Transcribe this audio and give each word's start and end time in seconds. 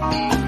Bye. 0.00 0.39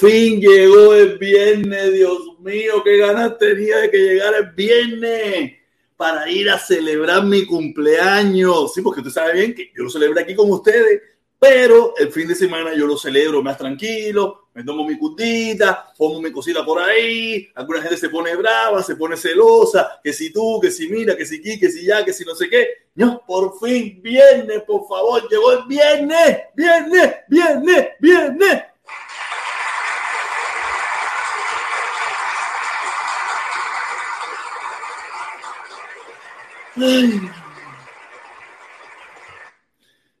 Fin 0.00 0.40
llegó 0.40 0.94
el 0.94 1.18
viernes, 1.18 1.92
Dios 1.92 2.20
mío, 2.38 2.82
qué 2.82 2.96
ganas 2.96 3.36
tenía 3.36 3.80
de 3.80 3.90
que 3.90 3.98
llegara 3.98 4.38
el 4.38 4.52
viernes 4.52 5.58
para 5.94 6.26
ir 6.30 6.48
a 6.48 6.58
celebrar 6.58 7.22
mi 7.24 7.44
cumpleaños. 7.44 8.72
Sí, 8.72 8.80
porque 8.80 9.00
usted 9.00 9.12
sabe 9.12 9.34
bien 9.34 9.54
que 9.54 9.70
yo 9.76 9.84
lo 9.84 9.90
celebré 9.90 10.22
aquí 10.22 10.34
con 10.34 10.50
ustedes, 10.50 11.02
pero 11.38 11.92
el 11.98 12.10
fin 12.10 12.28
de 12.28 12.34
semana 12.34 12.74
yo 12.74 12.86
lo 12.86 12.96
celebro 12.96 13.42
más 13.42 13.58
tranquilo, 13.58 14.48
me 14.54 14.64
tomo 14.64 14.86
mi 14.86 14.96
cutita, 14.96 15.92
pongo 15.98 16.22
mi 16.22 16.32
cosita 16.32 16.64
por 16.64 16.80
ahí, 16.80 17.50
alguna 17.54 17.82
gente 17.82 17.98
se 17.98 18.08
pone 18.08 18.34
brava, 18.36 18.82
se 18.82 18.96
pone 18.96 19.18
celosa, 19.18 20.00
que 20.02 20.14
si 20.14 20.32
tú, 20.32 20.60
que 20.62 20.70
si 20.70 20.88
mira, 20.88 21.14
que 21.14 21.26
si 21.26 21.40
aquí, 21.40 21.60
que 21.60 21.70
si 21.70 21.84
ya, 21.84 22.02
que 22.06 22.14
si 22.14 22.24
no 22.24 22.34
sé 22.34 22.48
qué. 22.48 22.68
No, 22.94 23.22
por 23.26 23.58
fin, 23.60 24.00
viernes, 24.02 24.62
por 24.62 24.88
favor, 24.88 25.28
llegó 25.28 25.52
el 25.52 25.66
viernes, 25.66 26.38
viernes, 26.56 27.16
viernes, 27.28 27.88
viernes. 28.00 28.62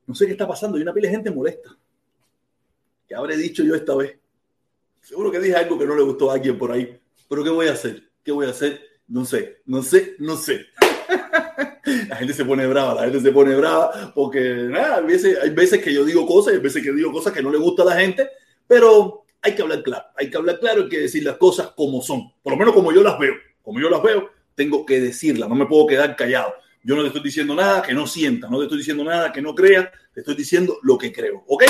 No 0.06 0.14
sé 0.14 0.26
qué 0.26 0.32
está 0.32 0.46
pasando. 0.46 0.76
Hay 0.76 0.82
una 0.82 0.92
pila 0.92 1.08
de 1.08 1.14
gente 1.14 1.30
molesta. 1.30 1.76
¿Qué 3.06 3.14
habré 3.14 3.36
dicho 3.36 3.62
yo 3.62 3.74
esta 3.74 3.94
vez? 3.94 4.18
Seguro 5.00 5.30
que 5.30 5.40
dije 5.40 5.56
algo 5.56 5.78
que 5.78 5.86
no 5.86 5.96
le 5.96 6.02
gustó 6.02 6.30
a 6.30 6.34
alguien 6.34 6.58
por 6.58 6.72
ahí. 6.72 7.00
Pero 7.28 7.44
¿qué 7.44 7.50
voy 7.50 7.68
a 7.68 7.72
hacer? 7.72 8.10
¿Qué 8.22 8.32
voy 8.32 8.46
a 8.46 8.50
hacer? 8.50 8.80
No 9.08 9.24
sé, 9.24 9.62
no 9.64 9.82
sé, 9.82 10.14
no 10.18 10.36
sé. 10.36 10.66
la 12.08 12.16
gente 12.16 12.34
se 12.34 12.44
pone 12.44 12.66
brava, 12.66 12.94
la 12.94 13.02
gente 13.02 13.20
se 13.20 13.32
pone 13.32 13.54
brava 13.54 14.12
porque 14.14 14.40
nada, 14.68 14.98
hay, 14.98 15.04
veces, 15.04 15.38
hay 15.42 15.80
que 15.80 15.92
yo 15.92 16.04
digo 16.04 16.26
cosas, 16.26 16.54
hay 16.54 16.60
veces 16.60 16.82
que 16.82 16.92
digo 16.92 17.10
cosas 17.10 17.32
que 17.32 17.42
no 17.42 17.50
le 17.50 17.58
gusta 17.58 17.82
a 17.82 17.86
la 17.86 17.96
gente, 17.96 18.28
pero 18.66 19.24
hay 19.42 19.54
que 19.54 19.62
hablar 19.62 19.82
claro, 19.82 20.04
hay 20.16 20.30
que 20.30 20.36
hablar 20.36 20.60
claro, 20.60 20.82
hay 20.82 20.88
que 20.88 21.00
decir 21.00 21.24
las 21.24 21.36
cosas 21.36 21.72
como 21.76 22.02
son, 22.02 22.32
por 22.42 22.52
lo 22.52 22.58
menos 22.58 22.74
como 22.74 22.92
yo 22.92 23.02
las 23.02 23.18
veo, 23.18 23.34
como 23.62 23.80
yo 23.80 23.90
las 23.90 24.02
veo, 24.02 24.30
tengo 24.60 24.84
que 24.84 25.00
decirla, 25.00 25.48
no 25.48 25.54
me 25.54 25.64
puedo 25.64 25.86
quedar 25.86 26.14
callado. 26.14 26.52
Yo 26.82 26.94
no 26.94 27.00
te 27.00 27.06
estoy 27.06 27.22
diciendo 27.22 27.54
nada 27.54 27.80
que 27.80 27.94
no 27.94 28.06
sienta, 28.06 28.46
no 28.46 28.58
te 28.58 28.64
estoy 28.64 28.76
diciendo 28.76 29.02
nada 29.02 29.32
que 29.32 29.40
no 29.40 29.54
crea, 29.54 29.90
te 30.12 30.20
estoy 30.20 30.34
diciendo 30.34 30.76
lo 30.82 30.98
que 30.98 31.10
creo, 31.10 31.44
¿ok? 31.46 31.64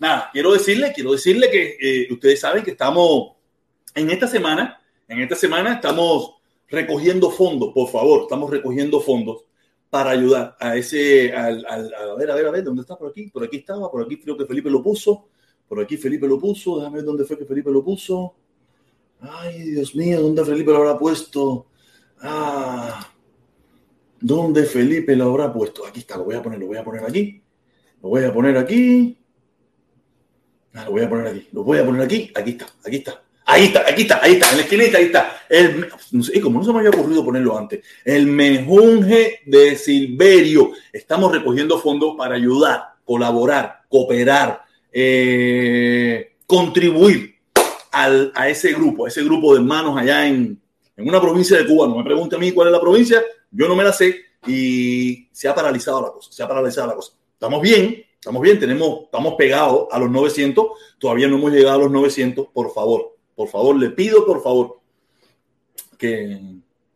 Nada, 0.00 0.28
quiero 0.34 0.52
decirle, 0.52 0.92
quiero 0.94 1.12
decirle 1.12 1.48
que 1.50 1.78
eh, 1.80 2.12
ustedes 2.12 2.38
saben 2.38 2.62
que 2.62 2.72
estamos 2.72 3.36
en 3.94 4.10
esta 4.10 4.26
semana, 4.26 4.78
en 5.08 5.20
esta 5.20 5.34
semana 5.34 5.76
estamos 5.76 6.34
recogiendo 6.68 7.30
fondos, 7.30 7.72
por 7.72 7.88
favor, 7.88 8.24
estamos 8.24 8.50
recogiendo 8.50 9.00
fondos 9.00 9.44
para 9.88 10.10
ayudar 10.10 10.58
a 10.60 10.76
ese, 10.76 11.34
a 11.34 11.48
ver, 12.18 12.30
a 12.30 12.34
ver, 12.34 12.46
a 12.46 12.50
ver, 12.50 12.64
¿dónde 12.64 12.82
está 12.82 12.98
por 12.98 13.08
aquí? 13.08 13.28
Por 13.28 13.44
aquí 13.44 13.56
estaba, 13.56 13.90
por 13.90 14.02
aquí 14.02 14.18
creo 14.18 14.36
que 14.36 14.44
Felipe 14.44 14.68
lo 14.68 14.82
puso, 14.82 15.28
por 15.66 15.80
aquí 15.80 15.96
Felipe 15.96 16.28
lo 16.28 16.38
puso, 16.38 16.76
déjame 16.76 16.96
ver 16.96 17.04
dónde 17.06 17.24
fue 17.24 17.38
que 17.38 17.46
Felipe 17.46 17.70
lo 17.70 17.82
puso. 17.82 18.34
Ay, 19.22 19.70
Dios 19.70 19.94
mío, 19.94 20.20
¿dónde 20.20 20.44
Felipe 20.44 20.70
lo 20.70 20.76
habrá 20.76 20.98
puesto? 20.98 21.68
Ah, 22.20 23.08
¿dónde 24.20 24.64
Felipe 24.64 25.14
lo 25.16 25.26
habrá 25.26 25.52
puesto? 25.52 25.86
Aquí 25.86 26.00
está, 26.00 26.16
lo 26.16 26.24
voy 26.24 26.34
a 26.34 26.42
poner, 26.42 26.58
lo 26.58 26.66
voy 26.66 26.76
a 26.78 26.84
poner 26.84 27.04
aquí. 27.04 27.42
Lo 28.02 28.08
voy 28.08 28.24
a 28.24 28.32
poner 28.32 28.56
aquí. 28.56 29.18
Ah, 30.74 30.84
lo 30.84 30.92
voy 30.92 31.02
a 31.02 31.08
poner 31.08 31.26
aquí, 31.28 31.48
lo 31.52 31.64
voy 31.64 31.78
a 31.78 31.84
poner 31.84 32.02
aquí. 32.02 32.30
Aquí 32.34 32.50
está, 32.50 32.66
aquí 32.84 32.96
está. 32.96 33.22
Ahí 33.48 33.66
está, 33.66 33.88
aquí 33.88 34.02
está, 34.02 34.20
ahí 34.24 34.32
está, 34.32 34.50
en 34.50 34.56
la 34.56 34.62
esquinita, 34.64 34.98
ahí 34.98 35.04
está. 35.04 35.40
El, 35.48 35.88
no 36.10 36.24
como 36.42 36.58
no 36.58 36.64
se 36.64 36.72
me 36.72 36.80
había 36.80 36.90
ocurrido 36.90 37.24
ponerlo 37.24 37.56
antes, 37.56 37.84
el 38.04 38.26
mejunje 38.26 39.40
de 39.46 39.76
Silverio. 39.76 40.72
Estamos 40.92 41.30
recogiendo 41.30 41.78
fondos 41.78 42.16
para 42.18 42.34
ayudar, 42.34 42.94
colaborar, 43.04 43.82
cooperar, 43.88 44.62
eh, 44.92 46.32
contribuir 46.44 47.36
al, 47.92 48.32
a 48.34 48.48
ese 48.48 48.72
grupo, 48.72 49.06
a 49.06 49.08
ese 49.10 49.22
grupo 49.22 49.54
de 49.54 49.60
hermanos 49.60 49.96
allá 49.96 50.26
en, 50.26 50.60
en 50.96 51.08
una 51.08 51.20
provincia 51.20 51.56
de 51.58 51.66
Cuba. 51.66 51.86
No 51.86 51.96
me 51.96 52.04
pregunte 52.04 52.36
a 52.36 52.38
mí 52.38 52.52
cuál 52.52 52.68
es 52.68 52.72
la 52.72 52.80
provincia, 52.80 53.22
yo 53.50 53.68
no 53.68 53.76
me 53.76 53.84
la 53.84 53.92
sé 53.92 54.16
y 54.46 55.28
se 55.32 55.48
ha 55.48 55.54
paralizado 55.54 56.00
la 56.02 56.10
cosa, 56.10 56.32
se 56.32 56.42
ha 56.42 56.48
paralizado 56.48 56.88
la 56.88 56.94
cosa. 56.94 57.12
Estamos 57.32 57.60
bien, 57.60 58.04
estamos 58.14 58.42
bien, 58.42 58.58
tenemos, 58.58 59.04
estamos 59.04 59.34
pegados 59.34 59.88
a 59.90 59.98
los 59.98 60.10
900, 60.10 60.66
todavía 60.98 61.28
no 61.28 61.36
hemos 61.36 61.52
llegado 61.52 61.76
a 61.76 61.82
los 61.84 61.90
900, 61.90 62.48
por 62.52 62.72
favor, 62.72 63.16
por 63.34 63.48
favor, 63.48 63.76
le 63.76 63.90
pido 63.90 64.24
por 64.24 64.42
favor 64.42 64.80
que, 65.98 66.40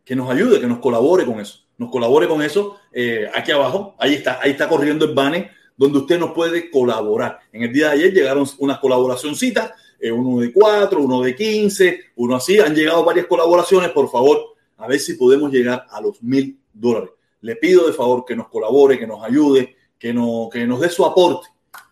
que 0.03 0.15
nos 0.15 0.29
ayude, 0.29 0.59
que 0.59 0.67
nos 0.67 0.79
colabore 0.79 1.25
con 1.25 1.39
eso, 1.39 1.59
nos 1.77 1.91
colabore 1.91 2.27
con 2.27 2.41
eso 2.41 2.77
eh, 2.91 3.29
aquí 3.35 3.51
abajo, 3.51 3.95
ahí 3.99 4.15
está, 4.15 4.39
ahí 4.41 4.51
está 4.51 4.67
corriendo 4.67 5.05
el 5.05 5.13
banner 5.13 5.51
donde 5.77 5.99
usted 5.99 6.19
nos 6.19 6.31
puede 6.31 6.69
colaborar. 6.69 7.39
En 7.51 7.63
el 7.63 7.73
día 7.73 7.87
de 7.87 7.93
ayer 7.93 8.13
llegaron 8.13 8.47
unas 8.59 8.77
colaboracioncitas, 8.79 9.71
eh, 10.01 10.11
uno 10.11 10.41
de 10.41 10.51
cuatro, 10.51 10.99
uno 10.99 11.21
de 11.21 11.35
quince, 11.35 12.05
uno 12.15 12.35
así, 12.35 12.59
han 12.59 12.73
llegado 12.73 13.05
varias 13.05 13.27
colaboraciones, 13.27 13.91
por 13.91 14.09
favor, 14.09 14.55
a 14.77 14.87
ver 14.87 14.99
si 14.99 15.13
podemos 15.13 15.51
llegar 15.51 15.85
a 15.89 16.01
los 16.01 16.23
mil 16.23 16.59
dólares. 16.73 17.11
Le 17.41 17.55
pido 17.55 17.85
de 17.85 17.93
favor 17.93 18.25
que 18.25 18.35
nos 18.35 18.47
colabore, 18.49 18.97
que 18.97 19.05
nos 19.05 19.23
ayude, 19.23 19.75
que, 19.99 20.11
no, 20.11 20.49
que 20.51 20.65
nos 20.65 20.79
dé 20.79 20.89
su 20.89 21.05
aporte, 21.05 21.49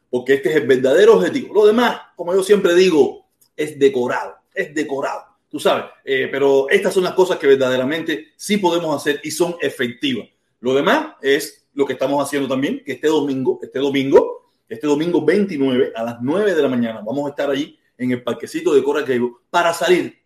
porque 0.09 0.33
este 0.35 0.49
es 0.49 0.55
el 0.55 0.65
verdadero 0.67 1.17
objetivo. 1.17 1.53
Lo 1.53 1.67
demás, 1.67 2.01
como 2.15 2.33
yo 2.33 2.41
siempre 2.41 2.73
digo, 2.73 3.27
es 3.55 3.77
decorado, 3.77 4.37
es 4.55 4.73
decorado, 4.73 5.25
tú 5.47 5.59
sabes, 5.59 5.85
eh, 6.03 6.29
pero 6.31 6.67
estas 6.67 6.95
son 6.95 7.03
las 7.03 7.13
cosas 7.13 7.37
que 7.37 7.45
verdaderamente 7.45 8.29
sí 8.35 8.57
podemos 8.57 8.95
hacer 8.95 9.21
y 9.23 9.29
son 9.29 9.55
efectivas. 9.61 10.27
Lo 10.61 10.73
demás 10.73 11.13
es 11.21 11.67
lo 11.75 11.85
que 11.85 11.93
estamos 11.93 12.23
haciendo 12.25 12.49
también, 12.49 12.81
que 12.83 12.93
este 12.93 13.07
domingo, 13.07 13.59
este 13.61 13.77
domingo, 13.77 14.49
este 14.67 14.87
domingo 14.87 15.23
29 15.23 15.93
a 15.95 16.03
las 16.03 16.17
9 16.21 16.55
de 16.55 16.61
la 16.61 16.69
mañana, 16.69 17.01
vamos 17.05 17.27
a 17.27 17.29
estar 17.29 17.51
allí 17.51 17.78
en 17.99 18.11
el 18.11 18.23
parquecito 18.23 18.73
de 18.73 18.83
Cable 18.83 19.31
para 19.51 19.73
salir 19.73 20.17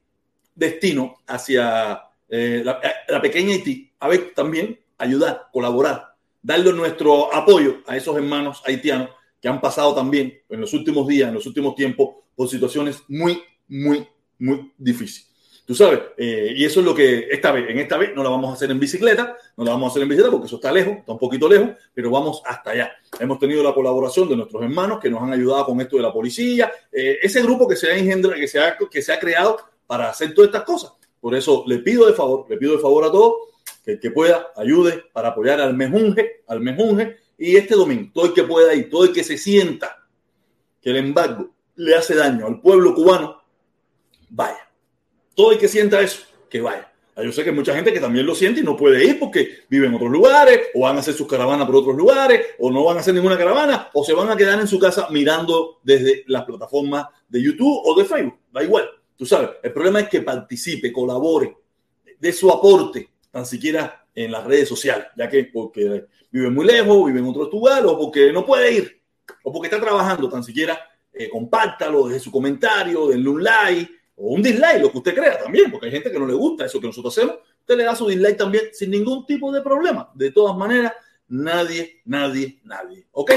destino 0.56 1.18
hacia 1.28 2.02
eh, 2.30 2.62
la, 2.64 2.80
la, 3.10 3.22
pequeña 3.22 3.54
Haití, 3.54 3.92
a 4.00 4.08
ver 4.08 4.34
también 4.36 4.80
ayudar, 4.98 5.48
colaborar, 5.52 6.16
darle 6.42 6.72
nuestro 6.72 7.34
apoyo 7.34 7.82
a 7.88 7.98
esos 7.98 8.16
hermanos 8.16 8.62
haitianos 8.66 9.10
que 9.42 9.48
han 9.48 9.60
pasado 9.60 9.94
también 9.94 10.42
en 10.48 10.62
los 10.62 10.74
últimos 10.74 11.08
días, 11.08 11.28
en 11.28 11.36
los 11.36 11.46
últimos 11.48 11.76
tiempos, 11.76 12.16
por 12.36 12.48
situaciones 12.48 13.02
muy, 13.08 13.42
muy, 13.68 14.08
muy 14.40 14.72
difíciles. 14.78 15.33
Tú 15.66 15.74
sabes, 15.74 16.00
eh, 16.18 16.54
y 16.58 16.66
eso 16.66 16.82
es 16.82 16.86
lo 16.86 16.94
que 16.94 17.28
esta 17.32 17.52
vez, 17.54 17.70
en 17.70 17.80
esta 17.80 17.98
vez 17.98 18.14
no 18.14 18.22
la 18.22 18.30
vamos 18.30 18.50
a 18.50 18.54
hacer 18.54 18.70
en 18.70 18.80
bicicleta, 18.80 19.38
no 19.56 19.64
la 19.64 19.72
vamos 19.72 19.88
a 19.88 19.92
hacer 19.92 20.04
en 20.04 20.10
bicicleta 20.10 20.30
porque 20.30 20.48
eso 20.48 20.58
está 20.58 20.74
lejos, 20.74 20.98
está 20.98 21.14
un 21.14 21.20
poquito 21.20 21.48
lejos, 21.48 21.70
pero 21.94 22.12
vamos 22.12 22.42
hasta 22.46 22.72
allá. 22.72 22.92
Hemos 23.18 23.40
tenido 23.40 23.64
la 23.64 23.74
colaboración 23.74 24.28
de 24.28 24.36
nuestros 24.36 24.62
hermanos 24.62 25.00
que 25.00 25.10
nos 25.10 25.22
han 25.22 25.32
ayudado 25.32 25.66
con 25.66 25.80
esto 25.80 25.96
de 25.96 26.02
la 26.02 26.12
policía, 26.12 26.70
eh, 26.92 27.18
ese 27.22 27.42
grupo 27.42 27.66
que 27.66 27.78
se 27.78 27.90
ha 27.90 27.96
engendrado, 27.96 28.36
que 28.36 28.48
se 28.48 28.60
que 28.92 29.02
se 29.02 29.14
ha 29.14 29.20
creado 29.20 29.58
para 29.88 30.10
hacer 30.10 30.34
todas 30.34 30.50
estas 30.50 30.64
cosas. 30.64 30.92
Por 31.22 31.34
eso 31.34 31.64
le 31.66 31.80
pido 31.80 32.08
de 32.08 32.14
favor, 32.14 32.46
le 32.50 32.58
pido 32.58 32.74
de 32.74 32.80
favor 32.80 33.06
a 33.06 33.12
todos 33.12 33.34
que 33.86 33.94
el 33.94 34.00
que 34.02 34.12
pueda 34.12 34.48
ayude 34.58 35.06
para 35.14 35.30
apoyar 35.30 35.62
al 35.62 35.74
mejunje, 35.74 36.44
al 36.48 36.60
mejunje, 36.60 37.20
y 37.38 37.56
este 37.56 37.76
domingo, 37.76 38.12
todo 38.14 38.26
el 38.26 38.34
que 38.34 38.44
pueda 38.44 38.74
ir, 38.74 38.90
todo 38.90 39.06
el 39.06 39.14
que 39.14 39.24
se 39.24 39.38
sienta 39.38 40.06
que 40.82 40.90
el 40.90 40.98
embargo 40.98 41.52
le 41.76 41.96
hace 41.96 42.16
daño 42.16 42.48
al 42.48 42.60
pueblo 42.60 42.94
cubano, 42.94 43.42
vaya. 44.30 44.70
Todo 45.36 45.52
el 45.52 45.58
que 45.58 45.68
sienta 45.68 46.02
eso, 46.02 46.24
que 46.50 46.62
vaya. 46.62 46.94
Yo 47.16 47.32
sé 47.32 47.44
que 47.44 47.52
hay 47.52 47.56
mucha 47.56 47.76
gente 47.76 47.94
que 47.94 48.00
también 48.00 48.26
lo 48.26 48.34
siente 48.34 48.62
y 48.62 48.64
no 48.64 48.76
puede 48.76 49.06
ir 49.06 49.20
porque 49.20 49.60
vive 49.70 49.86
en 49.86 49.94
otros 49.94 50.10
lugares, 50.10 50.62
o 50.74 50.82
van 50.82 50.98
a 50.98 51.00
hacer 51.00 51.14
sus 51.14 51.28
caravanas 51.28 51.68
por 51.68 51.76
otros 51.76 51.96
lugares, 51.96 52.42
o 52.58 52.72
no 52.72 52.84
van 52.84 52.98
a 52.98 53.00
hacer 53.02 53.14
ninguna 53.14 53.38
caravana, 53.38 53.90
o 53.94 54.04
se 54.04 54.14
van 54.14 54.32
a 54.32 54.36
quedar 54.36 54.60
en 54.60 54.68
su 54.68 54.80
casa 54.80 55.08
mirando 55.12 55.80
desde 55.84 56.24
las 56.28 56.44
plataformas 56.44 57.06
de 57.30 57.42
YouTube 57.42 57.82
o 57.86 57.96
de 57.96 58.06
Facebook. 58.06 58.40
Da 58.52 58.64
igual, 58.64 58.90
tú 59.16 59.26
sabes. 59.28 59.52
El 59.62 59.72
problema 59.72 60.00
es 60.00 60.10
que 60.10 60.22
participe, 60.22 60.92
colabore, 60.92 61.56
de 62.20 62.34
su 62.34 62.50
aporte, 62.50 63.10
tan 63.30 63.46
siquiera 63.46 64.08
en 64.16 64.32
las 64.32 64.44
redes 64.44 64.68
sociales, 64.70 65.08
ya 65.16 65.30
que 65.30 65.44
porque 65.46 66.06
vive 66.32 66.50
muy 66.50 66.66
lejos, 66.66 67.06
vive 67.06 67.20
en 67.20 67.26
otro 67.28 67.50
lugar, 67.50 67.86
o 67.86 67.98
porque 67.98 68.32
no 68.32 68.44
puede 68.44 68.74
ir, 68.74 69.02
o 69.44 69.52
porque 69.52 69.68
está 69.68 69.80
trabajando, 69.80 70.30
tan 70.30 70.44
siquiera 70.44 70.80
eh, 71.14 71.30
compártalo, 71.30 72.08
deje 72.08 72.20
su 72.20 72.32
comentario, 72.32 73.08
denle 73.08 73.30
un 73.30 73.44
like 73.44 73.92
o 74.16 74.34
un 74.34 74.42
dislike, 74.42 74.82
lo 74.82 74.92
que 74.92 74.98
usted 74.98 75.16
crea 75.16 75.40
también, 75.40 75.72
porque 75.72 75.88
hay 75.88 75.92
gente 75.92 76.12
que 76.12 76.20
no 76.20 76.28
le 76.28 76.34
gusta 76.34 76.66
eso 76.66 76.80
que 76.80 76.88
nosotros 76.88 77.18
hacemos. 77.18 77.38
Usted 77.60 77.78
le 77.78 77.84
da 77.84 77.96
su 77.96 78.08
dislike 78.08 78.38
también 78.38 78.66
sin 78.72 78.92
ningún 78.92 79.26
tipo 79.26 79.52
de 79.52 79.62
problema. 79.62 80.12
De 80.14 80.32
todas 80.32 80.56
maneras, 80.56 80.94
nadie, 81.28 82.02
nadie, 82.06 82.60
nadie. 82.64 83.08
¿Ok? 83.12 83.32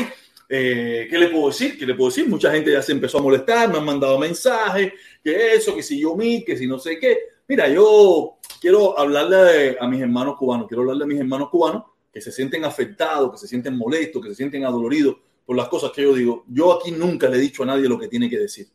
Eh, 0.49 1.09
¿Qué 1.11 1.19
le 1.19 1.29
puedo 1.29 1.49
decir? 1.49 1.79
¿Qué 1.79 1.87
le 1.87 1.95
puedo 1.95 2.11
decir? 2.11 2.29
Mucha 2.29 2.53
gente 2.53 2.71
ya 2.71 2.83
se 2.83 2.93
empezó 2.93 3.19
a 3.19 3.23
molestar, 3.23 3.71
me 3.71 3.79
han 3.79 3.85
mandado 3.85 4.19
mensajes, 4.19 4.93
que 5.23 5.55
eso, 5.55 5.75
que 5.75 5.83
si 5.83 6.01
yo 6.01 6.15
mi, 6.15 6.45
que 6.45 6.57
si 6.57 6.67
no 6.67 6.79
sé 6.79 6.99
qué. 6.99 7.19
Mira, 7.49 7.69
yo 7.69 8.39
quiero 8.61 8.99
hablarle 8.99 9.77
a 9.81 9.89
mis 9.89 10.01
hermanos 10.01 10.37
cubanos, 10.37 10.69
quiero 10.69 10.83
hablarle 10.83 11.05
a 11.05 11.07
mis 11.07 11.21
hermanos 11.21 11.49
cubanos 11.51 11.85
que 12.13 12.21
se 12.21 12.33
sienten 12.33 12.65
afectados, 12.65 13.33
que 13.33 13.39
se 13.39 13.49
sienten 13.49 13.77
molestos, 13.77 14.23
que 14.23 14.29
se 14.31 14.37
sienten 14.37 14.65
adoloridos 14.65 15.17
por 15.45 15.57
las 15.57 15.69
cosas 15.69 15.91
que 15.93 16.03
yo 16.03 16.15
digo. 16.15 16.45
Yo 16.49 16.73
aquí 16.73 16.91
nunca 16.91 17.29
le 17.29 17.37
he 17.37 17.41
dicho 17.41 17.63
a 17.63 17.67
nadie 17.67 17.89
lo 17.89 17.99
que 17.99 18.09
tiene 18.09 18.31
que 18.31 18.39
decir. 18.39 18.69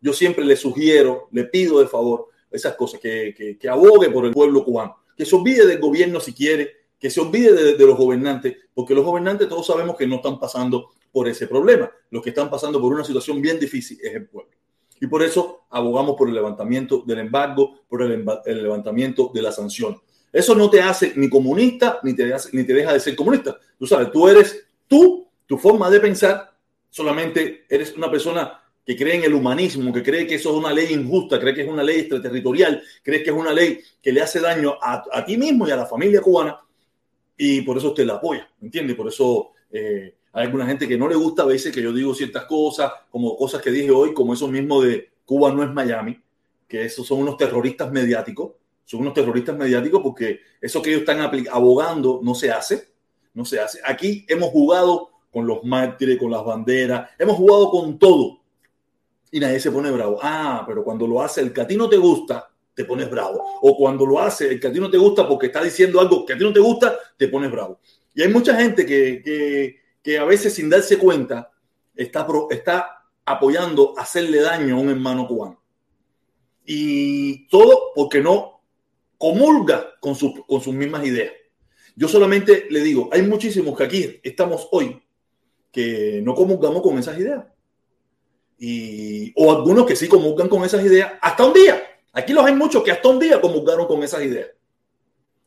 Yo 0.00 0.12
siempre 0.12 0.44
le 0.44 0.56
sugiero, 0.56 1.28
le 1.32 1.44
pido 1.44 1.80
de 1.80 1.88
favor 1.88 2.28
esas 2.50 2.74
cosas, 2.74 3.00
que, 3.00 3.56
que, 3.60 3.68
abogue 3.68 4.10
por 4.10 4.24
el 4.24 4.32
pueblo 4.32 4.64
cubano, 4.64 4.96
que 5.16 5.26
se 5.26 5.34
olvide 5.36 5.66
del 5.66 5.80
gobierno 5.80 6.20
si 6.20 6.32
quiere, 6.32 6.70
que 6.98 7.10
se 7.10 7.20
olvide 7.20 7.52
de, 7.52 7.76
de, 7.76 7.86
los 7.86 7.96
gobernantes, 7.96 8.56
porque 8.72 8.94
los 8.94 9.04
gobernantes 9.04 9.48
todos 9.48 9.66
sabemos 9.66 9.96
que 9.96 10.06
no 10.06 10.16
están 10.16 10.38
pasando 10.38 10.90
por 11.12 11.28
ese 11.28 11.46
problema. 11.46 11.90
Los 12.10 12.22
que 12.22 12.30
están 12.30 12.48
pasando 12.48 12.80
por 12.80 12.92
una 12.92 13.04
situación 13.04 13.40
bien 13.40 13.58
difícil 13.58 13.98
es 14.02 14.14
el 14.14 14.26
pueblo. 14.26 14.52
Y 15.00 15.06
por 15.06 15.22
eso 15.22 15.66
abogamos 15.70 16.16
por 16.16 16.28
el 16.28 16.34
levantamiento 16.34 17.02
del 17.06 17.18
embargo, 17.18 17.80
por 17.88 18.02
el, 18.02 18.24
levantamiento 18.44 19.30
de 19.34 19.42
la 19.42 19.52
sanción. 19.52 20.00
Eso 20.32 20.54
no 20.54 20.70
te 20.70 20.80
hace 20.80 21.12
ni 21.16 21.28
comunista, 21.28 22.00
ni 22.02 22.14
te, 22.14 22.32
ni 22.52 22.64
te 22.64 22.72
deja 22.72 22.92
de 22.92 23.00
ser 23.00 23.14
comunista. 23.14 23.58
Tú 23.78 23.86
sabes, 23.86 24.10
tú 24.10 24.28
eres 24.28 24.66
tú, 24.86 25.28
tu 25.46 25.58
forma 25.58 25.90
de 25.90 26.00
pensar, 26.00 26.52
solamente 26.90 27.64
eres 27.68 27.94
una 27.96 28.10
persona 28.10 28.60
que 28.86 28.94
cree 28.96 29.16
en 29.16 29.24
el 29.24 29.34
humanismo, 29.34 29.92
que 29.92 30.02
cree 30.02 30.28
que 30.28 30.36
eso 30.36 30.50
es 30.50 30.56
una 30.56 30.72
ley 30.72 30.94
injusta, 30.94 31.40
cree 31.40 31.52
que 31.52 31.62
es 31.62 31.68
una 31.68 31.82
ley 31.82 32.00
extraterritorial, 32.00 32.80
cree 33.02 33.20
que 33.20 33.30
es 33.30 33.36
una 33.36 33.52
ley 33.52 33.80
que 34.00 34.12
le 34.12 34.22
hace 34.22 34.38
daño 34.38 34.78
a, 34.80 35.24
ti 35.24 35.36
mismo 35.36 35.66
y 35.66 35.72
a 35.72 35.76
la 35.76 35.86
familia 35.86 36.20
cubana, 36.20 36.56
y 37.36 37.62
por 37.62 37.76
eso 37.76 37.88
usted 37.88 38.06
la 38.06 38.14
apoya, 38.14 38.48
¿entiende? 38.62 38.94
Por 38.94 39.08
eso 39.08 39.50
eh, 39.72 40.14
hay 40.32 40.44
alguna 40.46 40.66
gente 40.66 40.86
que 40.86 40.96
no 40.96 41.08
le 41.08 41.16
gusta 41.16 41.42
a 41.42 41.46
veces 41.46 41.74
que 41.74 41.82
yo 41.82 41.92
digo 41.92 42.14
ciertas 42.14 42.44
cosas, 42.44 42.92
como 43.10 43.36
cosas 43.36 43.60
que 43.60 43.72
dije 43.72 43.90
hoy, 43.90 44.14
como 44.14 44.34
eso 44.34 44.46
mismo 44.46 44.80
de 44.80 45.10
Cuba 45.24 45.52
no 45.52 45.64
es 45.64 45.70
Miami, 45.72 46.22
que 46.68 46.84
esos 46.84 47.04
son 47.04 47.18
unos 47.18 47.36
terroristas 47.36 47.90
mediáticos, 47.90 48.52
son 48.84 49.00
unos 49.00 49.14
terroristas 49.14 49.56
mediáticos 49.56 50.00
porque 50.00 50.38
eso 50.60 50.80
que 50.80 50.90
ellos 50.90 51.00
están 51.00 51.20
abogando 51.50 52.20
no 52.22 52.36
se 52.36 52.52
hace, 52.52 52.88
no 53.34 53.44
se 53.44 53.58
hace. 53.58 53.80
Aquí 53.84 54.24
hemos 54.28 54.50
jugado 54.50 55.10
con 55.32 55.44
los 55.44 55.64
mártires, 55.64 56.18
con 56.18 56.30
las 56.30 56.44
banderas, 56.44 57.10
hemos 57.18 57.36
jugado 57.36 57.68
con 57.70 57.98
todo 57.98 58.45
y 59.30 59.40
nadie 59.40 59.60
se 59.60 59.70
pone 59.70 59.90
bravo. 59.90 60.18
Ah, 60.22 60.64
pero 60.66 60.84
cuando 60.84 61.06
lo 61.06 61.22
hace 61.22 61.40
el 61.40 61.52
que 61.52 61.60
a 61.60 61.66
ti 61.66 61.76
no 61.76 61.88
te 61.88 61.96
gusta, 61.96 62.48
te 62.74 62.84
pones 62.84 63.10
bravo. 63.10 63.42
O 63.62 63.76
cuando 63.76 64.06
lo 64.06 64.20
hace 64.20 64.52
el 64.52 64.60
que 64.60 64.68
a 64.68 64.72
ti 64.72 64.80
no 64.80 64.90
te 64.90 64.98
gusta 64.98 65.26
porque 65.26 65.46
está 65.46 65.62
diciendo 65.62 66.00
algo 66.00 66.24
que 66.24 66.34
a 66.34 66.38
ti 66.38 66.44
no 66.44 66.52
te 66.52 66.60
gusta, 66.60 66.96
te 67.16 67.28
pones 67.28 67.50
bravo. 67.50 67.80
Y 68.14 68.22
hay 68.22 68.28
mucha 68.28 68.56
gente 68.56 68.86
que, 68.86 69.22
que 69.22 69.86
que 70.06 70.18
a 70.18 70.24
veces 70.24 70.54
sin 70.54 70.70
darse 70.70 70.98
cuenta 70.98 71.50
está, 71.96 72.24
está 72.50 73.02
apoyando 73.24 73.92
hacerle 73.98 74.40
daño 74.40 74.76
a 74.76 74.78
un 74.78 74.88
hermano 74.88 75.26
cubano. 75.26 75.60
Y 76.64 77.48
todo 77.48 77.90
porque 77.92 78.20
no 78.20 78.62
comulga 79.18 79.98
con, 79.98 80.14
con 80.46 80.60
sus 80.60 80.72
mismas 80.72 81.04
ideas. 81.04 81.32
Yo 81.96 82.06
solamente 82.06 82.68
le 82.70 82.84
digo, 82.84 83.08
hay 83.10 83.22
muchísimos 83.22 83.76
que 83.76 83.82
aquí 83.82 84.20
estamos 84.22 84.68
hoy 84.70 85.02
que 85.72 86.20
no 86.22 86.36
comulgamos 86.36 86.82
con 86.82 86.98
esas 86.98 87.18
ideas. 87.18 87.44
Y, 88.58 89.32
o 89.36 89.52
algunos 89.52 89.86
que 89.86 89.96
sí 89.96 90.08
comulgan 90.08 90.48
con 90.48 90.64
esas 90.64 90.84
ideas 90.84 91.12
hasta 91.20 91.44
un 91.44 91.52
día. 91.52 91.82
Aquí 92.12 92.32
los 92.32 92.44
hay 92.44 92.54
muchos 92.54 92.82
que 92.82 92.92
hasta 92.92 93.08
un 93.08 93.18
día 93.18 93.40
comulgaron 93.40 93.86
con 93.86 94.02
esas 94.02 94.22
ideas 94.22 94.48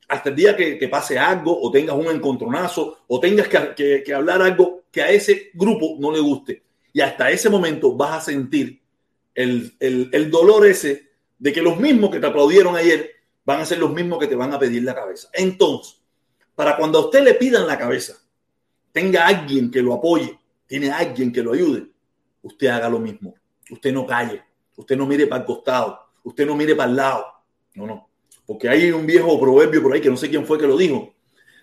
hasta 0.10 0.30
el 0.30 0.36
día 0.36 0.58
que, 0.58 0.88
pase 0.89 1.18
algo 1.20 1.58
o 1.62 1.72
tengas 1.72 1.96
un 1.96 2.08
encontronazo 2.08 2.98
o 3.08 3.20
tengas 3.20 3.48
que, 3.48 4.13
hablar 4.13 4.42
algo 4.42 4.82
que 4.92 5.04
a 5.04 5.12
ese 5.12 5.51
grupo 5.54 5.96
no 6.00 6.12
le 6.12 6.20
guste. 6.20 6.63
Y 6.92 7.01
hasta 7.01 7.30
ese 7.30 7.48
momento 7.48 7.96
vas 7.96 8.18
a 8.18 8.32
sentir 8.32 8.82
el, 9.36 9.72
el, 9.80 10.32
dolor 10.32 10.66
ese 10.66 11.12
de 11.38 11.54
que 11.54 11.62
los 11.62 11.80
mismos 11.80 12.10
que 12.10 12.20
te 12.20 12.25
aplaudieron 12.25 12.75
ayer 12.75 13.12
van 13.46 13.62
a 13.62 13.66
ser 13.66 13.78
los 13.78 13.94
mismos 13.94 14.18
que 14.18 14.25
te 14.25 14.36
van 14.36 14.51
a 14.51 14.58
pedir 14.58 14.82
la 14.84 14.96
cabeza. 14.96 15.30
Entonces, 15.32 16.01
para 16.56 16.75
cuando 16.75 16.98
a 16.98 17.06
usted 17.06 17.24
le 17.24 17.36
pidan 17.36 17.68
la 17.68 17.78
cabeza, 17.78 18.18
tenga 18.92 19.28
alguien 19.28 19.70
que 19.70 19.84
lo 19.84 19.94
apoye, 19.94 20.39
tiene 20.66 20.89
alguien 20.89 21.32
que 21.32 21.44
lo 21.44 21.54
ayude, 21.54 21.86
usted 22.41 22.67
haga 22.67 22.89
lo 22.89 23.00
mismo. 23.00 23.36
Usted 23.69 23.93
no 23.93 24.05
calle, 24.05 24.43
usted 24.75 24.98
no 24.98 25.05
mire 25.05 25.27
para 25.27 25.41
el 25.41 25.46
costado, 25.46 26.00
usted 26.24 26.46
no 26.46 26.55
mire 26.55 26.75
para 26.75 26.89
el 26.89 26.96
lado. 26.96 27.25
No, 27.75 27.86
no 27.86 28.10
porque 28.50 28.67
hay 28.67 28.89
un 28.89 29.05
viejo 29.05 29.39
proverbio 29.39 29.79
por 29.79 29.93
ahí 29.93 30.01
que 30.01 30.10
no 30.10 30.17
sé 30.17 30.27
quién 30.27 30.43
fue 30.43 30.58
que 30.58 30.65
lo 30.65 30.75
dijo. 30.75 31.13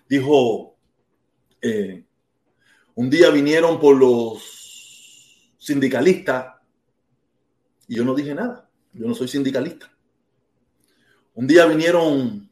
Dijo, 0.07 0.77
eh, 1.61 2.05
un 2.95 3.09
día 3.09 3.29
vinieron 3.29 3.77
por 3.77 3.97
los 3.97 5.53
sindicalistas 5.57 6.55
y 7.89 7.97
yo 7.97 8.05
no 8.05 8.15
dije 8.15 8.33
nada. 8.33 8.69
Yo 8.93 9.05
no 9.05 9.13
soy 9.13 9.27
sindicalista. 9.27 9.91
Un 11.33 11.45
día 11.45 11.65
vinieron 11.65 12.49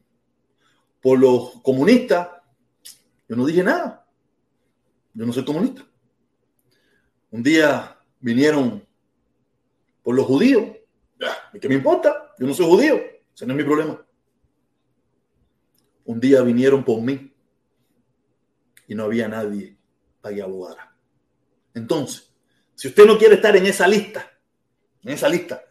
por 1.01 1.17
los 1.17 1.61
comunistas. 1.61 2.27
Yo 3.29 3.37
no 3.37 3.45
dije 3.45 3.63
nada. 3.63 4.05
Yo 5.13 5.25
no 5.25 5.31
soy 5.31 5.45
comunista. 5.45 5.81
Un 7.31 7.41
día 7.41 7.94
vinieron 8.25 8.85
por 10.03 10.15
los 10.15 10.25
judíos. 10.25 10.63
¿Qué 11.59 11.69
me 11.69 11.75
importa? 11.75 12.33
Yo 12.39 12.47
no 12.47 12.53
soy 12.53 12.65
judío. 12.65 12.95
Ese 13.33 13.45
no 13.45 13.53
es 13.53 13.57
mi 13.57 13.63
problema 13.63 14.05
un 16.05 16.19
día 16.19 16.41
vinieron 16.41 16.83
por 16.83 17.01
mí 17.01 17.33
y 18.87 18.95
no 18.95 19.03
había 19.03 19.27
nadie 19.27 19.75
para 20.21 20.35
que 20.35 20.41
abogara. 20.41 20.95
Entonces, 21.73 22.31
si 22.75 22.87
usted 22.87 23.05
no 23.05 23.17
quiere 23.17 23.35
estar 23.35 23.55
en 23.55 23.65
esa 23.65 23.87
lista, 23.87 24.31
en 25.03 25.11
esa 25.11 25.27
lista, 25.27 25.63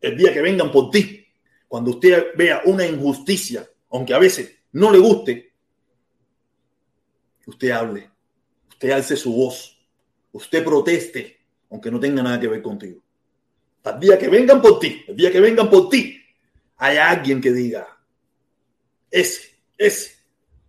el 0.00 0.16
día 0.16 0.32
que 0.32 0.42
vengan 0.42 0.70
por 0.70 0.90
ti, 0.90 1.26
cuando 1.66 1.92
usted 1.92 2.28
vea 2.36 2.62
una 2.66 2.86
injusticia, 2.86 3.68
aunque 3.90 4.14
a 4.14 4.18
veces 4.18 4.56
no 4.72 4.90
le 4.90 4.98
guste, 4.98 5.52
usted 7.46 7.70
hable, 7.70 8.10
usted 8.68 8.90
alce 8.90 9.16
su 9.16 9.32
voz, 9.32 9.78
usted 10.32 10.62
proteste, 10.64 11.37
aunque 11.70 11.90
no 11.90 12.00
tenga 12.00 12.22
nada 12.22 12.40
que 12.40 12.48
ver 12.48 12.62
contigo. 12.62 13.02
El 13.84 14.00
día 14.00 14.18
que 14.18 14.28
vengan 14.28 14.60
por 14.60 14.78
ti, 14.78 15.04
el 15.06 15.16
día 15.16 15.30
que 15.30 15.40
vengan 15.40 15.70
por 15.70 15.88
ti, 15.88 16.20
hay 16.76 16.96
alguien 16.96 17.40
que 17.40 17.52
diga, 17.52 17.86
ese 19.10 19.48
ese 19.78 20.16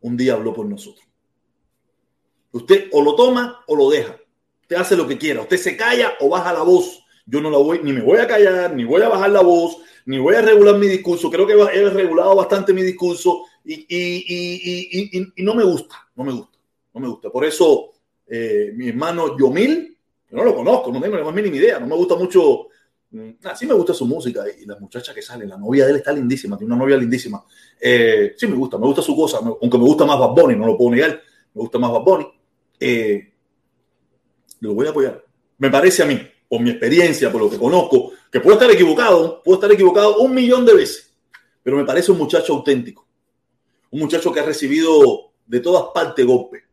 un 0.01 0.15
día 0.15 0.33
habló 0.33 0.53
por 0.53 0.65
nosotros. 0.65 1.05
Usted 2.51 2.89
o 2.91 3.01
lo 3.01 3.15
toma 3.15 3.63
o 3.67 3.75
lo 3.75 3.89
deja. 3.89 4.17
Usted 4.61 4.75
hace 4.75 4.95
lo 4.95 5.07
que 5.07 5.17
quiera. 5.17 5.41
Usted 5.41 5.57
se 5.57 5.75
calla 5.75 6.13
o 6.19 6.29
baja 6.29 6.53
la 6.53 6.61
voz. 6.61 7.03
Yo 7.25 7.41
no 7.41 7.49
la 7.49 7.57
voy, 7.57 7.81
ni 7.83 7.91
me 7.93 8.01
voy 8.01 8.17
a 8.19 8.27
callar, 8.27 8.73
ni 8.75 8.83
voy 8.83 9.01
a 9.03 9.09
bajar 9.09 9.29
la 9.29 9.41
voz, 9.41 9.77
ni 10.05 10.17
voy 10.17 10.35
a 10.35 10.41
regular 10.41 10.77
mi 10.77 10.87
discurso. 10.87 11.29
Creo 11.29 11.45
que 11.45 11.53
he 11.53 11.89
regulado 11.89 12.35
bastante 12.35 12.73
mi 12.73 12.81
discurso 12.81 13.43
y, 13.63 15.33
no 15.37 15.53
me 15.53 15.63
gusta, 15.63 16.09
no 16.15 16.23
me 16.23 16.31
gusta, 16.31 16.57
no 16.93 17.01
me 17.01 17.07
gusta. 17.07 17.29
Por 17.29 17.45
eso, 17.45 17.91
eh, 18.25 18.71
mi 18.75 18.89
hermano 18.89 19.37
Yomil, 19.37 19.95
no 20.31 20.43
lo 20.43 20.55
conozco, 20.55 20.91
no 20.91 21.01
tengo 21.01 21.17
la 21.17 21.23
más 21.23 21.33
mínima 21.33 21.55
idea, 21.55 21.79
no 21.79 21.87
me 21.87 21.95
gusta 21.95 22.15
mucho 22.15 22.67
Mm, 23.11 23.31
ah, 23.45 23.55
sí 23.55 23.65
me 23.65 23.73
gusta 23.73 23.91
su 23.93 24.05
música 24.05 24.43
y 24.61 24.65
la 24.67 24.77
muchacha 24.77 25.15
que 25.15 25.21
sale, 25.21 25.47
la 25.47 25.57
novia 25.57 25.85
de 25.85 25.91
él 25.91 25.97
está 25.97 26.11
lindísima, 26.11 26.57
tiene 26.57 26.73
una 26.73 26.83
novia 26.83 26.97
lindísima. 26.97 27.43
Eh, 27.79 28.33
sí 28.37 28.47
me 28.47 28.55
gusta, 28.55 28.77
me 28.77 28.85
gusta 28.85 29.01
su 29.01 29.15
cosa, 29.15 29.39
aunque 29.39 29.77
me 29.77 29.83
gusta 29.83 30.05
más 30.05 30.19
Bad 30.19 30.29
Bunny, 30.29 30.55
no 30.55 30.67
lo 30.67 30.77
puedo 30.77 30.91
negar, 30.91 31.19
me 31.53 31.61
gusta 31.61 31.79
más 31.79 31.91
Bad 31.91 32.01
Bunny. 32.01 32.27
Eh, 32.79 33.33
lo 34.59 34.73
voy 34.73 34.87
a 34.87 34.91
apoyar. 34.91 35.23
Me 35.57 35.69
parece 35.71 36.03
a 36.03 36.05
mí, 36.05 36.19
por 36.47 36.61
mi 36.61 36.69
experiencia, 36.69 37.31
por 37.31 37.41
lo 37.41 37.49
que 37.49 37.57
conozco, 37.57 38.11
que 38.31 38.39
puedo 38.41 38.53
estar 38.53 38.69
equivocado, 38.69 39.41
puedo 39.43 39.57
estar 39.57 39.71
equivocado 39.71 40.19
un 40.19 40.33
millón 40.33 40.65
de 40.65 40.75
veces, 40.75 41.11
pero 41.63 41.77
me 41.77 41.85
parece 41.85 42.11
un 42.11 42.19
muchacho 42.19 42.53
auténtico, 42.53 43.07
un 43.89 44.01
muchacho 44.01 44.31
que 44.31 44.39
ha 44.39 44.45
recibido 44.45 45.31
de 45.47 45.59
todas 45.61 45.85
partes 45.93 46.25
golpes 46.25 46.68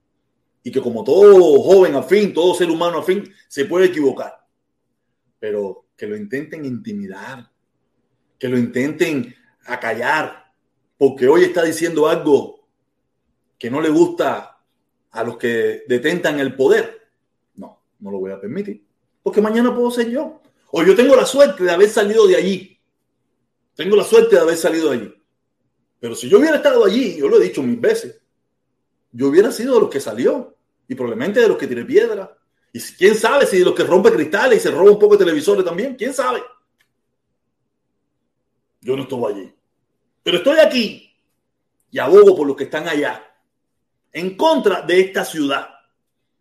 y 0.67 0.73
que 0.73 0.81
como 0.81 1.05
todo 1.05 1.63
joven 1.63 1.95
afín, 1.95 2.35
todo 2.35 2.53
ser 2.53 2.69
humano 2.69 2.99
afín, 2.99 3.33
se 3.47 3.67
puede 3.67 3.87
equivocar. 3.87 4.45
Pero 5.39 5.87
que 5.97 6.09
lo 6.09 6.17
intenten 6.17 6.65
intimidar, 6.65 7.49
que 8.37 8.49
lo 8.49 8.59
intenten 8.59 9.33
acallar, 9.65 10.53
porque 10.99 11.29
hoy 11.29 11.45
está 11.45 11.63
diciendo 11.63 12.09
algo 12.09 12.67
que 13.57 13.71
no 13.71 13.81
le 13.81 13.91
gusta 13.91 14.59
a 15.13 15.23
los 15.23 15.37
que 15.37 15.85
detentan 15.87 16.41
el 16.41 16.57
poder. 16.57 17.11
No, 17.55 17.85
no 18.01 18.11
lo 18.11 18.19
voy 18.19 18.33
a 18.33 18.41
permitir, 18.41 18.85
porque 19.23 19.41
mañana 19.41 19.73
puedo 19.73 19.93
ser 19.93 20.11
yo. 20.11 20.43
O 20.73 20.83
yo 20.83 20.97
tengo 20.97 21.15
la 21.15 21.27
suerte 21.27 21.63
de 21.63 21.71
haber 21.71 21.91
salido 21.91 22.27
de 22.27 22.35
allí. 22.35 22.77
Tengo 23.77 23.95
la 23.95 24.03
suerte 24.03 24.35
de 24.35 24.43
haber 24.43 24.57
salido 24.57 24.91
de 24.91 24.97
allí. 24.97 25.15
Pero 26.01 26.17
si 26.17 26.29
yo 26.29 26.41
hubiera 26.41 26.57
estado 26.57 26.85
allí, 26.85 27.17
yo 27.17 27.29
lo 27.29 27.41
he 27.41 27.45
dicho 27.45 27.63
mil 27.63 27.79
veces, 27.79 28.21
yo 29.13 29.29
hubiera 29.29 29.53
sido 29.53 29.75
de 29.75 29.81
los 29.83 29.91
que 29.91 30.01
salió 30.01 30.56
y 30.89 30.95
probablemente 30.95 31.41
de 31.41 31.49
los 31.49 31.57
que 31.57 31.67
tiré 31.67 31.85
piedra 31.85 32.37
y 32.73 32.81
quién 32.81 33.15
sabe 33.15 33.47
si 33.47 33.59
de 33.59 33.65
los 33.65 33.75
que 33.75 33.85
rompe 33.85 34.13
cristales 34.13 34.59
y 34.59 34.61
se 34.61 34.71
roba 34.71 34.91
un 34.91 34.99
poco 34.99 35.17
de 35.17 35.25
televisores 35.25 35.65
también, 35.65 35.95
quién 35.97 36.13
sabe. 36.13 36.43
Yo 38.81 38.97
no 38.97 39.03
estuve 39.03 39.33
allí. 39.33 39.55
Pero 40.23 40.39
estoy 40.39 40.59
aquí 40.59 41.17
y 41.91 41.99
abogo 41.99 42.37
por 42.37 42.47
los 42.47 42.57
que 42.57 42.65
están 42.65 42.87
allá, 42.89 43.25
en 44.13 44.37
contra 44.37 44.83
de 44.83 45.01
esta 45.01 45.25
ciudad, 45.25 45.71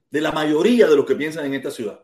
de 0.09 0.21
la 0.21 0.31
mayoría 0.31 0.87
de 0.87 0.95
los 0.95 1.05
que 1.05 1.15
piensan 1.15 1.45
en 1.45 1.53
esta 1.53 1.71
ciudad. 1.71 2.01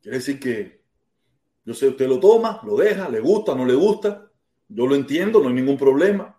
Quiere 0.00 0.18
decir 0.18 0.40
que 0.40 0.86
yo 1.66 1.74
sé, 1.74 1.88
usted 1.88 2.08
lo 2.08 2.20
toma, 2.20 2.60
lo 2.64 2.76
deja, 2.76 3.08
le 3.08 3.18
gusta, 3.18 3.54
no 3.54 3.66
le 3.66 3.74
gusta. 3.74 4.30
Yo 4.68 4.86
lo 4.86 4.94
entiendo, 4.94 5.40
no 5.40 5.48
hay 5.48 5.54
ningún 5.54 5.76
problema. 5.76 6.35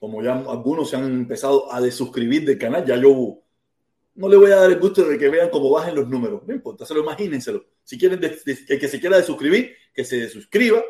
Como 0.00 0.22
ya 0.22 0.32
algunos 0.32 0.90
se 0.90 0.96
han 0.96 1.04
empezado 1.04 1.72
a 1.72 1.80
desuscribir 1.80 2.44
del 2.46 2.58
canal, 2.58 2.84
ya 2.84 2.96
yo 2.96 3.42
no 4.14 4.28
le 4.28 4.36
voy 4.36 4.50
a 4.50 4.56
dar 4.56 4.70
el 4.70 4.80
gusto 4.80 5.04
de 5.04 5.18
que 5.18 5.28
vean 5.28 5.50
cómo 5.50 5.70
bajen 5.70 5.94
los 5.94 6.08
números. 6.08 6.42
No 6.46 6.54
importa, 6.54 6.84
se 6.84 6.94
lo 6.94 7.00
imagínenselo. 7.00 7.64
Si 7.84 7.98
quieren 7.98 8.18
el 8.22 8.78
que 8.78 8.88
se 8.88 8.98
quiera 8.98 9.18
de 9.18 9.22
suscribir, 9.22 9.74
que 9.94 10.04
se 10.04 10.28
suscriba. 10.28 10.82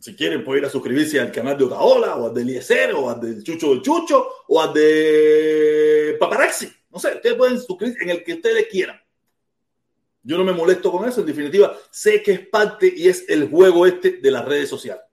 Si 0.00 0.16
quieren, 0.16 0.44
pueden 0.44 0.64
ir 0.64 0.66
a 0.66 0.70
suscribirse 0.70 1.20
al 1.20 1.30
canal 1.30 1.58
de 1.58 1.64
Otaola, 1.64 2.16
o 2.16 2.28
al 2.28 2.34
de 2.34 2.40
Eliezer, 2.40 2.94
o 2.94 3.10
al 3.10 3.20
del 3.20 3.42
Chucho 3.42 3.70
del 3.70 3.82
Chucho, 3.82 4.28
o 4.48 4.60
al 4.62 4.72
de 4.72 6.16
Paparazzi. 6.18 6.68
No 6.90 6.98
sé, 6.98 7.14
ustedes 7.14 7.36
pueden 7.36 7.60
suscribirse 7.60 8.02
en 8.02 8.10
el 8.10 8.24
que 8.24 8.32
ustedes 8.32 8.66
quieran. 8.68 8.98
Yo 10.22 10.38
no 10.38 10.44
me 10.44 10.52
molesto 10.52 10.90
con 10.90 11.06
eso. 11.06 11.20
En 11.20 11.26
definitiva, 11.26 11.76
sé 11.90 12.22
que 12.22 12.32
es 12.32 12.46
parte 12.48 12.92
y 12.94 13.08
es 13.08 13.28
el 13.28 13.48
juego 13.48 13.86
este 13.86 14.12
de 14.22 14.30
las 14.30 14.44
redes 14.44 14.68
sociales. 14.70 15.04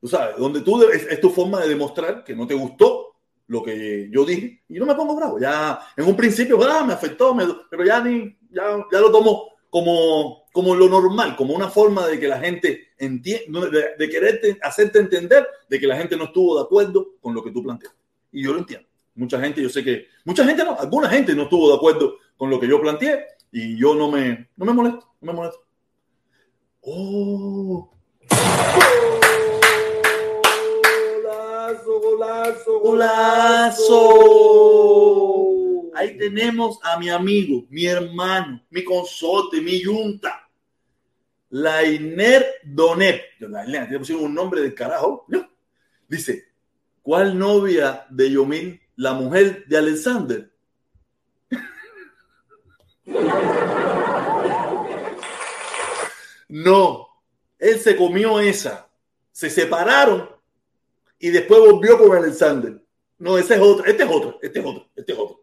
Tú 0.00 0.08
sabes, 0.08 0.36
donde 0.38 0.60
tú 0.62 0.82
es, 0.84 1.20
tu 1.20 1.30
forma 1.30 1.60
de 1.60 1.68
demostrar 1.68 2.24
que 2.24 2.34
no 2.34 2.46
te 2.46 2.54
gustó 2.54 3.16
lo 3.48 3.62
que 3.62 4.08
yo 4.10 4.24
dije 4.24 4.62
y 4.68 4.78
no 4.78 4.86
me 4.86 4.94
pongo 4.94 5.14
bravo. 5.14 5.38
Ya 5.38 5.78
en 5.96 6.06
un 6.06 6.16
principio, 6.16 6.58
ah, 6.62 6.84
me 6.84 6.94
afectó, 6.94 7.36
pero 7.70 7.84
ya 7.84 8.02
ni, 8.02 8.36
ya, 8.50 8.84
ya 8.90 9.00
lo 9.00 9.10
tomo 9.10 9.50
como, 9.68 10.44
como 10.52 10.74
lo 10.74 10.88
normal, 10.88 11.36
como 11.36 11.54
una 11.54 11.68
forma 11.68 12.06
de 12.06 12.18
que 12.18 12.28
la 12.28 12.40
gente 12.40 12.88
entienda, 12.98 13.68
de, 13.68 13.96
de 13.98 14.08
quererte 14.08 14.58
hacerte 14.62 14.98
entender 14.98 15.46
de 15.68 15.78
que 15.78 15.86
la 15.86 15.96
gente 15.96 16.16
no 16.16 16.24
estuvo 16.24 16.56
de 16.56 16.64
acuerdo 16.64 17.14
con 17.20 17.34
lo 17.34 17.42
que 17.42 17.50
tú 17.50 17.62
planteas. 17.62 17.94
Y 18.32 18.42
yo 18.42 18.52
lo 18.52 18.58
entiendo. 18.58 18.88
Mucha 19.14 19.40
gente, 19.40 19.60
yo 19.62 19.68
sé 19.68 19.84
que, 19.84 20.06
mucha 20.24 20.44
gente 20.44 20.64
no, 20.64 20.78
alguna 20.78 21.08
gente 21.10 21.34
no 21.34 21.42
estuvo 21.42 21.68
de 21.68 21.76
acuerdo 21.76 22.16
con 22.36 22.48
lo 22.48 22.58
que 22.58 22.68
yo 22.68 22.80
planteé 22.80 23.26
y 23.52 23.76
yo 23.76 23.94
no 23.94 24.10
me, 24.10 24.48
no 24.56 24.64
me 24.64 24.72
molesto, 24.72 25.14
no 25.20 25.32
me 25.32 25.36
molesto. 25.36 25.60
Oh. 26.82 27.90
Golazo. 32.64 34.00
Ahí 35.94 36.16
tenemos 36.16 36.78
a 36.82 36.98
mi 36.98 37.10
amigo, 37.10 37.66
mi 37.68 37.84
hermano, 37.86 38.64
mi 38.70 38.82
consorte, 38.84 39.60
mi 39.60 39.80
yunta. 39.80 40.48
Lainer 41.50 42.46
Donep. 42.64 43.20
Lainer, 43.40 44.00
tiene 44.02 44.22
un 44.22 44.34
nombre 44.34 44.62
de 44.62 44.74
carajo. 44.74 45.26
Dice, 46.08 46.44
¿cuál 47.02 47.38
novia 47.38 48.06
de 48.08 48.30
Yomil? 48.30 48.80
La 48.96 49.12
mujer 49.14 49.66
de 49.66 49.76
Alexander. 49.76 50.50
No, 56.52 57.06
él 57.60 57.78
se 57.78 57.96
comió 57.96 58.40
esa. 58.40 58.90
Se 59.30 59.48
separaron 59.48 60.28
y 61.20 61.30
después 61.30 61.60
volvió 61.60 61.96
con 61.96 62.16
Alexander. 62.16 62.82
No, 63.18 63.38
ese 63.38 63.54
es 63.54 63.60
otro, 63.60 63.84
este 63.84 64.02
es 64.02 64.10
otro, 64.10 64.38
este 64.42 64.58
es 64.58 64.64
otro, 64.64 64.90
este 64.96 65.12
es 65.12 65.18
otro 65.18 65.40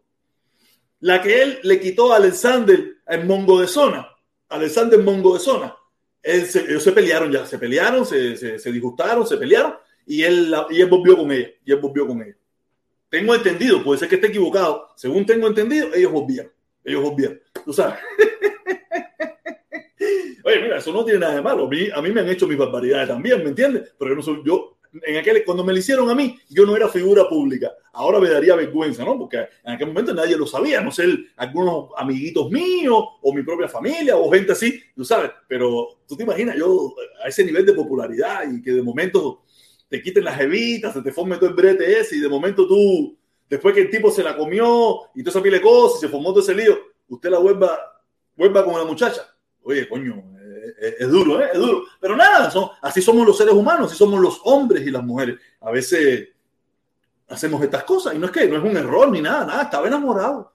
la 1.00 1.22
que 1.22 1.42
él 1.42 1.58
le 1.62 1.80
quitó 1.80 2.12
a 2.12 2.16
Alexander 2.16 2.96
en 3.06 3.26
Mongo 3.26 3.60
de 3.60 3.66
Zona. 3.66 4.08
Alexander 4.48 4.98
Mongo 4.98 5.34
de 5.34 5.40
Zona. 5.40 5.76
ellos 6.22 6.82
se 6.82 6.92
pelearon 6.92 7.30
ya, 7.30 7.46
se 7.46 7.58
pelearon, 7.58 8.04
se, 8.04 8.58
se, 8.58 8.72
disgustaron, 8.72 9.26
se 9.26 9.36
pelearon 9.36 9.74
y 10.06 10.22
él, 10.22 10.54
y 10.70 10.80
él 10.80 10.88
volvió 10.88 11.16
con 11.16 11.30
ella. 11.30 11.48
Y 11.64 11.72
él 11.72 11.78
volvió 11.78 12.06
con 12.06 12.22
ella. 12.22 12.36
Tengo 13.08 13.34
entendido, 13.34 13.82
puede 13.82 14.00
ser 14.00 14.08
que 14.08 14.16
esté 14.16 14.28
equivocado. 14.28 14.88
Según 14.96 15.24
tengo 15.24 15.46
entendido, 15.46 15.94
ellos 15.94 16.12
volvían. 16.12 16.50
Ellos 16.84 17.02
volvían. 17.02 17.40
Tú 17.64 17.72
sabes. 17.72 17.98
Oye, 20.44 20.62
mira, 20.62 20.78
eso 20.78 20.92
no 20.92 21.04
tiene 21.04 21.20
nada 21.20 21.34
de 21.34 21.42
malo. 21.42 21.66
A 21.66 21.68
mí, 21.68 21.88
a 21.94 22.00
mí 22.00 22.10
me 22.10 22.20
han 22.20 22.28
hecho 22.28 22.46
mis 22.46 22.56
barbaridades 22.56 23.08
también, 23.08 23.42
¿me 23.42 23.50
entiendes? 23.50 23.92
Pero 23.98 24.10
yo 24.10 24.16
no 24.16 24.22
soy, 24.22 24.42
yo 24.44 24.77
en 25.02 25.16
aquel, 25.16 25.44
cuando 25.44 25.64
me 25.64 25.72
lo 25.72 25.78
hicieron 25.78 26.10
a 26.10 26.14
mí, 26.14 26.38
yo 26.48 26.64
no 26.64 26.76
era 26.76 26.88
figura 26.88 27.28
pública. 27.28 27.72
Ahora 27.92 28.20
me 28.20 28.28
daría 28.28 28.54
vergüenza, 28.56 29.04
¿no? 29.04 29.18
Porque 29.18 29.36
en 29.64 29.74
aquel 29.74 29.88
momento 29.88 30.14
nadie 30.14 30.36
lo 30.36 30.46
sabía, 30.46 30.80
no 30.80 30.90
sé, 30.90 31.04
algunos 31.36 31.90
amiguitos 31.96 32.50
míos 32.50 33.02
o 33.20 33.32
mi 33.34 33.42
propia 33.42 33.68
familia 33.68 34.16
o 34.16 34.30
gente 34.30 34.52
así, 34.52 34.80
tú 34.94 35.04
sabes. 35.04 35.30
Pero 35.46 36.00
tú 36.06 36.16
te 36.16 36.22
imaginas, 36.22 36.56
yo 36.56 36.94
a 37.22 37.28
ese 37.28 37.44
nivel 37.44 37.66
de 37.66 37.74
popularidad 37.74 38.50
y 38.50 38.62
que 38.62 38.72
de 38.72 38.82
momento 38.82 39.42
te 39.88 40.02
quiten 40.02 40.24
las 40.24 40.40
evitas, 40.40 40.92
se 40.94 41.02
te 41.02 41.12
forme 41.12 41.36
todo 41.36 41.48
el 41.48 41.54
brete 41.54 41.98
ese 41.98 42.16
y 42.16 42.20
de 42.20 42.28
momento 42.28 42.66
tú, 42.66 43.16
después 43.48 43.74
que 43.74 43.82
el 43.82 43.90
tipo 43.90 44.10
se 44.10 44.22
la 44.22 44.36
comió 44.36 45.00
y 45.14 45.22
todo 45.22 45.30
esa 45.30 45.42
pile 45.42 45.56
de 45.56 45.62
cosas 45.62 45.98
y 45.98 46.00
se 46.06 46.08
formó 46.08 46.30
todo 46.30 46.42
ese 46.42 46.54
lío, 46.54 46.78
usted 47.08 47.30
la 47.30 47.38
vuelva, 47.38 47.78
vuelva 48.36 48.64
con 48.64 48.74
la 48.74 48.84
muchacha. 48.84 49.22
Oye, 49.62 49.88
coño, 49.88 50.22
es, 50.78 51.08
duro, 51.08 51.40
¿eh? 51.40 51.50
es 51.52 51.58
duro. 51.58 51.84
Pero 52.00 52.16
nada, 52.16 52.52
así 52.82 53.02
somos 53.02 53.26
los 53.26 53.36
seres 53.36 53.54
humanos, 53.54 53.90
así 53.90 53.98
somos 53.98 54.20
los 54.20 54.40
hombres 54.44 54.86
y 54.86 54.90
las 54.90 55.02
mujeres. 55.02 55.38
A 55.60 55.70
veces 55.70 56.28
hacemos 57.28 57.62
estas 57.62 57.84
cosas 57.84 58.14
y 58.14 58.18
no 58.18 58.26
es 58.26 58.32
que 58.32 58.48
no 58.48 58.56
es 58.56 58.62
un 58.62 58.76
error 58.76 59.10
ni 59.10 59.20
nada, 59.20 59.44
nada, 59.44 59.62
estaba 59.62 59.86
enamorado. 59.86 60.52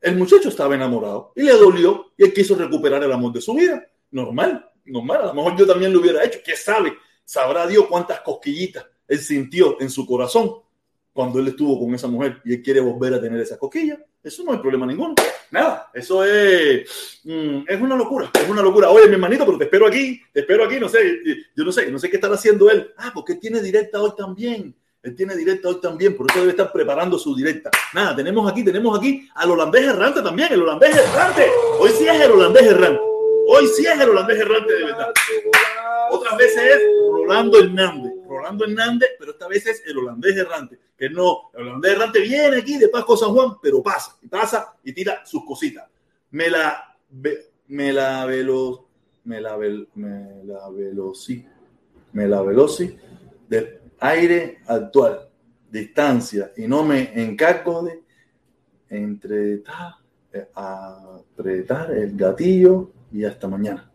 El 0.00 0.16
muchacho 0.16 0.48
estaba 0.48 0.74
enamorado 0.74 1.32
y 1.34 1.42
le 1.42 1.52
dolió 1.52 2.12
y 2.16 2.24
él 2.24 2.32
quiso 2.32 2.54
recuperar 2.54 3.02
el 3.02 3.12
amor 3.12 3.32
de 3.32 3.40
su 3.40 3.54
vida. 3.54 3.86
Normal, 4.10 4.70
normal. 4.84 5.22
A 5.22 5.26
lo 5.26 5.34
mejor 5.34 5.56
yo 5.56 5.66
también 5.66 5.92
lo 5.92 6.00
hubiera 6.00 6.24
hecho. 6.24 6.38
¿Qué 6.44 6.56
sabe? 6.56 6.94
Sabrá 7.24 7.66
Dios 7.66 7.86
cuántas 7.86 8.20
cosquillitas 8.20 8.86
él 9.08 9.18
sintió 9.18 9.80
en 9.80 9.90
su 9.90 10.06
corazón 10.06 10.50
cuando 11.12 11.38
él 11.38 11.48
estuvo 11.48 11.78
con 11.78 11.94
esa 11.94 12.08
mujer 12.08 12.42
y 12.44 12.54
él 12.54 12.62
quiere 12.62 12.80
volver 12.80 13.14
a 13.14 13.20
tener 13.20 13.40
esa 13.40 13.58
cosquillas. 13.58 13.98
Eso 14.26 14.42
no 14.42 14.50
hay 14.50 14.58
problema 14.58 14.84
ninguno. 14.86 15.14
Nada, 15.52 15.88
eso 15.94 16.24
es, 16.24 17.20
mm, 17.22 17.62
es 17.68 17.80
una 17.80 17.94
locura, 17.94 18.28
es 18.34 18.48
una 18.48 18.60
locura. 18.60 18.90
Oye, 18.90 19.06
mi 19.06 19.14
hermanito, 19.14 19.46
pero 19.46 19.56
te 19.56 19.64
espero 19.64 19.86
aquí, 19.86 20.20
te 20.32 20.40
espero 20.40 20.64
aquí, 20.64 20.80
no 20.80 20.88
sé, 20.88 21.20
yo 21.54 21.64
no 21.64 21.70
sé, 21.70 21.88
no 21.92 21.98
sé 22.00 22.10
qué 22.10 22.16
estará 22.16 22.34
haciendo 22.34 22.68
él. 22.68 22.92
Ah, 22.96 23.12
porque 23.14 23.36
tiene 23.36 23.62
directa 23.62 24.02
hoy 24.02 24.10
también. 24.16 24.74
Él 25.00 25.14
tiene 25.14 25.36
directa 25.36 25.68
hoy 25.68 25.80
también, 25.80 26.16
por 26.16 26.28
eso 26.28 26.40
debe 26.40 26.50
estar 26.50 26.72
preparando 26.72 27.16
su 27.20 27.36
directa. 27.36 27.70
Nada, 27.94 28.16
tenemos 28.16 28.50
aquí, 28.50 28.64
tenemos 28.64 28.98
aquí 28.98 29.28
al 29.36 29.52
holandés 29.52 29.84
errante 29.84 30.20
también, 30.20 30.52
el 30.52 30.62
holandés 30.62 30.96
errante. 30.96 31.46
Hoy 31.78 31.90
sí 31.90 32.08
es 32.08 32.20
el 32.20 32.32
holandés 32.32 32.64
errante. 32.64 33.00
Hoy 33.46 33.68
sí 33.68 33.86
es 33.86 34.00
el 34.00 34.08
holandés 34.08 34.40
errante 34.40 34.72
de 34.72 34.84
verdad. 34.86 35.12
Otras 36.10 36.36
veces 36.36 36.62
es 36.64 36.82
Rolando 37.12 37.60
Hernández. 37.60 38.12
Rolando 38.28 38.64
Hernández, 38.64 39.10
pero 39.20 39.30
esta 39.30 39.46
vez 39.46 39.64
es 39.68 39.84
el 39.86 39.98
holandés 39.98 40.36
errante. 40.36 40.80
Que 40.98 41.10
no, 41.10 41.50
el 41.54 41.68
holandés 41.68 41.92
errante 41.92 42.20
viene 42.20 42.56
aquí 42.58 42.78
de 42.78 42.88
Pasco 42.88 43.16
San 43.16 43.30
Juan, 43.30 43.58
pero 43.60 43.82
pasa, 43.82 44.16
y 44.22 44.28
pasa 44.28 44.74
y 44.82 44.92
tira 44.92 45.24
sus 45.26 45.44
cositas. 45.44 45.84
Me 46.30 46.48
la, 46.48 46.96
me 47.68 47.92
la 47.92 48.24
velo, 48.24 48.88
me 49.24 49.40
la, 49.40 49.56
vel, 49.56 49.88
me 49.94 50.42
la 50.44 50.70
veloci, 50.70 51.44
me 52.12 52.26
la 52.26 52.40
veloci 52.42 52.96
de 53.48 53.80
aire 54.00 54.58
actual, 54.66 55.28
distancia, 55.70 56.52
y 56.56 56.66
no 56.66 56.84
me 56.84 57.12
encargo 57.22 57.82
de 57.82 58.02
entre 58.88 59.54
eh, 59.54 60.48
apretar 60.54 61.92
el 61.92 62.16
gatillo 62.16 62.90
y 63.12 63.24
hasta 63.24 63.48
mañana. 63.48 63.90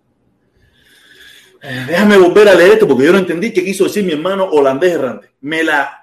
Eh, 1.62 1.86
déjame 1.88 2.18
volver 2.18 2.50
a 2.50 2.56
leer 2.56 2.74
esto 2.74 2.88
porque 2.88 3.06
yo 3.06 3.12
no 3.12 3.20
entendí 3.20 3.54
qué 3.54 3.64
quiso 3.64 3.84
decir 3.84 4.04
mi 4.04 4.14
hermano 4.14 4.46
holandés 4.46 4.94
errante. 4.94 5.32
Me 5.42 5.64
la. 5.64 6.01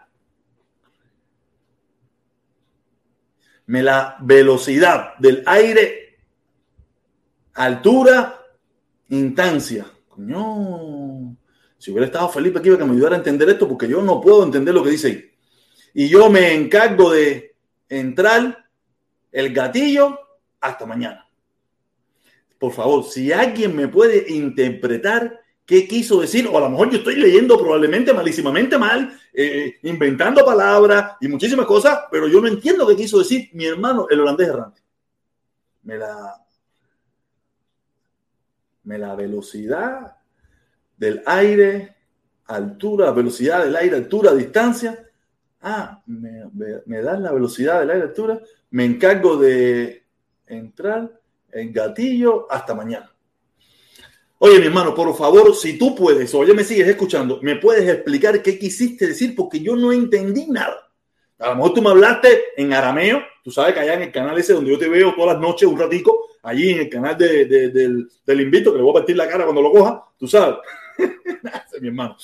Me 3.68 3.82
la 3.82 4.16
velocidad 4.20 5.16
del 5.18 5.42
aire, 5.46 6.18
altura, 7.54 8.40
instancia. 9.08 9.86
Coño, 10.08 11.36
si 11.78 11.90
hubiera 11.90 12.06
estado 12.06 12.28
Felipe 12.28 12.58
aquí 12.58 12.76
que 12.76 12.84
me 12.84 12.94
ayudara 12.94 13.14
a 13.14 13.18
entender 13.18 13.48
esto, 13.50 13.68
porque 13.68 13.86
yo 13.86 14.02
no 14.02 14.20
puedo 14.20 14.42
entender 14.42 14.74
lo 14.74 14.82
que 14.82 14.90
dice 14.90 15.06
ahí. 15.08 15.30
Y 15.94 16.08
yo 16.08 16.28
me 16.30 16.54
encargo 16.54 17.12
de 17.12 17.56
entrar 17.88 18.68
el 19.32 19.52
gatillo 19.52 20.18
hasta 20.60 20.86
mañana. 20.86 21.28
Por 22.58 22.72
favor, 22.72 23.04
si 23.04 23.32
alguien 23.32 23.76
me 23.76 23.86
puede 23.88 24.32
interpretar 24.32 25.40
qué 25.68 25.86
quiso 25.86 26.22
decir, 26.22 26.48
o 26.50 26.56
a 26.56 26.62
lo 26.62 26.70
mejor 26.70 26.88
yo 26.90 26.96
estoy 26.96 27.16
leyendo 27.16 27.58
probablemente 27.58 28.14
malísimamente 28.14 28.78
mal, 28.78 29.12
eh, 29.34 29.74
inventando 29.82 30.42
palabras 30.42 31.18
y 31.20 31.28
muchísimas 31.28 31.66
cosas, 31.66 32.04
pero 32.10 32.26
yo 32.26 32.40
no 32.40 32.48
entiendo 32.48 32.86
qué 32.86 32.96
quiso 32.96 33.18
decir 33.18 33.50
mi 33.52 33.66
hermano, 33.66 34.06
el 34.08 34.18
holandés 34.18 34.48
errante. 34.48 34.80
Me 35.82 35.98
la, 35.98 36.42
me 38.84 38.96
la 38.96 39.14
velocidad 39.14 40.16
del 40.96 41.22
aire, 41.26 41.96
altura, 42.46 43.10
velocidad 43.10 43.62
del 43.62 43.76
aire, 43.76 43.96
altura, 43.96 44.34
distancia. 44.34 45.06
Ah, 45.60 46.02
me, 46.06 46.44
me 46.86 47.02
dan 47.02 47.22
la 47.22 47.32
velocidad 47.32 47.80
del 47.80 47.90
aire, 47.90 48.04
altura. 48.04 48.40
Me 48.70 48.86
encargo 48.86 49.36
de 49.36 50.06
entrar 50.46 51.20
en 51.52 51.74
gatillo 51.74 52.50
hasta 52.50 52.74
mañana. 52.74 53.12
Oye, 54.40 54.60
mi 54.60 54.66
hermano, 54.66 54.94
por 54.94 55.16
favor, 55.16 55.54
si 55.56 55.76
tú 55.76 55.96
puedes, 55.96 56.32
o 56.32 56.44
ya 56.44 56.54
me 56.54 56.62
sigues 56.62 56.86
escuchando, 56.86 57.40
me 57.42 57.56
puedes 57.56 57.88
explicar 57.88 58.40
qué 58.40 58.56
quisiste 58.56 59.08
decir, 59.08 59.34
porque 59.34 59.58
yo 59.58 59.74
no 59.74 59.92
entendí 59.92 60.46
nada. 60.46 60.88
A 61.40 61.50
lo 61.50 61.56
mejor 61.56 61.74
tú 61.74 61.82
me 61.82 61.90
hablaste 61.90 62.44
en 62.56 62.72
arameo, 62.72 63.20
tú 63.42 63.50
sabes 63.50 63.74
que 63.74 63.80
allá 63.80 63.94
en 63.94 64.02
el 64.02 64.12
canal 64.12 64.38
ese 64.38 64.52
donde 64.52 64.70
yo 64.70 64.78
te 64.78 64.88
veo 64.88 65.12
todas 65.14 65.34
las 65.34 65.42
noches 65.42 65.68
un 65.68 65.78
ratico, 65.78 66.26
allí 66.42 66.70
en 66.70 66.78
el 66.80 66.88
canal 66.88 67.18
de, 67.18 67.46
del, 67.46 68.08
del, 68.24 68.40
Invito, 68.40 68.70
que 68.70 68.78
le 68.78 68.82
voy 68.84 68.90
a 68.90 68.94
partir 68.94 69.16
la 69.16 69.28
cara 69.28 69.44
cuando 69.44 69.62
lo 69.62 69.72
coja, 69.72 70.04
tú 70.16 70.28
sabes. 70.28 70.58
mi 71.80 71.88
hermano. 71.88 72.16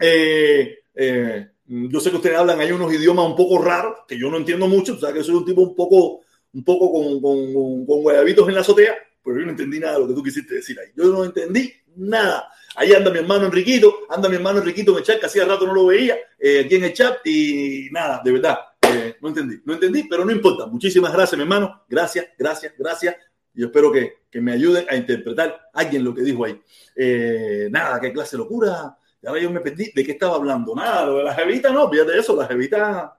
Eh, 0.00 0.78
eh, 0.94 1.48
yo 1.66 2.00
sé 2.00 2.10
que 2.10 2.16
ustedes 2.16 2.36
hablan, 2.36 2.58
hay 2.58 2.72
unos 2.72 2.92
idiomas 2.92 3.26
un 3.26 3.36
poco 3.36 3.62
raros, 3.62 3.98
que 4.08 4.18
yo 4.18 4.28
no 4.28 4.38
entiendo 4.38 4.66
mucho, 4.66 4.94
tú 4.94 5.00
sabes 5.00 5.16
que 5.16 5.24
soy 5.24 5.36
un 5.36 5.44
tipo 5.44 5.60
un 5.60 5.76
poco, 5.76 6.20
un 6.52 6.64
poco 6.64 6.92
con, 6.92 7.20
con, 7.20 7.54
con, 7.54 7.86
con 7.86 8.02
guayabitos 8.02 8.48
en 8.48 8.54
la 8.54 8.60
azotea, 8.62 8.96
pero 9.28 9.40
yo 9.40 9.44
no 9.44 9.50
entendí 9.50 9.78
nada 9.78 9.94
de 9.94 10.00
lo 10.00 10.08
que 10.08 10.14
tú 10.14 10.22
quisiste 10.22 10.54
decir 10.54 10.78
ahí. 10.80 10.88
Yo 10.96 11.04
no 11.04 11.22
entendí 11.22 11.70
nada. 11.96 12.50
Ahí 12.76 12.94
anda 12.94 13.10
mi 13.10 13.18
hermano 13.18 13.44
Enriquito, 13.44 14.06
anda 14.08 14.26
mi 14.26 14.36
hermano 14.36 14.60
Enriquito 14.60 14.92
en 14.92 14.98
el 14.98 15.04
chat, 15.04 15.20
que 15.20 15.26
hacía 15.26 15.44
rato 15.44 15.66
no 15.66 15.74
lo 15.74 15.86
veía, 15.86 16.16
eh, 16.38 16.62
aquí 16.64 16.76
en 16.76 16.84
el 16.84 16.92
chat, 16.94 17.18
y 17.26 17.88
nada, 17.90 18.22
de 18.24 18.32
verdad, 18.32 18.58
eh, 18.90 19.16
no 19.20 19.28
entendí, 19.28 19.60
no 19.66 19.74
entendí, 19.74 20.04
pero 20.04 20.24
no 20.24 20.32
importa. 20.32 20.66
Muchísimas 20.66 21.12
gracias, 21.12 21.36
mi 21.36 21.42
hermano. 21.42 21.84
Gracias, 21.88 22.26
gracias, 22.38 22.72
gracias. 22.78 23.16
y 23.54 23.64
espero 23.64 23.92
que, 23.92 24.20
que 24.30 24.40
me 24.40 24.52
ayuden 24.52 24.86
a 24.88 24.96
interpretar 24.96 25.68
alguien 25.74 26.04
lo 26.04 26.14
que 26.14 26.22
dijo 26.22 26.46
ahí. 26.46 26.58
Eh, 26.96 27.68
nada, 27.70 28.00
qué 28.00 28.12
clase 28.12 28.36
de 28.36 28.44
locura. 28.44 28.96
Y 29.22 29.26
ahora 29.26 29.42
yo 29.42 29.50
me 29.50 29.60
perdí 29.60 29.90
de 29.94 30.04
qué 30.04 30.12
estaba 30.12 30.36
hablando. 30.36 30.74
Nada, 30.74 31.04
lo 31.04 31.18
de 31.18 31.24
la 31.24 31.34
jevita, 31.34 31.70
no, 31.70 31.90
fíjate 31.90 32.18
eso, 32.18 32.34
la 32.34 32.46
jevita 32.46 33.18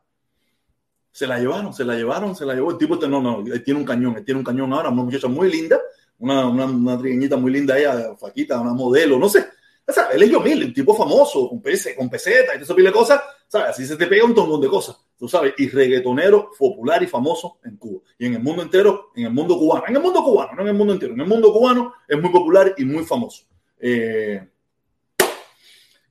se 1.12 1.28
la 1.28 1.38
llevaron, 1.38 1.74
se 1.74 1.84
la 1.84 1.96
llevaron, 1.96 2.36
se 2.36 2.46
la 2.46 2.54
llevó. 2.54 2.72
El 2.72 2.78
tipo, 2.78 2.96
no, 2.96 3.22
no, 3.22 3.44
él 3.46 3.64
tiene 3.64 3.80
un 3.80 3.86
cañón, 3.86 4.18
él 4.18 4.24
tiene 4.24 4.40
un 4.40 4.46
cañón 4.46 4.72
ahora, 4.74 4.90
una 4.90 5.04
muchacha 5.04 5.28
muy 5.28 5.52
linda, 5.52 5.80
una, 6.20 6.48
una, 6.48 6.66
una 6.66 6.98
trigueñita 6.98 7.38
muy 7.38 7.52
linda 7.52 7.78
ella, 7.78 8.16
faquita, 8.16 8.60
una 8.60 8.74
modelo, 8.74 9.18
no 9.18 9.30
sé. 9.30 9.46
O 9.90 9.92
sea, 9.92 10.16
yo 10.16 10.40
mil, 10.40 10.66
un 10.66 10.74
tipo 10.74 10.96
famoso, 10.96 11.50
con, 11.50 11.62
pese, 11.62 11.96
con 11.96 12.10
peseta 12.10 12.54
y 12.56 12.64
todo 12.64 12.78
eso, 12.78 12.94
cosas, 12.94 13.22
¿sabes? 13.48 13.70
Así 13.70 13.88
se 13.88 13.96
te 13.96 14.06
pega 14.06 14.24
un 14.24 14.36
tongón 14.36 14.62
de 14.62 14.68
cosas, 14.68 14.98
tú 15.18 15.28
sabes, 15.28 15.56
y 15.58 15.68
reggaetonero 15.68 16.52
popular 16.56 17.02
y 17.02 17.08
famoso 17.08 17.58
en 17.64 17.78
Cuba. 17.78 18.02
Y 18.20 18.28
en 18.28 18.36
el 18.36 18.44
mundo 18.44 18.62
entero, 18.62 19.10
en 19.16 19.26
el 19.26 19.32
mundo 19.34 19.58
cubano, 19.58 19.86
en 19.88 19.96
el 19.96 20.02
mundo 20.02 20.24
cubano, 20.24 20.52
no 20.54 20.62
en 20.62 20.68
el 20.68 20.76
mundo 20.76 20.94
entero, 20.94 21.14
en 21.14 21.22
el 21.22 21.28
mundo 21.28 21.52
cubano 21.52 21.94
es 22.08 22.22
muy 22.22 22.32
popular 22.32 22.76
y 22.78 22.86
muy 22.86 23.04
famoso. 23.04 23.46
Eh, 23.80 24.48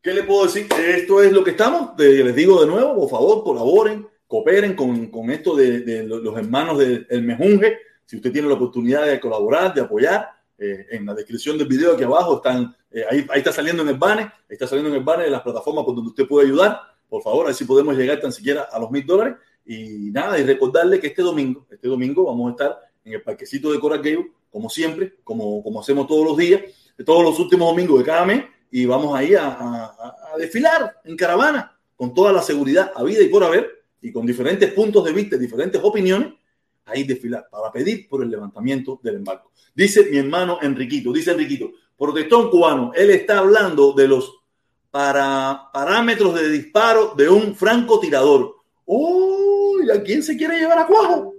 ¿Qué 0.03 0.12
le 0.12 0.25
puedo 0.25 0.47
decir? 0.47 0.66
Esto 0.77 1.23
es 1.23 1.31
lo 1.31 1.44
que 1.44 1.53
estamos. 1.53 1.90
les 1.99 2.35
digo 2.35 2.61
de 2.61 2.66
nuevo, 2.66 2.97
por 2.97 3.11
favor, 3.11 3.44
colaboren, 3.44 4.09
cooperen 4.27 4.75
con, 4.75 5.07
con 5.07 5.31
esto 5.31 5.55
de, 5.55 5.81
de, 5.81 6.03
los 6.03 6.37
hermanos 6.37 6.79
del 6.79 7.23
Mejunje. 7.23 7.79
Si 8.09 8.16
usted 8.16 8.33
tiene 8.33 8.49
la 8.49 8.55
oportunidad 8.55 9.05
de 9.05 9.21
colaborar, 9.21 9.75
de 9.75 9.83
apoyar, 9.83 10.31
eh, 10.57 10.87
en 10.92 11.05
la 11.05 11.12
descripción 11.12 11.59
del 11.59 11.68
video 11.68 11.92
aquí 11.92 12.05
abajo 12.05 12.37
están, 12.37 12.75
eh, 12.90 13.05
ahí, 13.11 13.27
ahí, 13.29 13.40
está 13.40 13.53
saliendo 13.53 13.83
en 13.83 13.90
el 13.90 13.99
banner, 13.99 14.33
está 14.49 14.66
saliendo 14.66 14.88
en 14.88 14.97
el 14.97 15.05
banner 15.05 15.27
de 15.27 15.31
las 15.31 15.42
plataformas 15.42 15.85
por 15.85 15.94
donde 15.94 16.09
usted 16.09 16.27
puede 16.27 16.47
ayudar. 16.47 16.81
Por 17.07 17.23
favor, 17.23 17.44
a 17.44 17.47
ver 17.49 17.55
si 17.55 17.66
podemos 17.66 17.94
llegar 17.94 18.18
tan 18.18 18.33
siquiera 18.33 18.62
a 18.62 18.79
los 18.79 18.90
mil 18.90 19.05
dólares. 19.05 19.35
Y 19.66 20.11
nada, 20.11 20.38
y 20.38 20.42
recordarle 20.42 20.99
que 20.99 21.09
este 21.09 21.21
domingo, 21.21 21.66
este 21.71 21.87
domingo 21.87 22.25
vamos 22.25 22.49
a 22.49 22.51
estar 22.53 22.79
en 23.05 23.12
el 23.12 23.21
parquecito 23.21 23.71
de 23.71 23.79
Coral 23.79 23.99
Gable, 23.99 24.33
como 24.51 24.71
siempre, 24.71 25.16
como, 25.23 25.62
como 25.62 25.83
hacemos 25.83 26.07
todos 26.07 26.25
los 26.25 26.37
días, 26.38 26.62
todos 27.05 27.23
los 27.23 27.38
últimos 27.38 27.68
domingos 27.68 27.99
de 27.99 28.07
cada 28.07 28.25
mes, 28.25 28.42
y 28.71 28.87
vamos 28.87 29.14
ahí 29.14 29.35
a, 29.35 29.49
a, 29.49 30.33
a 30.33 30.38
desfilar 30.38 30.97
en 31.05 31.14
caravana 31.14 31.79
con 31.94 32.14
toda 32.14 32.33
la 32.33 32.40
seguridad 32.40 32.90
a 32.97 33.05
vida 33.05 33.21
y 33.23 33.29
por 33.29 33.44
haber, 33.44 33.85
y 34.01 34.11
con 34.11 34.25
diferentes 34.25 34.73
puntos 34.73 35.05
de 35.05 35.12
vista, 35.12 35.37
diferentes 35.37 35.79
opiniones, 35.85 36.38
ahí 36.88 37.05
desfilar 37.05 37.48
para 37.51 37.70
pedir 37.70 38.09
por 38.09 38.22
el 38.22 38.31
levantamiento 38.31 39.01
del 39.03 39.16
embargo. 39.16 39.51
Dice 39.74 40.09
mi 40.11 40.18
hermano 40.18 40.59
Enriquito, 40.62 41.12
dice 41.12 41.33
Enriquito, 41.33 41.70
protestón 41.96 42.51
cubano, 42.51 42.92
él 42.94 43.11
está 43.11 43.38
hablando 43.38 43.92
de 43.92 44.09
los 44.09 44.38
para, 44.90 45.70
parámetros 45.72 46.35
de 46.35 46.48
disparo 46.51 47.14
de 47.16 47.29
un 47.29 47.55
francotirador. 47.55 48.57
¡Uy! 48.85 49.90
¿A 49.90 50.03
quién 50.03 50.22
se 50.22 50.37
quiere 50.37 50.59
llevar 50.59 50.79
a 50.79 50.87
cuajo? 50.87 51.35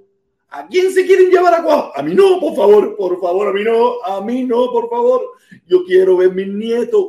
¿A 0.50 0.68
quién 0.68 0.92
se 0.92 1.06
quieren 1.06 1.30
llevar 1.30 1.54
a 1.54 1.64
cuajo? 1.64 1.92
A 1.96 2.02
mí 2.02 2.14
no, 2.16 2.40
por 2.40 2.56
favor, 2.56 2.96
por 2.96 3.20
favor, 3.20 3.50
a 3.50 3.54
mí 3.54 3.64
no, 3.64 4.02
a 4.04 4.22
mí 4.22 4.44
no, 4.44 4.72
por 4.72 4.90
favor. 4.90 5.22
Yo 5.68 5.84
quiero 5.84 6.18
ver 6.18 6.32
a 6.32 6.34
mis 6.34 6.48
nietos. 6.48 7.06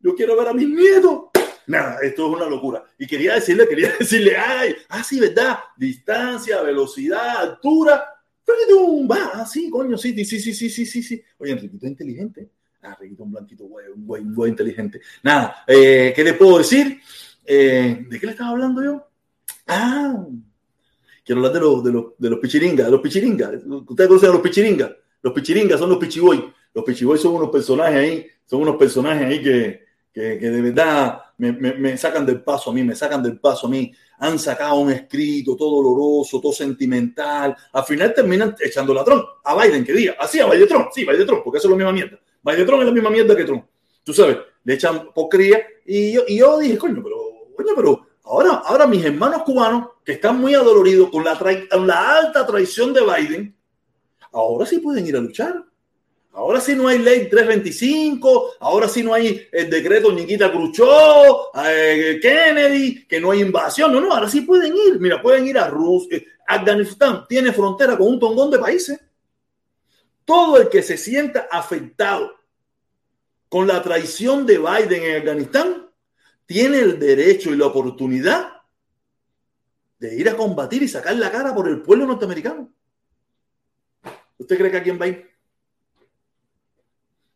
Yo 0.00 0.14
quiero 0.14 0.36
ver 0.36 0.48
a 0.48 0.52
mis 0.52 0.68
nietos. 0.68 1.31
Nada, 1.66 1.98
esto 2.02 2.26
es 2.26 2.36
una 2.36 2.46
locura. 2.46 2.84
Y 2.98 3.06
quería 3.06 3.34
decirle, 3.34 3.68
quería 3.68 3.92
decirle, 3.98 4.36
ay, 4.36 4.74
ah, 4.88 5.02
¿verdad? 5.20 5.58
Distancia, 5.76 6.62
velocidad, 6.62 7.36
altura. 7.38 8.12
Va, 9.10 9.46
sí, 9.46 9.70
coño, 9.70 9.96
sí, 9.96 10.12
sí, 10.24 10.40
sí, 10.40 10.52
sí, 10.54 10.68
sí, 10.70 10.86
sí, 10.86 11.02
sí. 11.02 11.22
Oye, 11.38 11.52
Enriquito 11.52 11.86
es 11.86 11.92
inteligente. 11.92 12.50
Ah, 12.82 12.96
Enriquito 12.98 13.24
un 13.24 13.32
blanquito, 13.32 13.64
güey, 13.64 13.88
un 13.88 14.06
güey, 14.06 14.22
un 14.22 14.34
güey 14.34 14.50
inteligente. 14.50 15.00
Nada, 15.22 15.64
eh, 15.66 16.12
¿qué 16.14 16.24
le 16.24 16.34
puedo 16.34 16.58
decir? 16.58 17.00
Eh, 17.44 18.06
¿De 18.08 18.20
qué 18.20 18.26
le 18.26 18.32
estaba 18.32 18.50
hablando 18.50 18.82
yo? 18.82 19.06
Ah, 19.66 20.26
quiero 21.24 21.40
hablar 21.40 21.52
de 21.52 21.60
los, 21.60 21.84
de 21.84 21.92
los, 21.92 22.04
de 22.18 22.30
los 22.30 22.38
pichiringas, 22.38 22.86
de 22.86 22.92
los 22.92 23.00
pichiringas. 23.00 23.50
¿Ustedes 23.64 24.08
conocen 24.08 24.30
a 24.30 24.32
los 24.32 24.42
pichiringas? 24.42 24.90
Los 25.22 25.32
pichiringas 25.32 25.78
son 25.78 25.90
los 25.90 25.98
pichiboy. 25.98 26.52
Los 26.74 26.84
pichiboy 26.84 27.18
son 27.18 27.34
unos 27.34 27.50
personajes 27.50 27.96
ahí, 27.96 28.26
son 28.46 28.62
unos 28.62 28.76
personajes 28.76 29.26
ahí 29.26 29.42
que, 29.42 29.84
que 30.12 30.38
de 30.38 30.62
verdad 30.62 31.20
me, 31.42 31.50
me, 31.50 31.74
me, 31.74 31.98
sacan 31.98 32.24
del 32.24 32.40
paso 32.40 32.70
a 32.70 32.72
mí, 32.72 32.84
me 32.84 32.94
sacan 32.94 33.20
del 33.20 33.40
paso 33.40 33.66
a 33.66 33.70
mí. 33.70 33.92
Han 34.18 34.38
sacado 34.38 34.76
un 34.76 34.92
escrito 34.92 35.56
todo 35.56 35.82
doloroso, 35.82 36.40
todo 36.40 36.52
sentimental. 36.52 37.56
Al 37.72 37.84
final 37.84 38.14
terminan 38.14 38.54
echando 38.60 38.94
la 38.94 39.02
Trump 39.02 39.24
a 39.42 39.60
Biden, 39.60 39.84
que 39.84 39.92
diga, 39.92 40.14
así 40.20 40.38
a 40.38 40.46
Biden 40.46 40.68
Trump, 40.68 40.90
sí, 40.94 41.04
Biden 41.04 41.26
Trump, 41.26 41.42
porque 41.42 41.58
eso 41.58 41.66
es 41.66 41.72
la 41.72 41.76
misma 41.76 41.92
mierda. 41.92 42.20
Biden 42.44 42.64
Trump 42.64 42.82
es 42.82 42.86
la 42.86 42.92
misma 42.92 43.10
mierda 43.10 43.34
que 43.36 43.44
Trump. 43.44 43.64
Tú 44.04 44.12
sabes, 44.12 44.38
le 44.62 44.74
echan 44.74 45.12
pocría. 45.12 45.66
Y 45.84 46.12
yo, 46.12 46.22
y 46.28 46.38
yo 46.38 46.60
dije, 46.60 46.78
coño, 46.78 47.02
pero, 47.02 47.16
coño, 47.56 47.72
pero 47.74 48.06
ahora, 48.22 48.62
ahora 48.64 48.86
mis 48.86 49.04
hermanos 49.04 49.42
cubanos, 49.42 49.88
que 50.04 50.12
están 50.12 50.40
muy 50.40 50.54
adoloridos 50.54 51.10
con 51.10 51.24
la, 51.24 51.36
con 51.36 51.86
la 51.88 52.18
alta 52.18 52.46
traición 52.46 52.92
de 52.92 53.00
Biden, 53.00 53.56
ahora 54.30 54.64
sí 54.64 54.78
pueden 54.78 55.04
ir 55.08 55.16
a 55.16 55.20
luchar 55.20 55.64
Ahora 56.34 56.62
sí 56.62 56.74
no 56.74 56.88
hay 56.88 56.98
ley 56.98 57.28
325, 57.28 58.54
ahora 58.60 58.88
sí 58.88 59.02
no 59.02 59.12
hay 59.12 59.46
el 59.52 59.68
decreto 59.68 60.10
Niquita 60.10 60.50
Khrushchev, 60.50 60.86
eh, 61.66 62.18
Kennedy, 62.22 63.06
que 63.06 63.20
no 63.20 63.32
hay 63.32 63.42
invasión. 63.42 63.92
No, 63.92 64.00
no, 64.00 64.12
ahora 64.12 64.30
sí 64.30 64.40
pueden 64.40 64.74
ir. 64.74 64.98
Mira, 64.98 65.20
pueden 65.20 65.46
ir 65.46 65.58
a 65.58 65.68
Rusia. 65.68 66.16
Eh, 66.16 66.26
Afganistán 66.46 67.26
tiene 67.28 67.52
frontera 67.52 67.98
con 67.98 68.08
un 68.08 68.18
tongón 68.18 68.50
de 68.50 68.58
países. 68.58 68.98
Todo 70.24 70.58
el 70.58 70.70
que 70.70 70.82
se 70.82 70.96
sienta 70.96 71.48
afectado 71.50 72.32
con 73.50 73.66
la 73.66 73.82
traición 73.82 74.46
de 74.46 74.56
Biden 74.56 75.02
en 75.02 75.16
Afganistán 75.18 75.90
tiene 76.46 76.78
el 76.78 76.98
derecho 76.98 77.50
y 77.50 77.56
la 77.56 77.66
oportunidad 77.66 78.62
de 79.98 80.14
ir 80.14 80.30
a 80.30 80.36
combatir 80.36 80.82
y 80.82 80.88
sacar 80.88 81.14
la 81.16 81.30
cara 81.30 81.54
por 81.54 81.68
el 81.68 81.82
pueblo 81.82 82.06
norteamericano. 82.06 82.72
¿Usted 84.38 84.56
cree 84.56 84.70
que 84.70 84.78
a 84.78 84.82
quién 84.82 84.98
va 84.98 85.04
a 85.04 85.08
ir? 85.08 85.31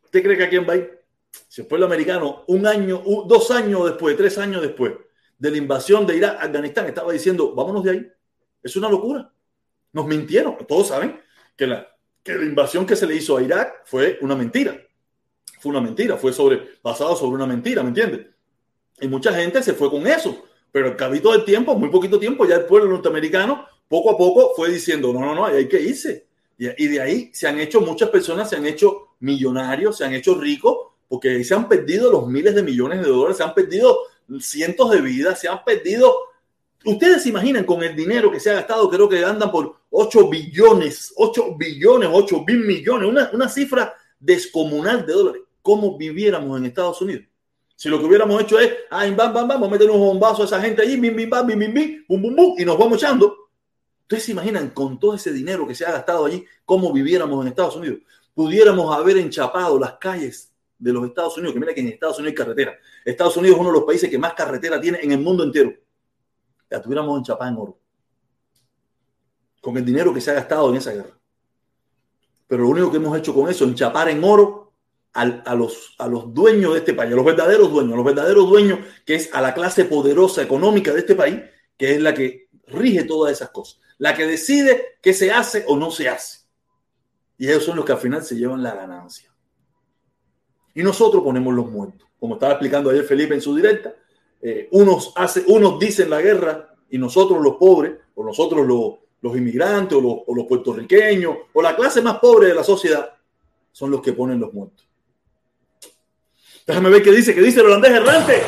¿Usted 0.07 0.23
cree 0.23 0.37
que 0.37 0.43
a 0.45 0.49
quién 0.49 0.65
va 0.67 0.73
a 0.73 0.77
ir? 0.77 1.01
Si 1.49 1.61
el 1.61 1.67
pueblo 1.67 1.85
americano, 1.85 2.45
un 2.47 2.65
año, 2.65 3.03
dos 3.25 3.51
años 3.51 3.83
después, 3.83 4.15
tres 4.15 4.37
años 4.37 4.61
después 4.61 4.93
de 5.37 5.51
la 5.51 5.57
invasión 5.57 6.07
de 6.07 6.15
Irak, 6.15 6.37
Afganistán, 6.41 6.85
estaba 6.87 7.11
diciendo, 7.11 7.53
vámonos 7.53 7.83
de 7.83 7.91
ahí. 7.91 8.11
Es 8.63 8.77
una 8.77 8.89
locura. 8.89 9.29
Nos 9.91 10.07
mintieron. 10.07 10.55
Todos 10.65 10.87
saben 10.87 11.19
que 11.57 11.67
la, 11.67 11.87
que 12.23 12.35
la 12.35 12.45
invasión 12.45 12.85
que 12.85 12.95
se 12.95 13.05
le 13.05 13.15
hizo 13.15 13.35
a 13.35 13.43
Irak 13.43 13.81
fue 13.83 14.17
una 14.21 14.33
mentira. 14.33 14.81
Fue 15.59 15.71
una 15.71 15.81
mentira, 15.81 16.15
fue 16.15 16.31
sobre, 16.31 16.79
basado 16.81 17.17
sobre 17.17 17.35
una 17.35 17.45
mentira, 17.45 17.83
¿me 17.83 17.89
entiendes? 17.89 18.27
Y 19.01 19.09
mucha 19.09 19.33
gente 19.33 19.61
se 19.61 19.73
fue 19.73 19.89
con 19.91 20.07
eso. 20.07 20.45
Pero 20.71 20.87
al 20.87 20.95
cabito 20.95 21.33
del 21.33 21.43
tiempo, 21.43 21.75
muy 21.75 21.89
poquito 21.89 22.17
tiempo, 22.17 22.45
ya 22.47 22.55
el 22.55 22.65
pueblo 22.65 22.89
norteamericano 22.89 23.65
poco 23.89 24.11
a 24.11 24.17
poco 24.17 24.53
fue 24.55 24.69
diciendo, 24.69 25.11
no, 25.11 25.19
no, 25.19 25.35
no, 25.35 25.45
hay 25.45 25.67
que 25.67 25.81
irse. 25.81 26.27
Y, 26.57 26.87
de 26.87 27.01
ahí 27.01 27.29
se 27.33 27.47
han 27.47 27.59
hecho, 27.59 27.81
muchas 27.81 28.09
personas 28.09 28.49
se 28.49 28.55
han 28.55 28.65
hecho 28.65 29.06
millonarios, 29.19 29.97
se 29.97 30.05
han 30.05 30.13
hecho 30.13 30.35
ricos, 30.35 30.77
porque 31.07 31.43
se 31.43 31.53
han 31.53 31.67
perdido 31.67 32.11
los 32.11 32.27
miles 32.27 32.53
de 32.55 32.63
millones 32.63 33.01
de 33.01 33.09
dólares, 33.09 33.37
se 33.37 33.43
han 33.43 33.53
perdido 33.53 33.97
cientos 34.39 34.91
de 34.91 35.01
vidas, 35.01 35.39
se 35.39 35.47
han 35.47 35.63
perdido... 35.63 36.13
Ustedes 36.85 37.23
se 37.23 37.29
imaginan 37.29 37.65
con 37.65 37.83
el 37.83 37.95
dinero 37.95 38.31
que 38.31 38.39
se 38.39 38.51
ha 38.51 38.53
gastado, 38.53 38.89
creo 38.89 39.09
que 39.09 39.23
andan 39.23 39.51
por 39.51 39.75
8 39.89 40.29
billones, 40.29 41.13
8 41.15 41.55
billones, 41.57 42.09
8 42.11 42.43
mil 42.47 42.59
millones, 42.59 43.09
una, 43.09 43.29
una 43.33 43.49
cifra 43.49 43.93
descomunal 44.19 45.05
de 45.05 45.13
dólares. 45.13 45.41
¿Cómo 45.61 45.97
viviéramos 45.97 46.57
en 46.57 46.65
Estados 46.65 47.01
Unidos? 47.01 47.25
Si 47.77 47.89
lo 47.89 47.99
que 47.99 48.05
hubiéramos 48.05 48.41
hecho 48.41 48.59
es, 48.59 48.73
ay, 48.89 49.13
bam, 49.13 49.31
vamos 49.33 49.67
a 49.67 49.71
meter 49.71 49.89
un 49.91 49.99
bombazo 49.99 50.41
a 50.41 50.45
esa 50.45 50.59
gente 50.59 50.81
allí, 50.81 50.97
bim, 50.97 51.15
bim, 51.15 51.29
bum, 51.29 52.21
bum, 52.21 52.35
bum, 52.35 52.55
y 52.57 52.65
nos 52.65 52.75
vamos 52.75 52.97
echando. 52.97 53.35
Ustedes 54.01 54.23
se 54.23 54.31
imaginan 54.31 54.71
con 54.71 54.99
todo 54.99 55.13
ese 55.13 55.31
dinero 55.31 55.67
que 55.67 55.75
se 55.75 55.85
ha 55.85 55.91
gastado 55.91 56.25
allí, 56.25 56.43
cómo 56.65 56.91
viviéramos 56.91 57.39
en 57.41 57.49
Estados 57.49 57.75
Unidos. 57.75 57.99
Pudiéramos 58.37 58.95
haber 58.95 59.17
enchapado 59.17 59.79
las 59.79 59.93
calles 59.93 60.53
de 60.77 60.93
los 60.93 61.07
Estados 61.07 61.35
Unidos, 61.37 61.55
que 61.55 61.59
mira 61.59 61.73
que 61.73 61.81
en 61.81 61.87
Estados 61.87 62.19
Unidos 62.19 62.33
hay 62.33 62.35
carretera. 62.35 62.77
Estados 63.03 63.35
Unidos 63.37 63.55
es 63.55 63.61
uno 63.61 63.71
de 63.71 63.77
los 63.79 63.83
países 63.83 64.11
que 64.11 64.19
más 64.19 64.35
carretera 64.35 64.79
tiene 64.79 64.99
en 65.01 65.11
el 65.11 65.19
mundo 65.19 65.43
entero. 65.43 65.73
La 66.69 66.79
tuviéramos 66.79 67.17
enchapada 67.17 67.49
en 67.49 67.57
oro. 67.57 67.79
Con 69.59 69.75
el 69.77 69.83
dinero 69.83 70.13
que 70.13 70.21
se 70.21 70.29
ha 70.29 70.35
gastado 70.35 70.69
en 70.69 70.75
esa 70.75 70.91
guerra. 70.91 71.17
Pero 72.45 72.61
lo 72.61 72.69
único 72.69 72.91
que 72.91 72.97
hemos 72.97 73.17
hecho 73.17 73.33
con 73.33 73.49
eso, 73.49 73.65
enchapar 73.65 74.09
en 74.09 74.23
oro 74.23 74.73
a, 75.13 75.55
los, 75.55 75.95
a 75.97 76.07
los 76.07 76.31
dueños 76.31 76.73
de 76.73 76.79
este 76.79 76.93
país, 76.93 77.11
a 77.11 77.15
los 77.15 77.25
verdaderos 77.25 77.71
dueños, 77.71 77.93
a 77.93 77.95
los 77.95 78.05
verdaderos 78.05 78.47
dueños, 78.47 78.79
que 79.03 79.15
es 79.15 79.33
a 79.33 79.41
la 79.41 79.55
clase 79.55 79.85
poderosa 79.85 80.43
económica 80.43 80.93
de 80.93 80.99
este 80.99 81.15
país, 81.15 81.41
que 81.75 81.95
es 81.95 82.01
la 82.01 82.13
que 82.13 82.49
rige 82.67 83.03
todas 83.03 83.33
esas 83.33 83.49
cosas 83.49 83.79
la 83.97 84.15
que 84.15 84.25
decide 84.25 84.97
qué 85.01 85.13
se 85.13 85.31
hace 85.31 85.65
o 85.67 85.75
no 85.75 85.91
se 85.91 86.09
hace. 86.09 86.39
Y 87.37 87.47
ellos 87.47 87.63
son 87.63 87.75
los 87.75 87.85
que 87.85 87.91
al 87.91 87.97
final 87.99 88.23
se 88.23 88.35
llevan 88.35 88.63
la 88.63 88.73
ganancia. 88.73 89.31
Y 90.73 90.83
nosotros 90.83 91.23
ponemos 91.23 91.53
los 91.53 91.69
muertos. 91.69 92.07
Como 92.19 92.35
estaba 92.35 92.53
explicando 92.53 92.89
ayer 92.89 93.03
Felipe 93.03 93.33
en 93.33 93.41
su 93.41 93.55
directa, 93.55 93.93
eh, 94.41 94.67
unos, 94.71 95.13
hace, 95.15 95.43
unos 95.47 95.79
dicen 95.79 96.09
la 96.09 96.21
guerra 96.21 96.75
y 96.89 96.97
nosotros 96.97 97.41
los 97.41 97.55
pobres, 97.55 97.93
o 98.15 98.23
nosotros 98.23 98.65
los, 98.65 98.95
los 99.21 99.37
inmigrantes, 99.37 99.97
o 99.97 100.01
los, 100.01 100.13
o 100.25 100.35
los 100.35 100.45
puertorriqueños, 100.45 101.35
o 101.53 101.61
la 101.61 101.75
clase 101.75 102.01
más 102.01 102.19
pobre 102.19 102.47
de 102.47 102.55
la 102.55 102.63
sociedad, 102.63 103.13
son 103.71 103.91
los 103.91 104.01
que 104.01 104.13
ponen 104.13 104.39
los 104.39 104.53
muertos. 104.53 104.87
Déjame 106.65 106.89
ver 106.89 107.01
qué 107.01 107.11
dice, 107.11 107.33
qué 107.33 107.41
dice 107.41 107.61
el 107.61 107.67
holandés 107.67 107.91
errante. 107.91 108.41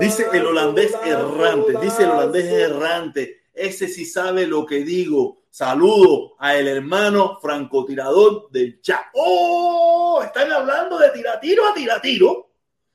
Dice 0.00 0.26
el 0.32 0.46
holandés 0.46 0.94
errante, 1.04 1.74
dice 1.80 2.02
el 2.02 2.10
holandés 2.10 2.44
errante. 2.46 3.42
Ese 3.54 3.88
sí 3.88 4.04
sabe 4.04 4.46
lo 4.46 4.66
que 4.66 4.84
digo. 4.84 5.43
Saludo 5.54 6.34
a 6.40 6.56
el 6.56 6.66
hermano 6.66 7.38
francotirador 7.40 8.50
del 8.50 8.80
chat. 8.80 9.04
¡Oh! 9.14 10.20
Están 10.24 10.50
hablando 10.50 10.98
de 10.98 11.10
tiratiro 11.10 11.68
a 11.68 11.72
tiratiro. 11.72 12.50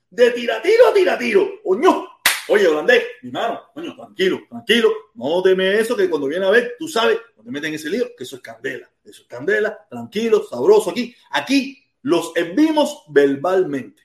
De 0.10 0.32
tiratiro 0.32 0.90
a 0.90 0.94
tiratiro. 0.94 1.50
¡Oño! 1.64 2.06
Oye, 2.50 2.68
holandés, 2.68 3.02
mi 3.22 3.32
mano, 3.32 3.62
coño, 3.74 3.96
tranquilo, 3.96 4.42
tranquilo. 4.50 4.92
No 5.14 5.42
teme 5.42 5.80
eso 5.80 5.96
que 5.96 6.10
cuando 6.10 6.28
viene 6.28 6.48
a 6.48 6.50
ver, 6.50 6.76
tú 6.78 6.90
sabes, 6.90 7.20
cuando 7.34 7.46
te 7.46 7.52
meten 7.52 7.70
en 7.70 7.76
ese 7.76 7.90
lío, 7.90 8.08
que 8.18 8.26
eso 8.26 8.36
es 8.36 8.42
candela. 8.42 8.92
Eso 9.06 9.22
es 9.22 9.28
candela, 9.30 9.88
tranquilo, 9.90 10.44
sabroso 10.44 10.90
aquí. 10.90 11.16
Aquí 11.32 11.82
los 12.02 12.34
envimos 12.36 13.06
verbalmente. 13.08 14.04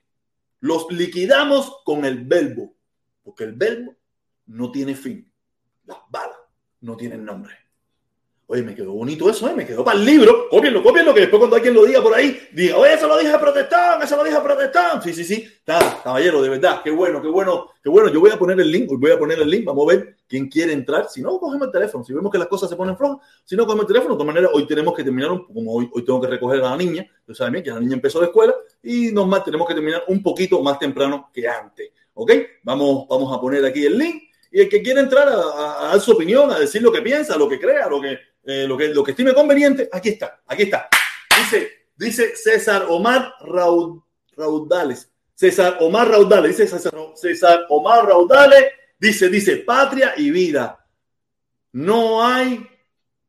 Los 0.60 0.86
liquidamos 0.92 1.78
con 1.84 2.04
el 2.04 2.24
verbo. 2.24 2.72
Porque 3.24 3.42
el 3.42 3.54
verbo 3.54 3.96
no 4.46 4.70
tiene 4.70 4.94
fin. 4.94 5.28
Las 5.86 5.98
balas 6.08 6.38
no 6.82 6.96
tienen 6.96 7.24
nombre. 7.24 7.63
Oye, 8.46 8.62
me 8.62 8.74
quedó 8.74 8.92
bonito 8.92 9.30
eso, 9.30 9.48
¿eh? 9.48 9.54
me 9.54 9.64
quedó 9.64 9.82
para 9.82 9.98
el 9.98 10.04
libro. 10.04 10.48
Cópienlo, 10.50 10.82
cópienlo, 10.82 11.14
que 11.14 11.20
después 11.20 11.38
cuando 11.38 11.56
alguien 11.56 11.72
lo 11.72 11.86
diga 11.86 12.02
por 12.02 12.14
ahí, 12.14 12.38
diga, 12.52 12.76
oye, 12.76 12.92
eso 12.92 13.08
lo 13.08 13.16
dije 13.16 13.32
a 13.32 13.40
protestar, 13.40 14.02
eso 14.02 14.16
lo 14.18 14.22
dije 14.22 14.36
a 14.36 14.42
protestar. 14.42 15.02
Sí, 15.02 15.14
sí, 15.14 15.24
sí, 15.24 15.44
está, 15.44 16.02
caballero, 16.04 16.42
de 16.42 16.50
verdad, 16.50 16.82
qué 16.84 16.90
bueno, 16.90 17.22
qué 17.22 17.28
bueno, 17.28 17.70
qué 17.82 17.88
bueno. 17.88 18.10
Yo 18.12 18.20
voy 18.20 18.30
a 18.30 18.38
poner 18.38 18.60
el 18.60 18.70
link, 18.70 18.90
voy 18.98 19.12
a 19.12 19.18
poner 19.18 19.40
el 19.40 19.48
link, 19.48 19.64
vamos 19.64 19.88
a 19.88 19.96
ver 19.96 20.16
quién 20.28 20.48
quiere 20.50 20.74
entrar. 20.74 21.08
Si 21.08 21.22
no, 21.22 21.38
cogemos 21.38 21.68
el 21.68 21.72
teléfono. 21.72 22.04
Si 22.04 22.12
vemos 22.12 22.30
que 22.30 22.36
las 22.36 22.48
cosas 22.48 22.68
se 22.68 22.76
ponen 22.76 22.98
flojas, 22.98 23.26
si 23.44 23.56
no, 23.56 23.64
cogemos 23.64 23.84
el 23.84 23.88
teléfono. 23.88 24.14
De 24.14 24.18
todas 24.18 24.34
maneras, 24.34 24.50
hoy 24.52 24.66
tenemos 24.66 24.94
que 24.94 25.02
terminar, 25.02 25.30
como 25.30 25.72
hoy, 25.72 25.88
hoy 25.90 26.04
tengo 26.04 26.20
que 26.20 26.26
recoger 26.26 26.60
a 26.60 26.70
la 26.70 26.76
niña, 26.76 27.10
tú 27.26 27.34
sabes 27.34 27.50
bien 27.50 27.64
que 27.64 27.70
la 27.70 27.80
niña 27.80 27.94
empezó 27.94 28.20
la 28.20 28.26
escuela 28.26 28.54
y 28.82 29.10
normal 29.10 29.42
tenemos 29.42 29.66
que 29.66 29.72
terminar 29.72 30.04
un 30.08 30.22
poquito 30.22 30.62
más 30.62 30.78
temprano 30.78 31.30
que 31.32 31.48
antes. 31.48 31.92
¿Ok? 32.12 32.30
Vamos, 32.62 33.06
vamos 33.08 33.34
a 33.34 33.40
poner 33.40 33.64
aquí 33.64 33.86
el 33.86 33.96
link. 33.96 34.22
Y 34.52 34.60
el 34.60 34.68
que 34.68 34.82
quiera 34.82 35.00
entrar 35.00 35.28
a 35.28 35.88
dar 35.88 36.00
su 36.00 36.12
opinión, 36.12 36.48
a 36.52 36.60
decir 36.60 36.80
lo 36.80 36.92
que 36.92 37.02
piensa, 37.02 37.36
lo 37.36 37.48
que 37.48 37.58
crea, 37.58 37.88
lo 37.88 38.00
que 38.00 38.33
eh, 38.46 38.66
lo, 38.68 38.76
que, 38.76 38.88
lo 38.88 39.02
que 39.02 39.12
estime 39.12 39.32
conveniente, 39.32 39.88
aquí 39.92 40.10
está, 40.10 40.42
aquí 40.46 40.64
está. 40.64 40.88
Dice, 41.38 41.70
dice 41.96 42.36
César 42.36 42.86
Omar 42.88 43.34
Raudales. 44.36 45.10
César 45.34 45.78
Omar 45.80 46.08
Raudales, 46.08 46.56
dice 46.56 46.68
César, 46.68 46.94
César 47.16 47.66
Omar 47.70 48.06
Raudales, 48.06 48.66
dice, 48.98 49.28
dice, 49.28 49.56
patria 49.58 50.14
y 50.16 50.30
vida. 50.30 50.86
No 51.72 52.24
hay 52.24 52.64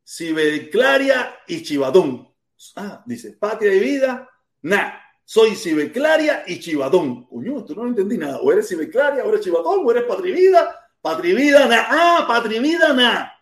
ciberclaria 0.05 1.39
y 1.47 1.63
chivatón. 1.63 2.29
Ah, 2.75 3.03
dice, 3.05 3.31
patria 3.33 3.73
y 3.73 3.79
vida, 3.79 4.29
nada. 4.61 5.01
Soy 5.23 5.55
ciberclaria 5.55 6.43
y 6.45 6.59
chivatón. 6.59 7.25
Coño, 7.25 7.65
tú 7.65 7.73
no 7.75 7.87
entendí 7.87 8.17
nada. 8.17 8.37
O 8.37 8.51
eres 8.51 8.69
ciberclaria, 8.69 9.23
o 9.23 9.29
eres 9.29 9.41
chivatón, 9.41 9.81
o 9.83 9.91
eres 9.91 10.03
patrivida, 10.03 10.75
patrivida, 11.01 11.65
nada. 11.65 11.87
Ah, 11.89 12.25
patrivida, 12.27 12.93
nada. 12.93 13.33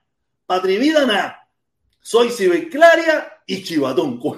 Patrivida, 0.45 1.05
nada. 1.05 1.42
Soy 2.04 2.30
Ciberclaria 2.30 3.39
y 3.48 3.63
Chivatón. 3.63 4.20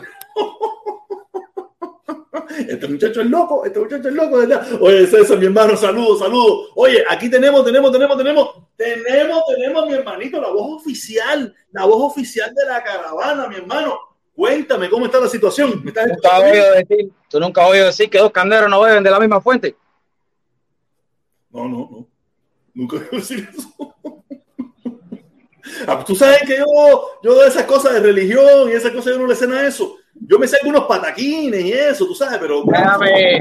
Este 2.58 2.88
muchacho 2.88 3.21
es 3.21 3.28
loco, 3.28 3.65
este 3.65 3.80
muchacho 3.80 4.08
es 4.08 4.13
loco, 4.13 4.38
¿verdad? 4.38 4.65
Oye, 4.80 5.06
César, 5.08 5.38
mi 5.38 5.45
hermano, 5.45 5.75
saludos, 5.75 6.19
saludos. 6.19 6.69
Oye, 6.75 7.04
aquí 7.10 7.30
tenemos, 7.30 7.65
tenemos, 7.65 7.91
tenemos, 7.91 8.17
tenemos, 8.17 8.49
tenemos, 8.78 9.43
tenemos, 9.47 9.88
mi 9.88 9.93
hermanito, 9.93 10.39
la 10.39 10.49
voz 10.49 10.82
oficial, 10.82 11.54
la 11.71 11.86
voz 11.86 12.13
oficial 12.13 12.54
de 12.54 12.65
la 12.65 12.82
caravana, 12.82 13.47
mi 13.47 13.56
hermano. 13.56 13.99
Cuéntame 14.34 14.89
cómo 14.89 15.06
está 15.06 15.19
la 15.19 15.28
situación. 15.28 15.82
¿Me 15.84 15.89
estás 15.89 16.08
nunca 16.08 16.39
oído 16.39 16.71
decir, 16.73 17.12
tú 17.30 17.39
nunca 17.39 17.63
has 17.63 17.71
oído 17.71 17.86
decir 17.88 18.10
que 18.10 18.19
dos 18.19 18.32
canderos 18.32 18.69
no 18.69 18.82
beben 18.82 19.04
de 19.04 19.12
la 19.12 19.19
misma 19.19 19.41
fuente. 19.41 19.75
No, 21.49 21.67
no, 21.67 21.89
no. 21.91 22.08
Nunca 22.73 22.97
he 22.97 22.99
oído 22.99 23.17
decir 23.17 23.49
eso. 23.54 23.95
Ah, 25.88 26.04
tú 26.06 26.15
sabes 26.15 26.41
que 26.45 26.58
yo, 26.58 26.65
yo 27.23 27.41
de 27.41 27.47
esas 27.47 27.63
cosas 27.63 27.93
de 27.93 27.99
religión 27.99 28.69
y 28.69 28.73
esas 28.73 28.91
cosas 28.91 29.13
yo 29.13 29.19
no 29.19 29.28
le 29.28 29.36
sé 29.36 29.47
nada 29.47 29.63
de 29.63 29.69
eso. 29.69 29.95
Yo 30.13 30.39
me 30.39 30.47
sé 30.47 30.58
algunos 30.62 30.86
pataquines 30.86 31.65
y 31.65 31.73
eso, 31.73 32.06
tú 32.06 32.15
sabes, 32.15 32.38
pero. 32.39 32.63
Déjame, 32.65 33.39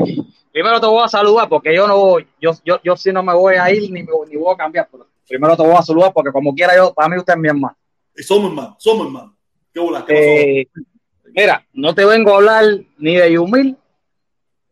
primero 0.52 0.80
te 0.80 0.86
voy 0.86 1.04
a 1.04 1.08
saludar 1.08 1.48
porque 1.48 1.74
yo 1.74 1.86
no 1.86 1.98
voy, 1.98 2.26
yo, 2.40 2.52
yo, 2.64 2.80
yo 2.82 2.96
sí 2.96 3.12
no 3.12 3.22
me 3.22 3.34
voy 3.34 3.54
a 3.56 3.70
ir 3.72 3.90
ni, 3.90 4.02
ni 4.02 4.36
voy 4.36 4.54
a 4.54 4.56
cambiar. 4.56 4.88
primero 5.28 5.56
te 5.56 5.62
voy 5.62 5.76
a 5.76 5.82
saludar 5.82 6.12
porque 6.12 6.32
como 6.32 6.54
quiera 6.54 6.76
yo, 6.76 6.92
para 6.92 7.08
mí 7.08 7.18
usted 7.18 7.34
es 7.34 7.38
mi 7.38 7.48
hermano. 7.48 7.76
Y 8.16 8.22
somos 8.22 8.50
hermanos, 8.50 8.76
somos 8.78 9.06
hermanos. 9.06 9.34
¿Qué 9.72 9.80
bolas? 9.80 10.04
Eh, 10.08 10.66
mira, 11.34 11.66
no 11.72 11.94
te 11.94 12.04
vengo 12.04 12.32
a 12.32 12.36
hablar 12.36 12.64
ni 12.98 13.16
de 13.16 13.32
Yumil, 13.32 13.76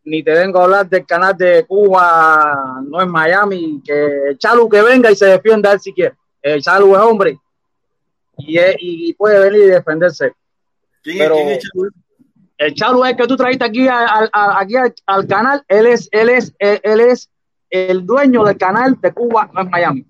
ni 0.04 0.22
te 0.22 0.32
vengo 0.32 0.60
a 0.60 0.64
hablar 0.64 0.88
del 0.88 1.06
canal 1.06 1.36
de 1.36 1.64
Cuba, 1.66 2.80
no 2.86 3.00
es 3.00 3.06
Miami, 3.08 3.82
que 3.84 4.36
Chalu 4.38 4.68
que 4.68 4.82
venga 4.82 5.10
y 5.10 5.16
se 5.16 5.26
defienda 5.26 5.72
él 5.72 5.80
si 5.80 5.92
quiere. 5.92 6.14
El 6.42 6.60
Chalu 6.60 6.94
es 6.94 7.00
hombre 7.00 7.38
y, 8.36 9.12
puede 9.14 9.38
venir 9.38 9.66
y 9.66 9.70
defenderse. 9.70 10.32
Pero 11.04 11.36
es 11.36 11.62
el 12.58 12.74
Chalu? 12.74 13.04
es 13.04 13.16
que 13.16 13.26
tú 13.26 13.36
trajiste 13.36 13.64
aquí, 13.64 13.86
aquí 13.88 14.74
al, 15.06 15.26
canal. 15.26 15.64
Él 15.68 15.86
es, 15.86 16.08
él, 16.12 16.28
es, 16.28 16.54
él 16.58 17.00
es 17.00 17.30
el 17.70 18.04
dueño 18.04 18.44
del 18.44 18.56
canal 18.56 19.00
de 19.00 19.12
Cuba 19.12 19.50
en 19.56 19.70
Miami. 19.70 20.06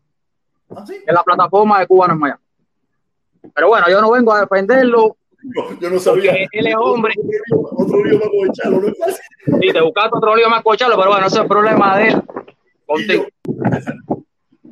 ¿Ah, 0.70 0.84
En 1.06 1.14
la 1.14 1.22
plataforma 1.22 1.80
de 1.80 1.86
Cuba 1.86 2.06
en 2.10 2.18
Miami. 2.18 2.40
Pero 3.54 3.68
bueno, 3.68 3.88
yo 3.90 4.00
no 4.00 4.10
vengo 4.10 4.32
a 4.32 4.40
defenderlo. 4.40 5.16
yo 5.80 5.90
no 5.90 5.98
sabía. 5.98 6.34
Él 6.50 6.66
es 6.66 6.74
hombre. 6.78 7.14
Otro 7.50 8.04
lío 8.04 8.18
más 8.18 8.28
con 8.28 8.52
Chalo, 8.52 8.80
¿no 8.80 8.88
es 8.88 8.98
fácil? 8.98 9.24
Sí, 9.60 9.72
te 9.72 9.80
buscaste 9.80 10.16
otro 10.16 10.36
lío 10.36 10.48
más 10.48 10.62
con 10.62 10.76
Chalo, 10.76 10.96
pero 10.96 11.10
bueno, 11.10 11.26
ese 11.26 11.36
es 11.36 11.42
el 11.42 11.48
problema 11.48 11.98
de 11.98 12.08
él. 12.08 12.22
Contigo. 12.86 13.26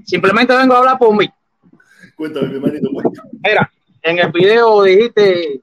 Simplemente 0.04 0.56
vengo 0.56 0.74
a 0.74 0.78
hablar 0.78 0.98
por 0.98 1.16
mí. 1.16 1.28
Cuéntame, 2.20 2.48
mi 2.48 2.56
hermanito, 2.56 2.90
Mira, 3.42 3.72
en 4.02 4.18
el 4.18 4.30
video 4.30 4.82
dijiste, 4.82 5.62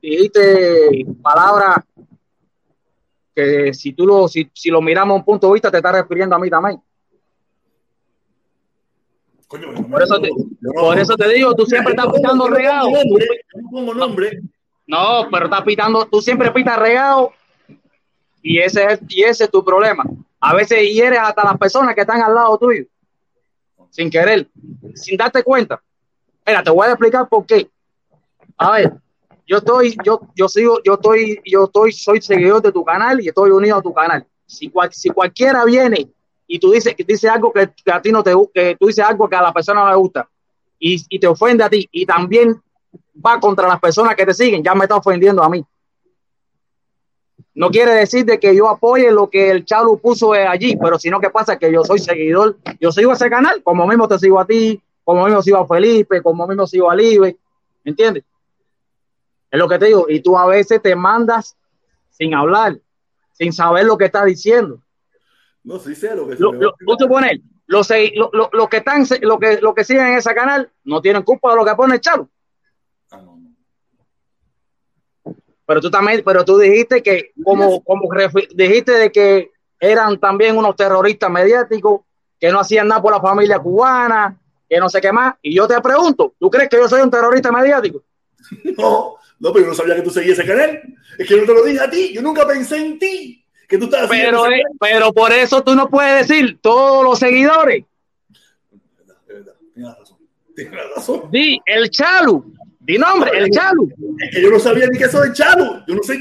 dijiste 0.00 1.04
palabras 1.20 1.84
que 3.34 3.74
si 3.74 3.92
tú 3.92 4.06
lo, 4.06 4.28
si, 4.28 4.50
si 4.54 4.70
lo 4.70 4.80
miramos 4.80 5.12
a 5.12 5.18
un 5.18 5.24
punto 5.26 5.46
de 5.46 5.52
vista, 5.52 5.70
te 5.70 5.76
estás 5.76 5.92
refiriendo 5.92 6.34
a 6.34 6.38
mí 6.38 6.48
también. 6.48 6.80
Coño, 9.46 9.86
por, 9.90 10.02
eso 10.02 10.18
te, 10.18 10.30
por 10.74 10.98
eso 10.98 11.14
te 11.18 11.28
digo, 11.34 11.54
tú 11.54 11.66
siempre 11.66 11.92
estás 11.92 12.10
pitando 12.14 12.48
regado. 12.48 12.88
No 12.88 13.70
pongo 13.70 13.92
nombre. 13.92 14.40
No, 14.86 15.28
pero 15.30 15.44
estás 15.44 15.64
pitando, 15.64 16.06
tú 16.06 16.22
siempre 16.22 16.50
pitas 16.50 16.78
regado 16.78 17.34
y 18.42 18.58
ese 18.58 18.84
es, 18.84 19.00
y 19.06 19.22
ese 19.22 19.44
es 19.44 19.50
tu 19.50 19.62
problema. 19.62 20.04
A 20.40 20.54
veces 20.54 20.80
hieres 20.90 21.18
hasta 21.18 21.44
las 21.44 21.58
personas 21.58 21.94
que 21.94 22.00
están 22.00 22.22
al 22.22 22.34
lado 22.34 22.56
tuyo 22.56 22.86
sin 23.90 24.10
querer, 24.10 24.48
sin 24.94 25.16
darte 25.16 25.42
cuenta. 25.42 25.82
Mira, 26.46 26.62
te 26.62 26.70
voy 26.70 26.86
a 26.86 26.90
explicar 26.90 27.28
por 27.28 27.44
qué. 27.46 27.70
A 28.56 28.72
ver, 28.72 28.92
yo 29.46 29.58
estoy, 29.58 29.96
yo, 30.04 30.20
yo 30.34 30.48
sigo, 30.48 30.78
yo 30.84 30.94
estoy, 30.94 31.40
yo 31.44 31.64
estoy, 31.64 31.92
soy 31.92 32.20
seguidor 32.20 32.62
de 32.62 32.72
tu 32.72 32.84
canal 32.84 33.20
y 33.20 33.28
estoy 33.28 33.50
unido 33.50 33.76
a 33.76 33.82
tu 33.82 33.92
canal. 33.92 34.26
Si, 34.46 34.72
si 34.92 35.10
cualquiera 35.10 35.64
viene 35.64 36.10
y 36.46 36.58
tú 36.58 36.72
dices 36.72 36.94
dice 37.06 37.28
algo 37.28 37.52
que, 37.52 37.70
a 37.90 38.02
ti 38.02 38.10
no 38.10 38.22
te 38.22 38.32
que 38.54 38.76
tú 38.78 38.86
dices 38.86 39.04
algo 39.04 39.28
que 39.28 39.36
a 39.36 39.42
la 39.42 39.52
persona 39.52 39.84
no 39.84 39.90
le 39.90 39.96
gusta 39.96 40.28
y, 40.78 41.04
y 41.08 41.18
te 41.18 41.26
ofende 41.26 41.64
a 41.64 41.68
ti 41.68 41.86
y 41.92 42.06
también 42.06 42.60
va 43.24 43.38
contra 43.38 43.68
las 43.68 43.80
personas 43.80 44.14
que 44.14 44.24
te 44.24 44.34
siguen, 44.34 44.62
ya 44.62 44.74
me 44.74 44.84
está 44.84 44.96
ofendiendo 44.96 45.42
a 45.42 45.48
mí. 45.48 45.64
No 47.58 47.70
quiere 47.70 47.90
decir 47.90 48.24
de 48.24 48.38
que 48.38 48.54
yo 48.54 48.68
apoye 48.68 49.10
lo 49.10 49.28
que 49.28 49.50
el 49.50 49.64
Chalu 49.64 49.98
puso 49.98 50.32
allí, 50.32 50.76
pero 50.76 50.96
sino 50.96 51.18
que 51.18 51.28
pasa 51.28 51.58
que 51.58 51.72
yo 51.72 51.82
soy 51.82 51.98
seguidor, 51.98 52.56
yo 52.78 52.92
sigo 52.92 53.12
ese 53.12 53.28
canal, 53.28 53.64
como 53.64 53.84
mismo 53.84 54.06
te 54.06 54.16
sigo 54.16 54.38
a 54.38 54.46
ti, 54.46 54.80
como 55.02 55.24
mismo 55.24 55.42
sigo 55.42 55.56
a 55.56 55.66
Felipe, 55.66 56.22
como 56.22 56.46
mismo 56.46 56.68
sigo 56.68 56.88
a 56.88 56.94
Libre, 56.94 57.36
¿entiendes? 57.84 58.22
Es 59.50 59.58
lo 59.58 59.68
que 59.68 59.76
te 59.76 59.86
digo, 59.86 60.06
y 60.08 60.20
tú 60.20 60.38
a 60.38 60.46
veces 60.46 60.80
te 60.80 60.94
mandas 60.94 61.56
sin 62.10 62.32
hablar, 62.32 62.78
sin 63.32 63.52
saber 63.52 63.86
lo 63.86 63.98
que 63.98 64.04
estás 64.04 64.26
diciendo. 64.26 64.80
No, 65.64 65.80
sí 65.80 65.96
sé 65.96 66.14
lo 66.14 66.28
que 66.28 66.36
lo, 66.36 66.52
lo, 66.52 66.76
los, 67.66 68.68
que 68.68 68.76
están, 68.76 69.04
lo 69.22 69.38
que, 69.40 69.60
lo 69.60 69.74
que 69.74 69.82
siguen 69.82 70.06
en 70.06 70.18
ese 70.18 70.32
canal 70.32 70.70
no 70.84 71.02
tienen 71.02 71.24
culpa 71.24 71.50
de 71.50 71.56
lo 71.56 71.64
que 71.64 71.74
pone 71.74 71.96
el 71.96 72.00
Chalu. 72.00 72.28
Pero 75.68 75.82
tú 75.82 75.90
también, 75.90 76.22
pero 76.24 76.46
tú 76.46 76.56
dijiste 76.56 77.02
que, 77.02 77.32
como, 77.44 77.84
como 77.84 78.08
dijiste 78.54 78.92
de 78.92 79.12
que 79.12 79.50
eran 79.78 80.18
también 80.18 80.56
unos 80.56 80.74
terroristas 80.74 81.30
mediáticos, 81.30 82.00
que 82.40 82.50
no 82.50 82.60
hacían 82.60 82.88
nada 82.88 83.02
por 83.02 83.12
la 83.12 83.20
familia 83.20 83.58
cubana, 83.58 84.34
que 84.66 84.78
no 84.78 84.88
sé 84.88 84.98
qué 85.02 85.12
más. 85.12 85.34
Y 85.42 85.54
yo 85.54 85.68
te 85.68 85.78
pregunto, 85.82 86.32
¿tú 86.40 86.48
crees 86.48 86.70
que 86.70 86.78
yo 86.78 86.88
soy 86.88 87.02
un 87.02 87.10
terrorista 87.10 87.52
mediático? 87.52 88.02
No, 88.78 89.16
no, 89.40 89.52
pero 89.52 89.66
yo 89.66 89.66
no 89.66 89.74
sabía 89.74 89.94
que 89.94 90.00
tú 90.00 90.08
seguías 90.08 90.38
ese 90.38 90.48
canal. 90.48 90.80
Es 91.18 91.28
que 91.28 91.36
no 91.36 91.44
te 91.44 91.52
lo 91.52 91.62
dije 91.62 91.80
a 91.80 91.90
ti, 91.90 92.14
yo 92.14 92.22
nunca 92.22 92.46
pensé 92.46 92.78
en 92.78 92.98
ti. 92.98 93.44
Que 93.68 93.76
tú 93.76 93.84
estás 93.84 94.08
pero, 94.08 94.50
eh, 94.50 94.62
pero 94.80 95.12
por 95.12 95.32
eso 95.32 95.62
tú 95.62 95.74
no 95.74 95.90
puedes 95.90 96.26
decir 96.26 96.58
todos 96.62 97.04
los 97.04 97.18
seguidores. 97.18 97.84
Tienes 99.74 99.98
razón. 99.98 100.16
Tienes 100.56 100.80
razón. 100.96 101.30
Di, 101.30 101.60
el 101.66 101.90
Chalu 101.90 102.54
Di 102.88 102.96
nombre, 102.96 103.30
el 103.34 103.50
Chalu. 103.50 103.92
Es 104.18 104.34
que 104.34 104.40
yo 104.40 104.50
no 104.50 104.58
sabía 104.58 104.86
ni 104.86 104.96
que 104.96 105.04
eso 105.04 105.20
de 105.20 105.30
Chalu. 105.34 105.84
Yo 105.86 105.94
no 105.94 106.02
sé. 106.02 106.18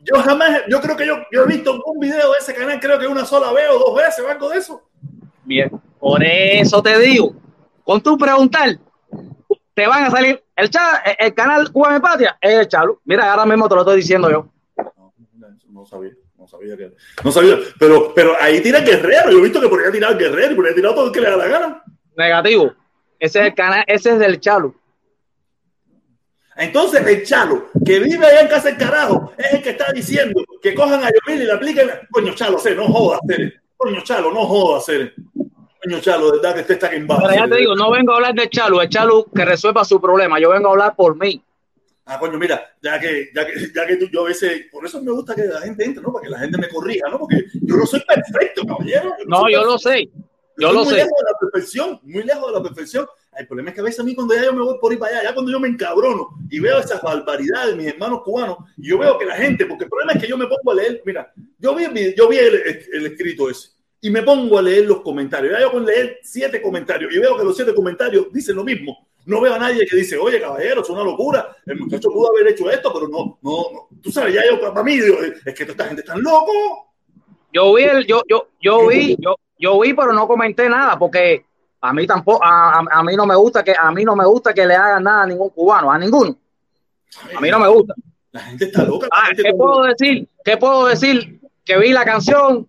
Yo 0.00 0.20
jamás, 0.20 0.62
yo 0.68 0.80
creo 0.80 0.96
que 0.96 1.06
yo, 1.06 1.18
yo 1.30 1.44
he 1.44 1.46
visto 1.46 1.80
un 1.86 2.00
video 2.00 2.32
de 2.32 2.38
ese 2.40 2.52
canal, 2.52 2.80
creo 2.80 2.98
que 2.98 3.06
una 3.06 3.24
sola 3.24 3.52
vez 3.52 3.66
o 3.70 3.78
dos 3.78 3.96
veces 3.96 4.18
o 4.18 4.28
algo 4.28 4.48
de 4.48 4.58
eso. 4.58 4.82
Bien, 5.44 5.70
por 6.00 6.20
eso 6.24 6.82
te 6.82 6.98
digo, 6.98 7.36
con 7.84 8.00
tu 8.00 8.18
preguntar, 8.18 8.76
te 9.74 9.86
van 9.86 10.02
a 10.02 10.10
salir 10.10 10.42
el, 10.56 10.70
el 11.20 11.34
canal 11.34 11.70
Cuba 11.70 12.00
Patria, 12.00 12.36
es 12.40 12.52
el 12.52 12.66
Chalo. 12.66 13.00
Mira, 13.04 13.30
ahora 13.30 13.46
mismo 13.46 13.68
te 13.68 13.76
lo 13.76 13.82
estoy 13.82 13.96
diciendo 13.98 14.28
yo. 14.28 14.48
No, 15.68 15.86
sabía, 15.86 16.10
no 16.36 16.48
sabía 16.48 16.76
que. 16.76 16.92
No 17.22 17.30
sabía, 17.30 17.58
pero, 17.78 18.12
pero 18.12 18.34
ahí 18.40 18.60
tira 18.60 18.80
Guerrero. 18.80 19.30
Yo 19.30 19.38
he 19.38 19.42
visto 19.42 19.60
que 19.60 19.86
ha 19.86 19.92
tirado 19.92 20.18
Guerrero 20.18 20.66
y 20.66 20.68
ha 20.68 20.74
tirado 20.74 20.96
todo 20.96 21.06
el 21.06 21.12
que 21.12 21.20
le 21.20 21.30
da 21.30 21.36
la 21.36 21.46
gana. 21.46 21.84
Negativo. 22.16 22.72
Ese 23.20 23.38
es 23.38 23.46
el 23.46 23.54
canal, 23.54 23.84
ese 23.86 24.10
es 24.10 24.18
del 24.18 24.40
Chalo. 24.40 24.81
Entonces 26.56 27.06
el 27.06 27.24
Chalo, 27.24 27.70
que 27.84 27.98
vive 27.98 28.26
allá 28.26 28.40
en 28.42 28.48
casa 28.48 28.68
del 28.68 28.78
carajo, 28.78 29.32
es 29.38 29.54
el 29.54 29.62
que 29.62 29.70
está 29.70 29.92
diciendo 29.92 30.42
que 30.60 30.74
cojan 30.74 31.02
a 31.02 31.10
Yomil 31.10 31.42
y 31.42 31.46
le 31.46 31.52
apliquen. 31.52 31.90
Coño, 32.10 32.34
Chalo, 32.34 32.58
sé, 32.58 32.74
no 32.74 32.86
jodas, 32.86 33.20
Coño, 33.76 34.00
Chalo, 34.02 34.32
no 34.32 34.44
jodas, 34.44 34.86
Coño, 35.82 36.00
Chalo, 36.00 36.26
de 36.26 36.32
verdad 36.38 36.54
que 36.54 36.60
usted 36.60 36.74
está 36.74 36.92
en 36.92 37.06
Pero 37.06 37.34
ya 37.34 37.48
te 37.48 37.56
digo, 37.56 37.74
no 37.74 37.90
vengo 37.90 38.12
a 38.12 38.16
hablar 38.16 38.34
de 38.34 38.48
Chalo, 38.48 38.82
el 38.82 38.88
Chalo 38.88 39.26
que 39.34 39.44
resuelva 39.44 39.84
su 39.84 40.00
problema. 40.00 40.38
Yo 40.38 40.50
vengo 40.50 40.68
a 40.68 40.72
hablar 40.72 40.94
por 40.94 41.18
mí. 41.18 41.42
Ah, 42.04 42.18
coño, 42.18 42.36
mira, 42.36 42.74
ya 42.82 42.98
que, 42.98 43.30
ya 43.34 43.46
que, 43.46 43.52
ya 43.72 43.86
que 43.86 43.96
tú, 43.96 44.06
yo 44.12 44.22
a 44.22 44.28
veces, 44.28 44.66
por 44.72 44.84
eso 44.84 45.00
me 45.00 45.12
gusta 45.12 45.34
que 45.34 45.44
la 45.44 45.60
gente 45.60 45.84
entre, 45.84 46.02
¿no? 46.02 46.12
Para 46.12 46.24
que 46.24 46.30
la 46.30 46.38
gente 46.40 46.58
me 46.58 46.68
corrija, 46.68 47.08
¿no? 47.08 47.20
Porque 47.20 47.44
yo 47.54 47.76
no 47.76 47.86
soy 47.86 48.00
perfecto, 48.00 48.66
caballero. 48.66 49.14
no, 49.26 49.48
yo 49.48 49.64
lo 49.64 49.78
sé. 49.78 50.10
Yo, 50.58 50.72
lo 50.72 50.84
muy 50.84 50.90
sé. 50.90 50.96
lejos 50.96 51.12
de 51.16 51.24
la 51.24 51.38
perfección, 51.38 52.00
muy 52.02 52.22
lejos 52.24 52.46
de 52.46 52.58
la 52.58 52.62
perfección. 52.62 53.06
El 53.36 53.46
problema 53.46 53.70
es 53.70 53.74
que 53.74 53.80
a 53.80 53.84
veces 53.84 54.00
a 54.00 54.04
mí 54.04 54.14
cuando 54.14 54.34
ya 54.34 54.44
yo 54.44 54.52
me 54.52 54.62
voy 54.62 54.78
por 54.78 54.92
ir 54.92 54.98
para 54.98 55.18
allá, 55.18 55.28
ya 55.30 55.34
cuando 55.34 55.50
yo 55.50 55.58
me 55.58 55.68
encabrono 55.68 56.30
y 56.50 56.60
veo 56.60 56.78
esas 56.78 57.00
barbaridades 57.00 57.70
de 57.70 57.82
mis 57.82 57.92
hermanos 57.92 58.22
cubanos, 58.22 58.58
y 58.76 58.88
yo 58.88 58.98
veo 58.98 59.18
que 59.18 59.24
la 59.24 59.36
gente, 59.36 59.66
porque 59.66 59.84
el 59.84 59.90
problema 59.90 60.12
es 60.12 60.22
que 60.22 60.28
yo 60.28 60.36
me 60.36 60.46
pongo 60.46 60.70
a 60.70 60.74
leer, 60.74 61.02
mira, 61.04 61.32
yo 61.58 61.74
vi, 61.74 62.14
yo 62.14 62.28
vi 62.28 62.36
el, 62.36 62.54
el 62.92 63.06
escrito 63.06 63.48
ese 63.48 63.70
y 64.04 64.10
me 64.10 64.22
pongo 64.22 64.58
a 64.58 64.62
leer 64.62 64.84
los 64.86 65.00
comentarios. 65.00 65.52
Ya 65.52 65.60
yo 65.60 65.70
con 65.70 65.86
leer 65.86 66.18
siete 66.22 66.60
comentarios 66.60 67.14
y 67.14 67.18
veo 67.18 67.38
que 67.38 67.44
los 67.44 67.54
siete 67.54 67.72
comentarios 67.72 68.32
dicen 68.32 68.56
lo 68.56 68.64
mismo. 68.64 69.08
No 69.24 69.40
veo 69.40 69.54
a 69.54 69.58
nadie 69.58 69.86
que 69.86 69.94
dice, 69.94 70.18
oye, 70.18 70.40
caballero, 70.40 70.82
es 70.82 70.90
una 70.90 71.04
locura. 71.04 71.56
El 71.64 71.78
muchacho 71.78 72.10
pudo 72.10 72.30
haber 72.30 72.52
hecho 72.52 72.68
esto, 72.68 72.92
pero 72.92 73.06
no, 73.06 73.38
no, 73.40 73.72
no. 73.72 73.88
Tú 74.02 74.10
sabes, 74.10 74.34
ya 74.34 74.42
yo 74.44 74.60
para 74.60 74.82
mí 74.82 74.98
digo, 74.98 75.18
es 75.22 75.54
que 75.54 75.62
esta 75.62 75.84
gente 75.84 76.00
está 76.00 76.16
loco. 76.16 76.92
Yo 77.52 77.74
vi, 77.74 77.84
el, 77.84 78.04
yo, 78.04 78.22
yo, 78.28 78.48
yo 78.60 78.88
vi, 78.88 79.16
yo, 79.20 79.36
yo 79.56 79.78
vi, 79.78 79.94
pero 79.94 80.12
no 80.12 80.26
comenté 80.26 80.68
nada 80.68 80.98
porque 80.98 81.44
a 81.84 81.92
mí 81.92 82.06
tampoco, 82.06 82.42
a, 82.42 82.84
a, 82.90 83.02
mí 83.02 83.16
no 83.16 83.26
me 83.26 83.34
gusta 83.34 83.62
que, 83.62 83.74
a 83.78 83.90
mí 83.90 84.04
no 84.04 84.14
me 84.14 84.24
gusta 84.24 84.54
que 84.54 84.66
le 84.66 84.74
hagan 84.74 85.02
nada 85.02 85.24
a 85.24 85.26
ningún 85.26 85.50
cubano, 85.50 85.90
a 85.90 85.98
ninguno. 85.98 86.36
A 87.36 87.40
mí 87.40 87.50
no 87.50 87.58
me 87.58 87.68
gusta. 87.68 87.94
La 88.30 88.40
gente 88.40 88.66
está 88.66 88.84
loca. 88.84 89.08
Ah, 89.12 89.28
¿Qué 89.36 89.52
puedo 89.52 89.82
decir? 89.82 90.28
¿Qué 90.44 90.56
puedo 90.56 90.86
decir? 90.86 91.40
Que 91.64 91.78
vi 91.78 91.92
la 91.92 92.04
canción, 92.04 92.68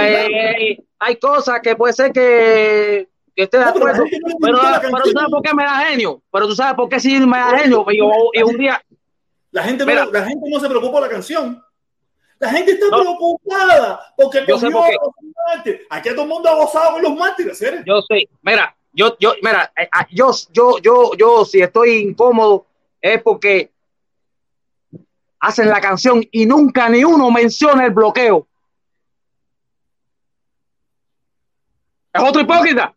eh, 0.00 0.78
hay 0.98 1.16
cosas 1.16 1.60
que 1.60 1.76
puede 1.76 1.92
ser 1.92 2.12
que, 2.12 3.08
que 3.36 3.42
esté 3.42 3.58
de 3.58 3.64
acuerdo, 3.64 4.04
pero, 4.40 4.58
pero, 4.80 5.02
tú 5.02 5.10
sabes 5.10 5.30
por 5.30 5.42
qué 5.42 5.54
me 5.54 5.64
da 5.64 5.78
genio, 5.86 6.22
pero 6.30 6.48
tú 6.48 6.54
sabes 6.54 6.74
por 6.74 6.88
qué 6.88 7.00
sí 7.00 7.18
me 7.20 7.38
da 7.38 7.58
genio, 7.58 7.84
y, 7.90 7.98
y 7.98 8.42
un 8.42 8.56
día... 8.56 8.82
La 9.50 9.62
gente, 9.62 9.84
no, 9.84 10.10
la 10.10 10.24
gente 10.24 10.50
no 10.50 10.58
se 10.58 10.68
preocupa 10.68 10.92
por 10.92 11.02
la 11.02 11.08
canción. 11.08 11.62
La 12.44 12.50
gente 12.50 12.72
está 12.72 12.88
no. 12.90 13.00
preocupada 13.00 14.12
porque 14.18 14.40
aquí 15.88 16.10
todo 16.10 16.22
el 16.22 16.28
mundo 16.28 16.46
ha 16.50 16.54
gozado 16.56 16.92
con 16.92 17.02
los 17.02 17.16
mártires. 17.16 17.62
¿eh? 17.62 17.82
Yo 17.86 18.02
sé, 18.02 18.28
mira, 18.42 18.76
yo, 18.92 19.16
yo, 19.18 19.32
mira, 19.40 19.72
yo, 20.10 20.30
yo, 20.52 20.78
yo, 20.78 21.14
yo, 21.16 21.44
si 21.46 21.62
estoy 21.62 22.02
incómodo 22.02 22.66
es 23.00 23.22
porque 23.22 23.72
hacen 25.40 25.70
la 25.70 25.80
canción 25.80 26.22
y 26.30 26.44
nunca 26.44 26.86
ni 26.90 27.02
uno 27.02 27.30
menciona 27.30 27.86
el 27.86 27.92
bloqueo. 27.92 28.46
Es 32.12 32.22
otro 32.22 32.42
hipócrita. 32.42 32.94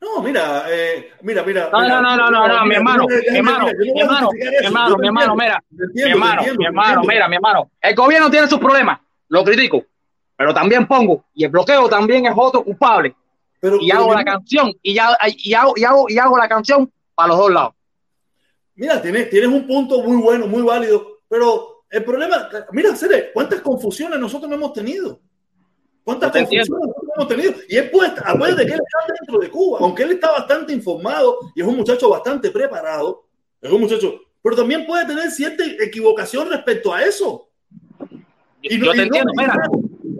No, 0.00 0.22
mira, 0.22 0.64
eh, 0.68 1.12
mira, 1.22 1.42
mira. 1.42 1.70
No, 1.72 1.80
no, 1.80 2.00
no, 2.00 2.16
no, 2.16 2.30
no, 2.30 2.48
no, 2.48 2.64
mi 2.66 2.74
hermano, 2.74 3.04
mi 3.08 3.36
hermano, 3.36 3.66
mi 3.66 4.00
hermano, 4.00 4.30
mi 4.30 4.66
hermano, 4.66 4.96
mi 4.96 5.06
hermano, 5.08 5.34
mira, 5.34 5.64
mi 5.70 6.02
hermano, 6.02 6.42
mi 6.56 6.64
hermano, 6.66 7.02
mira, 7.02 7.28
mi 7.28 7.36
hermano. 7.36 7.70
El 7.80 7.94
gobierno 7.96 8.30
tiene 8.30 8.46
sus 8.46 8.60
problemas, 8.60 9.00
lo 9.28 9.42
critico, 9.42 9.84
pero 10.36 10.54
también 10.54 10.86
pongo, 10.86 11.24
y 11.34 11.44
el 11.44 11.50
bloqueo 11.50 11.88
también 11.88 12.26
es 12.26 12.32
otro 12.36 12.62
culpable. 12.62 13.16
Pero, 13.60 13.78
y 13.80 13.90
hago 13.90 14.14
la 14.14 14.24
canción, 14.24 14.72
y, 14.82 14.94
ya, 14.94 15.18
y, 15.26 15.52
hago, 15.52 15.72
y, 15.76 15.82
hago, 15.82 16.06
y 16.08 16.16
hago 16.16 16.38
la 16.38 16.48
canción 16.48 16.92
para 17.14 17.28
los 17.28 17.38
dos 17.38 17.50
lados. 17.50 17.74
Mira, 18.76 19.02
tienes, 19.02 19.28
tienes 19.28 19.48
un 19.48 19.66
punto 19.66 20.00
muy 20.04 20.16
bueno, 20.16 20.46
muy 20.46 20.62
válido, 20.62 21.18
pero 21.28 21.84
el 21.90 22.04
problema, 22.04 22.48
mira, 22.70 22.94
Cere, 22.94 23.32
¿cuántas 23.32 23.60
confusiones 23.62 24.20
nosotros 24.20 24.48
no 24.48 24.54
hemos 24.54 24.72
tenido? 24.72 25.18
¿Cuántas 26.04 26.30
confusiones 26.30 26.68
hemos 26.68 26.94
tenido? 27.26 27.54
Y 27.68 27.76
él 27.76 27.90
puede, 27.90 28.12
acuérdate 28.24 28.66
que 28.66 28.72
él 28.74 28.80
está 28.80 29.14
dentro 29.18 29.40
de 29.40 29.50
Cuba, 29.50 29.78
aunque 29.80 30.02
él 30.02 30.12
está 30.12 30.30
bastante 30.30 30.72
informado 30.72 31.38
y 31.54 31.62
es 31.62 31.66
un 31.66 31.76
muchacho 31.76 32.08
bastante 32.08 32.50
preparado, 32.50 33.24
es 33.60 33.72
un 33.72 33.80
muchacho, 33.80 34.20
pero 34.42 34.54
también 34.54 34.86
puede 34.86 35.06
tener 35.06 35.30
cierta 35.30 35.64
equivocación 35.80 36.48
respecto 36.50 36.92
a 36.92 37.02
eso. 37.02 37.48
Y 38.62 38.78
no, 38.78 38.86
yo 38.86 38.92
te 38.92 39.02
entiendo, 39.02 39.32
no, 39.34 39.42
mira. 39.42 39.54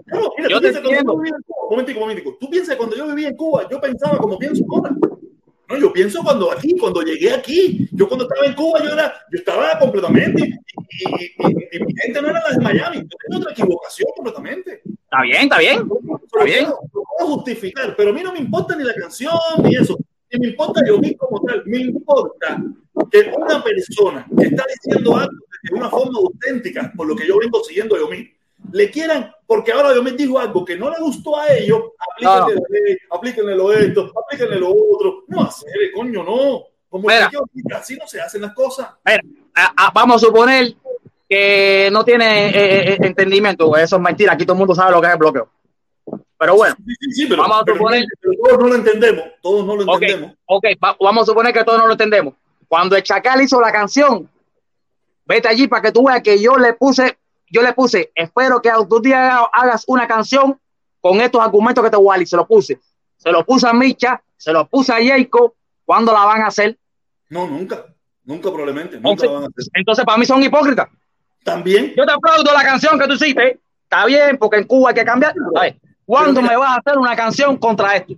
Claro, 0.05 0.31
mira, 0.37 0.49
yo 0.49 0.61
te 0.61 0.67
entiendo. 0.69 1.13
Cuba, 1.13 1.23
momentico, 1.69 1.99
momentico. 1.99 2.37
Tú 2.39 2.49
piensas 2.49 2.75
cuando 2.75 2.95
yo 2.95 3.07
vivía 3.07 3.29
en 3.29 3.35
Cuba, 3.35 3.67
yo 3.69 3.79
pensaba 3.79 4.17
como 4.17 4.37
pienso 4.37 4.63
ahora. 4.69 4.95
No, 5.69 5.77
yo 5.77 5.93
pienso 5.93 6.23
cuando 6.23 6.51
aquí, 6.51 6.75
cuando 6.75 7.03
llegué 7.03 7.31
aquí, 7.31 7.87
yo 7.91 8.07
cuando 8.07 8.25
estaba 8.25 8.45
en 8.47 8.55
Cuba, 8.55 8.79
yo 8.83 8.91
era, 8.91 9.13
yo 9.31 9.37
estaba 9.37 9.77
completamente, 9.77 10.41
y, 10.41 11.13
y, 11.13 11.25
y, 11.37 11.77
y 11.77 11.85
mi 11.85 11.93
gente 11.95 12.21
no 12.23 12.29
era 12.29 12.41
la 12.41 12.55
de 12.55 12.63
Miami, 12.63 12.97
yo 12.97 13.17
tenía 13.21 13.37
otra 13.37 13.51
equivocación 13.51 14.09
completamente. 14.15 14.81
Está 15.11 15.23
bien, 15.23 15.41
está 15.41 15.57
bien. 15.57 15.89
Está 16.23 16.43
bien. 16.43 16.65
Lo 16.65 17.03
puedo 17.17 17.35
justificar, 17.37 17.95
pero 17.97 18.11
a 18.11 18.13
mí 18.13 18.21
no 18.21 18.31
me 18.31 18.39
importa 18.39 18.75
ni 18.75 18.83
la 18.83 18.93
canción 18.93 19.33
ni 19.63 19.75
eso. 19.75 19.97
Ni 20.31 20.39
me 20.39 20.47
importa 20.49 20.81
yo 20.85 20.99
mismo 20.99 21.17
como 21.17 21.41
tal. 21.41 21.63
Me 21.65 21.79
importa 21.79 22.61
que 23.09 23.31
una 23.35 23.63
persona 23.63 24.27
que 24.37 24.45
está 24.45 24.65
diciendo 24.67 25.17
algo 25.17 25.33
de 25.63 25.75
una 25.75 25.89
forma 25.89 26.19
auténtica, 26.19 26.93
por 26.95 27.07
lo 27.07 27.15
que 27.15 27.27
yo 27.27 27.39
vengo 27.39 27.63
siguiendo 27.63 27.97
yo 27.97 28.07
mismo, 28.07 28.29
le 28.71 28.91
quieran, 28.91 29.33
porque 29.47 29.71
ahora 29.71 29.95
yo 29.95 30.03
me 30.03 30.11
digo 30.11 30.37
algo 30.37 30.63
que 30.63 30.77
no 30.77 30.91
le 30.91 30.99
gustó 30.99 31.39
a 31.39 31.47
ellos, 31.47 31.81
aplíquenle 32.11 32.55
no. 32.55 32.67
ley, 32.69 32.97
aplíquenle 33.09 33.55
lo 33.55 33.73
esto, 33.73 34.13
aplíquenle 34.15 34.59
lo 34.59 34.69
otro. 34.69 35.23
No 35.27 35.41
hacer, 35.41 35.91
coño, 35.95 36.23
no. 36.23 36.65
Como 36.87 37.07
Mira, 37.07 37.31
yo, 37.33 37.45
así 37.75 37.95
no 37.95 38.05
se 38.05 38.21
hacen 38.21 38.43
las 38.43 38.53
cosas. 38.53 38.89
Mira, 39.03 39.21
a, 39.55 39.87
a, 39.87 39.91
vamos 39.91 40.21
a 40.21 40.27
suponer 40.27 40.75
que 41.29 41.89
no 41.91 42.03
tiene 42.03 42.47
eh, 42.47 42.93
eh, 42.93 42.97
entendimiento, 43.01 43.77
eso 43.77 43.97
es 43.97 44.01
mentira, 44.01 44.33
aquí 44.33 44.45
todo 44.45 44.55
el 44.55 44.59
mundo 44.59 44.73
sabe 44.73 44.91
lo 44.91 44.99
que 44.99 45.07
es 45.07 45.13
el 45.13 45.19
bloqueo. 45.19 45.49
Pero 46.39 46.55
bueno, 46.55 46.75
sí, 46.77 46.93
sí, 46.99 47.11
sí, 47.11 47.25
pero, 47.27 47.43
vamos 47.43 47.63
a 47.67 47.71
suponer. 47.71 48.05
Pero 48.19 48.33
todos 48.43 48.59
no 48.59 48.67
lo 48.67 48.75
entendemos, 48.75 49.25
todos 49.41 49.65
no 49.65 49.75
lo 49.75 49.91
okay, 49.91 50.09
entendemos. 50.09 50.37
Ok, 50.45 50.65
va, 50.83 50.97
vamos 50.99 51.23
a 51.23 51.25
suponer 51.27 51.53
que 51.53 51.63
todos 51.63 51.77
no 51.77 51.85
lo 51.85 51.91
entendemos. 51.91 52.33
Cuando 52.67 52.95
el 52.95 53.03
Chacal 53.03 53.41
hizo 53.41 53.61
la 53.61 53.71
canción, 53.71 54.27
vete 55.25 55.47
allí 55.47 55.67
para 55.67 55.83
que 55.83 55.91
tú 55.91 56.07
veas 56.07 56.23
que 56.23 56.41
yo 56.41 56.57
le 56.57 56.73
puse, 56.73 57.19
yo 57.51 57.61
le 57.61 57.73
puse, 57.73 58.11
espero 58.15 58.61
que 58.61 58.71
tú 58.89 58.99
día 58.99 59.39
hagas 59.53 59.83
una 59.87 60.07
canción 60.07 60.59
con 60.99 61.21
estos 61.21 61.41
argumentos 61.41 61.83
que 61.83 61.91
te 61.91 61.97
voy 61.97 62.19
a 62.19 62.25
se 62.25 62.35
lo 62.35 62.47
puse. 62.47 62.79
Se 63.17 63.31
lo 63.31 63.45
puse 63.45 63.67
a 63.67 63.73
Micha, 63.73 64.23
se 64.35 64.51
lo 64.51 64.67
puse 64.67 64.93
a 64.93 64.97
Jacob, 65.03 65.53
¿cuándo 65.85 66.11
la 66.11 66.25
van 66.25 66.41
a 66.41 66.47
hacer? 66.47 66.77
No, 67.29 67.47
nunca, 67.47 67.85
nunca 68.23 68.49
probablemente, 68.49 68.95
nunca 68.95 69.09
entonces, 69.09 69.27
la 69.27 69.33
van 69.33 69.43
a 69.43 69.47
hacer. 69.47 69.71
Entonces, 69.73 70.05
para 70.05 70.17
mí 70.17 70.25
son 70.25 70.41
hipócritas. 70.41 70.87
También. 71.43 71.93
Yo 71.95 72.05
te 72.05 72.11
aplaudo 72.11 72.53
la 72.53 72.63
canción 72.63 72.99
que 72.99 73.07
tú 73.07 73.13
hiciste. 73.13 73.59
Está 73.83 74.05
bien, 74.05 74.37
porque 74.37 74.57
en 74.57 74.65
Cuba 74.65 74.89
hay 74.89 74.95
que 74.95 75.05
cambiar. 75.05 75.33
A 75.55 75.61
ver, 75.61 75.75
¿Cuándo 76.09 76.41
me 76.41 76.57
vas 76.57 76.71
a 76.71 76.79
hacer 76.79 76.97
una 76.97 77.15
canción 77.15 77.57
contra 77.57 77.95
esto? 77.95 78.15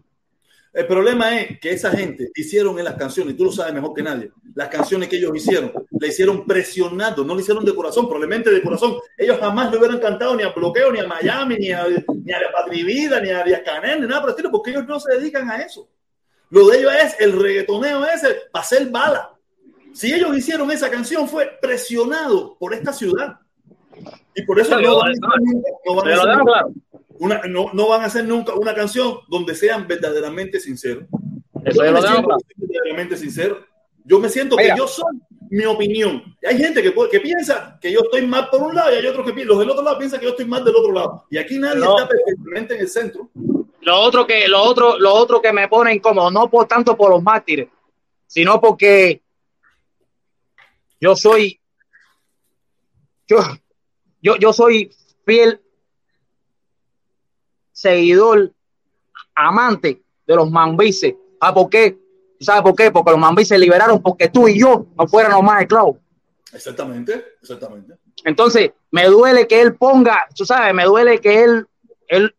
El 0.71 0.87
problema 0.87 1.37
es 1.37 1.59
que 1.59 1.73
esa 1.73 1.91
gente 1.91 2.31
hicieron 2.33 2.79
en 2.79 2.85
las 2.85 2.93
canciones, 2.93 3.33
y 3.33 3.37
tú 3.37 3.43
lo 3.43 3.51
sabes 3.51 3.73
mejor 3.73 3.93
que 3.93 4.01
nadie, 4.01 4.31
las 4.55 4.69
canciones 4.69 5.09
que 5.09 5.17
ellos 5.17 5.35
hicieron, 5.35 5.73
le 5.99 6.07
hicieron 6.07 6.45
presionando, 6.45 7.25
no 7.25 7.35
le 7.35 7.41
hicieron 7.41 7.65
de 7.65 7.75
corazón, 7.75 8.05
probablemente 8.05 8.49
de 8.49 8.61
corazón. 8.61 8.95
Ellos 9.17 9.37
jamás 9.41 9.69
le 9.69 9.77
hubieran 9.77 9.99
cantado 9.99 10.37
ni 10.37 10.43
a 10.43 10.53
Bloqueo, 10.53 10.89
ni 10.89 11.01
a 11.01 11.05
Miami, 11.05 11.57
ni 11.57 11.73
a, 11.73 11.85
ni 11.85 12.31
a 12.31 12.39
la 12.39 12.49
Patrivida, 12.53 13.19
ni 13.19 13.29
a 13.29 13.43
Díaz 13.43 13.61
Canel, 13.65 13.99
ni 13.99 14.07
nada 14.07 14.21
por 14.21 14.29
el 14.29 14.35
estilo, 14.35 14.51
porque 14.51 14.71
ellos 14.71 14.87
no 14.87 14.97
se 14.97 15.13
dedican 15.17 15.51
a 15.51 15.57
eso. 15.57 15.89
Lo 16.49 16.69
de 16.69 16.79
ellos 16.79 16.93
es 16.93 17.19
el 17.19 17.37
reggaetoneo 17.37 18.05
ese 18.05 18.37
para 18.53 18.63
hacer 18.63 18.89
bala. 18.89 19.30
Si 19.93 20.13
ellos 20.13 20.35
hicieron 20.35 20.71
esa 20.71 20.89
canción 20.89 21.27
fue 21.27 21.57
presionado 21.61 22.57
por 22.57 22.73
esta 22.73 22.93
ciudad. 22.93 23.39
Y 24.35 24.43
por 24.43 24.59
eso 24.59 24.79
no 24.79 24.97
van, 24.97 25.09
a 25.09 26.13
hacer 26.13 26.37
nunca, 26.37 26.65
una, 27.19 27.41
no, 27.43 27.71
no, 27.73 27.87
van 27.89 28.01
a 28.01 28.05
hacer 28.05 28.25
nunca 28.25 28.53
una 28.55 28.73
canción 28.73 29.17
donde 29.27 29.53
sean 29.55 29.87
verdaderamente 29.87 30.59
sinceros. 30.59 31.05
Eso 31.65 31.83
yo, 31.83 31.91
me 31.91 32.01
siento 32.01 32.37
verdaderamente 32.55 33.17
sincero. 33.17 33.65
Yo 34.05 34.19
me 34.19 34.29
siento 34.29 34.55
Mira. 34.55 34.73
que 34.73 34.79
yo 34.79 34.87
soy 34.87 35.19
mi 35.51 35.65
opinión. 35.65 36.23
Y 36.41 36.47
hay 36.47 36.57
gente 36.57 36.81
que, 36.81 36.93
que 37.11 37.19
piensa 37.19 37.77
que 37.79 37.91
yo 37.91 37.99
estoy 38.03 38.25
mal 38.25 38.49
por 38.49 38.63
un 38.63 38.73
lado 38.73 38.91
y 38.91 38.95
hay 38.95 39.05
otros 39.05 39.29
que 39.29 39.45
los 39.45 39.59
del 39.59 39.69
otro 39.69 39.83
lado 39.83 39.97
piensan 39.97 40.19
que 40.19 40.25
yo 40.25 40.31
estoy 40.31 40.45
mal 40.45 40.63
del 40.63 40.75
otro 40.75 40.93
lado. 40.93 41.25
Y 41.29 41.37
aquí 41.37 41.59
nadie 41.59 41.81
no. 41.81 41.97
está 41.97 42.07
perfectamente 42.07 42.75
en 42.75 42.81
el 42.81 42.87
centro. 42.87 43.29
Lo 43.81 43.99
otro 43.99 44.25
que 44.25 44.47
lo 44.47 44.61
otro 44.61 44.97
lo 44.97 45.13
otro 45.13 45.41
que 45.41 45.51
me 45.51 45.67
pone 45.67 45.95
incómodo 45.95 46.29
no 46.31 46.49
por 46.49 46.67
tanto 46.67 46.95
por 46.95 47.09
los 47.09 47.21
mártires, 47.21 47.67
sino 48.27 48.61
porque 48.61 49.21
yo 51.01 51.15
soy 51.17 51.59
yo 53.27 53.39
yo, 54.21 54.37
yo 54.37 54.53
soy 54.53 54.89
fiel 55.25 55.61
seguidor, 57.73 58.53
amante 59.35 60.01
de 60.25 60.35
los 60.35 60.49
mambises 60.49 61.15
¿Ah, 61.41 61.53
por 61.53 61.69
qué? 61.69 61.97
¿Sabes 62.39 62.61
por 62.61 62.75
qué? 62.75 62.91
Porque 62.91 63.11
los 63.11 63.19
mambis 63.19 63.47
se 63.47 63.57
liberaron 63.57 64.01
porque 64.01 64.29
tú 64.29 64.47
y 64.47 64.59
yo 64.59 64.85
no 64.95 65.07
fuéramos 65.07 65.43
más 65.43 65.61
esclavos. 65.61 65.97
Exactamente, 66.53 67.25
exactamente. 67.41 67.95
Entonces, 68.23 68.71
me 68.91 69.05
duele 69.05 69.47
que 69.47 69.59
él 69.59 69.75
ponga, 69.75 70.27
tú 70.35 70.45
sabes, 70.45 70.73
me 70.73 70.85
duele 70.85 71.19
que 71.19 71.43
él, 71.43 71.67
él 72.07 72.35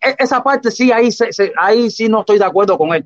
e, 0.00 0.14
esa 0.18 0.44
parte 0.44 0.70
sí, 0.70 0.92
ahí, 0.92 1.10
se, 1.10 1.28
ahí 1.58 1.90
sí 1.90 2.08
no 2.08 2.20
estoy 2.20 2.38
de 2.38 2.44
acuerdo 2.44 2.78
con 2.78 2.94
él. 2.94 3.04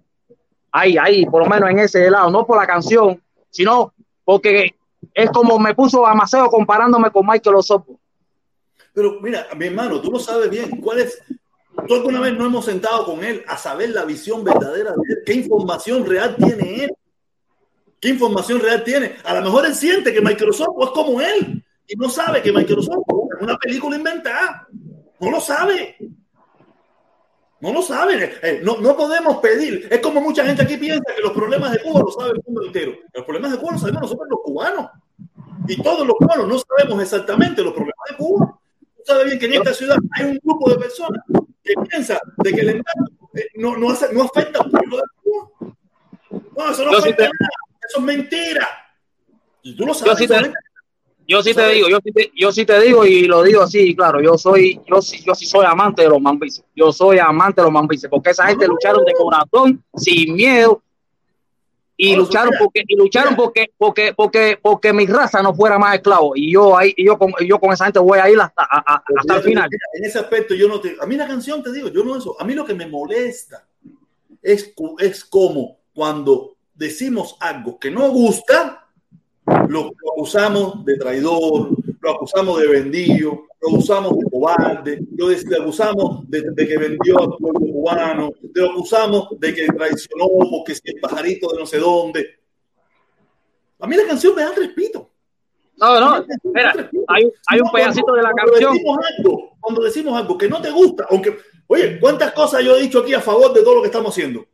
Ahí, 0.70 0.98
ahí, 0.98 1.24
por 1.24 1.42
lo 1.42 1.48
menos 1.48 1.70
en 1.70 1.78
ese 1.78 2.10
lado, 2.10 2.30
no 2.30 2.46
por 2.46 2.58
la 2.58 2.66
canción, 2.66 3.22
sino 3.48 3.94
porque 4.24 4.74
es 5.14 5.30
como 5.30 5.58
me 5.58 5.74
puso 5.74 6.06
a 6.06 6.14
comparándome 6.50 7.10
con 7.10 7.26
Michael 7.26 7.56
Osopo. 7.56 8.00
Pero 8.92 9.20
mira, 9.20 9.46
mi 9.56 9.66
hermano, 9.66 10.00
tú 10.00 10.10
lo 10.10 10.18
sabes 10.18 10.50
bien. 10.50 10.80
¿Cuál 10.80 11.00
es? 11.00 11.22
Tú 11.86 11.94
alguna 11.94 12.20
vez 12.20 12.36
no 12.36 12.46
hemos 12.46 12.64
sentado 12.64 13.04
con 13.04 13.24
él 13.24 13.44
a 13.46 13.56
saber 13.56 13.90
la 13.90 14.04
visión 14.04 14.44
verdadera 14.44 14.90
de 14.90 15.12
él. 15.12 15.18
¿Qué 15.24 15.34
información 15.34 16.04
real 16.04 16.36
tiene 16.36 16.84
él? 16.84 16.90
¿Qué 18.00 18.08
información 18.08 18.60
real 18.60 18.82
tiene? 18.82 19.16
A 19.24 19.34
lo 19.34 19.42
mejor 19.42 19.66
él 19.66 19.74
siente 19.74 20.12
que 20.12 20.20
Microsoft 20.20 20.76
es 20.82 20.90
como 20.90 21.20
él 21.20 21.64
y 21.86 21.96
no 21.96 22.08
sabe 22.08 22.42
que 22.42 22.52
Microsoft 22.52 23.04
es 23.36 23.42
una 23.42 23.56
película 23.58 23.96
inventada. 23.96 24.66
No 25.20 25.30
lo 25.30 25.40
sabe. 25.40 25.96
No 27.60 27.72
lo 27.72 27.82
saben. 27.82 28.30
Eh, 28.42 28.60
no, 28.62 28.78
no 28.78 28.96
podemos 28.96 29.36
pedir. 29.38 29.86
Es 29.90 30.00
como 30.00 30.20
mucha 30.20 30.44
gente 30.44 30.62
aquí 30.62 30.76
piensa 30.76 31.04
que 31.14 31.22
los 31.22 31.32
problemas 31.32 31.72
de 31.72 31.82
Cuba 31.82 32.00
lo 32.00 32.10
sabe 32.10 32.30
el 32.30 32.42
mundo 32.46 32.66
entero. 32.66 32.92
Los 33.12 33.24
problemas 33.24 33.52
de 33.52 33.58
Cuba 33.58 33.72
los 33.72 33.80
sabemos 33.80 34.02
nosotros 34.02 34.28
los 34.30 34.40
cubanos. 34.42 34.90
Y 35.68 35.82
todos 35.82 36.06
los 36.06 36.16
cubanos 36.16 36.48
no 36.48 36.58
sabemos 36.58 37.02
exactamente 37.02 37.62
los 37.62 37.72
problemas 37.72 38.04
de 38.10 38.16
Cuba. 38.16 38.58
Tú 38.96 39.02
sabes 39.04 39.26
bien 39.26 39.38
que 39.38 39.46
en 39.46 39.54
esta 39.54 39.74
ciudad 39.74 39.96
hay 40.12 40.26
un 40.26 40.40
grupo 40.42 40.70
de 40.70 40.78
personas 40.78 41.22
que 41.62 41.74
piensa 41.88 42.18
de 42.38 42.52
que 42.52 42.60
el 42.60 42.68
embargo 42.68 43.30
eh, 43.34 43.46
no, 43.56 43.76
no, 43.76 43.90
hace, 43.90 44.12
no 44.12 44.22
afecta 44.22 44.60
al 44.62 44.70
pueblo 44.70 44.96
de 44.96 45.02
Cuba. 45.22 45.74
No, 46.56 46.70
eso 46.70 46.84
no 46.84 46.96
afecta 46.96 47.24
nada. 47.24 47.34
Eso 47.88 47.98
es 47.98 48.04
mentira. 48.04 48.68
Y 49.62 49.76
tú 49.76 49.84
lo 49.84 49.92
sabes. 49.92 50.14
Yo 50.14 50.18
sí 50.18 50.28
te 50.28 50.52
digo, 51.38 51.88
yo 51.88 51.98
sí 52.04 52.12
te, 52.12 52.32
yo 52.34 52.52
sí 52.52 52.66
te 52.66 52.80
digo 52.80 53.04
y 53.04 53.22
lo 53.22 53.42
digo 53.42 53.62
así, 53.62 53.94
claro, 53.94 54.20
yo 54.20 54.36
soy, 54.36 54.80
yo 54.86 55.00
sí, 55.00 55.22
yo 55.24 55.34
sí 55.34 55.46
soy 55.46 55.64
amante 55.64 56.02
de 56.02 56.08
los 56.08 56.20
mambises, 56.20 56.64
yo 56.74 56.92
soy 56.92 57.18
amante 57.18 57.60
de 57.60 57.66
los 57.66 57.72
mambises, 57.72 58.10
porque 58.10 58.30
esa 58.30 58.46
gente 58.46 58.66
lucharon 58.66 59.04
de 59.04 59.12
corazón, 59.12 59.84
sin 59.94 60.34
miedo, 60.34 60.82
y 61.96 62.16
lucharon 62.16 62.52
porque, 62.58 62.82
y 62.86 62.96
lucharon 62.96 63.36
porque, 63.36 63.70
porque, 63.76 64.14
porque, 64.16 64.58
porque 64.60 64.92
mi 64.92 65.06
raza 65.06 65.42
no 65.42 65.54
fuera 65.54 65.78
más 65.78 65.94
esclavo, 65.94 66.32
y 66.34 66.52
yo 66.52 66.76
ahí, 66.76 66.94
y 66.96 67.06
yo 67.06 67.18
con, 67.18 67.32
yo 67.46 67.60
con 67.60 67.72
esa 67.72 67.84
gente 67.84 68.00
voy 68.00 68.18
a 68.18 68.28
ir 68.28 68.40
hasta, 68.40 68.62
hasta 68.64 69.36
el 69.36 69.42
final. 69.42 69.68
En 69.94 70.04
ese 70.04 70.18
aspecto 70.18 70.54
yo 70.54 70.66
no 70.66 70.80
te, 70.80 70.96
a 71.00 71.06
mí 71.06 71.16
la 71.16 71.28
canción 71.28 71.62
te 71.62 71.72
digo, 71.72 71.88
yo 71.88 72.02
no 72.02 72.16
eso, 72.16 72.34
a 72.40 72.44
mí 72.44 72.54
lo 72.54 72.64
que 72.64 72.74
me 72.74 72.86
molesta 72.86 73.66
es, 74.42 74.74
es 74.98 75.24
como 75.24 75.78
cuando 75.92 76.56
decimos 76.74 77.36
algo 77.40 77.78
que 77.78 77.90
no 77.90 78.08
gusta, 78.10 78.88
lo, 79.68 79.92
acusamos 80.12 80.84
de 80.84 80.96
traidor, 80.96 81.70
lo 82.00 82.10
acusamos 82.10 82.60
de 82.60 82.68
vendido, 82.68 83.46
lo 83.60 83.68
acusamos 83.68 84.18
de 84.18 84.30
cobarde, 84.30 85.00
lo, 85.16 85.28
acusamos 85.62 86.28
de, 86.28 86.66
que 86.66 86.78
vendió 86.78 87.18
al 87.20 87.36
pueblo 87.38 87.60
cubano, 87.60 88.32
lo 88.54 88.70
acusamos 88.70 89.28
de 89.38 89.54
que 89.54 89.66
traicionó 89.66 90.26
porque 90.50 90.74
si 90.74 90.82
el 90.84 91.00
pajarito 91.00 91.52
de 91.52 91.58
no 91.58 91.66
sé 91.66 91.78
dónde. 91.78 92.38
A 93.80 93.86
mí 93.86 93.96
la 93.96 94.06
canción 94.06 94.34
me 94.34 94.42
da 94.42 94.52
respito. 94.54 95.10
No, 95.76 95.98
no, 95.98 96.26
espera, 96.28 96.90
hay, 97.08 97.32
hay 97.46 97.60
un 97.60 97.70
pedacito 97.72 98.12
de 98.12 98.22
la 98.22 98.32
canción. 98.32 98.74
Decimos 98.74 98.98
algo, 99.16 99.56
cuando 99.58 99.82
decimos 99.82 100.18
algo 100.18 100.36
que 100.36 100.48
no 100.48 100.60
te 100.60 100.70
gusta, 100.70 101.06
aunque, 101.08 101.38
oye, 101.66 101.98
¿cuántas 101.98 102.32
cosas 102.32 102.62
yo 102.62 102.76
he 102.76 102.82
dicho 102.82 103.00
aquí 103.00 103.14
a 103.14 103.20
favor 103.20 103.54
de 103.54 103.62
todo 103.62 103.76
lo 103.76 103.80
que 103.80 103.86
estamos 103.86 104.12
haciendo? 104.12 104.46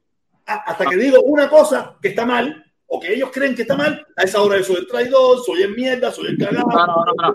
Ah, 0.47 0.63
hasta 0.67 0.87
que 0.87 0.97
digo 0.97 1.21
una 1.23 1.49
cosa 1.51 1.97
que 2.01 2.09
está 2.09 2.25
mal, 2.25 2.66
o 2.89 3.01
que 3.01 3.14
ellos 3.14 3.30
creen 3.32 3.55
que 3.55 3.62
está 3.62 3.76
mal, 3.76 4.07
a 4.16 4.22
esa 4.22 4.41
hora 4.41 4.59
yo 4.59 4.64
soy 4.64 4.76
el 4.76 4.87
traidor, 4.87 5.39
soy 5.45 5.62
el 5.62 5.74
mierda, 5.74 6.12
soy 6.12 6.28
el 6.28 6.39
cagado. 6.39 6.68
No, 6.68 6.87
no, 6.87 7.05
no, 7.20 7.34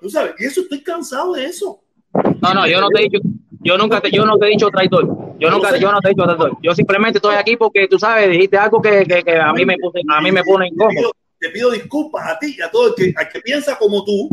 Tú 0.00 0.08
sabes, 0.08 0.34
y 0.38 0.44
eso 0.44 0.60
estoy 0.60 0.82
cansado 0.82 1.32
de 1.34 1.46
eso. 1.46 1.82
No, 2.40 2.54
no, 2.54 2.66
yo 2.66 2.80
no 2.80 2.88
te 2.88 3.00
he 3.00 3.02
dicho, 3.04 3.18
yo 3.62 3.78
nunca 3.78 4.00
te, 4.00 4.10
yo 4.10 4.24
no 4.24 4.36
te 4.38 4.46
he 4.46 4.50
dicho 4.50 4.68
traidor. 4.70 5.06
Yo 5.38 5.50
nunca, 5.50 5.76
yo 5.76 5.90
no 5.90 6.00
te 6.00 6.08
he 6.08 6.10
dicho 6.10 6.24
traidor. 6.24 6.58
Yo 6.62 6.74
simplemente 6.74 7.18
estoy 7.18 7.34
aquí 7.34 7.56
porque 7.56 7.88
tú 7.88 7.98
sabes, 7.98 8.30
dijiste 8.30 8.56
algo 8.56 8.80
que, 8.80 9.04
que, 9.04 9.22
que 9.22 9.36
a 9.36 9.52
mí 9.52 9.64
me 9.64 9.76
puse, 9.78 10.00
a 10.08 10.20
mí 10.20 10.30
me 10.30 10.42
pone 10.44 10.68
incómodo. 10.68 11.12
Te 11.38 11.48
pido, 11.50 11.70
disculpas 11.70 12.28
a 12.28 12.38
ti 12.38 12.54
y 12.56 12.62
a 12.62 12.70
todo 12.70 12.88
el 12.88 12.94
que, 12.94 13.12
al 13.16 13.28
que 13.28 13.40
piensa 13.40 13.76
como 13.76 14.04
tú, 14.04 14.28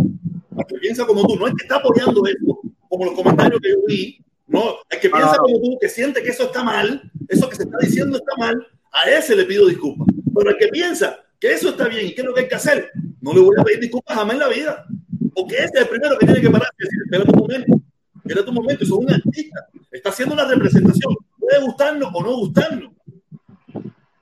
al 0.56 0.66
que 0.68 0.76
piensa 0.78 1.06
como 1.08 1.26
tú, 1.26 1.36
no 1.36 1.48
es 1.48 1.56
que 1.56 1.64
está 1.64 1.78
apoyando 1.78 2.24
esto, 2.28 2.60
como 2.88 3.06
los 3.06 3.16
comentarios 3.16 3.60
que 3.60 3.70
yo 3.70 3.78
vi, 3.88 4.20
no, 4.46 4.76
el 4.90 5.00
que 5.00 5.10
piensa 5.10 5.38
como 5.38 5.60
tú, 5.60 5.78
que 5.82 5.90
siente 5.90 6.22
que 6.22 6.30
eso 6.30 6.44
está 6.44 6.64
mal, 6.64 7.02
eso 7.28 7.50
que 7.50 7.56
se 7.56 7.64
está 7.64 7.78
diciendo 7.82 8.18
está 8.18 8.36
mal, 8.38 8.68
a 8.92 9.10
ese 9.10 9.36
le 9.36 9.46
pido 9.46 9.68
disculpas. 9.68 10.08
Pero 10.36 10.50
el 10.50 10.58
que 10.58 10.68
piensa 10.68 11.20
que 11.40 11.54
eso 11.54 11.70
está 11.70 11.88
bien 11.88 12.08
y 12.08 12.14
que 12.14 12.22
es 12.22 12.28
lo 12.28 12.34
que 12.34 12.42
hay 12.42 12.48
que 12.48 12.56
hacer, 12.56 12.92
no 13.22 13.34
le 13.34 13.40
voy 13.40 13.56
a 13.60 13.64
pedir 13.64 13.80
disculpas 13.80 14.18
jamás 14.18 14.34
en 14.34 14.40
la 14.40 14.48
vida. 14.48 14.86
Porque 15.34 15.56
ese 15.56 15.72
es 15.76 15.82
el 15.82 15.88
primero 15.88 16.18
que 16.18 16.26
tiene 16.26 16.42
que 16.42 16.50
parar 16.50 16.70
y 16.78 16.84
decir, 16.84 17.00
espera 17.06 17.24
tu 17.24 17.40
momento, 17.40 17.82
espera 18.18 18.46
tu 18.46 18.52
momento, 18.52 18.84
eso 18.84 19.00
es 19.00 19.06
un 19.06 19.14
artista. 19.14 19.68
Está 19.92 20.10
haciendo 20.10 20.36
una 20.36 20.46
representación. 20.46 21.16
Puede 21.40 21.62
gustarnos 21.62 22.10
o 22.14 22.24
no 22.24 22.36
gustarnos. 22.36 22.92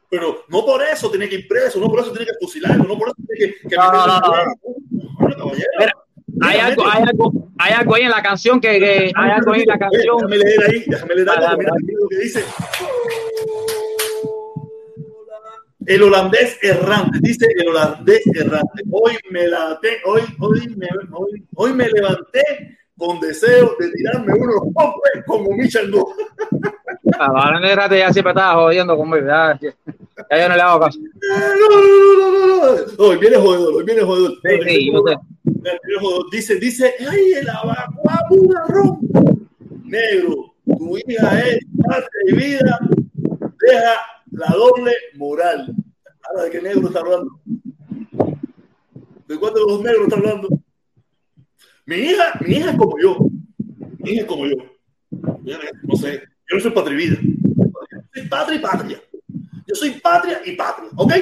Pero 0.10 0.46
no 0.48 0.66
por 0.66 0.82
eso 0.84 1.10
tiene 1.10 1.28
que 1.28 1.36
ir 1.36 1.48
preso, 1.48 1.80
no 1.80 1.90
por 1.90 2.00
eso 2.00 2.12
tiene 2.12 2.26
que 2.26 2.38
fusilarlo, 2.40 2.86
no 2.86 2.98
por 2.98 3.10
eso 3.10 3.18
tiene 3.28 3.54
que... 3.54 3.70
que 3.70 3.76
no, 3.76 3.92
no, 3.92 4.08
no, 4.08 5.52
hay 6.40 6.60
algo, 6.60 6.88
hay 6.88 7.04
algo, 7.04 7.52
hay 7.58 7.74
algo 7.74 7.96
ahí 7.96 8.04
en 8.04 8.12
la 8.12 8.22
canción 8.22 8.62
que, 8.62 8.80
que 8.80 9.12
hay 9.16 9.32
algo 9.32 9.54
ahí 9.54 9.62
en 9.62 9.68
la 9.68 9.80
canción. 9.80 10.18
Déjame 10.18 10.38
leer 10.38 10.64
ahí, 10.70 10.84
déjame 10.88 11.16
leer 11.16 11.30
algo, 11.30 11.58
mira 11.58 11.72
lo 12.00 12.08
que 12.10 12.18
dice. 12.18 12.44
El 15.88 16.04
holandés 16.04 16.60
errante, 16.62 17.18
dice 17.22 17.48
el 17.58 17.70
holandés 17.70 18.22
errante. 18.36 18.84
Hoy 18.92 19.14
me 19.32 19.48
la 19.48 19.80
hoy, 20.06 20.22
hoy, 20.38 20.76
me, 20.76 20.88
hoy, 21.14 21.48
hoy 21.56 21.74
me 21.74 21.88
levanté 21.88 22.78
con 22.98 23.22
deseo 23.22 23.74
de 23.80 23.90
tirarme 23.92 24.34
unos 24.34 24.74
popes 24.74 25.24
como 25.26 25.50
Michel 25.52 25.90
Go. 25.90 26.14
Ah, 27.18 27.58
la 27.62 27.88
ya 27.98 28.12
siempre 28.12 28.32
estaba 28.32 28.56
jodiendo 28.56 28.98
conmigo. 28.98 29.28
Ya, 29.28 29.58
ya, 29.62 29.70
yo 30.38 30.50
no 30.50 30.56
le 30.58 30.62
hago 30.62 30.80
caso. 30.82 31.00
No, 31.00 31.56
no, 31.56 32.32
no, 32.32 32.48
no, 32.48 32.76
no. 32.76 33.06
Hoy 33.06 33.18
viene 33.18 33.38
jodedor, 33.38 33.76
hoy 33.76 33.84
viene 33.86 34.02
jodedor. 34.02 34.34
Sí, 34.44 34.60
sí, 34.68 34.92
yo. 34.92 36.26
Dice, 36.30 36.56
dice, 36.56 36.96
ay, 37.10 37.32
el 37.32 37.50
abacuaburrón. 37.50 39.00
Negro, 39.86 40.54
tu 40.66 40.98
hija 40.98 41.40
es 41.48 41.60
parte 41.88 42.10
de 42.26 42.34
vida, 42.34 42.80
deja 43.62 44.02
la 44.38 44.48
doble 44.56 44.94
moral. 45.16 45.76
¿de 46.44 46.52
qué 46.52 46.62
negro 46.62 46.88
está 46.88 47.00
hablando? 47.00 47.40
¿De 49.28 49.38
cuántos 49.38 49.66
de 49.66 49.72
los 49.72 49.82
negros 49.82 50.04
está 50.04 50.16
hablando? 50.18 50.50
Mi 51.86 51.96
hija, 51.96 52.34
mi 52.42 52.56
hija 52.56 52.72
es 52.72 52.78
como 52.78 53.00
yo. 53.00 53.18
Mi 53.98 54.12
hija 54.12 54.22
es 54.22 54.28
como 54.28 54.46
yo. 54.46 54.56
No 55.84 55.96
sé, 55.96 56.22
yo 56.50 56.56
no 56.56 56.60
soy 56.60 56.72
patrivida. 56.72 57.18
Soy 58.14 58.28
patria 58.28 58.58
y 58.58 58.60
patria. 58.60 59.02
Yo 59.68 59.76
soy 59.76 59.92
patria 59.92 60.42
y 60.46 60.52
patria, 60.54 60.90
¿ok? 60.96 61.14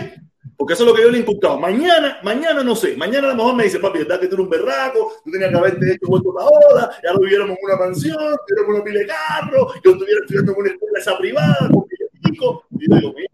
Porque 0.57 0.73
eso 0.73 0.83
es 0.83 0.89
lo 0.89 0.95
que 0.95 1.03
yo 1.03 1.09
le 1.09 1.17
he 1.17 1.21
inculcado. 1.21 1.59
Mañana, 1.59 2.19
mañana 2.23 2.63
no 2.63 2.75
sé. 2.75 2.95
Mañana 2.95 3.27
a 3.27 3.29
lo 3.31 3.35
mejor 3.35 3.55
me 3.55 3.65
dice, 3.65 3.79
papi, 3.79 3.99
¿verdad 3.99 4.19
que 4.19 4.27
tú 4.27 4.35
eres 4.35 4.45
un 4.45 4.49
berraco? 4.49 5.13
Tú 5.23 5.31
tenías 5.31 5.51
que 5.51 5.57
haberte 5.57 5.93
hecho 5.93 6.07
vuelto 6.07 6.33
la 6.37 6.45
ola, 6.45 6.91
ya 7.03 7.13
lo 7.13 7.19
viviéramos 7.19 7.57
en 7.57 7.65
una 7.65 7.75
mansión, 7.77 8.35
tuviéramos 8.47 8.75
una 8.75 8.83
pila 8.83 8.99
de 8.99 9.07
carro, 9.07 9.73
yo 9.83 9.91
estuviera 9.91 10.19
estudiando 10.21 10.51
en 10.51 10.57
una 10.59 10.69
escuela 10.69 10.99
esa 10.99 11.17
privada, 11.17 11.69
con 12.37 12.59
y 12.71 12.89
yo 12.89 12.95
digo, 12.95 13.13
mira, 13.13 13.29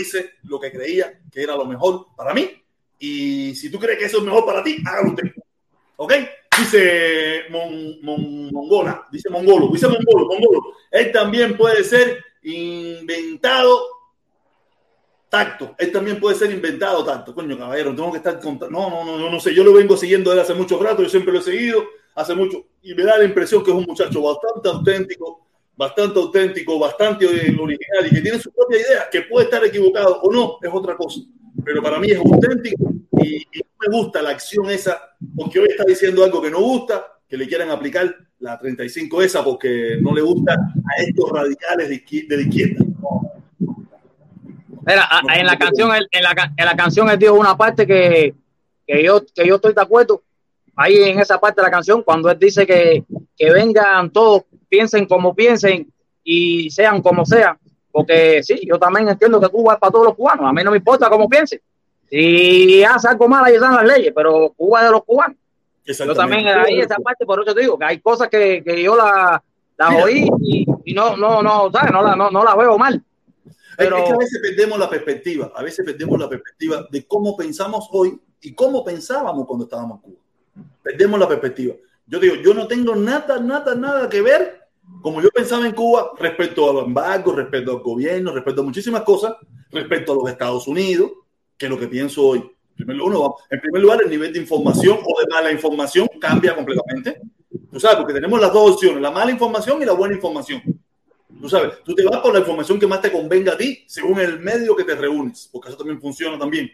hice 0.00 0.32
lo 0.44 0.58
que 0.60 0.72
creía 0.72 1.20
que 1.30 1.42
era 1.42 1.56
lo 1.56 1.64
mejor 1.64 2.06
para 2.16 2.34
mí. 2.34 2.50
Y 2.98 3.54
si 3.54 3.70
tú 3.70 3.78
crees 3.78 3.98
que 3.98 4.04
eso 4.06 4.18
es 4.18 4.24
mejor 4.24 4.44
para 4.44 4.62
ti, 4.62 4.78
hágalo 4.84 5.10
usted. 5.10 5.24
¿Ok? 5.96 6.12
Dice 6.58 7.42
Mongola, 7.50 9.06
dice 9.12 9.28
Mongolo, 9.28 9.68
dice 9.68 9.86
Mongolo, 9.88 10.26
Mongolo. 10.26 10.72
Él 10.90 11.12
también 11.12 11.56
puede 11.56 11.84
ser 11.84 12.24
inventado 12.42 13.82
tacto. 15.28 15.74
Él 15.78 15.92
también 15.92 16.18
puede 16.18 16.36
ser 16.36 16.50
inventado 16.50 17.04
tacto. 17.04 17.34
Coño, 17.34 17.58
caballero, 17.58 17.94
tengo 17.94 18.10
que 18.10 18.18
estar. 18.18 18.40
No, 18.42 18.68
no, 18.70 19.04
no, 19.04 19.18
no, 19.18 19.30
no 19.30 19.40
sé. 19.40 19.54
Yo 19.54 19.64
lo 19.64 19.74
vengo 19.74 19.96
siguiendo 19.96 20.30
desde 20.30 20.42
hace 20.42 20.54
mucho 20.54 20.82
rato, 20.82 21.02
yo 21.02 21.08
siempre 21.08 21.32
lo 21.32 21.40
he 21.40 21.42
seguido 21.42 21.84
hace 22.14 22.34
mucho. 22.34 22.64
Y 22.82 22.94
me 22.94 23.04
da 23.04 23.18
la 23.18 23.24
impresión 23.24 23.62
que 23.62 23.70
es 23.70 23.76
un 23.76 23.84
muchacho 23.84 24.22
bastante 24.22 24.68
auténtico, 24.68 25.45
bastante 25.76 26.18
auténtico, 26.18 26.78
bastante 26.78 27.26
original 27.26 28.06
y 28.06 28.14
que 28.14 28.20
tiene 28.20 28.38
su 28.38 28.50
propia 28.50 28.78
idea, 28.78 29.08
que 29.10 29.22
puede 29.22 29.44
estar 29.44 29.64
equivocado 29.64 30.20
o 30.22 30.32
no, 30.32 30.58
es 30.62 30.70
otra 30.72 30.96
cosa. 30.96 31.20
Pero 31.64 31.82
para 31.82 31.98
mí 31.98 32.10
es 32.10 32.18
auténtico 32.18 32.92
y, 33.22 33.44
me 33.78 33.94
gusta 33.94 34.22
la 34.22 34.30
acción 34.30 34.70
esa, 34.70 34.98
porque 35.36 35.60
hoy 35.60 35.68
está 35.68 35.84
diciendo 35.84 36.24
algo 36.24 36.40
que 36.40 36.50
no 36.50 36.60
gusta, 36.60 37.06
que 37.28 37.36
le 37.36 37.46
quieran 37.46 37.70
aplicar 37.70 38.16
la 38.38 38.58
35 38.58 39.22
esa 39.22 39.44
porque 39.44 39.98
no 40.00 40.14
le 40.14 40.22
gusta 40.22 40.54
a 40.54 41.02
estos 41.02 41.30
radicales 41.30 41.88
de, 41.90 41.94
izquierda. 41.96 42.84
Mira, 44.86 45.08
en 45.34 45.46
la 45.46 45.58
canción, 45.58 45.90
en 45.94 46.22
la, 46.22 46.52
en 46.56 46.64
la 46.64 46.74
canción 46.74 47.10
él 47.10 47.18
dijo 47.18 47.34
una 47.34 47.56
parte 47.56 47.86
que, 47.86 48.34
que, 48.86 49.04
yo, 49.04 49.24
que 49.26 49.46
yo 49.46 49.56
estoy 49.56 49.74
de 49.74 49.82
acuerdo. 49.82 50.22
Ahí 50.76 51.02
en 51.04 51.18
esa 51.18 51.40
parte 51.40 51.60
de 51.60 51.66
la 51.66 51.70
canción, 51.70 52.02
cuando 52.02 52.30
él 52.30 52.38
dice 52.38 52.66
que, 52.66 53.02
que 53.36 53.50
vengan 53.50 54.10
todos 54.10 54.42
piensen 54.68 55.06
como 55.06 55.34
piensen 55.34 55.90
y 56.22 56.70
sean 56.70 57.00
como 57.00 57.24
sean, 57.24 57.58
porque 57.90 58.42
sí, 58.42 58.60
yo 58.66 58.78
también 58.78 59.08
entiendo 59.08 59.40
que 59.40 59.48
Cuba 59.48 59.74
es 59.74 59.80
para 59.80 59.90
todos 59.90 60.06
los 60.06 60.14
cubanos, 60.14 60.46
a 60.46 60.52
mí 60.52 60.62
no 60.62 60.70
me 60.70 60.76
importa 60.76 61.08
cómo 61.08 61.28
piense. 61.28 61.62
Si 62.10 62.84
hace 62.84 63.08
algo 63.08 63.26
mal, 63.26 63.44
ahí 63.44 63.54
están 63.54 63.74
las 63.74 63.84
leyes, 63.84 64.12
pero 64.14 64.52
Cuba 64.56 64.80
es 64.80 64.86
de 64.86 64.92
los 64.92 65.04
cubanos. 65.04 65.36
Yo 65.84 66.14
también 66.14 66.46
ahí 66.48 66.80
esa 66.80 66.96
parte, 66.96 67.24
por 67.24 67.40
eso 67.42 67.54
te 67.54 67.60
digo 67.60 67.78
que 67.78 67.84
hay 67.84 68.00
cosas 68.00 68.28
que, 68.28 68.62
que 68.62 68.82
yo 68.82 68.96
la, 68.96 69.42
la 69.78 69.88
oí 70.02 70.28
y, 70.40 70.66
y, 70.84 70.92
no, 70.92 71.16
no, 71.16 71.42
no, 71.42 71.70
¿sabes? 71.72 71.92
No, 71.92 72.02
la, 72.02 72.16
no, 72.16 72.30
no 72.30 72.44
la 72.44 72.56
veo 72.56 72.76
mal. 72.76 73.02
Pero... 73.78 73.98
Es 73.98 74.04
que 74.04 74.12
a 74.12 74.16
veces 74.16 74.40
perdemos 74.42 74.78
la 74.78 74.90
perspectiva, 74.90 75.52
a 75.54 75.62
veces 75.62 75.84
perdemos 75.84 76.18
la 76.18 76.28
perspectiva 76.28 76.86
de 76.90 77.06
cómo 77.06 77.36
pensamos 77.36 77.88
hoy 77.92 78.20
y 78.40 78.52
cómo 78.52 78.84
pensábamos 78.84 79.46
cuando 79.46 79.64
estábamos 79.64 79.98
en 79.98 80.02
Cuba. 80.02 80.25
Perdemos 80.82 81.18
la 81.18 81.28
perspectiva. 81.28 81.74
Yo 82.06 82.20
digo, 82.20 82.36
yo 82.36 82.54
no 82.54 82.66
tengo 82.66 82.94
nada, 82.94 83.40
nada, 83.40 83.74
nada 83.74 84.08
que 84.08 84.22
ver 84.22 84.66
como 85.02 85.20
yo 85.20 85.30
pensaba 85.30 85.66
en 85.66 85.72
Cuba 85.72 86.12
respecto 86.18 86.70
a 86.70 86.72
los 86.72 86.86
embargos, 86.86 87.34
respecto 87.36 87.72
al 87.72 87.78
gobierno, 87.80 88.32
respecto 88.32 88.62
a 88.62 88.64
muchísimas 88.64 89.02
cosas, 89.02 89.34
respecto 89.70 90.12
a 90.12 90.16
los 90.16 90.30
Estados 90.30 90.66
Unidos, 90.68 91.12
que 91.56 91.66
es 91.66 91.70
lo 91.70 91.78
que 91.78 91.88
pienso 91.88 92.24
hoy. 92.24 92.38
En 92.78 92.86
primer, 92.86 92.96
lugar, 92.96 93.30
en 93.50 93.60
primer 93.60 93.82
lugar, 93.82 94.00
el 94.02 94.10
nivel 94.10 94.32
de 94.32 94.38
información 94.40 94.98
o 95.02 95.20
de 95.20 95.26
mala 95.28 95.50
información 95.50 96.08
cambia 96.20 96.54
completamente. 96.54 97.20
Tú 97.70 97.80
sabes, 97.80 97.96
porque 97.96 98.12
tenemos 98.12 98.40
las 98.40 98.52
dos 98.52 98.72
opciones, 98.72 99.00
la 99.00 99.10
mala 99.10 99.30
información 99.30 99.80
y 99.82 99.84
la 99.86 99.92
buena 99.92 100.14
información. 100.14 100.62
Tú 101.40 101.48
sabes, 101.48 101.82
tú 101.84 101.94
te 101.94 102.04
vas 102.04 102.20
por 102.20 102.32
la 102.32 102.40
información 102.40 102.78
que 102.78 102.86
más 102.86 103.00
te 103.00 103.10
convenga 103.10 103.52
a 103.52 103.56
ti, 103.56 103.84
según 103.86 104.20
el 104.20 104.40
medio 104.40 104.76
que 104.76 104.84
te 104.84 104.94
reúnes, 104.94 105.48
porque 105.52 105.68
eso 105.68 105.78
también 105.78 106.00
funciona 106.00 106.38
también. 106.38 106.70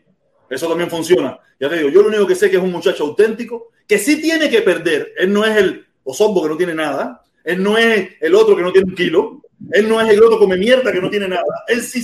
Eso 0.52 0.68
también 0.68 0.90
funciona. 0.90 1.38
Ya 1.58 1.70
te 1.70 1.78
digo, 1.78 1.88
yo 1.88 2.02
lo 2.02 2.08
único 2.08 2.26
que 2.26 2.34
sé 2.34 2.50
que 2.50 2.56
es 2.58 2.62
un 2.62 2.70
muchacho 2.70 3.04
auténtico, 3.04 3.70
que 3.88 3.98
sí 3.98 4.20
tiene 4.20 4.50
que 4.50 4.60
perder. 4.60 5.14
Él 5.16 5.32
no 5.32 5.46
es 5.46 5.56
el 5.56 5.86
Osombo 6.04 6.42
que 6.42 6.48
no 6.50 6.56
tiene 6.58 6.74
nada. 6.74 7.22
Él 7.42 7.62
no 7.62 7.78
es 7.78 8.10
el 8.20 8.34
otro 8.34 8.54
que 8.54 8.60
no 8.60 8.70
tiene 8.70 8.90
un 8.90 8.94
kilo. 8.94 9.40
Él 9.70 9.88
no 9.88 9.98
es 9.98 10.10
el 10.10 10.22
otro 10.22 10.38
come 10.38 10.58
mierda 10.58 10.92
que 10.92 11.00
no 11.00 11.08
tiene 11.08 11.26
nada. 11.26 11.64
Él 11.68 11.80
sí, 11.80 12.02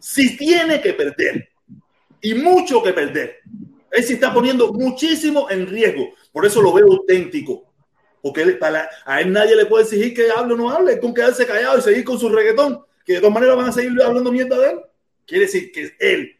sí 0.00 0.34
tiene 0.38 0.80
que 0.80 0.94
perder. 0.94 1.50
Y 2.22 2.32
mucho 2.32 2.82
que 2.82 2.94
perder. 2.94 3.40
Él 3.90 4.02
sí 4.02 4.14
está 4.14 4.32
poniendo 4.32 4.72
muchísimo 4.72 5.50
en 5.50 5.66
riesgo. 5.66 6.14
Por 6.32 6.46
eso 6.46 6.62
lo 6.62 6.72
veo 6.72 6.86
auténtico. 6.86 7.70
Porque 8.22 8.40
él, 8.40 8.56
para, 8.56 8.88
a 9.04 9.20
él 9.20 9.30
nadie 9.30 9.54
le 9.56 9.66
puede 9.66 9.84
exigir 9.84 10.14
que 10.14 10.30
hable 10.30 10.54
o 10.54 10.56
no 10.56 10.70
hable, 10.70 10.98
con 11.00 11.12
quedarse 11.12 11.46
callado 11.46 11.78
y 11.78 11.82
seguir 11.82 12.02
con 12.02 12.18
su 12.18 12.30
reggaetón, 12.30 12.80
que 13.04 13.12
de 13.12 13.18
todas 13.18 13.34
maneras 13.34 13.56
van 13.56 13.68
a 13.68 13.72
seguir 13.72 13.92
hablando 14.02 14.32
mierda 14.32 14.58
de 14.58 14.70
él. 14.70 14.78
Quiere 15.26 15.44
decir 15.44 15.70
que 15.70 15.92
él 16.00 16.35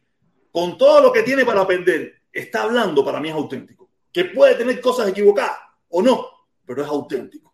con 0.57 0.79
todo 0.79 1.03
lo 1.03 1.13
que 1.13 1.23
tiene 1.23 1.45
para 1.45 1.67
perder, 1.67 2.15
está 2.33 2.63
hablando, 2.63 3.05
para 3.05 3.21
mí 3.21 3.29
es 3.29 3.35
auténtico. 3.35 3.91
Que 4.11 4.25
puede 4.25 4.55
tener 4.55 4.81
cosas 4.81 5.07
equivocadas 5.07 5.59
o 5.91 6.01
no, 6.01 6.29
pero 6.65 6.81
es 6.81 6.89
auténtico. 6.89 7.53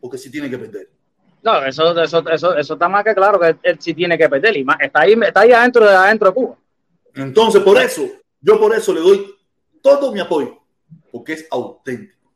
Porque 0.00 0.16
sí 0.16 0.30
tiene 0.30 0.48
que 0.48 0.56
perder. 0.56 0.88
No, 1.42 1.64
eso, 1.64 2.00
eso, 2.00 2.22
eso, 2.30 2.56
eso 2.56 2.74
está 2.74 2.88
más 2.88 3.02
que 3.02 3.16
claro 3.16 3.40
que 3.40 3.56
él, 3.64 3.78
sí 3.80 3.94
tiene 3.94 4.16
que 4.16 4.28
perder. 4.28 4.58
Y 4.58 4.66
está 4.78 5.00
ahí, 5.00 5.18
está 5.20 5.40
ahí 5.40 5.50
adentro, 5.50 5.84
de, 5.84 5.92
adentro 5.92 6.28
de 6.28 6.34
Cuba. 6.34 6.56
Entonces, 7.16 7.60
por 7.62 7.76
eso, 7.78 8.08
yo 8.40 8.60
por 8.60 8.72
eso 8.72 8.94
le 8.94 9.00
doy 9.00 9.34
todo 9.82 10.12
mi 10.12 10.20
apoyo, 10.20 10.56
porque 11.10 11.32
es 11.32 11.48
auténtico. 11.50 12.30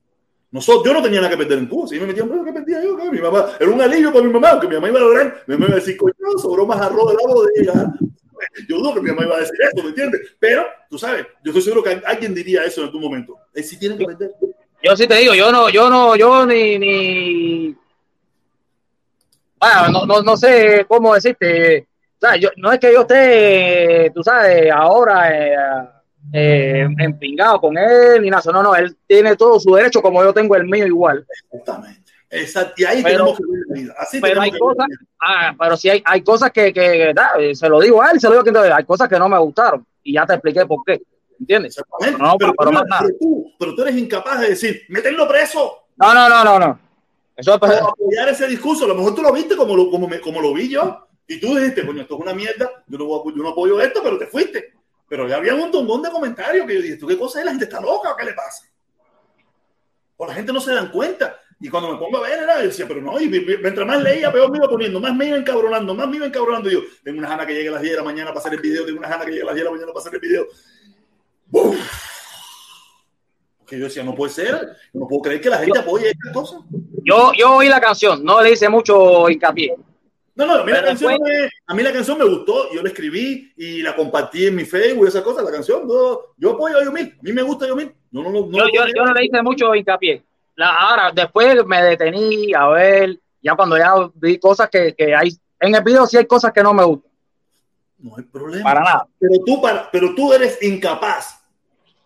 Nosotros, 0.50 0.86
yo 0.86 0.92
no 0.92 1.00
tenía 1.00 1.20
nada 1.20 1.30
que 1.30 1.38
perder 1.38 1.58
en 1.58 1.68
Cuba. 1.68 1.86
Si 1.86 2.00
me 2.00 2.06
metía 2.06 2.24
un 2.24 2.44
que 2.44 2.52
perdía 2.52 2.82
yo, 2.82 2.96
mi 3.12 3.20
mamá, 3.20 3.50
era 3.60 3.70
un 3.70 3.80
alivio 3.80 4.12
para 4.12 4.24
mi 4.24 4.32
mamá, 4.32 4.50
aunque 4.50 4.66
mi 4.66 4.74
mamá 4.74 4.88
iba 4.88 4.98
a 4.98 5.02
lograr, 5.02 5.44
mi 5.46 5.54
mamá 5.54 5.66
iba 5.66 5.76
a 5.76 5.78
decir, 5.78 5.96
coño, 5.96 6.14
sobró 6.42 6.66
más 6.66 6.80
arroz 6.80 7.12
de 7.12 7.14
la 7.14 7.32
bodega, 7.32 7.94
yo 8.68 8.78
dudo 8.78 8.94
que 8.94 9.00
mi 9.00 9.10
mamá 9.10 9.24
iba 9.24 9.36
a 9.36 9.40
decir 9.40 9.56
eso, 9.60 9.82
¿me 9.82 9.90
entiendes? 9.90 10.20
Pero, 10.38 10.66
tú 10.88 10.98
sabes, 10.98 11.26
yo 11.42 11.50
estoy 11.50 11.62
seguro 11.62 11.82
que 11.82 12.02
alguien 12.04 12.34
diría 12.34 12.64
eso 12.64 12.80
en 12.80 12.86
algún 12.86 13.02
momento. 13.02 13.38
Es 13.52 13.68
si 13.68 13.78
tienen 13.78 13.98
que 13.98 14.06
vender. 14.06 14.30
Yo 14.82 14.96
sí 14.96 15.06
te 15.06 15.16
digo, 15.16 15.34
yo 15.34 15.50
no, 15.50 15.70
yo 15.70 15.88
no, 15.88 16.14
yo 16.16 16.44
ni, 16.44 16.78
ni... 16.78 17.76
Bueno, 19.58 19.88
no, 19.90 20.06
no, 20.06 20.22
no 20.22 20.36
sé 20.36 20.84
cómo 20.86 21.14
decirte. 21.14 21.88
O 22.16 22.20
sea, 22.20 22.36
yo, 22.36 22.50
no 22.56 22.70
es 22.70 22.78
que 22.78 22.92
yo 22.92 23.00
esté, 23.00 24.10
tú 24.14 24.22
sabes, 24.22 24.70
ahora 24.70 25.30
eh, 25.30 25.88
eh, 26.32 26.88
empingado 26.98 27.60
con 27.60 27.78
él 27.78 28.20
ni 28.20 28.30
nada. 28.30 28.52
No, 28.52 28.62
no, 28.62 28.74
él 28.74 28.96
tiene 29.06 29.36
todo 29.36 29.58
su 29.58 29.74
derecho 29.74 30.02
como 30.02 30.22
yo 30.22 30.34
tengo 30.34 30.54
el 30.56 30.64
mío 30.64 30.86
igual. 30.86 31.26
Exactamente. 31.50 32.03
Exacto. 32.34 32.74
Y 32.76 32.84
ahí 32.84 33.02
pero, 33.02 33.16
tenemos 33.16 33.38
que 33.38 33.44
vivir 33.44 33.64
la 33.68 33.74
vida. 33.74 33.94
Así 33.98 34.20
pero 34.20 34.40
hay 34.40 34.50
cosas, 34.50 34.86
ah, 35.20 35.54
pero 35.58 35.76
sí 35.76 35.88
hay, 35.90 36.02
hay 36.04 36.22
cosas 36.22 36.50
que, 36.50 36.72
que, 36.72 37.14
que, 37.36 37.54
se 37.54 37.68
lo 37.68 37.80
digo 37.80 38.02
a 38.02 38.10
él, 38.10 38.20
se 38.20 38.26
lo 38.26 38.32
digo 38.32 38.40
a 38.40 38.44
quien 38.44 38.72
hay 38.72 38.84
cosas 38.84 39.08
que 39.08 39.18
no 39.18 39.28
me 39.28 39.38
gustaron 39.38 39.86
y 40.02 40.14
ya 40.14 40.26
te 40.26 40.34
expliqué 40.34 40.66
por 40.66 40.84
qué. 40.84 41.00
¿Entiendes? 41.38 41.76
Exactamente. 41.76 42.22
No, 42.22 42.36
pero, 42.38 42.54
pero, 42.56 42.70
pero, 42.70 42.84
pero, 42.86 43.18
tú, 43.18 43.52
pero 43.58 43.74
tú 43.74 43.82
eres 43.82 43.96
incapaz 43.96 44.40
de 44.40 44.50
decir, 44.50 44.82
meterlo 44.88 45.26
preso. 45.26 45.86
No, 45.96 46.14
no, 46.14 46.28
no, 46.28 46.44
no, 46.44 46.58
no. 46.58 46.80
Eso 47.36 47.54
es 47.54 47.60
para 47.60 47.78
apoyar 47.78 48.28
ese 48.28 48.46
discurso. 48.46 48.84
A 48.84 48.88
lo 48.88 48.94
mejor 48.94 49.14
tú 49.14 49.22
lo 49.22 49.32
viste 49.32 49.56
como 49.56 49.76
lo, 49.76 49.90
como 49.90 50.06
me, 50.06 50.20
como 50.20 50.40
lo 50.40 50.54
vi 50.54 50.68
yo. 50.68 51.06
Y 51.26 51.40
tú 51.40 51.54
dijiste, 51.56 51.84
coño, 51.84 52.02
esto 52.02 52.14
es 52.14 52.20
una 52.20 52.34
mierda, 52.34 52.84
yo 52.86 52.98
no, 52.98 53.24
yo 53.24 53.42
no 53.42 53.48
apoyo 53.48 53.80
esto, 53.80 54.00
pero 54.02 54.18
te 54.18 54.26
fuiste. 54.26 54.74
Pero 55.08 55.26
ya 55.28 55.36
había 55.36 55.54
un 55.54 55.60
montón 55.60 56.02
de 56.02 56.10
comentarios 56.10 56.66
que 56.66 56.74
yo 56.74 56.82
dije, 56.82 56.96
¿tú 56.96 57.06
qué 57.06 57.18
cosa 57.18 57.38
es? 57.38 57.44
¿La 57.44 57.52
gente 57.52 57.64
está 57.64 57.80
loca 57.80 58.12
o 58.12 58.16
qué 58.16 58.24
le 58.24 58.34
pasa? 58.34 58.66
O 60.16 60.26
la 60.26 60.34
gente 60.34 60.52
no 60.52 60.60
se 60.60 60.72
dan 60.72 60.90
cuenta. 60.90 61.40
Y 61.64 61.70
cuando 61.70 61.92
me 61.92 61.98
pongo 61.98 62.18
a 62.18 62.28
ver, 62.28 62.42
era, 62.42 62.60
yo 62.60 62.66
decía, 62.66 62.86
pero 62.86 63.00
no, 63.00 63.18
y 63.18 63.26
mientras 63.26 63.86
más 63.86 64.02
leía, 64.02 64.30
peor 64.30 64.50
me 64.50 64.58
iba 64.58 64.68
poniendo, 64.68 65.00
más 65.00 65.16
me 65.16 65.28
iba 65.28 65.38
encabronando, 65.38 65.94
más 65.94 66.06
me 66.06 66.16
iba 66.16 66.26
encabronando. 66.26 66.68
Y 66.68 66.74
yo, 66.74 66.80
tengo 67.02 67.20
una 67.20 67.28
jana 67.28 67.46
que 67.46 67.54
llegue 67.54 67.68
a 67.68 67.72
las 67.72 67.80
10 67.80 67.92
de 67.94 67.96
la 67.96 68.04
mañana 68.04 68.34
para 68.34 68.40
hacer 68.40 68.52
el 68.52 68.60
video, 68.60 68.84
tengo 68.84 68.98
una 68.98 69.08
jana 69.08 69.24
que 69.24 69.30
llegue 69.30 69.44
a 69.44 69.46
las 69.46 69.54
10 69.54 69.64
de 69.64 69.70
la 69.70 69.70
mañana 69.70 69.92
para 69.94 70.00
hacer 70.00 70.14
el 70.14 70.20
video. 70.20 70.46
Uf. 71.52 71.76
Porque 73.60 73.78
yo 73.78 73.84
decía, 73.86 74.02
no 74.02 74.14
puede 74.14 74.30
ser, 74.30 74.76
no 74.92 75.08
puedo 75.08 75.22
creer 75.22 75.40
que 75.40 75.48
la 75.48 75.56
gente 75.56 75.78
apoye 75.78 76.10
estas 76.10 76.34
cosas. 76.34 76.60
Yo, 77.02 77.32
yo 77.34 77.56
oí 77.56 77.70
la 77.70 77.80
canción, 77.80 78.22
no 78.22 78.42
le 78.42 78.52
hice 78.52 78.68
mucho 78.68 79.30
hincapié. 79.30 79.74
No, 80.34 80.44
no, 80.44 80.52
a 80.56 80.64
mí, 80.64 80.72
la 80.72 80.84
canción 80.84 81.14
me, 81.14 81.48
a 81.66 81.74
mí 81.74 81.82
la 81.82 81.92
canción 81.94 82.18
me 82.18 82.26
gustó, 82.26 82.74
yo 82.74 82.82
la 82.82 82.90
escribí 82.90 83.54
y 83.56 83.80
la 83.80 83.96
compartí 83.96 84.48
en 84.48 84.56
mi 84.56 84.66
Facebook, 84.66 85.06
esa 85.06 85.24
cosa, 85.24 85.40
la 85.40 85.50
canción, 85.50 85.88
no, 85.88 86.18
yo 86.36 86.50
apoyo 86.50 86.76
a 86.76 86.84
Yomil, 86.84 87.16
a 87.18 87.22
mí 87.22 87.32
me 87.32 87.42
gusta 87.42 87.66
Yomil. 87.66 87.90
No, 88.10 88.22
no, 88.22 88.30
no, 88.30 88.50
yo, 88.50 88.64
yo, 88.70 88.84
yo 88.94 89.02
no 89.02 89.14
le 89.14 89.24
hice 89.24 89.42
mucho 89.42 89.74
hincapié 89.74 90.22
la, 90.56 90.74
ahora, 90.74 91.12
después 91.12 91.64
me 91.66 91.82
detení 91.82 92.54
a 92.54 92.68
ver, 92.68 93.18
ya 93.42 93.54
cuando 93.54 93.76
ya 93.76 93.92
vi 94.14 94.38
cosas 94.38 94.68
que, 94.70 94.94
que 94.94 95.14
hay, 95.14 95.36
en 95.60 95.74
el 95.74 95.82
video 95.82 96.06
sí 96.06 96.16
hay 96.16 96.26
cosas 96.26 96.52
que 96.52 96.62
no 96.62 96.72
me 96.72 96.84
gustan. 96.84 97.10
No 97.98 98.16
hay 98.16 98.24
problema. 98.24 98.64
Para 98.64 98.80
nada. 98.80 99.08
Pero 99.18 99.34
tú, 99.44 99.62
para, 99.62 99.90
pero 99.90 100.14
tú 100.14 100.32
eres 100.32 100.62
incapaz 100.62 101.40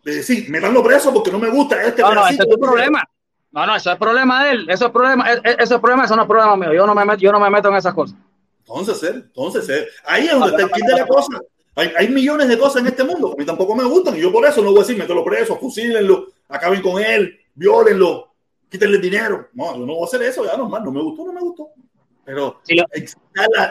de 0.05 0.17
decir, 0.17 0.49
me 0.49 0.61
dan 0.61 0.73
los 0.73 0.83
presos 0.83 1.13
porque 1.13 1.31
no 1.31 1.39
me 1.39 1.51
gusta 1.51 1.83
este 1.83 2.03
No, 2.03 2.15
no, 2.15 2.27
ese 2.27 2.43
es 2.43 2.49
tu 2.49 2.59
problema. 2.59 3.03
No, 3.51 3.67
no, 3.67 3.77
eso 3.77 3.91
es 3.91 3.99
problema 3.99 4.45
de 4.45 4.51
él. 4.53 4.71
Eso 4.71 4.87
es 4.87 4.93
problema, 4.93 5.33
e, 5.33 5.41
e, 5.43 5.57
es 5.59 5.69
problema, 5.69 6.05
eso 6.05 6.17
no 6.17 6.23
es 6.23 6.29
problema 6.29 6.57
mío. 6.57 6.73
Yo 6.73 6.87
no 6.87 6.95
me 6.95 7.05
meto, 7.05 7.19
yo 7.19 7.33
no 7.33 7.41
me 7.41 7.51
meto 7.51 7.69
en 7.69 7.77
esas 7.77 7.95
cosas. 7.95 8.17
Entonces, 8.61 9.03
entonces, 9.11 9.89
ahí 10.05 10.27
es 10.27 10.33
donde 10.33 10.49
está 10.49 10.63
el 10.63 10.71
kit 10.71 10.87
de 10.87 10.97
la 10.97 11.07
cosa. 11.07 11.41
Hay, 11.75 11.93
hay, 11.97 12.09
millones 12.09 12.49
de 12.49 12.59
cosas 12.59 12.83
en 12.83 12.89
este 12.89 13.05
mundo. 13.05 13.33
A 13.33 13.37
mí 13.37 13.47
tampoco 13.47 13.75
me 13.75 13.85
gustan. 13.85 14.17
Y 14.17 14.21
yo 14.21 14.33
por 14.33 14.45
eso 14.45 14.63
no 14.63 14.71
voy 14.71 14.81
a 14.81 14.83
decir, 14.83 14.99
mételo 14.99 15.25
preso, 15.25 15.57
fusílenlo, 15.57 16.27
acaben 16.49 16.83
con 16.83 17.03
él, 17.03 17.41
violenlo 17.55 18.28
quítenle 18.69 18.99
dinero. 18.99 19.49
No, 19.55 19.77
yo 19.77 19.87
no 19.87 19.95
voy 19.95 20.03
a 20.03 20.05
hacer 20.07 20.23
eso, 20.23 20.45
ya 20.45 20.57
normal, 20.57 20.83
no 20.85 20.93
me 20.93 21.03
gustó, 21.03 21.27
no 21.27 21.33
me 21.33 21.41
gustó. 21.41 21.71
Pero 22.29 22.61
sí, 22.63 22.75
la, 22.75 22.87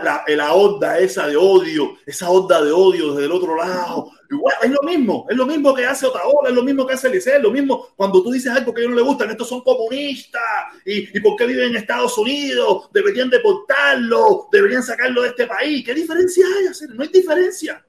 la, 0.02 0.24
la, 0.28 0.54
onda 0.54 0.98
esa 0.98 1.28
de 1.28 1.38
odio, 1.38 1.96
esa 2.08 2.28
onda 2.32 2.60
de 2.60 2.72
odio 2.72 3.12
desde 3.12 3.26
el 3.26 3.32
otro 3.32 3.56
lado. 3.56 4.10
Igual, 4.32 4.56
es 4.64 4.72
lo 4.72 4.82
mismo, 4.82 5.28
es 5.30 5.38
lo 5.38 5.46
mismo 5.46 5.76
que 5.76 5.86
hace 5.86 6.08
Otaola, 6.08 6.50
es 6.50 6.56
lo 6.56 6.64
mismo 6.64 6.88
que 6.88 6.96
hace 6.96 7.08
Liceo, 7.08 7.38
es 7.38 7.44
lo 7.44 7.52
mismo 7.52 7.90
cuando 7.96 8.24
tú 8.24 8.32
dices 8.32 8.52
algo 8.52 8.74
que 8.74 8.82
a 8.82 8.84
ellos 8.84 8.96
no 8.96 8.98
les 8.98 9.06
gustan, 9.06 9.30
estos 9.30 9.48
son 9.48 9.62
comunistas, 9.62 10.42
y, 10.84 11.16
y 11.16 11.22
por 11.22 11.36
qué 11.36 11.46
viven 11.46 11.70
en 11.70 11.76
Estados 11.76 12.18
Unidos, 12.18 12.90
deberían 12.92 13.30
deportarlo, 13.30 14.48
deberían 14.52 14.82
sacarlo 14.82 15.22
de 15.22 15.28
este 15.28 15.46
país. 15.46 15.86
¿Qué 15.86 15.94
diferencia 15.94 16.44
hay? 16.48 16.88
No 16.96 17.04
hay 17.04 17.10
diferencia. 17.10 17.86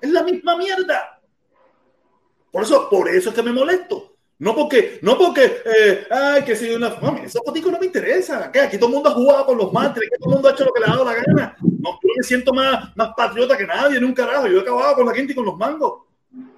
Es 0.00 0.10
la 0.10 0.22
misma 0.22 0.56
mierda. 0.56 1.20
Por 2.52 2.62
eso, 2.62 2.88
por 2.88 3.08
eso 3.08 3.30
es 3.30 3.34
que 3.34 3.42
me 3.42 3.50
molesto 3.50 4.13
no 4.38 4.54
porque, 4.54 4.98
no 5.02 5.16
porque, 5.16 5.44
eh, 5.64 6.06
ay, 6.10 6.42
que 6.42 6.56
si 6.56 6.68
una. 6.70 6.90
No, 7.00 7.16
esos 7.18 7.40
fotico 7.44 7.70
no 7.70 7.78
me 7.78 7.86
interesa. 7.86 8.50
¿Qué? 8.50 8.60
Aquí 8.60 8.78
todo 8.78 8.88
el 8.88 8.94
mundo 8.94 9.08
ha 9.08 9.12
jugado 9.12 9.46
con 9.46 9.58
los 9.58 9.72
mantres, 9.72 10.08
aquí 10.08 10.18
todo 10.18 10.30
el 10.30 10.34
mundo 10.34 10.48
ha 10.48 10.52
hecho 10.52 10.64
lo 10.64 10.72
que 10.72 10.80
le 10.80 10.86
ha 10.86 10.90
dado 10.90 11.04
la 11.04 11.14
gana. 11.14 11.56
No, 11.60 11.90
yo 12.02 12.08
me 12.16 12.22
siento 12.24 12.52
más, 12.52 12.96
más 12.96 13.10
patriota 13.16 13.56
que 13.56 13.66
nadie, 13.66 13.98
en 13.98 14.04
un 14.04 14.12
carajo. 14.12 14.48
Yo 14.48 14.58
he 14.58 14.62
acabado 14.62 14.96
con 14.96 15.06
la 15.06 15.14
gente 15.14 15.32
y 15.32 15.36
con 15.36 15.44
los 15.44 15.56
mangos. 15.56 16.02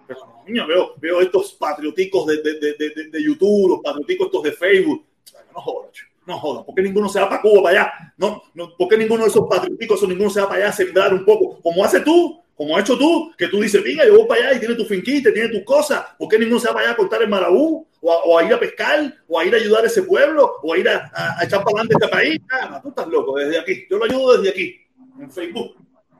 Pero, 0.06 0.20
niña, 0.46 0.64
veo, 0.64 0.94
veo 0.96 1.20
estos 1.20 1.52
patrioticos 1.52 2.26
de, 2.26 2.36
de, 2.42 2.54
de, 2.58 3.08
de, 3.10 3.22
YouTube, 3.22 3.68
los 3.68 3.80
patrioticos 3.80 4.26
estos 4.26 4.42
de 4.42 4.52
Facebook. 4.52 5.04
No 5.52 5.60
jodas, 5.60 5.90
no 6.26 6.38
jodas. 6.38 6.64
¿Por 6.64 6.74
qué 6.74 6.82
ninguno 6.82 7.10
se 7.10 7.20
va 7.20 7.28
para 7.28 7.42
Cuba, 7.42 7.64
para 7.64 7.80
allá? 7.80 7.92
No, 8.16 8.42
no, 8.54 8.74
¿Por 8.76 8.88
qué 8.88 8.96
ninguno 8.96 9.24
de 9.24 9.28
esos 9.28 9.46
patrioticos 9.46 10.02
o 10.02 10.06
ninguno 10.06 10.30
se 10.30 10.40
va 10.40 10.48
para 10.48 10.60
allá 10.62 10.70
a 10.70 10.72
sembrar 10.72 11.12
un 11.12 11.24
poco? 11.26 11.60
Como 11.60 11.84
hace 11.84 12.00
tú, 12.00 12.40
como 12.56 12.74
has 12.74 12.84
hecho 12.84 12.96
tú, 12.96 13.32
que 13.36 13.48
tú 13.48 13.60
dices, 13.60 13.84
venga, 13.84 14.04
yo 14.06 14.16
voy 14.16 14.26
para 14.26 14.40
allá 14.48 14.56
y 14.56 14.60
tiene 14.60 14.74
tu 14.74 14.86
finquita, 14.86 15.30
tiene 15.32 15.50
tus 15.50 15.62
cosas. 15.62 16.06
¿Por 16.18 16.26
qué 16.26 16.38
ninguno 16.38 16.58
se 16.58 16.68
va 16.68 16.74
para 16.74 16.86
allá 16.86 16.94
a 16.94 16.96
cortar 16.96 17.22
el 17.22 17.28
marabú? 17.28 17.86
O 18.00 18.12
a, 18.12 18.16
o 18.24 18.38
a, 18.38 18.44
ir 18.44 18.54
a 18.54 18.58
pescar, 18.58 19.14
o 19.28 19.38
a 19.38 19.44
ir 19.44 19.54
a 19.54 19.58
ayudar 19.58 19.84
a 19.84 19.86
ese 19.88 20.02
pueblo, 20.02 20.56
o 20.62 20.72
a 20.72 20.78
ir 20.78 20.88
a, 20.88 21.10
a, 21.12 21.40
a 21.40 21.44
echar 21.44 21.62
para 21.62 21.82
adelante 21.82 21.94
este 22.00 22.08
país. 22.08 22.40
Ah, 22.50 22.80
tú 22.82 22.88
estás 22.88 23.06
loco, 23.08 23.36
desde 23.36 23.58
aquí. 23.58 23.86
Yo 23.90 23.98
lo 23.98 24.04
ayudo 24.06 24.38
desde 24.38 24.50
aquí, 24.50 24.80
en 25.20 25.30
Facebook. 25.30 25.76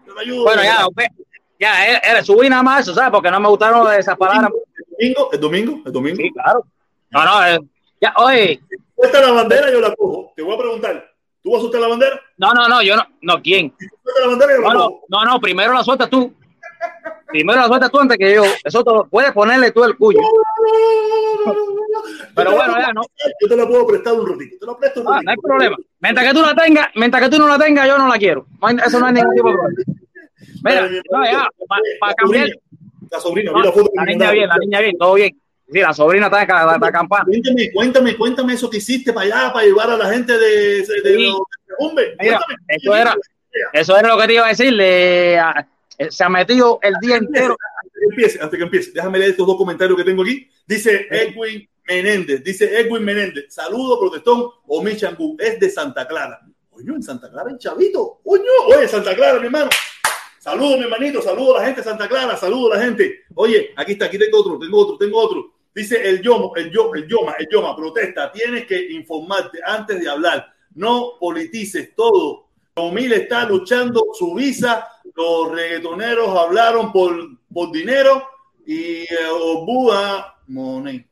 Yo 0.06 0.12
lo 0.12 0.20
ayudo. 0.20 0.44
Bueno, 0.44 0.62
ya, 0.62 0.86
okay. 0.86 1.06
ya, 1.58 1.86
era, 1.86 2.22
subí 2.22 2.50
nada 2.50 2.62
más 2.62 2.82
eso, 2.82 2.94
¿sabes? 2.94 3.10
Porque 3.10 3.30
no 3.30 3.40
me 3.40 3.48
gustaron 3.48 3.90
esas 3.94 4.16
palabras. 4.18 4.50
¿El 4.98 5.14
domingo? 5.14 5.32
¿El 5.32 5.40
domingo? 5.40 5.82
¿El 5.86 5.92
domingo? 5.92 6.16
Sí, 6.16 6.32
claro. 6.32 6.66
No, 7.10 7.24
no, 7.24 7.46
eh, 7.46 7.60
ya, 7.98 8.12
oye. 8.16 8.60
Esta 8.98 9.20
la 9.22 9.32
bandera, 9.32 9.70
yo 9.70 9.80
la 9.80 9.94
cojo. 9.94 10.32
Te 10.36 10.42
voy 10.42 10.54
a 10.54 10.58
preguntar. 10.58 11.15
¿Tú 11.46 11.52
vas 11.52 11.60
a 11.60 11.62
soltar 11.62 11.80
la 11.80 11.86
bandera? 11.86 12.20
No, 12.38 12.52
no, 12.52 12.66
no, 12.66 12.82
yo 12.82 12.96
no. 12.96 13.04
No, 13.22 13.40
¿quién? 13.40 13.72
La 14.20 14.26
bandera 14.26 14.58
no, 14.58 14.72
no, 14.72 15.00
no, 15.08 15.24
no, 15.24 15.38
primero 15.38 15.72
la 15.72 15.84
sueltas 15.84 16.10
tú. 16.10 16.34
Primero 17.28 17.60
la 17.60 17.68
sueltas 17.68 17.88
tú 17.88 18.00
antes 18.00 18.18
que 18.18 18.34
yo. 18.34 18.42
Eso 18.64 18.82
te 18.82 18.90
lo 18.90 19.06
puedes 19.06 19.30
ponerle 19.30 19.70
tú 19.70 19.84
el 19.84 19.96
cuyo. 19.96 20.18
Pero 22.34 22.50
bueno, 22.50 22.80
ya 22.80 22.92
no. 22.92 23.02
Yo 23.40 23.48
te 23.48 23.56
la 23.56 23.64
puedo 23.64 23.86
prestar 23.86 24.14
un 24.14 24.26
ratito. 24.26 24.56
Te 24.58 24.66
lo 24.66 24.76
presto 24.76 25.02
un 25.02 25.06
ah, 25.06 25.20
no 25.22 25.30
hay 25.30 25.36
problema. 25.36 25.76
Mientras 26.00 26.26
que 26.26 26.34
tú 26.34 26.42
la 26.42 26.56
tengas, 26.56 26.88
mientras 26.96 27.22
que 27.22 27.30
tú 27.30 27.38
no 27.38 27.46
la 27.46 27.60
tengas, 27.60 27.86
yo 27.86 27.96
no 27.96 28.08
la 28.08 28.18
quiero. 28.18 28.44
Eso 28.84 28.98
no 28.98 29.06
hay 29.06 29.12
ningún 29.12 29.36
tipo 29.36 29.48
de 29.48 29.54
problema. 29.54 29.84
Mira, 30.64 30.88
no, 31.12 31.24
ya, 31.24 31.48
para 32.00 32.14
cambiar. 32.14 32.48
La 33.08 33.20
sobrina, 33.20 33.52
mira 33.52 33.66
la 33.66 33.72
foto. 33.72 33.88
La 33.94 34.04
niña 34.04 34.32
bien, 34.32 34.48
la 34.48 34.56
niña 34.56 34.80
bien, 34.80 34.98
todo 34.98 35.14
bien. 35.14 35.40
Sí, 35.72 35.80
la 35.80 35.92
sobrina 35.92 36.26
está 36.26 36.42
en 36.42 36.80
la, 36.80 36.92
campana. 36.92 37.24
Cuéntame, 37.24 37.72
cuéntame, 37.72 38.16
cuéntame 38.16 38.52
eso 38.54 38.70
que 38.70 38.76
hiciste 38.76 39.12
para 39.12 39.26
allá, 39.26 39.52
para 39.52 39.66
llevar 39.66 39.90
a 39.90 39.96
la 39.96 40.12
gente 40.12 40.38
de, 40.38 40.82
de, 40.86 41.00
de, 41.02 41.16
sí. 41.16 41.32
Mira, 42.20 42.40
eso 42.68 42.96
era, 42.96 43.16
eso 43.72 43.96
era 43.96 44.08
lo 44.08 44.18
que 44.20 44.26
te 44.28 44.34
iba 44.34 44.46
a 44.46 44.48
decir. 44.50 44.72
Le, 44.72 45.38
se 46.08 46.24
ha 46.24 46.28
metido 46.28 46.78
el 46.82 46.94
día 47.00 47.16
entero. 47.16 47.56
Que 47.92 48.04
empiece, 48.10 48.38
antes 48.40 48.58
que 48.58 48.64
empiece, 48.64 48.92
déjame 48.92 49.18
leer 49.18 49.30
estos 49.30 49.46
dos 49.46 49.56
comentarios 49.56 49.96
que 49.96 50.04
tengo 50.04 50.22
aquí. 50.22 50.48
Dice 50.66 51.08
Edwin 51.10 51.68
Menéndez, 51.88 52.44
dice 52.44 52.78
Edwin 52.78 53.04
Menéndez, 53.04 53.46
saludo 53.48 53.98
protestón 53.98 54.50
o 54.66 54.82
Michangú, 54.82 55.36
es 55.38 55.58
de 55.58 55.70
Santa 55.70 56.06
Clara. 56.06 56.40
Oye, 56.70 56.84
en 56.88 57.02
Santa 57.02 57.30
Clara, 57.30 57.50
el 57.50 57.58
chavito. 57.58 58.20
Oye, 58.24 58.44
oye, 58.66 58.86
Santa 58.86 59.14
Clara, 59.14 59.38
mi 59.40 59.46
hermano. 59.46 59.70
Saludos, 60.38 60.78
mi 60.78 60.84
hermanito, 60.84 61.22
saludos 61.22 61.56
a 61.56 61.60
la 61.60 61.66
gente 61.66 61.80
de 61.80 61.88
Santa 61.88 62.06
Clara, 62.06 62.36
saludos 62.36 62.72
a 62.72 62.76
la 62.76 62.84
gente. 62.84 63.24
Oye, 63.34 63.72
aquí 63.76 63.92
está, 63.92 64.04
aquí 64.04 64.18
tengo 64.18 64.40
otro, 64.40 64.58
tengo 64.58 64.78
otro, 64.78 64.98
tengo 64.98 65.18
otro. 65.18 65.55
Dice 65.76 66.08
el 66.08 66.22
Yoma, 66.22 66.52
el 66.56 66.70
Yoma, 66.70 66.96
el 66.96 67.06
Yoma, 67.06 67.32
el 67.38 67.46
Yoma, 67.52 67.76
protesta, 67.76 68.32
tienes 68.32 68.64
que 68.64 68.92
informarte 68.92 69.58
antes 69.62 70.00
de 70.00 70.08
hablar. 70.08 70.46
No 70.74 71.18
politices 71.20 71.94
todo. 71.94 72.46
Tomil 72.72 73.12
está 73.12 73.44
luchando 73.44 74.06
su 74.14 74.34
visa, 74.34 74.88
los 75.14 75.52
reggaetoneros 75.52 76.34
hablaron 76.34 76.90
por, 76.92 77.14
por 77.52 77.72
dinero 77.72 78.26
y 78.66 79.02
uh, 79.02 79.34
Obua 79.34 80.38
money. 80.46 81.06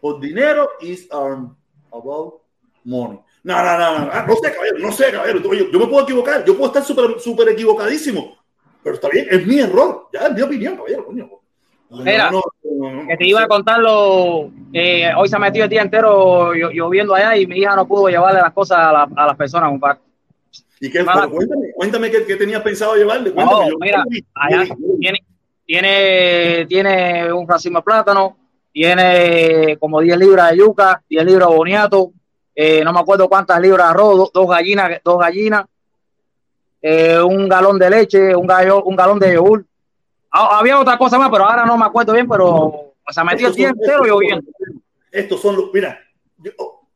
Por 0.00 0.20
dinero 0.20 0.70
is 0.80 1.08
um, 1.12 1.52
about 1.92 2.42
money. 2.84 3.18
No, 3.42 3.64
no, 3.64 3.78
no, 3.78 3.98
no, 3.98 4.26
no 4.26 4.36
sé, 4.36 4.52
caballero, 4.52 4.78
no 4.78 4.92
sé, 4.92 5.10
caballero. 5.10 5.40
Yo, 5.40 5.70
yo 5.72 5.78
me 5.80 5.86
puedo 5.88 6.04
equivocar, 6.04 6.44
yo 6.44 6.56
puedo 6.56 6.68
estar 6.68 6.84
súper 6.84 7.18
super 7.18 7.48
equivocadísimo, 7.48 8.38
pero 8.80 8.94
está 8.94 9.08
bien, 9.08 9.26
es 9.28 9.44
mi 9.44 9.58
error, 9.58 10.08
ya 10.12 10.28
es 10.28 10.34
mi 10.34 10.42
opinión, 10.42 10.76
caballero, 10.76 11.04
coño. 11.04 11.30
No, 11.90 12.30
no, 12.30 12.42
que 13.08 13.16
te 13.16 13.26
iba 13.26 13.42
a 13.42 13.48
contarlo. 13.48 14.50
Eh, 14.72 15.10
hoy 15.16 15.28
se 15.28 15.36
ha 15.36 15.38
metido 15.38 15.64
el 15.64 15.70
día 15.70 15.82
entero 15.82 16.52
lloviendo 16.52 17.14
allá 17.14 17.36
y 17.36 17.46
mi 17.46 17.58
hija 17.58 17.76
no 17.76 17.86
pudo 17.86 18.08
llevarle 18.08 18.40
las 18.40 18.52
cosas 18.52 18.78
a, 18.78 18.92
la, 18.92 19.08
a 19.16 19.26
las 19.26 19.36
personas, 19.36 19.70
compadre. 19.70 20.00
¿Y 20.80 20.90
qué? 20.90 21.04
Pero 21.04 21.30
cuéntame, 21.30 21.72
cuéntame 21.74 22.10
qué, 22.10 22.24
qué 22.24 22.36
tenías 22.36 22.62
pensado 22.62 22.94
llevarle. 22.94 23.32
Cuéntame, 23.32 23.70
no, 23.70 23.76
mira, 23.78 24.04
allá 24.34 24.74
tiene, 24.98 25.18
tiene, 25.66 26.66
tiene 26.66 27.32
un 27.32 27.46
racimo 27.46 27.78
de 27.78 27.82
plátano, 27.82 28.36
tiene 28.72 29.76
como 29.78 30.00
10 30.00 30.18
libras 30.18 30.50
de 30.50 30.58
yuca, 30.58 31.02
10 31.08 31.24
libras 31.24 31.48
de 31.48 31.56
boniato, 31.56 32.12
eh, 32.54 32.82
no 32.84 32.92
me 32.92 33.00
acuerdo 33.00 33.28
cuántas 33.28 33.60
libras 33.60 33.86
de 33.86 33.90
arroz, 33.90 34.16
dos, 34.16 34.32
dos 34.32 34.48
gallinas, 34.48 35.00
dos 35.04 35.18
gallinas, 35.18 35.64
eh, 36.82 37.18
un 37.20 37.48
galón 37.48 37.78
de 37.78 37.90
leche, 37.90 38.34
un, 38.34 38.46
gallo, 38.46 38.82
un 38.84 38.96
galón 38.96 39.18
de 39.18 39.34
yogur. 39.34 39.64
Ah, 40.32 40.58
había 40.58 40.78
otra 40.78 40.96
cosa 40.96 41.18
más, 41.18 41.30
pero 41.30 41.44
ahora 41.44 41.66
no 41.66 41.76
me 41.76 41.84
acuerdo 41.84 42.12
bien, 42.12 42.28
pero 42.28 42.46
o 42.46 43.12
sea, 43.12 43.24
metió 43.24 43.48
el 43.48 43.54
día 43.54 43.68
entero 43.68 44.04
lloviendo. 44.04 44.50
Estos 45.10 45.40
son 45.40 45.56
los, 45.56 45.72
mira, 45.72 45.98
yo, 46.38 46.52
oh, 46.58 46.88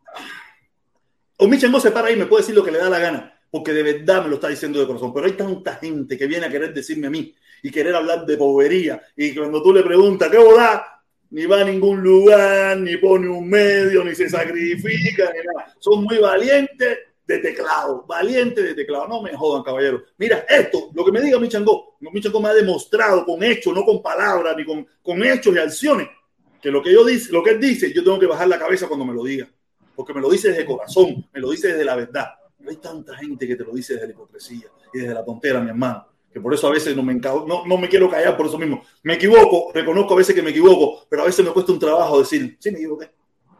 o 1.38 1.48
Michengo 1.48 1.80
se 1.80 1.90
para 1.90 2.08
ahí 2.08 2.16
me 2.16 2.26
puede 2.26 2.42
decir 2.42 2.54
lo 2.54 2.62
que 2.62 2.70
le 2.70 2.78
da 2.78 2.88
la 2.88 3.00
gana, 3.00 3.40
porque 3.50 3.72
de 3.72 3.82
verdad 3.82 4.22
me 4.22 4.28
lo 4.28 4.36
está 4.36 4.48
diciendo 4.48 4.78
de 4.78 4.86
corazón, 4.86 5.12
pero 5.12 5.26
hay 5.26 5.32
tanta 5.32 5.74
gente 5.74 6.16
que 6.16 6.26
viene 6.26 6.46
a 6.46 6.50
querer 6.50 6.72
decirme 6.72 7.08
a 7.08 7.10
mí 7.10 7.34
y 7.62 7.70
querer 7.70 7.96
hablar 7.96 8.24
de 8.24 8.36
bobería, 8.36 9.02
y 9.16 9.34
cuando 9.34 9.62
tú 9.62 9.72
le 9.72 9.82
preguntas, 9.82 10.30
¿qué 10.30 10.38
boda? 10.38 11.02
Ni 11.30 11.46
va 11.46 11.62
a 11.62 11.64
ningún 11.64 12.00
lugar, 12.00 12.76
ni 12.76 12.96
pone 12.98 13.28
un 13.28 13.48
medio, 13.48 14.04
ni 14.04 14.14
se 14.14 14.28
sacrifica, 14.28 15.32
ni 15.32 15.44
nada. 15.44 15.74
Son 15.80 16.04
muy 16.04 16.18
valientes 16.18 16.98
de 17.26 17.38
teclado, 17.38 18.04
valiente 18.06 18.62
de 18.62 18.74
teclado. 18.74 19.08
No 19.08 19.22
me 19.22 19.34
jodan, 19.34 19.62
caballero. 19.62 20.02
Mira, 20.18 20.44
esto, 20.48 20.90
lo 20.94 21.04
que 21.04 21.12
me 21.12 21.20
diga 21.20 21.38
Michango, 21.38 21.96
Michango 22.00 22.40
me 22.40 22.48
ha 22.48 22.54
demostrado 22.54 23.24
con 23.24 23.42
hechos, 23.42 23.74
no 23.74 23.84
con 23.84 24.02
palabras, 24.02 24.54
ni 24.56 24.64
con, 24.64 24.86
con 25.02 25.22
hechos 25.24 25.54
y 25.54 25.58
acciones, 25.58 26.08
que 26.60 26.70
lo 26.70 26.82
que 26.82 26.92
yo 26.92 27.04
dice, 27.04 27.32
lo 27.32 27.42
que 27.42 27.50
él 27.50 27.60
dice, 27.60 27.92
yo 27.92 28.04
tengo 28.04 28.18
que 28.18 28.26
bajar 28.26 28.48
la 28.48 28.58
cabeza 28.58 28.86
cuando 28.86 29.04
me 29.04 29.14
lo 29.14 29.24
diga, 29.24 29.48
porque 29.94 30.12
me 30.12 30.20
lo 30.20 30.30
dice 30.30 30.50
desde 30.50 30.64
corazón, 30.64 31.26
me 31.32 31.40
lo 31.40 31.50
dice 31.50 31.68
desde 31.68 31.84
la 31.84 31.96
verdad. 31.96 32.26
No 32.58 32.70
hay 32.70 32.76
tanta 32.76 33.14
gente 33.16 33.46
que 33.46 33.56
te 33.56 33.64
lo 33.64 33.72
dice 33.72 33.94
desde 33.94 34.06
la 34.06 34.12
hipocresía 34.14 34.66
y 34.92 34.98
desde 34.98 35.14
la 35.14 35.24
tontera, 35.24 35.60
mi 35.60 35.68
hermano. 35.68 36.06
Que 36.32 36.40
por 36.40 36.52
eso 36.52 36.66
a 36.66 36.70
veces 36.70 36.96
no 36.96 37.02
me, 37.02 37.14
no, 37.14 37.64
no 37.64 37.78
me 37.78 37.88
quiero 37.88 38.10
callar 38.10 38.36
por 38.36 38.46
eso 38.46 38.58
mismo. 38.58 38.82
Me 39.02 39.14
equivoco, 39.14 39.70
reconozco 39.72 40.14
a 40.14 40.16
veces 40.16 40.34
que 40.34 40.42
me 40.42 40.50
equivoco, 40.50 41.06
pero 41.08 41.22
a 41.22 41.26
veces 41.26 41.44
me 41.44 41.52
cuesta 41.52 41.72
un 41.72 41.78
trabajo 41.78 42.18
decir, 42.18 42.56
sí, 42.58 42.70
me 42.72 42.78
equivoqué. 42.78 43.10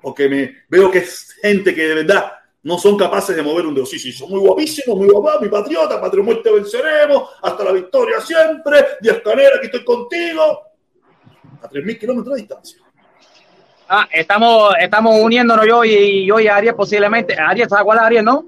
Porque 0.03 0.29
me 0.29 0.57
veo 0.69 0.91
que 0.91 0.99
es 0.99 1.37
gente 1.41 1.75
que 1.75 1.87
de 1.87 1.95
verdad 1.95 2.33
no 2.65 2.79
son 2.79 2.97
capaces 2.97 3.37
de 3.37 3.43
mover 3.43 3.67
un 3.67 3.75
dedo. 3.75 3.87
Sí, 3.87 3.99
sí, 3.99 4.11
son 4.11 4.31
muy 4.31 4.41
guapísimos, 4.41 4.97
muy 4.97 5.09
guapos, 5.09 5.43
mi 5.43 5.49
patriota, 5.49 6.01
patria 6.01 6.25
muerte 6.25 6.51
venceremos, 6.51 7.31
hasta 7.43 7.63
la 7.63 7.73
victoria 7.73 8.21
siempre, 8.21 8.85
Díaz 9.01 9.21
Canera, 9.23 9.57
aquí 9.59 9.67
estoy 9.67 9.85
contigo, 9.85 10.43
a 11.63 11.69
3.000 11.69 11.99
kilómetros 12.01 12.35
de 12.35 12.41
distancia. 12.41 12.79
Ah, 13.87 14.09
estamos, 14.11 14.75
estamos 14.81 15.15
uniéndonos 15.21 15.67
yo 15.67 15.85
y 15.85 16.27
yo 16.27 16.41
y 16.41 16.49
Ariel 16.49 16.75
posiblemente. 16.75 17.39
Ariel, 17.39 17.69
¿sabes 17.69 17.85
cuál 17.85 17.99
es 17.99 18.05
Ariel, 18.05 18.25
no? 18.25 18.47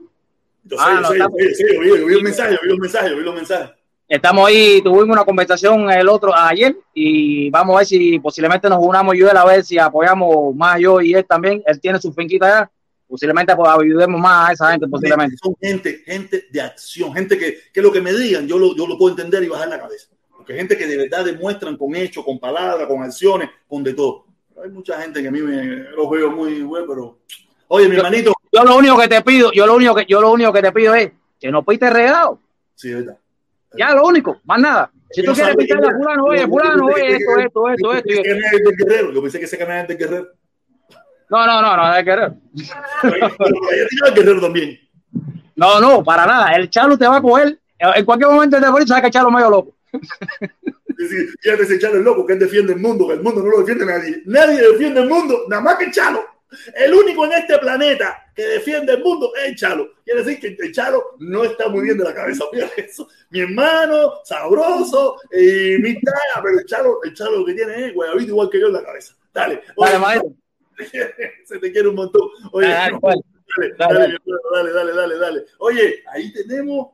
Yo 0.65 0.79
sé, 0.79 0.85
ah, 0.85 0.95
yo 0.95 1.01
no, 1.03 1.09
sé, 1.09 1.19
yo, 1.19 1.55
sé, 1.55 1.75
yo, 1.75 1.81
vi, 1.81 2.05
vi 2.05 2.15
un 2.15 2.23
mensaje, 2.23 2.59
vi 2.63 2.73
un 2.73 2.81
mensaje, 2.81 3.15
vi 3.15 3.21
los 3.21 3.35
mensajes. 3.35 3.71
Estamos 4.09 4.49
ahí, 4.49 4.81
tuvimos 4.83 5.15
una 5.15 5.25
conversación 5.25 5.91
el 5.91 6.09
otro 6.09 6.35
ayer 6.35 6.75
y 6.95 7.51
vamos 7.51 7.75
a 7.75 7.79
ver 7.79 7.87
si 7.87 8.19
posiblemente 8.21 8.69
nos 8.71 8.79
unamos 8.81 9.15
yo 9.15 9.27
y 9.27 9.31
él 9.31 9.37
a 9.37 9.45
ver 9.45 9.65
si 9.65 9.79
apoyamos 9.79 10.55
más 10.55 10.81
yo 10.81 11.03
y 11.03 11.13
él 11.13 11.27
también. 11.27 11.63
Él 11.67 11.81
tiene 11.81 12.01
su 12.01 12.13
finquita 12.13 12.47
allá 12.47 12.71
posiblemente 13.09 13.55
pues, 13.55 13.71
ayudemos 13.71 14.21
más 14.21 14.51
a 14.51 14.53
esa 14.53 14.71
gente, 14.73 14.87
posiblemente. 14.89 15.37
Son 15.43 15.55
gente, 15.61 16.03
gente 16.05 16.47
de 16.51 16.61
acción, 16.61 17.13
gente 17.15 17.39
que, 17.39 17.59
que 17.73 17.83
lo 17.83 17.93
que 17.93 18.01
me 18.01 18.13
digan 18.13 18.47
yo 18.47 18.59
lo, 18.59 18.77
yo 18.77 18.87
lo 18.87 18.99
puedo 18.99 19.11
entender 19.11 19.43
y 19.43 19.49
bajar 19.49 19.69
la 19.69 19.81
cabeza. 19.81 20.09
Porque 20.37 20.55
gente 20.55 20.77
que 20.77 20.87
de 20.87 20.97
verdad 20.97 21.25
demuestran 21.25 21.77
con 21.77 21.95
hechos, 21.95 22.25
con 22.25 22.39
palabras, 22.39 22.87
con 22.87 23.03
acciones, 23.03 23.51
con 23.67 23.83
de 23.83 23.95
todo. 23.95 24.27
Hay 24.63 24.71
mucha 24.71 25.01
gente 25.01 25.21
que 25.21 25.29
a 25.29 25.31
mí 25.31 25.41
me 25.43 25.65
los 25.91 26.11
veo 26.11 26.31
muy 26.31 26.63
bueno, 26.63 26.87
pero 26.89 27.19
oye, 27.69 27.89
mi 27.89 27.97
yo, 27.97 28.03
hermanito. 28.03 28.33
Yo 28.53 28.65
lo 28.65 28.77
único 28.77 28.99
que 28.99 29.09
te 29.09 29.23
pido, 29.23 29.51
yo 29.53 29.67
lo 29.67 29.75
único 29.75 29.95
que 29.95 30.07
yo 30.07 30.21
lo 30.21 30.33
único 30.33 30.53
que 30.53 30.63
te 30.63 30.73
pido 30.73 30.95
es 30.95 31.11
que 31.41 31.51
no 31.51 31.65
pites 31.65 31.93
regado. 31.93 32.41
Sí, 32.75 32.93
verdad. 32.93 33.19
Ya 33.77 33.93
lo 33.95 34.07
único, 34.07 34.41
más 34.45 34.61
nada. 34.61 34.91
Si 35.11 35.23
tú 35.23 35.33
quieres 35.33 35.57
pitarle 35.57 35.89
a 35.89 35.97
fulano, 35.97 36.25
oye, 36.25 36.47
fulano, 36.47 36.87
oye, 36.87 37.17
esto, 37.17 37.39
esto, 37.39 37.69
esto, 37.71 37.93
esto. 37.93 39.13
Yo 39.13 39.23
pensé 39.23 39.39
que 39.39 39.45
ese 39.45 39.59
canal 39.59 39.83
es 39.83 39.89
del 39.89 39.99
guerrero. 39.99 40.29
No, 41.29 41.47
no, 41.47 41.63
no, 41.63 41.77
no, 41.77 41.97
es 41.97 42.05
Guerrero. 42.05 42.37
el 43.03 44.15
Guerrero 44.15 44.41
también. 44.41 44.79
No, 45.57 45.81
no, 45.81 46.05
para 46.05 46.27
nada. 46.27 46.55
El 46.55 46.71
Chalo 46.71 46.97
te 46.97 47.09
va 47.09 47.17
a 47.17 47.23
coger. 47.23 47.59
En 47.79 48.05
cualquier 48.05 48.31
momento 48.31 48.61
de 48.61 48.71
morir, 48.71 48.87
sabes 48.87 49.03
que 49.03 49.07
el 49.09 49.13
Chalo 49.13 49.29
es 49.29 49.35
medio 49.35 49.51
loco. 49.51 49.77
Fíjate 51.43 51.63
ese 51.63 51.79
Chalo 51.79 51.97
es 51.99 52.05
loco, 52.05 52.27
que 52.27 52.35
él 52.35 52.39
defiende 52.39 52.73
el 52.73 52.81
mundo, 52.81 53.07
que 53.07 53.15
el 53.15 53.23
mundo 53.23 53.43
no 53.43 53.51
lo 53.51 53.61
defiende 53.61 53.85
nadie. 53.85 54.23
Nadie 54.27 54.61
defiende 54.61 55.01
el 55.01 55.09
mundo, 55.09 55.45
nada 55.49 55.63
más 55.63 55.77
que 55.77 55.85
el 55.87 55.93
Chalo. 55.93 56.25
El 56.75 56.95
único 56.95 57.27
en 57.27 57.33
este 57.33 57.59
planeta 57.59 58.31
que 58.35 58.43
defiende 58.43 58.95
el 58.95 59.03
mundo 59.03 59.33
es 59.37 59.49
el 59.51 59.57
Chalo. 59.57 59.89
Quiere 60.05 60.23
decir 60.23 60.57
que 60.57 60.65
el 60.65 60.73
Chalo 60.73 61.17
no 61.19 61.45
está 61.45 61.69
muy 61.69 61.83
bien 61.83 61.99
de 61.99 62.05
la 62.05 62.15
cabeza. 62.15 62.45
Mira 62.53 62.69
eso. 62.77 63.09
Mi 63.31 63.41
hermano, 63.41 64.21
sabroso, 64.25 65.17
y 65.33 65.77
mi 65.83 65.95
talla, 66.01 66.43
pero 66.43 66.59
el 66.59 66.67
Chalo, 66.67 67.03
el 67.03 67.15
Chalo 67.15 67.39
lo 67.39 67.45
que 67.45 67.55
tiene 67.55 67.87
es 67.87 67.95
guayabito 67.95 68.31
igual 68.31 68.51
que 68.51 68.61
yo 68.61 68.69
en 68.69 68.75
la 68.75 68.85
cabeza. 68.85 69.15
Dale. 69.35 69.63
Dale, 69.77 69.99
maestro. 69.99 70.33
Se 71.45 71.59
te 71.59 71.73
quiere 71.73 71.89
un 71.89 71.95
montón. 71.97 72.29
Oye, 72.53 72.67
Ah, 72.67 72.91
no, 72.91 73.01
dale, 73.01 73.23
Dale, 73.79 74.19
dale, 74.53 74.73
dale, 74.73 74.93
dale, 74.93 75.19
dale. 75.19 75.45
Oye, 75.59 76.03
ahí 76.13 76.33
tenemos 76.33 76.89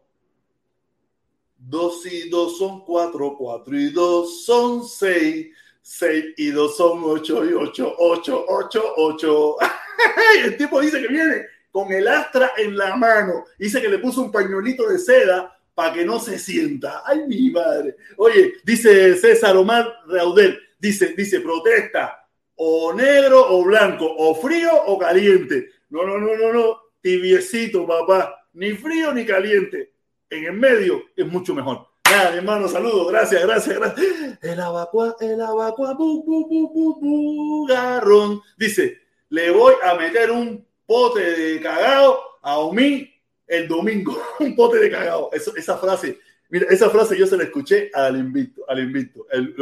dos 1.56 2.04
y 2.06 2.28
dos 2.28 2.58
son 2.58 2.84
cuatro, 2.84 3.36
cuatro 3.38 3.76
y 3.76 3.90
dos 3.90 4.44
son 4.44 4.86
seis, 4.86 5.48
seis 5.80 6.26
y 6.36 6.50
dos 6.50 6.76
son 6.76 7.00
ocho 7.04 7.44
y 7.44 7.52
ocho, 7.52 7.94
ocho, 7.98 8.44
ocho, 8.48 8.94
ocho. 8.96 9.56
El 10.44 10.56
tipo 10.56 10.80
dice 10.80 11.00
que 11.00 11.08
viene 11.08 11.46
con 11.70 11.90
el 11.90 12.06
astra 12.06 12.52
en 12.58 12.76
la 12.76 12.96
mano. 12.96 13.44
Dice 13.58 13.80
que 13.80 13.88
le 13.88 13.98
puso 13.98 14.20
un 14.20 14.30
pañuelito 14.30 14.88
de 14.88 14.98
seda 14.98 15.58
para 15.74 15.94
que 15.94 16.04
no 16.04 16.20
se 16.20 16.38
sienta. 16.38 17.02
Ay, 17.04 17.26
mi 17.26 17.50
madre. 17.50 17.96
Oye, 18.18 18.54
dice 18.62 19.16
César 19.16 19.56
Omar 19.56 19.90
Raudel, 20.06 20.58
dice, 20.78 21.14
dice, 21.16 21.40
protesta, 21.40 22.21
o 22.56 22.92
negro 22.92 23.44
o 23.54 23.64
blanco, 23.64 24.06
o 24.06 24.34
frío 24.34 24.70
o 24.86 24.98
caliente. 24.98 25.70
No, 25.90 26.04
no, 26.04 26.18
no, 26.18 26.36
no, 26.36 26.52
no, 26.52 26.80
tibiecito, 27.00 27.86
papá. 27.86 28.46
Ni 28.54 28.72
frío 28.72 29.12
ni 29.12 29.24
caliente. 29.24 29.92
En 30.30 30.44
el 30.44 30.52
medio 30.54 31.02
es 31.16 31.26
mucho 31.26 31.54
mejor. 31.54 31.86
Nada, 32.10 32.30
mi 32.30 32.38
hermano, 32.38 32.68
saludos, 32.68 33.10
gracias, 33.10 33.42
gracias, 33.42 33.76
gracias. 33.78 34.38
El 34.42 34.60
abacua, 34.60 35.16
el 35.20 35.40
abacua, 35.40 35.94
bu, 35.94 36.24
bu, 36.24 36.46
bu, 36.48 37.00
bu, 37.00 37.66
garrón. 37.66 38.40
Dice, 38.56 38.98
le 39.30 39.50
voy 39.50 39.74
a 39.82 39.94
meter 39.94 40.30
un 40.30 40.66
pote 40.84 41.20
de 41.20 41.60
cagado 41.60 42.20
a 42.42 42.58
Omi 42.58 43.10
el 43.46 43.68
domingo 43.68 44.20
un 44.40 44.54
pote 44.54 44.78
de 44.78 44.90
cagado. 44.90 45.30
esa 45.32 45.76
frase, 45.78 46.18
mira, 46.48 46.66
esa 46.70 46.90
frase 46.90 47.16
yo 47.16 47.26
se 47.26 47.36
la 47.36 47.44
escuché 47.44 47.90
al 47.94 48.16
invito, 48.16 48.62
al 48.68 48.80
invito. 48.80 49.26
El, 49.30 49.54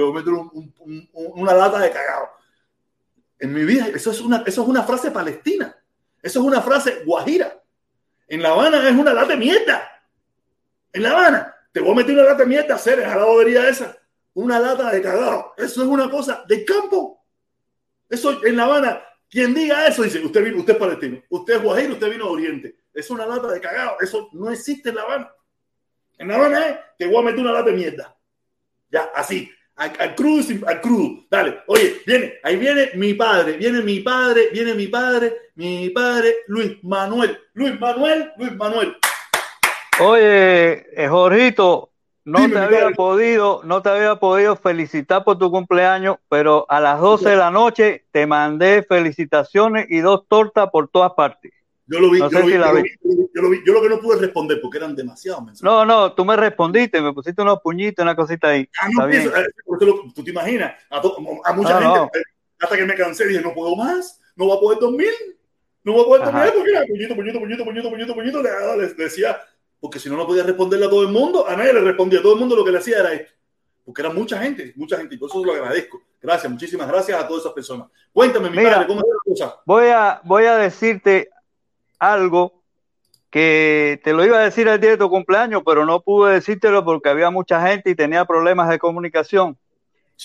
una 1.14 1.54
lata 1.54 1.78
de 1.78 1.90
cagado. 1.90 2.28
En 3.40 3.52
mi 3.54 3.64
vida, 3.64 3.88
eso 3.88 4.10
es, 4.10 4.20
una, 4.20 4.44
eso 4.46 4.62
es 4.62 4.68
una 4.68 4.84
frase 4.84 5.10
palestina. 5.10 5.74
Eso 6.22 6.40
es 6.40 6.46
una 6.46 6.60
frase 6.60 7.02
guajira. 7.04 7.60
En 8.28 8.42
La 8.42 8.50
Habana 8.50 8.86
es 8.88 8.94
una 8.94 9.14
lata 9.14 9.28
de 9.28 9.36
mierda. 9.38 9.90
En 10.92 11.02
La 11.02 11.12
Habana, 11.12 11.54
te 11.72 11.80
voy 11.80 11.92
a 11.92 11.94
meter 11.96 12.14
una 12.14 12.24
lata 12.24 12.42
de 12.42 12.46
mierda, 12.46 12.74
hacer 12.74 13.02
a 13.02 13.16
la 13.16 13.24
bobería 13.24 13.68
esa. 13.68 13.96
Una 14.34 14.60
lata 14.60 14.90
de 14.90 15.00
cagado. 15.00 15.54
Eso 15.56 15.82
es 15.82 15.88
una 15.88 16.10
cosa 16.10 16.44
del 16.46 16.64
campo. 16.64 17.24
Eso 18.08 18.44
en 18.44 18.56
La 18.56 18.64
Habana, 18.64 19.02
quien 19.28 19.54
diga 19.54 19.86
eso 19.86 20.02
dice, 20.02 20.24
usted, 20.24 20.44
vino, 20.44 20.58
usted 20.58 20.74
es 20.74 20.78
palestino, 20.78 21.22
usted 21.30 21.54
es 21.54 21.62
guajiro, 21.62 21.92
usted 21.94 22.10
vino 22.10 22.26
de 22.26 22.30
Oriente. 22.30 22.76
Es 22.92 23.10
una 23.10 23.24
lata 23.24 23.48
de 23.48 23.60
cagado. 23.60 23.96
Eso 24.00 24.28
no 24.32 24.50
existe 24.50 24.90
en 24.90 24.96
La 24.96 25.02
Habana. 25.02 25.32
En 26.18 26.28
La 26.28 26.34
Habana 26.34 26.66
es, 26.68 26.78
te 26.98 27.06
voy 27.06 27.18
a 27.18 27.22
meter 27.22 27.40
una 27.40 27.52
lata 27.52 27.70
de 27.70 27.76
mierda. 27.76 28.16
Ya, 28.90 29.10
así. 29.14 29.50
Al, 29.76 30.14
crudo, 30.14 30.66
al 30.66 30.80
crudo. 30.80 31.24
Dale, 31.30 31.60
oye, 31.66 32.02
viene, 32.06 32.34
ahí 32.42 32.56
viene 32.56 32.90
mi 32.94 33.14
padre, 33.14 33.56
viene 33.56 33.80
mi 33.82 34.00
padre, 34.00 34.48
viene 34.52 34.74
mi 34.74 34.88
padre, 34.88 35.34
mi 35.54 35.88
padre, 35.90 36.34
Luis 36.48 36.82
Manuel. 36.82 37.38
Luis 37.54 37.80
Manuel, 37.80 38.30
Luis 38.36 38.54
Manuel. 38.56 38.96
Oye, 40.00 40.86
eh, 40.94 41.08
Jorgito, 41.08 41.90
no 42.24 42.48
te 42.50 42.58
había 42.58 42.90
podido, 42.90 43.62
no 43.64 43.82
te 43.82 43.88
había 43.88 44.16
podido 44.16 44.54
felicitar 44.56 45.24
por 45.24 45.38
tu 45.38 45.50
cumpleaños, 45.50 46.16
pero 46.28 46.66
a 46.68 46.80
las 46.80 47.00
12 47.00 47.30
de 47.30 47.36
la 47.36 47.50
noche 47.50 48.04
te 48.10 48.26
mandé 48.26 48.82
felicitaciones 48.82 49.86
y 49.88 50.00
dos 50.00 50.26
tortas 50.28 50.68
por 50.70 50.88
todas 50.88 51.12
partes. 51.14 51.52
Yo 51.90 51.98
lo 51.98 52.08
vi, 52.08 52.20
yo, 52.20 52.28
lo 52.28 52.46
vi, 52.46 52.52
yo, 52.52 53.42
lo 53.42 53.50
vi, 53.50 53.62
yo, 53.66 53.72
lo 53.72 53.82
que 53.82 53.88
no 53.88 54.00
pude 54.00 54.18
responder 54.18 54.60
porque 54.60 54.78
eran 54.78 54.94
demasiados 54.94 55.44
mensajes. 55.44 55.64
No, 55.64 55.84
no, 55.84 56.12
tú 56.12 56.24
me 56.24 56.36
respondiste, 56.36 57.00
me 57.02 57.12
pusiste 57.12 57.42
unos 57.42 57.60
puñitos, 57.60 58.04
una 58.04 58.14
cosita 58.14 58.50
ahí. 58.50 58.68
Ah, 58.80 58.88
no, 58.96 59.08
eh, 59.08 59.26
tú 60.14 60.22
te 60.22 60.30
imaginas, 60.30 60.74
a, 60.88 61.52
mucha 61.52 61.82
gente, 61.82 62.18
eh, 62.18 62.22
hasta 62.60 62.76
que 62.76 62.84
me 62.84 62.94
cansé, 62.94 63.26
dije, 63.26 63.42
no 63.42 63.52
puedo 63.52 63.74
más, 63.74 64.20
no 64.36 64.44
voy 64.44 64.56
a 64.56 64.60
poder 64.60 64.78
dormir, 64.78 65.10
no 65.82 65.94
voy 65.94 66.02
a 66.02 66.04
poder 66.04 66.24
dormir, 66.26 66.52
porque 66.56 66.70
era 66.70 66.86
puñito, 66.86 67.16
puñito, 67.16 67.40
puñito, 67.40 67.64
puñito, 67.64 67.90
puñito, 67.90 68.14
puñito, 68.14 68.42
le, 68.42 68.50
le 68.86 69.04
decía, 69.04 69.40
porque 69.80 69.98
si 69.98 70.08
no, 70.08 70.16
no 70.16 70.28
podía 70.28 70.44
responderle 70.44 70.86
a 70.86 70.90
todo 70.90 71.02
el 71.02 71.08
mundo, 71.08 71.48
a 71.48 71.56
nadie 71.56 71.72
le 71.72 71.80
respondía, 71.80 72.20
a 72.20 72.22
todo 72.22 72.34
el 72.34 72.38
mundo 72.38 72.54
lo 72.54 72.64
que 72.64 72.70
le 72.70 72.78
hacía 72.78 73.00
era 73.00 73.14
esto. 73.14 73.32
Porque 73.84 74.02
era 74.02 74.10
mucha 74.10 74.38
gente, 74.38 74.72
mucha 74.76 74.96
gente, 74.96 75.16
y 75.16 75.18
por 75.18 75.28
eso 75.28 75.44
lo 75.44 75.52
agradezco. 75.52 76.00
Gracias, 76.22 76.52
muchísimas 76.52 76.86
gracias 76.86 77.20
a 77.20 77.26
todas 77.26 77.42
esas 77.42 77.54
personas. 77.54 77.88
Cuéntame, 78.12 78.48
mi 78.48 78.58
Mira, 78.58 78.74
padre, 78.74 78.86
¿cómo 78.86 79.00
es 79.00 79.06
la 79.08 79.46
cosa? 79.48 79.60
Voy 79.66 79.86
a, 79.86 80.20
voy 80.22 80.44
a 80.44 80.56
decirte 80.58 81.30
algo 82.00 82.60
que 83.30 84.00
te 84.02 84.12
lo 84.12 84.24
iba 84.24 84.38
a 84.38 84.44
decir 84.44 84.66
el 84.66 84.80
día 84.80 84.90
de 84.90 84.96
tu 84.96 85.08
cumpleaños, 85.08 85.62
pero 85.64 85.86
no 85.86 86.00
pude 86.00 86.34
decírtelo 86.34 86.84
porque 86.84 87.08
había 87.08 87.30
mucha 87.30 87.64
gente 87.66 87.90
y 87.90 87.94
tenía 87.94 88.24
problemas 88.24 88.68
de 88.68 88.78
comunicación. 88.78 89.56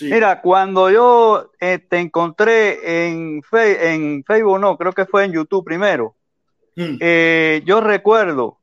Mira, 0.01 0.41
cuando 0.41 0.89
yo 0.89 1.51
eh, 1.59 1.79
te 1.79 1.99
encontré 1.99 3.07
en, 3.07 3.41
en 3.53 4.23
Facebook, 4.25 4.59
no, 4.59 4.77
creo 4.77 4.91
que 4.91 5.05
fue 5.05 5.23
en 5.23 5.31
YouTube 5.31 5.63
primero, 5.63 6.15
hmm. 6.75 6.97
eh, 6.99 7.61
yo 7.65 7.79
recuerdo 7.79 8.57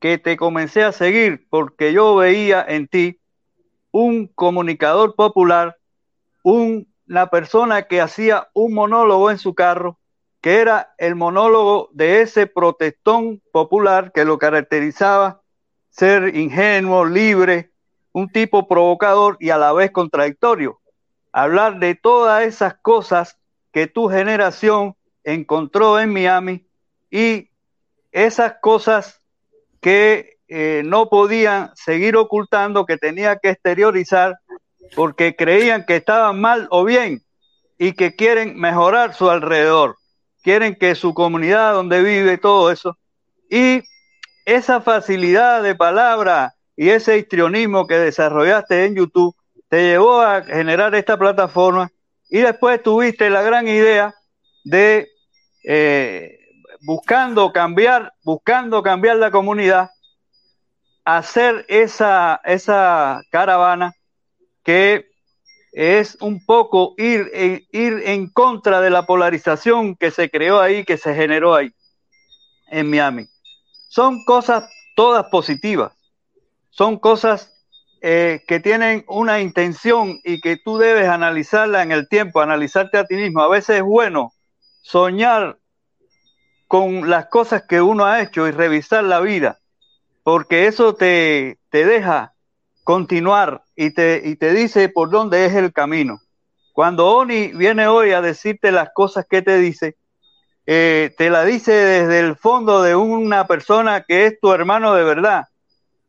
que 0.00 0.18
te 0.18 0.36
comencé 0.36 0.82
a 0.82 0.92
seguir 0.92 1.46
porque 1.48 1.92
yo 1.92 2.16
veía 2.16 2.62
en 2.68 2.88
ti 2.88 3.18
un 3.90 4.26
comunicador 4.26 5.14
popular, 5.14 5.78
una 6.42 7.30
persona 7.30 7.84
que 7.84 8.02
hacía 8.02 8.48
un 8.52 8.74
monólogo 8.74 9.30
en 9.30 9.38
su 9.38 9.54
carro, 9.54 9.98
que 10.40 10.60
era 10.60 10.94
el 10.98 11.14
monólogo 11.14 11.90
de 11.92 12.22
ese 12.22 12.46
protestón 12.46 13.42
popular 13.52 14.12
que 14.12 14.24
lo 14.24 14.38
caracterizaba 14.38 15.42
ser 15.90 16.36
ingenuo, 16.36 17.04
libre, 17.04 17.72
un 18.12 18.30
tipo 18.30 18.68
provocador 18.68 19.36
y 19.40 19.50
a 19.50 19.58
la 19.58 19.72
vez 19.72 19.90
contradictorio. 19.90 20.80
Hablar 21.32 21.78
de 21.78 21.94
todas 21.94 22.44
esas 22.44 22.74
cosas 22.74 23.38
que 23.72 23.86
tu 23.86 24.08
generación 24.08 24.94
encontró 25.24 26.00
en 26.00 26.12
Miami 26.12 26.66
y 27.10 27.50
esas 28.12 28.54
cosas 28.60 29.20
que 29.80 30.38
eh, 30.48 30.82
no 30.84 31.08
podían 31.08 31.72
seguir 31.74 32.16
ocultando, 32.16 32.86
que 32.86 32.96
tenía 32.96 33.36
que 33.36 33.50
exteriorizar 33.50 34.38
porque 34.94 35.34
creían 35.34 35.84
que 35.84 35.96
estaban 35.96 36.40
mal 36.40 36.68
o 36.70 36.84
bien 36.84 37.22
y 37.78 37.92
que 37.92 38.14
quieren 38.14 38.58
mejorar 38.58 39.14
su 39.14 39.28
alrededor, 39.28 39.96
quieren 40.46 40.76
que 40.76 40.94
su 40.94 41.12
comunidad 41.12 41.72
donde 41.72 42.04
vive 42.04 42.38
todo 42.38 42.70
eso. 42.70 42.96
Y 43.50 43.82
esa 44.44 44.80
facilidad 44.80 45.60
de 45.60 45.74
palabra 45.74 46.54
y 46.76 46.90
ese 46.90 47.18
histrionismo 47.18 47.88
que 47.88 47.98
desarrollaste 47.98 48.84
en 48.84 48.94
YouTube 48.94 49.34
te 49.68 49.82
llevó 49.82 50.20
a 50.20 50.44
generar 50.44 50.94
esta 50.94 51.18
plataforma. 51.18 51.90
Y 52.30 52.38
después 52.38 52.80
tuviste 52.80 53.28
la 53.28 53.42
gran 53.42 53.66
idea 53.66 54.14
de 54.62 55.08
eh, 55.64 56.38
buscando 56.82 57.52
cambiar, 57.52 58.12
buscando 58.22 58.84
cambiar 58.84 59.16
la 59.16 59.32
comunidad, 59.32 59.90
hacer 61.04 61.66
esa, 61.66 62.40
esa 62.44 63.20
caravana 63.32 63.94
que 64.62 65.06
es 65.76 66.16
un 66.22 66.42
poco 66.42 66.94
ir, 66.96 67.30
ir 67.70 68.02
en 68.06 68.30
contra 68.30 68.80
de 68.80 68.88
la 68.88 69.04
polarización 69.04 69.94
que 69.94 70.10
se 70.10 70.30
creó 70.30 70.58
ahí, 70.58 70.86
que 70.86 70.96
se 70.96 71.14
generó 71.14 71.54
ahí 71.54 71.70
en 72.68 72.88
Miami. 72.88 73.26
Son 73.86 74.24
cosas 74.24 74.70
todas 74.94 75.26
positivas, 75.26 75.92
son 76.70 76.98
cosas 76.98 77.52
eh, 78.00 78.42
que 78.48 78.58
tienen 78.58 79.04
una 79.06 79.42
intención 79.42 80.18
y 80.24 80.40
que 80.40 80.56
tú 80.56 80.78
debes 80.78 81.08
analizarla 81.08 81.82
en 81.82 81.92
el 81.92 82.08
tiempo, 82.08 82.40
analizarte 82.40 82.96
a 82.96 83.04
ti 83.04 83.16
mismo. 83.16 83.42
A 83.42 83.48
veces 83.48 83.76
es 83.76 83.82
bueno 83.82 84.32
soñar 84.80 85.58
con 86.68 87.10
las 87.10 87.26
cosas 87.26 87.64
que 87.68 87.82
uno 87.82 88.06
ha 88.06 88.22
hecho 88.22 88.48
y 88.48 88.50
revisar 88.50 89.04
la 89.04 89.20
vida, 89.20 89.58
porque 90.22 90.68
eso 90.68 90.94
te, 90.94 91.58
te 91.68 91.84
deja 91.84 92.32
continuar 92.82 93.65
y 93.76 93.90
te, 93.90 94.22
y 94.24 94.36
te 94.36 94.52
dice 94.52 94.88
por 94.88 95.10
dónde 95.10 95.46
es 95.46 95.54
el 95.54 95.72
camino. 95.72 96.18
Cuando 96.72 97.06
Oni 97.08 97.48
viene 97.48 97.86
hoy 97.86 98.12
a 98.12 98.20
decirte 98.20 98.72
las 98.72 98.90
cosas 98.94 99.26
que 99.28 99.42
te 99.42 99.58
dice, 99.58 99.96
eh, 100.66 101.14
te 101.16 101.30
la 101.30 101.44
dice 101.44 101.72
desde 101.72 102.20
el 102.20 102.36
fondo 102.36 102.82
de 102.82 102.96
una 102.96 103.46
persona 103.46 104.02
que 104.02 104.26
es 104.26 104.40
tu 104.40 104.52
hermano 104.52 104.94
de 104.94 105.04
verdad. 105.04 105.44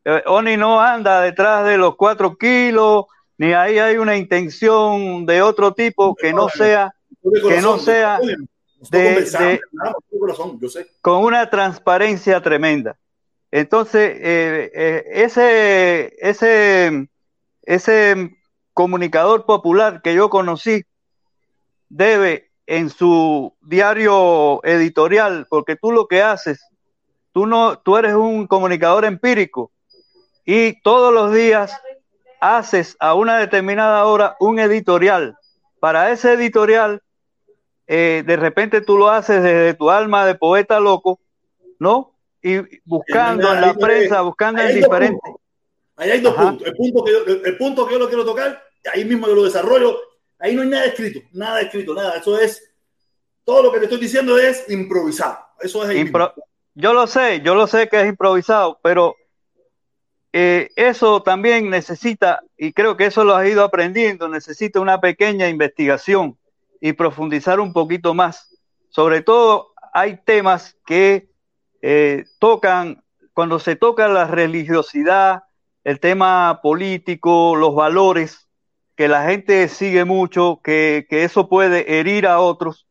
Eh, 0.04 0.22
Oni 0.26 0.56
no 0.56 0.80
anda 0.80 1.20
detrás 1.20 1.64
de 1.66 1.78
los 1.78 1.96
cuatro 1.96 2.36
kilos, 2.36 3.04
ni 3.36 3.52
ahí 3.52 3.78
hay 3.78 3.98
una 3.98 4.16
intención 4.16 5.26
de 5.26 5.42
otro 5.42 5.74
tipo 5.74 6.14
que 6.16 6.32
no 6.32 6.48
sea, 6.48 6.92
que 7.22 7.60
no 7.60 7.78
sea 7.78 8.18
con 11.00 11.24
una 11.24 11.50
transparencia 11.50 12.40
tremenda. 12.40 12.96
Entonces, 13.50 14.12
eh, 14.16 14.70
eh, 14.74 15.04
ese, 15.24 16.14
ese, 16.18 17.08
ese 17.68 18.34
comunicador 18.72 19.44
popular 19.44 20.00
que 20.00 20.14
yo 20.14 20.30
conocí 20.30 20.84
debe 21.90 22.50
en 22.66 22.88
su 22.88 23.54
diario 23.60 24.64
editorial, 24.64 25.46
porque 25.50 25.76
tú 25.76 25.92
lo 25.92 26.08
que 26.08 26.22
haces, 26.22 26.64
tú 27.32 27.46
no, 27.46 27.78
tú 27.78 27.98
eres 27.98 28.14
un 28.14 28.46
comunicador 28.46 29.04
empírico 29.04 29.70
y 30.46 30.80
todos 30.80 31.12
los 31.12 31.34
días 31.34 31.78
haces 32.40 32.96
a 33.00 33.12
una 33.12 33.36
determinada 33.36 34.06
hora 34.06 34.36
un 34.40 34.58
editorial. 34.58 35.36
Para 35.78 36.10
ese 36.10 36.32
editorial 36.32 37.02
eh, 37.86 38.22
de 38.26 38.36
repente 38.36 38.80
tú 38.80 38.96
lo 38.96 39.10
haces 39.10 39.42
desde 39.42 39.74
tu 39.74 39.90
alma 39.90 40.24
de 40.24 40.36
poeta 40.36 40.80
loco, 40.80 41.20
¿no? 41.78 42.14
Y 42.42 42.80
buscando 42.86 43.52
en 43.52 43.60
la 43.60 43.74
prensa, 43.74 44.22
buscando 44.22 44.62
en 44.62 44.74
diferentes. 44.74 45.34
Ahí 45.98 46.10
hay 46.12 46.20
dos 46.20 46.34
puntos. 46.34 46.66
El 46.66 46.74
punto, 46.74 47.04
que 47.04 47.12
yo, 47.12 47.18
el 47.44 47.56
punto 47.58 47.86
que 47.86 47.92
yo 47.92 47.98
lo 47.98 48.08
quiero 48.08 48.24
tocar, 48.24 48.62
ahí 48.92 49.04
mismo 49.04 49.26
yo 49.26 49.34
lo 49.34 49.44
desarrollo. 49.44 49.98
Ahí 50.38 50.54
no 50.54 50.62
hay 50.62 50.68
nada 50.68 50.84
escrito, 50.86 51.20
nada 51.32 51.60
escrito, 51.60 51.92
nada. 51.92 52.16
Eso 52.16 52.38
es, 52.38 52.62
todo 53.44 53.64
lo 53.64 53.72
que 53.72 53.78
te 53.78 53.84
estoy 53.84 53.98
diciendo 53.98 54.38
es 54.38 54.64
improvisado. 54.70 55.38
Eso 55.60 55.88
es 55.88 56.10
Yo 56.74 56.92
lo 56.92 57.06
sé, 57.08 57.40
yo 57.40 57.56
lo 57.56 57.66
sé 57.66 57.88
que 57.88 58.00
es 58.00 58.06
improvisado, 58.06 58.78
pero 58.80 59.16
eh, 60.32 60.70
eso 60.76 61.22
también 61.22 61.68
necesita, 61.68 62.42
y 62.56 62.72
creo 62.72 62.96
que 62.96 63.06
eso 63.06 63.24
lo 63.24 63.34
has 63.34 63.48
ido 63.48 63.64
aprendiendo, 63.64 64.28
necesita 64.28 64.78
una 64.78 65.00
pequeña 65.00 65.48
investigación 65.48 66.38
y 66.80 66.92
profundizar 66.92 67.58
un 67.58 67.72
poquito 67.72 68.14
más. 68.14 68.56
Sobre 68.90 69.22
todo 69.22 69.72
hay 69.92 70.20
temas 70.24 70.76
que 70.86 71.28
eh, 71.82 72.24
tocan, 72.38 73.02
cuando 73.34 73.58
se 73.58 73.74
toca 73.74 74.06
la 74.06 74.28
religiosidad, 74.28 75.42
el 75.88 76.00
tema 76.00 76.60
político, 76.62 77.56
los 77.56 77.74
valores, 77.74 78.46
que 78.94 79.08
la 79.08 79.24
gente 79.24 79.68
sigue 79.68 80.04
mucho, 80.04 80.60
que, 80.62 81.06
que 81.08 81.24
eso 81.24 81.48
puede 81.48 81.98
herir 81.98 82.26
a 82.26 82.40
otros, 82.40 82.86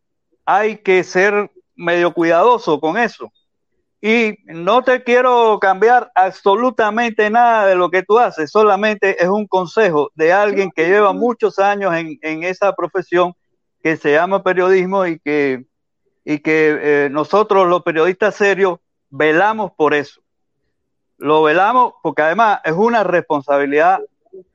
hay 0.46 0.78
que 0.78 1.04
ser 1.04 1.52
medio 1.76 2.12
cuidadoso 2.12 2.80
con 2.80 2.98
eso. 2.98 3.32
Y 4.02 4.40
no 4.46 4.82
te 4.82 5.04
quiero 5.04 5.60
cambiar 5.60 6.12
absolutamente 6.16 7.30
nada 7.30 7.68
de 7.68 7.76
lo 7.76 7.92
que 7.92 8.02
tú 8.02 8.18
haces, 8.18 8.50
solamente 8.50 9.24
es 9.24 9.30
un 9.30 9.46
consejo 9.46 10.10
de 10.16 10.34
alguien 10.34 10.72
que 10.76 10.88
lleva 10.88 11.14
muchos 11.14 11.60
años 11.60 11.94
en, 11.94 12.18
en 12.24 12.44
esa 12.44 12.74
profesión 12.74 13.36
que 13.84 13.96
se 13.98 14.14
llama 14.14 14.42
periodismo 14.42 15.06
y 15.06 15.20
que, 15.20 15.66
y 16.26 16.40
que 16.40 16.80
eh, 16.82 17.10
nosotros 17.12 17.68
los 17.68 17.84
periodistas 17.84 18.34
serios 18.34 18.80
velamos 19.12 19.72
por 19.78 19.94
eso. 19.94 20.20
Lo 21.18 21.44
velamos 21.44 21.94
porque 22.04 22.22
además 22.22 22.62
es 22.64 22.74
una 22.74 23.04
responsabilidad 23.04 24.00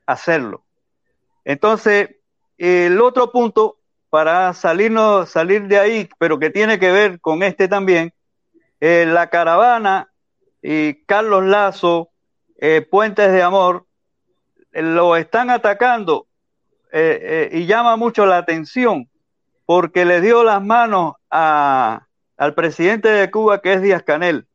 hacerlo. 0.05 0.63
Entonces, 1.45 2.09
el 2.57 3.01
otro 3.01 3.31
punto 3.31 3.77
para 4.09 4.53
salirnos, 4.53 5.29
salir 5.29 5.67
de 5.67 5.79
ahí, 5.79 6.09
pero 6.19 6.37
que 6.39 6.49
tiene 6.49 6.79
que 6.79 6.91
ver 6.91 7.19
con 7.19 7.41
este 7.41 7.67
también, 7.67 8.13
eh, 8.79 9.05
la 9.07 9.29
caravana 9.29 10.11
y 10.61 11.03
Carlos 11.05 11.43
Lazo, 11.45 12.09
eh, 12.57 12.85
Puentes 12.89 13.31
de 13.31 13.41
Amor, 13.41 13.85
eh, 14.71 14.81
lo 14.81 15.15
están 15.15 15.49
atacando 15.49 16.27
y 16.95 17.65
llama 17.65 17.95
mucho 17.95 18.27
la 18.27 18.37
atención 18.37 19.09
porque 19.65 20.05
le 20.05 20.21
dio 20.21 20.43
las 20.43 20.63
manos 20.63 21.15
a, 21.31 22.05
al 22.37 22.53
presidente 22.53 23.09
de 23.09 23.31
Cuba, 23.31 23.63
que 23.63 23.73
es 23.73 23.81
Díaz 23.81 24.03
Canel. 24.03 24.45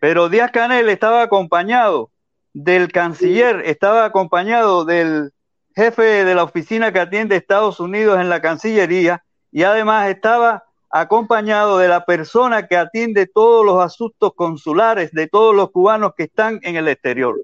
Pero 0.00 0.28
Díaz 0.28 0.50
Canel 0.52 0.88
estaba 0.88 1.22
acompañado 1.22 2.10
del 2.52 2.90
canciller, 2.92 3.62
estaba 3.66 4.04
acompañado 4.04 4.84
del 4.84 5.32
jefe 5.74 6.24
de 6.24 6.34
la 6.34 6.44
oficina 6.44 6.92
que 6.92 7.00
atiende 7.00 7.36
Estados 7.36 7.80
Unidos 7.80 8.20
en 8.20 8.28
la 8.28 8.40
Cancillería 8.40 9.24
y 9.52 9.62
además 9.62 10.08
estaba 10.08 10.64
acompañado 10.90 11.78
de 11.78 11.88
la 11.88 12.04
persona 12.04 12.66
que 12.66 12.76
atiende 12.76 13.26
todos 13.26 13.64
los 13.64 13.82
asuntos 13.82 14.32
consulares 14.34 15.12
de 15.12 15.28
todos 15.28 15.54
los 15.54 15.70
cubanos 15.70 16.12
que 16.16 16.24
están 16.24 16.60
en 16.62 16.76
el 16.76 16.88
exterior. 16.88 17.40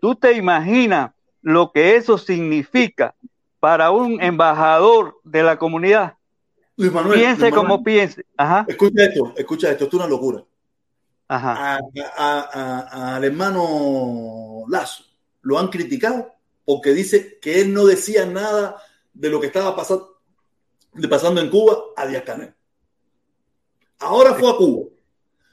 ¿Tú 0.00 0.14
te 0.14 0.32
imaginas 0.32 1.12
lo 1.42 1.72
que 1.72 1.96
eso 1.96 2.18
significa 2.18 3.14
para 3.60 3.90
un 3.90 4.22
embajador 4.22 5.18
de 5.24 5.42
la 5.42 5.58
comunidad? 5.58 6.14
Luis 6.76 6.92
Manuel, 6.92 7.18
piense 7.18 7.50
como 7.50 7.82
piense. 7.82 8.24
Ajá. 8.36 8.64
Escucha 8.68 9.04
esto, 9.04 9.32
escucha 9.36 9.70
esto, 9.70 9.84
esto 9.84 9.96
es 9.96 10.02
una 10.02 10.08
locura. 10.08 10.42
Al 11.36 13.24
hermano 13.24 14.64
Lazo 14.68 15.04
lo 15.42 15.58
han 15.58 15.68
criticado 15.68 16.32
porque 16.64 16.92
dice 16.92 17.38
que 17.40 17.60
él 17.60 17.72
no 17.72 17.84
decía 17.84 18.24
nada 18.26 18.82
de 19.12 19.28
lo 19.28 19.40
que 19.40 19.46
estaba 19.48 19.76
pasando, 19.76 20.20
pasando 21.08 21.40
en 21.40 21.50
Cuba 21.50 21.76
a 21.96 22.06
Díaz 22.06 22.22
Canel. 22.24 22.54
Ahora 23.98 24.34
fue 24.34 24.50
a 24.50 24.56
Cuba, 24.56 24.88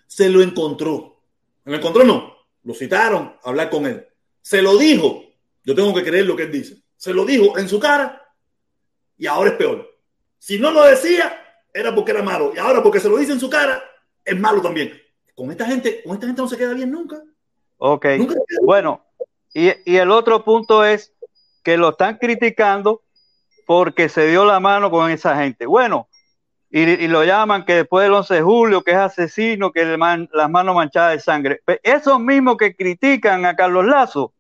se 0.08 0.30
lo 0.30 0.42
encontró. 0.42 1.22
¿Lo 1.64 1.76
encontró? 1.76 2.04
No. 2.04 2.36
Lo 2.64 2.74
citaron 2.74 3.36
a 3.44 3.50
hablar 3.50 3.70
con 3.70 3.86
él. 3.86 4.08
Se 4.42 4.62
lo 4.62 4.78
dijo. 4.78 5.24
Yo 5.64 5.76
tengo 5.76 5.94
que 5.94 6.04
creer 6.04 6.26
lo 6.26 6.36
que 6.36 6.44
él 6.44 6.52
dice. 6.52 6.82
Se 6.96 7.14
lo 7.14 7.26
dijo 7.26 7.58
en 7.58 7.70
su 7.70 7.80
cara 7.80 8.22
y 9.18 9.28
ahora 9.28 9.52
es 9.52 9.56
peor. 9.58 9.88
Si 10.38 10.58
no 10.58 10.72
lo 10.72 10.84
decía, 10.84 11.40
era 11.74 11.94
porque 11.94 12.12
era 12.12 12.24
malo. 12.24 12.52
Y 12.56 12.58
ahora 12.58 12.82
porque 12.82 13.00
se 13.00 13.10
lo 13.10 13.18
dice 13.18 13.32
en 13.32 13.40
su 13.40 13.50
cara, 13.50 13.82
es 14.26 14.40
malo 14.40 14.62
también. 14.62 15.01
Con 15.42 15.50
esta 15.50 15.66
gente, 15.66 16.04
con 16.04 16.14
esta 16.14 16.28
gente 16.28 16.40
no 16.40 16.48
se 16.48 16.56
queda 16.56 16.74
bien 16.74 16.92
nunca. 16.92 17.20
Ok. 17.80 18.06
Nunca 18.20 18.36
bueno, 18.64 19.04
y, 19.56 19.72
y 19.86 19.98
el 19.98 20.12
otro 20.12 20.44
punto 20.44 20.86
es 20.86 21.16
que 21.64 21.78
lo 21.78 21.90
están 21.90 22.20
criticando 22.20 23.02
porque 23.66 24.08
se 24.08 24.28
dio 24.28 24.46
la 24.46 24.60
mano 24.60 24.92
con 24.92 25.10
esa 25.10 25.36
gente. 25.38 25.66
Bueno, 25.66 26.08
y, 26.70 27.08
lo 27.08 27.24
llaman 27.24 27.66
que 27.66 27.74
después 27.74 28.04
del 28.04 28.14
11 28.14 28.36
de 28.36 28.42
julio, 28.44 28.84
que 28.84 28.92
es 28.92 28.98
asesino, 28.98 29.72
que 29.72 29.98
man, 29.98 30.30
las 30.32 30.48
manos 30.48 30.76
manchadas 30.76 31.14
de 31.14 31.20
sangre. 31.20 31.62
Esos 31.82 32.20
mismos 32.20 32.58
que 32.58 32.76
critican 32.76 33.44
a 33.46 33.56
Carlos 33.56 33.88
Lazo 33.88 34.34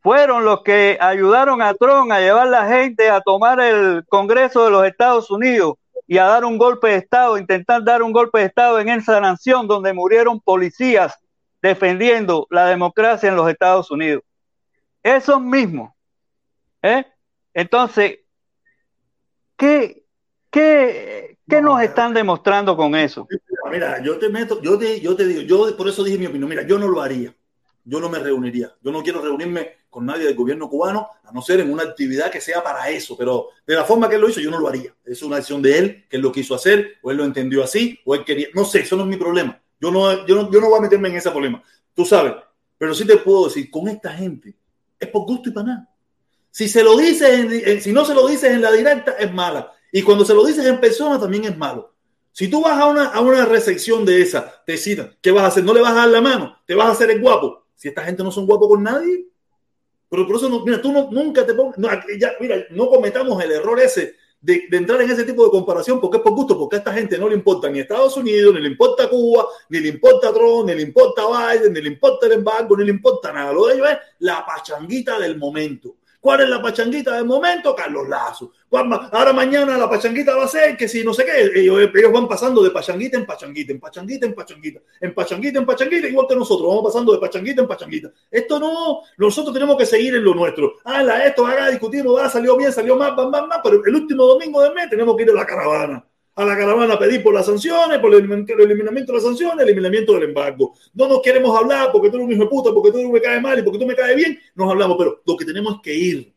fueron 0.00 0.44
los 0.44 0.62
que 0.62 0.96
ayudaron 1.00 1.60
a 1.60 1.74
Trump 1.74 2.12
a 2.12 2.20
llevar 2.20 2.46
la 2.46 2.68
gente 2.68 3.10
a 3.10 3.20
tomar 3.20 3.58
el 3.58 4.04
Congreso 4.06 4.64
de 4.64 4.70
los 4.70 4.86
Estados 4.86 5.28
Unidos 5.28 5.74
y 6.06 6.18
a 6.18 6.24
dar 6.24 6.44
un 6.44 6.58
golpe 6.58 6.88
de 6.88 6.96
Estado, 6.96 7.38
intentar 7.38 7.82
dar 7.84 8.02
un 8.02 8.12
golpe 8.12 8.38
de 8.38 8.46
Estado 8.46 8.78
en 8.80 8.88
esa 8.88 9.20
nación 9.20 9.66
donde 9.66 9.92
murieron 9.92 10.40
policías 10.40 11.18
defendiendo 11.60 12.46
la 12.50 12.66
democracia 12.66 13.28
en 13.28 13.36
los 13.36 13.48
Estados 13.50 13.90
Unidos. 13.90 14.22
Esos 15.02 15.40
mismos. 15.40 15.92
¿eh? 16.82 17.04
Entonces, 17.54 18.20
¿qué, 19.56 20.04
qué, 20.50 21.36
¿Qué 21.48 21.60
nos 21.60 21.80
están 21.80 22.12
demostrando 22.12 22.76
con 22.76 22.94
eso? 22.96 23.28
Mira, 23.70 24.02
yo 24.02 24.18
te 24.18 24.28
meto, 24.28 24.60
yo 24.62 24.76
te, 24.76 25.00
yo 25.00 25.14
te 25.14 25.26
digo, 25.26 25.42
yo 25.42 25.76
por 25.76 25.88
eso 25.88 26.02
dije 26.02 26.18
mi 26.18 26.26
opinión, 26.26 26.48
mira, 26.48 26.62
yo 26.66 26.78
no 26.78 26.88
lo 26.88 27.00
haría, 27.00 27.34
yo 27.84 28.00
no 28.00 28.08
me 28.08 28.18
reuniría, 28.18 28.74
yo 28.82 28.90
no 28.90 29.02
quiero 29.02 29.22
reunirme 29.22 29.76
con 29.96 30.04
nadie 30.04 30.26
del 30.26 30.34
gobierno 30.34 30.68
cubano, 30.68 31.08
a 31.24 31.32
no 31.32 31.40
ser 31.40 31.60
en 31.60 31.72
una 31.72 31.82
actividad 31.82 32.30
que 32.30 32.38
sea 32.38 32.62
para 32.62 32.90
eso, 32.90 33.16
pero 33.16 33.48
de 33.66 33.74
la 33.74 33.82
forma 33.82 34.10
que 34.10 34.16
él 34.16 34.20
lo 34.20 34.28
hizo, 34.28 34.40
yo 34.40 34.50
no 34.50 34.58
lo 34.58 34.68
haría. 34.68 34.94
Es 35.06 35.22
una 35.22 35.38
acción 35.38 35.62
de 35.62 35.78
él, 35.78 36.04
que 36.06 36.18
lo 36.18 36.30
quiso 36.30 36.54
hacer, 36.54 36.98
o 37.00 37.10
él 37.10 37.16
lo 37.16 37.24
entendió 37.24 37.64
así, 37.64 37.98
o 38.04 38.14
él 38.14 38.22
quería, 38.22 38.48
no 38.52 38.66
sé, 38.66 38.80
eso 38.80 38.94
no 38.94 39.04
es 39.04 39.08
mi 39.08 39.16
problema. 39.16 39.58
Yo 39.80 39.90
no, 39.90 40.26
yo 40.26 40.34
no, 40.34 40.52
yo 40.52 40.60
no 40.60 40.68
voy 40.68 40.80
a 40.80 40.82
meterme 40.82 41.08
en 41.08 41.16
ese 41.16 41.30
problema, 41.30 41.62
tú 41.94 42.04
sabes, 42.04 42.34
pero 42.76 42.94
sí 42.94 43.06
te 43.06 43.16
puedo 43.16 43.46
decir, 43.46 43.70
con 43.70 43.88
esta 43.88 44.12
gente, 44.12 44.54
es 45.00 45.08
por 45.08 45.22
gusto 45.22 45.48
y 45.48 45.52
para 45.52 45.66
nada. 45.66 45.90
Si 46.50 46.68
se 46.68 46.84
lo 46.84 46.94
dices, 46.98 47.82
si 47.82 47.90
no 47.90 48.04
se 48.04 48.12
lo 48.12 48.28
dices 48.28 48.52
en 48.52 48.60
la 48.60 48.70
directa, 48.70 49.12
es 49.12 49.32
mala. 49.32 49.72
Y 49.90 50.02
cuando 50.02 50.26
se 50.26 50.34
lo 50.34 50.44
dices 50.44 50.66
en 50.66 50.78
persona 50.78 51.18
también 51.18 51.46
es 51.46 51.56
malo. 51.56 51.94
Si 52.32 52.48
tú 52.48 52.60
vas 52.60 52.78
a 52.78 52.84
una, 52.84 53.06
a 53.06 53.20
una 53.22 53.46
recepción 53.46 54.04
de 54.04 54.20
esa, 54.20 54.62
te 54.66 54.76
citan, 54.76 55.16
¿qué 55.22 55.30
vas 55.30 55.44
a 55.44 55.46
hacer? 55.46 55.64
¿No 55.64 55.72
le 55.72 55.80
vas 55.80 55.92
a 55.92 56.00
dar 56.00 56.08
la 56.10 56.20
mano? 56.20 56.58
¿Te 56.66 56.74
vas 56.74 56.88
a 56.88 56.92
hacer 56.92 57.10
el 57.10 57.22
guapo? 57.22 57.66
Si 57.76 57.88
esta 57.88 58.02
gente 58.02 58.22
no 58.22 58.32
son 58.32 58.46
guapos 58.46 58.68
con 58.68 58.82
nadie. 58.82 59.26
Pero 60.08 60.26
por 60.26 60.36
eso, 60.36 60.48
no, 60.48 60.64
mira, 60.64 60.80
tú 60.80 60.92
no, 60.92 61.08
nunca 61.10 61.44
te 61.44 61.54
pongas, 61.54 61.78
no, 61.78 61.88
ya, 62.18 62.32
mira, 62.40 62.64
no 62.70 62.88
cometamos 62.88 63.42
el 63.42 63.52
error 63.52 63.80
ese 63.80 64.14
de, 64.40 64.62
de, 64.70 64.76
entrar 64.76 65.00
en 65.00 65.10
ese 65.10 65.24
tipo 65.24 65.44
de 65.44 65.50
comparación 65.50 66.00
porque 66.00 66.18
es 66.18 66.22
por 66.22 66.34
gusto, 66.34 66.56
porque 66.56 66.76
a 66.76 66.78
esta 66.78 66.92
gente 66.92 67.18
no 67.18 67.28
le 67.28 67.34
importa 67.34 67.68
ni 67.68 67.80
Estados 67.80 68.16
Unidos, 68.16 68.54
ni 68.54 68.60
le 68.60 68.68
importa 68.68 69.08
Cuba, 69.08 69.46
ni 69.68 69.80
le 69.80 69.88
importa 69.88 70.32
Trump, 70.32 70.68
ni 70.68 70.74
le 70.74 70.82
importa 70.82 71.22
Biden, 71.26 71.72
ni 71.72 71.80
le 71.80 71.88
importa 71.88 72.26
el 72.26 72.32
embargo, 72.32 72.76
ni 72.76 72.84
le 72.84 72.92
importa 72.92 73.32
nada. 73.32 73.52
Lo 73.52 73.66
de 73.66 73.74
ellos 73.74 73.88
es 73.90 73.98
la 74.20 74.44
pachanguita 74.46 75.18
del 75.18 75.36
momento. 75.36 75.96
¿Cuál 76.26 76.40
es 76.40 76.48
la 76.48 76.60
pachanguita 76.60 77.14
del 77.14 77.24
momento? 77.24 77.72
Carlos 77.72 78.08
Lazo. 78.08 78.50
Ahora 78.72 79.32
mañana 79.32 79.78
la 79.78 79.88
pachanguita 79.88 80.34
va 80.34 80.42
a 80.42 80.48
ser 80.48 80.76
que 80.76 80.88
si 80.88 81.04
no 81.04 81.14
sé 81.14 81.24
qué, 81.24 81.60
ellos, 81.60 81.78
van 82.12 82.26
pasando 82.26 82.64
de 82.64 82.72
pachanguita 82.72 83.16
en 83.16 83.24
pachanguita, 83.24 83.70
en 83.70 83.78
pachanguita 83.78 84.26
en 84.26 84.34
pachanguita, 84.34 84.80
en 85.02 85.14
pachanguita 85.14 85.60
en 85.60 85.64
pachanguita, 85.64 86.08
igual 86.08 86.26
que 86.26 86.34
nosotros, 86.34 86.66
vamos 86.66 86.82
pasando 86.82 87.12
de 87.12 87.20
pachanguita 87.20 87.62
en 87.62 87.68
pachanguita. 87.68 88.10
Esto 88.28 88.58
no, 88.58 89.02
nosotros 89.18 89.54
tenemos 89.54 89.76
que 89.76 89.86
seguir 89.86 90.16
en 90.16 90.24
lo 90.24 90.34
nuestro. 90.34 90.72
Ah, 90.84 91.04
esto, 91.24 91.46
haga, 91.46 91.70
discutimos, 91.70 92.18
va, 92.18 92.28
salió 92.28 92.56
bien, 92.56 92.72
salió 92.72 92.96
mal, 92.96 93.14
bam, 93.14 93.30
bam, 93.30 93.48
bam, 93.48 93.60
pero 93.62 93.84
el 93.84 93.94
último 93.94 94.26
domingo 94.26 94.60
del 94.62 94.74
mes 94.74 94.90
tenemos 94.90 95.16
que 95.16 95.22
ir 95.22 95.30
a 95.30 95.34
la 95.34 95.46
caravana 95.46 96.04
a 96.36 96.44
la 96.44 96.56
caravana 96.56 96.94
a 96.94 96.98
pedir 96.98 97.22
por 97.22 97.32
las 97.32 97.46
sanciones, 97.46 97.98
por 97.98 98.14
el 98.14 98.22
eliminamiento 98.22 99.12
de 99.12 99.16
las 99.16 99.24
sanciones, 99.24 99.62
el 99.62 99.70
eliminamiento 99.70 100.12
del 100.12 100.24
embargo. 100.24 100.74
No 100.92 101.08
nos 101.08 101.22
queremos 101.22 101.58
hablar 101.58 101.90
porque 101.90 102.10
tú 102.10 102.16
eres 102.16 102.26
un 102.26 102.32
hijo 102.32 102.42
de 102.44 102.50
puta, 102.50 102.70
porque 102.74 102.92
tú 102.92 103.10
me 103.10 103.22
caes 103.22 103.40
mal 103.40 103.58
y 103.58 103.62
porque 103.62 103.78
tú 103.78 103.86
me 103.86 103.96
caes 103.96 104.14
bien, 104.14 104.38
nos 104.54 104.70
hablamos, 104.70 104.98
pero 104.98 105.22
lo 105.24 105.36
que 105.36 105.46
tenemos 105.46 105.76
es 105.76 105.80
que 105.82 105.94
ir. 105.94 106.34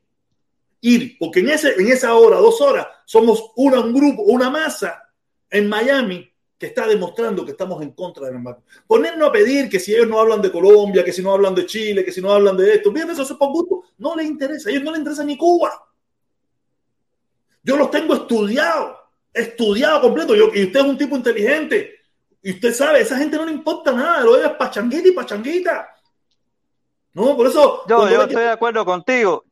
Ir, 0.81 1.17
porque 1.19 1.41
en, 1.41 1.49
ese, 1.49 1.73
en 1.73 1.87
esa 1.89 2.15
hora, 2.15 2.37
dos 2.37 2.61
horas, 2.61 2.87
somos 3.05 3.51
una, 3.57 3.81
un 3.81 3.93
grupo, 3.93 4.21
una 4.23 4.49
masa 4.49 5.03
en 5.49 5.67
Miami 5.67 6.31
que 6.57 6.67
está 6.67 6.87
demostrando 6.87 7.43
que 7.43 7.51
estamos 7.51 7.81
en 7.81 7.91
contra 7.91 8.27
del 8.27 8.35
embargo. 8.35 8.63
Ponernos 8.87 9.27
a 9.27 9.31
pedir 9.33 9.67
que 9.67 9.81
si 9.81 9.93
ellos 9.93 10.07
no 10.07 10.17
hablan 10.17 10.41
de 10.41 10.51
Colombia, 10.51 11.03
que 11.03 11.11
si 11.11 11.21
no 11.21 11.33
hablan 11.33 11.55
de 11.55 11.65
Chile, 11.65 12.05
que 12.05 12.13
si 12.13 12.21
no 12.21 12.31
hablan 12.31 12.55
de 12.55 12.75
esto, 12.75 12.89
bien, 12.91 13.09
eso 13.09 13.23
es 13.23 13.33
por 13.33 13.49
gusto. 13.49 13.83
No 13.97 14.15
les 14.15 14.27
interesa, 14.27 14.69
a 14.69 14.71
ellos 14.71 14.83
no 14.83 14.91
les 14.91 14.99
interesa 14.99 15.25
ni 15.25 15.37
Cuba. 15.37 15.73
Yo 17.63 17.75
los 17.75 17.91
tengo 17.91 18.13
estudiados 18.13 18.98
estudiado 19.33 20.01
completo. 20.01 20.35
Yo, 20.35 20.49
y 20.53 20.65
usted 20.65 20.79
es 20.79 20.85
un 20.85 20.97
tipo 20.97 21.15
inteligente. 21.15 21.95
Y 22.41 22.51
usted 22.51 22.73
sabe, 22.73 23.01
esa 23.01 23.17
gente 23.17 23.37
no 23.37 23.45
le 23.45 23.51
importa 23.51 23.91
nada. 23.91 24.21
Lo 24.21 24.41
es 24.41 24.49
pachanguita 24.51 25.07
y 25.07 25.11
pachanguita. 25.11 25.89
No, 27.13 27.35
por 27.35 27.47
eso. 27.47 27.83
Yo, 27.87 28.09
yo 28.09 28.23
estoy 28.23 28.43
de 28.43 28.49
acuerdo 28.49 28.85
contigo. 28.85 29.43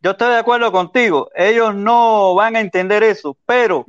Yo 0.00 0.10
estoy 0.10 0.30
de 0.30 0.38
acuerdo 0.38 0.72
contigo. 0.72 1.30
Ellos 1.34 1.74
no 1.74 2.34
van 2.34 2.56
a 2.56 2.60
entender 2.60 3.04
eso, 3.04 3.36
pero, 3.46 3.86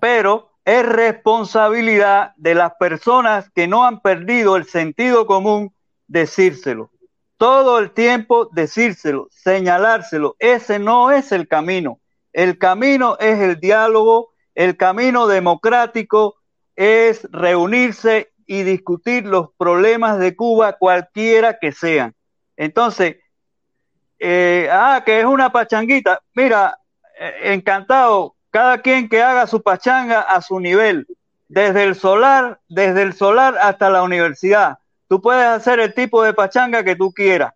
pero 0.00 0.52
es 0.64 0.86
responsabilidad 0.86 2.32
de 2.36 2.54
las 2.54 2.74
personas 2.74 3.50
que 3.50 3.66
no 3.66 3.84
han 3.84 4.00
perdido 4.00 4.56
el 4.56 4.66
sentido 4.66 5.26
común 5.26 5.74
decírselo. 6.06 6.90
Todo 7.36 7.78
el 7.78 7.90
tiempo 7.92 8.48
decírselo, 8.52 9.28
señalárselo. 9.30 10.36
Ese 10.38 10.78
no 10.78 11.10
es 11.10 11.32
el 11.32 11.48
camino. 11.48 11.99
El 12.32 12.58
camino 12.58 13.16
es 13.18 13.38
el 13.40 13.58
diálogo, 13.60 14.30
el 14.54 14.76
camino 14.76 15.26
democrático 15.26 16.36
es 16.76 17.26
reunirse 17.30 18.32
y 18.46 18.62
discutir 18.62 19.26
los 19.26 19.50
problemas 19.56 20.18
de 20.18 20.34
Cuba, 20.34 20.72
cualquiera 20.74 21.58
que 21.58 21.72
sean. 21.72 22.14
Entonces, 22.56 23.16
eh, 24.18 24.68
ah, 24.70 25.02
que 25.04 25.20
es 25.20 25.24
una 25.24 25.50
pachanguita. 25.50 26.20
Mira, 26.34 26.76
eh, 27.18 27.52
encantado, 27.52 28.36
cada 28.50 28.82
quien 28.82 29.08
que 29.08 29.22
haga 29.22 29.46
su 29.46 29.62
pachanga 29.62 30.20
a 30.20 30.42
su 30.42 30.60
nivel. 30.60 31.06
desde 31.48 31.82
el 31.82 31.96
solar, 31.96 32.60
desde 32.68 33.02
el 33.02 33.12
solar 33.12 33.56
hasta 33.60 33.90
la 33.90 34.04
universidad. 34.04 34.78
Tú 35.08 35.20
puedes 35.20 35.44
hacer 35.44 35.80
el 35.80 35.92
tipo 35.94 36.22
de 36.22 36.32
pachanga 36.32 36.84
que 36.84 36.94
tú 36.94 37.12
quieras, 37.12 37.52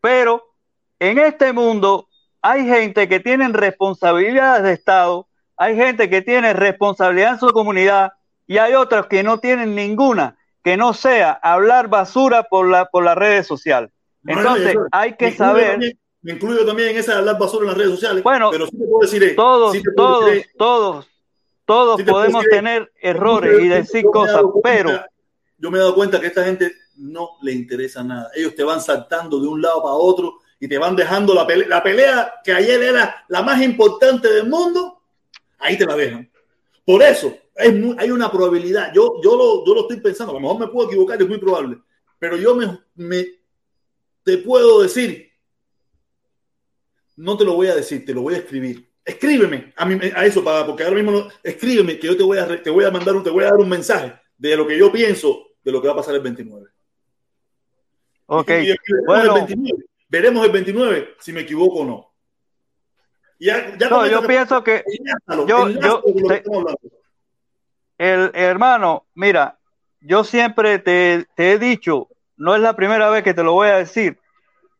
pero 0.00 0.54
en 1.00 1.18
este 1.18 1.52
mundo 1.52 2.08
hay 2.42 2.66
gente 2.66 3.08
que 3.08 3.20
tiene 3.20 3.48
responsabilidades 3.48 4.64
de 4.64 4.72
Estado, 4.72 5.28
hay 5.56 5.76
gente 5.76 6.10
que 6.10 6.22
tiene 6.22 6.52
responsabilidad 6.52 7.34
en 7.34 7.38
su 7.38 7.48
comunidad 7.50 8.12
y 8.48 8.58
hay 8.58 8.74
otros 8.74 9.06
que 9.06 9.22
no 9.22 9.38
tienen 9.38 9.76
ninguna, 9.76 10.36
que 10.62 10.76
no 10.76 10.92
sea 10.92 11.32
hablar 11.32 11.88
basura 11.88 12.42
por, 12.42 12.68
la, 12.68 12.86
por 12.86 13.04
las 13.04 13.16
redes 13.16 13.46
sociales. 13.46 13.92
Entonces, 14.26 14.76
hay 14.90 15.16
que 15.16 15.32
saber... 15.32 15.78
me 16.20 16.32
incluyo 16.32 16.66
también 16.66 16.90
en 16.90 16.96
esa 16.98 17.18
hablar 17.18 17.38
basura 17.38 17.62
en 17.62 17.68
las 17.68 17.78
redes 17.78 17.92
sociales. 17.92 18.22
Bueno, 18.24 18.50
pero 18.50 18.66
sí 18.66 18.72
te 18.72 18.84
puedo 18.84 19.00
decir, 19.00 19.34
todos, 19.36 19.76
todos, 19.96 20.32
todos, 20.58 21.06
todos 21.64 22.02
podemos 22.02 22.44
tener 22.46 22.92
errores 23.00 23.62
y 23.62 23.68
decir 23.68 24.04
cosas, 24.04 24.42
pero... 24.62 24.90
Yo 25.58 25.70
me 25.70 25.78
he 25.78 25.80
dado 25.80 25.94
cuenta 25.94 26.18
que 26.18 26.26
a 26.26 26.28
esta 26.28 26.44
gente 26.44 26.72
no 26.96 27.36
le 27.40 27.52
interesa 27.52 28.02
nada. 28.02 28.30
Ellos 28.34 28.56
te 28.56 28.64
van 28.64 28.80
saltando 28.80 29.38
de 29.38 29.46
un 29.46 29.62
lado 29.62 29.80
para 29.80 29.94
otro 29.94 30.41
y 30.62 30.68
te 30.68 30.78
van 30.78 30.94
dejando 30.94 31.34
la 31.34 31.44
pelea, 31.44 31.66
la 31.66 31.82
pelea 31.82 32.34
que 32.44 32.52
ayer 32.52 32.80
era 32.80 33.24
la 33.26 33.42
más 33.42 33.60
importante 33.60 34.32
del 34.32 34.48
mundo, 34.48 35.02
ahí 35.58 35.76
te 35.76 35.84
la 35.84 35.96
dejan. 35.96 36.30
Por 36.86 37.02
eso 37.02 37.36
hay 37.56 38.12
una 38.12 38.30
probabilidad, 38.30 38.92
yo, 38.94 39.20
yo, 39.20 39.36
lo, 39.36 39.66
yo 39.66 39.74
lo 39.74 39.80
estoy 39.80 39.98
pensando, 39.98 40.30
a 40.30 40.34
lo 40.34 40.40
mejor 40.40 40.60
me 40.60 40.68
puedo 40.68 40.86
equivocar, 40.86 41.20
es 41.20 41.28
muy 41.28 41.38
probable, 41.38 41.78
pero 42.16 42.36
yo 42.36 42.54
me, 42.54 42.78
me 42.94 43.26
te 44.22 44.38
puedo 44.38 44.82
decir, 44.82 45.32
no 47.16 47.36
te 47.36 47.44
lo 47.44 47.54
voy 47.54 47.66
a 47.66 47.74
decir, 47.74 48.04
te 48.04 48.14
lo 48.14 48.22
voy 48.22 48.34
a 48.34 48.38
escribir 48.38 48.88
escríbeme 49.04 49.72
a, 49.74 49.84
mí, 49.84 49.98
a 50.14 50.24
eso, 50.24 50.44
para, 50.44 50.64
porque 50.64 50.84
ahora 50.84 50.94
mismo 50.94 51.10
no, 51.10 51.28
escríbeme 51.42 51.98
que 51.98 52.06
yo 52.06 52.16
te 52.16 52.22
voy, 52.22 52.38
a, 52.38 52.62
te 52.62 52.70
voy 52.70 52.84
a 52.84 52.90
mandar, 52.92 53.16
un, 53.16 53.24
te 53.24 53.30
voy 53.30 53.42
a 53.42 53.48
dar 53.48 53.58
un 53.58 53.68
mensaje 53.68 54.14
de 54.38 54.56
lo 54.56 54.64
que 54.64 54.78
yo 54.78 54.92
pienso 54.92 55.44
de 55.64 55.72
lo 55.72 55.82
que 55.82 55.88
va 55.88 55.94
a 55.94 55.96
pasar 55.96 56.14
el 56.14 56.20
29. 56.20 56.68
Ok, 58.26 58.50
bueno. 59.06 59.44
Veremos 60.12 60.44
el 60.44 60.52
29 60.52 61.14
si 61.20 61.32
me 61.32 61.40
equivoco 61.40 61.78
o 61.80 61.84
no. 61.86 62.12
Ya, 63.40 63.76
ya 63.78 63.88
no, 63.88 64.06
yo 64.06 64.24
pienso 64.26 64.62
que 64.62 64.84
yo, 65.48 65.70
yo 65.70 66.02
el 67.98 68.30
hermano, 68.34 69.06
mira, 69.14 69.58
yo 70.00 70.22
siempre 70.22 70.78
te, 70.78 71.26
te 71.34 71.52
he 71.52 71.58
dicho, 71.58 72.08
no 72.36 72.54
es 72.54 72.60
la 72.60 72.76
primera 72.76 73.08
vez 73.08 73.24
que 73.24 73.32
te 73.32 73.42
lo 73.42 73.54
voy 73.54 73.68
a 73.68 73.78
decir, 73.78 74.18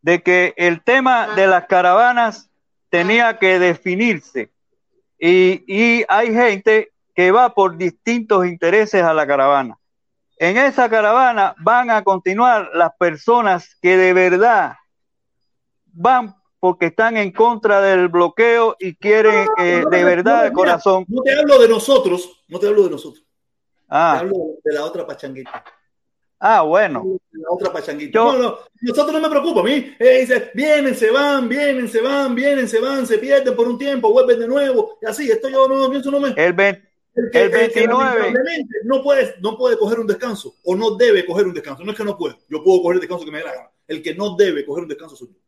de 0.02 0.22
que 0.22 0.52
el 0.58 0.82
tema 0.82 1.34
de 1.34 1.46
las 1.46 1.66
caravanas 1.66 2.50
tenía 2.90 3.38
que 3.38 3.58
definirse. 3.58 4.50
Y, 5.18 5.64
y, 5.66 6.04
hay 6.08 6.34
gente 6.34 6.92
que 7.14 7.30
va 7.30 7.54
por 7.54 7.78
distintos 7.78 8.46
intereses 8.46 9.02
a 9.02 9.14
la 9.14 9.26
caravana. 9.26 9.78
En 10.36 10.56
esa 10.56 10.90
caravana 10.90 11.54
van 11.58 11.90
a 11.90 12.02
continuar 12.02 12.70
las 12.74 12.92
personas 12.96 13.76
que 13.80 13.96
de 13.96 14.12
verdad 14.12 14.74
van 15.92 16.34
porque 16.60 16.86
están 16.86 17.16
en 17.16 17.32
contra 17.32 17.80
del 17.80 18.08
bloqueo 18.08 18.76
y 18.78 18.94
quieren 18.94 19.46
eh, 19.58 19.82
de 19.90 20.04
verdad 20.04 20.44
de 20.44 20.52
corazón. 20.52 21.04
No 21.08 21.20
te 21.22 21.36
hablo 21.36 21.58
de 21.58 21.68
nosotros, 21.68 22.44
no 22.46 22.60
te 22.60 22.68
hablo 22.68 22.84
de 22.84 22.90
nosotros. 22.90 23.24
Ah. 23.88 24.14
Te 24.14 24.20
hablo 24.20 24.36
de 24.62 24.72
la 24.72 24.84
otra 24.84 25.06
pachanguita. 25.06 25.64
Ah, 26.38 26.62
bueno. 26.62 27.18
La 27.32 27.48
otra 27.50 27.72
pachanguita. 27.72 28.18
no, 28.18 28.38
no, 28.38 28.58
nosotros 28.80 29.12
no 29.12 29.20
me 29.20 29.28
preocupa. 29.28 29.60
A 29.60 29.64
mí 29.64 29.94
eh, 29.98 30.20
dice, 30.20 30.50
vienen, 30.54 30.94
se 30.94 31.10
van, 31.10 31.48
vienen, 31.48 31.88
se 31.88 32.00
van, 32.00 32.34
vienen, 32.34 32.68
se 32.68 32.80
van, 32.80 33.06
se 33.06 33.18
pierden 33.18 33.54
por 33.54 33.68
un 33.68 33.76
tiempo, 33.76 34.12
vuelven 34.12 34.38
de 34.38 34.48
nuevo. 34.48 34.98
Y 35.02 35.06
así, 35.06 35.30
esto 35.30 35.48
yo 35.48 35.68
no 35.68 35.90
pienso, 35.90 36.10
no 36.10 36.20
me. 36.20 36.28
El, 36.28 36.54
el, 37.32 37.48
29. 37.50 38.34
no 38.84 39.02
puede, 39.02 39.34
no 39.40 39.58
puede 39.58 39.76
coger 39.76 40.00
un 40.00 40.06
descanso 40.06 40.54
o 40.64 40.74
no 40.74 40.96
debe 40.96 41.26
coger 41.26 41.46
un 41.46 41.54
descanso. 41.54 41.84
No 41.84 41.92
es 41.92 41.96
que 41.98 42.04
no 42.04 42.16
puede. 42.16 42.36
Yo 42.48 42.62
puedo 42.62 42.82
coger 42.82 42.94
el 42.94 43.00
descanso 43.00 43.24
que 43.24 43.30
me 43.30 43.38
dé 43.38 43.44
la 43.44 43.54
gana. 43.54 43.70
El 43.86 44.02
que 44.02 44.14
no 44.14 44.34
debe 44.36 44.64
coger 44.64 44.84
un 44.84 44.88
descanso 44.88 45.16
soy 45.16 45.28
yo. 45.28 45.38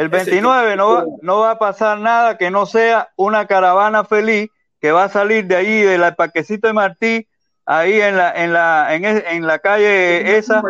El 0.00 0.08
29 0.08 0.76
no 0.76 0.94
va, 0.94 1.04
no 1.20 1.40
va 1.40 1.50
a 1.50 1.58
pasar 1.58 1.98
nada 1.98 2.38
que 2.38 2.50
no 2.50 2.64
sea 2.64 3.10
una 3.16 3.46
caravana 3.46 4.02
feliz 4.02 4.48
que 4.80 4.92
va 4.92 5.04
a 5.04 5.08
salir 5.10 5.44
de 5.44 5.56
ahí, 5.56 5.82
del 5.82 6.14
parquecito 6.14 6.68
de 6.68 6.72
Martí, 6.72 7.28
ahí 7.66 8.00
en 8.00 8.16
la, 8.16 8.32
en 8.32 8.54
la, 8.54 8.94
en, 8.94 9.04
en 9.04 9.46
la 9.46 9.58
calle 9.58 10.38
esa, 10.38 10.62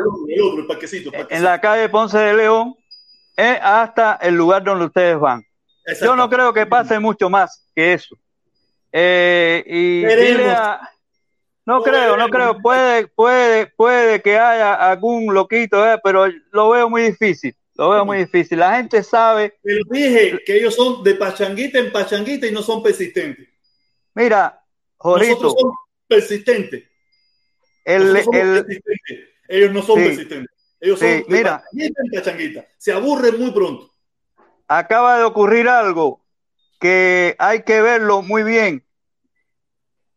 en 1.29 1.45
la 1.45 1.61
calle 1.61 1.89
Ponce 1.89 2.19
de 2.19 2.35
León, 2.35 2.75
eh, 3.37 3.57
hasta 3.63 4.15
el 4.21 4.35
lugar 4.35 4.65
donde 4.65 4.87
ustedes 4.87 5.21
van. 5.21 5.45
Yo 6.03 6.17
no 6.17 6.29
creo 6.29 6.53
que 6.53 6.67
pase 6.67 6.99
mucho 6.99 7.31
más 7.31 7.71
que 7.73 7.93
eso. 7.93 8.17
Eh, 8.91 9.63
y 9.65 10.03
no 11.67 11.83
creo, 11.85 12.17
no 12.17 12.29
creo. 12.31 12.61
Puede, 12.61 13.07
puede, 13.07 13.69
puede 13.69 14.21
que 14.23 14.37
haya 14.37 14.75
algún 14.75 15.33
loquito, 15.33 15.89
eh, 15.89 16.01
pero 16.03 16.27
lo 16.51 16.71
veo 16.71 16.91
muy 16.91 17.03
difícil. 17.03 17.55
Lo 17.81 17.89
veo 17.89 18.05
muy 18.05 18.19
difícil. 18.19 18.59
La 18.59 18.77
gente 18.77 19.03
sabe. 19.03 19.59
Pero 19.63 19.81
dije 19.89 20.39
que 20.45 20.59
ellos 20.59 20.75
son 20.75 21.03
de 21.03 21.15
pachanguita 21.15 21.79
en 21.79 21.91
pachanguita 21.91 22.47
y 22.47 22.53
no 22.53 22.63
son 22.63 22.83
persistentes. 22.83 23.49
Mira, 24.13 24.63
Jorito. 24.99 25.57
persistentes. 26.07 26.85
Ellos 27.83 29.73
no 29.73 29.81
son 29.83 29.95
persistentes. 29.95 30.51
Ellos 30.79 30.99
son 30.99 31.25
mira, 31.29 31.65
Se 32.77 32.93
aburren 32.93 33.41
muy 33.41 33.51
pronto. 33.51 33.91
Acaba 34.69 35.17
de 35.17 35.25
ocurrir 35.25 35.67
algo 35.67 36.23
que 36.81 37.35
hay 37.39 37.63
que 37.63 37.81
verlo 37.81 38.21
muy 38.21 38.43
bien. 38.43 38.85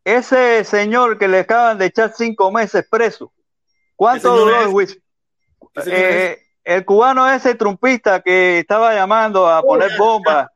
Ese 0.04 0.64
señor 0.64 1.16
que 1.16 1.28
le 1.28 1.38
acaban 1.38 1.78
de 1.78 1.86
echar 1.86 2.12
cinco 2.14 2.52
meses 2.52 2.86
preso, 2.90 3.32
¿cuánto 3.96 4.36
duró 4.36 4.60
el 4.60 4.68
juicio? 4.68 5.00
Eh, 5.86 6.43
el 6.64 6.84
cubano 6.84 7.30
ese 7.30 7.54
trumpista 7.54 8.20
que 8.22 8.58
estaba 8.58 8.94
llamando 8.94 9.48
a 9.48 9.62
poner 9.62 9.90
bombas 9.98 10.48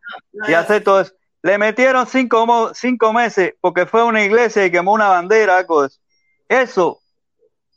y 0.46 0.54
hacer 0.54 0.82
todo 0.82 1.02
eso, 1.02 1.12
le 1.42 1.58
metieron 1.58 2.06
cinco, 2.06 2.72
cinco 2.74 3.12
meses 3.12 3.54
porque 3.60 3.86
fue 3.86 4.00
a 4.00 4.04
una 4.04 4.24
iglesia 4.24 4.64
y 4.64 4.70
quemó 4.70 4.92
una 4.92 5.08
bandera, 5.08 5.58
algo 5.58 5.82
de 5.82 5.88
eso. 5.88 6.00
Eso, 6.48 7.02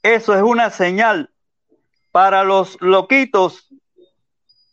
eso 0.01 0.36
es 0.36 0.41
una 0.41 0.69
señal 0.69 1.29
para 2.11 2.43
los 2.43 2.77
loquitos 2.82 3.67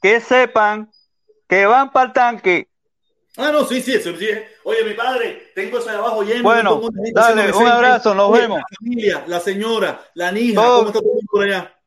que 0.01 0.21
sepan 0.21 0.91
que 1.49 1.67
van 1.67 1.91
para 1.93 2.07
el 2.07 2.13
tanque. 2.13 2.69
Ah, 3.37 3.51
no, 3.53 3.65
sí, 3.65 3.81
sí, 3.81 3.95
eso 3.95 4.15
sí. 4.17 4.29
Oye, 4.65 4.85
mi 4.85 4.95
padre, 4.95 5.53
tengo 5.55 5.79
eso 5.79 5.89
de 5.89 5.97
abajo 5.97 6.23
lleno. 6.23 6.43
Bueno, 6.43 6.81
dale, 7.13 7.53
un 7.53 7.67
abrazo, 7.67 8.15
nos 8.15 8.33
vemos. 8.33 8.59
La 8.59 8.77
familia, 8.79 9.25
la 9.27 9.41
señora, 9.41 10.01
la 10.15 10.33
niña, 10.33 10.61
¿cómo 10.61 10.89
está 10.89 11.01
todo 11.01 11.19
por 11.31 11.45
allá? 11.45 11.78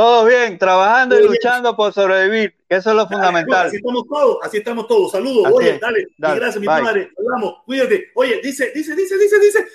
Todo 0.00 0.24
bien, 0.24 0.56
trabajando 0.56 1.20
y 1.20 1.28
luchando 1.28 1.76
por 1.76 1.92
sobrevivir, 1.92 2.56
eso 2.70 2.88
es 2.88 2.96
lo 2.96 3.06
fundamental. 3.06 3.66
así 3.66 3.76
estamos 3.76 4.08
todos, 4.08 4.38
así 4.42 4.56
estamos 4.56 4.88
todos. 4.88 5.12
Saludos, 5.12 5.52
oye, 5.52 5.78
dale, 5.78 6.06
gracias, 6.16 6.58
mi 6.58 6.66
padre. 6.66 7.12
Hablamos, 7.18 7.56
cuídate. 7.66 8.06
Oye, 8.14 8.40
dice, 8.42 8.72
dice, 8.74 8.96
dice, 8.96 9.18
dice, 9.18 9.38
dice. 9.38 9.66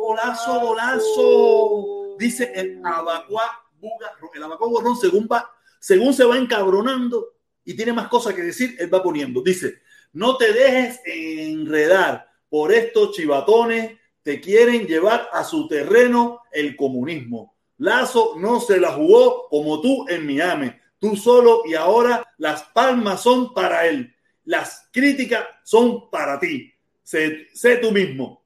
Golazo, 0.00 0.60
golazo. 0.60 2.16
Dice 2.18 2.52
el 2.54 2.80
Abacuá 2.82 3.62
Buga, 3.78 4.12
el 4.34 4.42
Abacuá 4.42 4.68
Borrón, 4.68 4.96
según 4.96 5.28
va, 5.30 5.50
según 5.78 6.14
se 6.14 6.24
va 6.24 6.38
encabronando 6.38 7.34
y 7.62 7.76
tiene 7.76 7.92
más 7.92 8.08
cosas 8.08 8.32
que 8.32 8.40
decir, 8.40 8.74
él 8.78 8.88
va 8.92 9.02
poniendo. 9.02 9.42
Dice, 9.42 9.82
no 10.14 10.38
te 10.38 10.54
dejes 10.54 11.02
enredar 11.04 12.26
por 12.48 12.72
estos 12.72 13.12
chivatones, 13.12 13.98
te 14.26 14.40
quieren 14.40 14.88
llevar 14.88 15.28
a 15.32 15.44
su 15.44 15.68
terreno 15.68 16.42
el 16.50 16.74
comunismo. 16.74 17.54
Lazo 17.78 18.34
no 18.36 18.58
se 18.58 18.80
la 18.80 18.90
jugó 18.90 19.48
como 19.48 19.80
tú 19.80 20.04
en 20.08 20.26
Miami. 20.26 20.72
Tú 20.98 21.14
solo 21.14 21.62
y 21.64 21.74
ahora 21.74 22.34
las 22.38 22.64
palmas 22.64 23.22
son 23.22 23.54
para 23.54 23.86
él. 23.86 24.12
Las 24.42 24.88
críticas 24.92 25.46
son 25.62 26.10
para 26.10 26.40
ti. 26.40 26.74
Sé, 27.04 27.46
sé 27.54 27.76
tú 27.76 27.92
mismo. 27.92 28.44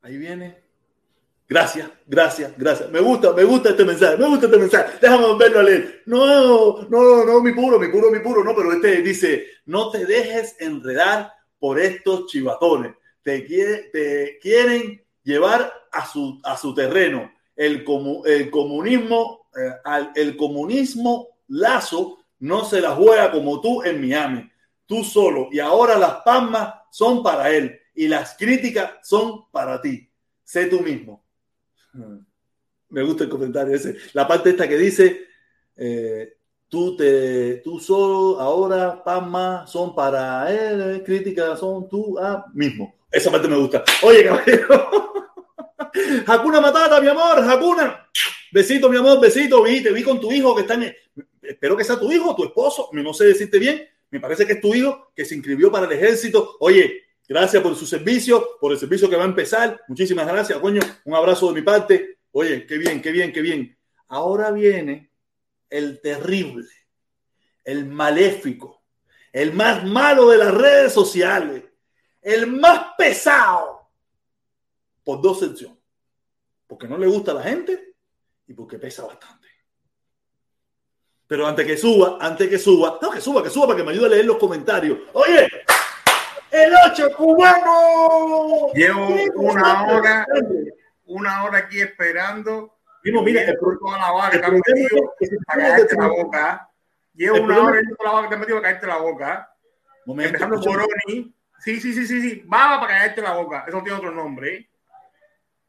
Ahí 0.00 0.16
viene. 0.16 0.65
Gracias, 1.48 1.90
gracias, 2.06 2.52
gracias. 2.56 2.90
Me 2.90 3.00
gusta, 3.00 3.32
me 3.32 3.44
gusta 3.44 3.70
este 3.70 3.84
mensaje, 3.84 4.16
me 4.16 4.26
gusta 4.26 4.46
este 4.46 4.58
mensaje. 4.58 4.98
Déjame 5.00 5.36
verlo 5.38 5.60
a 5.60 5.62
leer. 5.62 6.02
No, 6.06 6.86
no, 6.88 7.24
no, 7.24 7.40
mi 7.40 7.52
puro, 7.52 7.78
mi 7.78 7.88
puro, 7.88 8.10
mi 8.10 8.18
puro, 8.18 8.42
no, 8.42 8.54
pero 8.54 8.72
este 8.72 9.02
dice, 9.02 9.46
no 9.66 9.90
te 9.90 10.06
dejes 10.06 10.56
enredar 10.58 11.32
por 11.58 11.78
estos 11.78 12.26
chivatones. 12.26 12.94
Te, 13.22 13.44
quieren 14.40 15.04
llevar 15.22 15.72
a 15.92 16.06
su, 16.06 16.40
a 16.42 16.56
su 16.56 16.74
terreno. 16.74 17.32
El, 17.54 17.84
el 18.26 18.50
comunismo 18.50 19.46
eh, 19.56 20.10
el 20.14 20.36
comunismo 20.36 21.38
lazo 21.48 22.18
no 22.40 22.64
se 22.64 22.80
la 22.80 22.90
juega 22.90 23.32
como 23.32 23.60
tú 23.60 23.82
en 23.82 24.00
Miami, 24.00 24.50
tú 24.84 25.02
solo, 25.02 25.48
y 25.50 25.58
ahora 25.58 25.98
las 25.98 26.16
palmas 26.16 26.74
son 26.90 27.22
para 27.22 27.50
él 27.50 27.80
y 27.94 28.08
las 28.08 28.36
críticas 28.36 28.92
son 29.02 29.50
para 29.50 29.80
ti. 29.80 30.10
Sé 30.44 30.66
tú 30.66 30.80
mismo. 30.80 31.24
Me 32.88 33.02
gusta 33.02 33.24
el 33.24 33.30
comentario 33.30 33.74
ese. 33.74 33.96
La 34.12 34.26
parte 34.26 34.50
esta 34.50 34.68
que 34.68 34.76
dice, 34.76 35.26
eh, 35.76 36.36
tú 36.68 36.96
te, 36.96 37.56
tú 37.56 37.78
solo, 37.78 38.40
ahora, 38.40 39.02
Pama, 39.02 39.66
son 39.66 39.94
para 39.94 40.50
él, 40.50 41.02
críticas 41.04 41.58
son 41.58 41.88
tú 41.88 42.18
ah, 42.18 42.46
mismo. 42.54 42.94
Esa 43.10 43.30
parte 43.30 43.48
me 43.48 43.56
gusta. 43.56 43.84
Oye, 44.02 44.24
caballero. 44.24 45.12
Hakuna 46.26 46.60
Matata, 46.60 47.00
mi 47.00 47.08
amor, 47.08 47.38
Hakuna. 47.38 48.08
Besito, 48.52 48.88
mi 48.88 48.96
amor, 48.96 49.20
besito. 49.20 49.62
Vi, 49.62 49.82
te 49.82 49.92
vi 49.92 50.02
con 50.02 50.20
tu 50.20 50.30
hijo 50.32 50.54
que 50.54 50.62
está 50.62 50.74
en. 50.74 50.94
Espero 51.42 51.76
que 51.76 51.84
sea 51.84 51.98
tu 51.98 52.10
hijo, 52.10 52.34
tu 52.34 52.44
esposo. 52.44 52.90
No 52.92 53.12
sé 53.12 53.24
decirte 53.26 53.58
bien. 53.58 53.88
Me 54.10 54.20
parece 54.20 54.46
que 54.46 54.54
es 54.54 54.60
tu 54.60 54.74
hijo 54.74 55.12
que 55.14 55.24
se 55.24 55.34
inscribió 55.34 55.70
para 55.70 55.86
el 55.86 55.92
ejército. 55.92 56.56
Oye, 56.60 57.02
gracias 57.28 57.62
por 57.62 57.74
su 57.76 57.86
servicio, 57.86 58.58
por 58.60 58.72
el 58.72 58.78
servicio 58.78 59.08
que 59.08 59.16
va 59.16 59.24
a 59.24 59.26
empezar. 59.26 59.80
Muchísimas 59.88 60.26
gracias, 60.26 60.58
coño. 60.58 60.80
Un 61.04 61.14
abrazo 61.14 61.48
de 61.48 61.54
mi 61.54 61.62
parte. 61.62 62.18
Oye, 62.32 62.66
qué 62.66 62.78
bien, 62.78 63.00
qué 63.00 63.12
bien, 63.12 63.32
qué 63.32 63.40
bien. 63.40 63.76
Ahora 64.08 64.50
viene 64.50 65.10
el 65.68 66.00
terrible, 66.00 66.68
el 67.64 67.86
maléfico, 67.86 68.82
el 69.32 69.52
más 69.52 69.84
malo 69.84 70.28
de 70.28 70.38
las 70.38 70.54
redes 70.54 70.92
sociales, 70.92 71.64
el 72.22 72.46
más 72.46 72.94
pesado, 72.96 73.90
por 75.02 75.20
dos 75.20 75.40
secciones. 75.40 75.78
Porque 76.66 76.88
no 76.88 76.98
le 76.98 77.06
gusta 77.06 77.30
a 77.32 77.34
la 77.34 77.42
gente 77.42 77.94
y 78.46 78.52
porque 78.54 78.78
pesa 78.78 79.04
bastante. 79.04 79.46
Pero 81.26 81.46
antes 81.46 81.66
que 81.66 81.76
suba, 81.76 82.18
antes 82.20 82.48
que 82.48 82.58
suba, 82.58 82.98
no, 83.02 83.10
que 83.10 83.20
suba, 83.20 83.42
que 83.42 83.50
suba 83.50 83.66
para 83.66 83.78
que 83.78 83.84
me 83.84 83.90
ayude 83.92 84.06
a 84.06 84.10
leer 84.10 84.24
los 84.26 84.36
comentarios. 84.36 84.98
Oye, 85.12 85.48
el 86.64 86.72
8 86.90 87.16
cubano. 87.16 88.72
Llevo 88.74 89.08
una 89.36 89.86
hora, 89.86 90.26
una 91.04 91.44
hora 91.44 91.58
aquí 91.58 91.80
esperando 91.80 92.76
Primo, 93.06 93.22
mira, 93.22 93.40
el, 93.42 93.56
toda 93.56 93.98
la 93.98 94.10
vaca 94.10 94.30
que 94.32 94.38
te 94.40 94.50
metido 94.50 95.14
para 95.46 95.62
callarte 95.62 95.94
la 95.94 96.08
boca. 96.08 96.70
Llevo 97.14 97.40
una 97.40 97.62
hora 97.62 97.80
toda 97.96 98.10
la 98.10 98.16
vaca 98.16 98.28
que 98.28 98.34
te 98.34 98.40
metido 98.40 98.56
para 98.56 98.68
callarte 98.68 98.86
la 98.88 98.96
boca. 98.96 99.54
Momento, 100.06 100.28
Empezando 100.30 100.60
por 100.60 100.80
Oni. 100.80 101.32
Sí, 101.60 101.80
sí, 101.80 101.92
sí, 101.92 102.04
sí, 102.04 102.20
sí. 102.20 102.42
Baba 102.46 102.80
para 102.80 102.94
callarte 102.94 103.22
la 103.22 103.34
boca. 103.34 103.64
Eso 103.64 103.76
no 103.76 103.84
tiene 103.84 103.98
otro 103.98 104.10
nombre. 104.10 104.68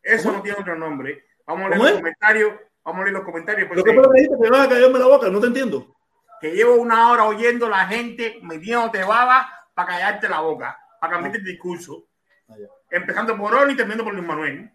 Eso 0.01 0.31
no 0.31 0.41
tiene 0.41 0.57
otro 0.59 0.75
nombre. 0.75 1.25
Vamos 1.45 1.67
a 1.67 1.69
leer 1.69 1.79
los 1.79 1.91
comentarios. 1.99 2.53
Vamos 2.83 3.01
a 3.01 3.03
leer 3.03 3.13
los 3.13 3.23
comentarios. 3.23 3.69
Lo 3.69 3.83
que 3.83 3.93
fue 3.93 4.01
lo 4.01 4.09
que 4.09 4.21
dijiste, 4.21 4.43
que 4.43 4.49
vas 4.49 4.65
a 4.65 4.69
callarme 4.69 4.97
la 4.97 5.05
boca, 5.05 5.29
no 5.29 5.39
te 5.39 5.45
entiendo. 5.45 5.95
Que 6.41 6.51
llevo 6.53 6.73
una 6.77 7.11
hora 7.11 7.25
oyendo 7.25 7.69
la 7.69 7.85
gente 7.85 8.39
metiéndote 8.41 9.03
baba 9.03 9.47
para 9.77 9.89
callarte 9.89 10.27
la 10.27 10.39
boca, 10.39 10.75
para 10.99 11.13
cambiarte 11.13 11.37
el 11.37 11.43
discurso. 11.43 12.07
Ah, 12.49 12.55
Empezando 12.89 13.37
por 13.37 13.53
Oni 13.53 13.73
y 13.73 13.77
terminando 13.77 14.03
por 14.03 14.15
Luis 14.15 14.25
Manuel 14.25 14.71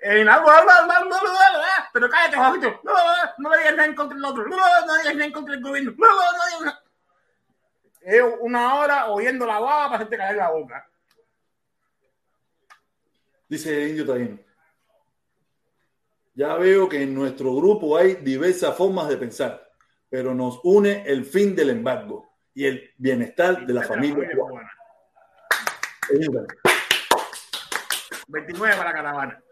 en 0.00 0.28
algo, 0.28 0.50
pero 1.92 2.10
cállate, 2.10 2.36
Juanito. 2.36 2.80
No, 2.82 2.92
no 3.38 3.50
le 3.50 3.58
digas 3.58 3.76
nada 3.76 3.88
en 3.88 3.94
contra 3.94 4.14
del 4.16 4.24
otro. 4.24 4.46
No, 4.46 4.56
no 4.86 4.96
digas 4.98 5.14
nada 5.14 5.24
en 5.24 5.32
contra 5.32 5.54
del 5.54 5.62
gobierno. 5.62 5.94
No, 5.96 6.06
no 6.06 6.46
digas 6.46 6.60
nada. 6.60 6.82
Es 8.02 8.22
una 8.40 8.74
hora 8.74 9.06
oyendo 9.10 9.46
la 9.46 9.58
baba 9.58 9.84
para 9.84 9.96
hacerte 9.96 10.18
caer 10.18 10.36
la 10.36 10.50
boca. 10.50 10.86
Dice 13.48 13.88
Indio 13.88 14.06
Taíno. 14.06 14.38
Ya 16.34 16.54
veo 16.56 16.86
que 16.86 17.02
en 17.02 17.14
nuestro 17.14 17.54
grupo 17.54 17.96
hay 17.96 18.16
diversas 18.16 18.76
formas 18.76 19.08
de 19.08 19.16
pensar, 19.16 19.70
pero 20.10 20.34
nos 20.34 20.60
une 20.64 21.04
el 21.06 21.24
fin 21.24 21.56
del 21.56 21.70
embargo 21.70 22.33
y 22.54 22.66
el 22.66 22.90
bienestar 22.96 23.66
de 23.66 23.74
la 23.74 23.82
familia 23.82 24.28
cubana. 24.34 24.70
29 28.28 28.76
para 28.76 28.90
la 28.90 28.94
caravana. 28.94 29.44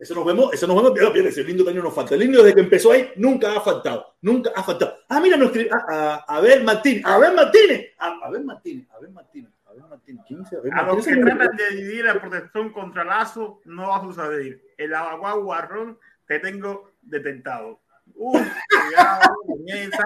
Eso 0.00 0.14
nos 0.14 0.24
vemos, 0.24 0.54
eso 0.54 0.66
nos 0.66 0.76
vemos, 0.76 0.92
pero 0.94 1.12
bien, 1.12 1.26
ese 1.26 1.44
lindo 1.44 1.68
año 1.68 1.82
nos 1.82 1.94
falta. 1.94 2.14
El 2.14 2.20
lindo 2.20 2.42
desde 2.42 2.54
que 2.54 2.62
empezó 2.62 2.92
ahí 2.92 3.12
nunca 3.16 3.54
ha 3.54 3.60
faltado, 3.60 4.14
nunca 4.22 4.50
ha 4.56 4.62
faltado. 4.62 4.96
Ah, 5.10 5.20
mira, 5.20 5.36
nos 5.36 5.52
a, 5.70 5.84
a, 5.88 6.14
a, 6.36 6.40
ver 6.40 6.64
Martínez, 6.64 7.04
a 7.04 7.18
ver 7.18 7.34
Martínez, 7.34 7.92
a, 7.98 8.08
a 8.08 8.30
ver 8.30 8.42
Martínez, 8.42 8.88
a 8.90 8.98
ver 8.98 9.10
Martínez, 9.10 9.50
a 9.66 9.72
ver 9.74 9.82
Martínez, 9.82 10.24
15, 10.26 10.56
a 10.56 10.60
ver 10.60 10.74
A 10.74 10.82
los 10.84 11.06
que 11.06 11.16
tratan 11.16 11.54
de 11.54 11.70
dividir 11.76 12.04
la 12.06 12.18
protección 12.18 12.72
contra 12.72 13.04
Lazo, 13.04 13.60
no 13.66 13.88
va 13.88 13.98
a 13.98 14.00
suceder. 14.00 14.62
El 14.78 14.94
abaguá 14.94 15.34
guarrón 15.34 15.98
te 16.26 16.38
tengo 16.38 16.92
detentado. 17.02 17.80
Uf, 18.22 18.46
cuidado, 18.68 19.34
comienza. 19.46 20.04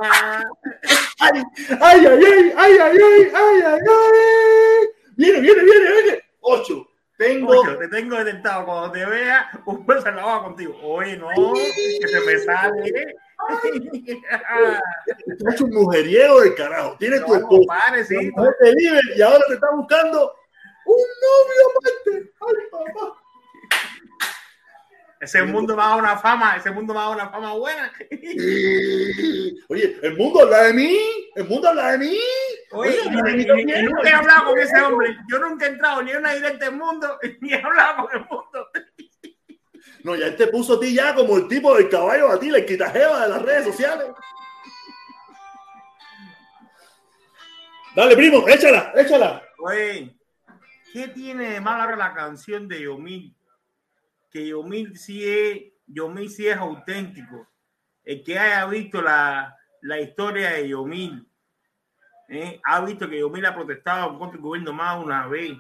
Ay, 1.19 1.43
ay, 1.81 2.07
ay, 2.07 2.07
ay, 2.07 2.55
ay, 2.57 2.79
ay, 2.79 2.99
ay, 3.35 3.63
ay, 3.65 3.81
ay. 3.81 4.89
Viene, 5.17 5.41
viene, 5.41 5.63
viene, 5.65 5.91
viene. 5.91 6.23
Ocho. 6.41 6.87
Tengo... 7.19 7.51
Ocho, 7.51 7.77
te 7.77 7.89
tengo 7.89 8.17
detentado. 8.17 8.67
Cuando 8.67 8.93
te 8.93 9.05
vea, 9.05 9.51
un 9.67 9.85
beso 9.85 10.09
en 10.09 10.17
la 10.17 10.23
boca 10.23 10.45
contigo. 10.45 10.77
Oye, 10.85 11.17
no, 11.17 11.27
que 11.27 12.07
se 12.07 12.21
me 12.21 12.39
sale. 12.39 13.17
Tú 15.39 15.49
eres 15.49 15.61
un 15.61 15.71
mujeriego 15.71 16.41
del 16.41 16.55
carajo. 16.55 16.97
Tienes 17.01 17.21
no, 17.23 17.27
tu 17.27 17.35
esposa. 17.35 18.05
Sí. 18.07 18.15
libre 18.15 19.01
y 19.17 19.23
ahora 19.23 19.43
te 19.49 19.55
está 19.55 19.67
buscando 19.73 20.33
un 20.87 20.97
novio 21.25 22.15
amante. 22.15 22.33
Ay, 22.41 22.55
papá. 22.71 23.24
Ese 25.21 25.43
mundo 25.43 25.77
va 25.77 25.93
a 25.93 25.97
una 25.97 26.17
fama, 26.19 26.57
ese 26.57 26.71
mundo 26.71 26.93
va 26.93 27.05
a 27.05 27.11
una 27.11 27.31
fama 27.31 27.55
buena. 27.55 27.93
Oye, 29.69 29.99
el 30.03 30.17
mundo 30.17 30.43
habla 30.43 30.65
de 30.65 30.73
mí, 30.75 30.99
el 31.35 31.49
mundo 31.49 31.69
habla 31.69 31.93
de 31.93 31.99
mí. 31.99 32.19
Oye, 32.73 33.01
Oye 33.07 33.37
y, 33.37 33.41
y, 33.41 33.79
y, 33.79 33.83
nunca 33.83 34.09
he 34.09 34.13
hablado 34.13 34.51
con 34.51 34.59
ese 34.59 34.81
hombre. 34.81 35.17
Yo 35.31 35.39
nunca 35.39 35.67
he 35.67 35.69
entrado 35.71 36.03
ni 36.03 36.11
en 36.11 36.19
una 36.19 36.35
directa 36.35 36.67
del 36.67 36.77
mundo, 36.77 37.19
ni 37.41 37.53
he 37.53 37.63
hablado 37.63 38.07
con 38.07 38.21
el 38.21 38.27
mundo. 38.29 38.69
No, 40.03 40.15
ya 40.15 40.27
él 40.27 40.37
te 40.37 40.49
puso 40.49 40.75
a 40.75 40.81
ti 40.81 40.95
ya 40.95 41.15
como 41.15 41.39
el 41.39 41.49
tipo 41.49 41.75
del 41.75 41.89
caballo 41.89 42.31
a 42.31 42.39
ti, 42.39 42.51
la 42.51 42.65
quitajeva 42.65 43.23
de 43.23 43.29
las 43.31 43.43
redes 43.43 43.65
sociales. 43.65 44.09
Dale, 47.97 48.17
primo, 48.17 48.47
échala, 48.47 48.93
échala. 48.97 49.43
Oye, 49.59 50.15
¿qué 50.93 51.09
tiene 51.09 51.53
de 51.53 51.61
mal 51.61 51.81
ahora 51.81 51.97
la 51.97 52.13
canción 52.13 52.69
de 52.69 52.83
Yomil? 52.83 53.35
Que 54.35 54.49
Yomil 54.49 54.99
sí 54.99 55.23
es, 55.25 55.63
Yomil 55.87 56.29
sí 56.29 56.49
es 56.49 56.57
auténtico. 56.57 57.47
El 58.03 58.25
que 58.25 58.37
haya 58.37 58.67
visto 58.67 59.01
la, 59.01 59.57
la 59.81 60.01
historia 60.01 60.51
de 60.51 60.71
Yomil, 60.71 61.25
¿eh? 62.29 62.61
ha 62.65 62.85
visto 62.85 63.09
que 63.09 63.21
Yomil 63.21 63.47
ha 63.47 63.55
protestado 63.55 64.19
contra 64.19 64.37
el 64.37 64.43
gobierno 64.43 64.73
más 64.73 65.03
una 65.03 65.29
vez. 65.29 65.57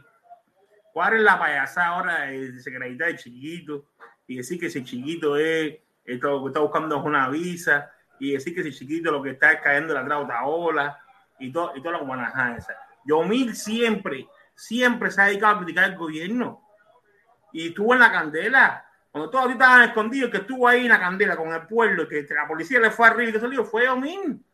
¿Cuál 0.92 1.14
es 1.14 1.20
la 1.22 1.38
payasada 1.38 1.86
ahora 1.86 2.20
de 2.22 2.50
desacreditar 2.50 3.10
el 3.10 3.16
chiquito 3.16 3.86
y 4.26 4.38
decir 4.38 4.58
que 4.58 4.66
ese 4.66 4.82
chiquito 4.82 5.36
es 5.36 5.78
que 6.04 6.14
está 6.14 6.60
buscando 6.60 7.00
una 7.00 7.28
visa 7.28 7.92
y 8.18 8.32
decir 8.32 8.56
que 8.56 8.62
ese 8.62 8.72
chiquito 8.72 9.12
lo 9.12 9.22
que 9.22 9.30
está 9.30 9.52
es 9.52 9.60
cayendo 9.60 9.94
la 9.94 10.04
trauta 10.04 10.44
ola 10.46 10.98
y 11.38 11.52
todo, 11.52 11.72
y 11.76 11.80
toda 11.80 11.98
la 11.98 12.04
guanajada 12.04 12.56
esa? 12.56 12.76
Yomil 13.04 13.54
siempre, 13.54 14.26
siempre 14.56 15.12
se 15.12 15.22
ha 15.22 15.26
dedicado 15.26 15.54
a 15.54 15.58
criticar 15.58 15.84
el 15.84 15.96
gobierno 15.96 16.63
y 17.54 17.68
estuvo 17.68 17.94
en 17.94 18.00
la 18.00 18.10
candela. 18.10 18.84
Cuando 19.12 19.30
todos 19.30 19.52
estaban 19.52 19.82
escondidos, 19.84 20.28
que 20.28 20.38
estuvo 20.38 20.66
ahí 20.66 20.82
en 20.82 20.88
la 20.88 20.98
candela 20.98 21.36
con 21.36 21.52
el 21.52 21.66
pueblo, 21.68 22.08
que 22.08 22.26
la 22.28 22.48
policía 22.48 22.80
le 22.80 22.90
fue 22.90 23.06
arriba 23.06 23.30
y 23.30 23.32
que 23.32 23.40
salió, 23.40 23.64
fue 23.64 23.88
Omín. 23.88 24.44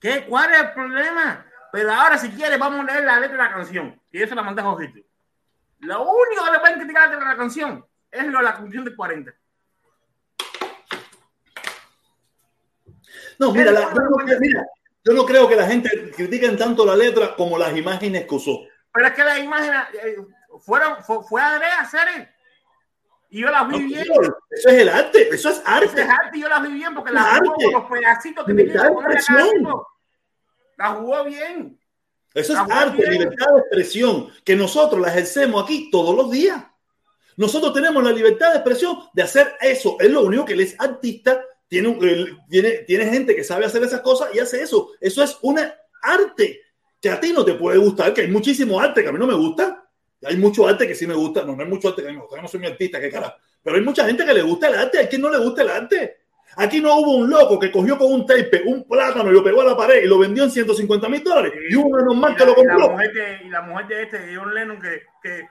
¿Qué? 0.00 0.26
¿Cuál 0.28 0.52
es 0.52 0.60
el 0.60 0.72
problema? 0.72 1.46
Pero 1.70 1.92
ahora, 1.92 2.18
si 2.18 2.30
quieres, 2.30 2.58
vamos 2.58 2.80
a 2.80 2.92
leer 2.92 3.04
la 3.04 3.20
letra 3.20 3.36
de 3.36 3.42
la 3.44 3.52
canción. 3.52 4.00
Y 4.10 4.20
eso 4.20 4.34
la 4.34 4.42
mandé 4.42 4.62
a 4.62 4.64
Josito. 4.64 4.98
Lo 5.78 6.02
único 6.02 6.44
que 6.44 6.50
le 6.50 6.58
pueden 6.58 6.78
criticar 6.80 7.08
de 7.08 7.24
la 7.24 7.36
canción 7.36 7.86
es 8.10 8.26
lo 8.26 8.38
de 8.38 8.44
la 8.44 8.54
constitución 8.54 8.84
del 8.84 8.96
40. 8.96 9.32
No, 13.38 13.52
mira, 13.52 13.70
la, 13.70 13.94
yo, 13.94 13.94
no, 13.94 14.40
mira, 14.40 14.66
yo 15.04 15.12
no 15.12 15.24
creo 15.24 15.48
que 15.48 15.56
la 15.56 15.68
gente 15.68 16.10
critiquen 16.16 16.58
tanto 16.58 16.84
la 16.84 16.96
letra 16.96 17.36
como 17.36 17.56
las 17.56 17.76
imágenes 17.76 18.26
que 18.26 18.34
usó. 18.34 18.66
Pero 18.92 19.06
es 19.06 19.12
que 19.14 19.24
las 19.24 19.38
imágenes, 19.38 19.80
eh, 20.02 20.16
fueron, 20.58 21.02
fue, 21.04 21.22
fue 21.22 21.40
Andrea 21.40 21.86
Ceres. 21.88 22.28
Y 23.30 23.40
yo 23.42 23.50
las 23.50 23.68
vi 23.68 23.78
no, 23.78 23.86
bien. 23.86 24.06
Eso 24.50 24.68
es 24.68 24.74
el 24.74 24.88
arte, 24.88 25.28
eso 25.28 25.50
es 25.50 25.62
arte. 25.64 25.86
Eso 25.86 25.98
es 25.98 26.08
arte 26.08 26.38
y 26.38 26.40
yo 26.40 26.48
las 26.48 26.62
vi 26.62 26.72
bien 26.72 26.94
porque 26.94 27.12
las 27.12 27.38
jugó 27.38 27.54
con 27.54 27.72
los 27.72 27.84
pedacitos 27.84 28.44
que 28.44 28.54
tenía 28.54 28.82
que 28.82 28.88
poner 28.90 29.20
La 30.76 30.88
jugó 30.94 31.24
bien. 31.24 31.78
Eso 32.34 32.52
es 32.52 32.58
arte, 32.58 32.96
bien. 32.96 33.12
libertad 33.12 33.54
de 33.54 33.60
expresión, 33.60 34.28
que 34.44 34.56
nosotros 34.56 35.00
la 35.00 35.08
ejercemos 35.08 35.62
aquí 35.62 35.90
todos 35.90 36.14
los 36.14 36.30
días. 36.30 36.64
Nosotros 37.36 37.72
tenemos 37.72 38.02
la 38.02 38.12
libertad 38.12 38.50
de 38.50 38.56
expresión 38.56 38.98
de 39.12 39.22
hacer 39.22 39.56
eso. 39.60 39.96
Es 40.00 40.10
lo 40.10 40.22
único 40.22 40.44
que 40.44 40.54
él 40.54 40.60
es 40.60 40.74
artista, 40.78 41.40
tiene, 41.68 41.96
tiene, 42.48 42.70
tiene 42.78 43.06
gente 43.06 43.34
que 43.36 43.44
sabe 43.44 43.64
hacer 43.64 43.82
esas 43.84 44.00
cosas 44.00 44.34
y 44.34 44.40
hace 44.40 44.60
eso. 44.60 44.90
Eso 45.00 45.22
es 45.22 45.38
una 45.42 45.72
arte 46.02 46.60
que 47.00 47.10
a 47.10 47.20
ti 47.20 47.32
no 47.32 47.44
te 47.44 47.54
puede 47.54 47.78
gustar, 47.78 48.12
que 48.12 48.22
hay 48.22 48.28
muchísimo 48.28 48.80
arte 48.80 49.02
que 49.02 49.08
a 49.08 49.12
mí 49.12 49.18
no 49.18 49.26
me 49.26 49.34
gusta, 49.34 49.88
hay 50.22 50.36
mucho 50.36 50.66
arte 50.66 50.86
que 50.86 50.94
sí 50.94 51.06
me 51.06 51.14
gusta, 51.14 51.44
no, 51.44 51.56
no 51.56 51.62
hay 51.62 51.68
mucho 51.68 51.88
arte 51.88 52.02
que 52.02 52.08
a 52.08 52.10
mí 52.10 52.16
me 52.16 52.22
gusta, 52.22 52.36
yo 52.36 52.42
no 52.42 52.48
soy 52.48 52.60
mi 52.60 52.66
artista, 52.66 53.00
qué 53.00 53.10
cara, 53.10 53.36
pero 53.62 53.76
hay 53.76 53.82
mucha 53.82 54.04
gente 54.04 54.24
que 54.24 54.34
le 54.34 54.42
gusta 54.42 54.68
el 54.68 54.74
arte, 54.74 54.98
hay 54.98 55.06
quien 55.06 55.22
no 55.22 55.30
le 55.30 55.38
gusta 55.38 55.62
el 55.62 55.70
arte. 55.70 56.16
Aquí 56.56 56.80
no 56.80 56.96
hubo 56.96 57.16
un 57.16 57.30
loco 57.30 57.58
que 57.60 57.70
cogió 57.70 57.96
con 57.96 58.12
un 58.12 58.26
tape 58.26 58.62
un 58.66 58.86
plátano 58.86 59.30
y 59.30 59.34
lo 59.34 59.44
pegó 59.44 59.60
a 59.62 59.66
la 59.66 59.76
pared 59.76 60.02
y 60.02 60.08
lo 60.08 60.18
vendió 60.18 60.42
en 60.42 60.50
150 60.50 61.08
mil 61.08 61.22
dólares. 61.22 61.52
Y 61.68 61.76
uno 61.76 62.12
más 62.14 62.36
que 62.36 62.44
lo 62.44 62.54
compró. 62.54 62.76
Y 62.76 62.80
la 62.80 62.88
mujer 62.88 63.12
de, 63.12 63.40
y 63.44 63.48
la 63.50 63.62
mujer 63.62 63.86
de 63.86 64.02
este, 64.02 64.18
de 64.18 64.36
John 64.36 64.52
Lennon, 64.52 64.80
que, 64.80 65.02
que 65.22 65.48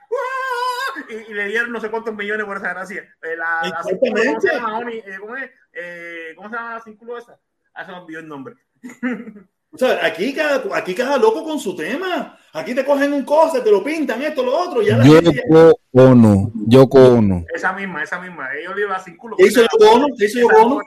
y, 1.10 1.32
y, 1.32 1.34
le 1.34 1.48
dieron 1.48 1.72
no 1.72 1.80
sé 1.80 1.90
cuántos 1.90 2.14
millones 2.14 2.46
por 2.46 2.58
esa 2.58 2.74
gracia. 2.74 3.16
Eh, 3.22 3.36
la, 3.38 3.62
la 3.64 3.82
¿cómo 3.82 4.42
se 4.42 4.54
llama? 4.54 4.92
Eh, 4.92 5.18
¿Cómo, 5.20 5.36
es? 5.38 5.50
Eh, 5.72 6.34
¿Cómo 6.36 6.50
se 6.50 6.56
llama 6.56 6.74
la 6.74 6.82
círculo 6.82 7.18
esa? 7.18 7.40
Ah, 7.74 7.86
se 7.86 7.92
me 7.92 7.98
olvidó 8.00 8.20
el 8.20 8.28
nombre. 8.28 8.56
O 9.72 9.78
sea, 9.78 10.04
aquí 10.06 10.34
cada, 10.34 10.64
aquí 10.76 10.96
cada 10.96 11.18
loco 11.18 11.44
con 11.44 11.60
su 11.60 11.76
tema. 11.76 12.36
Aquí 12.54 12.74
te 12.74 12.84
cogen 12.84 13.14
un 13.14 13.24
cosa, 13.24 13.64
te 13.64 13.70
lo 13.70 13.84
pintan, 13.84 14.22
esto, 14.24 14.44
lo 14.44 14.58
otro. 14.58 14.82
Ya 14.82 14.98
la 14.98 15.04
gente- 15.06 15.44
Yoko 15.50 15.80
Ono. 15.94 16.52
Yoko 16.68 16.98
Ono. 17.00 17.46
Esa 17.54 17.74
misma, 17.74 18.02
esa 18.04 18.20
misma. 18.20 18.50
Ellos 18.56 18.76
le 18.76 18.82
iban 18.82 19.04
sin 19.04 19.16
culo. 19.16 19.36
¿Qué 19.38 19.46
hizo 19.46 19.62
Yoko 19.62 19.92
Ono? 19.92 20.08
¿Qué 20.18 20.26
hizo 20.26 20.40
Yoko 20.40 20.52
Esa, 20.54 20.66
Ono? 20.66 20.82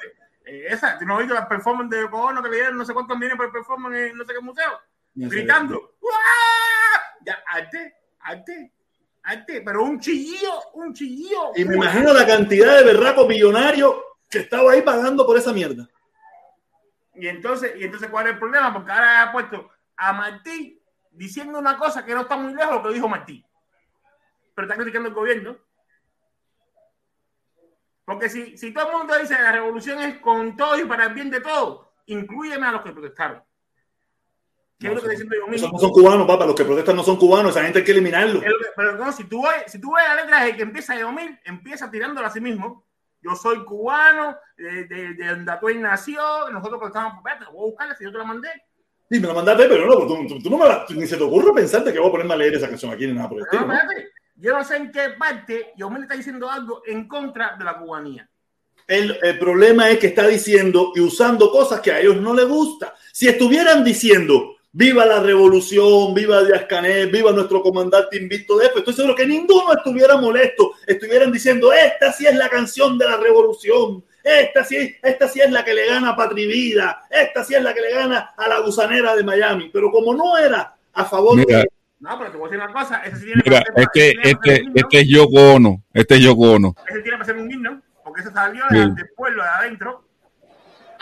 eh, 0.46 0.64
Esa, 0.70 0.98
¿tú 0.98 1.04
no 1.06 1.14
has 1.14 1.20
visto 1.20 1.34
la 1.34 1.48
performance 1.48 1.90
de 1.94 2.02
Yoko 2.02 2.18
Ono 2.20 2.42
que 2.42 2.48
le 2.48 2.56
dieron 2.56 2.76
no 2.76 2.84
sé 2.84 2.92
cuántos 2.92 3.16
millones 3.16 3.36
por 3.36 3.46
el 3.46 3.52
performance 3.52 3.96
en 4.10 4.16
no 4.18 4.24
sé 4.24 4.32
qué 4.34 4.40
museo? 4.40 4.70
No 5.14 5.28
sé. 5.30 5.36
Gritando. 5.36 5.92
Ya, 7.24 7.38
arte, 7.46 7.94
arte, 8.18 8.72
arte. 9.22 9.62
Pero 9.64 9.84
un 9.84 10.00
chillillo, 10.00 10.50
un 10.74 10.92
chillillo. 10.92 11.52
Y 11.54 11.64
me 11.64 11.76
imagino 11.76 12.12
la 12.12 12.26
cantidad 12.26 12.76
de 12.78 12.84
berracos 12.84 13.28
millonarios 13.28 13.94
que 14.28 14.38
estaba 14.40 14.72
ahí 14.72 14.82
pagando 14.82 15.24
por 15.24 15.36
esa 15.38 15.52
mierda. 15.52 15.88
Y 17.14 17.28
entonces, 17.28 17.74
y 17.76 17.84
entonces, 17.84 18.10
¿cuál 18.10 18.26
es 18.26 18.32
el 18.32 18.38
problema? 18.38 18.72
Porque 18.72 18.90
ahora 18.90 19.22
ha 19.22 19.32
puesto 19.32 19.70
a 19.96 20.12
Martí 20.12 20.80
diciendo 21.10 21.58
una 21.58 21.76
cosa 21.76 22.04
que 22.04 22.14
no 22.14 22.22
está 22.22 22.36
muy 22.36 22.54
lejos 22.54 22.70
de 22.70 22.76
lo 22.76 22.82
que 22.82 22.94
dijo 22.94 23.08
Martí. 23.08 23.44
Pero 24.54 24.66
está 24.66 24.76
criticando 24.76 25.08
el 25.08 25.14
gobierno. 25.14 25.56
Porque 28.04 28.28
si, 28.28 28.56
si 28.56 28.72
todo 28.72 28.90
el 28.90 28.96
mundo 28.98 29.18
dice 29.18 29.36
que 29.36 29.42
la 29.42 29.52
revolución 29.52 30.00
es 30.00 30.18
con 30.18 30.56
todo 30.56 30.78
y 30.78 30.84
para 30.84 31.06
el 31.06 31.14
bien 31.14 31.30
de 31.30 31.40
todos, 31.40 31.86
incluyeme 32.06 32.66
a 32.66 32.72
los 32.72 32.82
que 32.82 32.92
protestaron. 32.92 33.42
¿Qué 34.78 34.88
es 34.88 34.94
lo 34.94 35.00
que 35.00 35.10
diciendo 35.10 35.36
yo 35.38 35.46
mismo? 35.46 35.70
No 35.70 35.78
son 35.78 35.90
cubanos, 35.90 36.26
papá. 36.26 36.44
Los 36.44 36.56
que 36.56 36.64
protestan 36.64 36.96
no 36.96 37.04
son 37.04 37.16
cubanos. 37.16 37.52
Esa 37.52 37.62
gente 37.62 37.78
hay 37.78 37.84
que 37.84 37.92
eliminarlo. 37.92 38.42
Pero 38.76 38.96
no, 38.96 39.12
si 39.12 39.24
tú 39.24 39.42
ves, 39.42 39.70
si 39.70 39.80
tú 39.80 39.94
ves 39.94 40.04
la 40.08 40.16
letra 40.16 40.44
de 40.44 40.56
que 40.56 40.62
empieza 40.62 40.96
de 40.96 41.02
2000, 41.02 41.40
empieza 41.44 41.90
tirándola 41.90 42.26
a 42.26 42.32
sí 42.32 42.40
mismo. 42.40 42.84
Yo 43.22 43.36
soy 43.36 43.64
cubano, 43.64 44.36
de, 44.56 44.84
de, 44.86 45.14
de 45.14 45.26
donde 45.28 45.52
Atuey 45.52 45.78
nació, 45.78 46.50
nosotros 46.50 46.80
estamos, 46.86 47.14
espérate, 47.18 47.44
voy 47.52 47.62
a 47.62 47.70
buscarla 47.70 47.96
si 47.96 48.04
yo 48.04 48.12
te 48.12 48.18
la 48.18 48.24
mandé. 48.24 48.48
Sí, 49.10 49.20
me 49.20 49.28
lo 49.28 49.34
mandaste, 49.34 49.68
pero 49.68 49.86
no, 49.86 50.06
tú, 50.06 50.26
tú- 50.26 50.42
tú 50.42 50.50
no 50.50 50.58
me 50.58 50.66
la- 50.66 50.84
ni 50.90 51.06
se 51.06 51.16
te 51.16 51.22
ocurre 51.22 51.52
pensarte 51.52 51.92
que 51.92 51.98
voy 51.98 52.08
a 52.08 52.12
ponerme 52.12 52.34
a 52.34 52.36
leer 52.38 52.54
esa 52.54 52.68
canción 52.68 52.92
aquí 52.92 53.06
ni 53.06 53.12
nada 53.12 53.28
por 53.28 53.38
el 53.38 53.44
No, 53.44 53.50
estilo. 53.52 53.66
¿no? 53.66 53.74
espérate. 53.74 54.08
Yo 54.36 54.52
no 54.58 54.64
sé 54.64 54.76
en 54.76 54.90
qué 54.90 55.10
parte 55.18 55.72
Yomil 55.76 56.02
está 56.02 56.14
diciendo 56.14 56.50
algo 56.50 56.82
en 56.86 57.06
contra 57.06 57.54
de 57.56 57.64
la 57.64 57.78
cubanía. 57.78 58.28
El, 58.88 59.16
el 59.22 59.38
problema 59.38 59.88
es 59.90 59.98
que 59.98 60.08
está 60.08 60.26
diciendo 60.26 60.92
y 60.96 61.00
usando 61.00 61.50
cosas 61.52 61.80
que 61.80 61.92
a 61.92 62.00
ellos 62.00 62.16
no 62.16 62.34
les 62.34 62.48
gusta. 62.48 62.94
Si 63.12 63.28
estuvieran 63.28 63.84
diciendo 63.84 64.56
viva 64.72 65.04
la 65.04 65.20
revolución, 65.20 66.14
viva 66.14 66.42
Díaz 66.42 66.64
Canel, 66.68 67.10
viva 67.10 67.30
nuestro 67.32 67.62
comandante 67.62 68.16
invicto 68.16 68.56
de 68.58 68.66
esto, 68.66 68.78
estoy 68.78 68.94
seguro 68.94 69.14
que 69.14 69.26
ninguno 69.26 69.72
estuviera 69.74 70.16
molesto. 70.16 70.72
Estuvieran 70.86 71.30
diciendo 71.30 71.72
esta 71.72 72.12
sí 72.12 72.26
es 72.26 72.34
la 72.34 72.48
canción 72.48 72.96
de 72.98 73.04
la 73.06 73.16
revolución. 73.18 74.04
Esta 74.24 74.64
sí, 74.64 74.94
esta 75.02 75.28
sí 75.28 75.40
es 75.40 75.50
la 75.50 75.64
que 75.64 75.74
le 75.74 75.86
gana 75.86 76.10
a 76.10 76.16
Patri 76.16 76.46
Vida. 76.46 77.02
Esta 77.10 77.42
sí 77.44 77.54
es 77.54 77.62
la 77.62 77.74
que 77.74 77.80
le 77.80 77.92
gana 77.92 78.32
a 78.36 78.48
la 78.48 78.60
gusanera 78.60 79.16
de 79.16 79.24
Miami. 79.24 79.68
Pero 79.72 79.90
como 79.90 80.14
no 80.14 80.38
era 80.38 80.74
a 80.92 81.04
favor 81.04 81.36
Mira, 81.36 81.58
de 81.58 81.68
No, 81.98 82.18
pero 82.18 82.30
te 82.30 82.36
voy 82.38 82.46
a 82.48 82.50
decir 82.52 82.64
una 82.64 82.72
cosa. 82.72 83.02
Ese 83.04 83.16
sí 83.16 83.24
tiene 83.26 83.42
Mira, 83.44 83.60
para- 83.62 83.82
es 83.82 83.88
que 83.92 84.10
tiene 84.12 84.30
este, 84.30 84.50
ser 84.54 84.62
un 84.62 84.68
himno. 84.68 84.74
este 84.84 84.96
es 85.00 85.08
Yoko 85.08 85.52
Ono. 85.54 85.84
Este 85.92 86.14
es 86.14 86.20
Yoko 86.20 86.42
Ono. 86.52 86.74
Ese 86.88 87.00
tiene 87.00 87.16
para 87.18 87.24
ser 87.26 87.36
un 87.36 87.50
himno, 87.50 87.82
porque 88.04 88.20
ese 88.20 88.30
salió 88.30 88.62
Sí. 88.70 88.76
de- 88.76 88.86
del 88.94 89.08
pueblo 89.16 89.42
de 89.42 89.48
adentro. 89.48 90.04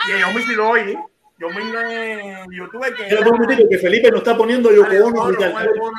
Y 0.07 0.19
Yomil 0.19 0.43
sí 0.47 0.55
lo 0.55 0.69
oye. 1.45 1.55
Yomil 1.55 1.73
no 1.73 1.79
es 1.81 2.45
youtuber 2.51 2.93
que. 2.93 3.07
Era 3.07 3.21
un 3.21 3.39
momentito 3.39 3.69
que 3.69 3.77
Felipe 3.77 4.11
nos 4.11 4.19
está 4.19 4.37
poniendo 4.37 4.71
Yoko 4.71 5.05
Ono 5.05 5.31
dale, 5.31 5.71
Ono. 5.79 5.91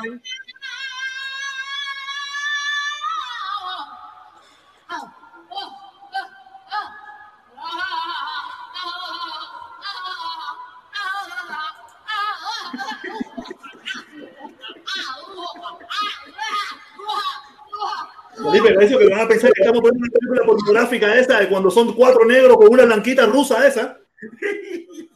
Felipe, 18.35 18.85
eso 18.85 18.97
que 18.97 19.07
van 19.07 19.21
a 19.21 19.27
pensar 19.27 19.51
que 19.53 19.61
estamos 19.61 19.81
poniendo 19.81 20.05
una 20.05 20.19
película 20.19 20.45
pornográfica 20.45 21.15
esa 21.15 21.39
de 21.39 21.49
cuando 21.49 21.71
son 21.71 21.93
cuatro 21.93 22.25
negros 22.25 22.57
con 22.57 22.69
una 22.69 22.85
blanquita 22.85 23.25
rusa 23.25 23.67
esa. 23.67 23.99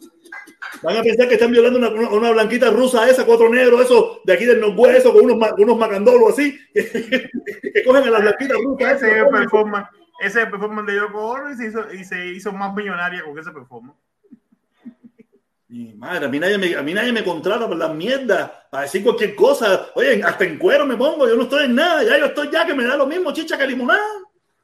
Van 0.83 0.97
a 0.97 1.01
pensar 1.01 1.27
que 1.27 1.33
están 1.35 1.51
violando 1.51 1.79
una, 1.79 1.89
una, 1.89 2.09
una 2.09 2.31
blanquita 2.31 2.69
rusa 2.69 3.09
esa, 3.09 3.25
cuatro 3.25 3.49
negros, 3.49 3.81
esos 3.81 4.19
de 4.23 4.33
aquí 4.33 4.45
del 4.45 4.59
Norwest, 4.61 4.99
eso, 4.99 5.13
con 5.13 5.25
unos, 5.29 5.51
unos 5.57 5.77
macandolos 5.77 6.33
así, 6.33 6.59
que, 6.73 7.29
que 7.73 7.83
cogen 7.85 8.03
a 8.07 8.11
las 8.11 8.21
blanquitas 8.21 8.57
rusas. 8.63 8.91
Ese 8.93 9.11
es 9.11 9.17
el 9.17 9.27
performance. 9.29 9.87
Ese 10.19 10.41
es 10.43 10.49
performance 10.49 10.87
de 10.91 10.95
Yoko 10.97 11.27
Ono 11.29 11.51
y 11.51 11.55
se 11.55 11.67
hizo, 11.67 11.93
y 11.93 12.03
se 12.03 12.27
hizo 12.27 12.51
más 12.51 12.73
millonaria 12.75 13.23
con 13.23 13.37
ese 13.37 13.51
performance. 13.51 13.97
Mi 15.69 15.93
madre, 15.93 16.25
a 16.25 16.29
mí, 16.29 16.39
nadie 16.39 16.57
me, 16.57 16.75
a 16.75 16.81
mí 16.81 16.93
nadie 16.93 17.11
me 17.11 17.23
contrata 17.25 17.67
por 17.67 17.75
las 17.77 17.93
mierdas, 17.93 18.49
para 18.71 18.83
decir 18.83 19.03
cualquier 19.03 19.35
cosa. 19.35 19.87
Oye, 19.95 20.23
hasta 20.23 20.45
en 20.45 20.57
cuero 20.57 20.85
me 20.85 20.95
pongo, 20.95 21.27
yo 21.27 21.35
no 21.35 21.43
estoy 21.43 21.65
en 21.65 21.75
nada, 21.75 22.03
ya 22.03 22.17
yo 22.17 22.27
estoy 22.27 22.49
ya 22.49 22.65
que 22.65 22.73
me 22.73 22.85
da 22.85 22.95
lo 22.95 23.05
mismo 23.05 23.33
chicha 23.33 23.57
que 23.57 23.67
limonada. 23.67 24.01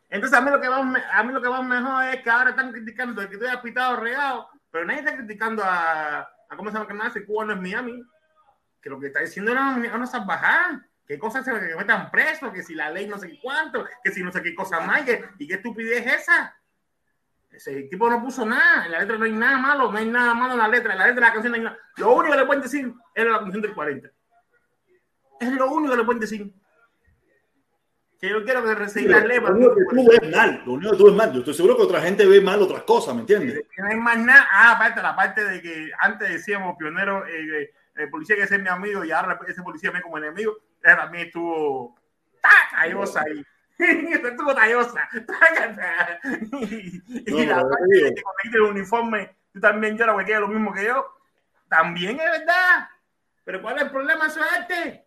Entonces, 0.10 0.38
a 0.38 0.41
mí 0.41 0.49
lo 0.49 0.61
que 0.61 0.68
va, 0.69 0.81
me- 0.81 1.03
a 1.11 1.23
mí 1.23 1.34
lo 1.34 1.41
que 1.41 1.48
va 1.49 1.61
mejor 1.61 2.06
es 2.06 2.22
que 2.22 2.30
ahora 2.30 2.52
están 2.52 2.72
criticando 2.72 3.22
el 3.22 3.30
que 3.30 3.38
tú 3.38 3.45
hayas 3.45 3.61
pitado 3.61 3.98
regado, 3.99 4.48
pero 4.74 4.86
nadie 4.86 5.02
está 5.02 5.16
criticando 5.16 5.62
a, 5.64 6.28
¿cómo 6.58 6.72
se 6.72 6.74
llama 6.74 6.88
que 6.88 6.95
nace? 6.95 7.26
Cuba 7.28 7.45
no 7.45 7.54
es 7.54 7.62
Miami. 7.62 8.04
Que 8.82 8.90
lo 8.90 9.00
que 9.00 9.06
está 9.06 9.20
diciendo 9.20 9.52
es 9.52 9.58
una, 9.58 9.95
una 9.95 10.08
salvajada. 10.08 10.84
¿Qué 11.06 11.20
cosas 11.20 11.45
se 11.45 11.52
que 11.52 11.76
metan 11.76 12.10
presos? 12.10 12.52
Que 12.52 12.64
si 12.64 12.74
la 12.74 12.90
ley 12.90 13.06
no 13.06 13.20
sé 13.20 13.40
cuánto, 13.40 13.86
que 14.04 14.12
si 14.12 14.24
no 14.24 14.32
sé 14.32 14.41
qué 14.41 14.56
cosa 14.56 14.80
más, 14.80 15.04
y 15.38 15.48
qué 15.48 15.54
estupidez 15.54 16.08
es 16.08 16.22
esa. 16.24 16.58
Ese 17.52 17.84
tipo 17.84 18.10
no 18.10 18.20
puso 18.24 18.48
nada, 18.48 18.86
en 18.86 18.94
la 18.94 19.00
letra 19.02 19.20
no 19.20 19.26
hay 19.26 19.32
nada 19.32 19.60
malo, 19.60 19.91
no 19.91 19.98
hay 20.00 20.08
nada 20.08 20.34
malo 20.34 20.54
en 20.54 20.60
la 20.60 20.68
letra, 20.68 20.94
en 20.94 21.00
la 21.00 21.06
letra 21.06 21.22
de 21.22 21.28
la 21.28 21.34
canción 21.34 21.52
no 21.52 21.58
hay 21.58 21.64
nada. 21.66 21.78
Lo 21.98 22.16
único 22.16 22.34
que 22.34 22.40
le 22.40 22.45
pueden 22.48 22.64
decir 22.64 22.94
es 23.14 23.26
la 23.26 23.40
canción 23.40 23.62
del 23.62 23.76
40. 23.76 24.10
Es 25.40 25.52
lo 25.52 25.72
único 25.72 25.91
que 25.91 26.00
le 26.00 26.04
pueden 26.04 26.20
decir. 26.20 26.52
Que 28.24 28.30
yo 28.30 28.41
quiero 28.45 28.64
que 28.64 28.74
recibir 28.74 29.10
las 29.10 29.26
leyes. 29.26 29.44
Lo 29.44 29.54
único 29.54 29.76
que 29.76 29.84
tú 29.84 30.08
ves 30.10 30.32
mal, 30.34 30.64
lo 30.66 30.72
único 30.72 30.91
que 30.91 30.98
tú 30.98 31.06
ves 31.08 31.14
mal. 31.14 31.34
Yo 31.34 31.40
estoy 31.40 31.54
seguro 31.56 31.76
que 31.76 31.84
otra 31.84 32.00
gente 32.00 32.26
ve 32.26 32.40
mal 32.40 32.62
otras 32.62 32.84
cosas, 32.84 33.14
¿me 33.14 33.20
entiendes? 33.20 33.66
No 33.78 33.86
hay 33.86 33.98
más 33.98 34.18
nada. 34.18 34.48
Ah, 34.50 34.72
aparte, 34.72 35.02
la 35.02 35.14
parte 35.14 35.44
de 35.44 35.62
que 35.62 35.91
antes 36.00 36.30
decíamos 36.30 36.78
pionero, 36.78 37.28
eh, 37.28 37.64
eh, 37.64 37.74
el 37.95 38.10
policía 38.10 38.38
que 38.38 38.44
es 38.44 38.62
mi 38.62 38.70
amigo 38.70 39.04
y 39.04 39.12
ahora 39.12 39.38
ese 39.45 39.62
policía 39.62 39.91
me 39.91 40.02
como 40.02 40.20
enemigo, 40.20 40.56
esa 40.82 40.95
también 40.95 41.28
estuvo 41.28 42.00
¡tac! 42.41 42.72
tallosa 42.72 43.24
ahí. 43.28 43.45
estuvo. 43.78 44.56
¡Tácata! 44.56 46.20
y 46.62 47.02
No, 47.30 47.40
y 47.40 47.45
la 47.45 47.56
parte 47.62 47.86
digo. 47.91 48.08
de 48.08 48.16
que 48.16 48.56
el 48.56 48.62
uniforme, 48.62 49.36
tú 49.52 49.60
también 49.60 49.98
lloras 49.98 50.16
porque 50.16 50.28
queda 50.28 50.40
lo 50.40 50.48
mismo 50.48 50.72
que 50.72 50.86
yo. 50.86 51.06
También 51.68 52.18
es 52.22 52.32
verdad. 52.40 52.88
Pero 53.44 53.62
¿cuál 53.62 53.76
es 53.76 53.84
el 53.84 53.91
problema? 53.91 54.28
Eso 54.28 54.40
es 54.40 54.60
arte. 54.60 55.02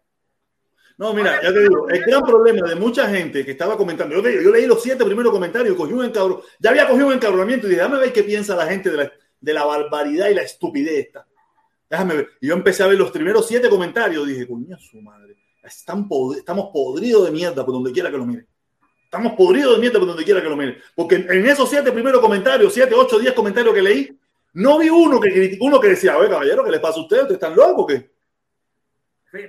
No, 0.99 1.13
mira, 1.13 1.43
ya 1.43 1.53
te 1.53 1.61
digo, 1.61 1.89
el 1.91 2.01
gran 2.05 2.23
problema 2.23 2.67
de 2.69 2.75
mucha 2.75 3.07
gente 3.09 3.45
que 3.45 3.51
estaba 3.51 3.77
comentando, 3.77 4.15
yo, 4.17 4.23
digo, 4.23 4.41
yo 4.43 4.51
leí 4.51 4.65
los 4.67 4.83
siete 4.83 5.05
primeros 5.05 5.31
comentarios 5.31 5.75
y 5.75 5.77
cogí 5.77 5.93
un 5.93 6.07
encabro, 6.07 6.43
ya 6.59 6.71
había 6.71 6.89
cogido 6.89 7.09
un 7.09 7.13
encabronamiento 7.13 7.67
y 7.67 7.71
dije, 7.71 7.83
déjame 7.83 8.01
ver 8.01 8.13
qué 8.15 8.23
piensa 8.23 8.57
la 8.57 8.67
gente 8.67 8.91
de 8.91 8.97
la, 8.97 9.13
de 9.39 9.53
la 9.53 9.65
barbaridad 9.67 10.29
y 10.31 10.35
la 10.35 10.43
estupidez 10.43 11.07
esta. 11.07 11.27
Déjame 11.91 12.17
ver. 12.17 12.29
Y 12.41 12.47
yo 12.49 12.55
empecé 12.55 12.83
a 12.83 12.87
ver 12.87 12.97
los 12.99 13.11
primeros 13.11 13.47
siete 13.47 13.69
comentarios 13.69 14.27
y 14.27 14.33
dije, 14.33 14.49
coño, 14.49 14.79
su 14.79 15.01
madre, 15.03 15.37
están 15.63 16.09
pod- 16.09 16.39
estamos 16.39 16.71
podridos 16.73 17.27
de 17.27 17.31
mierda 17.31 17.65
por 17.65 17.75
donde 17.75 17.93
quiera 17.93 18.11
que 18.11 18.17
lo 18.17 18.25
miren. 18.25 18.47
Estamos 19.05 19.35
podridos 19.35 19.75
de 19.75 19.81
mierda 19.81 19.99
por 19.99 20.09
donde 20.09 20.25
quiera 20.25 20.43
que 20.43 20.49
lo 20.49 20.57
miren. 20.57 20.79
Porque 20.95 21.17
en, 21.17 21.31
en 21.31 21.47
esos 21.47 21.69
siete 21.69 21.93
primeros 21.93 22.21
comentarios, 22.23 22.73
siete, 22.73 22.95
ocho, 22.95 23.19
diez 23.19 23.35
comentarios 23.35 23.75
que 23.75 23.83
leí, 23.83 24.19
no 24.55 24.79
vi 24.79 24.89
uno 24.89 25.21
que 25.21 25.31
criticó, 25.31 25.67
uno 25.67 25.79
que 25.79 25.89
decía, 25.89 26.17
oye, 26.17 26.31
caballero, 26.31 26.65
¿qué 26.65 26.71
les 26.71 26.81
pasa 26.81 26.99
a 26.99 27.03
ustedes? 27.03 27.23
¿Ustedes 27.25 27.41
están 27.43 27.55
locos 27.55 27.85
o 27.85 27.87
qué? 27.87 28.16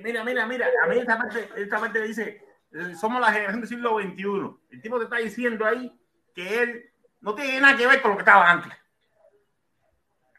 Mira, 0.02 0.24
mira, 0.24 0.46
mira, 0.46 0.66
a 0.84 0.86
mí 0.86 0.98
esta 0.98 1.18
parte, 1.18 1.48
esta 1.56 1.78
parte 1.78 2.02
dice, 2.02 2.42
eh, 2.72 2.94
somos 2.94 3.20
la 3.20 3.32
generación 3.32 3.60
del 3.60 3.68
siglo 3.68 3.98
XXI. 3.98 4.74
El 4.74 4.82
tipo 4.82 4.98
te 4.98 5.04
está 5.04 5.16
diciendo 5.16 5.64
ahí 5.64 5.92
que 6.34 6.62
él 6.62 6.90
no 7.20 7.34
tiene 7.34 7.60
nada 7.60 7.76
que 7.76 7.86
ver 7.86 8.02
con 8.02 8.12
lo 8.12 8.16
que 8.16 8.22
estaba 8.22 8.50
antes. 8.50 8.72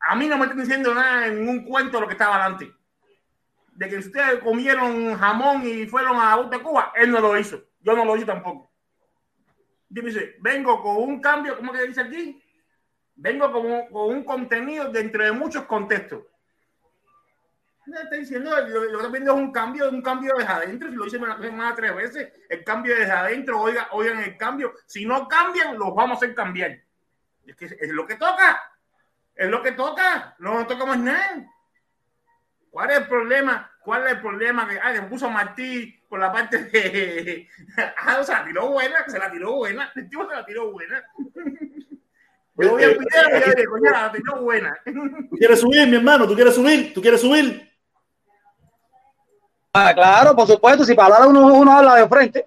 A 0.01 0.15
mí 0.15 0.27
no 0.27 0.37
me 0.37 0.43
están 0.43 0.59
diciendo 0.59 0.93
nada 0.93 1.27
en 1.27 1.47
un 1.47 1.65
cuento 1.65 1.97
de 1.97 2.01
lo 2.01 2.07
que 2.07 2.13
estaba 2.13 2.45
antes. 2.45 2.69
De 3.73 3.89
que 3.89 3.97
ustedes 3.97 4.39
comieron 4.39 5.15
jamón 5.17 5.65
y 5.65 5.87
fueron 5.87 6.17
a 6.19 6.37
de 6.43 6.59
Cuba, 6.59 6.91
él 6.95 7.11
no 7.11 7.19
lo 7.19 7.37
hizo. 7.37 7.61
Yo 7.81 7.95
no 7.95 8.05
lo 8.05 8.15
hice 8.15 8.25
tampoco. 8.25 8.71
Dice, 9.89 10.35
vengo 10.39 10.81
con 10.81 10.97
un 10.97 11.19
cambio, 11.19 11.57
¿cómo 11.57 11.73
que 11.73 11.87
dice 11.87 12.01
aquí? 12.01 12.41
Vengo 13.15 13.51
con, 13.51 13.87
con 13.87 14.15
un 14.15 14.23
contenido 14.23 14.89
dentro 14.89 15.23
de 15.23 15.31
muchos 15.31 15.63
contextos. 15.65 16.23
No 17.89 17.99
está 17.99 18.15
diciendo, 18.15 18.51
lo, 18.51 18.83
lo 18.85 18.89
que 18.91 18.95
está 18.97 19.07
viendo 19.09 19.31
es 19.33 19.37
un 19.37 19.51
cambio, 19.51 19.89
un 19.89 20.01
cambio 20.01 20.35
desde 20.37 20.51
adentro. 20.51 20.89
Si 20.89 20.95
lo 20.95 21.05
hice 21.07 21.19
más 21.19 21.75
tres 21.75 21.95
veces, 21.95 22.33
el 22.47 22.63
cambio 22.63 22.95
desde 22.95 23.11
adentro, 23.11 23.59
oiga, 23.59 23.87
oigan 23.91 24.19
el 24.19 24.37
cambio. 24.37 24.73
Si 24.85 25.05
no 25.05 25.27
cambian, 25.27 25.77
los 25.77 25.95
vamos 25.95 26.15
a 26.15 26.17
hacer 26.17 26.35
cambiar. 26.35 26.79
Es 27.45 27.55
que 27.55 27.65
es 27.65 27.89
lo 27.89 28.05
que 28.05 28.15
toca. 28.15 28.61
Es 29.35 29.49
lo 29.49 29.63
que 29.63 29.71
toca. 29.71 30.35
No 30.39 30.53
nos 30.53 30.67
toca 30.67 30.85
más 30.85 30.99
nada. 30.99 31.51
¿Cuál 32.69 32.91
es 32.91 32.97
el 32.97 33.07
problema? 33.07 33.71
¿Cuál 33.81 34.05
es 34.05 34.13
el 34.13 34.21
problema? 34.21 34.67
Que, 34.67 34.79
ah, 34.79 34.93
que 34.93 35.01
puso 35.03 35.29
Martí 35.29 35.99
por 36.07 36.19
la 36.19 36.31
parte 36.31 36.65
de. 36.65 37.47
Ah, 37.97 38.23
se 38.23 38.33
la 38.33 38.45
tiró 38.45 38.69
buena, 38.69 39.05
se 39.07 39.17
la 39.17 39.31
tiró 39.31 39.55
buena. 39.55 39.91
El 39.95 40.09
tipo 40.09 40.29
se 40.29 40.35
la 40.35 40.45
tiró 40.45 40.71
buena. 40.71 41.03
Yo 42.61 42.71
voy 42.71 42.83
y 42.83 42.85
yo 42.85 43.53
digo, 43.55 43.71
coño, 43.71 43.89
la 43.89 44.07
opinión 44.07 44.43
buena. 44.43 44.77
¿Tú 44.83 45.37
quieres 45.37 45.61
subir, 45.61 45.87
mi 45.87 45.95
hermano? 45.95 46.27
¿Tú 46.27 46.35
quieres 46.35 46.53
subir? 46.53 46.93
¿Tú 46.93 47.01
quieres 47.01 47.21
subir? 47.21 47.68
Ah, 49.73 49.93
claro, 49.93 50.35
por 50.35 50.47
supuesto, 50.47 50.83
si 50.83 50.95
para 50.95 51.15
hablar 51.15 51.29
uno, 51.29 51.53
uno 51.53 51.71
habla 51.71 51.95
de 51.95 52.07
frente. 52.07 52.45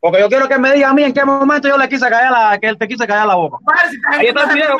Porque 0.00 0.20
yo 0.20 0.28
quiero 0.28 0.48
que 0.48 0.58
me 0.58 0.72
diga 0.72 0.90
a 0.90 0.94
mí 0.94 1.02
en 1.02 1.12
qué 1.12 1.24
momento 1.24 1.68
yo 1.68 1.76
le 1.76 1.88
quise 1.88 2.08
callar 2.08 2.30
la, 2.30 2.58
que 2.58 2.68
él 2.68 2.78
te 2.78 2.86
quise 2.86 3.06
callar 3.06 3.26
la 3.26 3.34
boca. 3.34 3.58
Ahí 4.10 4.28
está 4.28 4.44
el 4.44 4.54
video. 4.54 4.76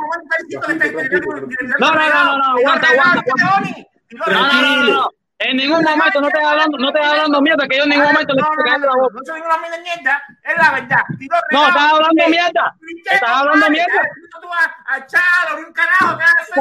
No, 1.80 1.94
no, 1.94 2.08
no, 2.08 2.38
no, 2.38 2.44
aguanta, 2.56 2.88
aguanta, 2.88 3.22
No, 4.12 4.26
no, 4.26 4.52
no, 4.52 4.82
no, 4.82 4.92
no. 4.92 5.10
En 5.40 5.56
ningún 5.56 5.84
momento 5.84 6.20
no 6.20 6.28
te 6.30 6.44
hablando, 6.44 6.78
no 6.78 6.92
te 6.92 6.98
hablando 7.00 7.40
mierda, 7.40 7.68
que 7.68 7.76
yo 7.76 7.84
en 7.84 7.90
ningún 7.90 8.06
momento 8.06 8.34
le 8.34 8.42
quise 8.42 8.56
callar 8.64 8.80
la 8.80 8.92
boca. 9.00 9.14
No 9.14 9.24
soy 9.24 9.40
una 9.40 9.56
mierda, 9.78 10.22
es 10.42 10.56
la 10.56 10.70
verdad. 10.72 11.02
No, 11.52 11.68
estás 11.68 11.92
hablando 11.92 12.28
mierda. 12.28 12.74
Estás 13.08 13.30
hablando 13.30 13.70
mierda. 13.70 14.02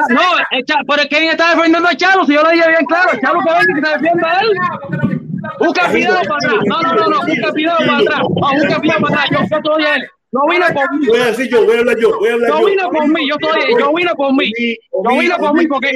No, 0.10 0.22
el 0.52 0.66
Chalo, 0.66 0.84
pero 0.88 1.04
¿quién 1.10 1.24
está 1.24 1.56
defendiendo 1.56 1.90
a 1.90 1.96
Chalo? 1.96 2.26
Si 2.26 2.34
yo 2.34 2.44
lo 2.44 2.50
dije 2.52 2.68
bien 2.68 2.86
claro, 2.86 3.12
Chalo 3.20 3.40
que 3.40 3.52
venga 3.52 3.66
que 3.66 3.88
se 3.88 3.98
defienda 3.98 4.32
a 4.32 4.40
él. 4.42 4.52
Busca 5.60 5.88
video 5.88 6.22
para 6.22 6.36
atrás. 6.36 6.64
No, 6.68 6.82
no, 6.82 7.08
no, 7.08 7.20
busca 7.26 7.52
video 7.54 7.78
para 7.78 7.98
atrás. 7.98 8.22
Busca 8.30 8.80
video 8.80 9.00
para 9.02 9.16
atrás. 9.16 9.30
Yo 9.32 9.40
yo 9.40 9.58
estoy 9.58 9.86
él. 9.86 10.10
No 10.32 10.42
vine 10.50 10.66
por 10.74 10.94
mí. 11.00 11.08
Voy 11.08 11.20
a 11.20 11.26
decir 11.28 11.50
yo, 11.50 11.66
voy 11.66 11.78
a 11.78 11.80
hablar 11.80 11.98
yo, 12.00 12.18
voy 12.20 12.30
a 12.30 12.34
hablar 12.34 12.50
Yo 12.50 12.66
vine 12.66 12.84
por 12.84 13.08
mí, 13.08 13.30
yo 13.30 13.36
estoy, 13.40 13.80
yo 13.80 13.94
vine 13.94 14.12
por 14.16 14.34
mí. 14.34 14.52
Yo 14.92 15.20
vine 15.20 15.36
por 15.40 15.54
mí 15.54 15.68
porque 15.68 15.92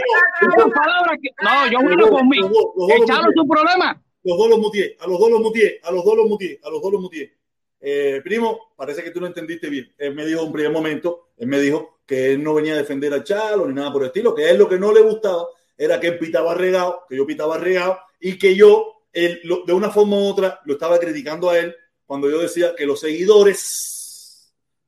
palabras 0.73 1.17
que. 1.21 1.29
No, 1.43 1.71
yo 1.71 1.79
vine 1.89 2.07
por 2.07 2.25
mí. 2.25 2.37
Es 2.39 3.01
su 3.35 3.47
problema. 3.47 4.01
Los 4.23 4.37
dos 4.37 4.49
los 4.49 4.59
mutié, 4.59 4.95
a 4.99 5.07
los 5.07 5.19
dos 5.19 5.31
los 5.31 5.41
mutié, 5.41 5.79
a 5.83 5.91
los 5.91 6.05
dos 6.05 6.15
los 6.15 6.27
mutié, 6.27 6.59
a 6.63 6.69
los 6.69 6.81
dos 6.81 6.91
los 6.91 7.01
mutié. 7.01 7.33
Eh, 7.79 8.21
primo, 8.23 8.71
parece 8.75 9.03
que 9.03 9.09
tú 9.09 9.19
no 9.19 9.25
entendiste 9.25 9.67
bien. 9.67 9.91
Él 9.97 10.13
me 10.13 10.25
dijo 10.25 10.41
en 10.41 10.47
un 10.47 10.53
primer 10.53 10.71
momento, 10.71 11.29
él 11.37 11.47
me 11.47 11.59
dijo 11.59 11.97
que 12.05 12.33
él 12.33 12.43
no 12.43 12.53
venía 12.53 12.73
a 12.73 12.77
defender 12.77 13.11
a 13.13 13.23
Chalo 13.23 13.65
ni 13.65 13.73
nada 13.73 13.91
por 13.91 14.03
el 14.03 14.07
estilo, 14.09 14.35
que 14.35 14.45
a 14.45 14.51
él 14.51 14.59
lo 14.59 14.69
que 14.69 14.77
no 14.77 14.93
le 14.93 15.01
gustaba 15.01 15.47
era 15.75 15.99
que 15.99 16.07
él 16.09 16.19
pitaba 16.19 16.53
regado, 16.53 17.01
que 17.09 17.17
yo 17.17 17.25
pitaba 17.25 17.57
regado 17.57 17.97
y 18.19 18.37
que 18.37 18.55
yo, 18.55 19.01
él, 19.11 19.39
lo- 19.43 19.63
de 19.65 19.73
una 19.73 19.89
forma 19.89 20.17
u 20.17 20.25
otra, 20.27 20.59
lo 20.65 20.73
estaba 20.73 20.99
criticando 20.99 21.49
a 21.49 21.57
él 21.57 21.75
cuando 22.05 22.29
yo 22.29 22.37
decía 22.39 22.75
que 22.75 22.85
los 22.85 22.99
seguidores, 22.99 23.90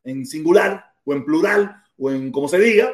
en 0.04 0.26
singular 0.26 0.92
o 1.06 1.14
en 1.14 1.26
plural 1.26 1.84
o 1.98 2.12
en 2.12 2.32
como 2.32 2.48
se 2.48 2.60
diga, 2.60 2.92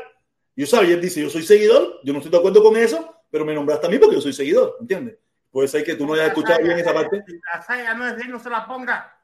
yo 0.56 0.66
sabía, 0.66 0.96
él 0.96 1.02
dice, 1.02 1.22
yo 1.22 1.30
soy 1.30 1.44
seguidor, 1.44 2.00
yo 2.04 2.12
no 2.14 2.20
estoy 2.20 2.32
de 2.32 2.38
acuerdo 2.38 2.62
con 2.62 2.76
eso, 2.76 3.16
pero 3.32 3.46
me 3.46 3.54
nombraste 3.54 3.88
a 3.88 3.90
mí 3.90 3.98
porque 3.98 4.16
yo 4.16 4.22
soy 4.22 4.34
seguidor, 4.34 4.78
¿entiendes? 4.82 5.18
Puede 5.52 5.68
ser 5.68 5.84
que 5.84 5.96
tú 5.96 6.06
no 6.06 6.14
hayas 6.14 6.28
escuchado 6.28 6.62
bien 6.62 6.78
esa 6.78 6.94
parte, 6.94 7.24
La 7.54 7.62
saya 7.62 7.94
no 7.94 8.06
es 8.08 8.16
de 8.18 8.24
él, 8.24 8.32
no 8.32 8.40
se 8.40 8.50
la 8.50 8.68
ponga. 8.68 9.16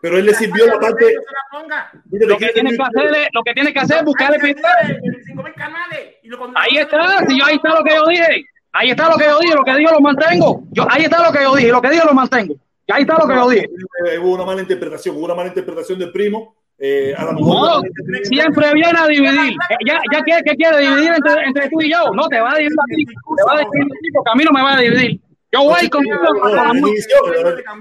pero 0.00 0.18
él 0.18 0.26
le 0.26 0.34
sirvió 0.34 0.66
la 0.66 0.78
parte. 0.78 1.04
No 1.14 1.22
se 1.22 1.32
la 1.32 1.60
ponga. 1.60 1.92
Mira, 2.10 2.26
Lo 2.26 2.36
que 2.36 2.48
tiene 2.48 2.76
que 2.76 2.82
hacer 2.82 3.16
es, 3.16 3.28
lo 3.32 3.42
que 3.42 3.54
tiene 3.54 3.72
que 3.72 3.78
hacer 3.80 3.96
es 3.98 4.04
buscarle 4.04 4.36
Hay 4.42 4.52
video. 4.52 4.62
25.000 4.62 5.54
canales. 5.54 6.00
Y 6.22 6.30
Ahí 6.56 6.78
está, 6.78 7.24
si 7.26 7.38
yo 7.38 7.44
ahí 7.46 7.56
está 7.56 7.68
lo 7.78 7.84
que 7.84 7.94
yo 7.94 8.06
dije. 8.06 8.44
Ahí 8.72 8.90
está 8.90 9.08
lo 9.08 9.16
que 9.16 9.24
yo 9.24 9.38
dije, 9.38 9.54
lo 9.54 9.64
que 9.64 9.76
digo 9.76 9.92
lo 9.92 10.00
mantengo. 10.00 10.64
Yo, 10.72 10.86
ahí 10.90 11.04
está 11.04 11.24
lo 11.24 11.32
que 11.32 11.44
yo 11.44 11.54
dije, 11.54 11.68
lo 11.70 11.80
que 11.80 11.90
digo 11.90 12.04
lo 12.06 12.12
mantengo. 12.14 12.54
Y 12.86 12.92
ahí 12.92 13.02
está 13.02 13.16
lo 13.18 13.26
que 13.28 13.34
yo 13.34 13.48
dije. 13.48 13.68
Eh, 14.06 14.18
hubo 14.18 14.34
una 14.34 14.44
mala 14.44 14.60
interpretación, 14.60 15.16
hubo 15.16 15.24
una 15.24 15.34
mala 15.34 15.48
interpretación 15.48 15.98
del 15.98 16.12
primo. 16.12 16.56
Eh, 16.78 17.14
a 17.16 17.24
lo 17.26 17.32
mejor 17.34 17.82
No, 17.82 17.82
siempre 18.24 18.72
viene 18.74 18.98
a 18.98 19.06
dividir. 19.06 19.52
Eh, 19.52 19.76
Ya, 19.86 20.00
ya 20.12 20.22
quiere, 20.22 20.42
que 20.42 20.56
quiere 20.56 20.78
dividir 20.80 21.12
entre, 21.14 21.44
entre 21.44 21.68
tú 21.70 21.80
y 21.80 21.90
yo. 21.90 22.10
No, 22.14 22.26
te 22.28 22.40
va 22.40 22.52
a 22.52 22.56
dividir 22.56 22.76
a 22.78 22.94
ti. 22.94 23.04
Te 23.06 23.42
va 23.46 23.52
a 23.52 23.58
dividir 23.60 23.84
a 23.84 24.00
ti 24.00 24.08
porque 24.12 24.30
a 24.30 24.34
mí 24.34 24.44
no 24.44 24.50
me 24.52 24.62
va 24.62 24.74
a 24.74 24.80
dividir. 24.80 25.20
Yo 25.54 25.62
voy 25.62 25.88
contigo 25.88 26.16
hasta 26.42 26.64
la 26.64 26.72
muerte. 26.72 27.06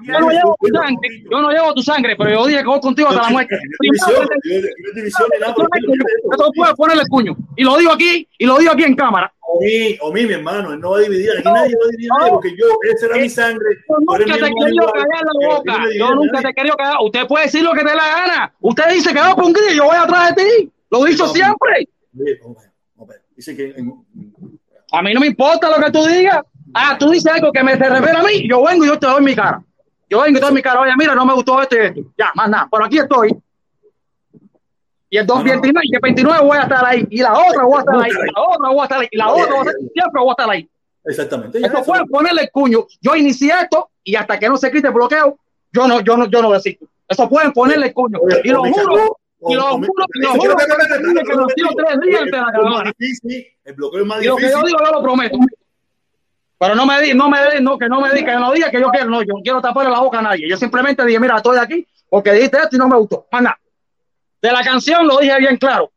Yo 0.04 0.20
no 0.20 0.30
llevo 0.30 0.56
tu 0.60 0.68
sangre, 0.68 1.24
yo 1.32 1.42
no 1.42 1.52
llevo 1.52 1.74
tu 1.74 1.82
sangre, 1.82 2.16
pero 2.16 2.30
yo 2.30 2.46
dije 2.46 2.60
que 2.60 2.68
voy 2.68 2.80
contigo 2.80 3.10
hasta 3.10 3.24
la 3.24 3.30
muerte. 3.30 3.58
división 4.94 5.28
ni 5.34 5.40
nada 5.40 5.56
por 6.76 6.92
el 6.92 7.08
cuño. 7.10 7.36
Y 7.56 7.64
lo 7.64 7.78
digo 7.78 7.92
aquí, 7.92 8.28
y 8.38 8.46
lo 8.46 8.60
digo 8.60 8.74
aquí 8.74 8.84
en 8.84 8.96
cámara. 8.96 9.34
O 9.42 9.60
mí, 9.60 9.98
o 10.02 10.14
mí, 10.14 10.26
mi 10.26 10.34
hermano, 10.34 10.72
él 10.72 10.80
no 10.80 10.92
va 10.92 10.98
a 10.98 11.02
dividir. 11.02 11.32
Aquí 11.32 11.44
nadie 11.44 11.76
va 11.76 11.86
a 11.86 11.90
dividir, 11.90 12.10
no. 12.20 12.30
porque 12.30 12.56
yo, 12.56 12.66
esa 12.92 13.06
era 13.08 13.18
mi 13.18 13.30
sangre. 13.30 13.66
Yo 13.90 13.96
nunca 14.00 14.38
te 14.38 14.46
he 14.46 14.54
querido 14.54 14.92
callar 14.92 15.24
la 15.24 15.48
boca. 15.48 15.78
no 15.78 15.92
Yo 15.92 16.16
nunca 16.16 16.42
te 16.42 16.50
he 16.50 16.54
querido 16.54 16.76
callar. 16.76 16.98
Usted 17.02 17.28
puede 17.28 17.46
decir 17.46 17.64
lo 17.64 17.74
que 17.74 17.82
te 17.82 17.90
dé 17.90 17.96
la 17.96 18.08
gana. 18.08 18.54
Usted 18.62 18.84
dice 18.92 19.14
que 19.14 19.20
va 19.20 19.36
por 19.36 19.46
un 19.46 19.54
grillo 19.54 19.74
yo 19.74 19.84
voy 19.86 19.98
atrás 19.98 20.36
de 20.36 20.44
ti. 20.44 20.72
Lo 20.92 21.06
he 21.06 21.10
dicho 21.10 21.26
No. 21.26 21.34
siempre. 21.34 21.90
Dice 23.36 23.56
que 23.56 23.76
A 24.92 25.02
mí 25.02 25.14
no 25.14 25.20
me 25.20 25.28
importa 25.28 25.76
lo 25.76 25.84
que 25.84 25.92
tú 25.92 26.06
digas. 26.06 26.42
Ah, 26.74 26.98
tú 26.98 27.10
dices 27.10 27.32
algo 27.32 27.52
que 27.52 27.64
me 27.64 27.78
se 27.78 27.90
revela 27.90 28.20
a 28.20 28.24
mí. 28.24 28.48
Yo 28.48 28.64
vengo 28.64 28.84
y 28.86 28.88
yo 28.88 28.98
te 29.00 29.08
doy 29.08 29.24
mi 29.24 29.36
cara. 29.36 29.62
Yo 30.10 30.22
vengo 30.22 30.38
y 30.38 30.42
te 30.42 30.46
doy 30.46 30.54
mi 30.56 30.62
cara. 30.62 30.82
Oye, 30.82 30.92
mira, 30.98 31.16
no 31.16 31.26
me 31.26 31.34
gustó 31.34 31.62
esto 31.62 31.76
y 31.76 31.80
esto. 31.80 32.02
Ya, 32.18 32.32
más 32.36 32.50
nada. 32.50 32.68
Pero 32.72 32.86
aquí 32.86 32.98
estoy. 33.00 33.36
Y 35.10 35.18
el 35.18 35.28
229 35.28 35.82
y 35.84 35.96
el 35.96 36.02
29 36.02 36.44
voy 36.44 36.58
a 36.58 36.62
estar 36.64 36.86
ahí. 36.86 37.06
Y 37.10 37.18
la 37.22 37.34
otra 37.34 37.64
voy 37.64 37.78
a 37.78 37.80
estar 37.82 37.96
ahí. 38.02 38.10
Y 38.12 38.32
la 38.36 38.42
otra 38.42 38.70
voy 38.70 38.80
a 38.80 38.84
estar 38.84 39.00
ahí. 39.00 39.08
Y 39.12 39.18
la 39.18 39.30
otra 39.30 39.46
voy 39.46 39.58
a 39.58 39.60
estar 39.62 39.76
ahí. 39.80 39.90
Siempre 39.94 40.22
voy 40.22 40.30
a 40.30 40.32
estar 40.32 40.50
ahí. 40.50 40.70
exactamente. 41.06 41.58
Eso 41.60 41.84
pueden 41.84 42.08
ponerle 42.08 42.42
el 42.44 42.52
cuño. 42.52 42.86
Yo 43.02 43.16
inicié 43.16 43.54
esto 43.62 43.90
y 44.04 44.16
hasta 44.16 44.40
que 44.40 44.50
no 44.50 44.58
se 44.58 44.72
quite 44.72 44.88
el 44.88 44.94
bloqueo, 44.94 45.38
yo 45.72 45.88
no, 45.88 46.00
yo 46.02 46.18
no, 46.18 46.26
yo 46.28 46.42
no 46.42 46.52
desisto. 46.52 46.86
Eso 47.08 47.30
pueden 47.30 47.52
ponerle 47.54 47.88
el 47.88 47.94
cuño. 47.94 48.18
Oye, 48.22 48.42
Y 48.44 48.50
lo 48.50 48.64
juro, 48.64 49.18
y 49.50 49.54
lo 49.56 49.62
juro, 49.78 50.06
y 50.16 50.20
lo 50.22 50.32
juro 50.32 50.56
que- 50.56 51.34
los 51.34 51.76
tres 51.76 52.00
días 52.02 52.22
ante 52.24 52.38
la 52.38 52.46
El 53.66 53.74
bloqueo 53.74 54.02
es 54.02 54.08
más 54.08 54.20
difícil, 54.20 54.24
Y 54.24 54.28
lo 54.28 54.36
que 54.38 54.50
yo 54.50 54.62
digo, 54.64 54.80
yo 54.84 54.92
lo 54.92 55.04
prometo. 55.04 55.38
Pero 56.64 56.76
no 56.76 56.86
me 56.86 57.02
di, 57.02 57.14
no 57.14 57.30
me 57.30 57.38
di, 57.52 57.62
no, 57.62 57.78
que 57.78 57.90
no 57.90 58.00
me 58.00 58.10
diga, 58.14 58.34
que 58.34 58.40
no 58.40 58.54
diga 58.54 58.72
que 58.72 58.80
yo 58.80 58.90
quiero, 58.90 59.10
no, 59.10 59.22
yo 59.22 59.34
no 59.36 59.42
quiero 59.44 59.62
taparle 59.62 59.92
la 59.92 60.00
boca 60.00 60.20
a 60.20 60.22
nadie. 60.22 60.48
Yo 60.50 60.56
simplemente 60.56 61.06
dije, 61.06 61.20
mira, 61.20 61.36
estoy 61.36 61.58
aquí 61.58 61.86
porque 62.10 62.32
dijiste 62.32 62.58
esto 62.58 62.78
y 62.78 62.80
no 62.80 62.88
me 62.88 62.96
gustó. 62.96 63.28
Nada. 63.34 63.60
De 64.42 64.50
la 64.50 64.64
canción 64.64 65.06
lo 65.06 65.18
dije 65.18 65.38
bien 65.40 65.58
claro. 65.58 65.92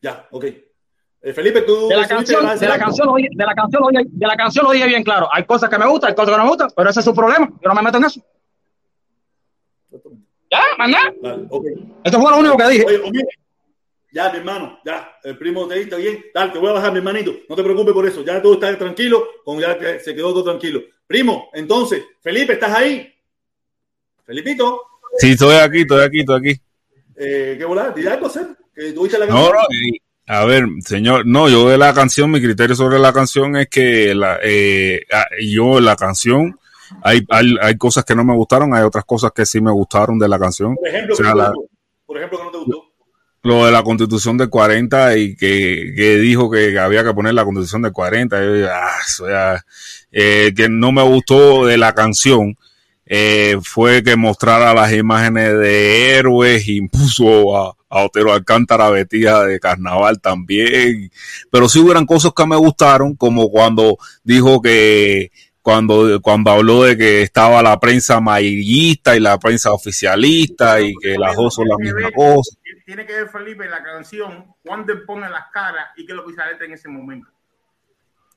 Ya, 0.00 0.24
ok. 0.30 0.44
Eh, 0.44 1.32
Felipe, 1.32 1.62
tú. 1.62 1.88
De 1.88 1.96
la 1.96 2.06
canción, 2.06 2.46
de 2.58 2.68
la 2.68 2.78
canción, 2.78 3.08
lo 3.08 3.16
dije, 3.16 3.28
de 3.32 3.44
la 3.44 3.54
canción, 3.56 3.82
lo 3.82 3.88
dije, 3.88 4.04
de 4.06 4.26
la 4.28 4.36
canción 4.36 4.64
lo 4.66 4.70
dije 4.70 4.86
bien 4.86 5.02
claro. 5.02 5.28
Hay 5.32 5.44
cosas 5.44 5.68
que 5.68 5.78
me 5.78 5.86
gustan, 5.86 6.10
hay 6.10 6.14
cosas 6.14 6.30
que 6.30 6.36
no 6.38 6.44
me 6.44 6.50
gustan, 6.50 6.70
pero 6.76 6.90
ese 6.90 7.00
es 7.00 7.04
su 7.04 7.14
problema. 7.14 7.48
Yo 7.60 7.68
no 7.68 7.74
me 7.74 7.82
meto 7.82 7.98
en 7.98 8.04
eso. 8.04 8.20
Ya, 10.48 10.60
más 10.78 10.88
nada. 10.88 11.12
Dale, 11.20 11.46
ok. 11.50 11.66
Eso 12.04 12.20
fue 12.20 12.30
lo 12.30 12.38
único 12.38 12.56
que 12.56 12.68
dije. 12.68 12.86
Oye, 12.86 12.98
oye, 12.98 13.24
ya, 14.12 14.30
mi 14.30 14.38
hermano, 14.38 14.78
ya, 14.84 15.16
el 15.24 15.36
primo 15.38 15.66
te 15.66 15.80
está 15.80 15.96
bien. 15.96 16.24
Dale, 16.34 16.52
te 16.52 16.58
voy 16.58 16.68
a 16.70 16.72
bajar, 16.74 16.92
mi 16.92 16.98
hermanito. 16.98 17.32
No 17.48 17.56
te 17.56 17.62
preocupes 17.62 17.94
por 17.94 18.06
eso. 18.06 18.22
Ya 18.24 18.40
todo 18.42 18.54
está 18.54 18.76
tranquilo, 18.78 19.26
con 19.44 19.58
ya 19.58 19.76
se 20.00 20.14
quedó 20.14 20.32
todo 20.32 20.44
tranquilo. 20.44 20.80
Primo, 21.06 21.50
entonces, 21.54 22.02
Felipe, 22.20 22.54
¿estás 22.54 22.72
ahí? 22.74 23.12
Felipito, 24.24 24.82
Sí, 25.18 25.32
estoy 25.32 25.56
aquí, 25.56 25.80
estoy 25.82 26.04
aquí, 26.04 26.20
estoy 26.20 26.36
aquí. 26.38 26.60
eh, 27.16 27.56
¿qué 27.58 27.64
volá? 27.66 27.90
¿Dile 27.90 28.10
algo 28.10 28.26
hacer? 28.26 28.46
Que 28.74 28.92
tuviste 28.92 29.18
la 29.18 29.26
No, 29.26 29.34
canción. 29.34 29.52
no, 29.54 29.60
y- 29.70 29.98
a 30.26 30.44
ver, 30.46 30.64
señor, 30.86 31.26
no, 31.26 31.48
yo 31.50 31.68
de 31.68 31.76
la 31.76 31.92
canción, 31.92 32.30
mi 32.30 32.40
criterio 32.40 32.74
sobre 32.76 32.98
la 32.98 33.12
canción 33.12 33.56
es 33.56 33.68
que 33.68 34.14
la, 34.14 34.38
eh, 34.42 35.02
ah, 35.12 35.26
yo 35.44 35.80
la 35.80 35.96
canción, 35.96 36.58
hay, 37.02 37.20
hay, 37.28 37.56
hay 37.60 37.76
cosas 37.76 38.04
que 38.04 38.14
no 38.14 38.24
me 38.24 38.34
gustaron, 38.34 38.72
hay 38.74 38.84
otras 38.84 39.04
cosas 39.04 39.32
que 39.32 39.44
sí 39.44 39.60
me 39.60 39.70
gustaron 39.72 40.18
de 40.18 40.28
la 40.28 40.38
canción. 40.38 40.76
Por 40.76 40.88
ejemplo, 40.88 41.12
O 41.14 41.16
sea, 41.16 41.26
¿qué 41.26 41.30
no 41.32 41.36
la- 41.42 41.52
por 42.06 42.16
ejemplo, 42.16 42.38
que 42.38 42.44
no 42.44 42.50
te 42.50 42.58
gustó. 42.58 42.91
Lo 43.42 43.66
de 43.66 43.72
la 43.72 43.82
constitución 43.82 44.38
del 44.38 44.50
40 44.50 45.16
y 45.16 45.34
que, 45.34 45.92
que 45.96 46.18
dijo 46.18 46.50
que 46.50 46.78
había 46.78 47.04
que 47.04 47.14
poner 47.14 47.34
la 47.34 47.44
constitución 47.44 47.82
del 47.82 47.92
40, 47.92 48.42
yo, 48.42 48.68
ah, 48.70 48.90
eso 49.06 49.28
ya, 49.28 49.64
eh, 50.12 50.52
que 50.56 50.68
no 50.68 50.92
me 50.92 51.02
gustó 51.02 51.66
de 51.66 51.76
la 51.76 51.92
canción 51.92 52.56
eh, 53.04 53.58
fue 53.62 54.02
que 54.02 54.16
mostrara 54.16 54.72
las 54.72 54.92
imágenes 54.92 55.58
de 55.58 56.14
héroes 56.14 56.68
y 56.68 56.80
puso 56.88 57.56
a, 57.56 57.74
a 57.88 58.04
Otero 58.04 58.32
Alcántara 58.32 58.88
vestida 58.90 59.44
de 59.44 59.60
carnaval 59.60 60.20
también, 60.20 61.10
pero 61.50 61.68
sí 61.68 61.80
hubieran 61.80 62.06
cosas 62.06 62.32
que 62.34 62.46
me 62.46 62.56
gustaron, 62.56 63.16
como 63.16 63.50
cuando 63.50 63.98
dijo 64.22 64.62
que 64.62 65.30
cuando, 65.62 66.20
cuando 66.20 66.50
habló 66.50 66.82
de 66.82 66.96
que 66.96 67.22
estaba 67.22 67.62
la 67.62 67.78
prensa 67.78 68.16
amarillista 68.16 69.16
y 69.16 69.20
la 69.20 69.38
prensa 69.38 69.72
oficialista 69.72 70.80
y 70.80 70.92
que 70.96 71.16
las 71.16 71.36
dos 71.36 71.54
son 71.54 71.68
la 71.68 71.76
misma 71.78 72.10
cosa. 72.10 72.56
Tiene 72.84 73.06
que 73.06 73.12
ver, 73.12 73.28
Felipe, 73.28 73.68
la 73.68 73.82
canción, 73.82 74.52
cuando 74.64 74.92
pone 75.06 75.30
las 75.30 75.50
caras 75.52 75.90
y 75.96 76.04
qué 76.04 76.12
es 76.12 76.16
lo 76.16 76.26
que 76.26 76.34
sale 76.34 76.56
en 76.64 76.72
ese 76.72 76.88
momento. 76.88 77.30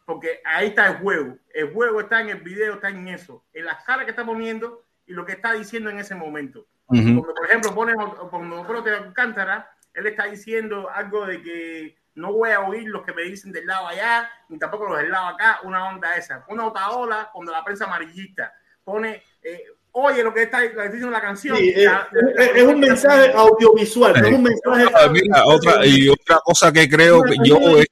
Porque 0.05 0.39
ahí 0.45 0.67
está 0.67 0.85
el 0.87 0.97
juego. 0.97 1.35
El 1.51 1.73
juego 1.73 2.01
está 2.01 2.21
en 2.21 2.29
el 2.29 2.41
video, 2.41 2.75
está 2.75 2.89
en 2.89 3.07
eso. 3.07 3.43
En 3.53 3.65
las 3.65 3.83
caras 3.83 4.05
que 4.05 4.11
está 4.11 4.23
poniendo 4.23 4.83
y 5.07 5.13
lo 5.13 5.25
que 5.25 5.33
está 5.33 5.53
diciendo 5.53 5.89
en 5.89 5.97
ese 5.97 6.13
momento. 6.13 6.67
Ujú. 6.87 7.01
Cuando, 7.01 7.33
por 7.33 7.45
ejemplo, 7.47 7.73
pone 7.73 7.93
cuando 8.29 8.63
Alcántara, 8.93 9.71
él 9.95 10.05
está 10.05 10.25
diciendo 10.25 10.91
algo 10.91 11.25
de 11.25 11.41
que 11.41 11.97
no 12.15 12.33
voy 12.33 12.51
a 12.51 12.61
oír 12.61 12.87
los 12.87 13.03
que 13.03 13.13
me 13.13 13.23
dicen 13.23 13.51
del 13.51 13.65
lado 13.65 13.87
allá, 13.87 14.29
ni 14.49 14.57
tampoco 14.57 14.87
los 14.87 14.97
del 14.97 15.11
lado 15.11 15.27
acá, 15.27 15.59
una 15.63 15.89
onda 15.89 16.15
esa. 16.15 16.45
Una 16.49 16.65
otra 16.67 16.89
ola 16.91 17.29
cuando 17.33 17.51
la 17.51 17.63
prensa 17.63 17.85
amarillista 17.85 18.53
pone, 18.83 19.21
eh, 19.43 19.63
oye 19.91 20.23
lo 20.23 20.33
que 20.33 20.43
está, 20.43 20.61
diciendo 20.61 21.09
la 21.09 21.21
canción. 21.21 21.57
Sí, 21.57 21.73
es, 21.75 21.85
La- 21.85 22.07
la- 22.11 22.43
es- 22.43 22.51
es 22.55 22.63
un 22.63 22.79
mensaje 22.79 23.31
audiovisual, 23.33 24.13
no 24.21 24.27
es 24.27 24.33
un 24.33 24.43
mensaje. 24.43 25.09
Mira, 25.11 25.43
otra, 25.45 25.85
y 25.85 26.09
otra 26.09 26.39
cosa 26.43 26.71
que 26.71 26.87
creo 26.89 27.21
que 27.23 27.35
yo 27.43 27.57
es, 27.79 27.87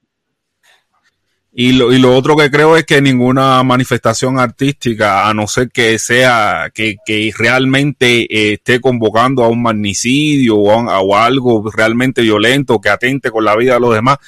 Y 1.56 1.72
lo, 1.74 1.92
y 1.92 2.00
lo 2.00 2.16
otro 2.16 2.36
que 2.36 2.50
creo 2.50 2.76
es 2.76 2.84
que 2.84 3.00
ninguna 3.00 3.62
manifestación 3.62 4.40
artística, 4.40 5.28
a 5.28 5.34
no 5.34 5.46
ser 5.46 5.68
que 5.68 6.00
sea, 6.00 6.72
que, 6.74 6.96
que 7.06 7.32
realmente 7.38 8.22
eh, 8.22 8.54
esté 8.54 8.80
convocando 8.80 9.44
a 9.44 9.48
un 9.48 9.62
magnicidio 9.62 10.56
o, 10.56 10.90
a, 10.90 11.00
o 11.00 11.16
algo 11.16 11.70
realmente 11.70 12.22
violento 12.22 12.80
que 12.80 12.88
atente 12.88 13.30
con 13.30 13.44
la 13.44 13.54
vida 13.54 13.74
de 13.74 13.80
los 13.80 13.94
demás, 13.94 14.18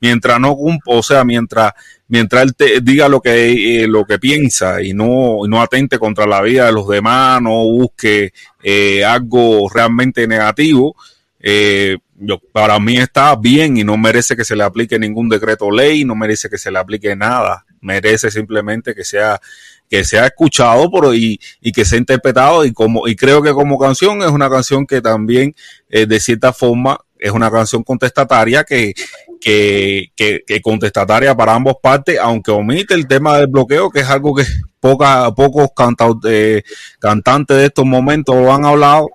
mientras 0.00 0.40
no, 0.40 0.56
o 0.86 1.02
sea, 1.04 1.24
mientras, 1.24 1.72
mientras 2.08 2.42
él 2.42 2.56
te 2.56 2.80
diga 2.80 3.08
lo 3.08 3.20
que, 3.20 3.84
eh, 3.84 3.86
lo 3.86 4.04
que 4.04 4.18
piensa 4.18 4.82
y 4.82 4.92
no, 4.92 5.46
y 5.46 5.48
no 5.48 5.62
atente 5.62 6.00
contra 6.00 6.26
la 6.26 6.42
vida 6.42 6.66
de 6.66 6.72
los 6.72 6.88
demás, 6.88 7.40
no 7.40 7.62
busque 7.62 8.32
eh, 8.60 9.04
algo 9.04 9.70
realmente 9.72 10.26
negativo, 10.26 10.96
eh, 11.38 11.98
yo, 12.14 12.38
para 12.52 12.78
mí 12.78 12.98
está 12.98 13.34
bien 13.36 13.76
y 13.76 13.84
no 13.84 13.96
merece 13.96 14.36
que 14.36 14.44
se 14.44 14.56
le 14.56 14.64
aplique 14.64 14.98
ningún 14.98 15.28
decreto 15.28 15.70
ley, 15.70 16.04
no 16.04 16.14
merece 16.14 16.48
que 16.48 16.58
se 16.58 16.70
le 16.70 16.78
aplique 16.78 17.16
nada, 17.16 17.64
merece 17.80 18.30
simplemente 18.30 18.94
que 18.94 19.04
sea 19.04 19.40
que 19.88 20.04
sea 20.04 20.24
escuchado 20.24 20.90
por, 20.90 21.14
y, 21.14 21.38
y 21.60 21.70
que 21.70 21.84
sea 21.84 21.98
interpretado 21.98 22.64
y 22.64 22.72
como 22.72 23.06
y 23.08 23.14
creo 23.14 23.42
que 23.42 23.52
como 23.52 23.78
canción 23.78 24.22
es 24.22 24.30
una 24.30 24.48
canción 24.48 24.86
que 24.86 25.02
también 25.02 25.54
eh, 25.90 26.06
de 26.06 26.18
cierta 26.18 26.52
forma 26.54 26.98
es 27.18 27.30
una 27.30 27.50
canción 27.50 27.84
contestataria 27.84 28.64
que, 28.64 28.94
que, 29.40 30.10
que, 30.16 30.42
que, 30.46 30.60
contestataria 30.60 31.34
para 31.36 31.54
ambos 31.54 31.76
partes, 31.80 32.18
aunque 32.18 32.50
omite 32.50 32.94
el 32.94 33.06
tema 33.06 33.38
del 33.38 33.46
bloqueo, 33.46 33.90
que 33.90 34.00
es 34.00 34.08
algo 34.08 34.34
que 34.34 34.44
poca, 34.80 35.32
pocos 35.32 35.68
canta, 35.74 36.06
eh, 36.28 36.62
cantantes 36.98 37.56
de 37.56 37.66
estos 37.66 37.86
momentos 37.86 38.34
lo 38.34 38.52
han 38.52 38.64
hablado, 38.64 39.08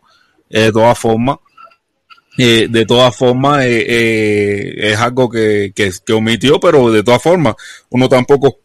eh, 0.50 0.62
de 0.62 0.72
todas 0.72 0.98
formas. 0.98 1.38
Eh, 2.38 2.68
de 2.70 2.86
todas 2.86 3.16
formas, 3.16 3.66
eh, 3.66 3.86
eh, 3.88 4.92
es 4.92 4.98
algo 5.00 5.30
que, 5.30 5.72
que, 5.76 5.92
que, 6.06 6.14
omitió, 6.14 6.60
pero 6.60 6.92
de 6.92 7.04
todas 7.04 7.22
formas, 7.22 7.56
uno 7.90 8.08
tampoco 8.08 8.60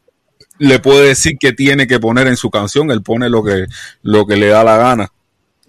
le 0.59 0.79
puede 0.79 1.09
decir 1.09 1.39
que 1.39 1.53
tiene 1.53 1.87
que 1.87 1.99
poner 1.99 2.27
en 2.27 2.37
su 2.37 2.51
canción, 2.51 2.91
él 2.91 3.03
pone 3.03 3.31
lo 3.31 3.43
que, 3.43 3.67
lo 4.03 4.27
que 4.27 4.37
le 4.37 4.49
da 4.49 4.63
la 4.63 4.77
gana. 4.77 5.13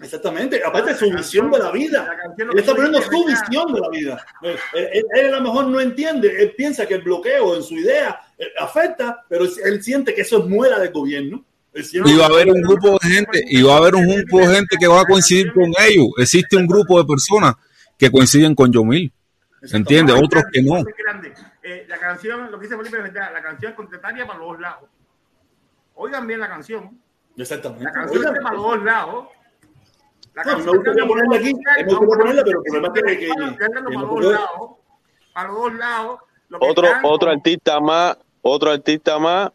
Exactamente, 0.00 0.60
aparte 0.62 0.92
de 0.92 0.98
su 0.98 1.10
visión 1.10 1.50
de 1.50 1.58
la 1.58 1.70
vida, 1.70 2.06
él 2.36 2.58
está 2.58 2.74
poniendo 2.74 3.00
su 3.00 3.24
visión 3.24 3.72
de 3.72 3.80
la 3.80 3.88
vida. 3.88 4.26
Él, 4.42 4.58
él, 4.74 5.04
él, 5.14 5.26
a 5.32 5.38
lo 5.38 5.42
mejor 5.42 5.66
no 5.68 5.80
entiende, 5.80 6.30
él 6.42 6.52
piensa 6.54 6.84
que 6.84 6.94
el 6.94 7.02
bloqueo 7.02 7.56
en 7.56 7.62
su 7.62 7.74
idea 7.74 8.20
afecta, 8.58 9.24
pero 9.30 9.46
él 9.64 9.82
siente 9.82 10.14
que 10.14 10.20
eso 10.20 10.40
es 10.40 10.44
muela 10.44 10.78
del 10.78 10.92
gobierno. 10.92 11.42
Y 11.74 12.16
va 12.16 12.26
a 12.26 12.28
haber 12.28 12.50
un 12.50 12.60
grupo 12.60 12.98
de 13.02 13.08
gente, 13.08 13.42
y 13.48 13.62
va 13.62 13.74
a 13.74 13.78
haber 13.78 13.96
un 13.96 14.06
grupo 14.06 14.40
de 14.40 14.54
gente 14.54 14.76
que 14.78 14.86
va 14.86 15.00
a 15.00 15.04
coincidir 15.04 15.52
con 15.52 15.72
ellos. 15.88 16.06
Existe 16.18 16.56
un 16.56 16.66
grupo 16.66 16.98
de 16.98 17.04
personas 17.04 17.54
que 17.98 18.10
coinciden 18.10 18.54
con 18.54 18.72
Yomil. 18.72 19.12
¿Entiende? 19.72 20.12
Otros 20.12 20.44
que 20.52 20.62
no. 20.62 20.84
Eh, 21.62 21.86
la 21.88 21.98
canción, 21.98 22.50
lo 22.50 22.58
que 22.58 22.66
dice 22.66 22.76
Felipe, 22.76 22.98
la 23.12 23.42
canción 23.42 23.70
es 23.72 23.76
contestaria 23.76 24.26
para 24.26 24.38
los 24.38 24.48
dos 24.48 24.60
lados. 24.60 24.88
Oigan 25.94 26.26
bien 26.26 26.40
la 26.40 26.48
canción. 26.48 27.00
Exactamente. 27.36 27.84
La 27.84 27.92
canción 27.92 28.18
Oigan. 28.18 28.36
es 28.36 28.42
para 28.42 28.54
los 28.56 28.62
dos 28.64 28.82
lados. 28.84 29.26
La 30.34 30.42
No, 30.44 30.58
me 30.58 30.64
gustaría 30.72 31.06
ponerla 31.06 31.36
aquí, 31.36 31.54
me 31.54 31.84
gustaría 31.84 31.96
ponerla, 32.06 32.42
pero 32.44 32.60
el 32.64 32.70
problema 32.72 33.10
es 33.12 33.18
que- 33.18 33.28
para 33.28 33.90
los 33.90 34.08
dos 34.10 34.24
lados. 34.32 34.70
Para 35.32 35.48
los 35.48 35.56
dos 35.58 35.74
lados. 35.74 36.18
Otro, 36.60 36.86
están- 36.86 37.00
otro 37.04 37.30
artista 37.30 37.80
más, 37.80 38.18
otro 38.42 38.70
artista 38.70 39.18
más 39.18 39.50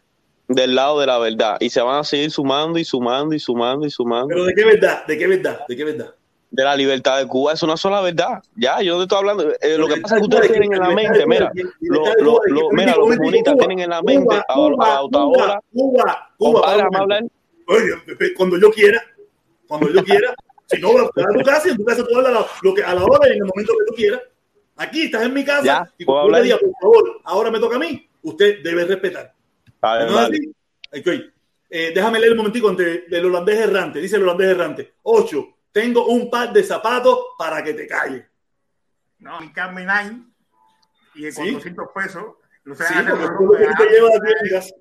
del 0.48 0.74
lado 0.74 0.98
de 1.00 1.06
la 1.06 1.18
verdad. 1.18 1.56
Y 1.60 1.70
se 1.70 1.80
van 1.80 2.00
a 2.00 2.04
seguir 2.04 2.30
sumando 2.30 2.78
y 2.78 2.84
sumando 2.84 3.34
y 3.34 3.38
sumando 3.38 3.86
y 3.86 3.90
sumando. 3.90 4.28
Pero 4.28 4.44
de 4.44 4.54
qué 4.54 4.64
verdad, 4.64 5.06
de 5.06 5.18
qué 5.18 5.26
verdad, 5.26 5.60
de 5.68 5.76
qué 5.76 5.84
verdad. 5.84 6.14
De 6.52 6.64
la 6.64 6.74
libertad 6.74 7.18
de 7.18 7.26
Cuba 7.28 7.52
es 7.52 7.62
una 7.62 7.76
sola 7.76 8.00
verdad. 8.00 8.42
Ya, 8.56 8.80
yo 8.82 8.92
no 8.94 8.98
te 8.98 9.02
estoy 9.04 9.18
hablando. 9.18 9.52
eh, 9.60 9.78
lo 9.78 9.86
que 9.86 10.00
pasa 10.00 10.16
es 10.16 10.22
que 10.22 10.28
de 10.28 10.34
ustedes 10.36 10.50
tienen 10.52 10.72
en 10.74 10.80
la 10.80 10.90
mente, 10.90 11.24
mira, 11.26 11.52
lo, 11.80 12.04
lo, 12.48 12.70
mira, 12.72 12.96
los 12.96 13.16
comunistas 13.16 13.56
tienen 13.56 13.78
en 13.80 13.90
la 13.90 14.02
mente 14.02 14.24
Cuba, 14.24 14.44
a, 14.48 15.00
Cuba. 15.12 15.60
Cuba. 16.38 17.30
Oye, 17.68 17.90
cuando 18.36 18.58
yo 18.58 18.70
quiera, 18.72 19.00
cuando 19.68 19.90
yo 19.92 20.02
quiera, 20.04 20.34
si 20.66 20.80
no, 20.80 20.88
te 21.14 21.22
a 21.22 21.26
tu 21.26 21.40
casa 21.44 21.68
y 21.68 21.70
en 21.72 21.76
tu 21.76 21.84
casa 21.84 22.04
tú 22.04 22.16
hablas 22.16 22.46
lo 22.62 22.74
que 22.74 22.82
a 22.82 22.94
la 22.94 23.04
hora 23.04 23.28
y 23.28 23.32
en 23.32 23.36
el 23.38 23.44
momento 23.44 23.72
que 23.78 23.84
tú 23.86 23.94
quieras. 23.94 24.20
Aquí 24.76 25.02
estás 25.04 25.22
en 25.24 25.34
mi 25.34 25.44
casa 25.44 25.62
Ya, 25.64 25.92
y 25.98 26.04
¿puedo 26.04 26.20
cuando 26.20 26.36
hablar? 26.38 26.42
diga, 26.42 26.58
por 26.58 26.72
favor, 26.80 27.20
ahora 27.24 27.50
me 27.50 27.60
toca 27.60 27.76
a 27.76 27.78
mí, 27.78 28.08
usted 28.22 28.62
debe 28.64 28.86
respetar. 28.86 29.32
A 29.82 29.98
ver, 29.98 30.02
¿No 30.04 30.08
es 30.08 30.14
vale. 30.14 30.38
así? 30.90 31.00
Ok. 31.00 31.08
Eh, 31.72 31.92
déjame 31.94 32.18
leer 32.18 32.32
un 32.32 32.38
momentico 32.38 32.68
antes 32.68 33.08
del 33.08 33.26
holandés 33.26 33.58
errante. 33.58 34.00
Dice 34.00 34.16
el 34.16 34.22
holandés 34.22 34.48
errante. 34.48 34.94
Ocho. 35.02 35.46
Tengo 35.72 36.06
un 36.06 36.30
par 36.30 36.52
de 36.52 36.62
zapatos 36.64 37.18
para 37.38 37.62
que 37.62 37.74
te 37.74 37.86
calles. 37.86 38.24
No, 39.18 39.40
mi 39.40 39.52
Carmen 39.52 39.86
Nine 39.86 40.24
y 41.14 41.22
de 41.22 41.32
Sí. 41.32 41.40
400 41.52 41.86
pesos. 41.94 42.24
Sí, 42.64 42.94
lo 43.04 43.18
que 43.18 43.26
ropa 43.26 43.58
te. 43.58 44.74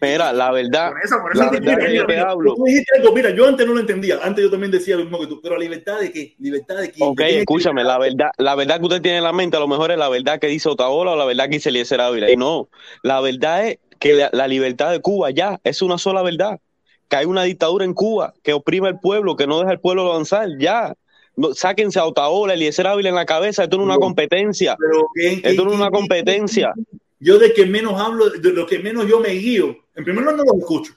Mira, 0.00 0.32
la 0.32 0.50
verdad, 0.50 0.92
Por 0.92 1.04
eso, 1.04 1.16
por 1.20 1.32
eso 1.32 1.44
la 1.44 1.50
verdad 1.50 1.78
que 1.78 1.94
yo 1.94 2.06
te 2.06 2.18
hablo. 2.18 2.54
Tú 2.54 2.64
dijiste 2.64 2.98
algo, 2.98 3.12
mira, 3.14 3.30
yo 3.30 3.46
antes 3.46 3.66
no 3.66 3.74
lo 3.74 3.80
entendía. 3.80 4.18
Antes 4.22 4.42
yo 4.44 4.50
también 4.50 4.70
decía 4.72 4.96
lo 4.96 5.02
mismo 5.02 5.20
que 5.20 5.26
tú. 5.26 5.40
Pero 5.42 5.58
libertad 5.58 6.00
de 6.00 6.10
qué? 6.10 6.34
Libertad 6.38 6.76
de 6.76 6.90
quién? 6.90 7.06
Ok, 7.08 7.18
¿De 7.18 7.24
quién 7.24 7.36
es 7.36 7.40
escúchame, 7.42 7.82
libertad? 7.82 7.92
la 7.92 7.98
verdad, 7.98 8.30
la 8.38 8.54
verdad 8.54 8.78
que 8.78 8.84
usted 8.84 9.02
tiene 9.02 9.18
en 9.18 9.24
la 9.24 9.32
mente 9.34 9.58
a 9.58 9.60
lo 9.60 9.68
mejor 9.68 9.90
es 9.90 9.98
la 9.98 10.08
verdad 10.08 10.38
que 10.38 10.46
dice 10.46 10.70
Otaola 10.70 11.10
o 11.12 11.16
la 11.16 11.26
verdad 11.26 11.44
que 11.44 11.56
dice 11.56 11.68
Eliezer 11.68 12.00
Ávila. 12.00 12.30
Y 12.30 12.36
no, 12.36 12.68
la 13.02 13.20
verdad 13.20 13.68
es 13.68 13.78
que 13.98 14.14
la, 14.14 14.30
la 14.32 14.48
libertad 14.48 14.90
de 14.90 15.00
Cuba 15.00 15.30
ya 15.30 15.60
es 15.64 15.82
una 15.82 15.98
sola 15.98 16.22
verdad. 16.22 16.60
Que 17.08 17.16
hay 17.16 17.26
una 17.26 17.42
dictadura 17.44 17.84
en 17.84 17.94
Cuba 17.94 18.34
que 18.42 18.52
oprime 18.52 18.88
al 18.88 19.00
pueblo, 19.00 19.36
que 19.36 19.46
no 19.46 19.58
deja 19.58 19.70
al 19.72 19.80
pueblo 19.80 20.10
avanzar, 20.12 20.48
ya. 20.58 20.94
No, 21.36 21.52
sáquense 21.54 21.98
a 21.98 22.06
Otaola, 22.06 22.54
Eliezer 22.54 22.86
Ávila 22.86 23.08
en 23.08 23.14
la 23.16 23.26
cabeza, 23.26 23.64
esto 23.64 23.76
no 23.76 23.82
es 23.82 23.88
una 23.88 23.96
competencia. 23.98 24.76
Pero 24.78 25.06
¿quién- 25.14 25.40
quién- 25.40 25.50
Esto 25.50 25.64
no 25.64 25.72
es 25.72 25.76
una 25.78 25.90
competencia. 25.90 26.72
Yo 27.18 27.38
de 27.38 27.52
que 27.52 27.66
menos 27.66 28.00
hablo, 28.00 28.30
de 28.30 28.52
lo 28.52 28.66
que 28.66 28.78
menos 28.78 29.06
yo 29.08 29.18
me 29.20 29.30
guío. 29.30 29.76
En 29.94 30.04
primer 30.04 30.22
lugar, 30.22 30.36
no 30.38 30.44
los 30.44 30.56
escucho. 30.60 30.92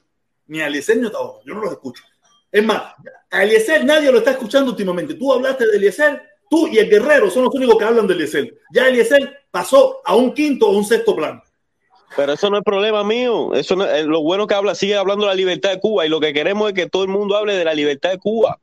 Ni 0.47 0.61
a 0.61 0.67
Eliezer 0.67 0.97
ni 0.97 1.05
a 1.05 1.07
Otaola. 1.09 1.39
Yo 1.45 1.53
no 1.55 1.61
los 1.61 1.71
escucho. 1.71 2.03
Es 2.51 2.63
más, 2.63 2.81
a 3.31 3.43
Eliezer 3.43 3.83
nadie 3.83 4.11
lo 4.11 4.19
está 4.19 4.31
escuchando 4.31 4.71
últimamente. 4.71 5.15
Tú 5.15 5.33
hablaste 5.33 5.65
de 5.67 5.77
Eliezer, 5.77 6.21
tú 6.49 6.67
y 6.67 6.77
el 6.77 6.89
Guerrero 6.89 7.29
son 7.29 7.43
los 7.45 7.53
únicos 7.55 7.77
que 7.77 7.83
hablan 7.85 8.07
de 8.07 8.13
Eliezer. 8.13 8.57
Ya 8.73 8.87
Eliezer 8.87 9.39
pasó 9.51 10.01
a 10.05 10.15
un 10.15 10.33
quinto 10.33 10.67
o 10.67 10.77
un 10.77 10.85
sexto 10.85 11.15
plano. 11.15 11.41
Pero 12.15 12.33
eso 12.33 12.49
no 12.49 12.57
es 12.57 12.63
problema 12.63 13.03
mío. 13.03 13.53
Eso 13.53 13.75
no- 13.75 13.85
eh, 13.85 14.03
lo 14.03 14.21
bueno 14.21 14.47
que 14.47 14.55
habla, 14.55 14.75
sigue 14.75 14.95
hablando 14.95 15.25
de 15.25 15.31
la 15.31 15.35
libertad 15.35 15.71
de 15.71 15.79
Cuba 15.79 16.05
y 16.05 16.09
lo 16.09 16.19
que 16.19 16.33
queremos 16.33 16.69
es 16.69 16.73
que 16.73 16.87
todo 16.89 17.03
el 17.03 17.09
mundo 17.09 17.35
hable 17.35 17.53
de 17.55 17.65
la 17.65 17.73
libertad 17.73 18.11
de 18.11 18.17
Cuba. 18.17 18.57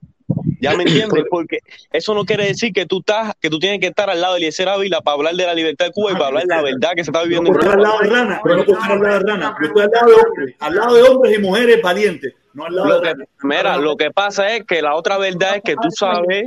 Ya 0.60 0.74
me 0.74 0.84
entiendes, 0.84 1.24
porque 1.30 1.58
eso 1.92 2.14
no 2.14 2.24
quiere 2.24 2.46
decir 2.46 2.72
que 2.72 2.86
tú 2.86 3.00
estás, 3.00 3.34
que 3.40 3.50
tú 3.50 3.58
tienes 3.58 3.80
que 3.80 3.88
estar 3.88 4.08
al 4.08 4.20
lado 4.20 4.34
de 4.34 4.38
Eliezer 4.38 4.68
Ávila 4.68 5.02
para 5.02 5.16
hablar 5.16 5.34
de 5.34 5.44
la 5.46 5.54
libertad 5.54 5.86
de 5.86 5.92
Cuba 5.92 6.10
y 6.12 6.14
para 6.14 6.26
hablar 6.28 6.44
de 6.44 6.54
la 6.56 6.62
verdad 6.62 6.90
que 6.96 7.04
se 7.04 7.10
está 7.10 7.18
No 7.20 7.24
viviendo 7.24 7.50
en 7.50 7.56
estar 7.56 7.72
al 7.72 7.76
Cuba. 7.78 7.88
lado 7.88 8.00
de 8.02 8.08
rana, 8.10 8.40
pero 8.42 8.56
no 8.56 8.62
estar 8.62 8.92
al 8.92 9.02
lado 9.02 9.18
de 9.18 9.24
rana. 9.32 9.56
Yo 9.60 9.66
estoy 9.66 9.82
al 9.82 9.90
lado 9.90 10.06
de 10.08 10.14
hombres, 10.14 10.54
al 10.58 10.74
lado 10.74 10.94
de 10.94 11.02
hombres 11.02 11.38
y 11.38 11.40
mujeres 11.42 11.82
valientes, 11.82 12.34
no 12.54 12.64
al 12.64 12.74
lado 12.74 12.88
Lo 12.88 12.94
de 12.96 13.00
que, 13.02 13.08
rana. 13.12 13.24
mira, 13.42 13.76
lo 13.76 13.96
que 13.96 14.10
pasa 14.10 14.54
es 14.56 14.64
que 14.64 14.80
la 14.82 14.94
otra 14.96 15.18
verdad 15.18 15.56
es 15.56 15.62
que 15.62 15.74
tú 15.76 15.90
sabes 15.90 16.46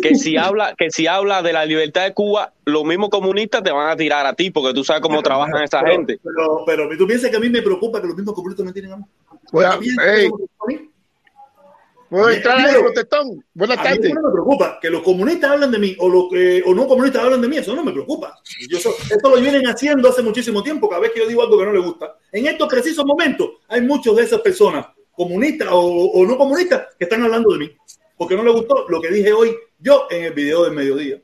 que 0.00 0.14
si 0.14 0.36
habla, 0.36 0.74
que 0.76 0.90
si 0.90 1.06
habla 1.06 1.42
de 1.42 1.52
la 1.52 1.64
libertad 1.66 2.04
de 2.04 2.14
Cuba, 2.14 2.52
los 2.64 2.84
mismos 2.84 3.10
comunistas 3.10 3.62
te 3.62 3.70
van 3.70 3.88
a 3.90 3.96
tirar 3.96 4.24
a 4.26 4.32
ti, 4.34 4.50
porque 4.50 4.72
tú 4.74 4.82
sabes 4.84 5.02
cómo 5.02 5.22
trabajan 5.22 5.62
esa 5.62 5.80
Pero- 5.80 5.92
gente. 5.92 6.18
Pero, 6.22 6.62
pero, 6.66 6.96
tú 6.98 7.06
piensas 7.06 7.30
que 7.30 7.36
a 7.36 7.40
mí 7.40 7.48
me 7.50 7.62
preocupa 7.62 8.00
que 8.00 8.06
los 8.06 8.16
mismos 8.16 8.34
comunistas 8.34 8.64
me 8.66 8.72
tienen 8.72 8.92
a 8.92 8.96
mí. 8.96 9.04
Voy 9.52 9.64
a- 9.64 9.72
¿A 9.72 9.78
mí 9.78 9.86
me 9.96 10.02
hey, 10.04 10.30
ahí, 10.68 10.88
Primero, 12.10 12.80
protestón? 12.82 13.42
Buenas 13.54 13.78
A 13.78 13.82
mí 13.84 13.88
tardes. 13.88 14.14
no 14.14 14.20
me 14.22 14.32
preocupa 14.32 14.78
que 14.82 14.90
los 14.90 15.02
comunistas 15.02 15.50
hablan 15.50 15.70
de 15.70 15.78
mí 15.78 15.96
o, 15.98 16.10
lo 16.10 16.28
que, 16.28 16.62
o 16.66 16.74
no 16.74 16.86
comunistas 16.86 17.24
hablan 17.24 17.40
de 17.40 17.48
mí, 17.48 17.56
eso 17.56 17.74
no 17.74 17.82
me 17.82 17.90
preocupa. 17.92 18.38
Yo 18.68 18.76
eso- 18.76 18.94
esto 19.10 19.30
lo 19.30 19.40
vienen 19.40 19.66
haciendo 19.66 20.10
hace 20.10 20.20
muchísimo 20.22 20.62
tiempo, 20.62 20.90
cada 20.90 21.00
vez 21.00 21.12
que 21.12 21.20
yo 21.20 21.26
digo 21.26 21.40
algo 21.42 21.58
que 21.58 21.64
no 21.64 21.72
le 21.72 21.78
gusta. 21.80 22.14
En 22.30 22.46
estos 22.46 22.68
precisos 22.68 23.06
momentos 23.06 23.52
hay 23.68 23.80
muchos 23.80 24.14
de 24.14 24.24
esas 24.24 24.42
personas, 24.42 24.86
comunistas 25.12 25.68
o, 25.70 25.80
o 25.80 26.26
no 26.26 26.36
comunistas, 26.36 26.82
que 26.98 27.04
están 27.04 27.22
hablando 27.22 27.50
de 27.52 27.58
mí, 27.60 27.70
porque 28.22 28.36
no 28.36 28.44
les 28.44 28.54
gustó 28.54 28.86
lo 28.88 29.00
que 29.00 29.10
dije 29.10 29.32
hoy 29.32 29.52
yo 29.80 30.06
en 30.08 30.22
el 30.22 30.32
video 30.32 30.62
del 30.62 30.74
mediodía. 30.74 31.20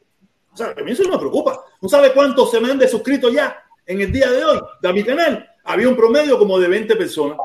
O 0.53 0.57
sea, 0.57 0.75
a 0.77 0.83
mí 0.83 0.91
eso 0.91 1.05
no 1.05 1.11
me 1.11 1.19
preocupa. 1.19 1.65
¿No 1.81 1.89
sabe 1.89 2.13
cuántos 2.13 2.51
se 2.51 2.59
me 2.59 2.73
han 2.73 2.79
desuscrito 2.81 3.31
ya 3.31 3.57
en 3.87 4.01
el 4.01 4.11
día 4.11 4.29
de 4.33 4.45
hoy 4.45 4.59
de 4.83 4.93
mi 4.93 5.05
canal? 5.05 5.49
Había 5.63 5.89
un 5.89 5.95
promedio 5.95 6.37
como 6.41 6.59
de 6.59 6.67
20 6.67 6.97
personas. 6.97 7.39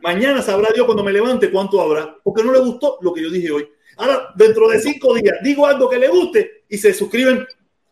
Mañana 0.00 0.40
sabrá 0.40 0.70
Dios 0.74 0.86
cuando 0.86 1.04
me 1.04 1.12
levante 1.12 1.50
cuánto 1.50 1.82
habrá, 1.82 2.16
porque 2.24 2.42
no 2.42 2.50
le 2.50 2.60
gustó 2.60 2.96
lo 3.02 3.12
que 3.12 3.20
yo 3.20 3.28
dije 3.28 3.50
hoy. 3.50 3.68
Ahora, 3.98 4.32
dentro 4.34 4.66
de 4.70 4.80
cinco 4.80 5.12
días, 5.12 5.36
digo 5.42 5.66
algo 5.66 5.86
que 5.86 5.98
le 5.98 6.08
guste 6.08 6.64
y 6.66 6.78
se 6.78 6.94
suscriben 6.94 7.46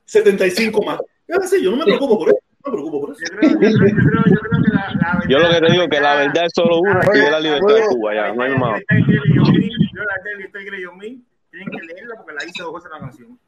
75 0.07 0.83
más. 0.83 0.99
Yo 1.29 1.71
no 1.73 1.77
me 1.77 1.85
preocupo 1.85 2.19
por 2.19 2.31
eso. 2.31 2.39
Me 2.67 2.73
preocupo 2.73 3.01
por 3.01 3.13
eso. 3.13 3.21
Yo 3.31 3.39
creo, 3.39 3.51
yo 3.51 3.59
creo, 3.59 3.71
yo 3.71 3.79
creo, 3.79 4.25
yo 4.27 4.41
creo 4.41 4.63
que 4.63 4.75
la, 4.75 4.93
la 4.95 5.23
Yo 5.29 5.39
lo 5.39 5.49
que 5.49 5.61
te 5.61 5.73
digo 5.73 5.83
es 5.85 5.89
que 5.89 6.01
la 6.01 6.17
verdad 6.17 6.45
es 6.47 6.53
solo 6.55 6.81
una 6.81 7.01
y 7.15 7.19
es 7.19 7.31
la 7.31 7.41
libertad 7.41 7.75
de 7.75 7.87
Cuba, 7.87 8.15
ya, 8.15 8.33
no 8.33 8.43
hay 8.43 8.59
más. 8.59 8.81
Yo 8.91 10.03
la 10.03 10.37
libertad 10.37 10.61
de 10.61 10.83
Yomil, 10.83 11.25
tienen 11.51 11.69
que 11.71 11.87
leerla 11.87 12.17
porque 12.17 12.35
la 12.35 12.45
hice 12.45 12.63
dos 12.63 12.75
veces 12.75 12.91
la 12.91 12.99
canción. 12.99 13.39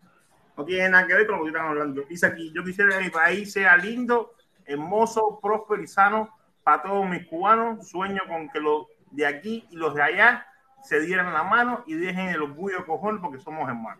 No 0.57 0.65
tiene 0.65 0.89
nada 0.89 1.07
que 1.07 1.15
ver 1.15 1.27
con 1.27 1.39
lo 1.39 1.45
que 1.45 1.51
están 1.51 1.66
hablando. 1.66 2.03
Dice 2.09 2.27
aquí, 2.27 2.53
yo 2.55 2.65
quisiera 2.65 2.97
que 2.97 3.05
mi 3.05 3.11
país 3.11 3.53
sea 3.53 3.77
lindo, 3.77 4.35
hermoso, 4.66 5.39
próspero 5.43 5.82
y 5.82 5.86
sano 5.86 6.31
para 6.65 6.82
todos 6.82 7.09
mis 7.09 7.27
cubanos. 7.27 7.89
Sueño 7.89 8.20
con 8.27 8.49
que 8.49 8.61
los 8.61 8.86
de 9.11 9.27
aquí 9.27 9.66
y 9.70 9.77
los 9.77 9.95
de 9.95 10.03
allá 10.03 10.47
se 10.82 11.01
dieran 11.01 11.32
la 11.32 11.43
mano 11.43 11.85
y 11.86 11.95
dejen 11.95 12.28
el 12.28 12.43
orgullo 12.43 12.78
de 12.78 12.85
cojón 12.85 13.20
porque 13.20 13.39
somos 13.39 13.69
hermanos. 13.69 13.99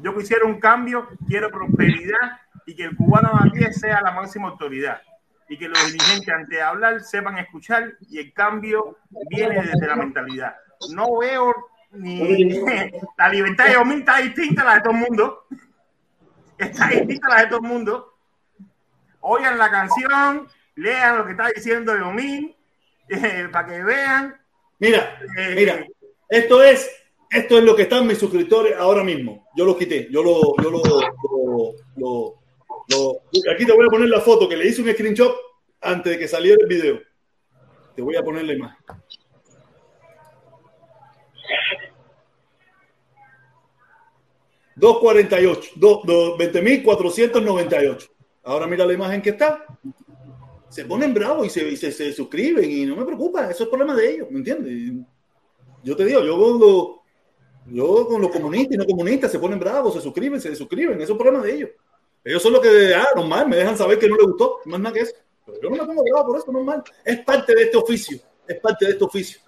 Yo 0.00 0.16
quisiera 0.16 0.44
un 0.46 0.60
cambio, 0.60 1.08
quiero 1.26 1.50
prosperidad 1.50 2.38
y 2.68 2.74
que 2.76 2.84
el 2.84 2.96
cubano 2.96 3.30
de 3.42 3.48
aquí 3.64 3.72
sea 3.72 4.00
la 4.02 4.12
máxima 4.12 4.48
autoridad. 4.48 5.00
y 5.50 5.56
que 5.56 5.66
los 5.68 5.90
dirigentes 5.90 6.28
antes 6.28 6.50
de 6.50 6.62
hablar 6.62 7.00
sepan 7.00 7.38
escuchar 7.38 7.94
y 8.10 8.18
el 8.18 8.32
cambio 8.34 8.98
viene 9.30 9.62
desde 9.62 9.86
la 9.86 9.96
mentalidad. 9.96 10.54
No 10.90 11.16
veo 11.18 11.54
ni 11.92 12.44
la 13.16 13.28
libertad 13.30 13.64
de 13.66 13.72
Yomil 13.72 14.00
está 14.00 14.18
distinta 14.18 14.60
a 14.60 14.64
la 14.66 14.74
de 14.74 14.80
todo 14.82 14.92
el 14.92 14.98
mundo. 15.00 15.46
Está 16.58 16.88
distinta 16.88 17.28
a 17.28 17.34
la 17.36 17.40
de 17.42 17.46
todo 17.46 17.60
el 17.62 17.68
mundo. 17.68 18.14
Oigan 19.20 19.56
la 19.58 19.70
canción, 19.70 20.46
lean 20.76 21.18
lo 21.18 21.24
que 21.24 21.30
está 21.32 21.48
diciendo 21.54 21.96
Yomil 21.96 22.54
eh, 23.08 23.48
para 23.50 23.66
que 23.68 23.82
vean. 23.82 24.36
Mira, 24.80 25.18
Eh, 25.36 25.54
mira, 25.56 25.84
esto 26.28 26.62
es, 26.62 26.90
esto 27.30 27.56
es 27.58 27.64
lo 27.64 27.74
que 27.74 27.82
están 27.82 28.06
mis 28.06 28.18
suscriptores 28.18 28.76
ahora 28.76 29.02
mismo. 29.02 29.48
Yo 29.56 29.64
lo 29.64 29.76
quité, 29.78 30.08
yo 30.10 30.22
lo, 30.22 30.54
yo 30.62 30.70
lo, 30.70 30.82
lo- 30.84 31.72
lo- 31.96 32.37
aquí 33.52 33.66
te 33.66 33.72
voy 33.72 33.86
a 33.86 33.90
poner 33.90 34.08
la 34.08 34.20
foto 34.20 34.48
que 34.48 34.56
le 34.56 34.66
hice 34.66 34.82
un 34.82 34.90
screenshot 34.90 35.34
antes 35.80 36.12
de 36.12 36.18
que 36.18 36.28
saliera 36.28 36.56
el 36.60 36.66
video. 36.68 37.00
Te 37.94 38.02
voy 38.02 38.16
a 38.16 38.22
poner 38.22 38.44
la 38.44 38.52
imagen. 38.54 38.76
$2.48, 44.76 45.72
do- 45.76 46.02
do- 46.04 46.36
20.498. 46.38 48.08
Ahora 48.44 48.66
mira 48.66 48.86
la 48.86 48.92
imagen 48.92 49.20
que 49.20 49.30
está. 49.30 49.64
Se 50.68 50.84
ponen 50.84 51.12
bravos 51.14 51.46
y, 51.46 51.50
se, 51.50 51.76
se, 51.76 51.90
se 51.90 52.12
suscriben 52.12 52.70
y 52.70 52.84
no 52.86 52.94
me 52.94 53.04
preocupa, 53.04 53.50
eso 53.50 53.64
es 53.64 53.68
problema 53.70 53.94
de 53.94 54.10
ellos, 54.10 54.30
¿me 54.30 54.38
entiendes? 54.38 54.92
Yo 55.82 55.96
te 55.96 56.04
digo, 56.04 56.22
yo 56.22 56.38
con 56.38 56.60
los, 56.60 56.88
yo 57.74 58.06
con 58.06 58.20
los 58.20 58.30
comunistas 58.30 58.74
y 58.74 58.78
no 58.78 58.84
comunistas 58.84 59.32
se 59.32 59.38
ponen 59.38 59.58
bravos, 59.58 59.94
se 59.94 60.00
suscriben, 60.02 60.40
se 60.40 60.54
suscriben, 60.54 61.00
eso 61.00 61.12
es 61.14 61.18
problema 61.18 61.42
de 61.42 61.54
ellos. 61.54 61.70
Ellos 62.28 62.42
son 62.42 62.52
los 62.52 62.60
que, 62.60 62.94
ah, 62.94 63.08
normal, 63.16 63.48
me 63.48 63.56
dejan 63.56 63.74
saber 63.74 63.98
que 63.98 64.06
no 64.06 64.14
les 64.16 64.26
gustó, 64.26 64.58
más 64.66 64.78
nada 64.78 64.92
que 64.92 65.00
eso. 65.00 65.14
Pero 65.46 65.62
yo 65.62 65.70
no 65.70 65.76
me 65.76 65.84
pongo 65.86 66.02
bravo 66.02 66.26
por 66.26 66.38
eso, 66.38 66.52
normal. 66.52 66.84
Es 67.02 67.20
parte 67.20 67.54
de 67.54 67.62
este 67.62 67.78
oficio, 67.78 68.18
es 68.46 68.60
parte 68.60 68.84
de 68.84 68.92
este 68.92 69.04
oficio, 69.04 69.40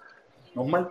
normal. 0.55 0.89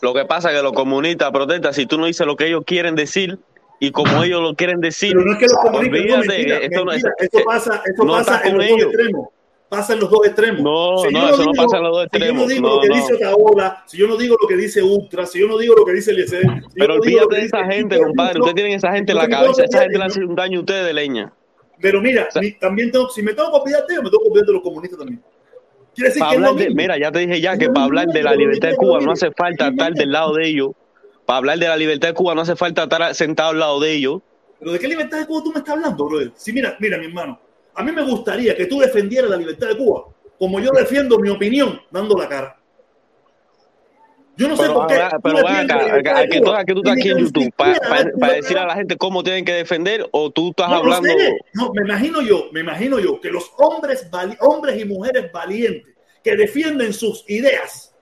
Lo 0.00 0.14
que 0.14 0.24
pasa 0.24 0.50
es 0.50 0.56
que 0.56 0.62
los 0.62 0.72
comunistas 0.72 1.30
protestan 1.30 1.74
si 1.74 1.84
tú 1.84 1.98
no 1.98 2.06
dices 2.06 2.26
lo 2.26 2.36
que 2.36 2.46
ellos 2.46 2.62
quieren 2.66 2.94
decir 2.94 3.38
y 3.80 3.90
como 3.90 4.22
ellos 4.22 4.40
lo 4.40 4.54
quieren 4.54 4.80
decir. 4.80 5.12
Pero 5.12 5.26
no 5.26 5.32
es 5.34 5.38
que 5.38 5.44
los 5.44 5.58
comunistas, 5.58 6.00
no, 6.00 6.16
olvídate, 6.16 6.28
mentira, 6.28 6.56
esto 6.56 6.84
no 6.84 7.44
pasa, 7.44 7.82
eso 7.84 8.04
no 8.04 8.12
pasa 8.14 8.40
en 8.42 8.56
los 8.56 8.66
dos 8.66 8.80
extremos. 8.80 9.28
Pasa 9.76 9.92
en 9.94 10.00
los 10.00 10.10
dos 10.10 10.20
extremos. 10.26 10.60
No, 10.62 10.98
Si 10.98 11.12
no, 11.12 11.28
eso 11.28 11.44
no 11.44 11.52
pasa 11.52 11.76
en 11.78 11.82
los 11.82 11.92
dos 11.92 12.06
Si 12.12 12.18
yo 12.20 12.32
no 12.34 12.42
extremos. 12.42 12.48
digo 12.48 12.68
No, 12.68 12.74
lo 12.76 12.80
que 12.82 12.88
no. 12.88 12.94
dice 12.94 13.14
Otaola, 13.14 13.82
si 13.86 13.96
yo 13.98 14.06
no 14.06 14.16
digo 14.16 14.36
lo 14.40 14.48
que 14.48 14.56
dice 14.56 14.82
Ultra, 14.82 15.26
si 15.26 15.40
yo 15.40 15.48
no 15.48 15.58
digo 15.58 15.74
lo 15.74 15.84
que 15.84 15.92
dice 15.92 16.10
Eliezer, 16.12 16.42
si 16.42 16.78
Pero 16.78 16.94
no 16.94 17.00
olvídate 17.00 17.36
de 17.36 17.42
esa 17.42 17.64
gente, 17.64 17.98
compadre. 17.98 18.38
Ustedes 18.40 18.54
tienen 18.54 18.72
esa 18.74 18.92
gente 18.92 19.12
en 19.12 19.18
la 19.18 19.28
cabeza. 19.28 19.64
Esa 19.64 19.80
gente 19.82 19.98
le 19.98 20.04
hace 20.04 20.24
un 20.24 20.34
daño 20.34 20.58
a 20.58 20.60
ustedes 20.62 20.86
de 20.86 20.92
leña. 20.94 21.32
Pero 21.80 22.00
mira, 22.00 22.30
sea- 22.30 22.40
mi- 22.40 22.52
también 22.52 22.90
tengo, 22.92 23.08
si 23.10 23.22
me 23.22 23.34
tengo 23.34 23.50
que 23.50 23.56
olvidar 23.58 23.86
de 23.86 23.94
me 23.96 24.02
tengo 24.10 24.22
que 24.22 24.28
olvidar 24.28 24.46
de 24.46 24.52
los 24.52 24.62
comunistas 24.62 24.98
también. 24.98 25.22
Quiere 25.94 26.08
decir 26.10 26.22
que 26.30 26.38
de, 26.38 26.52
mismo. 26.54 26.74
mira, 26.76 26.98
ya 26.98 27.12
te 27.12 27.18
dije 27.20 27.40
ya 27.40 27.56
que 27.58 27.68
para 27.68 27.84
hablar 27.86 28.06
de 28.06 28.22
la 28.22 28.34
libertad 28.34 28.68
de 28.68 28.76
Cuba 28.76 29.00
no 29.00 29.12
hace 29.12 29.30
falta 29.32 29.68
estar 29.68 29.92
del 29.92 30.10
lado 30.12 30.34
de 30.34 30.46
ellos. 30.48 30.70
Para 31.26 31.38
hablar 31.38 31.58
de 31.58 31.68
la 31.68 31.76
libertad 31.76 32.08
de 32.08 32.14
Cuba 32.14 32.34
no 32.34 32.40
hace 32.42 32.56
falta 32.56 32.84
estar 32.84 33.14
sentado 33.14 33.50
al 33.50 33.58
lado 33.60 33.80
de 33.80 33.92
ellos. 33.92 34.20
Pero 34.58 34.72
¿de 34.72 34.78
qué 34.78 34.88
libertad 34.88 35.18
de 35.18 35.26
Cuba 35.26 35.42
tú 35.44 35.52
me 35.52 35.58
estás 35.58 35.74
hablando, 35.74 36.04
brother? 36.06 36.30
Sí, 36.36 36.52
mira, 36.52 36.76
mira, 36.80 36.96
mi 36.98 37.06
hermano. 37.06 37.40
A 37.74 37.82
mí 37.82 37.92
me 37.92 38.02
gustaría 38.02 38.54
que 38.56 38.66
tú 38.66 38.78
defendieras 38.80 39.30
la 39.30 39.36
libertad 39.36 39.68
de 39.68 39.76
Cuba, 39.76 40.04
como 40.38 40.60
yo 40.60 40.70
defiendo 40.72 41.18
mi 41.18 41.28
opinión, 41.28 41.80
dando 41.90 42.16
la 42.16 42.28
cara. 42.28 42.56
Yo 44.36 44.48
no 44.48 44.56
sé 44.56 44.62
Pero, 44.62 44.74
por 44.74 44.86
qué. 44.88 44.94
pero 45.22 45.42
la 45.42 45.60
acá, 45.60 45.84
libertad 45.84 46.16
¿a 46.16 46.20
de 46.22 46.28
que 46.28 46.38
Cuba 46.40 46.50
tú, 46.50 46.56
a 46.56 46.64
que 46.64 46.72
tú 46.74 46.80
estás 46.80 46.96
aquí 46.96 47.08
en 47.10 47.18
YouTube? 47.18 47.52
Para 47.56 48.10
la 48.16 48.32
decir 48.32 48.58
a 48.58 48.66
la 48.66 48.74
gente 48.74 48.96
cómo 48.96 49.22
tienen 49.22 49.44
que 49.44 49.52
defender 49.52 50.08
o 50.10 50.30
tú 50.30 50.48
estás 50.50 50.68
No, 50.70 50.74
no 50.74 50.80
hablando. 50.94 51.08
sé. 51.08 51.36
No, 51.52 51.72
me 51.72 51.82
imagino 51.82 52.20
yo, 52.20 52.46
me 52.52 52.60
imagino 52.60 52.98
yo 52.98 53.20
que 53.20 53.30
los 53.30 53.48
hombres, 53.58 54.10
vali- 54.10 54.36
hombres 54.40 54.80
y 54.80 54.84
mujeres 54.84 55.30
valientes 55.30 55.94
que 56.24 56.34
defienden 56.36 56.92
sus 56.92 57.24
ideas, 57.28 57.94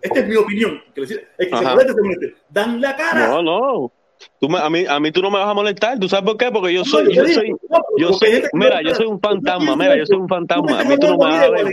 esta 0.00 0.18
es 0.20 0.26
mi 0.26 0.34
opinión, 0.34 0.82
que 0.92 1.02
decir, 1.02 1.28
el 1.38 1.50
que 1.50 1.56
se 1.56 1.62
moleste, 1.64 1.92
se 1.92 2.00
moleste, 2.02 2.34
dan 2.50 2.80
la 2.80 2.96
cara. 2.96 3.28
No, 3.28 3.42
no. 3.42 3.92
Tú 4.40 4.48
me- 4.48 4.58
a, 4.58 4.68
mí, 4.70 4.84
a 4.88 4.98
mí 5.00 5.10
tú 5.12 5.22
no 5.22 5.30
me 5.30 5.38
vas 5.38 5.48
a 5.48 5.54
molestar. 5.54 5.98
¿Tú 5.98 6.08
sabes 6.08 6.24
por 6.24 6.36
qué? 6.36 6.50
Porque 6.50 6.72
yo 6.72 6.80
No, 6.80 6.84
soy, 6.84 7.14
yo 7.14 7.26
soy, 7.26 7.54
yo 7.98 8.12
soy, 8.12 8.42
mira, 8.52 8.80
yo 8.82 8.94
soy 8.94 9.06
un 9.06 9.20
fantasma, 9.20 9.76
mira, 9.76 9.96
yo 9.96 10.06
soy 10.06 10.18
un 10.18 10.28
fantasma. 10.28 10.80
A 10.80 10.84
mí 10.84 10.96
tú 10.98 11.06
no 11.08 11.18
me 11.18 11.24
vas 11.24 11.44
a 11.46 11.50
ver. 11.50 11.66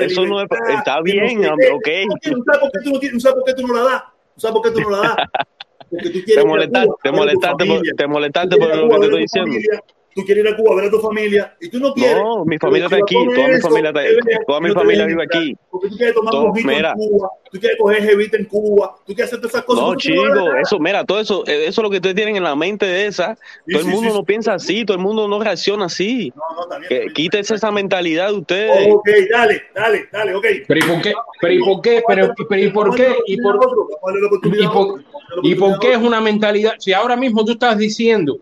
Eso 0.00 0.26
no 0.26 0.40
es- 0.40 0.48
está 0.78 1.00
bien, 1.02 1.44
ok. 1.46 1.88
¿Tú 2.22 2.44
sabes 2.44 2.60
por 2.60 2.70
qué 2.72 2.78
tú 2.84 2.90
no, 2.92 2.98
tú 3.00 3.20
sabes 3.20 3.34
por 3.36 3.44
qué 3.44 3.54
tú 3.54 3.66
no 3.66 3.74
la 3.74 3.82
das? 3.82 4.02
¿Tú 4.34 4.40
sabes 4.40 4.52
por 4.54 4.62
qué 4.62 4.70
tú 4.70 4.80
no 4.80 4.90
la 4.90 4.98
das? 4.98 5.16
Porque 5.90 6.10
tú 6.10 6.18
quieres 6.24 6.34
Te 6.42 6.44
molestaste, 6.44 6.92
te 7.02 7.12
molestaste, 7.12 7.64
por, 7.66 7.82
te 7.82 8.06
molestaste 8.06 8.56
por 8.56 8.76
lo 8.76 8.88
que 8.88 8.98
te 8.98 9.04
estoy 9.06 9.20
diciendo. 9.22 9.52
Tú 10.14 10.22
quieres 10.24 10.44
ir 10.44 10.50
a 10.52 10.56
Cuba 10.56 10.72
a 10.72 10.76
ver 10.76 10.84
a 10.86 10.90
tu 10.90 11.00
familia 11.00 11.56
y 11.60 11.68
tú 11.68 11.80
no 11.80 11.92
quieres. 11.92 12.16
No, 12.22 12.44
mi 12.44 12.56
familia 12.58 12.84
está 12.84 12.98
aquí, 12.98 13.14
toda 13.34 13.48
mi 13.48 13.60
familia 13.60 13.90
está- 13.90 14.44
toda 14.46 14.60
mi 14.60 14.70
familia 14.70 15.06
vive 15.06 15.22
aquí. 15.24 15.56
Porque 15.70 15.88
tú 15.88 15.96
quieres 15.96 16.14
tomar 16.14 16.30
Todo- 16.32 16.52
mira. 16.54 16.90
en 16.92 16.96
Cuba, 17.08 17.28
tú 17.50 17.58
quieres 17.58 17.78
coger 17.80 18.02
jevita 18.04 18.36
en 18.36 18.44
Cuba, 18.44 18.94
tú 19.04 19.12
quieres 19.12 19.24
hacer 19.26 19.40
todas 19.40 19.54
esas 19.54 19.64
cosas. 19.64 19.82
No, 19.82 19.88
¿por 19.88 19.96
qué 20.00 20.08
tú 20.10 20.14
no 20.14 20.22
das 20.22 20.36
la 20.36 20.42
chico, 20.44 20.56
eso, 20.62 20.78
mira, 20.78 21.04
todo 21.04 21.20
eso, 21.20 21.44
eh, 21.48 21.66
eso 21.66 21.80
es 21.80 21.82
lo 21.82 21.90
que 21.90 21.96
ustedes 21.96 22.14
tienen 22.14 22.36
en 22.36 22.44
la 22.44 22.54
mente 22.54 22.86
de 22.86 23.06
esa. 23.06 23.34
Sí, 23.66 23.72
Todo 23.72 23.80
el 23.80 23.84
sí, 23.86 23.90
mundo 23.90 24.10
sí, 24.10 24.16
no 24.18 24.24
piensa 24.24 24.54
así, 24.54 24.84
todo 24.84 24.96
el 24.96 25.02
mundo 25.02 25.26
no 25.26 25.40
reacciona 25.42 25.86
así. 25.86 26.32
No, 26.36 26.42
no, 26.62 26.68
también. 26.68 27.12
Quítese 27.12 27.56
esa 27.56 27.72
mentalidad 27.72 28.28
de 28.28 28.34
ustedes. 28.34 28.88
Ok, 28.94 29.08
dale, 29.32 29.62
dale, 29.74 30.08
dale, 30.12 30.34
ok. 30.36 30.46
Pero 30.68 30.78
¿y 30.80 30.88
por 30.88 31.02
qué? 31.02 31.12
Pero 31.40 31.54
¿y 31.54 31.58
por 31.58 31.80
qué? 31.82 32.02
Pero, 32.06 32.34
pero 32.48 32.62
¿y 32.62 32.70
por 32.70 32.94
qué? 32.94 33.16
¿Y 33.26 33.36
por, 33.42 33.56
¿Y 34.44 34.66
por, 34.68 35.02
¿Y 35.42 35.54
por 35.56 35.78
qué 35.80 35.92
es 35.94 35.98
una 35.98 36.20
mentalidad? 36.20 36.74
Si 36.78 36.92
ahora 36.92 37.16
mismo 37.16 37.44
tú 37.44 37.52
estás 37.52 37.76
diciendo 37.76 38.38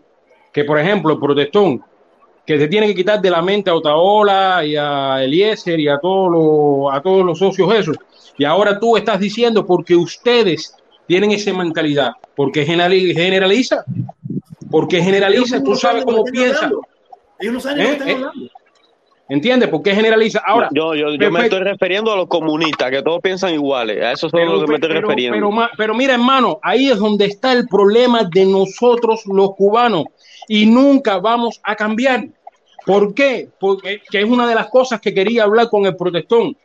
que, 0.53 0.63
por 0.63 0.79
ejemplo, 0.79 1.13
el 1.13 1.19
protestón, 1.19 1.83
que 2.45 2.57
se 2.59 2.67
tiene 2.67 2.87
que 2.87 2.95
quitar 2.95 3.19
de 3.21 3.29
la 3.29 3.41
mente 3.41 3.69
a 3.69 3.75
Otaola 3.75 4.63
y 4.65 4.75
a 4.75 5.23
Eliezer 5.23 5.79
y 5.79 5.87
a 5.87 5.97
todos 5.97 6.31
los, 6.31 6.93
a 6.95 7.01
todos 7.01 7.25
los 7.25 7.39
socios 7.39 7.73
esos, 7.73 7.97
y 8.37 8.45
ahora 8.45 8.79
tú 8.79 8.95
estás 8.97 9.19
diciendo 9.19 9.65
porque 9.65 9.95
ustedes 9.95 10.75
tienen 11.07 11.31
esa 11.31 11.53
mentalidad, 11.53 12.11
porque 12.35 12.65
generali- 12.65 13.13
generaliza, 13.13 13.83
porque 14.71 15.01
generaliza, 15.01 15.61
tú 15.63 15.75
sabes 15.75 16.05
cómo 16.05 16.23
piensa, 16.25 16.69
Ellos 17.39 17.53
no 17.53 17.59
saben 17.59 17.77
de 17.77 17.83
¿Eh? 17.83 17.91
están 17.93 18.07
¿Eh? 18.09 18.13
hablando. 18.13 18.49
¿entiendes? 19.29 19.69
Porque 19.69 19.95
generaliza. 19.95 20.41
Ahora, 20.45 20.69
yo, 20.73 20.93
yo, 20.95 21.15
yo 21.15 21.31
me 21.31 21.43
estoy 21.43 21.59
refiriendo 21.61 22.11
a 22.11 22.15
los 22.15 22.27
comunistas, 22.27 22.91
que 22.91 23.01
todos 23.01 23.21
piensan 23.21 23.53
iguales. 23.53 24.03
A 24.03 24.11
eso 24.11 24.27
es 24.27 24.33
a 24.33 24.37
lo 24.39 24.61
que 24.61 24.67
me 24.67 24.75
estoy 24.75 24.89
pero- 24.89 25.01
refiriendo. 25.07 25.67
pero 25.77 25.93
mira, 25.95 26.13
hermano, 26.13 26.59
ahí 26.61 26.89
es 26.89 26.99
donde 26.99 27.25
está 27.25 27.53
el 27.53 27.67
problema 27.67 28.23
de 28.31 28.45
nosotros 28.45 29.23
los 29.25 29.55
cubanos 29.55 30.05
y 30.47 30.65
nunca 30.65 31.17
vamos 31.17 31.59
a 31.63 31.75
cambiar. 31.75 32.27
¿Por 32.85 33.13
qué? 33.13 33.49
Porque 33.59 34.01
que 34.09 34.19
es 34.21 34.25
una 34.25 34.47
de 34.47 34.55
las 34.55 34.67
cosas 34.67 34.99
que 34.99 35.13
quería 35.13 35.43
hablar 35.43 35.69
con 35.69 35.85
el 35.85 35.95
protestón. 35.95 36.57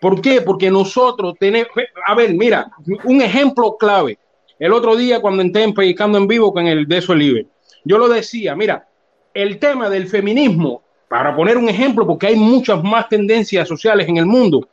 ¿Por 0.00 0.20
qué? 0.20 0.40
Porque 0.40 0.70
nosotros 0.70 1.34
tenemos, 1.38 1.68
a 2.06 2.14
ver, 2.14 2.32
mira, 2.34 2.70
un 3.04 3.20
ejemplo 3.20 3.76
clave. 3.78 4.18
El 4.58 4.72
otro 4.72 4.96
día 4.96 5.20
cuando 5.20 5.42
entré 5.42 5.62
en 5.62 5.74
Predicando 5.74 6.18
en 6.18 6.26
Vivo 6.26 6.52
con 6.52 6.66
el 6.66 6.86
de 6.86 6.98
eso 6.98 7.14
libre, 7.14 7.46
yo 7.84 7.98
lo 7.98 8.08
decía, 8.08 8.54
mira, 8.56 8.88
el 9.34 9.58
tema 9.58 9.88
del 9.88 10.06
feminismo, 10.06 10.82
para 11.08 11.34
poner 11.34 11.56
un 11.56 11.68
ejemplo, 11.68 12.06
porque 12.06 12.28
hay 12.28 12.36
muchas 12.36 12.82
más 12.82 13.08
tendencias 13.08 13.68
sociales 13.68 14.08
en 14.08 14.16
el 14.16 14.26
mundo, 14.26 14.68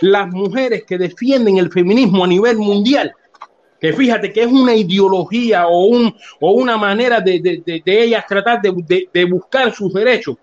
las 0.00 0.28
mujeres 0.28 0.84
que 0.84 0.98
defienden 0.98 1.58
el 1.58 1.70
feminismo 1.70 2.24
a 2.24 2.28
nivel 2.28 2.56
mundial, 2.56 3.12
que 3.80 3.92
fíjate 3.92 4.32
que 4.32 4.42
es 4.42 4.46
una 4.46 4.74
ideología 4.74 5.66
o, 5.66 5.84
un, 5.86 6.14
o 6.40 6.50
una 6.52 6.76
manera 6.76 7.20
de, 7.20 7.40
de- 7.40 7.62
de- 7.64 7.82
de 7.84 8.02
ellas 8.04 8.24
tratar 8.28 8.60
de, 8.60 8.72
de- 8.86 9.08
de 9.12 9.24
buscar 9.24 9.72
sus 9.74 9.92
derechos. 9.92 10.36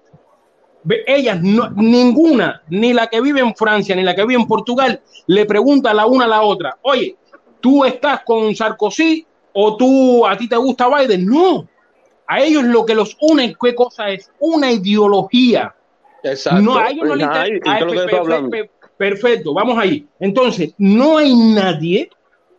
Ellas, 1.05 1.41
no- 1.41 1.69
ninguna, 1.71 2.61
ni 2.69 2.93
la 2.93 3.07
que 3.07 3.19
vive 3.19 3.41
en 3.41 3.53
Francia, 3.55 3.95
ni 3.95 4.03
la 4.03 4.15
que 4.15 4.25
vive 4.25 4.39
en 4.41 4.47
Portugal, 4.47 5.01
le 5.27 5.45
pregunta 5.45 5.93
la 5.93 6.05
una 6.05 6.25
a 6.25 6.29
la 6.29 6.41
otra, 6.41 6.77
oye, 6.81 7.17
¿tú 7.59 7.83
estás 7.83 8.21
con 8.23 8.55
Sarkozy 8.55 9.25
o 9.53 9.75
tú 9.75 10.25
a 10.25 10.37
ti 10.37 10.47
te 10.47 10.55
gusta 10.55 10.87
Biden? 10.87 11.25
No. 11.25 11.67
A 12.25 12.41
ellos 12.41 12.63
lo 12.63 12.85
que 12.85 12.95
los 12.95 13.17
une, 13.21 13.53
¿qué 13.61 13.75
cosa 13.75 14.09
es? 14.09 14.31
Una 14.39 14.71
ideología. 14.71 15.73
Exacto. 16.23 16.61
No, 16.61 16.77
a 16.77 16.87
ellos 16.89 17.05
no 17.07 17.15
Perfecto, 18.97 19.53
vamos 19.53 19.77
ahí. 19.77 20.07
Entonces, 20.19 20.73
no 20.77 21.17
hay 21.17 21.35
nadie. 21.35 22.09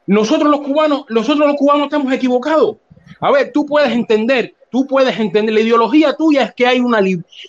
Nosotros 0.08 0.50
los 0.50 0.60
cubanos, 0.62 1.04
nosotros 1.10 1.46
los 1.46 1.56
cubanos 1.56 1.84
estamos 1.84 2.10
equivocados. 2.12 2.76
A 3.20 3.30
ver, 3.30 3.52
tú 3.52 3.66
puedes 3.66 3.92
entender, 3.92 4.54
tú 4.70 4.86
puedes 4.86 5.18
entender 5.20 5.54
la 5.54 5.60
ideología 5.60 6.14
tuya 6.14 6.44
es 6.44 6.54
que 6.54 6.66
hay 6.66 6.80
una 6.80 7.00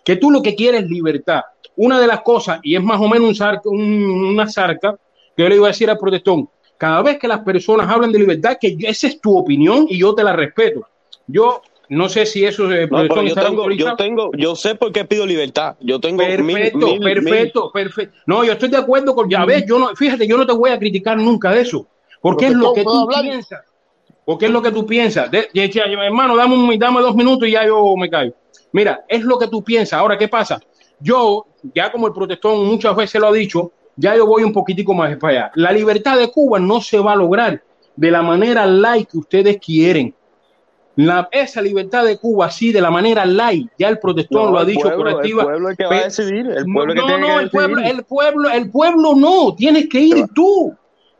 que 0.03 0.15
tú 0.17 0.29
lo 0.29 0.41
que 0.41 0.55
quieres 0.55 0.83
es 0.83 0.89
libertad. 0.89 1.41
Una 1.77 2.01
de 2.01 2.07
las 2.07 2.19
cosas 2.21 2.59
y 2.61 2.75
es 2.75 2.83
más 2.83 2.99
o 2.99 3.07
menos 3.07 3.29
un 3.29 3.33
zarca- 3.35 3.61
un- 3.69 4.25
una 4.33 4.45
zarca 4.49 4.97
que 5.37 5.43
yo 5.43 5.47
le 5.49 5.55
iba 5.55 5.67
a 5.67 5.69
decir 5.69 5.89
al 5.89 5.97
protestón. 5.97 6.49
Cada 6.77 7.01
vez 7.01 7.17
que 7.17 7.29
las 7.29 7.39
personas 7.39 7.89
hablan 7.89 8.11
de 8.11 8.19
libertad, 8.19 8.57
que 8.59 8.75
yo- 8.75 8.89
esa 8.89 9.07
es 9.07 9.21
tu 9.21 9.37
opinión 9.37 9.85
y 9.89 9.97
yo 9.97 10.13
te 10.13 10.23
la 10.23 10.33
respeto. 10.33 10.85
Yo 11.27 11.61
no 11.87 12.09
sé 12.09 12.25
si 12.25 12.43
eso 12.43 12.69
el 12.69 12.89
No, 12.89 12.97
pero 12.97 13.07
protestón 13.13 13.27
yo 13.27 13.35
tengo, 13.35 13.71
yo 13.71 13.95
tengo, 13.95 14.31
yo 14.37 14.55
sé 14.57 14.75
por 14.75 14.91
qué 14.91 15.05
pido 15.05 15.25
libertad. 15.25 15.75
Yo 15.79 15.99
tengo 16.01 16.17
Perfecto, 16.17 16.77
mil, 16.77 16.99
mil- 16.99 17.13
perfecto, 17.13 17.71
perfecto. 17.71 18.17
No, 18.25 18.43
yo 18.43 18.51
estoy 18.51 18.67
de 18.69 18.77
acuerdo 18.77 19.15
con, 19.15 19.29
ya 19.29 19.45
ves, 19.45 19.63
yo 19.65 19.79
no, 19.79 19.95
fíjate, 19.95 20.27
yo 20.27 20.37
no 20.37 20.45
te 20.45 20.51
voy 20.53 20.71
a 20.71 20.77
criticar 20.77 21.17
nunca 21.17 21.51
de 21.51 21.61
eso, 21.61 21.87
porque 22.21 22.47
es 22.47 22.53
lo 22.53 22.73
que 22.73 22.83
¿puedo 22.83 22.97
tú 22.97 23.03
hablar? 23.11 23.21
piensas, 23.23 23.61
porque 24.25 24.45
es 24.45 24.51
lo 24.51 24.61
que 24.61 24.71
tú 24.71 24.85
piensas. 24.85 25.29
De- 25.31 25.47
de- 25.53 25.67
de- 25.67 26.05
hermano, 26.05 26.35
dame, 26.35 26.55
un- 26.55 26.77
dame 26.79 27.01
dos 27.01 27.15
minutos 27.15 27.47
y 27.47 27.51
ya 27.51 27.65
yo 27.65 27.95
me 27.97 28.09
callo. 28.09 28.33
Mira, 28.71 29.03
es 29.07 29.23
lo 29.23 29.37
que 29.39 29.47
tú 29.47 29.63
piensas. 29.63 29.99
Ahora, 29.99 30.17
¿qué 30.17 30.27
pasa? 30.27 30.59
yo, 31.01 31.45
ya 31.73 31.89
como 31.93 32.07
el 32.07 32.13
protestón 32.13 32.65
muchas 32.67 32.93
veces 32.93 33.21
lo 33.21 33.27
ha 33.27 33.31
dicho, 33.31 33.71
ya 33.95 34.17
yo 34.17 34.25
voy 34.25 34.43
un 34.43 34.51
poquitico 34.51 34.93
más 34.93 35.15
para 35.15 35.31
allá. 35.33 35.51
La 35.55 35.71
libertad 35.71 36.17
de 36.17 36.29
Cuba 36.29 36.59
no 36.59 36.81
se 36.81 36.99
va 36.99 37.13
a 37.13 37.15
lograr 37.15 37.63
de 37.95 38.11
la 38.11 38.21
manera 38.21 38.65
light 38.65 39.09
que 39.09 39.17
ustedes 39.17 39.57
quieren. 39.65 40.13
La, 40.97 41.29
esa 41.31 41.61
libertad 41.61 42.03
de 42.03 42.17
Cuba, 42.17 42.51
sí, 42.51 42.73
de 42.73 42.81
la 42.81 42.91
manera 42.91 43.25
light, 43.25 43.69
ya 43.77 43.87
el 43.87 43.99
protestón 43.99 44.45
No, 44.47 44.51
lo 44.51 44.59
ha 44.59 44.65
dicho 44.65 44.81
pueblo, 44.81 45.03
colectiva. 45.03 45.41
El 45.43 45.47
pueblo 45.47 45.69
es 45.69 45.77
que 45.77 45.85
va 45.85 45.95
a 45.95 46.03
decidir. 46.03 46.47
El 46.49 46.65
pueblo 46.65 46.93
es 46.93 46.95
que 46.95 46.99
no, 47.01 47.07
tiene 47.07 47.21
no, 47.21 47.37
que 47.37 47.43
el 47.43 47.49
pueblo, 47.49 47.75
decidir. 47.77 47.95
el 47.99 48.03
pueblo, 48.05 48.49
el 48.49 48.69
pueblo 48.71 49.15
no, 49.15 49.55
tienes 49.55 49.87
que 49.87 49.99
ir 50.01 50.25
tú. 50.35 50.75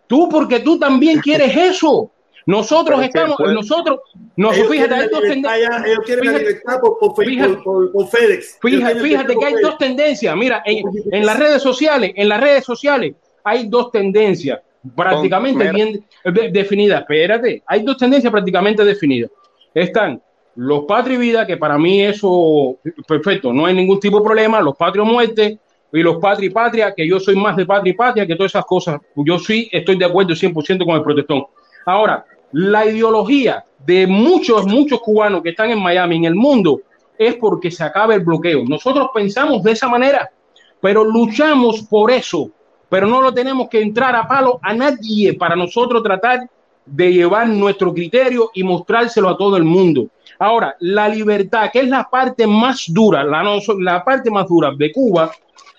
Tú, 0.10 0.28
porque 0.28 0.60
tú 0.60 0.80
también 0.80 1.20
quieres 1.24 1.56
eso. 1.56 2.10
Nosotros 2.46 2.98
Pero 2.98 3.02
estamos, 3.08 3.38
pueblo- 3.38 3.54
nosotros, 3.54 4.00
no, 4.36 4.52
Ellos 4.52 4.68
fíjate, 4.70 4.94
hay 4.96 5.08
dos 5.10 5.22
tendencias. 5.22 5.86
ellos 5.86 6.00
quieren 6.04 6.26
la 6.26 6.32
Fíjate- 6.32 6.46
libertad 6.48 6.80
por, 6.82 7.16
fíjate- 7.26 7.54
por- 7.56 7.64
por- 7.64 7.92
por 7.92 8.08
FedEx. 8.08 8.24
Ellos 8.32 8.60
Fíjate, 8.62 8.80
quieren 8.94 9.04
fíjate 9.04 9.28
libertad 9.34 9.40
que 9.40 9.46
hay 9.56 9.62
dos 9.62 9.78
tendencias. 9.78 10.36
Mira, 10.36 10.64
en, 10.66 10.84
en 11.12 11.26
las 11.28 11.38
redes 11.38 11.62
sociales, 11.62 12.12
en 12.16 12.28
las 12.28 12.42
redes 12.42 12.64
sociales 12.66 13.14
hay 13.44 13.68
dos 13.68 13.92
tendencias 13.92 14.60
prácticamente 14.96 15.72
bien 15.72 16.04
de- 16.26 16.50
definidas. 16.50 17.02
Espérate, 17.02 17.62
hay 17.68 17.84
dos 17.84 17.98
tendencias 17.98 18.32
prácticamente 18.32 18.84
definidas. 18.84 19.30
Están 19.74 20.20
los 20.56 20.86
patria 20.86 21.16
y 21.16 21.20
vida, 21.20 21.46
que 21.46 21.56
para 21.58 21.78
mí 21.78 22.02
eso 22.02 22.78
perfecto, 23.08 23.54
no 23.54 23.68
hay 23.68 23.76
ningún 23.76 24.00
tipo 24.00 24.18
de 24.20 24.24
problema. 24.26 24.60
Los 24.60 24.76
patrios 24.76 25.06
muerte 25.06 25.60
y 25.92 26.00
los 26.04 26.18
patria 26.18 26.48
y 26.48 26.50
patria, 26.52 26.94
que 26.96 27.08
yo 27.08 27.20
soy 27.20 27.36
más 27.36 27.56
de 27.56 27.66
patria 27.66 27.92
y 27.92 27.96
patria 27.96 28.28
que 28.28 28.36
todas 28.36 28.52
esas 28.52 28.66
cosas. 28.66 29.00
Yo 29.16 29.40
sí 29.40 29.70
estoy 29.72 29.98
de 29.98 30.06
acuerdo 30.06 30.34
100% 30.36 30.86
con 30.86 30.96
el 30.96 31.04
protestón. 31.04 31.46
Ahora, 31.86 32.26
la 32.52 32.86
ideología 32.86 33.64
de 33.86 34.06
muchos, 34.08 34.66
muchos 34.66 35.00
cubanos 35.02 35.42
que 35.42 35.50
están 35.50 35.72
en 35.72 35.80
Miami, 35.82 36.18
en 36.18 36.26
el 36.26 36.36
mundo, 36.36 36.82
es 37.18 37.36
porque 37.36 37.72
se 37.72 37.84
acabe 37.84 38.16
el 38.16 38.22
bloqueo. 38.22 38.64
Nosotros 38.68 39.10
pensamos 39.14 39.64
de 39.64 39.72
esa 39.72 39.88
manera, 39.90 40.30
pero 40.82 41.04
luchamos 41.04 41.82
por 41.84 42.12
eso. 42.12 42.50
Pero 42.90 43.06
no 43.08 43.22
lo 43.22 43.34
tenemos 43.34 43.70
que 43.70 43.82
entrar 43.82 44.16
a 44.16 44.28
palo 44.28 44.60
a 44.64 44.74
nadie 44.74 45.34
para 45.34 45.56
nosotros 45.56 46.02
tratar 46.02 46.50
de 46.86 47.14
llevar 47.14 47.48
nuestro 47.48 47.94
criterio 47.94 48.50
y 48.54 48.64
mostrárselo 48.64 49.30
a 49.30 49.38
todo 49.38 49.58
el 49.58 49.64
mundo. 49.64 50.08
Ahora, 50.40 50.76
la 50.80 51.08
libertad, 51.08 51.70
que 51.72 51.82
es 51.82 51.88
la 51.88 52.10
parte 52.10 52.48
más 52.48 52.86
dura, 52.88 53.24
la, 53.24 53.44
no- 53.44 53.60
la 53.80 54.04
parte 54.04 54.32
más 54.32 54.48
dura 54.48 54.72
de 54.76 54.92
Cuba, 54.92 55.30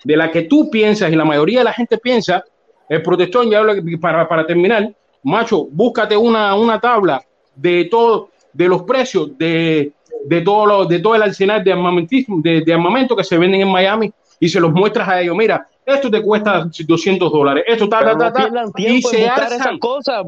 de 0.03 0.17
la 0.17 0.31
que 0.31 0.43
tú 0.43 0.69
piensas 0.69 1.11
y 1.11 1.15
la 1.15 1.25
mayoría 1.25 1.59
de 1.59 1.65
la 1.65 1.73
gente 1.73 1.97
piensa, 1.97 2.43
el 2.89 3.01
protestón, 3.01 3.49
ya 3.49 3.59
hablo 3.59 3.73
para, 3.99 4.27
para 4.27 4.45
terminar, 4.45 4.93
macho, 5.23 5.67
búscate 5.71 6.17
una, 6.17 6.55
una 6.55 6.79
tabla 6.79 7.23
de 7.55 7.85
todo, 7.85 8.29
de 8.53 8.67
los 8.67 8.83
precios 8.83 9.37
de, 9.37 9.93
de 10.25 10.41
todo 10.41 10.85
de 10.85 10.99
todo 10.99 11.15
el 11.15 11.21
arsenal 11.23 11.63
de 11.63 11.71
armamentismo, 11.71 12.41
de, 12.41 12.61
de 12.61 12.73
armamento 12.73 13.15
que 13.15 13.23
se 13.23 13.37
venden 13.37 13.61
en 13.61 13.71
Miami 13.71 14.11
y 14.39 14.49
se 14.49 14.59
los 14.59 14.71
muestras 14.71 15.07
a 15.07 15.21
ellos. 15.21 15.35
Mira, 15.35 15.67
esto 15.93 16.09
te 16.11 16.21
cuesta 16.21 16.67
200 16.85 17.31
dólares, 17.31 17.63
esto 17.67 17.87
ta, 17.89 17.99
Pero 17.99 18.11
ta, 18.11 18.17
ta, 18.17 18.25
no 18.25 18.33
ta, 18.33 18.39
pierdan 18.41 18.67
y 18.69 18.71
tiempo 18.83 19.09
en 19.13 19.21
buscar 19.21 19.53
esas 19.53 19.79
cosas. 19.79 20.25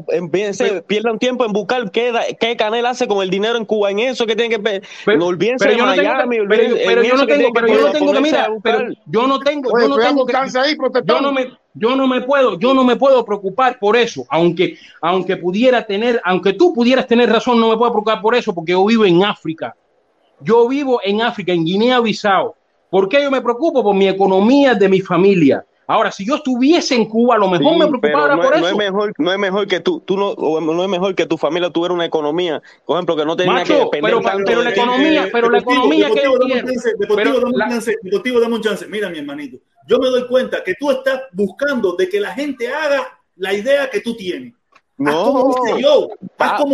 Pierdan 0.86 1.18
tiempo 1.18 1.44
en 1.44 1.52
buscar 1.52 1.90
qué, 1.90 2.12
qué 2.40 2.56
Canel 2.56 2.86
hace 2.86 3.06
con 3.06 3.22
el 3.22 3.30
dinero 3.30 3.56
en 3.56 3.64
Cuba. 3.64 3.90
En 3.90 3.98
eso 3.98 4.26
que 4.26 4.36
tienen 4.36 4.50
que. 4.56 4.62
pe- 4.62 4.82
Pero, 5.04 5.26
olvídense 5.26 5.64
pero 5.64 5.78
yo 5.78 5.86
no 5.86 5.94
tengo 5.94 6.08
Miami. 6.14 6.36
que, 6.36 6.42
pero, 6.48 6.62
yo- 6.68 6.76
pero 6.86 7.02
no 7.16 7.26
tengo, 7.26 7.52
pero 7.52 7.66
yo 7.68 7.74
no 7.74 7.92
tengo 7.92 8.12
mira, 8.20 8.48
pero 8.62 8.78
yo 9.06 9.26
no 9.26 9.38
tengo, 9.40 9.70
Oye, 9.72 9.82
yo 9.84 9.88
no 9.88 9.96
tengo 9.96 10.26
que, 10.26 10.36
ahí, 10.36 10.76
yo 11.04 11.20
no 11.20 11.32
me, 11.32 11.50
yo 11.74 11.96
no 11.96 12.06
me 12.06 12.20
puedo, 12.22 12.58
yo 12.58 12.74
no 12.74 12.84
me 12.84 12.96
puedo 12.96 13.24
preocupar 13.24 13.78
por 13.78 13.96
eso, 13.96 14.24
aunque, 14.30 14.76
aunque 15.00 15.36
pudiera 15.36 15.82
tener, 15.86 16.20
aunque 16.24 16.52
tú 16.52 16.72
pudieras 16.72 17.06
tener 17.06 17.30
razón, 17.30 17.60
no 17.60 17.68
me 17.70 17.76
puedo 17.76 17.90
preocupar 17.92 18.20
por 18.20 18.34
eso, 18.34 18.54
porque 18.54 18.72
yo 18.72 18.84
vivo 18.84 19.04
en 19.04 19.24
África. 19.24 19.74
Yo 20.40 20.68
vivo 20.68 21.00
en 21.02 21.22
África, 21.22 21.52
en 21.52 21.64
Guinea-Bissau. 21.64 22.54
¿Por 22.94 23.08
qué 23.08 23.20
yo 23.24 23.28
me 23.28 23.40
preocupo? 23.42 23.82
Por 23.82 23.92
mi 23.96 24.06
economía 24.06 24.72
de 24.74 24.88
mi 24.88 25.00
familia. 25.00 25.66
Ahora, 25.88 26.12
si 26.12 26.24
yo 26.24 26.36
estuviese 26.36 26.94
en 26.94 27.06
Cuba, 27.06 27.34
a 27.34 27.38
lo 27.38 27.48
mejor 27.48 27.72
Sí, 27.72 27.78
me 27.80 27.86
preocupara 27.88 28.36
no, 28.36 28.42
por 28.42 28.54
es- 28.54 28.60
no 28.60 28.66
eso. 28.68 28.76
es 28.76 28.78
mejor, 28.78 29.12
no 29.18 29.32
es 29.32 29.38
mejor 29.40 29.66
que 29.66 29.80
tú, 29.80 29.98
tú 30.06 30.16
no, 30.16 30.36
no 30.60 30.82
es 30.84 30.88
mejor 30.88 31.12
que 31.16 31.26
tu 31.26 31.36
familia 31.36 31.70
tuviera 31.70 31.92
una 31.92 32.04
economía, 32.04 32.62
por 32.86 32.94
ejemplo, 32.96 33.16
que 33.16 33.24
no 33.24 33.34
tenía 33.34 33.52
Macho, 33.54 33.74
que 33.74 33.80
depender 33.80 34.12
pero- 34.12 34.20
tanto 34.20 34.44
pero 34.46 34.58
de 34.60 34.64
la 34.66 34.72
ti. 34.72 34.78
economía- 34.80 35.28
pero 35.32 35.50
la 35.50 35.58
Deportivo, 35.58 35.84
economía 35.86 36.06
que 36.06 36.22
yo 36.22 36.38
quiero. 36.38 36.66
chance, 36.66 36.92
Deportivo, 36.96 37.34
dame 37.34 37.46
un 37.46 37.58
la- 37.58 37.68
chance, 37.68 37.96
Deportivo, 38.00 38.40
dame 38.40 38.54
un 38.54 38.62
chance. 38.62 38.86
Mira, 38.86 39.10
mi 39.10 39.18
hermanito, 39.18 39.56
yo 39.88 39.98
me 39.98 40.08
doy 40.10 40.28
cuenta 40.28 40.62
que 40.62 40.74
tú 40.78 40.92
estás 40.92 41.20
buscando 41.32 41.96
de 41.96 42.08
que 42.08 42.20
la 42.20 42.32
gente 42.32 42.68
haga 42.68 43.08
la 43.36 43.52
idea 43.52 43.90
que 43.90 44.00
tú 44.02 44.16
tienes. 44.16 44.54
No, 44.96 45.32
como 45.32 45.78
yo. 45.78 46.08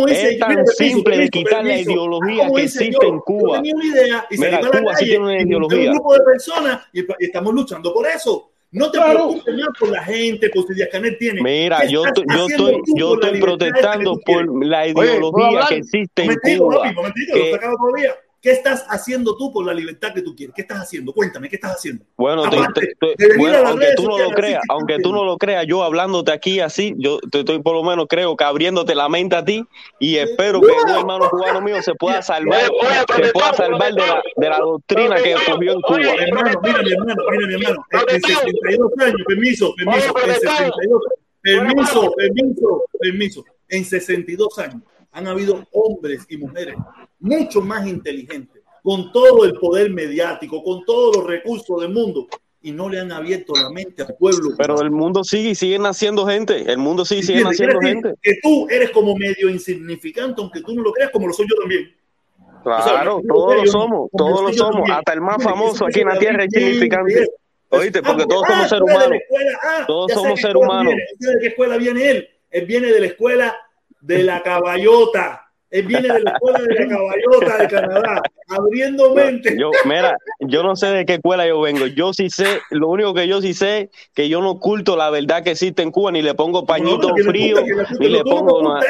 Hice 0.07 0.29
es 0.33 0.39
tan 0.39 0.67
simple 0.67 1.17
de 1.17 1.29
quitar 1.29 1.65
la 1.65 1.77
ideología 1.79 2.49
que 2.55 2.63
existe 2.63 2.91
yo. 3.01 3.07
en 3.09 3.19
Cuba. 3.19 3.57
Yo 3.57 3.61
tenía 3.63 3.75
una 3.75 3.85
idea 3.85 4.25
y 4.29 4.37
Mira, 4.37 4.61
la 4.61 4.67
sí 4.71 4.85
calle 4.85 5.05
tiene 5.05 5.23
una 5.23 5.41
ideología. 5.41 5.89
un 5.91 5.95
grupo 5.97 6.13
de 6.13 6.19
personas 6.21 6.81
y, 6.93 6.99
y 7.01 7.05
estamos 7.19 7.53
luchando 7.53 7.93
por 7.93 8.07
eso. 8.07 8.47
No 8.73 8.89
te 8.89 8.99
Claro. 8.99 9.27
preocupes 9.29 9.55
más 9.55 9.67
por 9.77 9.89
la 9.89 10.03
gente, 10.03 10.49
por 10.49 10.65
si 10.65 10.87
Canel 10.89 11.17
tiene. 11.17 11.41
Mira, 11.41 11.81
¿Qué 11.81 11.89
yo, 11.89 12.03
yo 12.05 12.47
estoy, 12.47 12.81
yo 12.95 13.13
estoy 13.15 13.39
protestando 13.41 14.17
por 14.25 14.65
la 14.65 14.85
¿puedo 14.93 15.09
ideología 15.13 15.65
que 15.67 15.75
existe 15.75 16.23
en 16.23 16.35
Cuba. 16.57 16.83
que-. 17.33 17.55
¿Qué 18.41 18.49
estás 18.51 18.83
haciendo 18.89 19.37
tú 19.37 19.53
por 19.53 19.63
la 19.65 19.73
libertad 19.73 20.13
que 20.15 20.23
tú 20.23 20.35
quieres? 20.35 20.55
¿Qué 20.55 20.63
estás 20.63 20.79
haciendo? 20.79 21.13
Cuéntame, 21.13 21.47
¿qué 21.47 21.57
estás 21.57 21.73
haciendo? 21.75 22.03
Bueno, 22.17 22.49
te- 22.49 22.57
Aparte 22.57 22.93
te- 22.99 23.15
te- 23.15 23.27
venir 23.27 23.37
bueno, 23.37 23.67
aunque 23.67 23.93
tú 23.95 24.03
no 24.07 24.17
lo 24.17 24.29
creas, 24.31 24.63
aunque 24.67 24.97
tú 24.99 25.13
no 25.13 25.23
lo 25.23 25.37
creas, 25.37 25.65
yo 25.67 25.83
hablándote 25.83 26.31
aquí 26.31 26.59
así, 26.59 26.95
yo 26.97 27.19
te 27.19 27.41
estoy 27.41 27.61
por 27.61 27.75
lo 27.75 27.83
menos 27.83 28.07
creo 28.09 28.35
que 28.35 28.43
abriéndote 28.43 28.95
la 28.95 29.07
mente 29.09 29.35
a 29.35 29.45
ti 29.45 29.63
y 29.99 30.15
espero 30.17 30.59
que 30.59 30.67
un 30.71 30.89
hermano 30.89 31.29
cubano 31.29 31.61
mío 31.61 31.83
se 31.83 31.93
pueda 31.93 32.23
salvar, 32.23 32.61
se 33.15 33.31
pueda 33.31 33.53
salvar 33.53 33.93
de 33.93 34.01
la, 34.01 34.23
de 34.35 34.49
la 34.49 34.57
doctrina 34.57 35.15
que 35.17 35.35
cogió 35.45 35.73
en 35.73 35.81
Cuba. 35.81 35.99
Hermano, 35.99 36.59
mira 36.63 36.81
mi 36.81 36.91
hermano, 36.93 37.23
mira 37.31 37.47
mi 37.47 37.53
hermano. 37.53 37.85
En, 37.91 37.99
en 37.99 38.21
Protestón. 38.21 38.31
62 38.31 38.91
años, 39.01 39.21
permiso, 39.27 39.73
permiso, 39.75 40.07
en 40.07 40.13
protestón. 40.13 40.55
62, 40.57 41.01
permiso, 41.41 42.11
permiso, 42.17 42.83
permiso. 42.99 43.45
En 43.69 43.85
62 43.85 44.57
años 44.59 44.81
han 45.11 45.27
habido 45.27 45.63
hombres 45.73 46.25
y 46.29 46.37
mujeres 46.37 46.75
mucho 47.21 47.61
más 47.61 47.87
inteligentes, 47.87 48.61
con 48.83 49.11
todo 49.11 49.45
el 49.45 49.53
poder 49.53 49.89
mediático, 49.91 50.61
con 50.63 50.83
todos 50.85 51.15
los 51.17 51.27
recursos 51.27 51.79
del 51.81 51.91
mundo, 51.91 52.27
y 52.63 52.71
no 52.71 52.89
le 52.89 52.99
han 52.99 53.11
abierto 53.11 53.53
la 53.55 53.69
mente 53.71 54.03
al 54.03 54.15
pueblo. 54.19 54.49
Pero 54.57 54.81
el 54.81 54.91
mundo 54.91 55.23
sigue 55.23 55.51
y 55.51 55.55
sigue 55.55 55.79
naciendo 55.79 56.27
gente, 56.27 56.69
el 56.71 56.77
mundo 56.77 57.05
sigue 57.05 57.21
y 57.21 57.23
sigue 57.23 57.43
naciendo 57.43 57.79
gente. 57.79 58.13
Que 58.21 58.35
tú 58.43 58.67
eres 58.69 58.91
como 58.91 59.15
medio 59.15 59.49
insignificante, 59.49 60.41
aunque 60.41 60.61
tú 60.61 60.75
no 60.75 60.83
lo 60.83 60.91
creas, 60.91 61.11
como 61.11 61.27
lo 61.27 61.33
soy 61.33 61.47
yo 61.49 61.55
también. 61.55 61.95
Claro, 62.63 63.21
todos 63.27 63.55
lo 63.55 63.65
somos, 63.71 64.09
todos 64.15 64.41
lo 64.43 64.53
somos, 64.53 64.75
también. 64.75 64.97
hasta 64.97 65.13
el 65.13 65.21
más 65.21 65.41
famoso 65.41 65.85
aquí 65.85 66.01
en 66.01 66.07
la 66.09 66.19
tierra 66.19 66.43
es 66.43 66.53
insignificante. 66.53 67.27
Oíste, 67.69 68.03
porque 68.03 68.23
Ah, 68.23 68.27
todos 68.27 68.43
ah, 68.47 68.67
somos 68.67 68.69
seres 68.69 68.81
humanos. 68.83 69.17
escuela, 69.21 69.59
ah, 69.63 69.83
Todos 69.87 70.11
somos 70.11 70.39
seres 70.41 70.55
humanos. 70.55 70.93
viene, 71.19 71.33
de 71.35 71.39
qué 71.39 71.47
escuela 71.47 71.77
viene 71.77 72.11
él. 72.11 72.29
Él 72.51 72.65
viene 72.65 72.87
de 72.91 72.99
la 72.99 73.05
escuela 73.07 73.55
de 74.01 74.23
la 74.23 74.43
caballota. 74.43 75.40
Él 75.71 75.87
viene 75.87 76.09
de 76.09 76.21
la 76.21 76.31
escuela 76.31 76.59
de 76.59 76.75
la 76.75 76.87
caballota 76.87 77.57
de 77.57 77.67
Canadá, 77.69 78.21
abriendo 78.49 79.15
mente. 79.15 79.55
Yo, 79.57 79.71
mira, 79.85 80.17
yo 80.41 80.63
no 80.63 80.75
sé 80.75 80.87
de 80.87 81.05
qué 81.05 81.13
escuela 81.15 81.47
yo 81.47 81.61
vengo. 81.61 81.87
Yo 81.87 82.13
sí 82.13 82.29
sé, 82.29 82.59
lo 82.71 82.89
único 82.89 83.13
que 83.13 83.27
yo 83.27 83.41
sí 83.41 83.53
sé 83.53 83.89
que 84.13 84.27
yo 84.27 84.41
no 84.41 84.51
oculto 84.51 84.97
la 84.97 85.09
verdad 85.09 85.43
que 85.43 85.51
existe 85.51 85.81
en 85.81 85.91
Cuba, 85.91 86.11
ni 86.11 86.21
le 86.21 86.33
pongo 86.33 86.65
pañito 86.65 87.09
No, 87.09 87.23
frío, 87.23 87.61
ni 87.99 88.09
lo 88.09 88.17
le 88.17 88.23
pongo 88.23 88.61
nada. 88.61 88.85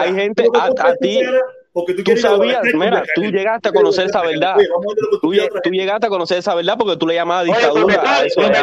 Hay 0.00 0.14
gente, 0.14 0.44
Lo 0.52 0.62
a, 0.62 0.94
ti, 0.96 1.20
porque 1.72 1.94
tú 1.94 2.16
sabías, 2.16 2.60
mira, 2.74 3.02
tú 3.14 3.22
llegaste 3.22 3.68
a 3.68 3.72
conocer 3.72 4.06
esa 4.06 4.22
verdad. 4.22 4.56
Lo 4.56 5.20
Tú, 5.20 5.70
llegaste 5.70 6.06
a 6.06 6.10
conocer 6.10 6.38
esa 6.38 6.54
verdad 6.54 6.76
porque 6.78 6.96
tú 6.96 7.06
le 7.06 7.14
llamabas 7.14 7.44
dictadura 7.44 8.24
eso 8.26 8.42
Cuba. 8.42 8.54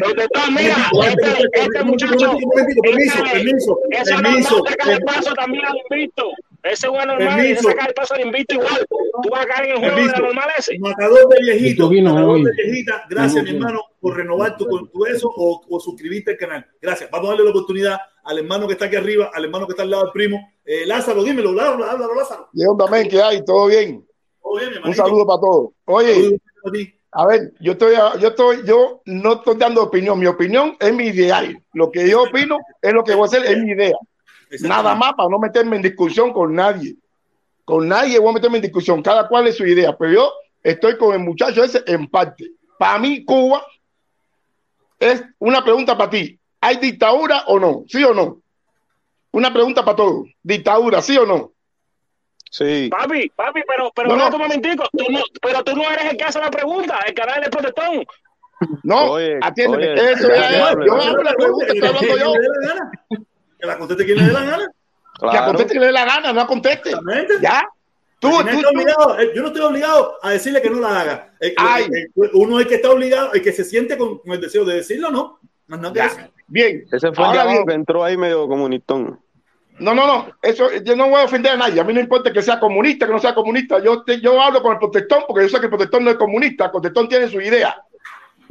Protestón, 0.00 0.54
mira, 0.54 0.76
este, 1.06 1.48
este 1.52 1.84
muchacho, 1.84 2.36
Permiso, 2.82 3.22
permiso, 3.32 3.78
ese 3.90 4.14
permiso. 4.14 4.64
paso 5.06 5.32
también 5.34 5.64
al 5.64 5.76
invicto. 5.90 6.30
Ese 6.62 6.86
es 6.86 6.92
un 6.92 6.98
normal, 6.98 7.18
Permiso. 7.18 7.52
ese 7.52 7.62
saca 7.62 7.86
el 7.86 7.94
paso 7.94 8.14
al 8.14 8.20
invicto 8.20 8.54
igual. 8.54 8.86
Tú 9.22 9.30
vas 9.30 9.44
a 9.44 9.46
caer 9.46 9.70
en 9.70 9.72
el 9.72 9.78
juego 9.78 9.96
de 9.96 10.02
la 10.02 10.12
Permiso. 10.12 10.26
normal 10.26 10.48
ese. 10.58 10.78
Matador 10.78 11.28
de 11.28 11.36
viejito, 11.42 11.88
vino 11.88 12.10
matador 12.14 12.30
hoy. 12.36 12.44
de 12.44 12.52
viejita, 12.52 13.04
gracias 13.08 13.44
mi 13.44 13.50
hermano 13.50 13.80
por 14.00 14.16
renovar 14.16 14.56
tu, 14.56 14.88
tu 14.88 15.06
eso 15.06 15.30
o, 15.34 15.62
o 15.68 15.80
suscribirte 15.80 16.32
al 16.32 16.36
canal. 16.36 16.66
Gracias. 16.80 17.10
Vamos 17.10 17.28
a 17.28 17.30
darle 17.30 17.44
la 17.44 17.50
oportunidad 17.50 17.98
al 18.24 18.38
hermano 18.38 18.66
que 18.66 18.74
está 18.74 18.84
aquí 18.86 18.96
arriba, 18.96 19.30
al 19.32 19.44
hermano 19.44 19.66
que 19.66 19.72
está 19.72 19.82
al 19.82 19.90
lado 19.90 20.04
del 20.04 20.12
primo. 20.12 20.52
Eh, 20.64 20.86
Lázaro, 20.86 21.22
dímelo, 21.24 21.52
Lázaro, 21.52 21.84
háblalo, 21.84 22.14
Lázaro. 22.14 22.48
León 22.52 22.76
también, 22.78 23.08
¿qué 23.08 23.20
hay? 23.22 23.44
¿Todo 23.44 23.66
bien? 23.66 24.06
Todo 24.42 24.56
bien, 24.56 24.68
mi 24.70 24.76
Un 24.76 24.78
hermanito. 24.78 25.02
saludo 25.04 25.26
para 25.26 25.40
todos. 25.40 25.70
Oye, 25.86 26.38
a 27.12 27.26
ver, 27.26 27.52
yo 27.60 27.72
estoy, 27.72 27.94
yo 28.20 28.28
estoy, 28.28 28.58
yo 28.64 29.02
no 29.06 29.32
estoy 29.34 29.56
dando 29.56 29.82
opinión. 29.82 30.18
Mi 30.18 30.26
opinión 30.26 30.76
es 30.78 30.94
mi 30.94 31.06
ideal. 31.06 31.60
Lo 31.72 31.90
que 31.90 32.08
yo 32.08 32.22
opino 32.22 32.58
es 32.80 32.92
lo 32.92 33.02
que 33.02 33.14
voy 33.14 33.24
a 33.24 33.26
hacer, 33.26 33.44
es 33.46 33.58
mi 33.58 33.72
idea. 33.72 33.96
Nada 34.62 34.94
más 34.94 35.12
para 35.14 35.28
no 35.28 35.38
meterme 35.38 35.76
en 35.76 35.82
discusión 35.82 36.32
con 36.32 36.54
nadie. 36.54 36.96
Con 37.64 37.88
nadie 37.88 38.18
voy 38.18 38.30
a 38.30 38.34
meterme 38.34 38.56
en 38.58 38.62
discusión. 38.62 39.02
Cada 39.02 39.28
cual 39.28 39.46
es 39.46 39.56
su 39.56 39.66
idea. 39.66 39.96
Pero 39.96 40.12
yo 40.12 40.32
estoy 40.62 40.96
con 40.98 41.12
el 41.14 41.20
muchacho 41.20 41.62
ese 41.62 41.82
en 41.86 42.08
parte. 42.08 42.50
Para 42.78 42.98
mí, 42.98 43.24
Cuba 43.24 43.64
es 44.98 45.22
una 45.38 45.62
pregunta 45.62 45.96
para 45.96 46.10
ti. 46.10 46.38
¿Hay 46.60 46.76
dictadura 46.76 47.44
o 47.46 47.58
no? 47.58 47.84
¿Sí 47.88 48.02
o 48.04 48.12
no? 48.12 48.40
Una 49.32 49.52
pregunta 49.52 49.84
para 49.84 49.96
todos. 49.96 50.26
¿Dictadura, 50.42 51.00
sí 51.00 51.16
o 51.16 51.24
no? 51.24 51.52
Sí. 52.50 52.88
Papi, 52.90 53.28
papi, 53.30 53.60
pero, 53.66 53.92
pero 53.94 54.08
No, 54.08 54.16
no. 54.16 54.28
no, 54.28 54.36
un 54.36 54.42
momentico, 54.42 54.84
tú 54.92 55.04
no, 55.08 55.20
pero 55.40 55.62
tú 55.62 55.76
no 55.76 55.88
eres 55.88 56.10
el 56.10 56.16
que 56.16 56.24
hace 56.24 56.40
la 56.40 56.50
pregunta, 56.50 56.98
el 57.06 57.14
canal 57.14 57.40
del 57.40 57.50
protestón. 57.50 58.04
No, 58.82 59.12
Oye, 59.12 59.38
atiéndeme. 59.40 59.92
oye, 59.92 60.12
Eso 60.12 60.28
ya, 60.28 60.34
ya 60.34 60.50
ya, 60.50 60.70
es. 60.70 60.76
ya, 60.76 60.84
Yo 60.84 60.94
hago 60.96 61.22
la 61.22 61.32
pregunta, 61.34 61.66
estoy 61.72 61.88
hablando 61.88 62.16
yo. 62.18 62.32
Que 63.60 63.66
la 63.66 63.72
la 63.74 63.78
conteste 63.78 64.04
quien 64.04 64.18
le 64.18 64.24
dé 64.24 64.32
la 64.32 64.44
gana. 64.44 64.66
Que 64.66 65.26
Claro. 65.28 65.46
conteste 65.46 65.72
que 65.74 65.80
le 65.80 65.86
dé 65.86 65.92
la 65.92 66.04
gana, 66.04 66.32
no 66.32 66.46
conteste. 66.46 66.88
Exactamente. 66.90 67.34
Ya. 67.42 67.68
Tú, 68.18 68.30
tú, 68.30 68.40
está 68.40 68.52
tú. 68.60 68.68
obligado, 68.68 69.18
eh, 69.18 69.32
yo 69.34 69.42
no 69.42 69.48
estoy 69.48 69.62
obligado 69.62 70.16
a 70.22 70.30
decirle 70.30 70.60
que 70.60 70.68
no 70.70 70.80
la 70.80 71.00
haga. 71.00 71.30
El- 71.40 71.50
el- 71.50 71.54
Ay. 71.58 71.84
el- 71.92 72.30
uno 72.34 72.58
es 72.58 72.64
el 72.64 72.68
que 72.68 72.74
está 72.76 72.90
obligado, 72.90 73.32
el 73.32 73.42
que 73.42 73.52
se 73.52 73.64
siente 73.64 73.96
con, 73.96 74.18
con 74.18 74.32
el 74.32 74.40
deseo 74.40 74.64
de 74.64 74.74
decirlo, 74.76 75.10
no. 75.10 75.38
Más 75.68 75.92
que 75.92 76.00
eso. 76.00 76.16
Bien. 76.46 76.84
Ese 76.90 77.12
fue 77.12 77.24
el 77.24 77.30
Ahora 77.30 77.44
bien. 77.46 77.64
que 77.66 77.74
entró 77.74 78.02
ahí 78.04 78.16
medio 78.16 78.46
comunistón. 78.48 79.20
No, 79.78 79.94
no, 79.94 80.06
no. 80.06 80.26
Eso, 80.42 80.70
yo 80.82 80.96
no 80.96 81.08
voy 81.08 81.22
a 81.22 81.24
ofender 81.24 81.52
a 81.52 81.56
nadie. 81.56 81.80
A 81.80 81.84
mí 81.84 81.94
no 81.94 82.00
importa 82.00 82.30
que 82.32 82.42
sea 82.42 82.60
comunista, 82.60 83.06
que 83.06 83.12
no 83.12 83.18
sea 83.18 83.34
comunista. 83.34 83.78
Yo, 83.82 84.02
te- 84.02 84.20
yo 84.20 84.40
hablo 84.42 84.60
con 84.60 84.72
el 84.72 84.78
protestón 84.78 85.22
porque 85.26 85.44
yo 85.44 85.48
sé 85.48 85.58
que 85.58 85.66
el 85.66 85.70
protestón 85.70 86.04
no 86.04 86.10
es 86.10 86.16
comunista. 86.16 86.66
El 86.66 86.70
protestón 86.72 87.08
tiene 87.08 87.28
su 87.28 87.40
idea. 87.40 87.74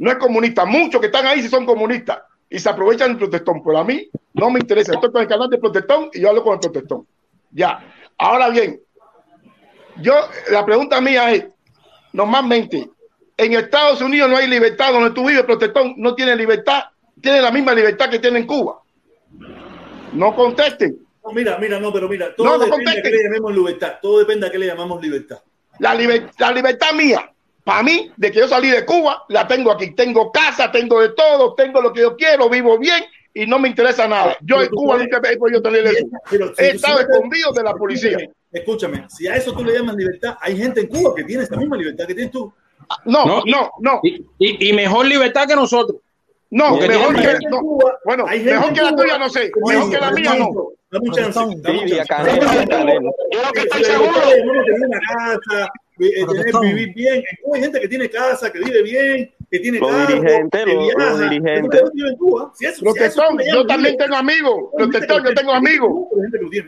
No 0.00 0.10
es 0.10 0.16
comunista. 0.16 0.64
Muchos 0.64 1.00
que 1.00 1.06
están 1.06 1.26
ahí 1.26 1.42
sí 1.42 1.48
son 1.48 1.64
comunistas 1.66 2.20
y 2.50 2.58
se 2.58 2.68
aprovechan 2.68 3.08
del 3.10 3.18
protestón. 3.18 3.62
Pero 3.64 3.78
a 3.78 3.84
mí 3.84 4.08
no 4.34 4.50
me 4.50 4.58
interesa. 4.60 4.92
Estoy 4.92 5.10
con 5.12 5.22
el 5.22 5.28
canal 5.28 5.48
del 5.48 5.60
protestón 5.60 6.10
y 6.12 6.20
yo 6.20 6.28
hablo 6.28 6.42
con 6.42 6.54
el 6.54 6.60
protestón. 6.60 7.06
Ya. 7.52 7.94
Ahora 8.18 8.50
bien, 8.50 8.80
yo, 10.02 10.14
la 10.50 10.64
pregunta 10.66 11.00
mía 11.00 11.32
es, 11.32 11.46
normalmente, 12.12 12.90
en 13.36 13.52
Estados 13.54 14.00
Unidos 14.02 14.28
no 14.28 14.36
hay 14.36 14.46
libertad, 14.48 14.92
donde 14.92 15.10
tú 15.12 15.26
vives, 15.26 15.44
protestón 15.44 15.94
no 15.96 16.14
tiene 16.14 16.36
libertad, 16.36 16.82
tiene 17.22 17.40
la 17.40 17.50
misma 17.50 17.72
libertad 17.72 18.10
que 18.10 18.18
tiene 18.18 18.40
en 18.40 18.46
Cuba. 18.46 18.80
No 20.12 20.34
contesten. 20.34 20.98
No, 21.24 21.32
mira, 21.32 21.56
mira, 21.58 21.78
no, 21.78 21.92
pero 21.92 22.08
mira, 22.08 22.34
todo 22.34 22.46
No, 22.46 22.52
no 22.54 22.64
depende 22.64 22.84
conteste. 22.84 23.02
qué 23.10 23.16
le 23.16 23.24
llamemos 23.24 23.54
libertad. 23.54 23.94
Todo 24.02 24.18
depende 24.18 24.46
a 24.46 24.50
qué 24.50 24.58
le 24.58 24.66
llamamos 24.66 25.00
libertad. 25.02 25.38
La, 25.78 25.94
liber- 25.94 26.30
la 26.38 26.50
libertad 26.52 26.92
mía, 26.94 27.32
para 27.70 27.84
mí, 27.84 28.10
de 28.16 28.32
que 28.32 28.40
yo 28.40 28.48
salí 28.48 28.68
de 28.68 28.84
Cuba, 28.84 29.22
la 29.28 29.46
tengo 29.46 29.70
aquí. 29.70 29.92
Tengo 29.92 30.32
casa, 30.32 30.72
tengo 30.72 31.00
de 31.00 31.10
todo, 31.10 31.54
tengo 31.54 31.80
lo 31.80 31.92
que 31.92 32.00
yo 32.00 32.16
quiero, 32.16 32.48
vivo 32.50 32.76
bien 32.78 33.04
y 33.32 33.46
no 33.46 33.60
me 33.60 33.68
interesa 33.68 34.08
nada. 34.08 34.36
Yo 34.40 34.56
Pero 34.56 34.62
en 34.62 34.68
Cuba 34.70 34.94
sabes- 34.96 35.08
nunca 35.12 35.30
he 35.30 35.36
podido 35.36 35.62
tener 35.62 35.86
eso. 35.86 36.04
Pero 36.28 36.52
He 36.58 36.70
estado 36.70 36.98
escondido 36.98 37.52
de 37.52 37.62
la 37.62 37.74
policía. 37.74 38.18
Escúchame, 38.50 39.06
si 39.08 39.28
a 39.28 39.36
eso 39.36 39.52
tú 39.52 39.62
le 39.64 39.72
llamas 39.74 39.94
libertad, 39.94 40.36
hay 40.40 40.56
gente 40.56 40.80
en 40.80 40.88
Cuba 40.88 41.14
que 41.14 41.22
tiene 41.22 41.44
esa 41.44 41.54
misma 41.54 41.76
libertad 41.76 42.06
que 42.08 42.14
tienes 42.14 42.32
tú. 42.32 42.52
No, 43.04 43.24
No. 43.24 43.42
no, 43.46 43.70
no, 43.78 44.00
Y, 44.02 44.16
y- 44.40 44.68
y 44.70 44.72
mejor 44.72 45.06
libertad 45.06 45.46
que 45.46 45.54
nosotros. 45.54 45.98
no, 46.50 46.70
Porque 46.70 46.88
mejor 46.88 47.14
que, 47.14 47.38
no. 47.48 47.60
Bueno, 48.04 48.24
Hay 48.26 48.38
gente 48.40 48.54
mejor 48.54 48.72
que 48.72 48.82
la 48.82 48.90
Cuba- 48.90 49.02
tuya, 49.02 49.18
no 49.18 49.30
sé. 49.30 49.52
Mejor 49.64 49.90
que 49.92 49.98
la 50.00 50.10
mía, 50.10 50.34
no. 50.34 50.50
Dame 50.90 51.08
un 51.08 51.14
chance. 51.14 51.38
Yo 51.38 51.72
lo 51.72 53.52
que 53.52 53.60
estoy 53.60 53.80
la 53.82 53.86
seguro, 53.86 54.12
una 54.86 54.98
casa, 54.98 55.70
tener, 56.08 56.24
Protestón. 56.26 56.62
vivir 56.62 56.94
bien. 56.94 57.14
En 57.16 57.24
Cuba 57.42 57.56
hay 57.56 57.62
gente 57.62 57.80
que 57.80 57.88
tiene 57.88 58.10
casa, 58.10 58.52
que 58.52 58.58
vive 58.58 58.82
bien, 58.82 59.34
que 59.50 59.58
tiene 59.58 59.78
Los 59.78 60.08
dirigentes, 60.08 60.64
que 60.64 60.74
los- 60.74 60.94
los 60.96 61.20
dirigentes. 61.20 61.80
Eso 61.80 61.80
es 61.80 61.82
lo 61.84 61.90
que 61.90 61.96
vive 61.96 62.08
en 62.10 62.16
Cuba. 62.16 62.52
Si 62.54 62.66
eso- 62.66 62.76
si 62.78 63.36
le 63.38 63.52
yo 63.52 63.66
también 63.66 63.96
tengo 63.96 64.16
amigos. 64.16 64.54
hay 64.78 64.84
gente 64.84 65.00
que 65.00 65.06
Protestón, 65.06 65.22
lo 65.22 65.28
yo 65.30 65.34
tengo 65.34 65.52
amigos. 65.52 65.90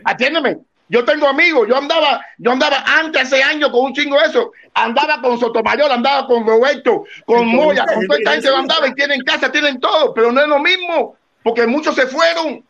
Atiéndeme. 0.05 0.57
Yo 0.89 1.03
tengo 1.05 1.27
amigos, 1.27 1.67
yo 1.67 1.77
andaba, 1.77 2.23
yo 2.37 2.51
andaba 2.51 2.83
antes 2.85 3.21
hace 3.23 3.41
años 3.41 3.69
con 3.71 3.85
un 3.85 3.93
chingo 3.93 4.19
de 4.19 4.25
eso, 4.25 4.51
andaba 4.75 5.21
con 5.21 5.39
Sotomayor, 5.39 5.89
andaba 5.89 6.27
con 6.27 6.45
Roberto, 6.45 7.05
con 7.25 7.47
Moya, 7.47 7.85
con 7.85 8.05
toda 8.05 8.19
esta 8.19 8.31
gente 8.33 8.49
andaba 8.49 8.87
y 8.89 8.93
tienen 8.93 9.21
casa, 9.21 9.51
tienen 9.51 9.79
todo, 9.79 10.13
pero 10.13 10.31
no 10.31 10.41
es 10.41 10.47
lo 10.47 10.59
mismo, 10.59 11.15
porque 11.41 11.65
muchos 11.65 11.95
se 11.95 12.05
fueron, 12.05 12.63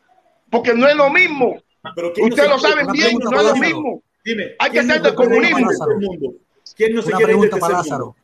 porque 0.49 0.73
no 0.73 0.87
es 0.87 0.95
lo 0.95 1.09
mismo. 1.09 1.57
Pero 1.95 2.13
¿quién 2.13 2.29
no 2.29 2.35
Ustedes 2.35 2.49
lo 2.49 2.59
saben 2.59 2.87
bien, 2.93 3.17
no 3.19 3.37
es 3.41 3.45
lo 3.47 3.55
mismo. 3.55 4.01
Dime, 4.23 4.55
Hay 4.59 4.69
que 4.69 4.77
¿quién 4.79 4.87
ser 4.87 4.97
no 5.01 5.03
de 5.03 5.09
se 5.09 5.15
quiere 5.15 5.35
ir 5.35 5.51
comunismo. 5.51 6.33
¿Quién 6.75 6.93
no 6.95 7.01
se 7.01 7.09
Una 7.09 7.17
quiere 7.17 7.33
ir 7.33 7.37
pregunta 7.39 7.57
para 7.57 7.75
tercer 7.75 7.91
Lázaro. 7.91 8.05
mundo? 8.07 8.19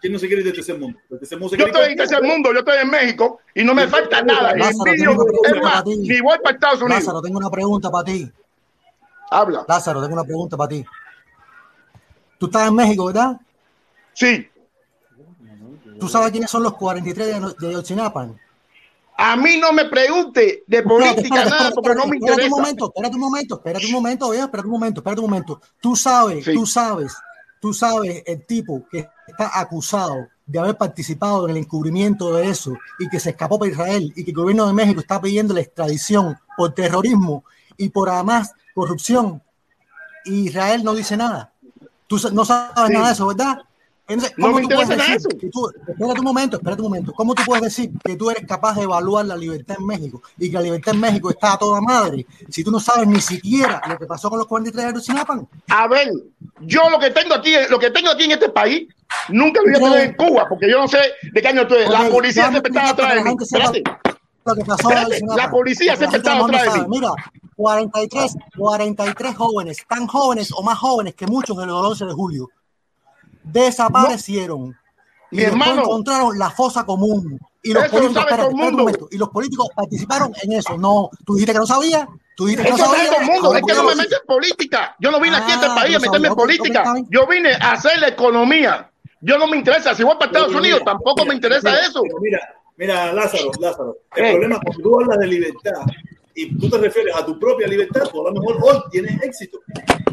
¿Quién 0.00 0.12
no 0.12 0.18
se 0.18 0.26
quiere 0.26 0.40
ir 0.40 0.46
del 0.46 0.54
tercer 0.56 0.78
mundo? 0.78 0.98
Tercer 1.08 1.38
mundo 1.38 1.48
se 1.50 1.56
Yo 1.58 1.64
quiere 1.64 1.70
ir 1.70 1.76
estoy 1.76 1.92
en 1.92 1.96
tercer 1.98 2.22
mundo, 2.22 2.52
yo 2.52 2.58
estoy 2.58 2.78
en 2.78 2.90
México 2.90 3.40
y 3.54 3.62
no 3.64 3.74
me 3.74 3.86
falta 3.88 4.22
nada. 4.22 4.54
Lázaro, 4.56 4.84
tengo 4.84 5.12
una 5.12 5.24
pregunta 5.24 5.48
es 5.48 5.62
más, 5.62 5.72
para 5.72 5.84
ti. 5.84 5.96
ni 5.98 6.20
voy 6.20 6.38
para 6.42 6.54
Estados 6.54 6.82
Unidos. 6.82 7.00
Lázaro, 7.02 7.22
tengo 7.22 7.38
una 7.38 7.50
pregunta 7.50 7.90
para 7.90 8.04
ti. 8.04 8.32
Habla. 9.30 9.64
Lázaro, 9.68 10.00
tengo 10.02 10.14
una 10.14 10.24
pregunta 10.24 10.56
para 10.56 10.68
ti. 10.68 10.84
Tú 12.38 12.46
estás 12.46 12.68
en 12.68 12.74
México, 12.74 13.06
¿verdad? 13.06 13.40
Sí, 14.12 14.48
¿Tú 16.00 16.08
sabes 16.08 16.32
quiénes 16.32 16.50
son 16.50 16.64
los 16.64 16.74
43 16.74 17.26
de, 17.26 17.54
de 17.60 17.68
Ayotzinapa? 17.68 18.28
a 19.18 19.36
mí 19.36 19.56
no 19.58 19.72
me 19.72 19.84
pregunte 19.84 20.64
de 20.66 20.78
Espérate, 20.78 20.88
política 20.88 21.42
espérate, 21.42 21.50
nada 21.50 21.68
espérate, 21.68 21.74
porque 21.76 21.94
no 21.94 22.06
me 22.08 22.16
espérate 22.16 22.42
un 22.42 22.46
interesa. 22.48 22.56
momento, 22.56 22.86
espérate 22.86 23.14
un 23.14 23.20
momento, 23.20 23.54
espérate 23.54 23.86
un 23.86 23.92
momento, 23.92 24.32
espérate 24.32 24.66
un 24.66 24.72
momento, 24.72 25.00
espérate 25.00 25.20
un 25.20 25.30
momento. 25.30 25.60
Tú 25.80 25.94
sabes, 25.94 26.44
Sí. 26.44 26.54
tú 26.54 26.66
sabes, 26.66 27.14
tú 27.62 27.72
sabes 27.72 28.24
el 28.26 28.44
tipo 28.44 28.82
que 28.90 29.08
está 29.28 29.58
acusado 29.60 30.26
de 30.44 30.58
haber 30.58 30.76
participado 30.76 31.44
en 31.44 31.52
el 31.52 31.58
encubrimiento 31.58 32.34
de 32.34 32.48
eso 32.48 32.72
y 32.98 33.08
que 33.08 33.20
se 33.20 33.30
escapó 33.30 33.56
para 33.56 33.70
Israel 33.70 34.12
y 34.16 34.24
que 34.24 34.32
el 34.32 34.36
gobierno 34.36 34.66
de 34.66 34.72
México 34.72 35.00
está 35.00 35.20
pidiendo 35.20 35.54
la 35.54 35.60
extradición 35.60 36.36
por 36.56 36.74
terrorismo 36.74 37.44
y 37.76 37.88
por 37.88 38.10
además 38.10 38.52
corrupción. 38.74 39.40
Y 40.24 40.48
Israel 40.48 40.82
no 40.82 40.92
dice 40.92 41.16
nada. 41.16 41.52
Tú 42.08 42.18
no 42.32 42.44
sabes 42.44 42.72
Sí. 42.88 42.92
nada 42.92 43.06
de 43.06 43.12
eso, 43.12 43.26
¿verdad? 43.28 43.58
Entonces, 44.08 44.34
No 44.36 44.46
¿cómo 44.48 44.56
me 44.56 44.62
tú 44.62 44.68
puedes 44.70 44.88
de 44.88 44.96
decir 44.96 45.14
eso. 45.16 45.28
que 45.28 45.48
tú- 45.48 45.70
espérate 45.88 46.18
un 46.20 46.24
momento, 46.24 46.56
espérate 46.56 46.82
un 46.82 46.88
momento. 46.88 47.12
¿Cómo 47.12 47.34
tú 47.34 47.42
puedes 47.46 47.62
decir 47.64 47.90
que 48.04 48.16
tú 48.16 48.30
eres 48.30 48.44
capaz 48.46 48.74
de 48.74 48.82
evaluar 48.82 49.24
la 49.26 49.36
libertad 49.36 49.76
en 49.78 49.86
México 49.86 50.20
y 50.38 50.48
que 50.50 50.54
la 50.56 50.62
libertad 50.62 50.94
en 50.94 51.00
México 51.00 51.30
está 51.30 51.52
a 51.54 51.58
toda 51.58 51.80
madre 51.80 52.26
si 52.48 52.64
tú 52.64 52.70
no 52.70 52.80
sabes 52.80 53.06
ni 53.06 53.20
siquiera 53.20 53.80
lo 53.88 53.96
que 53.98 54.06
pasó 54.06 54.28
con 54.28 54.38
los 54.38 54.48
43 54.48 54.84
de 54.84 54.90
Ayotzinapa? 54.90 55.40
A 55.68 55.86
ver, 55.88 56.10
yo 56.60 56.90
lo 56.90 56.98
que 56.98 57.10
tengo 57.10 57.34
aquí, 57.34 57.54
lo 57.70 57.78
que 57.78 57.90
tengo 57.90 58.10
aquí 58.10 58.24
en 58.24 58.32
este 58.32 58.48
país, 58.48 58.88
nunca 59.28 59.60
lo 59.64 59.78
voy 59.78 59.88
a 59.88 59.92
tener 59.92 60.08
en 60.08 60.14
Cuba, 60.16 60.46
porque 60.48 60.68
yo 60.68 60.78
no 60.80 60.88
sé 60.88 60.98
de 61.32 61.40
qué 61.40 61.48
año 61.48 61.66
tú 61.66 61.74
eres. 61.74 61.88
La 61.88 62.08
policía 62.08 62.50
siempre 62.50 62.70
estaba 62.70 62.90
atrás 62.90 63.14
de 63.14 63.22
mí. 63.24 63.36
Espérate. 63.40 63.82
Lo 64.44 64.54
que 64.56 64.64
pasó 64.64 64.90
Espérate, 64.90 65.20
la 65.36 65.48
policía 65.50 65.96
siempre 65.96 66.18
estaba 66.18 66.38
no 66.40 66.46
atrás 66.46 66.74
de 66.74 66.80
mí. 66.80 66.86
Mira, 66.88 67.10
43, 67.56 68.34
43 68.58 69.36
jóvenes, 69.36 69.76
tan 69.88 70.06
jóvenes 70.08 70.50
o 70.56 70.62
más 70.64 70.78
jóvenes 70.78 71.14
que 71.14 71.26
muchos 71.26 71.56
del 71.56 71.70
11 71.70 72.04
de 72.06 72.12
julio, 72.12 72.48
desaparecieron. 73.44 74.76
Y 75.30 75.42
hermano. 75.42 75.82
encontraron 75.82 76.38
la 76.38 76.50
fosa 76.50 76.84
común. 76.84 77.40
Y 77.62 77.72
los 77.72 77.84
lo 77.84 77.90
políticos, 77.90 78.24
espérate, 78.28 78.54
momento, 78.54 79.08
y 79.10 79.18
los 79.18 79.28
políticos 79.30 79.68
participaron 79.74 80.32
en 80.42 80.52
eso. 80.52 80.76
No, 80.76 81.10
tú 81.24 81.34
dijiste 81.34 81.52
que 81.52 81.58
no 81.58 81.66
sabías. 81.66 82.06
Tú 82.36 82.46
dijiste 82.46 82.64
que 82.64 82.70
no 82.72 82.78
sabías. 82.78 83.08
todo 83.08 83.20
el 83.20 83.26
mundo. 83.26 83.54
Es 83.54 83.62
que 83.62 83.74
¿por 83.74 83.76
no 83.76 83.84
me 83.84 83.94
meto 83.94 84.16
en 84.16 84.26
política. 84.26 84.96
Yo 84.98 85.10
no 85.10 85.20
vine 85.20 85.36
aquí 85.36 85.52
a 85.52 85.54
este 85.54 85.66
Ah, 85.66 85.74
país 85.74 85.96
a 85.96 86.00
meterme 86.00 86.28
en 86.28 86.34
política. 86.34 86.94
Yo 87.08 87.26
vine 87.26 87.52
a 87.52 87.72
hacer 87.72 87.98
la 88.00 88.08
economía. 88.08 88.90
Yo 89.20 89.38
no 89.38 89.46
me 89.46 89.56
interesa. 89.56 89.94
Si 89.94 90.02
voy 90.02 90.14
para 90.14 90.26
Estados 90.26 90.54
Unidos, 90.54 90.80
mira, 90.80 90.92
tampoco 90.92 91.22
mira, 91.22 91.28
me 91.28 91.34
interesa 91.36 91.80
eso. 91.80 92.02
Mira, 92.20 92.40
mira, 92.76 93.12
Lázaro, 93.12 93.50
Lázaro. 93.60 93.96
El 94.16 94.24
¿Qué? 94.24 94.30
problema 94.32 94.60
cuando 94.60 94.82
tú 94.82 95.00
hablas 95.00 95.18
de 95.18 95.26
libertad 95.28 95.72
y 96.34 96.58
tú 96.58 96.68
te 96.70 96.78
refieres 96.78 97.14
a 97.14 97.24
tu 97.24 97.38
propia 97.38 97.66
libertad, 97.66 98.02
tú 98.10 98.26
a 98.26 98.30
lo 98.30 98.40
mejor 98.40 98.56
hoy 98.62 98.82
tienes 98.90 99.22
éxito. 99.22 99.60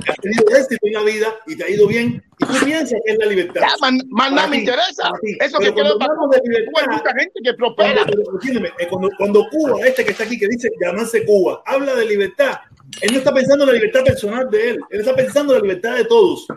Has 0.08 0.16
tenido 0.18 0.44
éxito 0.56 0.88
en 0.88 0.94
la 0.94 1.04
vida 1.04 1.36
y 1.48 1.56
te 1.56 1.64
ha 1.64 1.70
ido 1.70 1.88
bien 1.88 2.24
y 2.40 2.46
tú 2.46 2.66
piensas 2.66 3.00
que 3.06 3.12
es 3.14 3.18
la 3.20 3.26
libertad. 3.26 3.62
Ya, 3.62 3.92
nada 3.92 4.36
Para 4.36 4.48
me 4.48 4.56
ti, 4.58 4.62
interesa. 4.64 5.12
Eso 5.40 5.58
Pero 5.60 5.60
que 5.60 5.74
quiero 5.74 5.98
de 5.98 6.06
Cuba 6.06 6.36
hay 6.36 6.42
libertad, 6.50 6.86
mucha 6.92 7.14
gente 7.20 7.40
que 7.44 7.56
Cuando, 7.56 7.76
prospera. 7.76 8.06
pero, 8.06 8.22
entiéndeme, 8.34 8.70
eh, 8.80 8.88
cuando, 8.90 9.10
cuando 9.18 9.46
Cuba, 9.50 9.86
este 9.86 10.06
que 10.06 10.12
está 10.12 10.24
aquí, 10.24 10.40
que 10.40 10.48
dice 10.48 10.70
llamarse 10.82 11.26
Cuba, 11.26 11.62
habla 11.66 11.96
de 11.96 12.06
libertad, 12.06 12.60
él 13.02 13.12
no 13.12 13.18
está 13.20 13.34
pensando 13.34 13.64
en 13.66 13.68
la 13.70 13.74
libertad 13.76 14.04
personal 14.04 14.50
de 14.50 14.70
él, 14.72 14.80
él 14.90 15.00
está 15.02 15.16
pensando 15.16 15.54
en 15.54 15.60
la 15.60 15.64
libertad 15.68 15.96
de 15.98 16.06
todos. 16.06 16.48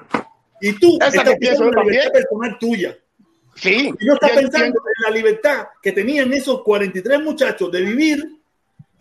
Y 0.60 0.72
tú 0.78 0.96
Esa 1.00 1.08
estás 1.08 1.34
pensando 1.38 1.64
en 1.68 1.74
la 1.74 1.82
libertad 1.82 2.12
también. 2.12 2.12
personal 2.12 2.58
tuya. 2.58 2.98
Sí. 3.56 3.92
Y 4.00 4.06
no 4.06 4.14
estás 4.14 4.30
pensando 4.30 4.78
en 4.78 5.02
la 5.04 5.10
libertad 5.10 5.66
que 5.82 5.92
tenían 5.92 6.32
esos 6.32 6.62
43 6.62 7.20
muchachos 7.20 7.70
de 7.70 7.80
vivir 7.82 8.24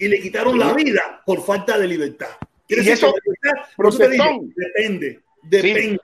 y 0.01 0.07
le 0.07 0.19
quitaron 0.19 0.57
la 0.57 0.73
vida 0.73 1.21
por 1.25 1.43
falta 1.43 1.77
de 1.77 1.87
libertad. 1.87 2.27
Y 2.67 2.75
decir 2.75 2.93
eso, 2.93 3.13
protestón. 3.77 4.51
depende, 4.55 5.19
depende. 5.43 5.99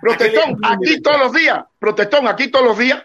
Protestón, 0.00 0.56
¿A 0.64 0.78
qué 0.78 0.86
le 0.86 0.92
llaman 0.92 0.94
aquí 0.94 1.02
todos 1.02 1.18
los 1.20 1.32
días, 1.32 1.64
protestón, 1.78 2.26
aquí 2.28 2.48
todos 2.48 2.64
los 2.66 2.78
días, 2.78 3.04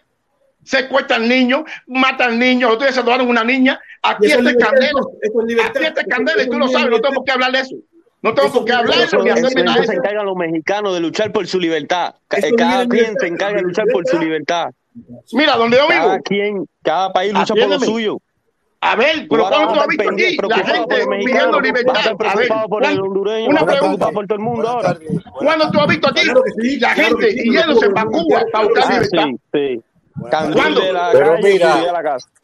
secuestran 0.63 1.27
niños, 1.27 1.61
matan 1.85 2.39
niños, 2.39 2.69
otros 2.71 2.85
días 2.87 2.95
se 2.95 3.03
tomaron 3.03 3.27
una 3.29 3.43
niña, 3.43 3.79
aquí 4.01 4.25
está 4.27 4.37
es 4.39 4.43
libertad. 4.45 4.69
aquí 4.73 5.85
está 5.85 6.01
Eso- 6.01 6.09
Candela 6.09 6.43
y 6.43 6.49
tú 6.49 6.57
lo 6.59 6.67
sabes, 6.69 6.89
no 6.89 6.99
tengo 7.01 7.23
que 7.23 7.31
hablar 7.31 7.51
de 7.51 7.59
eso, 7.59 7.75
no 8.21 8.33
tengo 8.33 8.47
Eso 8.47 8.57
por 8.57 8.65
qué 8.65 8.71
hablar 8.73 8.97
ni 8.97 9.03
Eso, 9.03 9.17
hacerme 9.17 9.31
eso 9.31 9.63
nada 9.63 9.79
de 9.81 9.85
se 9.85 9.91
eso. 9.93 10.01
encargan 10.01 10.25
los 10.25 10.35
mexicanos 10.37 10.93
de 10.93 10.99
luchar 11.01 11.31
por 11.31 11.45
su 11.47 11.59
libertad. 11.59 12.15
Cada 12.27 12.87
quien 12.87 13.15
se 13.19 13.27
encarga 13.27 13.57
de 13.57 13.63
luchar 13.63 13.85
por 13.91 14.07
su 14.07 14.17
libertad. 14.17 14.71
Mira, 15.33 15.55
donde 15.55 15.77
yo 15.77 15.87
Cada 15.87 16.13
vivo, 16.13 16.23
quien, 16.23 16.65
cada 16.83 17.13
país 17.13 17.33
lucha 17.33 17.53
por 17.53 17.67
lo 17.69 17.79
suyo. 17.79 18.17
A 18.79 18.95
ver, 18.95 19.27
pero 19.29 19.47
¿cuándo 19.49 19.73
tú 19.73 19.79
has 19.79 19.87
visto 19.87 20.09
aquí 20.11 20.37
la 20.47 20.57
gente 20.63 21.07
pidiendo 21.25 21.59
libertad? 21.59 21.95
A 21.97 22.35
ver, 22.35 22.47
preocupado 22.47 22.67
por 22.69 22.83
el 22.83 22.89
¿cuándo- 22.89 23.03
hondureño, 23.05 23.49
una 23.49 23.65
pregunta. 23.65 24.11
por 24.11 24.27
todo 24.27 24.37
el 24.37 24.43
mundo 24.43 24.67
ahora. 24.67 24.97
¿Cuándo 25.39 25.71
tú 25.71 25.79
has 25.79 25.87
visto 25.87 26.07
aquí 26.09 26.21
Claro 26.21 26.43
que 26.43 26.51
sí, 26.61 26.79
la 26.79 26.89
gente 26.89 27.31
sí, 27.31 27.51
yéndose 27.51 27.89
no, 27.89 28.05
Cuba 28.05 28.43
para 28.51 28.63
buscar 28.65 28.83
Ah, 28.87 28.93
libertad? 28.93 29.25
sí, 29.53 29.81
¿Cuándo? 30.19 30.81
Pero 31.11 31.31
calle, 31.35 31.43
mira, 31.43 31.75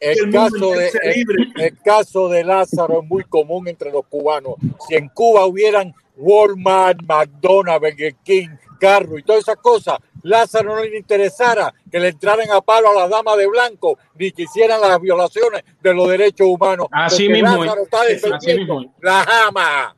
el 0.00 0.30
caso, 0.30 0.70
de, 0.70 0.90
el, 1.02 1.14
libre. 1.16 1.36
el 1.56 1.78
caso 1.82 2.28
de 2.28 2.44
Lázaro 2.44 3.02
es 3.02 3.08
muy 3.08 3.24
común 3.24 3.66
entre 3.68 3.90
los 3.90 4.04
cubanos. 4.06 4.54
Si 4.88 4.94
en 4.94 5.08
Cuba 5.08 5.44
hubieran 5.46 5.92
Walmart, 6.16 6.98
McDonald's, 7.02 7.80
Burger 7.80 8.14
King, 8.22 8.48
carro 8.78 9.18
y 9.18 9.22
todas 9.24 9.42
esas 9.42 9.56
cosas, 9.56 9.98
Lázaro 10.24 10.74
no 10.74 10.82
le 10.82 10.96
interesara 10.96 11.72
que 11.90 12.00
le 12.00 12.08
entraran 12.08 12.50
a 12.50 12.60
palo 12.60 12.90
a 12.90 13.02
las 13.02 13.10
damas 13.10 13.36
de 13.36 13.46
blanco 13.46 13.98
ni 14.18 14.32
que 14.32 14.42
hicieran 14.42 14.80
las 14.80 15.00
violaciones 15.00 15.62
de 15.82 15.94
los 15.94 16.08
derechos 16.08 16.46
humanos. 16.46 16.88
Así 16.90 17.28
mismo 17.28 17.62
es. 17.62 17.70
Lázaro 17.70 17.82
está 17.84 18.36
Así 18.36 18.54
mismo 18.54 18.94
la 19.00 19.24
jama. 19.24 19.96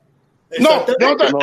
No, 0.60 0.86
yo 0.86 0.94
no 1.00 1.10
estoy, 1.10 1.32
No, 1.32 1.40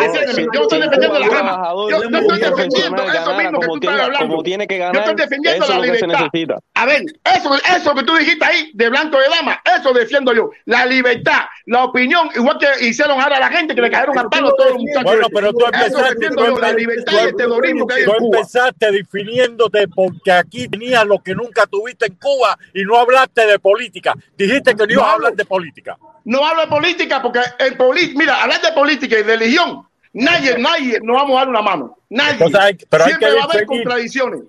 yo 0.53 0.67
defendiendo 0.67 1.19
la 1.19 1.30
trabajador 1.30 1.91
Yo, 1.91 1.97
estoy 2.19 2.39
defendiendo 2.39 2.95
profesional 2.95 3.15
eso 3.15 3.25
ganara 3.25 3.38
mismo 3.43 3.59
que 3.59 3.65
como 3.67 3.73
tú 3.73 3.80
tiene, 3.81 3.95
estás 3.95 4.05
hablando. 4.07 4.27
como 4.30 4.43
tiene 4.43 4.67
que 4.67 4.77
Yo 4.77 4.84
ganar, 4.84 5.01
estoy 5.01 5.15
defendiendo 5.15 5.63
eso 5.63 5.63
es 5.63 5.69
la 5.69 5.75
lo 5.75 5.81
que 5.81 5.88
se 5.99 6.05
libertad. 6.05 6.25
necesita. 6.31 6.59
A 6.75 6.85
ver, 6.85 7.01
eso, 7.35 7.55
eso 7.75 7.95
que 7.95 8.03
tú 8.03 8.15
dijiste 8.15 8.45
ahí, 8.45 8.71
de 8.73 8.89
blanco 8.89 9.17
de 9.17 9.27
dama, 9.30 9.61
eso 9.77 9.93
defiendo 9.93 10.34
yo. 10.34 10.49
La 10.65 10.85
libertad, 10.85 11.41
la 11.65 11.84
opinión, 11.84 12.30
igual 12.35 12.57
que 12.57 12.85
hicieron 12.85 13.19
ahora 13.19 13.38
a 13.38 13.39
la 13.41 13.49
gente 13.49 13.75
que 13.75 13.81
le 13.81 13.91
cayeron 13.91 14.17
a 14.17 14.30
palo 14.30 14.47
a 14.49 14.55
todos 14.55 14.71
los 14.71 14.80
muchachos. 14.80 15.03
Bueno, 15.03 15.27
pero 15.34 15.51
tú 15.51 15.65
empezaste, 15.65 16.30
tú 16.30 16.57
la 16.57 16.71
libertad 16.73 17.11
tú 17.11 17.17
y 17.17 17.27
el 17.27 17.35
terrorismo 17.35 17.88
que 17.88 17.93
hay 17.95 18.03
en 18.03 18.07
Tú 18.07 18.13
empezaste 18.25 18.91
definiéndote 18.91 19.88
porque 19.89 20.31
aquí 20.31 20.67
tenías 20.69 21.05
lo 21.05 21.19
que 21.21 21.35
nunca 21.35 21.65
tuviste 21.65 22.05
en 22.05 22.15
Cuba 22.15 22.57
y 22.73 22.84
no 22.84 22.97
hablaste 22.97 23.45
de 23.45 23.59
política. 23.59 24.13
Dijiste 24.38 24.75
que 24.75 24.88
no 24.88 24.93
ibas 24.93 25.05
a 25.07 25.11
hablar 25.13 25.34
de 25.34 25.45
política. 25.45 25.97
No 26.25 26.45
hablo 26.45 26.61
de 26.61 26.67
política 26.69 27.21
porque 27.21 27.41
en 27.59 27.75
mira, 28.15 28.41
hablar 28.41 28.61
de 28.61 28.71
política 28.71 28.93
y 29.02 29.07
de 29.07 29.24
religión, 29.24 29.84
nadie, 30.14 30.57
nadie 30.57 30.99
nos 31.02 31.15
vamos 31.15 31.36
a 31.36 31.40
dar 31.40 31.49
una 31.49 31.61
mano. 31.61 31.98
Nadie. 32.10 32.45
Hay- 32.60 32.78
pero 32.90 33.03
hay 33.03 33.10
siempre 33.10 33.30
que 33.30 33.36
va 33.36 33.41
a 33.41 33.45
haber 33.45 33.65
contradicciones. 33.65 34.41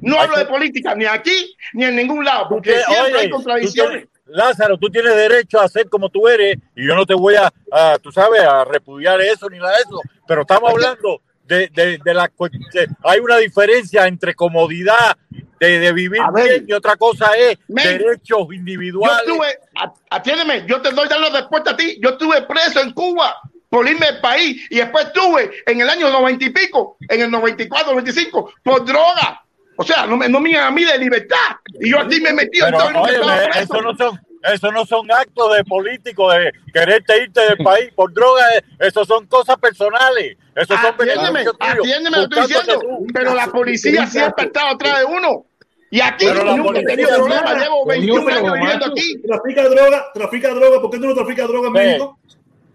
No 0.00 0.16
Hay 0.16 0.22
hablo 0.24 0.34
que- 0.34 0.40
de 0.40 0.46
política 0.46 0.94
ni 0.94 1.04
aquí 1.06 1.56
ni 1.72 1.84
en 1.84 1.96
ningún 1.96 2.24
lado, 2.24 2.48
porque 2.48 2.72
siempre 2.74 3.00
oye, 3.02 3.18
hay 3.18 3.28
tú 3.30 3.36
contradicciones. 3.36 3.92
tienes- 3.92 4.08
Lázaro, 4.28 4.76
tú 4.76 4.90
tienes 4.90 5.14
derecho 5.14 5.60
a 5.60 5.68
ser 5.68 5.88
como 5.88 6.08
tú 6.08 6.26
eres 6.26 6.58
y 6.74 6.86
yo 6.86 6.94
no 6.96 7.06
te 7.06 7.14
voy 7.14 7.36
a, 7.36 7.52
a, 7.70 7.96
tú 8.02 8.10
sabes, 8.10 8.40
a 8.42 8.64
repudiar 8.64 9.20
eso 9.20 9.48
ni 9.48 9.58
nada 9.58 9.70
de 9.76 9.82
eso, 9.82 10.00
pero 10.26 10.42
estamos 10.42 10.70
hablando 10.70 11.22
de, 11.44 11.68
de, 11.68 11.98
de 12.04 12.14
la 12.14 12.26
que 12.28 12.86
hay 13.04 13.20
una 13.20 13.36
diferencia 13.36 14.06
entre 14.08 14.34
comodidad 14.34 15.16
de, 15.60 15.78
de 15.78 15.92
vivir 15.92 16.20
ver. 16.34 16.44
bien 16.44 16.64
y 16.68 16.72
otra 16.72 16.96
cosa 16.96 17.30
es 17.38 17.56
Men, 17.68 17.98
derechos 17.98 18.46
Yo 18.48 18.52
individuales. 18.52 19.22
estuve, 19.28 19.46
a- 19.76 19.92
atiéndeme, 20.10 20.66
yo 20.66 20.82
te 20.82 20.90
doy 20.90 21.06
dando 21.08 21.30
respuesta 21.30 21.70
a 21.70 21.76
ti. 21.76 21.98
Yo 22.02 22.10
estuve 22.10 22.42
preso 22.42 22.80
en 22.80 22.90
Cuba 22.92 23.36
por 23.68 23.88
irme 23.88 24.06
del 24.06 24.20
país 24.20 24.66
y 24.70 24.76
después 24.76 25.06
estuve 25.06 25.50
en 25.66 25.80
el 25.80 25.88
año 25.88 26.10
90 26.10 26.44
y 26.44 26.50
pico, 26.50 26.96
en 27.08 27.20
el 27.22 27.30
94, 27.30 27.88
95, 27.92 28.52
por 28.62 28.84
droga. 28.84 29.42
O 29.78 29.84
sea, 29.84 30.06
no 30.06 30.16
me, 30.16 30.28
no 30.28 30.40
me 30.40 30.56
a 30.56 30.70
mí 30.70 30.84
de 30.84 30.96
libertad. 30.98 31.36
Y 31.80 31.90
yo 31.90 32.00
aquí 32.00 32.20
me 32.20 32.30
he 32.30 32.32
metido 32.32 32.66
Pero, 32.66 32.80
en 32.88 33.02
preso. 33.02 33.58
eso 33.60 33.82
no 33.82 33.96
son 33.96 34.20
eso 34.52 34.70
no 34.70 34.86
son 34.86 35.10
actos 35.10 35.56
de 35.56 35.64
políticos 35.64 36.32
de 36.34 36.52
quererte 36.72 37.22
irte 37.24 37.40
del 37.40 37.56
país 37.58 37.90
por 37.96 38.12
droga, 38.12 38.44
eso 38.78 39.04
son 39.04 39.26
cosas 39.26 39.56
personales, 39.56 40.36
eso 40.54 40.76
son 40.76 40.94
Atiéndeme, 40.94 41.40
tuyos, 41.40 41.56
atiéndeme, 41.58 42.16
lo 42.16 42.22
estoy 42.24 42.42
diciendo. 42.46 42.78
tú. 42.80 43.06
Pero 43.12 43.34
la 43.34 43.46
policía 43.48 44.06
siempre 44.06 44.44
ha 44.44 44.46
estado 44.46 44.68
atrás 44.68 45.00
de 45.00 45.04
uno. 45.06 45.46
Y 45.90 46.00
aquí 46.00 46.26
Pero 46.26 46.44
la 46.44 46.56
nunca 46.56 46.78
he 46.80 46.84
tenido 46.84 47.08
policía- 47.18 47.42
problema. 47.42 47.62
Llevo 47.64 47.86
21 47.86 48.24
pero, 48.24 48.38
años 48.38 48.52
viviendo 48.54 48.86
aquí. 48.86 49.22
Trafica 49.22 49.68
droga, 49.68 50.06
trafica 50.14 50.48
droga. 50.50 50.80
¿Por 50.80 50.90
qué 50.90 50.98
tú 50.98 51.06
no 51.06 51.14
traficas 51.14 51.48
droga 51.48 51.66
en. 51.68 51.72
México? 51.72 52.18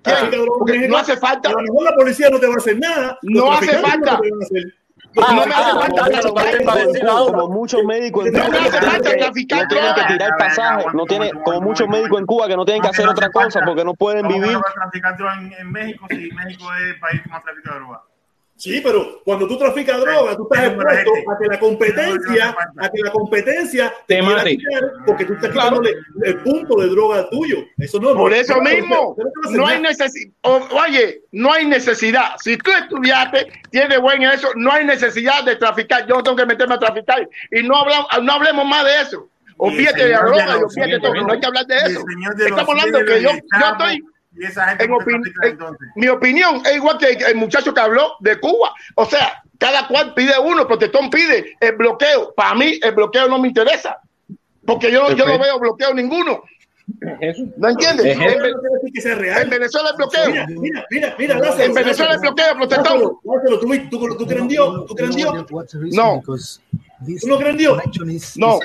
En 0.03 0.45
Porque 0.48 0.73
México. 0.73 0.91
no 0.94 0.98
hace 0.98 1.18
falta. 1.18 1.49
A 1.49 1.52
lo 1.53 1.60
mejor 1.61 1.84
la 1.84 1.95
policía 1.95 2.30
no 2.30 2.40
te 2.40 2.48
va 2.48 2.53
a 2.56 2.57
hacer 2.57 2.80
nada. 2.80 3.18
No 3.22 3.52
hace 3.52 3.78
falta. 3.78 4.14
no 4.14 4.19
te 4.22 4.30
van 4.32 4.41
a 4.41 4.45
hacer. 4.45 4.64
No 5.14 5.23
Ah, 5.28 5.34
me 5.34 5.41
hace 5.41 5.52
ah, 5.53 5.80
falta 5.82 6.03
traficar. 6.06 7.26
como 7.26 7.48
muchos 7.49 7.84
médicos 7.84 8.28
en 8.28 8.34
No 8.34 8.40
Cuba 8.45 8.49
me 8.52 8.57
hace 8.60 8.69
que 8.72 8.86
no 8.86 8.91
falta 8.91 9.02
tienen 9.02 9.18
que- 9.19 9.23
traficar 9.26 9.61
no 9.64 9.68
tienen 9.68 9.94
que 9.95 10.03
tirar 10.14 10.32
pasajes, 10.38 10.86
no 10.94 11.06
tiene, 11.06 11.32
como 11.44 11.61
muchos 11.61 11.88
médicos 11.90 12.19
en 12.19 12.26
Cuba 12.26 12.48
que 12.48 12.56
no 12.56 12.64
tienen 12.65 12.82
que 12.82 12.88
hacer 12.90 13.07
otra 13.10 13.30
cosa 13.30 13.60
porque 13.65 13.84
no 13.84 13.94
pueden 13.94 14.23
¿Cómo 14.23 14.36
vivir. 14.36 14.53
no 14.53 14.61
traficar 14.73 15.18
en, 15.40 15.53
en 15.53 15.72
México 15.72 16.06
si 16.10 16.15
México 16.32 16.73
es 16.76 16.82
el 16.94 16.99
país 16.99 17.22
más 17.30 17.44
trafica 17.44 17.76
droga? 17.76 18.02
Sí, 18.61 18.79
pero 18.79 19.23
cuando 19.25 19.47
tú 19.47 19.57
traficas 19.57 19.99
droga, 19.99 20.38
tú 20.38 20.43
estás 20.43 20.67
expuesto 20.67 21.11
a 21.31 21.38
que 21.39 21.47
la 21.47 21.59
competencia, 21.59 22.55
a 22.77 22.89
que 22.91 23.01
la 23.01 23.11
competencia 23.11 23.91
Te 24.05 24.21
mate. 24.21 24.55
porque 25.03 25.25
tú 25.25 25.33
estás 25.33 25.49
quitándole 25.49 25.95
el 26.21 26.38
punto 26.43 26.79
de 26.79 26.89
droga 26.89 27.27
tuyo. 27.31 27.57
Eso 27.79 27.99
no. 27.99 28.13
Por 28.13 28.29
no, 28.29 28.38
eso 28.38 28.55
no, 28.57 28.61
mismo, 28.61 29.15
no, 29.49 29.65
hay 29.65 29.81
necesidad. 29.81 30.31
Oye, 30.43 31.23
no 31.31 31.51
hay 31.51 31.65
necesidad. 31.65 32.35
Si 32.38 32.55
tú 32.57 32.69
estudiaste, 32.69 33.47
tienes 33.71 33.99
buen 33.99 34.21
eso, 34.21 34.49
no 34.55 34.71
hay 34.71 34.85
necesidad 34.85 35.43
de 35.43 35.55
traficar. 35.55 36.05
Yo 36.05 36.17
no 36.17 36.23
tengo 36.23 36.38
que 36.38 36.45
meterme 36.45 36.75
a 36.75 36.79
traficar. 36.79 37.27
Y 37.51 37.63
no, 37.63 37.77
hablamos, 37.77 38.07
no 38.21 38.31
hablemos 38.31 38.63
más 38.67 38.85
de 38.85 39.01
eso. 39.01 39.27
Olvídate 39.57 40.03
de 40.03 40.09
la 40.09 40.19
droga 40.21 40.57
olvídate 40.57 40.91
de 40.91 40.99
todo. 40.99 41.15
No 41.15 41.33
hay 41.33 41.39
que 41.39 41.47
hablar 41.47 41.65
de 41.65 41.77
eso. 41.77 42.03
Estamos 42.45 42.69
hablando 42.69 43.05
que 43.05 43.23
yo, 43.23 43.31
yo 43.31 43.71
estoy 43.71 44.03
Y 44.33 44.45
esa 44.45 44.67
gente 44.69 44.85
en 44.85 44.89
¿por 44.91 45.03
qué 45.05 45.11
opin- 45.11 45.23
trafica 45.23 45.45
en- 45.45 45.51
entonces? 45.51 45.87
mi 45.95 46.07
opinión 46.07 46.61
es 46.65 46.75
igual 46.75 46.97
que 46.97 47.09
el 47.11 47.35
muchacho 47.35 47.73
que 47.73 47.81
habló 47.81 48.13
de 48.19 48.39
Cuba. 48.39 48.73
O 48.95 49.05
sea, 49.05 49.43
cada 49.57 49.87
cual 49.87 50.13
pide 50.13 50.33
uno, 50.39 50.67
Protestón 50.67 51.09
pide 51.09 51.55
el 51.59 51.75
bloqueo. 51.75 52.33
Para 52.33 52.55
mí, 52.55 52.79
el 52.81 52.91
bloqueo 52.93 53.27
no 53.27 53.37
me 53.39 53.47
interesa. 53.49 53.97
Porque 54.65 54.91
yo, 54.91 55.11
yo 55.11 55.25
no 55.25 55.37
veo 55.39 55.59
bloqueo 55.59 55.93
ninguno. 55.93 56.43
Eso. 57.19 57.43
¿No 57.57 57.69
entiendes? 57.69 58.05
Es 58.05 59.05
En, 59.05 59.49
Venezuela 59.49 59.89
el 59.91 59.95
bloqueo. 59.97 60.27
Mira, 60.27 60.45
mira, 60.47 60.85
mira, 60.89 61.15
mira, 61.17 61.39
Lázaro. 61.39 61.63
En 61.63 61.73
Venezuela 61.73 62.13
el 62.13 62.19
Lázaro, 62.21 62.33
bloqueo, 62.35 62.55
Protestón. 62.55 62.93
Lázaro, 62.99 63.19
Lázaro, 63.23 63.59
¿tú, 63.59 63.89
tú, 63.89 64.17
tú 64.17 64.25
crees 64.27 64.41
en 64.41 64.47
Dios? 64.47 64.85
¿Tú 64.87 64.95
crees 64.95 65.11
en 65.11 65.17
Dios? 65.17 65.45
No. 65.93 66.21
¿Tú 67.22 67.28
no 67.28 67.38
crees 67.38 67.52
en 67.52 67.57
Dios? 67.57 67.78
No. 68.38 68.60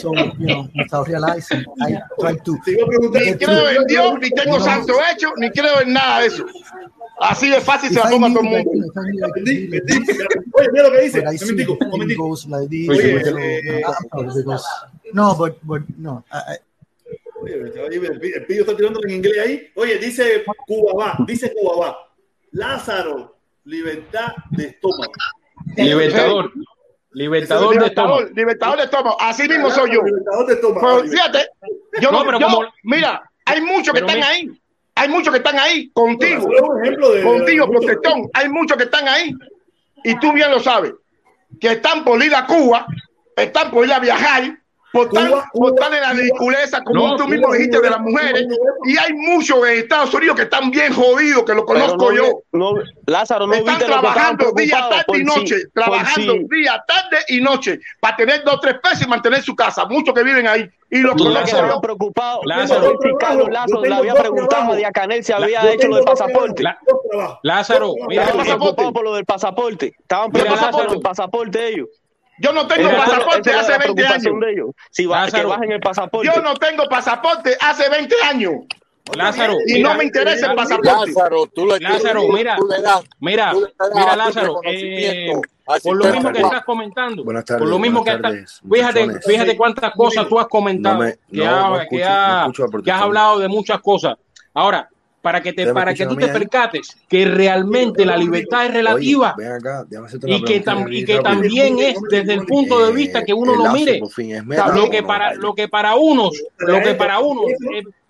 So, 0.00 0.12
you 0.14 0.46
know, 0.46 0.68
without 0.74 1.06
realizing, 1.08 1.64
I 1.80 1.98
try 2.18 2.36
to 2.44 2.56
Te. 2.64 2.72
Ni 2.76 3.34
creo 3.36 3.68
en 3.70 3.84
Dios, 3.86 4.18
ni 4.20 4.30
tengo 4.30 4.60
santo 4.60 4.94
hecho, 5.12 5.28
ni 5.36 5.50
creo 5.50 5.80
en 5.80 5.92
nada 5.92 6.20
de 6.20 6.26
eso. 6.28 6.46
Así 7.18 7.48
de 7.48 7.60
fácil 7.60 7.88
se 7.90 7.96
la 7.96 8.10
toma 8.10 8.28
todo 8.28 8.40
el 8.40 8.44
mundo. 8.64 8.70
Oye, 10.52 10.68
mira 10.72 10.88
lo 10.88 10.92
que 10.92 11.00
dice. 11.02 11.22
momentico, 11.22 11.78
momentico. 11.86 12.36
this. 12.68 12.88
Eh, 12.88 13.82
no, 15.12 15.34
but 15.34 15.56
but 15.62 15.82
no, 15.96 16.24
I, 16.32 16.56
Oye, 17.42 17.54
el 18.06 18.18
pi- 18.20 18.32
el 18.34 18.46
pillo 18.46 18.60
está 18.62 18.76
tirando 18.76 19.00
en 19.04 19.10
inglés 19.14 19.38
ahí. 19.38 19.68
Oye, 19.76 19.98
dice 19.98 20.44
Cuba 20.66 20.92
va, 20.94 21.24
dice 21.26 21.52
Cuba 21.54 21.86
va. 21.86 21.96
Lázaro, 22.52 23.36
libertad 23.64 24.32
de 24.50 24.64
estómago. 24.66 25.12
Libertador. 25.76 26.52
Libertador 27.16 27.78
de 27.78 27.86
estómago. 27.86 28.20
Libertador, 28.34 28.76
de 28.76 28.84
estómago. 28.84 29.16
Así 29.20 29.48
mismo 29.48 29.70
soy 29.70 29.90
yo. 29.94 30.02
Libertador 30.02 30.46
de 30.46 30.54
estómago. 30.54 30.86
Pero 30.98 31.08
fíjate, 31.10 31.48
yo 32.00 32.10
No, 32.12 32.18
no, 32.18 32.24
pero 32.26 32.38
yo- 32.40 32.46
como- 32.46 32.68
mira, 32.82 33.22
hay 33.46 33.60
muchos 33.62 33.94
que 33.94 34.00
Pero 34.00 34.06
están 34.06 34.22
ahí. 34.22 34.50
Hay 34.94 35.08
muchos 35.08 35.32
que 35.32 35.38
están 35.38 35.58
ahí 35.58 35.90
contigo. 35.94 36.42
Solo 36.42 36.66
un 36.68 36.82
ejemplo 36.84 37.10
de- 37.12 37.22
Contigo, 37.22 37.66
de- 37.66 37.72
protestón. 37.72 38.30
Hay 38.34 38.48
muchos 38.50 38.76
que 38.76 38.84
están 38.84 39.08
ahí. 39.08 39.34
Y 40.04 40.18
tú 40.18 40.32
bien 40.32 40.50
lo 40.50 40.60
sabes. 40.60 40.92
Que 41.60 41.72
están 41.72 42.04
por 42.04 42.22
ir 42.22 42.34
a 42.34 42.46
Cuba, 42.46 42.86
están 43.34 43.70
por 43.70 43.86
ir 43.86 43.92
a 43.94 43.98
viajar, 43.98 44.58
por 44.96 45.08
Cuba, 45.10 45.50
por 45.52 45.94
en 45.94 46.00
la 46.00 46.12
ridiculeza, 46.12 46.82
como 46.82 47.08
No, 47.08 47.16
tú 47.16 47.28
mismo 47.28 47.46
Cuba, 47.46 47.56
dijiste, 47.56 47.76
Cuba, 47.78 47.88
de 47.88 47.90
las 47.96 48.00
mujeres. 48.00 48.46
Y 48.84 48.98
hay 48.98 49.12
muchos 49.12 49.58
en 49.68 49.78
Estados 49.78 50.14
Unidos 50.14 50.36
que 50.36 50.42
están 50.42 50.70
bien 50.70 50.92
jodidos, 50.92 51.44
que 51.44 51.54
lo 51.54 51.64
conozco 51.64 52.10
no, 52.10 52.12
yo. 52.12 52.40
no, 52.52 52.72
Lázaro, 53.06 53.46
no 53.46 53.54
Están 53.54 53.78
trabajando 53.78 54.52
día, 54.56 54.88
tarde 54.88 55.18
y 55.20 55.24
noche, 55.24 55.56
por 55.74 55.84
trabajando 55.84 56.32
si- 56.32 56.46
día, 56.50 56.84
tarde 56.86 57.18
y 57.28 57.40
noche, 57.40 57.80
para 58.00 58.16
tener 58.16 58.42
dos, 58.44 58.60
tres 58.60 58.76
pesos 58.82 59.02
y 59.02 59.08
mantener 59.08 59.42
su 59.42 59.54
casa. 59.54 59.84
Muchos 59.86 60.14
que 60.14 60.22
viven 60.22 60.46
ahí. 60.48 60.68
Y 60.88 60.98
los 61.00 61.14
conozco 61.16 61.40
estaban 61.46 61.70
yo. 61.72 61.80
preocupados. 61.80 62.40
Lázaro. 62.44 62.94
Lazo 63.50 63.66
tengo 63.66 63.84
le 63.86 63.94
había 63.94 64.14
preguntado 64.14 64.72
a 64.72 64.76
Diacanel 64.76 65.24
si 65.24 65.32
había 65.32 65.72
hecho 65.72 65.88
lo 65.88 65.96
del 65.96 66.04
pasaporte. 66.04 66.62
Lázaro, 67.42 67.92
mira. 68.08 68.24
Estaban 68.24 68.44
preocupados 68.46 68.92
por 68.92 69.04
lo 69.04 69.14
del 69.14 69.24
pasaporte. 69.24 69.94
Estaban 69.98 70.30
preocupados 70.30 70.66
por 70.70 70.74
Lázaro. 70.80 70.94
el 70.94 71.00
pasaporte 71.00 71.58
de 71.58 71.68
ellos. 71.68 71.88
Yo 72.38 72.52
no 72.52 72.66
tengo 72.66 72.88
Esa- 72.88 72.96
pasaporte 73.04 73.50
hace 73.52 73.72
la 73.72 73.78
20 73.78 73.94
preocupación 73.94 74.34
años. 74.34 74.46
de 74.46 74.52
ellos. 74.52 74.70
Si 74.90 75.06
va, 75.06 75.24
que 75.26 75.30
Lázaro. 75.32 75.48
bajen 75.48 75.72
el 75.72 75.80
pasaporte. 75.80 76.26
Yo 76.34 76.42
no 76.42 76.54
tengo 76.54 76.88
pasaporte 76.88 77.56
hace 77.60 77.88
20 77.88 78.14
años. 78.28 78.52
Lázaro. 79.14 79.54
Y 79.66 79.74
mira, 79.74 79.88
no 79.90 79.98
me 79.98 80.04
interesa 80.04 80.50
el 80.50 80.56
pasaporte. 80.56 80.90
Lázaro, 81.12 81.46
tú 81.46 81.64
le, 81.66 81.78
Lázaro, 81.78 82.22
tú- 82.26 82.32
mira, 82.32 82.56
tú 82.56 82.66
le 82.66 82.82
das- 82.82 83.04
Mira, 83.20 83.50
tú 83.52 83.60
le 83.60 83.66
das 83.78 83.90
mira, 83.94 84.16
Lázaro, 84.16 84.60
eh, 84.64 85.32
por 85.82 85.96
lo 85.96 86.04
mismo 86.12 86.32
que 86.32 86.40
estás 86.42 86.64
comentando, 86.64 87.24
Buenas 87.24 87.44
tardes, 87.44 87.60
por 87.62 87.68
lo 87.70 87.78
mismo 87.78 88.02
que 88.02 88.10
estás, 88.10 88.60
fíjate, 88.68 89.20
fíjate 89.20 89.56
cuántas 89.56 89.92
cosas 89.92 90.28
tú 90.28 90.40
has 90.40 90.48
comentado, 90.48 90.96
No 90.96 91.04
me- 91.04 91.12
que, 91.12 91.18
no, 91.30 91.44
ha- 91.46 91.68
no 91.70 91.76
que 91.76 91.82
escucho- 91.84 92.04
ha- 92.08 92.28
no 92.40 92.40
escucho 92.52 92.64
a 92.64 92.82
que 92.82 92.90
has 92.90 93.02
hablado 93.02 93.38
de 93.38 93.48
muchas 93.48 93.80
cosas. 93.80 94.16
Ahora, 94.54 94.88
para 95.26 95.40
que 95.42 95.52
te, 95.52 95.62
¿Ustedes 95.62 95.74
me 95.74 95.80
para 95.80 95.92
que 95.92 96.06
tú 96.06 96.14
te 96.14 96.28
percates 96.28 96.96
que 97.08 97.24
realmente 97.24 98.06
la 98.06 98.16
libertad 98.16 98.66
es 98.66 98.74
relativa 98.74 99.34
Oye, 99.36 99.44
ven 99.48 99.56
acá, 99.56 99.84
y 100.24 100.44
que, 100.44 100.64
tam- 100.64 100.86
y 100.88 101.04
que 101.04 101.18
también 101.18 101.80
es 101.80 101.96
desde 102.08 102.34
el 102.34 102.46
punto 102.46 102.78
de 102.84 102.92
Eh, 102.92 102.94
vista 102.94 103.24
que 103.24 103.34
uno 103.34 103.56
lo 103.56 103.72
mire. 103.72 103.98
Lo 104.00 104.88
que 104.88 105.02
para 105.02 105.34
lo 105.34 105.52
que 105.52 105.66
para 105.66 105.96
unos, 105.96 106.40
lo 106.58 106.80
que 106.80 106.94
para 106.94 107.18
unos 107.18 107.46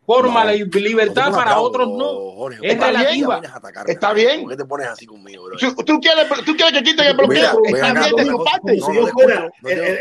forma 0.04 0.44
No. 0.44 0.50
la 0.50 0.52
libertad, 0.52 1.32
para 1.32 1.58
otros 1.58 1.88
no. 1.88 2.04
Jorge, 2.36 2.58
Es 2.62 2.78
relativa. 2.78 3.40
Está 3.86 4.12
bien. 4.12 4.42
¿Por 4.42 4.50
qué 4.50 4.56
te 4.58 4.64
pones 4.66 4.86
así 4.88 5.06
conmigo, 5.06 5.44
bro? 5.46 5.56
¿Tú, 5.84 5.98
quieres, 6.00 6.26
¿Tú 6.44 6.54
quieres 6.54 6.74
que 6.74 6.82
quiten 6.84 7.06
el 7.06 7.16
bloqueo? 7.16 7.60
Está 7.64 7.92
bien 7.94 8.14
de 8.16 8.24
su 8.26 8.44
parte. 8.44 8.78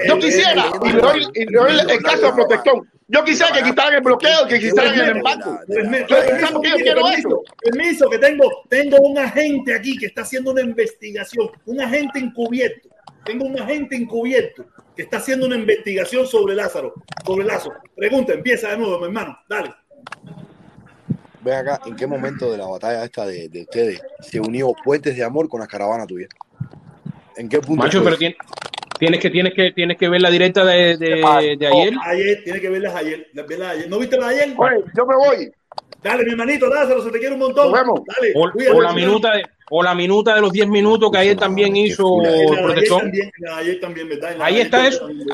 Yo 0.07 0.19
quisiera, 0.19 0.65
y 0.83 0.89
le 0.91 0.99
doy, 1.01 1.27
y 1.33 1.45
le 1.45 1.57
doy 1.57 1.79
el 1.89 2.03
caso 2.03 2.25
de 2.27 2.33
protección. 2.33 2.87
Yo 3.07 3.23
quisiera 3.23 3.53
que 3.53 3.63
quitaran 3.63 3.93
el 3.95 4.01
bloqueo, 4.01 4.47
que 4.47 4.59
quitaran 4.59 4.99
el 4.99 5.17
embargo. 5.17 5.59
Permiso, 5.67 6.07
¿Sabes 6.09 7.23
permiso, 7.61 8.09
que 8.09 8.17
tengo, 8.17 8.63
tengo 8.67 8.97
un 8.97 9.17
agente 9.17 9.75
aquí 9.75 9.95
que 9.97 10.07
está 10.07 10.21
haciendo 10.21 10.51
una 10.51 10.61
investigación, 10.61 11.51
un 11.65 11.81
agente 11.81 12.17
encubierto. 12.19 12.89
Tengo 13.23 13.45
un 13.45 13.59
agente 13.59 13.95
encubierto 13.95 14.65
que 14.95 15.03
está 15.03 15.17
haciendo 15.17 15.45
una 15.45 15.55
investigación 15.55 16.25
sobre 16.25 16.55
Lázaro, 16.55 16.93
sobre 17.25 17.45
Lazo. 17.45 17.73
Pregunta, 17.95 18.33
empieza 18.33 18.69
de 18.69 18.77
nuevo, 18.77 18.97
mi 18.99 19.05
hermano. 19.05 19.37
Dale. 19.47 19.73
Ven 21.41 21.53
acá, 21.53 21.81
¿en 21.85 21.95
qué 21.95 22.07
momento 22.07 22.51
de 22.51 22.57
la 22.57 22.65
batalla 22.65 23.03
esta 23.03 23.25
de, 23.27 23.49
de 23.49 23.61
ustedes 23.61 24.01
se 24.19 24.39
unió 24.39 24.73
Puentes 24.83 25.15
de 25.15 25.23
Amor 25.23 25.47
con 25.47 25.59
la 25.59 25.67
caravana 25.67 26.07
tuya? 26.07 26.27
¿En 27.37 27.49
qué 27.49 27.59
punto? 27.59 27.83
Macho, 27.83 28.03
pero 28.03 28.15
eso? 28.15 28.35
Tien- 28.99 28.99
tienes 28.99 29.19
que, 29.21 29.29
tienes 29.29 29.53
que, 29.53 29.71
tienes 29.71 29.97
que 29.97 30.09
ver 30.09 30.21
la 30.21 30.29
directa 30.29 30.63
de, 30.65 30.97
de, 30.97 31.07
de 31.57 31.67
ayer. 31.67 31.93
Oh, 31.97 32.01
ayer, 32.09 32.43
tiene 32.43 32.61
que 32.61 32.69
verlas 32.69 32.95
ayer. 32.95 33.27
las- 33.33 33.47
verlas 33.47 33.69
ayer. 33.71 33.89
¿No 33.89 33.99
viste 33.99 34.17
la 34.17 34.29
de 34.29 34.41
ayer? 34.41 34.55
Oye, 34.57 34.83
yo 34.95 35.05
me 35.05 35.15
voy. 35.15 35.51
Dale, 36.03 36.23
mi 36.23 36.31
hermanito, 36.31 36.67
Lázaro, 36.67 37.03
se 37.03 37.09
te 37.11 37.19
quiere 37.19 37.33
un 37.33 37.39
montón. 37.39 37.71
Nos 37.71 37.79
vemos. 37.81 38.01
Dale, 38.05 38.31
O, 38.35 38.51
cuídate, 38.51 38.77
o 38.77 38.81
la 38.81 38.93
minuta 38.93 39.31
de, 39.35 39.43
o 39.71 39.83
la 39.83 39.95
minuta 39.95 40.35
de 40.35 40.41
los 40.41 40.51
10 40.51 40.67
minutos 40.67 41.09
que 41.11 41.17
ayer 41.17 41.35
también 41.35 41.75
hizo 41.75 42.21
el 42.21 42.27
ayer 42.27 42.63
protector. 42.63 43.11
ayer 43.55 43.79
también, 43.79 44.09
¿verdad? 44.09 44.35
Ahí 44.39 44.53
ayer 44.61 44.65
está 44.67 44.99
también. 44.99 45.27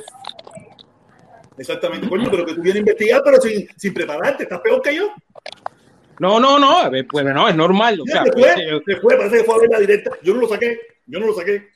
Exactamente, 1.57 2.07
coño, 2.07 2.27
pero 2.31 2.45
que 2.45 2.53
tú 2.55 2.61
vienes 2.61 2.77
a 2.77 2.79
investigar, 2.79 3.21
pero 3.23 3.39
sin, 3.41 3.67
sin 3.77 3.93
prepararte, 3.93 4.43
estás 4.43 4.61
peor 4.61 4.81
que 4.81 4.95
yo. 4.95 5.11
No, 6.19 6.39
no, 6.39 6.57
no, 6.59 6.89
pues 7.09 7.25
no, 7.25 7.47
es 7.47 7.55
normal. 7.55 7.99
O 8.01 8.05
sea, 8.05 8.23
se 8.23 8.31
fue, 8.31 8.49
eh, 8.51 8.81
se 8.85 8.95
fue, 8.97 9.17
parece 9.17 9.37
que 9.39 9.43
fue 9.43 9.55
a 9.55 9.59
ver 9.59 9.69
la 9.71 9.79
directa. 9.79 10.11
Yo 10.23 10.33
no 10.33 10.41
lo 10.41 10.47
saqué, 10.47 10.79
yo 11.07 11.19
no 11.19 11.27
lo 11.27 11.33
saqué. 11.33 11.67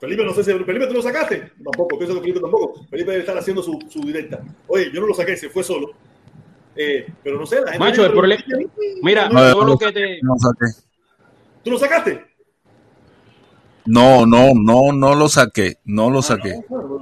Felipe, 0.00 0.24
no 0.24 0.32
sé 0.32 0.44
si 0.44 0.52
Felipe, 0.52 0.86
¿tú 0.86 0.94
lo 0.94 1.02
sacaste? 1.02 1.52
Tampoco, 1.64 1.98
pienso 1.98 2.14
que 2.14 2.20
Felipe 2.20 2.40
tampoco. 2.40 2.84
Felipe 2.88 3.10
debe 3.10 3.20
estar 3.22 3.36
haciendo 3.36 3.62
su, 3.62 3.78
su 3.88 4.00
directa. 4.00 4.40
Oye, 4.68 4.90
yo 4.92 5.00
no 5.00 5.08
lo 5.08 5.14
saqué, 5.14 5.36
se 5.36 5.48
fue 5.50 5.62
solo. 5.64 5.90
Eh, 6.76 7.06
pero 7.24 7.38
no 7.38 7.44
sé, 7.46 7.56
la 7.60 7.72
gente. 7.72 7.78
Macho, 7.80 8.06
el 8.06 8.12
problema- 8.12 8.42
mira, 9.02 9.28
No, 9.28 9.40
todo 9.52 9.62
no, 9.62 9.68
lo 9.70 9.78
que 9.78 9.92
te. 9.92 10.18
no 10.22 10.34
saqué. 10.38 10.66
¿Tú 11.64 11.70
lo 11.72 11.78
sacaste? 11.78 12.24
No, 13.86 14.26
no, 14.26 14.50
no, 14.54 14.92
no 14.92 15.14
lo 15.14 15.28
saqué, 15.28 15.78
no 15.86 16.10
lo 16.10 16.20
saqué. 16.22 16.54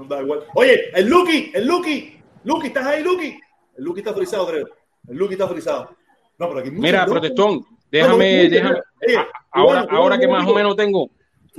Da 0.08 0.22
igual. 0.22 0.44
Oye, 0.54 0.90
el 0.94 1.08
Lucky, 1.08 1.50
el 1.52 1.66
Lucky. 1.66 2.16
Lucky, 2.44 2.68
¿estás 2.68 2.86
ahí, 2.86 3.02
Lucky? 3.02 3.38
El 3.76 3.84
Lucky 3.84 4.00
está 4.00 4.14
frisado, 4.14 4.46
creo. 4.46 4.68
El 5.08 5.16
Lucky 5.16 5.32
está 5.34 5.48
frisado. 5.48 5.90
No, 6.38 6.48
pero 6.48 6.60
aquí 6.60 6.70
Mira, 6.70 7.04
protestón, 7.04 7.56
No, 7.56 7.66
déjame, 7.90 8.44
no, 8.44 8.50
déjame. 8.50 8.78
Ahora, 9.50 9.86
ahora 9.90 10.18
que 10.18 10.28
más 10.28 10.46
o 10.46 10.54
menos 10.54 10.76
tengo, 10.76 11.10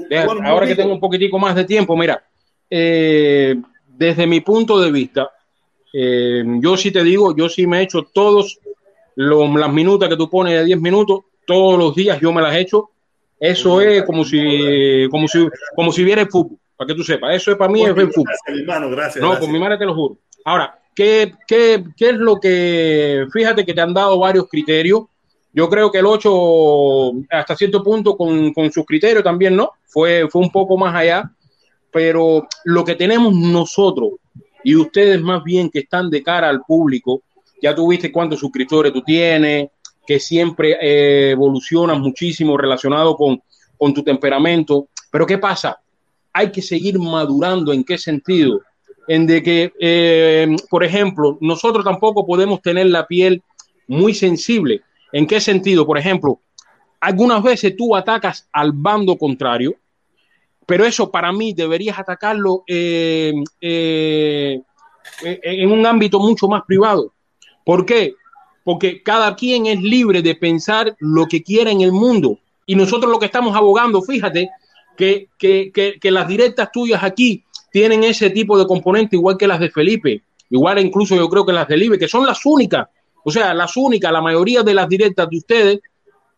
deja- 0.09 0.25
ahora 0.45 0.65
que 0.67 0.75
tengo 0.75 0.93
un 0.93 0.99
poquitico 0.99 1.39
más 1.39 1.55
de 1.55 1.65
tiempo, 1.65 1.95
mira, 1.97 2.23
eh, 2.69 3.55
desde 3.87 4.27
mi 4.27 4.41
punto 4.41 4.79
de 4.79 4.91
vista, 4.91 5.29
eh, 5.93 6.43
yo 6.61 6.77
sí 6.77 6.91
te 6.91 7.03
digo, 7.03 7.35
yo 7.35 7.49
sí 7.49 7.65
me 7.65 7.79
he 7.79 7.83
hecho 7.83 8.03
todos 8.13 8.59
los, 9.15 9.49
las 9.55 9.71
minutas 9.73 10.09
que 10.09 10.17
tú 10.17 10.29
pones 10.29 10.53
de 10.53 10.65
10 10.65 10.79
minutos, 10.79 11.21
todos 11.45 11.79
los 11.79 11.95
días 11.95 12.19
yo 12.19 12.31
me 12.31 12.41
las 12.41 12.53
he 12.55 12.59
hecho. 12.61 12.89
Eso 13.39 13.81
es 13.81 14.03
como 14.03 14.23
si, 14.25 15.07
como 15.11 15.27
si, 15.27 15.47
como 15.75 15.91
si 15.91 16.03
viera 16.03 16.21
el 16.21 16.27
fútbol, 16.29 16.57
para 16.75 16.87
que 16.87 16.95
tú 16.95 17.03
sepas. 17.03 17.35
Eso 17.35 17.51
es 17.51 17.57
para 17.57 17.71
mí 17.71 17.83
es 17.83 17.93
ver 17.93 18.07
fútbol. 18.07 18.25
Gracias, 18.25 18.59
hermano, 18.61 18.89
gracias. 18.89 19.23
No, 19.23 19.39
con 19.39 19.51
mi 19.51 19.59
madre 19.59 19.77
te 19.77 19.85
lo 19.85 19.93
juro. 19.93 20.17
Ahora, 20.43 20.79
¿qué, 20.95 21.33
qué, 21.47 21.83
qué 21.95 22.09
es 22.09 22.15
lo 22.15 22.39
que, 22.39 23.25
fíjate 23.31 23.63
que 23.65 23.73
te 23.75 23.81
han 23.81 23.93
dado 23.93 24.17
varios 24.19 24.47
criterios? 24.49 25.03
Yo 25.57 25.67
creo 25.67 25.91
que 25.91 25.97
el 25.97 26.05
8, 26.05 27.13
hasta 27.31 27.55
cierto 27.55 27.81
punto, 27.81 28.15
con, 28.15 28.53
con 28.53 28.71
sus 28.71 28.85
criterios 28.85 29.23
también, 29.23 29.55
¿no? 29.55 29.71
Fue, 29.87 30.27
fue 30.29 30.43
un 30.43 30.51
poco 30.51 30.77
más 30.77 30.93
allá, 30.93 31.31
pero 31.91 32.47
lo 32.65 32.85
que 32.85 32.93
tenemos 32.93 33.33
nosotros 33.33 34.11
y 34.63 34.75
ustedes 34.75 35.19
más 35.19 35.43
bien 35.43 35.71
que 35.71 35.79
están 35.79 36.11
de 36.11 36.21
cara 36.21 36.47
al 36.47 36.61
público, 36.61 37.23
ya 37.59 37.73
tú 37.73 37.89
viste 37.89 38.11
cuántos 38.11 38.39
suscriptores 38.39 38.93
tú 38.93 39.01
tienes, 39.01 39.69
que 40.05 40.19
siempre 40.19 40.77
eh, 40.79 41.31
evolucionas 41.31 41.97
muchísimo 41.97 42.55
relacionado 42.55 43.15
con, 43.15 43.41
con 43.79 43.95
tu 43.95 44.03
temperamento, 44.03 44.89
pero 45.09 45.25
¿qué 45.25 45.39
pasa? 45.39 45.79
Hay 46.33 46.51
que 46.51 46.61
seguir 46.61 46.99
madurando, 46.99 47.73
¿en 47.73 47.83
qué 47.83 47.97
sentido? 47.97 48.61
En 49.07 49.25
de 49.25 49.41
que, 49.41 49.73
eh, 49.79 50.55
por 50.69 50.83
ejemplo, 50.83 51.39
nosotros 51.41 51.83
tampoco 51.83 52.27
podemos 52.27 52.61
tener 52.61 52.85
la 52.85 53.07
piel 53.07 53.41
muy 53.87 54.13
sensible. 54.13 54.83
¿En 55.11 55.27
qué 55.27 55.39
sentido? 55.39 55.85
Por 55.85 55.97
ejemplo, 55.97 56.41
algunas 56.99 57.41
veces 57.43 57.75
tú 57.75 57.95
atacas 57.95 58.47
al 58.51 58.71
bando 58.73 59.17
contrario, 59.17 59.75
pero 60.65 60.85
eso 60.85 61.09
para 61.11 61.31
mí 61.31 61.53
deberías 61.53 61.97
atacarlo 61.97 62.63
eh, 62.67 63.33
eh, 63.61 64.61
en 65.23 65.71
un 65.71 65.85
ámbito 65.85 66.19
mucho 66.19 66.47
más 66.47 66.63
privado. 66.63 67.13
¿Por 67.63 67.85
qué? 67.85 68.15
Porque 68.63 69.01
cada 69.01 69.35
quien 69.35 69.65
es 69.65 69.81
libre 69.81 70.21
de 70.21 70.35
pensar 70.35 70.95
lo 70.99 71.25
que 71.25 71.41
quiera 71.41 71.71
en 71.71 71.81
el 71.81 71.91
mundo. 71.91 72.39
Y 72.65 72.75
nosotros 72.75 73.09
lo 73.09 73.19
que 73.19 73.27
estamos 73.27 73.55
abogando, 73.55 74.01
fíjate, 74.01 74.49
que, 74.97 75.29
que, 75.37 75.71
que, 75.73 75.97
que 76.01 76.11
las 76.11 76.27
directas 76.27 76.69
tuyas 76.71 77.01
aquí 77.01 77.45
tienen 77.71 78.03
ese 78.03 78.29
tipo 78.29 78.57
de 78.57 78.67
componente, 78.67 79.15
igual 79.15 79.37
que 79.37 79.47
las 79.47 79.59
de 79.59 79.69
Felipe, 79.69 80.23
igual 80.49 80.79
incluso 80.79 81.15
yo 81.15 81.29
creo 81.29 81.45
que 81.45 81.53
las 81.53 81.67
de 81.67 81.77
Libre, 81.77 81.99
que 81.99 82.07
son 82.07 82.25
las 82.25 82.45
únicas, 82.45 82.87
o 83.27 83.31
sea, 83.31 83.53
las 83.53 83.75
únicas, 83.75 84.09
la 84.09 84.21
mayoría 84.21 84.63
de 84.63 84.73
las 84.73 84.87
directas 84.87 85.29
de 85.29 85.37
ustedes, 85.37 85.79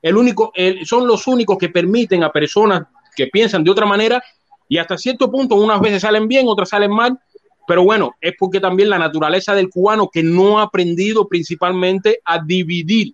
el 0.02 0.18
único, 0.18 0.52
el- 0.56 0.88
son 0.88 1.06
los 1.06 1.28
únicos 1.28 1.56
que 1.60 1.70
permiten 1.70 2.24
a 2.24 2.32
personas 2.32 2.88
que 3.16 3.28
piensan 3.28 3.64
de 3.64 3.70
otra 3.70 3.86
manera 3.86 4.24
y 4.68 4.80
hasta 4.80 4.98
cierto 4.98 5.30
punto 5.30 5.54
unas 5.54 5.80
veces 5.82 6.02
salen 6.02 6.28
bien, 6.28 6.48
otras 6.48 6.70
salen 6.70 6.90
mal, 6.90 7.20
pero 7.68 7.84
bueno, 7.84 8.16
es 8.20 8.34
porque 8.40 8.60
también 8.60 8.90
la 8.90 8.98
naturaleza 8.98 9.54
del 9.54 9.70
cubano 9.70 10.10
que 10.10 10.24
no 10.24 10.58
ha 10.58 10.64
aprendido 10.64 11.28
principalmente 11.28 12.22
a 12.26 12.40
dividir 12.40 13.14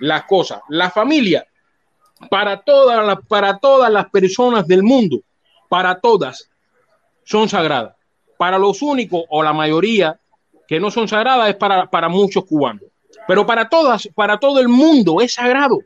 las 0.00 0.24
cosas. 0.24 0.62
La 0.70 0.88
familia, 0.90 1.46
para 2.30 2.62
todas 2.62 3.06
las, 3.06 3.18
para 3.28 3.58
todas 3.58 3.92
las 3.92 4.08
personas 4.08 4.66
del 4.66 4.82
mundo, 4.82 5.20
para 5.68 6.00
todas, 6.00 6.48
son 7.24 7.50
sagradas. 7.50 7.96
Para 8.38 8.58
los 8.58 8.80
únicos 8.80 9.24
o 9.28 9.42
la 9.42 9.52
mayoría 9.52 10.18
que 10.66 10.80
no 10.80 10.90
son 10.90 11.06
sagradas 11.06 11.50
es 11.50 11.56
para, 11.56 11.90
para 11.90 12.08
muchos 12.08 12.46
cubanos. 12.46 12.89
Pero 13.30 13.46
para 13.46 13.68
todas, 13.68 14.08
para 14.12 14.38
todo 14.40 14.58
el 14.58 14.66
mundo 14.66 15.20
es 15.20 15.34
sagrado. 15.34 15.78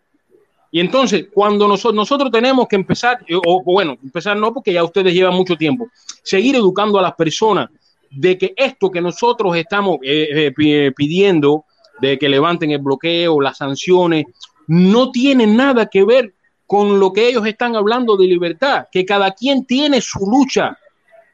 Y 0.72 0.80
entonces, 0.80 1.26
cuando 1.30 1.68
nosotros, 1.68 1.94
nosotros 1.94 2.30
tenemos 2.32 2.66
que 2.66 2.76
empezar, 2.76 3.18
eh, 3.28 3.34
o 3.36 3.62
bueno, 3.62 3.98
empezar 4.02 4.34
no, 4.34 4.50
porque 4.54 4.72
ya 4.72 4.82
ustedes 4.82 5.12
llevan 5.12 5.34
mucho 5.34 5.54
tiempo, 5.54 5.88
seguir 6.22 6.56
educando 6.56 6.98
a 6.98 7.02
las 7.02 7.14
personas 7.14 7.68
de 8.10 8.38
que 8.38 8.54
esto 8.56 8.90
que 8.90 9.02
nosotros 9.02 9.54
estamos 9.58 9.98
eh, 10.02 10.46
eh, 10.46 10.52
pi- 10.52 10.90
pidiendo, 10.92 11.66
de 12.00 12.18
que 12.18 12.30
levanten 12.30 12.70
el 12.70 12.78
bloqueo, 12.78 13.38
las 13.42 13.58
sanciones, 13.58 14.24
no 14.66 15.10
tiene 15.10 15.46
nada 15.46 15.84
que 15.90 16.02
ver 16.02 16.32
con 16.66 16.98
lo 16.98 17.12
que 17.12 17.28
ellos 17.28 17.46
están 17.46 17.76
hablando 17.76 18.16
de 18.16 18.26
libertad, 18.26 18.86
que 18.90 19.04
cada 19.04 19.32
quien 19.32 19.66
tiene 19.66 20.00
su 20.00 20.20
lucha. 20.20 20.78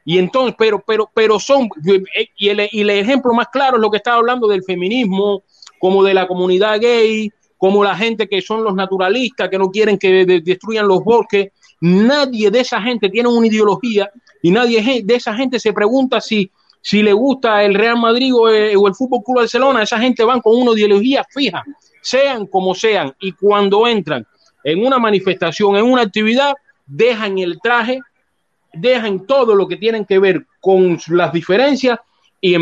Y 0.03 0.17
entonces, 0.17 0.55
pero, 0.57 0.83
pero, 0.85 1.09
pero 1.13 1.39
son, 1.39 1.69
eh, 1.87 2.27
y 2.35 2.49
el, 2.49 2.67
y 2.69 2.81
el 2.81 2.89
ejemplo 2.89 3.33
más 3.33 3.47
claro 3.47 3.77
es 3.77 3.81
lo 3.81 3.89
que 3.89 3.95
estaba 3.95 4.17
hablando 4.17 4.45
del 4.49 4.61
feminismo, 4.65 5.43
como 5.81 6.03
de 6.03 6.13
la 6.13 6.27
comunidad 6.27 6.79
gay, 6.79 7.31
como 7.57 7.83
la 7.83 7.95
gente 7.95 8.27
que 8.27 8.41
son 8.41 8.63
los 8.63 8.73
naturalistas, 8.75 9.49
que 9.49 9.57
no 9.57 9.69
quieren 9.69 9.97
que 9.97 10.25
de- 10.25 10.41
destruyan 10.41 10.87
los 10.87 11.03
bosques. 11.03 11.49
Nadie 11.81 12.51
de 12.51 12.59
esa 12.59 12.81
gente 12.81 13.09
tiene 13.09 13.29
una 13.29 13.47
ideología 13.47 14.09
y 14.41 14.51
nadie 14.51 15.01
de 15.03 15.15
esa 15.15 15.33
gente 15.35 15.59
se 15.59 15.73
pregunta 15.73 16.21
si, 16.21 16.49
si 16.81 17.01
le 17.01 17.13
gusta 17.13 17.63
el 17.63 17.73
Real 17.73 17.99
Madrid 17.99 18.33
o 18.35 18.47
el, 18.47 18.77
o 18.77 18.87
el 18.87 18.93
Fútbol 18.95 19.21
Club 19.25 19.37
Barcelona. 19.37 19.83
Esa 19.83 19.99
gente 19.99 20.23
van 20.23 20.39
con 20.41 20.55
una 20.55 20.71
ideología 20.73 21.25
fija, 21.29 21.63
sean 22.01 22.45
como 22.45 22.75
sean. 22.75 23.13
Y 23.19 23.31
cuando 23.31 23.87
entran 23.87 24.25
en 24.63 24.85
una 24.85 24.99
manifestación, 24.99 25.75
en 25.75 25.85
una 25.85 26.03
actividad, 26.03 26.53
dejan 26.85 27.39
el 27.39 27.59
traje, 27.59 27.99
dejan 28.73 29.25
todo 29.25 29.55
lo 29.55 29.67
que 29.67 29.77
tienen 29.77 30.05
que 30.05 30.19
ver 30.19 30.45
con 30.59 30.99
las 31.07 31.33
diferencias 31.33 31.97
y, 32.39 32.55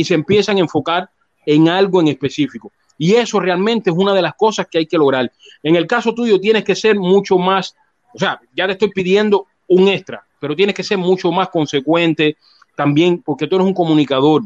y 0.00 0.04
se 0.04 0.14
empiezan 0.14 0.58
a 0.58 0.60
enfocar 0.60 1.08
en 1.46 1.68
algo 1.68 2.00
en 2.00 2.08
específico. 2.08 2.72
Y 2.98 3.14
eso 3.14 3.40
realmente 3.40 3.90
es 3.90 3.96
una 3.96 4.12
de 4.12 4.22
las 4.22 4.34
cosas 4.34 4.66
que 4.70 4.78
hay 4.78 4.86
que 4.86 4.98
lograr. 4.98 5.30
En 5.62 5.76
el 5.76 5.86
caso 5.86 6.14
tuyo 6.14 6.40
tienes 6.40 6.64
que 6.64 6.74
ser 6.74 6.98
mucho 6.98 7.38
más, 7.38 7.74
o 8.14 8.18
sea, 8.18 8.40
ya 8.54 8.66
te 8.66 8.72
estoy 8.72 8.90
pidiendo 8.90 9.46
un 9.68 9.88
extra, 9.88 10.24
pero 10.40 10.56
tienes 10.56 10.74
que 10.74 10.82
ser 10.82 10.98
mucho 10.98 11.30
más 11.30 11.48
consecuente 11.48 12.36
también 12.74 13.22
porque 13.22 13.46
tú 13.46 13.56
eres 13.56 13.66
un 13.66 13.74
comunicador. 13.74 14.42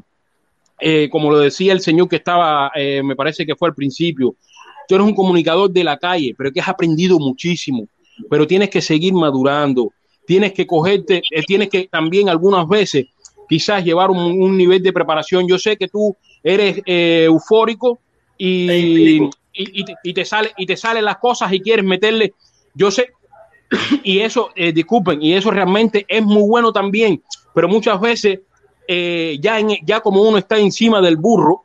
Eh, 0.81 1.09
como 1.11 1.31
lo 1.31 1.39
decía 1.39 1.73
el 1.73 1.81
señor 1.81 2.09
que 2.09 2.17
estaba, 2.17 2.73
eh, 2.75 3.03
me 3.03 3.15
parece 3.15 3.45
que 3.45 3.55
fue 3.55 3.69
al 3.69 3.75
principio, 3.75 4.35
tú 4.89 4.95
eres 4.95 5.07
un 5.07 5.15
comunicador 5.15 5.71
de 5.71 5.85
la 5.85 5.99
calle, 5.99 6.35
pero 6.37 6.51
que 6.51 6.61
has 6.61 6.69
aprendido 6.69 7.19
muchísimo, 7.19 7.87
pero 8.31 8.47
tienes 8.47 8.71
que 8.71 8.81
seguir 8.81 9.13
madurando, 9.13 9.93
tienes 10.27 10.55
que 10.55 10.67
cogerte, 10.67 11.23
eh, 11.31 11.43
tienes 11.47 11.69
que 11.69 11.87
también 11.89 12.31
algunas 12.31 12.67
veces 12.67 13.07
quizás 13.49 13.85
llevar 13.85 14.11
un, 14.11 14.19
un 14.19 14.57
nivel 14.57 14.83
de 14.83 14.93
preparación. 14.93 15.47
Yo 15.47 15.59
sé 15.59 15.77
que 15.77 15.89
tú 15.89 16.17
eres 16.43 16.81
eh, 16.87 17.25
eufórico 17.25 18.01
y, 18.37 19.23
y, 19.23 19.31
y 19.53 19.85
te, 19.85 19.95
y 20.03 20.15
te 20.15 20.25
sale 20.25 20.53
y 20.57 20.67
te 20.67 20.77
salen 20.77 21.05
las 21.05 21.19
cosas 21.19 21.53
y 21.53 21.61
quieres 21.61 21.85
meterle. 21.85 22.35
Yo 22.75 22.91
sé 22.91 23.11
y 24.03 24.21
eso, 24.21 24.51
eh, 24.55 24.73
disculpen, 24.73 25.23
y 25.23 25.35
eso 25.35 25.51
realmente 25.51 26.05
es 26.09 26.23
muy 26.23 26.43
bueno 26.43 26.73
también, 26.73 27.23
pero 27.55 27.69
muchas 27.69 28.01
veces 28.01 28.41
eh, 28.89 29.39
ya, 29.41 29.59
en, 29.59 29.69
ya 29.85 30.01
como 30.01 30.23
uno 30.23 30.39
está 30.39 30.59
encima 30.59 31.01
del 31.01 31.17
burro, 31.17 31.65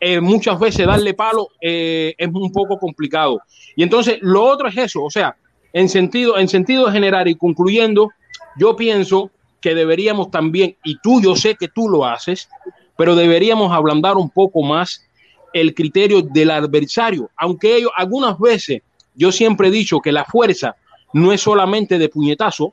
eh, 0.00 0.20
muchas 0.20 0.58
veces 0.58 0.86
darle 0.86 1.14
palo 1.14 1.48
eh, 1.60 2.14
es 2.18 2.28
un 2.28 2.52
poco 2.52 2.78
complicado. 2.78 3.40
Y 3.76 3.82
entonces 3.84 4.18
lo 4.20 4.42
otro 4.44 4.68
es 4.68 4.76
eso, 4.76 5.04
o 5.04 5.10
sea, 5.10 5.36
en 5.72 5.88
sentido, 5.88 6.36
en 6.36 6.48
sentido 6.48 6.90
general 6.90 7.28
y 7.28 7.36
concluyendo, 7.36 8.10
yo 8.56 8.76
pienso 8.76 9.30
que 9.60 9.74
deberíamos 9.74 10.30
también, 10.30 10.76
y 10.84 10.98
tú 10.98 11.22
yo 11.22 11.36
sé 11.36 11.54
que 11.54 11.68
tú 11.68 11.88
lo 11.88 12.04
haces, 12.04 12.48
pero 12.96 13.16
deberíamos 13.16 13.72
ablandar 13.72 14.16
un 14.16 14.30
poco 14.30 14.62
más 14.62 15.04
el 15.52 15.74
criterio 15.74 16.22
del 16.22 16.50
adversario, 16.50 17.30
aunque 17.36 17.76
ellos 17.76 17.90
algunas 17.96 18.38
veces, 18.38 18.82
yo 19.14 19.30
siempre 19.30 19.68
he 19.68 19.70
dicho 19.70 20.00
que 20.00 20.12
la 20.12 20.24
fuerza 20.24 20.76
no 21.12 21.32
es 21.32 21.40
solamente 21.40 21.96
de 21.98 22.08
puñetazo, 22.08 22.72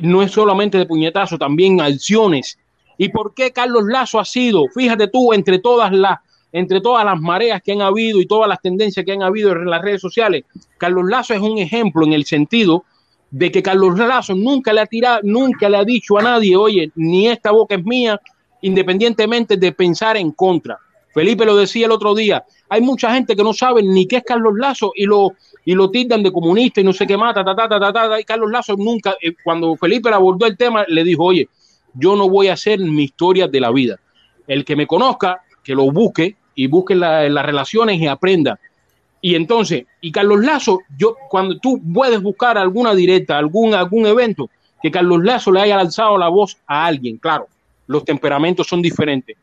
no 0.00 0.22
es 0.22 0.32
solamente 0.32 0.78
de 0.78 0.86
puñetazo, 0.86 1.36
también 1.36 1.80
acciones. 1.80 2.58
¿Y 2.98 3.10
por 3.10 3.34
qué 3.34 3.52
Carlos 3.52 3.84
Lazo 3.86 4.18
ha 4.18 4.24
sido, 4.24 4.64
fíjate 4.74 5.08
tú, 5.08 5.32
entre 5.32 5.58
todas 5.58 5.92
las 5.92 6.18
entre 6.52 6.80
todas 6.80 7.04
las 7.04 7.20
mareas 7.20 7.60
que 7.60 7.72
han 7.72 7.82
habido 7.82 8.18
y 8.18 8.26
todas 8.26 8.48
las 8.48 8.62
tendencias 8.62 9.04
que 9.04 9.12
han 9.12 9.22
habido 9.22 9.52
en 9.52 9.68
las 9.68 9.82
redes 9.82 10.00
sociales, 10.00 10.44
Carlos 10.78 11.04
Lazo 11.06 11.34
es 11.34 11.40
un 11.40 11.58
ejemplo 11.58 12.06
en 12.06 12.14
el 12.14 12.24
sentido 12.24 12.84
de 13.30 13.50
que 13.52 13.62
Carlos 13.62 13.98
Lazo 13.98 14.34
nunca 14.34 14.72
le 14.72 14.80
ha 14.80 14.86
tirado, 14.86 15.20
nunca 15.22 15.68
le 15.68 15.76
ha 15.76 15.84
dicho 15.84 16.16
a 16.16 16.22
nadie, 16.22 16.56
oye, 16.56 16.90
ni 16.94 17.28
esta 17.28 17.50
boca 17.50 17.74
es 17.74 17.84
mía, 17.84 18.18
independientemente 18.66 19.56
de 19.56 19.72
pensar 19.72 20.16
en 20.16 20.32
contra. 20.32 20.78
Felipe 21.14 21.44
lo 21.46 21.56
decía 21.56 21.86
el 21.86 21.92
otro 21.92 22.14
día, 22.14 22.44
hay 22.68 22.80
mucha 22.80 23.14
gente 23.14 23.34
que 23.36 23.42
no 23.42 23.52
sabe 23.54 23.82
ni 23.82 24.06
qué 24.06 24.16
es 24.16 24.24
Carlos 24.24 24.54
Lazo 24.56 24.92
y 24.94 25.06
lo, 25.06 25.32
y 25.64 25.74
lo 25.74 25.90
tildan 25.90 26.22
de 26.22 26.32
comunista 26.32 26.80
y 26.80 26.84
no 26.84 26.92
sé 26.92 27.06
qué 27.06 27.16
mata, 27.16 27.44
ta, 27.44 27.54
ta, 27.56 27.68
ta, 27.68 27.80
ta, 27.80 27.92
ta, 27.92 28.20
y 28.20 28.24
Carlos 28.24 28.50
Lazo 28.50 28.76
nunca, 28.76 29.14
eh, 29.22 29.32
cuando 29.42 29.76
Felipe 29.76 30.10
abordó 30.10 30.46
el 30.46 30.56
tema, 30.56 30.84
le 30.88 31.04
dijo, 31.04 31.24
oye, 31.24 31.48
yo 31.94 32.16
no 32.16 32.28
voy 32.28 32.48
a 32.48 32.52
hacer 32.54 32.78
mi 32.80 33.04
historia 33.04 33.46
de 33.48 33.60
la 33.60 33.70
vida. 33.70 33.98
El 34.46 34.64
que 34.64 34.76
me 34.76 34.86
conozca, 34.86 35.40
que 35.64 35.74
lo 35.74 35.90
busque 35.90 36.36
y 36.54 36.66
busque 36.66 36.94
la- 36.94 37.28
las 37.28 37.46
relaciones 37.46 37.98
y 38.00 38.06
aprenda. 38.06 38.58
Y 39.22 39.34
entonces, 39.36 39.84
y 40.00 40.12
Carlos 40.12 40.44
Lazo, 40.44 40.80
yo 40.98 41.16
cuando 41.30 41.56
tú 41.58 41.80
puedes 41.94 42.20
buscar 42.20 42.58
alguna 42.58 42.94
directa, 42.94 43.38
algún, 43.38 43.74
algún 43.74 44.06
evento, 44.06 44.50
que 44.82 44.90
Carlos 44.90 45.24
Lazo 45.24 45.50
le 45.52 45.60
haya 45.62 45.76
lanzado 45.76 46.18
la 46.18 46.28
voz 46.28 46.58
a 46.66 46.84
alguien, 46.84 47.16
claro, 47.16 47.46
los 47.86 48.04
temperamentos 48.04 48.66
son 48.66 48.82
diferentes. 48.82 49.36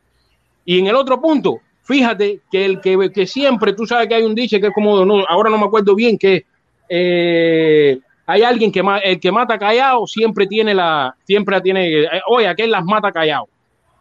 Y 0.66 0.80
en 0.80 0.88
el 0.88 0.96
otro 0.96 1.20
punto, 1.22 1.60
fíjate 1.84 2.42
que 2.52 2.66
el 2.66 2.80
que, 2.82 3.12
que 3.14 3.28
siempre, 3.28 3.74
tú 3.74 3.86
sabes 3.86 4.08
que 4.08 4.16
hay 4.16 4.24
un 4.24 4.36
dicho 4.36 4.60
que 4.60 4.68
es 4.68 4.74
como, 4.74 5.06
no, 5.06 5.26
ahora 5.28 5.50
no 5.50 5.58
me 5.58 5.66
acuerdo 5.66 5.96
bien, 5.96 6.18
que 6.18 6.46
eh, 6.90 8.00
hay 8.26 8.42
alguien 8.44 8.72
que 8.72 8.82
el 9.04 9.20
que 9.20 9.32
mata 9.32 9.58
callado 9.58 10.06
siempre 10.08 10.48
tiene 10.48 10.74
la, 10.74 11.14
siempre 11.26 11.60
tiene, 11.62 12.04
eh, 12.04 12.08
oye, 12.28 12.48
aquel 12.48 12.72
las 12.72 12.84
mata 12.86 13.12
callado, 13.12 13.48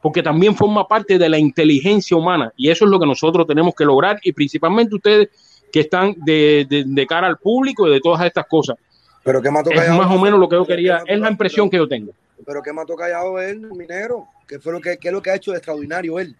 porque 0.01 0.23
también 0.23 0.55
forma 0.55 0.87
parte 0.87 1.19
de 1.19 1.29
la 1.29 1.39
inteligencia 1.39 2.17
humana 2.17 2.53
y 2.57 2.71
eso 2.71 2.85
es 2.85 2.91
lo 2.91 3.01
que 3.01 3.07
nosotros 3.07 3.47
tenemos 3.47 3.75
que 3.75 3.85
lograr 3.85 4.19
y 4.23 4.33
principalmente 4.33 4.95
ustedes 4.95 5.29
que 5.73 5.81
están 5.81 6.15
de, 6.19 6.67
de- 6.69 6.85
de 6.87 7.07
cara 7.07 7.27
al 7.27 7.39
público 7.39 7.89
y 7.89 7.93
de 7.93 8.01
todas 8.01 8.25
estas 8.27 8.47
cosas. 8.47 8.77
Pero 9.25 9.41
que 9.41 9.51
mató 9.51 9.71
Es 9.71 9.81
callado. 9.81 9.99
más 10.03 10.11
o 10.15 10.19
menos 10.21 10.39
lo 10.39 10.49
que 10.49 10.57
yo 10.57 10.67
quería, 10.67 11.03
es 11.07 11.19
la 11.19 11.31
impresión 11.31 11.71
que 11.71 11.77
yo 11.79 11.89
tengo. 11.89 12.13
Pero 12.45 12.63
que 12.63 12.73
mató 12.73 12.95
callado 12.97 13.41
él, 13.41 13.61
minero. 13.73 14.27
¿Qué 14.49 14.59
fue 14.59 14.73
lo 14.73 14.81
que, 14.81 14.99
qué 14.99 15.09
es 15.09 15.15
lo 15.15 15.23
que 15.23 15.31
ha 15.31 15.35
hecho 15.37 15.53
de 15.53 15.59
extraordinario 15.59 16.19
él? 16.19 16.37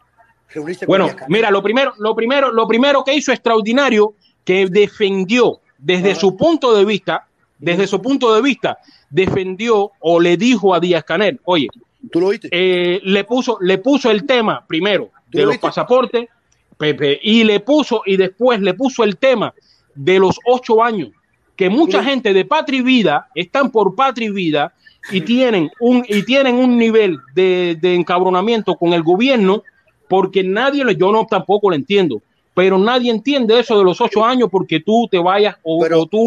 Reunirse 0.49 0.85
Bueno, 0.87 1.09
con 1.09 1.29
mira, 1.29 1.51
lo 1.51 1.63
primero, 1.63 1.95
lo 1.99 2.15
primero, 2.15 2.51
lo 2.53 2.67
primero 2.67 3.05
que 3.05 3.15
hizo 3.15 3.33
extraordinario, 3.33 4.15
que 4.45 4.67
defendió 4.69 5.61
desde 5.79 6.15
su 6.15 6.37
punto 6.37 6.75
de 6.77 6.85
vista, 6.85 7.27
desde 7.59 7.87
su 7.87 8.03
punto 8.03 8.35
de 8.35 8.43
vista, 8.43 8.79
defendió 9.09 9.93
o 10.01 10.21
le 10.21 10.37
dijo 10.37 10.75
a 10.75 10.81
Díaz 10.81 11.05
Canel, 11.05 11.41
oye, 11.45 11.69
¿Tú 12.11 12.21
lo 12.21 12.29
viste? 12.31 12.49
eh, 12.51 13.01
le 13.05 13.25
puso, 13.25 13.59
le 13.61 13.79
puso 13.79 14.11
el 14.11 14.27
tema 14.27 14.65
primero 14.67 15.11
¿Tú 15.31 15.39
de 15.39 15.41
lo 15.41 15.47
los 15.47 15.55
viste? 15.55 15.67
pasaportes, 15.69 16.29
Pepe, 16.77 17.21
y 17.23 17.45
le 17.45 17.61
puso, 17.61 18.03
y 18.05 18.17
después 18.17 18.61
le 18.61 18.75
puso 18.75 19.05
el 19.05 19.17
tema 19.17 19.55
de 19.95 20.19
los 20.19 20.39
ocho 20.45 20.83
años, 20.83 21.11
que 21.57 21.71
mucha 21.71 22.03
gente 22.03 22.33
de 22.33 22.45
Patria 22.45 22.81
y 22.81 22.83
Vida 22.83 23.29
están 23.35 23.71
por 23.71 23.95
Patria 23.95 24.29
y 24.29 24.33
Vida 24.33 24.75
y 25.11 25.21
tienen 25.23 25.71
un, 25.81 26.05
y 26.09 26.23
tienen 26.23 26.55
un 26.57 26.77
nivel 26.79 27.19
de, 27.35 27.77
de 27.81 27.95
encabronamiento 27.95 28.77
con 28.77 28.93
el 28.93 29.03
gobierno 29.03 29.63
porque 30.09 30.43
nadie, 30.45 30.85
lo- 30.85 30.93
yo 30.93 31.11
no 31.11 31.27
tampoco 31.27 31.71
lo 31.71 31.77
entiendo, 31.77 32.21
pero 32.55 32.77
nadie 32.79 33.11
entiende 33.11 33.59
eso 33.59 33.79
de 33.79 33.85
los 33.85 34.01
ocho 34.01 34.25
años 34.25 34.49
porque 34.53 34.81
tú 34.81 35.09
te 35.11 35.19
vayas 35.19 35.57
o, 35.63 35.81
Pero, 35.81 36.03
o 36.03 36.07
tú 36.07 36.25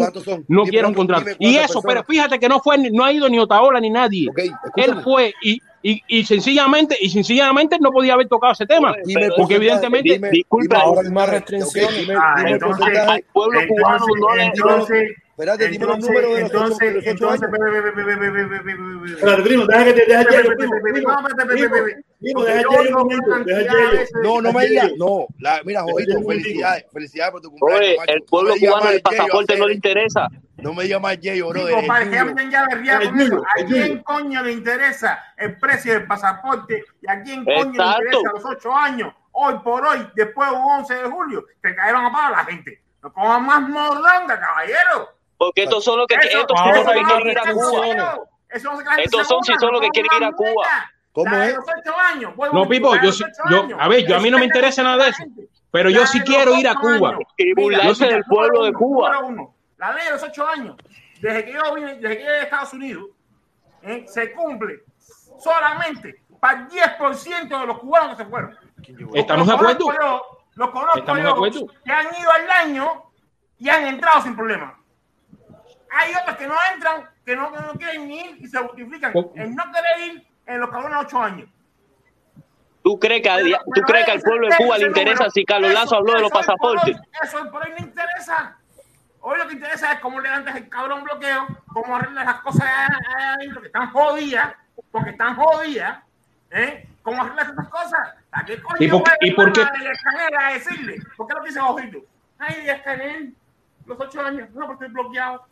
no 0.48 0.62
cuántos- 0.64 0.90
encontrar. 0.90 1.24
dime 1.24 1.36
Y 1.38 1.54
eso, 1.56 1.80
personas. 1.80 1.84
pero 1.86 2.04
fíjate 2.04 2.38
que 2.40 2.48
no 2.48 2.60
fue, 2.60 2.76
ni- 2.78 2.90
no 2.90 3.04
ha 3.04 3.12
ido 3.12 3.28
ni 3.28 3.38
Otaola 3.38 3.80
ni 3.80 3.90
nadie. 3.90 4.28
Él 4.76 4.96
fue 5.04 5.32
y, 5.40 5.60
y, 5.84 6.02
y 6.08 6.24
sencillamente, 6.24 6.96
y 7.00 7.10
sencillamente 7.10 7.78
no 7.80 7.92
podía 7.92 8.14
haber 8.14 8.26
tocado 8.26 8.52
ese 8.54 8.66
tema. 8.66 8.92
Dime 9.04 9.28
porque 9.36 9.54
evidentemente 9.54 10.14
dime- 10.14 10.30
disculpa, 10.30 10.78
dime 10.78 10.84
ahora 10.84 11.00
hay 11.04 11.10
más 11.12 11.30
restricciones. 11.30 12.00
Dime, 12.00 12.14
Ah, 12.18 12.42
entonces- 12.44 12.98
al 12.98 13.24
pueblo 13.32 13.60
cubano 13.68 14.04
no 14.20 14.34
le 14.34 14.42
entonces, 14.46 15.10
Espérate, 15.36 15.68
dime 15.68 15.84
los 15.84 15.98
números 15.98 16.34
de 16.34 16.40
los 16.40 16.50
entonces, 16.50 17.06
entonces, 17.06 17.50
Espérate, 19.06 19.42
primo, 19.42 19.66
deja 19.66 19.84
que 19.84 19.92
te 19.92 20.06
deja 20.06 20.24
No, 24.22 24.40
no 24.40 24.52
me 24.54 24.66
digas, 24.66 24.92
no. 24.96 25.26
mira, 25.66 25.82
Jojito, 25.82 26.22
felicidades, 26.26 26.86
felicidades 26.90 27.32
por 27.32 27.42
tu 27.42 27.50
cumpleaños. 27.50 27.98
el 28.06 28.22
pueblo 28.22 28.54
cubano, 28.58 28.88
el 28.88 29.02
pasaporte 29.02 29.58
no 29.58 29.66
le 29.66 29.74
interesa. 29.74 30.26
No 30.56 30.72
me 30.72 30.84
digas 30.84 31.02
más 31.02 31.20
Yeyo, 31.20 31.50
bro. 31.50 31.66
¿A 31.66 33.64
quién 33.68 34.02
coño 34.04 34.42
le 34.42 34.52
interesa 34.52 35.22
el 35.36 35.58
precio 35.58 35.92
del 35.92 36.06
pasaporte? 36.06 36.82
¿Y 37.02 37.10
a 37.10 37.22
quién 37.22 37.44
coño 37.44 37.72
le 37.72 37.84
interesa 37.84 38.32
los 38.32 38.42
ocho 38.42 38.74
años? 38.74 39.12
Hoy 39.32 39.58
por 39.62 39.86
hoy, 39.86 39.98
después 40.14 40.48
del 40.50 40.58
11 40.58 40.94
de 40.94 41.10
julio, 41.10 41.44
te 41.60 41.74
cayeron 41.74 42.06
a 42.06 42.30
la 42.30 42.42
gente. 42.46 42.80
No 43.02 43.12
coman 43.12 43.44
más 43.44 43.68
morlanga, 43.68 44.40
caballero. 44.40 45.15
Porque 45.38 45.64
estos 45.64 45.84
son 45.84 45.98
los 45.98 46.06
que 46.06 46.14
Eso- 46.14 46.40
estos 46.40 46.58
son 46.58 46.74
los 46.74 46.84
que 46.86 47.02
quieren 47.02 47.28
ir 47.28 47.38
a 47.38 47.52
Cuba. 47.52 48.18
Estos 48.98 49.26
son 49.28 49.42
sí 49.44 49.52
son 49.58 49.72
los 49.72 49.80
que 49.80 49.88
quieren 49.90 50.10
ir 50.16 50.24
a 50.24 50.32
Cuba. 50.32 50.66
¿Cómo 51.12 51.34
es? 51.36 51.56
No, 52.52 52.62
a 52.62 52.68
Pipo, 52.68 52.94
yo 52.96 53.10
yo- 53.10 53.26
años. 53.62 53.78
a 53.80 53.88
ver, 53.88 54.06
yo 54.06 54.16
a 54.16 54.20
mí 54.20 54.30
no 54.30 54.38
me 54.38 54.44
interesa 54.44 54.82
nada 54.82 55.04
de 55.04 55.10
eso, 55.10 55.24
pero 55.70 55.88
yo 55.90 56.06
sí 56.06 56.20
quiero 56.20 56.54
ir 56.54 56.68
a 56.68 56.74
Cuba. 56.74 57.18
Y 57.36 57.54
burlarse 57.54 58.06
del 58.06 58.24
pueblo 58.24 58.64
de 58.64 58.72
Cuba. 58.72 59.18
La 59.78 59.92
ley 59.92 60.04
de 60.06 60.10
los 60.12 60.22
ocho 60.22 60.46
años, 60.46 60.76
desde 61.20 61.44
que 61.44 61.52
yo 61.52 61.74
vine, 61.74 61.94
desde 61.96 62.16
que 62.16 62.22
llegué 62.22 62.28
a 62.38 62.42
Estados 62.44 62.72
Unidos, 62.72 63.10
¿eh? 63.82 64.04
se 64.08 64.32
cumple 64.32 64.80
solamente 65.38 66.22
para 66.40 66.60
el 66.60 66.68
10% 66.68 67.60
de 67.60 67.66
los 67.66 67.78
cubanos 67.78 68.16
que 68.16 68.24
se 68.24 68.30
fueron. 68.30 68.56
¿Estamos 69.14 69.46
de 69.46 69.52
acuerdo? 69.54 69.86
Los 70.54 70.70
conozco 70.70 70.98
¿Estamos 70.98 71.18
de 71.18 71.28
yo, 71.28 71.34
acuerdo? 71.34 71.66
que 71.84 71.92
han 71.92 72.06
ido 72.18 72.30
al 72.32 72.50
año 72.50 73.02
y 73.58 73.68
han 73.68 73.86
entrado 73.86 74.22
sin 74.22 74.34
problema. 74.34 74.75
Hay 75.98 76.12
otros 76.14 76.36
que 76.36 76.46
no 76.46 76.54
entran, 76.74 77.08
que 77.24 77.34
no, 77.36 77.52
que 77.52 77.58
no 77.60 77.72
quieren 77.72 78.06
ni 78.08 78.20
ir 78.20 78.36
y 78.40 78.48
se 78.48 78.58
justifican 78.58 79.12
en 79.34 79.54
no 79.54 79.64
querer 79.72 80.12
ir 80.14 80.26
en 80.46 80.60
los 80.60 80.70
cabrones 80.70 80.98
ocho 81.00 81.22
años. 81.22 81.48
¿Tú 82.82 82.98
crees 83.00 83.22
que, 83.22 83.28
Pero- 83.28 83.58
tú 83.58 83.70
pero 83.74 83.86
crees 83.86 84.04
que 84.06 84.12
al 84.12 84.20
pueblo 84.20 84.48
de 84.48 84.56
Cuba 84.56 84.78
le 84.78 84.86
interesa 84.86 85.14
número, 85.14 85.30
si 85.32 85.44
Carlos 85.44 85.70
eso- 85.70 85.80
Lazo 85.80 85.96
habló 85.96 86.12
de 86.14 86.20
los 86.20 86.30
eso 86.30 86.38
hoy 86.38 86.44
por 86.44 86.68
hoy- 86.70 86.76
pasaportes? 86.76 86.96
Eso 87.22 87.42
hoy 87.42 87.48
por 87.50 87.62
hoy 87.66 87.72
no 87.78 87.84
interesa. 87.86 88.56
Hoy 89.20 89.38
lo 89.38 89.48
que 89.48 89.54
interesa 89.54 89.92
es 89.92 90.00
cómo 90.00 90.20
levantas 90.20 90.54
el 90.54 90.68
cabrón 90.68 91.02
bloqueo, 91.02 91.46
cómo 91.72 91.96
arreglas 91.96 92.26
las 92.26 92.40
cosas 92.42 92.62
allá 92.62 93.34
adentro 93.34 93.60
que 93.60 93.66
están 93.66 93.90
jodidas, 93.90 94.54
porque 94.92 95.10
están 95.10 95.34
jodidas, 95.34 95.98
¿eh? 96.50 96.88
¿Cómo 97.02 97.22
arreglas 97.22 97.48
esas 97.48 97.68
cosas? 97.68 98.14
¿A 98.30 98.44
qué 98.44 98.62
coño 98.62 98.76
¿Y 98.78 98.88
por 98.88 99.02
y 99.20 99.30
por 99.32 99.52
qué- 99.52 99.62
a 99.62 100.52
decirle? 100.52 100.98
¿Por 101.16 101.26
qué 101.26 101.34
lo 101.34 101.42
dice 101.44 101.58
Ojito? 101.60 101.98
Ay, 102.38 102.60
Díaz 102.62 102.82
Canel, 102.82 103.34
los 103.86 103.98
ocho 103.98 104.20
años, 104.20 104.48
no, 104.50 104.66
porque 104.66 104.84
estoy 104.86 104.94
bloqueado. 105.02 105.44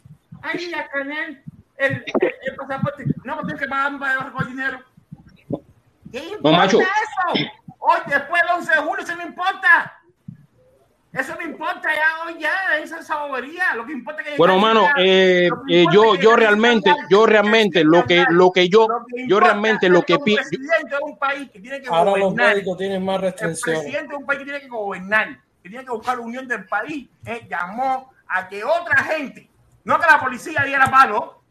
Ay, 0.45 0.59
Díaz 0.59 0.89
Canel, 0.93 1.43
el, 1.77 1.93
el, 1.93 2.35
el 2.47 2.57
pasaporte, 2.57 3.05
no, 3.25 3.35
porque 3.37 3.47
tienes 3.55 3.63
que 3.63 3.69
pagar 3.69 3.99
para 3.99 4.25
recoger 4.25 4.47
dinero. 4.49 4.81
¿Qué 6.13 6.19
importa 6.29 6.57
macho. 6.59 6.81
eso? 6.81 7.51
Hoy, 7.79 7.99
después 8.07 8.43
del 8.43 8.51
11 8.59 8.73
de 8.73 8.79
julio, 8.79 9.05
eso 9.05 9.17
no 9.17 9.23
importa. 9.27 10.01
Eso 11.13 11.35
no 11.37 11.43
importa 11.43 11.89
ya 11.95 12.25
hoy 12.27 12.41
ya, 12.41 12.53
esa 12.83 12.97
es 12.97 13.03
esa 13.05 13.25
bobería. 13.25 13.75
Lo 13.77 13.87
que 13.87 13.93
importa 13.93 14.21
es 14.23 14.29
que 14.31 14.37
Bueno, 14.37 14.59
mano, 14.59 14.89
eh, 14.99 15.49
eh, 15.71 15.85
yo, 15.93 16.15
es 16.17 16.21
yo 16.21 16.35
realmente, 16.35 16.91
a 16.91 16.97
yo 17.09 17.25
realmente 17.25 17.85
lo 17.85 18.05
que, 18.05 18.25
lo 18.31 18.51
que 18.51 18.69
yo, 18.69 18.89
Lo 18.89 19.05
que 19.07 19.29
yo 19.29 19.39
realmente 19.39 19.87
es 19.87 19.93
lo 19.93 20.03
que 20.03 20.15
como 20.15 20.25
pienso, 20.25 20.49
presidente 20.49 20.97
de 20.97 21.03
un 21.03 21.17
país 21.17 21.51
que 21.53 21.61
tiene 21.61 21.81
que 21.81 21.89
Ahora 21.89 22.11
los 22.17 22.31
gobernar, 22.33 22.55
médicos 22.57 22.79
tienen 22.79 23.05
más 23.05 23.17
el 23.17 23.23
restricciones. 23.23 23.83
presidente 23.83 24.09
de 24.11 24.17
un 24.17 24.27
país 24.27 24.39
que 24.41 24.45
tiene 24.45 24.61
que 24.61 24.69
gobernar, 24.69 25.29
que 25.63 25.69
tiene 25.69 25.85
que 25.85 25.91
buscar 25.93 26.17
la 26.19 26.23
unión 26.25 26.49
del 26.49 26.65
país, 26.67 27.09
eh, 27.27 27.47
llamó 27.49 28.13
a 28.27 28.49
que 28.49 28.65
otra 28.65 29.05
gente, 29.05 29.49
no 29.85 29.99
que 30.01 30.07
la 30.07 30.19
policía 30.21 30.63
diera 30.65 30.91
palo, 30.91 31.43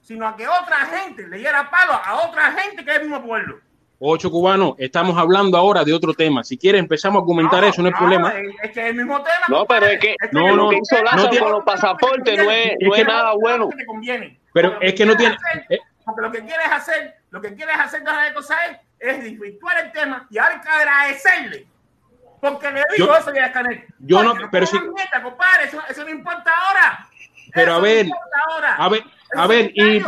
sino 0.00 0.26
a 0.26 0.36
que 0.36 0.46
otra 0.48 0.78
gente 0.86 1.26
le 1.28 1.38
diera 1.38 1.70
palo 1.70 1.92
a 1.92 2.26
otra 2.26 2.52
gente 2.52 2.84
que 2.84 2.90
es 2.90 2.96
el 2.98 3.02
mismo 3.08 3.22
pueblo. 3.24 3.60
ocho 4.04 4.30
cubanos, 4.30 4.74
estamos 4.78 5.16
hablando 5.16 5.56
ahora 5.56 5.84
de 5.84 5.92
otro 5.92 6.12
tema. 6.12 6.42
Si 6.42 6.58
quieres 6.58 6.80
empezamos 6.80 7.18
a 7.18 7.20
argumentar 7.20 7.62
eso, 7.62 7.82
no 7.82 7.88
hay 7.88 7.94
problema. 7.94 8.30
Es, 8.36 8.52
es 8.64 8.70
que 8.72 8.80
es 8.80 8.86
el 8.86 8.96
mismo 8.96 9.22
tema. 9.22 9.46
No, 9.48 9.64
pero 9.64 9.86
es 9.86 10.00
que 10.00 10.16
No, 10.32 10.48
lo 10.48 10.56
no, 10.56 10.68
que 10.70 10.78
hizo 10.78 10.96
no 10.96 11.02
Lazo 11.04 11.28
tiene- 11.30 11.44
con 11.44 11.52
los 11.52 11.64
pasaportes 11.64 12.36
no 12.44 12.50
es, 12.50 12.72
no 12.80 12.94
es 12.96 13.06
nada 13.06 13.32
bueno. 13.34 13.68
te 13.76 13.86
conviene. 13.86 14.40
Pero 14.52 14.72
Porque 14.72 14.86
es 14.88 14.94
que 14.94 15.06
no 15.06 15.16
tiene- 15.16 15.34
eh. 15.34 15.38
hacer- 15.54 15.80
Porque 16.04 16.20
lo 16.20 16.32
que 16.32 16.40
quieres 16.44 16.66
hacer, 16.72 17.14
lo 17.30 17.40
que 17.40 17.54
quieres 17.54 17.76
hacer 17.78 18.00
de 18.02 18.12
la 18.12 18.34
cosa 18.34 18.56
es, 18.66 18.78
es 18.98 19.22
desvirtuar 19.22 19.78
el 19.84 19.92
tema 19.92 20.26
y 20.30 20.38
ahora 20.38 20.54
hay 20.56 20.60
que 20.60 20.68
agradecerle 20.68 21.66
Porque 22.40 22.72
le 22.72 22.82
digo 22.96 23.06
Yo- 23.06 23.16
eso 23.16 23.32
ya 23.32 23.46
a 23.46 23.52
Canek. 23.52 23.86
yo 24.00 24.20
no- 24.24 24.34
pero 24.50 24.66
si- 24.66 24.80
meta, 24.80 25.22
compadre, 25.22 25.66
eso, 25.66 25.80
eso 25.88 26.02
no 26.02 26.10
importa 26.10 26.50
ahora. 26.52 27.06
Pero 27.54 27.72
a 27.72 27.74
Eso 27.76 27.82
ver, 27.82 27.96
no 28.06 28.10
importa 28.14 28.36
ahora. 28.48 28.74
a 28.76 28.88
ver, 28.88 29.02
a 29.34 29.46
ver, 29.46 29.72
y 29.74 30.00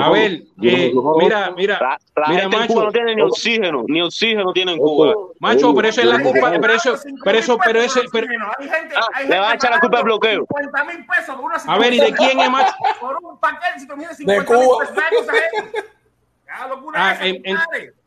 a 0.00 0.10
ver, 0.10 0.32
eh, 0.62 0.92
mira, 1.16 1.50
mira, 1.52 1.52
mira, 1.56 1.98
Cuba 2.14 2.42
no 2.42 2.48
macho, 2.50 2.92
tiene 2.92 3.14
ni 3.16 3.22
oxígeno, 3.22 3.84
ni 3.88 4.02
oxígeno 4.02 4.52
tiene 4.52 4.72
en 4.72 4.78
Cuba. 4.78 5.14
macho, 5.40 5.74
pero 5.74 5.88
eso 5.88 6.00
es 6.02 6.06
la 6.06 6.20
culpa, 6.20 6.52
pero 6.60 6.72
eso, 6.74 6.94
pero 7.24 7.38
eso, 7.38 7.58
pero 7.64 7.80
ese, 7.80 8.02
pero, 8.12 8.26
Hay 8.58 8.68
gente, 8.68 8.94
Ah, 8.96 9.22
le 9.22 9.38
vas 9.38 9.52
a 9.52 9.54
echar 9.54 9.70
la 9.70 9.80
culpa 9.80 9.98
al 9.98 10.04
bloqueo. 10.04 10.46
50 10.46 10.84
mil 10.84 11.06
pesos 11.06 11.36
por 11.36 11.44
una 11.44 11.56
A 11.56 11.78
ver, 11.78 11.94
¿y 11.94 12.00
de 12.00 12.12
quién 12.12 12.40
es, 12.40 12.50
macho? 12.50 12.74
Por 13.00 13.16
un 13.22 13.38
paquete, 13.40 13.80
si 13.80 13.86
tú 13.86 13.96
mides 13.96 14.10
De 14.18 14.24
50 14.24 14.52
mil 14.52 14.64
Cuba. 14.68 14.78
pesos, 14.84 15.26
Ah, 16.94 17.16
en- 17.22 17.42
en-. 17.44 17.56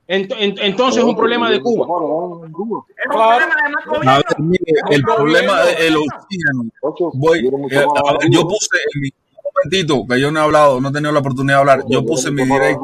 Ent- 0.08 0.32
ent- 0.38 0.60
entonces 0.62 1.00
es 1.00 1.04
un 1.08 1.16
problema 1.16 1.50
de 1.50 1.62
Cuba. 1.62 1.86
Es 1.86 3.06
un 3.06 3.12
problema 3.12 3.56
de 3.64 3.70
más 3.70 4.08
A 4.08 4.18
ver, 4.18 4.40
mire, 4.40 4.74
el 4.92 5.02
problema 5.04 5.62
del 5.64 5.96
oxígeno. 5.98 7.12
Voy, 7.14 7.40
eh, 7.72 7.86
a 8.06 8.14
ver, 8.14 8.30
yo 8.32 8.48
puse 8.48 8.78
en 8.96 9.02
mi 9.02 9.08
un 9.10 9.52
momentito 9.64 10.06
que 10.08 10.20
yo 10.22 10.32
no 10.32 10.40
he 10.40 10.44
hablado, 10.44 10.80
no 10.82 10.90
he 10.90 10.92
tenido 10.92 11.12
la 11.12 11.20
oportunidad 11.20 11.56
de 11.56 11.60
hablar. 11.60 11.84
Yo 11.90 12.06
puse 12.06 12.30
en 12.30 12.36
mi 12.36 12.44
directa 12.44 12.82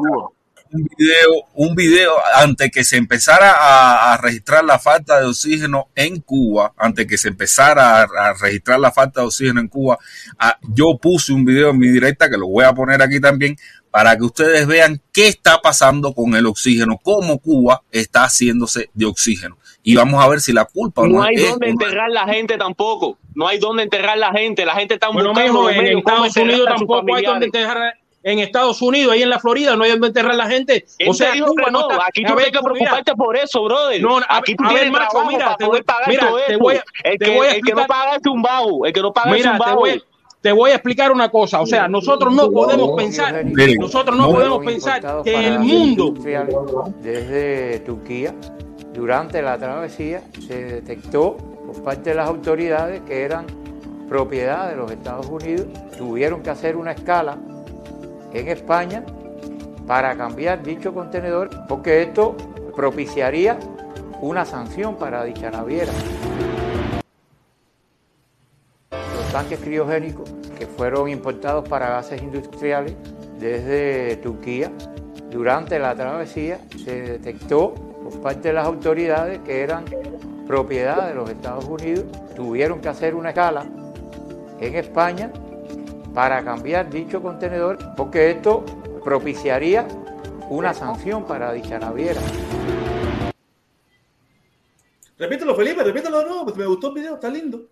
un 0.74 0.88
video, 0.98 1.30
un 1.54 1.74
video 1.74 2.12
antes 2.36 2.70
que 2.70 2.82
se 2.84 2.96
empezara 2.96 3.52
a, 3.52 4.12
a 4.12 4.16
registrar 4.18 4.64
la 4.64 4.78
falta 4.78 5.20
de 5.20 5.26
oxígeno 5.26 5.88
en 5.94 6.20
Cuba, 6.20 6.72
antes 6.76 7.06
que 7.06 7.16
se 7.16 7.28
empezara 7.28 8.00
a, 8.00 8.02
a 8.02 8.34
registrar 8.34 8.80
la 8.80 8.90
falta 8.90 9.20
de 9.20 9.26
oxígeno 9.28 9.60
en 9.60 9.68
Cuba, 9.68 9.98
ah, 10.38 10.58
yo 10.62 10.98
puse 11.00 11.32
un 11.32 11.44
video 11.44 11.70
en 11.70 11.78
mi 11.78 11.88
directa 11.88 12.28
que 12.28 12.36
lo 12.36 12.48
voy 12.48 12.64
a 12.64 12.72
poner 12.72 13.00
aquí 13.02 13.20
también 13.20 13.56
para 13.90 14.16
que 14.16 14.24
ustedes 14.24 14.66
vean 14.66 15.00
qué 15.12 15.28
está 15.28 15.60
pasando 15.62 16.12
con 16.14 16.34
el 16.34 16.46
oxígeno, 16.46 16.98
cómo 17.00 17.38
Cuba 17.38 17.82
está 17.92 18.24
haciéndose 18.24 18.90
de 18.92 19.06
oxígeno. 19.06 19.56
Y 19.84 19.94
vamos 19.94 20.24
a 20.24 20.28
ver 20.28 20.40
si 20.40 20.52
la 20.52 20.64
culpa 20.64 21.06
No 21.06 21.22
hay 21.22 21.36
es 21.36 21.50
donde 21.50 21.68
enterrar 21.68 22.10
la 22.10 22.26
gente 22.26 22.58
tampoco. 22.58 23.18
No 23.34 23.46
hay 23.46 23.58
donde 23.58 23.84
enterrar 23.84 24.18
la 24.18 24.32
gente. 24.32 24.64
La 24.64 24.74
gente 24.74 24.94
está 24.94 25.10
Bueno, 25.10 25.28
buscando 25.30 25.52
mijo, 25.68 25.70
en 25.70 25.98
Estados 25.98 26.36
Unidos 26.36 26.66
tampoco 26.66 27.14
hay 27.14 27.24
donde 27.24 27.46
familiares. 27.46 27.54
enterrar. 27.54 28.03
En 28.26 28.38
Estados 28.38 28.80
Unidos, 28.80 29.12
ahí 29.12 29.22
en 29.22 29.28
la 29.28 29.38
Florida, 29.38 29.76
no 29.76 29.84
hay 29.84 29.90
donde 29.90 30.06
enterrar 30.06 30.34
la 30.34 30.46
gente. 30.46 30.86
¿Quién 30.96 31.10
O 31.10 31.12
sea, 31.14 31.32
dijo 31.32 31.48
Cuba 31.48 31.64
que 31.66 31.70
no? 31.72 31.80
está- 31.90 32.04
Aquí 32.08 32.24
a 32.24 32.26
tú 32.28 32.34
tienes 32.36 32.52
que 32.52 32.58
mira, 32.58 32.72
preocuparte 32.72 33.14
por 33.14 33.36
eso, 33.36 33.64
brother. 33.64 34.00
No, 34.02 34.16
a- 34.16 34.24
Aquí 34.38 34.56
tú 34.56 34.64
a 34.64 34.68
ver, 34.68 34.76
tienes 34.78 34.92
macho, 34.92 35.08
trabajo 35.10 35.30
mira, 35.30 35.44
para 35.44 35.56
te 35.58 35.64
poder 35.66 35.82
voy- 35.82 35.84
pagar 35.84 36.08
mira, 36.08 36.26
todo 36.28 36.38
te 36.46 36.56
voy 36.56 36.74
a- 36.76 36.84
el, 37.04 37.18
te 37.18 37.24
que, 37.26 37.36
voy 37.36 37.46
a 37.46 37.50
el 37.50 37.54
que 37.56 37.72
no 37.72 37.80
explicar- 37.80 37.86
paga 37.86 38.16
es 38.16 38.26
un 38.26 38.42
vago. 38.42 38.86
El 38.86 38.92
que 38.94 39.02
no 39.02 39.12
paga 39.12 39.30
es 39.30 39.36
Mira, 39.36 39.52
un 39.52 39.58
te 39.58 39.72
voy, 39.74 40.02
te 40.40 40.52
voy 40.52 40.70
a 40.70 40.74
explicar 40.74 41.12
una 41.12 41.28
cosa. 41.30 41.60
O 41.60 41.66
sea, 41.66 41.86
nosotros 41.86 42.32
no 42.34 42.50
podemos 42.50 42.92
pensar, 42.96 43.44
nosotros 43.78 44.16
no 44.16 44.26
no- 44.28 44.32
podemos 44.32 44.64
pensar 44.64 45.22
que 45.22 45.46
el 45.46 45.58
mundo 45.60 46.14
desde 47.02 47.80
Turquía, 47.80 48.34
durante 48.94 49.42
la 49.42 49.58
travesía, 49.58 50.22
se 50.46 50.64
detectó 50.64 51.36
por 51.66 51.82
parte 51.82 52.10
de 52.10 52.16
las 52.16 52.28
autoridades 52.28 53.02
que 53.02 53.22
eran 53.22 53.44
propiedad 54.08 54.70
de 54.70 54.76
los 54.76 54.90
Estados 54.90 55.26
Unidos. 55.26 55.66
Tuvieron 55.98 56.42
que 56.42 56.50
hacer 56.50 56.76
una 56.76 56.92
escala 56.92 57.36
en 58.34 58.48
España 58.48 59.04
para 59.86 60.16
cambiar 60.16 60.62
dicho 60.62 60.92
contenedor, 60.92 61.50
porque 61.68 62.02
esto 62.02 62.36
propiciaría 62.74 63.58
una 64.20 64.44
sanción 64.44 64.96
para 64.96 65.24
dicha 65.24 65.50
naviera. 65.50 65.92
Los 68.90 69.32
tanques 69.32 69.60
criogénicos 69.60 70.30
que 70.58 70.66
fueron 70.66 71.08
importados 71.08 71.68
para 71.68 71.88
gases 71.88 72.20
industriales 72.22 72.94
desde 73.38 74.16
Turquía, 74.16 74.70
durante 75.30 75.78
la 75.78 75.94
travesía 75.94 76.58
se 76.84 77.02
detectó 77.02 77.74
por 77.74 78.20
parte 78.20 78.48
de 78.48 78.54
las 78.54 78.66
autoridades 78.66 79.40
que 79.40 79.62
eran 79.62 79.84
propiedad 80.46 81.08
de 81.08 81.14
los 81.14 81.28
Estados 81.28 81.64
Unidos. 81.64 82.04
Tuvieron 82.36 82.80
que 82.80 82.88
hacer 82.88 83.14
una 83.14 83.30
escala 83.30 83.66
en 84.60 84.74
España 84.74 85.30
para 86.14 86.44
cambiar 86.44 86.88
dicho 86.90 87.20
contenedor, 87.20 87.78
porque 87.96 88.30
esto 88.30 88.64
propiciaría 89.04 89.86
una 90.48 90.72
sanción 90.72 91.26
para 91.26 91.52
dicha 91.52 91.78
naviera. 91.78 92.20
Repítelo, 95.18 95.54
Felipe, 95.54 95.82
repítelo 95.84 96.18
de 96.20 96.24
nuevo, 96.26 96.44
porque 96.44 96.60
me 96.60 96.66
gustó 96.66 96.88
el 96.88 96.94
video, 96.94 97.14
está 97.14 97.28
lindo. 97.30 97.62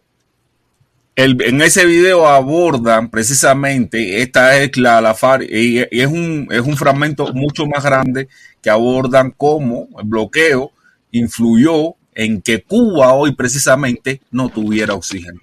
el- 1.15 1.41
en 1.43 1.61
ese 1.61 1.85
video 1.85 2.27
abordan 2.27 3.11
precisamente 3.11 4.23
esta 4.23 4.57
es 4.57 4.77
la, 4.79 5.01
la 5.03 5.15
FARC 5.15 5.43
y, 5.51 5.81
y 5.81 6.01
es 6.01 6.07
un 6.07 6.49
es 6.51 6.63
un 6.63 6.75
fragmento 6.77 7.33
mucho 7.35 7.67
más 7.67 7.85
grande 7.85 8.29
que 8.63 8.71
abordan 8.71 9.31
cómo 9.37 9.89
el 9.99 10.07
bloqueo 10.07 10.73
influyó 11.11 11.97
en 12.15 12.41
que 12.41 12.63
Cuba 12.63 13.13
hoy 13.13 13.35
precisamente 13.35 14.23
no 14.31 14.49
tuviera 14.49 14.95
oxígeno. 14.95 15.39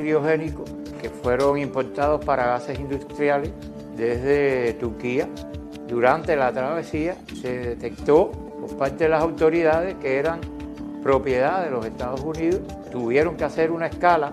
Criogénicos 0.00 0.70
que 1.02 1.10
fueron 1.10 1.58
importados 1.58 2.24
para 2.24 2.46
gases 2.46 2.78
industriales 2.78 3.50
desde 3.96 4.74
Turquía. 4.74 5.28
Durante 5.88 6.36
la 6.36 6.52
travesía 6.52 7.16
se 7.42 7.58
detectó 7.58 8.30
por 8.30 8.76
parte 8.76 9.04
de 9.04 9.10
las 9.10 9.20
autoridades 9.20 9.96
que 9.96 10.18
eran 10.18 10.38
propiedad 11.02 11.64
de 11.64 11.72
los 11.72 11.84
Estados 11.84 12.20
Unidos. 12.20 12.60
Tuvieron 12.92 13.36
que 13.36 13.42
hacer 13.42 13.72
una 13.72 13.88
escala 13.88 14.32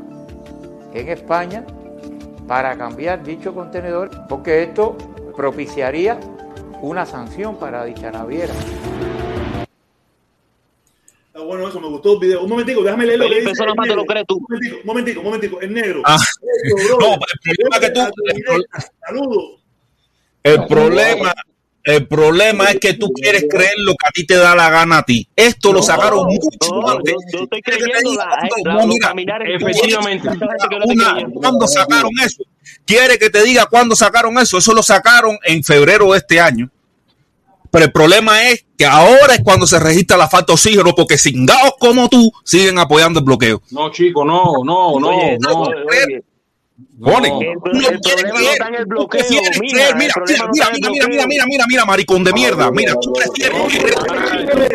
en 0.93 1.09
España 1.09 1.65
para 2.47 2.77
cambiar 2.77 3.23
dicho 3.23 3.55
contenedor, 3.55 4.11
porque 4.29 4.61
esto 4.61 4.95
propiciaría 5.35 6.19
una 6.83 7.07
sanción 7.07 7.55
para 7.55 7.83
dicha 7.85 8.11
naviera. 8.11 8.53
Ah, 11.37 11.41
bueno, 11.41 11.67
eso 11.67 11.81
me 11.81 11.87
gustó 11.89 12.13
el 12.13 12.19
video. 12.19 12.43
Un 12.43 12.49
momentico, 12.49 12.81
déjame 12.81 13.05
leer 13.05 13.19
lo 13.19 13.27
que 13.27 13.35
dice. 13.41 13.51
eso 13.51 13.65
te 13.65 13.95
lo 13.95 14.05
crees 14.05 14.25
tú. 14.25 14.35
Un 14.37 14.45
momentico, 14.49 14.79
un 14.79 14.85
momentico, 14.85 15.19
un 15.19 15.25
momentico. 15.25 15.61
El 15.61 15.73
negro. 15.73 16.01
Ah. 16.05 16.17
No, 16.97 17.13
el 17.13 17.55
problema 17.57 17.79
que 17.81 17.89
tú-. 17.89 18.63
Saludos. 19.05 19.61
El 20.43 20.65
problema, 20.67 21.33
el 21.83 22.07
problema 22.07 22.65
es 22.71 22.79
que 22.79 22.93
tú 22.93 23.09
quieres 23.09 23.45
creer 23.49 23.73
lo 23.79 23.91
que 23.93 24.07
a 24.07 24.11
ti 24.11 24.25
te 24.25 24.35
da 24.35 24.55
la 24.55 24.69
gana 24.69 24.99
a 24.99 25.03
ti. 25.03 25.27
Esto 25.35 25.73
lo 25.73 25.81
sacaron 25.81 26.25
mucho 26.25 26.47
No, 26.71 26.87
antes. 26.87 27.13
yo, 27.13 27.39
yo 27.39 27.43
estoy 27.43 27.61
¿Quieres 27.61 27.83
que 27.83 27.89
te 27.89 27.99
creyendo 27.99 28.23
No, 28.63 28.81
en 28.81 29.61
efectivamente. 29.61 30.29
Está. 30.29 31.27
¿Cuándo 31.33 31.67
sacaron 31.67 32.11
eso? 32.23 32.43
¿Quiere 32.85 33.17
que 33.19 33.29
te 33.29 33.43
diga 33.43 33.65
cuándo 33.65 33.95
sacaron 33.95 34.37
eso? 34.37 34.57
Eso 34.57 34.73
lo 34.73 34.83
sacaron 34.83 35.37
en 35.43 35.63
febrero 35.63 36.13
de 36.13 36.19
este 36.19 36.39
año. 36.39 36.71
Pero 37.75 37.87
el 37.87 37.91
problema 37.91 38.41
es 38.49 38.63
que 38.77 38.85
ahora 38.85 39.33
es 39.33 39.41
cuando 39.43 39.67
se 39.67 39.77
registra 39.79 40.15
la 40.15 40.29
falta 40.29 40.51
de 40.51 40.53
oxígeno 40.53 40.95
porque 40.95 41.17
cingados 41.17 41.73
como 41.77 42.07
tú 42.07 42.31
siguen 42.45 42.79
apoyando 42.79 43.19
el 43.19 43.25
bloqueo. 43.25 43.61
No, 43.71 43.91
chico, 43.91 44.23
no, 44.23 44.63
no, 44.63 44.97
no, 44.97 45.09
Oye, 45.09 45.37
no. 45.41 45.63
oye, 45.63 45.75
oye, 46.07 46.23
Ponen. 47.01 47.33
No. 47.33 47.41
El, 47.41 47.59
Tú 47.59 47.69
el 47.73 47.83
no 47.83 47.91
no 47.91 48.33
creer, 48.33 48.61
en 48.65 48.75
el 48.75 48.83
tú 48.83 48.87
bloqueo, 48.87 49.07
prefieres 49.09 49.59
mira, 49.59 49.73
creer, 49.89 49.95
mira, 49.97 50.13
no 50.15 50.23
mira, 50.25 50.47
mira, 50.53 50.69
mira, 50.71 50.87
mira, 50.87 50.89
bloqueo. 50.89 51.27
mira, 51.27 51.45
mira, 51.45 51.65
mira, 51.67 51.85
maricón 51.85 52.23
de 52.23 52.31
mierda, 52.31 52.71
mira, 52.71 52.93
tú 52.93 53.11
prefieres 53.11 53.61
creer, 53.67 53.97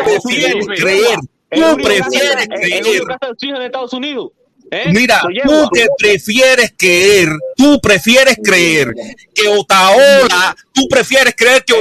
tú 0.05 0.21
prefieres 0.21 0.69
creer, 0.69 1.19
tú 1.51 1.77
prefieres 1.83 2.49
creer 2.49 3.57
en 3.57 3.63
Estados 3.63 3.95
Unidos. 3.95 4.33
¿eh? 4.71 4.91
Mira, 4.93 5.21
tú 5.23 5.29
lleva. 5.29 5.69
que 5.73 5.87
prefieres 5.99 6.75
creer, 6.77 7.29
tú 7.57 7.81
prefieres 7.81 8.39
creer 8.43 8.95
que 9.35 9.49
Otaola, 9.49 10.55
tú 10.81 10.89
prefieres 10.89 11.35
creer 11.36 11.65
que 11.65 11.74
El- 11.74 11.81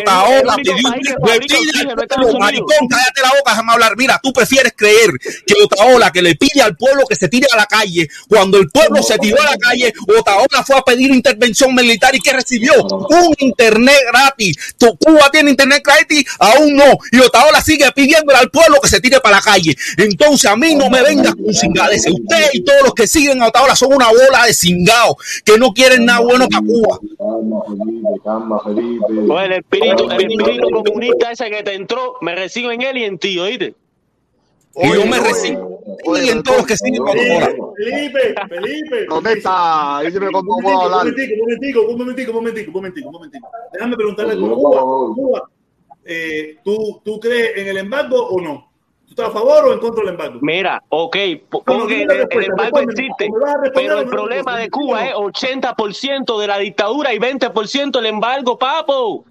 el 1.92 2.00
Otaola 2.00 2.40
maricón, 2.40 2.88
cállate 2.90 3.22
la 3.22 3.30
boca, 3.30 3.52
déjame 3.52 3.72
hablar. 3.74 3.94
Mira, 3.98 4.20
tú 4.22 4.34
prefieres 4.34 4.74
creer 4.76 5.12
que 5.46 5.54
Otaola 5.64 6.12
que 6.12 6.22
le 6.22 6.36
pide 6.36 6.62
al 6.62 6.76
pueblo 6.76 7.04
que 7.08 7.16
se 7.16 7.28
tire 7.28 7.48
a 7.52 7.56
la 7.56 7.66
calle, 7.66 8.08
cuando 8.28 8.58
el 8.58 8.70
pueblo 8.70 9.02
se 9.04 9.18
tiró 9.18 9.42
a 9.42 9.46
la 9.52 9.58
calle, 9.58 9.94
Otaola 10.18 10.64
fue 10.66 10.78
a 10.78 10.82
pedir 10.82 11.12
intervención 11.12 11.74
militar 11.74 12.16
y 12.16 12.20
que 12.20 12.34
recibió 12.34 12.74
un 12.84 13.36
internet 13.40 13.98
gratis. 14.12 14.58
Tu 14.78 14.98
Cuba 14.98 15.30
tiene 15.32 15.52
internet 15.52 15.82
gratis, 15.84 16.26
aún 16.40 16.76
no, 16.76 16.98
y 17.12 17.20
Otaola 17.20 17.62
sigue 17.62 17.90
pidiéndole 17.92 18.38
al 18.40 18.50
pueblo 18.50 18.80
que 18.82 18.88
se 18.90 19.00
tire 19.00 19.20
para 19.20 19.38
la 19.38 19.42
calle. 19.42 19.76
Entonces 19.98 20.50
a 20.50 20.56
mí 20.56 20.76
no 20.76 20.90
me 20.90 21.02
vengas 21.02 21.36
con 21.36 21.54
cingadese. 21.54 22.12
Usted 22.12 22.50
y 22.54 22.62
todos 22.64 22.82
los 22.84 22.94
que 22.94 23.08
siguen 23.08 23.42
a 23.42 23.48
Otaola 23.48 23.76
son 23.76 23.94
una 23.94 24.08
bola 24.10 24.46
de 24.46 24.54
cingados 24.54 25.16
que 25.44 25.58
no 25.58 25.74
quieren 25.74 26.06
nada 26.06 26.20
bueno 26.20 26.48
para 26.50 26.66
Cuba. 26.66 27.00
Oye, 29.30 29.46
el 29.46 29.52
espíritu, 29.54 30.10
el 30.10 30.22
espíritu 30.22 30.70
comunista 30.70 31.32
ese 31.32 31.50
que 31.50 31.64
te 31.64 31.74
entró, 31.74 32.16
me 32.22 32.36
recibo 32.36 32.72
en 32.72 32.82
él 32.82 32.98
y 32.98 33.04
en 33.04 33.18
ti, 33.18 33.38
¿oíste? 33.40 33.74
Y 34.76 34.94
yo 34.94 35.06
me 35.06 35.20
recibo 35.20 35.70
y 36.16 36.30
en 36.30 36.44
todos 36.44 36.60
los 36.60 36.68
que 36.68 36.78
siguen. 36.78 37.04
Felipe, 37.06 38.36
Felipe. 38.48 39.06
¿Dónde 39.08 39.34
está? 39.34 40.02
Dígame 40.04 40.32
cómo 40.32 40.58
puedo 40.62 40.82
hablar. 40.82 41.06
momentico, 41.06 41.34
un 41.34 41.40
momentico, 41.40 41.82
un 41.82 41.98
momentico, 41.98 42.32
un 42.32 42.36
momentico, 42.36 42.70
un 42.70 42.76
momentico, 42.76 43.08
un 43.08 43.14
momentico. 43.14 43.50
Déjame 43.74 43.96
preguntarle 43.96 44.34
algo. 44.34 44.56
Cuba, 44.56 44.82
Cuba, 45.16 45.50
eh, 46.06 46.58
¿tú, 46.64 47.02
¿tú 47.04 47.20
crees 47.20 47.58
en 47.58 47.68
el 47.68 47.78
embargo 47.78 48.28
o 48.28 48.42
no? 48.42 48.69
¿Tú 49.20 49.26
estás 49.26 49.36
a 49.36 49.40
favor 49.40 49.66
o 49.66 49.74
en 49.74 49.80
contra 49.80 50.04
del 50.04 50.14
embargo? 50.14 50.40
Mira, 50.42 50.82
ok, 50.88 51.18
porque 51.50 52.04
el, 52.04 52.12
el 52.30 52.44
embargo 52.46 52.80
existe, 52.80 53.30
¿Me 53.30 53.40
vas 53.40 53.56
a 53.56 53.62
responder 53.62 53.74
pero 53.74 54.00
el 54.00 54.08
problema 54.08 54.58
de 54.58 54.70
Cuba 54.70 55.08
es 55.08 55.14
80% 55.14 56.40
de 56.40 56.48
la 56.48 56.58
dictadura 56.58 57.14
y 57.14 57.20
20% 57.20 58.00
el 58.00 58.06
embargo, 58.06 58.58
papo. 58.58 59.26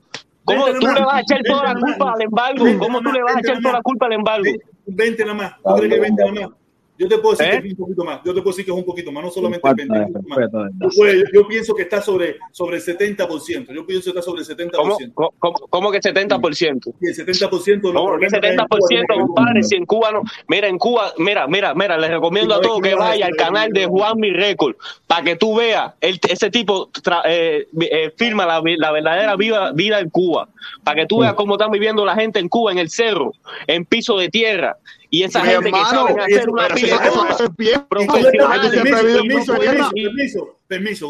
¿Cómo 0.45 0.67
tú 0.67 0.87
le 0.87 1.01
vas 1.01 1.15
a 1.15 1.21
echar 1.21 1.41
toda 1.43 1.73
la 1.73 1.75
culpa 1.75 2.13
al 2.13 2.21
embargo? 2.23 2.67
¿Cómo 2.79 3.01
tú 3.01 3.13
le 3.13 3.23
vas 3.23 3.37
a 3.37 3.41
echar 3.41 3.63
toda 3.63 3.75
la 3.75 3.83
culpa 3.83 4.07
al 4.07 4.13
embargo? 4.13 4.45
20 4.87 5.23
nada 5.25 5.35
más. 5.35 5.53
¿Tú 5.57 5.75
crees 5.77 5.95
que 5.95 6.01
20 6.01 6.23
nada 6.23 6.49
más? 6.49 6.59
Yo 6.99 7.07
te 7.09 7.19
puedo 7.19 7.37
decir 7.37 7.55
¿Eh? 7.55 7.63
que 7.63 7.69
es 7.69 7.73
un 7.75 7.79
poquito 7.79 8.05
más. 8.05 8.21
Yo 8.25 8.35
te 8.35 8.43
puedo 8.43 8.51
decir 8.57 8.65
que 8.65 8.73
es 8.73 8.77
un 8.77 8.85
poquito 8.85 9.13
más, 9.13 9.25
no 9.25 9.31
solamente 9.31 9.61
Falta 9.63 9.83
20. 9.87 9.95
de 9.99 10.05
un 10.05 10.13
poquito 10.13 10.59
más. 10.59 11.31
yo 11.33 11.47
pienso 11.47 11.75
que 11.75 11.83
está 11.83 12.03
sobre, 12.03 12.37
sobre 12.53 12.77
el 12.79 12.83
70%. 12.83 13.73
Yo 13.73 13.87
pienso 13.87 14.13
que 14.13 14.19
está 14.19 14.23
sobre 14.23 14.43
el 14.43 14.49
70%. 14.49 15.13
¿Cómo, 15.15 15.33
cómo, 15.39 15.55
cómo 15.71 15.93
que 15.93 16.01
70%? 16.01 16.95
Y 17.01 17.07
el 17.09 17.15
70% 17.17 17.65
de 17.65 17.93
los 17.93 17.93
¿Cómo 17.93 18.19
que 18.19 18.27
problemas 18.27 18.41
que 18.41 18.47
hay 18.47 18.53
en 18.53 18.59
70%, 18.59 18.67
Cuba 18.69 18.79
tiene 18.89 19.05
que 19.07 19.13
ver 19.13 19.19
con 19.19 19.27
compadre? 19.29 19.63
Si 19.63 19.77
en 19.77 19.87
Cuba 19.87 20.11
no. 20.13 20.23
Mira, 20.49 20.69
en 20.69 20.79
Cuba, 20.79 21.13
mira, 21.19 21.47
mira, 21.47 21.75
mira, 21.75 21.97
les 21.99 22.11
recomiendo 22.11 22.55
a 22.55 22.61
todos 22.61 22.81
que 22.81 22.95
vaya 22.95 23.27
al 23.27 23.37
canal 23.37 23.71
de 23.71 23.87
Juan 23.87 24.19
Mi 24.19 24.31
Record 24.33 24.75
para 25.07 25.23
que 25.23 25.37
tú 25.37 25.55
veas, 25.57 25.95
el- 26.01 26.19
ese 26.29 26.51
tipo 26.51 26.91
tra- 26.91 27.23
eh, 27.27 27.69
eh, 27.81 28.13
firma 28.17 28.45
la, 28.45 28.61
la 28.77 28.91
verdadera 28.93 29.37
vida, 29.37 29.73
vida 29.73 30.01
en 30.01 30.11
Cuba. 30.11 30.49
Para 30.85 31.01
que 31.03 31.07
tú 31.07 31.21
veas 31.21 31.35
cómo 31.35 31.55
están 31.55 31.71
viviendo 31.71 32.05
la 32.05 32.15
gente 32.17 32.39
en 32.41 32.49
Cuba, 32.49 32.73
en 32.73 32.79
el 32.79 32.91
cerro, 32.91 33.33
en 33.67 33.85
piso 33.85 34.19
de 34.19 34.29
tierra. 34.29 34.77
Y 35.11 35.23
esa 35.23 35.43
Mi 35.43 35.49
gente 35.51 35.71
que 35.73 35.77
hermano, 35.79 35.89
saben 36.09 36.21
hacer 36.21 36.51
una 36.51 36.69
pila 36.69 36.97
eso- 36.97 37.29
eso 37.31 37.45
es 37.45 37.57
bien. 37.57 37.87
permiso, 37.89 39.55
permiso, 39.55 39.55
permiso, 39.59 40.57
permiso, 40.67 41.09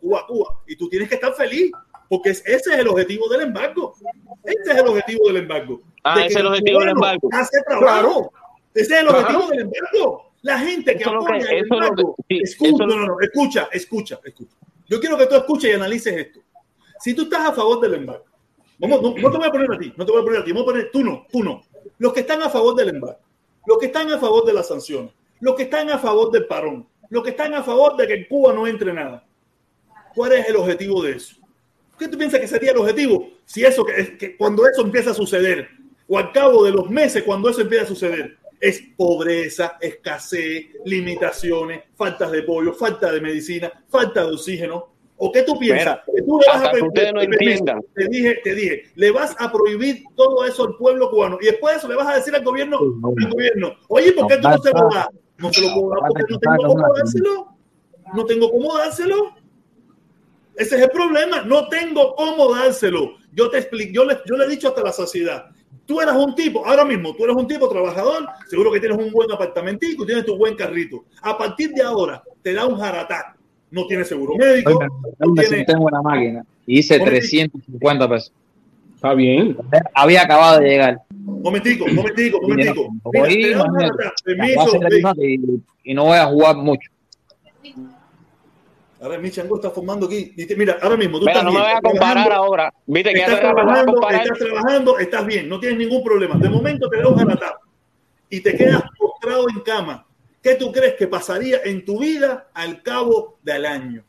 Cuba, 0.00 0.26
Cuba. 0.26 0.60
Y 0.66 0.76
tú 0.76 0.88
tienes 0.88 1.08
que 1.08 1.14
estar 1.14 1.32
feliz, 1.34 1.70
porque 2.08 2.30
es- 2.30 2.42
ese 2.44 2.72
es 2.72 2.78
el 2.80 2.88
objetivo 2.88 3.28
del 3.28 3.42
embargo. 3.42 3.94
Ese 4.44 4.72
es 4.72 4.78
el 4.78 4.86
objetivo 4.88 5.28
del 5.28 5.36
embargo. 5.38 5.80
Ah, 6.02 6.16
De 6.16 6.20
ese 6.22 6.28
que 6.28 6.34
es 6.34 6.40
el 6.40 6.46
objetivo 6.48 6.80
del 6.80 6.88
embargo. 6.90 7.28
Hace 7.32 7.58
trabajo. 7.66 8.32
Ese 8.74 8.94
es 8.94 9.00
el 9.02 9.08
objetivo 9.08 9.46
del 9.48 9.60
embargo. 9.60 10.32
La 10.42 10.58
gente 10.58 10.92
que 10.96 11.04
que- 11.04 11.08
apoya 11.08 11.36
el 11.36 11.46
que- 11.48 11.58
embargo. 11.58 12.16
escucha, 12.28 12.86
no, 12.86 12.96
no, 13.06 13.16
escucha, 13.20 13.68
escucha, 13.72 14.18
escucha. 14.24 14.56
Yo 14.88 14.98
quiero 14.98 15.16
que 15.16 15.26
tú 15.26 15.36
escuches 15.36 15.70
y 15.70 15.74
analices 15.74 16.16
esto. 16.16 16.40
Si 16.98 17.14
tú 17.14 17.22
estás 17.22 17.50
a 17.50 17.52
favor 17.52 17.80
del 17.80 17.94
embargo, 17.94 18.24
vamos, 18.78 19.00
no, 19.00 19.14
no 19.16 19.30
te 19.30 19.38
voy 19.38 19.46
a 19.46 19.50
poner 19.52 19.72
a 19.72 19.78
ti, 19.78 19.92
no 19.96 20.04
te 20.04 20.10
voy 20.10 20.20
a 20.20 20.24
poner 20.24 20.40
a 20.40 20.44
ti, 20.44 20.50
vamos 20.52 20.68
a 20.68 20.72
poner 20.72 20.90
tú 20.92 21.04
no, 21.04 21.24
tú 21.30 21.44
no. 21.44 21.62
Los 22.02 22.12
que 22.12 22.20
están 22.22 22.42
a 22.42 22.50
favor 22.50 22.74
del 22.74 22.88
embargo, 22.88 23.20
los 23.64 23.78
que 23.78 23.86
están 23.86 24.10
a 24.10 24.18
favor 24.18 24.44
de 24.44 24.52
las 24.52 24.66
sanciones, 24.66 25.12
los 25.38 25.54
que 25.54 25.62
están 25.62 25.88
a 25.88 26.00
favor 26.00 26.32
del 26.32 26.46
parón, 26.46 26.84
los 27.10 27.22
que 27.22 27.30
están 27.30 27.54
a 27.54 27.62
favor 27.62 27.96
de 27.96 28.08
que 28.08 28.14
en 28.14 28.24
Cuba 28.24 28.52
no 28.52 28.66
entre 28.66 28.92
nada. 28.92 29.24
¿Cuál 30.12 30.32
es 30.32 30.48
el 30.48 30.56
objetivo 30.56 31.00
de 31.04 31.12
eso? 31.12 31.36
¿Qué 31.96 32.08
tú 32.08 32.18
piensas 32.18 32.40
que 32.40 32.48
sería 32.48 32.72
el 32.72 32.78
objetivo? 32.78 33.28
Si 33.44 33.64
eso, 33.64 33.84
que, 33.84 34.18
que 34.18 34.36
cuando 34.36 34.66
eso 34.66 34.82
empieza 34.82 35.12
a 35.12 35.14
suceder, 35.14 35.68
o 36.08 36.18
al 36.18 36.32
cabo 36.32 36.64
de 36.64 36.72
los 36.72 36.90
meses, 36.90 37.22
cuando 37.22 37.48
eso 37.48 37.60
empieza 37.60 37.84
a 37.84 37.88
suceder, 37.88 38.36
es 38.60 38.82
pobreza, 38.96 39.78
escasez, 39.80 40.70
limitaciones, 40.84 41.84
faltas 41.94 42.32
de 42.32 42.42
pollo, 42.42 42.74
falta 42.74 43.12
de 43.12 43.20
medicina, 43.20 43.84
falta 43.88 44.24
de 44.24 44.32
oxígeno. 44.32 44.91
¿O 45.24 45.30
qué 45.30 45.44
tú 45.44 45.56
piensas? 45.56 46.00
Mira, 46.08 46.16
que 46.16 46.22
tú 46.22 46.40
le 46.40 46.46
vas 46.48 46.68
a 46.68 46.84
ustedes 46.84 47.14
no 47.14 47.20
entiendan. 47.20 47.80
Te 47.94 48.08
dije, 48.08 48.40
te 48.42 48.54
dije, 48.56 48.82
le 48.96 49.12
vas 49.12 49.36
a 49.38 49.52
prohibir 49.52 50.02
todo 50.16 50.44
eso 50.44 50.64
al 50.64 50.74
pueblo 50.74 51.08
cubano 51.10 51.38
y 51.40 51.44
después 51.44 51.74
de 51.74 51.78
eso 51.78 51.88
le 51.88 51.94
vas 51.94 52.08
a 52.08 52.16
decir 52.16 52.34
al 52.34 52.42
gobierno, 52.42 52.76
al 52.80 53.30
gobierno, 53.30 53.76
oye, 53.86 54.10
¿por 54.14 54.26
qué 54.26 54.38
tú 54.38 54.48
no 54.48 54.58
se 54.58 54.72
lo 54.72 54.88
das? 54.92 55.06
No 55.38 55.52
se 55.52 55.60
lo 55.60 55.74
puedo 55.74 55.90
dar 55.90 56.08
porque 56.08 56.24
no 56.28 56.38
tengo 56.40 56.66
cómo 56.66 56.94
dárselo. 56.96 57.48
No 58.14 58.24
tengo 58.24 58.50
cómo 58.50 58.76
dárselo. 58.76 59.34
Ese 60.56 60.76
es 60.76 60.82
el 60.82 60.90
problema. 60.90 61.42
No 61.42 61.68
tengo 61.68 62.16
cómo 62.16 62.52
dárselo. 62.52 63.12
Yo 63.32 63.48
te 63.48 63.58
explico, 63.58 63.92
yo 63.92 64.04
le, 64.04 64.18
yo 64.26 64.36
le 64.36 64.46
he 64.46 64.48
dicho 64.48 64.70
hasta 64.70 64.82
la 64.82 64.92
saciedad. 64.92 65.46
Tú 65.86 66.00
eras 66.00 66.16
un 66.16 66.34
tipo, 66.34 66.66
ahora 66.66 66.84
mismo, 66.84 67.14
tú 67.14 67.22
eres 67.22 67.36
un 67.36 67.46
tipo 67.46 67.68
trabajador, 67.68 68.26
seguro 68.48 68.72
que 68.72 68.80
tienes 68.80 68.98
un 68.98 69.12
buen 69.12 69.30
apartamentico, 69.30 70.04
tienes 70.04 70.26
tu 70.26 70.36
buen 70.36 70.56
carrito. 70.56 71.04
A 71.22 71.38
partir 71.38 71.70
de 71.70 71.82
ahora, 71.82 72.24
te 72.42 72.52
da 72.52 72.66
un 72.66 72.76
jaratá. 72.76 73.36
No 73.72 73.86
tienes 73.86 74.06
seguro 74.06 74.36
médico, 74.36 74.78
Oye, 74.78 74.88
no 75.18 75.32
me 75.32 75.44
senté 75.44 75.72
en 75.72 75.78
una 75.78 76.02
máquina 76.02 76.44
y 76.66 76.78
hice 76.80 76.98
Momentico. 76.98 77.48
350 77.48 78.08
pesos. 78.08 78.32
Está 78.94 79.14
bien. 79.14 79.56
Había 79.94 80.22
acabado 80.22 80.60
de 80.60 80.68
llegar. 80.68 81.00
Momentico, 81.10 81.86
momentico, 81.88 82.40
momentico. 82.40 82.88
Y 83.28 83.36
Mira, 83.36 83.64
te 84.24 84.34
Permiso, 84.36 85.14
y, 85.18 85.62
y 85.84 85.94
no 85.94 86.04
voy 86.04 86.18
a 86.18 86.26
jugar 86.26 86.56
mucho. 86.56 86.88
Ahora 89.00 89.18
mi 89.18 89.30
chango 89.30 89.56
está 89.56 89.70
formando 89.70 90.06
aquí. 90.06 90.32
Mira, 90.56 90.78
ahora 90.80 90.96
mismo 90.96 91.18
tú 91.18 91.24
Mira, 91.24 91.40
estás 91.40 91.44
no 91.44 91.52
me 91.52 91.58
bien, 91.58 91.70
voy 91.70 91.78
a 91.78 91.80
comparar 91.80 92.26
trabajando, 92.26 92.44
ahora. 92.44 92.74
Viste 92.86 93.12
que 93.12 93.18
ya 93.18 93.24
estás 93.24 93.40
te 93.40 93.46
me 93.46 93.52
vas 93.52 93.58
a 93.58 93.84
trabajando, 93.84 94.10
estás 94.10 94.38
trabajando, 94.38 94.98
estás 94.98 95.26
bien, 95.26 95.48
no 95.48 95.58
tienes 95.58 95.78
ningún 95.78 96.04
problema. 96.04 96.36
De 96.36 96.48
momento 96.48 96.88
te 96.88 96.98
da 96.98 97.08
un 97.08 97.16
jaratá 97.16 97.58
y 98.30 98.40
te 98.40 98.54
quedas 98.54 98.84
postrado 98.96 99.46
en 99.48 99.60
cama. 99.62 100.06
¿Qué 100.42 100.56
tú 100.56 100.72
crees 100.72 100.94
que 100.94 101.06
pasaría 101.06 101.60
en 101.64 101.84
tu 101.84 102.00
vida 102.00 102.48
al 102.52 102.82
cabo 102.82 103.38
del 103.42 103.64
año? 103.64 104.04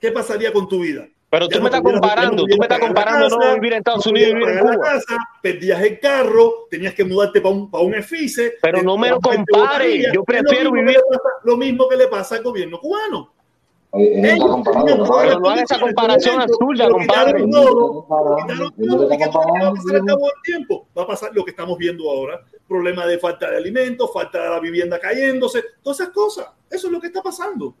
¿Qué 0.00 0.10
pasaría 0.10 0.52
con 0.52 0.66
tu 0.68 0.80
vida? 0.80 1.06
Pero 1.28 1.46
tú 1.46 1.56
me 1.56 1.60
no 1.60 1.66
estás 1.66 1.82
no 1.82 1.90
comparando, 1.92 2.44
tú 2.44 2.56
me 2.58 2.64
estás 2.64 2.78
comparando 2.80 3.28
no 3.28 3.38
casa, 3.38 3.54
vivir 3.54 3.72
en 3.74 3.78
Estados 3.78 4.04
no 4.06 4.10
Unidos 4.10 4.30
y 4.30 4.34
vivir 4.34 4.48
en 4.48 4.58
Cuba. 4.58 4.72
la 4.72 4.80
casa, 4.80 5.16
perdías 5.40 5.82
el 5.82 6.00
carro, 6.00 6.52
tenías 6.70 6.94
que 6.94 7.04
mudarte 7.04 7.40
para 7.40 7.54
un, 7.54 7.70
para 7.70 7.84
un 7.84 7.94
EFICE. 7.94 8.54
Pero 8.60 8.82
no 8.82 8.96
me 8.98 9.10
lo 9.10 9.18
te- 9.20 9.30
te 9.30 9.36
compare, 9.36 9.60
botarías. 9.84 10.12
yo 10.12 10.24
prefiero 10.24 10.64
lo 10.64 10.72
vivir- 10.72 10.96
pasa- 11.08 11.22
lo 11.44 11.56
mismo 11.56 11.88
que 11.88 11.96
le 11.96 12.08
pasa 12.08 12.34
al 12.36 12.42
gobierno 12.42 12.80
cubano. 12.80 13.32
No 14.96 15.18
hagas 15.18 15.62
esa 15.62 15.80
comparación 15.80 16.40
absurda, 16.40 16.88
compadre. 16.90 17.44
Va 20.96 21.02
a 21.02 21.06
pasar 21.06 21.30
lo 21.34 21.44
que 21.44 21.50
estamos 21.50 21.76
viendo 21.76 22.08
ahora, 22.08 22.40
problema 22.68 23.04
de 23.06 23.18
falta 23.18 23.50
de 23.50 23.56
alimentos, 23.56 24.10
falta 24.12 24.42
de 24.42 24.50
la 24.50 24.60
vivienda 24.60 24.98
cayéndose, 25.00 25.64
todas 25.82 26.00
esas 26.00 26.12
cosas. 26.12 26.46
Eso 26.70 26.86
es 26.86 26.92
lo 26.92 27.00
que 27.00 27.08
está 27.08 27.20
pasando. 27.22 27.74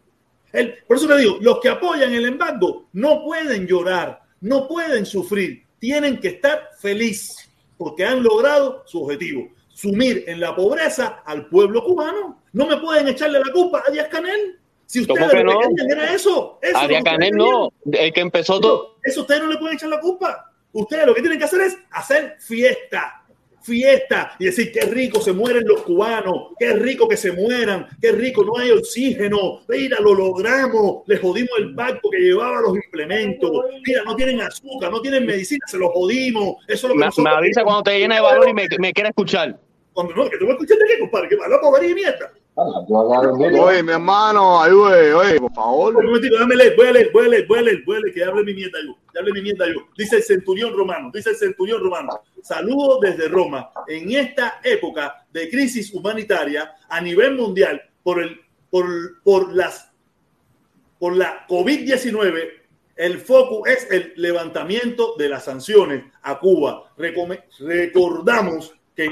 El- 0.52 0.74
por 0.86 0.96
eso 0.96 1.06
le 1.06 1.16
digo, 1.18 1.36
los 1.40 1.60
que 1.60 1.68
apoyan 1.68 2.12
el 2.12 2.26
embargo 2.26 2.86
no 2.94 3.22
pueden 3.24 3.66
llorar, 3.68 4.20
no 4.40 4.66
pueden 4.66 5.06
sufrir, 5.06 5.62
tienen 5.78 6.18
que 6.18 6.28
estar 6.28 6.70
felices 6.78 7.48
porque 7.78 8.04
han 8.04 8.22
logrado 8.22 8.82
su 8.84 9.02
objetivo, 9.04 9.48
sumir 9.68 10.24
en 10.26 10.40
la 10.40 10.54
pobreza 10.56 11.22
al 11.24 11.46
pueblo 11.48 11.84
cubano. 11.84 12.42
No 12.52 12.66
me 12.66 12.76
pueden 12.78 13.06
echarle 13.08 13.38
la 13.38 13.52
culpa 13.52 13.82
a 13.86 13.90
Díaz 13.92 14.08
Canel. 14.08 14.58
Si 14.90 15.06
¿Cómo 15.06 15.24
ustedes 15.24 15.38
que 15.38 15.44
lo 15.44 15.52
no? 15.52 15.60
era 15.88 16.12
eso, 16.12 16.58
eso 16.60 16.76
A 16.76 16.82
es 16.82 16.82
lo 16.82 16.88
Díaz 16.88 17.04
que 17.04 17.10
ustedes 17.10 17.30
Canel 17.30 17.36
no, 17.36 17.72
el 17.92 18.12
que 18.12 18.20
empezó 18.20 18.60
todo. 18.60 18.96
eso 19.04 19.20
ustedes 19.20 19.40
no 19.40 19.46
le 19.46 19.56
pueden 19.56 19.76
echar 19.76 19.88
la 19.88 20.00
culpa. 20.00 20.50
Ustedes 20.72 21.06
lo 21.06 21.14
que 21.14 21.20
tienen 21.20 21.38
que 21.38 21.44
hacer 21.44 21.60
es 21.60 21.78
hacer 21.92 22.34
fiesta, 22.40 23.22
fiesta 23.62 24.32
y 24.40 24.46
decir 24.46 24.72
qué 24.72 24.80
rico 24.86 25.20
se 25.20 25.32
mueren 25.32 25.62
los 25.64 25.82
cubanos, 25.82 26.54
qué 26.58 26.72
rico 26.72 27.06
que 27.06 27.16
se 27.16 27.30
mueran, 27.30 27.86
qué 28.02 28.10
rico 28.10 28.42
no 28.42 28.58
hay 28.58 28.72
oxígeno, 28.72 29.60
mira, 29.68 30.00
lo 30.00 30.12
logramos, 30.12 31.04
les 31.06 31.20
jodimos 31.20 31.56
el 31.58 31.72
barco 31.72 32.10
que 32.10 32.18
llevaba 32.18 32.60
los 32.60 32.74
implementos, 32.74 33.48
mira, 33.86 34.02
no 34.04 34.16
tienen 34.16 34.40
azúcar, 34.40 34.90
no 34.90 35.00
tienen 35.00 35.24
medicina, 35.24 35.64
se 35.68 35.78
los 35.78 35.90
jodimos. 35.92 36.56
Eso 36.66 36.88
es 36.88 36.96
lo 36.96 37.12
que 37.14 37.22
Me, 37.22 37.30
avisa 37.30 37.62
cuando 37.62 37.84
te 37.84 37.96
llene 37.96 38.16
de 38.16 38.22
valor 38.22 38.48
y 38.48 38.54
me, 38.54 38.66
me 38.80 38.92
quiera 38.92 39.10
escuchar. 39.10 39.56
Cuando 39.92 40.16
no, 40.16 40.28
que 40.28 40.36
te 40.36 40.42
voy 40.42 40.50
a 40.50 40.54
escuchar 40.54 40.78
de 40.78 40.84
qué, 40.88 40.98
compadre, 40.98 41.28
que 41.28 41.36
va 41.36 41.46
a 41.46 41.60
poder 41.60 41.88
y 41.88 41.94
mierda. 41.94 42.32
Oye, 43.64 43.82
mi 43.82 43.92
hermano, 43.92 44.60
ayude, 44.60 45.14
oye, 45.14 45.40
por 45.40 45.52
favor. 45.54 45.96
Un 45.96 46.04
momentito, 46.06 46.34
déjame 46.34 46.56
leer, 46.56 46.74
voy 46.76 46.86
a 46.88 46.92
leer, 46.92 47.10
voy 47.12 47.24
a 47.24 47.28
leer, 47.28 47.46
voy 47.46 47.58
a 47.58 47.62
leer, 47.62 47.82
voy 47.86 47.96
a 47.96 48.00
leer, 48.00 48.14
que 48.14 48.24
hable 48.24 48.44
mi 48.44 48.54
mierda 48.54 48.78
yo, 48.84 48.96
que 49.12 49.18
hable 49.18 49.32
mi 49.32 49.42
mierda 49.42 49.66
yo. 49.68 49.80
Dice 49.96 50.16
el 50.16 50.22
centurión 50.22 50.76
romano, 50.76 51.10
dice 51.14 51.30
el 51.30 51.36
centurión 51.36 51.82
romano. 51.82 52.20
Saludos 52.42 53.00
desde 53.00 53.28
Roma. 53.28 53.70
En 53.88 54.10
esta 54.12 54.60
época 54.64 55.26
de 55.32 55.48
crisis 55.48 55.94
humanitaria 55.94 56.72
a 56.88 57.00
nivel 57.00 57.36
mundial 57.36 57.80
por 58.02 58.20
el, 58.22 58.40
por, 58.68 58.86
por 59.22 59.54
las, 59.54 59.90
por 60.98 61.16
la 61.16 61.46
COVID-19, 61.46 62.48
el 62.96 63.18
foco 63.20 63.64
es 63.66 63.90
el 63.90 64.12
levantamiento 64.16 65.14
de 65.16 65.28
las 65.30 65.44
sanciones 65.44 66.04
a 66.22 66.38
Cuba. 66.38 66.92
Recome- 66.98 67.44
recordamos 67.60 68.74
que 68.94 69.08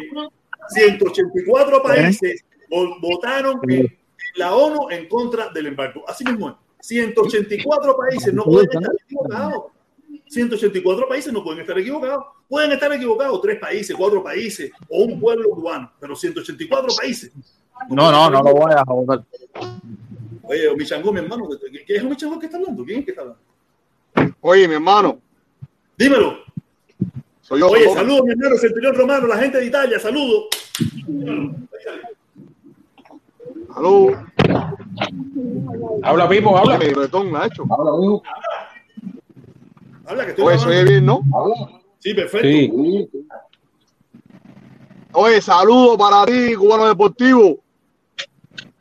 184 0.69 1.82
países 1.82 2.44
votaron 2.68 3.60
en 3.68 3.98
la 4.36 4.54
ONU 4.54 4.90
en 4.90 5.08
contra 5.08 5.48
del 5.48 5.66
embargo. 5.66 6.04
Así 6.06 6.24
mismo 6.24 6.50
es. 6.50 6.54
184 6.80 7.96
países 7.96 8.32
no 8.32 8.44
pueden 8.44 8.68
estar 8.70 8.94
equivocados. 9.04 9.64
184 10.28 11.08
países 11.08 11.32
no 11.32 11.42
pueden 11.42 11.60
estar 11.60 11.78
equivocados. 11.78 12.24
Pueden 12.48 12.72
estar 12.72 12.92
equivocados 12.92 13.40
tres 13.42 13.58
países, 13.58 13.94
cuatro 13.96 14.22
países 14.22 14.70
o 14.88 15.04
un 15.04 15.20
pueblo 15.20 15.50
cubano, 15.50 15.92
pero 16.00 16.16
184 16.16 16.88
países. 16.98 17.32
No, 17.90 18.10
no, 18.10 18.30
no 18.30 18.42
lo 18.42 18.52
voy 18.52 18.72
a 18.74 18.82
votar. 18.84 19.24
Oye, 20.42 20.74
Michango, 20.76 21.12
mi 21.12 21.20
hermano, 21.20 21.46
¿qué, 21.86 21.96
es 21.96 22.02
un 22.02 22.08
Michango 22.08 22.38
que 22.38 22.46
está 22.46 22.58
hablando? 22.58 22.84
¿Quién 22.84 23.00
es 23.00 23.04
que 23.04 23.10
está 23.10 23.22
hablando? 23.22 24.34
Oye, 24.40 24.66
mi 24.66 24.74
hermano. 24.74 25.20
Dímelo. 25.96 26.38
Soy 27.42 27.60
yo. 27.60 27.68
Oye, 27.68 27.92
saludos, 27.92 28.22
mi 28.24 28.32
hermano, 28.32 28.56
Centurión 28.56 28.94
Romano, 28.94 29.26
la 29.26 29.38
gente 29.38 29.58
de 29.58 29.66
Italia, 29.66 29.98
saludos. 30.00 30.46
Salud. 33.78 34.12
Habla, 36.02 36.28
Pipo, 36.28 36.59
habla. 36.59 36.78
Bretón, 36.78 37.30
Nacho. 37.32 37.62
Habla 40.05 40.24
que 40.24 40.30
estoy 40.30 40.44
Oye, 40.46 40.56
grabando. 40.56 40.90
bien, 40.90 41.06
¿no? 41.06 41.20
Sí, 42.00 42.14
perfecto. 42.14 42.48
Sí. 42.48 43.09
Oye, 45.12 45.40
saludos 45.40 45.96
para 45.96 46.26
ti, 46.26 46.55
cubano 46.56 46.86
deportivo. 46.88 47.59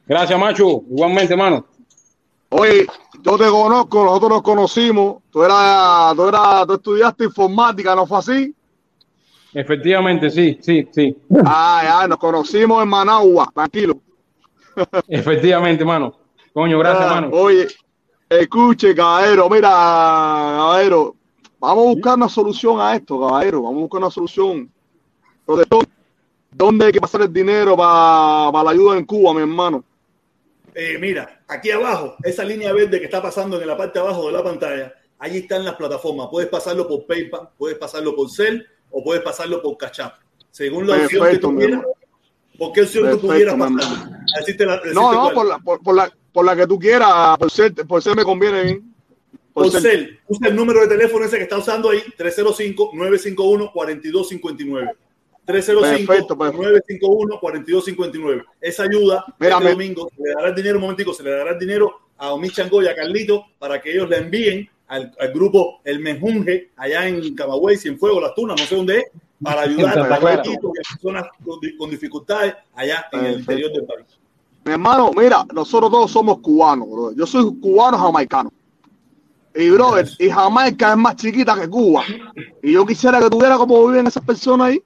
Gracias, 0.07 0.40
macho. 0.40 0.82
Igualmente, 0.90 1.34
hermano. 1.34 1.65
Oye, 2.49 2.88
yo 3.22 3.38
te 3.38 3.48
conozco, 3.49 4.03
nosotros 4.03 4.30
nos 4.32 4.41
conocimos. 4.41 5.18
Tú 5.30 5.44
eras, 5.44 6.15
tú 6.15 6.28
eras, 6.28 6.65
tú 6.65 6.74
estudiaste 6.74 7.26
informática, 7.26 7.94
¿no 7.94 8.07
fue 8.07 8.18
así? 8.18 8.56
Efectivamente, 9.53 10.30
sí, 10.32 10.57
sí, 10.61 10.88
sí. 10.91 11.15
Ah, 11.45 11.82
ya, 11.84 12.07
nos 12.07 12.18
conocimos 12.18 12.82
en 12.82 12.90
Managua, 12.90 13.52
tranquilo. 13.53 13.99
Efectivamente, 15.08 15.84
mano. 15.86 16.16
Coño, 16.54 16.80
gracias, 16.80 17.08
Ah, 17.10 17.14
mano. 17.22 17.30
Oye, 17.34 17.68
escuche, 18.30 18.95
caballero, 18.95 19.49
mira, 19.49 19.70
caballero, 19.70 21.16
vamos 21.60 21.86
a 21.86 21.90
buscar 21.90 22.16
una 22.16 22.30
solución 22.30 22.80
a 22.82 22.95
esto, 22.95 23.20
caballero, 23.20 23.62
vamos 23.62 23.78
a 23.78 23.82
buscar 23.82 23.99
una 23.99 24.12
solución. 24.12 24.72
Protector, 25.45 25.86
¿dónde 26.52 26.86
hay 26.88 26.91
que 26.91 27.02
pasar 27.02 27.22
el 27.22 27.32
dinero 27.32 27.78
para 27.78 28.64
la 28.64 28.72
ayuda 28.72 28.98
en 28.98 29.06
Cuba, 29.06 29.34
mi 29.34 29.41
hermano? 29.41 29.84
Eh, 30.74 30.98
mira, 30.99 31.41
aquí 31.48 31.72
abajo, 31.72 32.16
esa 32.24 32.44
línea 32.44 32.72
verde 32.74 32.99
que 32.99 33.06
está 33.06 33.22
pasando 33.22 33.60
en 33.60 33.68
la 33.68 33.78
parte 33.78 33.99
de 33.99 34.06
abajo 34.06 34.28
de 34.28 34.34
la 34.34 34.44
pantalla, 34.44 34.94
ahí 35.20 35.38
están 35.38 35.66
las 35.66 35.76
plataformas. 35.76 36.28
Puedes 36.30 36.49
pasarlo 36.49 36.88
por 36.88 37.06
PayPal, 37.06 37.49
puedes 37.58 37.78
pasarlo 37.78 38.16
por 38.16 38.30
Cell 38.30 38.62
o 38.91 39.04
puedes 39.04 39.24
pasarlo 39.24 39.62
por 39.62 39.76
Cash 39.78 40.02
App. 40.02 40.16
Según 40.52 40.88
la 40.88 40.94
opción 40.95 41.10
que 41.10 41.20
Perfecto, 41.20 41.49
tú 41.49 41.56
quieras, 41.58 41.82
hermano. 42.58 42.60
¿por 42.60 42.72
qué 42.74 42.82
opción 42.82 43.12
tú 43.12 43.20
pudieras 43.28 43.56
mi 43.56 43.62
pasarlo? 43.76 43.94
hermano. 43.96 44.18
A 44.36 44.40
decirte 44.40 44.66
la- 44.66 44.74
decirte 44.78 44.96
No, 44.96 45.14
no, 45.14 45.34
por 45.34 45.46
la, 45.48 45.60
por, 45.60 45.82
por 45.82 45.96
la, 45.96 46.12
por 46.34 46.46
la 46.46 46.56
que 46.56 46.68
tú 46.68 46.78
quieras, 46.80 47.38
por 47.38 47.52
ser, 47.52 47.74
por 47.74 48.02
ser 48.04 48.16
me 48.16 48.24
conviene 48.24 48.64
bien. 48.64 48.94
Por 49.54 49.72
ser. 49.72 50.20
Usa 50.28 50.50
el 50.50 50.56
número 50.56 50.82
de 50.82 50.88
teléfono 50.88 51.26
ese 51.26 51.38
que 51.38 51.44
está 51.44 51.58
usando 51.58 51.90
ahí, 51.90 52.00
305-951-4259. 52.18 54.92
Perfecto, 55.46 56.38
perfecto. 56.38 56.68
305-951-4259. 57.00 58.46
Esa 58.62 58.84
ayuda, 58.84 59.26
Mira, 59.40 59.58
este 59.58 59.70
domingo, 59.72 60.10
se 60.16 60.22
le 60.24 60.34
dará 60.34 60.50
el 60.50 60.56
dinero, 60.56 60.76
un 60.78 60.82
momentico, 60.82 61.14
se 61.14 61.24
le 61.24 61.32
dará 61.32 61.52
el 61.52 61.60
dinero 61.60 62.00
a 62.18 62.34
Omi 62.34 62.50
Chango 62.50 62.82
y 62.84 62.88
a 62.88 62.96
Carlito 62.96 63.46
para 63.58 63.82
que 63.82 63.92
ellos 63.94 64.10
le 64.10 64.18
envíen 64.18 64.70
al, 64.88 65.14
al 65.20 65.32
grupo 65.34 65.80
El 65.86 66.00
Menjunje, 66.00 66.72
allá 66.76 67.08
en 67.08 67.34
Camagüey, 67.36 67.78
Cienfuegos, 67.78 68.22
Las 68.22 68.36
Tunas, 68.36 68.60
no 68.60 68.68
sé 68.68 68.76
dónde 68.76 68.98
es, 69.00 69.06
para 69.41 69.61
ayudar 69.61 69.99
a 69.99 70.34
equipos 70.34 70.72
y 70.76 70.80
a 70.80 70.95
personas 70.95 71.26
con, 71.45 71.59
di- 71.59 71.77
con 71.77 71.89
dificultades 71.89 72.55
allá 72.76 73.05
en 73.11 73.26
el 73.26 73.39
interior 73.39 73.72
del 73.72 73.85
país. 73.85 74.05
Mi 74.65 74.73
hermano, 74.73 75.11
mira, 75.15 75.45
nosotros 75.53 75.89
todos 75.91 76.11
somos 76.11 76.39
cubanos, 76.39 76.89
bro. 76.89 77.11
Yo 77.14 77.26
soy 77.26 77.55
cubano 77.59 77.97
jamaicano. 77.97 78.51
Y, 79.55 79.69
brother, 79.69 80.07
y 80.19 80.30
Jamaica 80.30 80.91
es 80.91 80.97
más 80.97 81.15
chiquita 81.15 81.59
que 81.59 81.68
Cuba. 81.68 82.03
Y 82.61 82.73
yo 82.73 82.85
quisiera 82.85 83.19
que 83.19 83.30
tuviera 83.30 83.57
como 83.57 83.88
viven 83.88 84.05
esas 84.05 84.23
personas 84.23 84.68
ahí. 84.68 84.84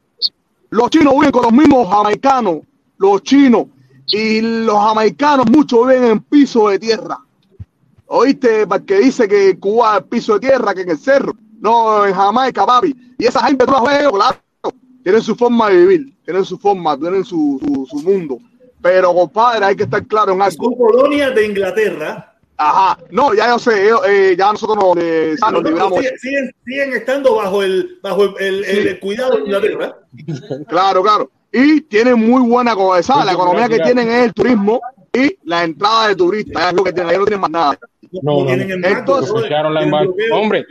Los 0.70 0.90
chinos 0.92 1.14
viven 1.16 1.32
con 1.32 1.44
los 1.44 1.52
mismos 1.52 1.90
jamaicanos, 1.90 2.60
los 2.98 3.22
chinos. 3.24 3.66
Y 4.08 4.40
los 4.42 4.78
jamaicanos, 4.78 5.48
muchos 5.50 5.88
viven 5.88 6.04
en 6.06 6.20
piso 6.22 6.70
de 6.70 6.80
tierra. 6.80 7.18
¿Oíste? 8.08 8.68
Para 8.68 8.80
el 8.80 8.86
que 8.86 9.00
dice 9.00 9.28
que 9.28 9.58
Cuba 9.60 9.98
es 9.98 10.04
piso 10.04 10.36
de 10.36 10.48
tierra, 10.48 10.74
que 10.74 10.82
en 10.82 10.90
el 10.92 10.98
cerro. 10.98 11.34
No, 11.62 12.06
en 12.06 12.14
Jamaica, 12.14 12.66
papi. 12.66 12.94
Y 13.18 13.26
esa 13.26 13.46
gente, 13.46 13.66
tú 13.66 13.74
ves, 13.86 14.10
claro. 14.10 14.38
Tienen 15.04 15.22
su 15.22 15.36
forma 15.36 15.70
de 15.70 15.78
vivir, 15.78 16.14
tienen 16.26 16.44
su 16.46 16.58
forma, 16.58 16.98
tienen 16.98 17.24
su, 17.24 17.60
su, 17.64 17.86
su 17.90 18.04
mundo. 18.08 18.38
Pero, 18.82 19.14
compadre, 19.14 19.66
hay 19.66 19.76
que 19.76 19.84
estar 19.84 20.06
claro 20.06 20.34
en 20.34 20.42
algo. 20.42 20.64
Son 20.66 20.76
colonias 20.76 21.34
de 21.34 21.46
Inglaterra. 21.46 22.28
Ajá. 22.58 23.00
No, 23.10 23.34
ya 23.34 23.48
yo 23.50 23.58
sé, 23.58 23.90
eh, 24.08 24.36
ya 24.38 24.52
nosotros 24.52 24.78
nos, 24.78 24.98
eh, 25.04 25.36
nos 25.42 25.52
no, 25.54 25.62
libramos. 25.62 25.98
siguen, 26.00 26.14
siguen- 26.20 26.56
siguen 26.66 26.94
estando 26.94 27.36
bajo 27.36 27.64
el, 27.64 27.98
bajo 28.04 28.38
el, 28.38 28.64
el- 28.66 29.00
cuidado 29.00 29.38
de 29.38 29.42
Inglaterra. 29.46 29.96
Claro, 30.68 31.02
claro. 31.02 31.32
Y 31.52 31.82
tienen 31.82 32.16
muy 32.20 32.48
buena 32.48 32.76
cosa. 32.76 33.26
La 33.26 33.34
economía 33.34 33.68
que 33.68 33.80
tienen 33.80 34.08
es 34.10 34.26
el 34.26 34.34
turismo 34.34 34.80
y 35.14 35.38
la 35.44 35.64
entrada 35.64 36.10
de 36.10 36.16
turistas. 36.16 36.68
Es 36.68 36.74
lo 36.74 36.84
que 36.84 36.94
tienen. 36.94 37.10
Ellos 37.12 37.20
no 37.22 37.26
tienen 37.26 37.42
más 37.42 37.52
nada. 37.52 37.80
No, 38.12 38.44
no, 38.44 38.56
no. 38.56 38.88
Entonces, 38.88 39.34
Escucharon 39.34 39.74
la 39.74 39.84
embargo. 39.84 40.14
Hombre, 40.34 40.66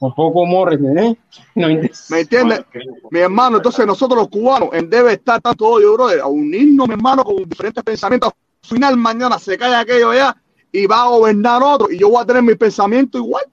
un 0.00 0.14
poco 0.14 0.46
morres, 0.46 0.80
¿eh? 0.80 1.16
No, 1.54 1.68
¿Me 1.68 2.20
entiendes? 2.20 2.64
Mi 3.10 3.20
hermano, 3.20 3.58
entonces 3.58 3.86
nosotros 3.86 4.18
los 4.18 4.28
cubanos 4.28 4.70
en 4.72 4.88
debe 4.88 5.12
estar 5.12 5.40
tanto 5.40 5.66
odio, 5.66 5.92
brother, 5.94 6.20
a 6.20 6.26
unirnos, 6.26 6.88
mi 6.88 6.94
hermano, 6.94 7.24
con 7.24 7.36
diferentes 7.44 7.84
pensamientos. 7.84 8.32
Al 8.62 8.68
final, 8.68 8.96
mañana 8.96 9.38
se 9.38 9.58
cae 9.58 9.74
aquello 9.74 10.10
allá 10.10 10.36
y 10.70 10.86
va 10.86 11.02
a 11.02 11.08
gobernar 11.08 11.62
otro 11.62 11.90
y 11.90 11.98
yo 11.98 12.08
voy 12.08 12.22
a 12.22 12.26
tener 12.26 12.42
mi 12.42 12.54
pensamiento 12.54 13.18
igual. 13.18 13.44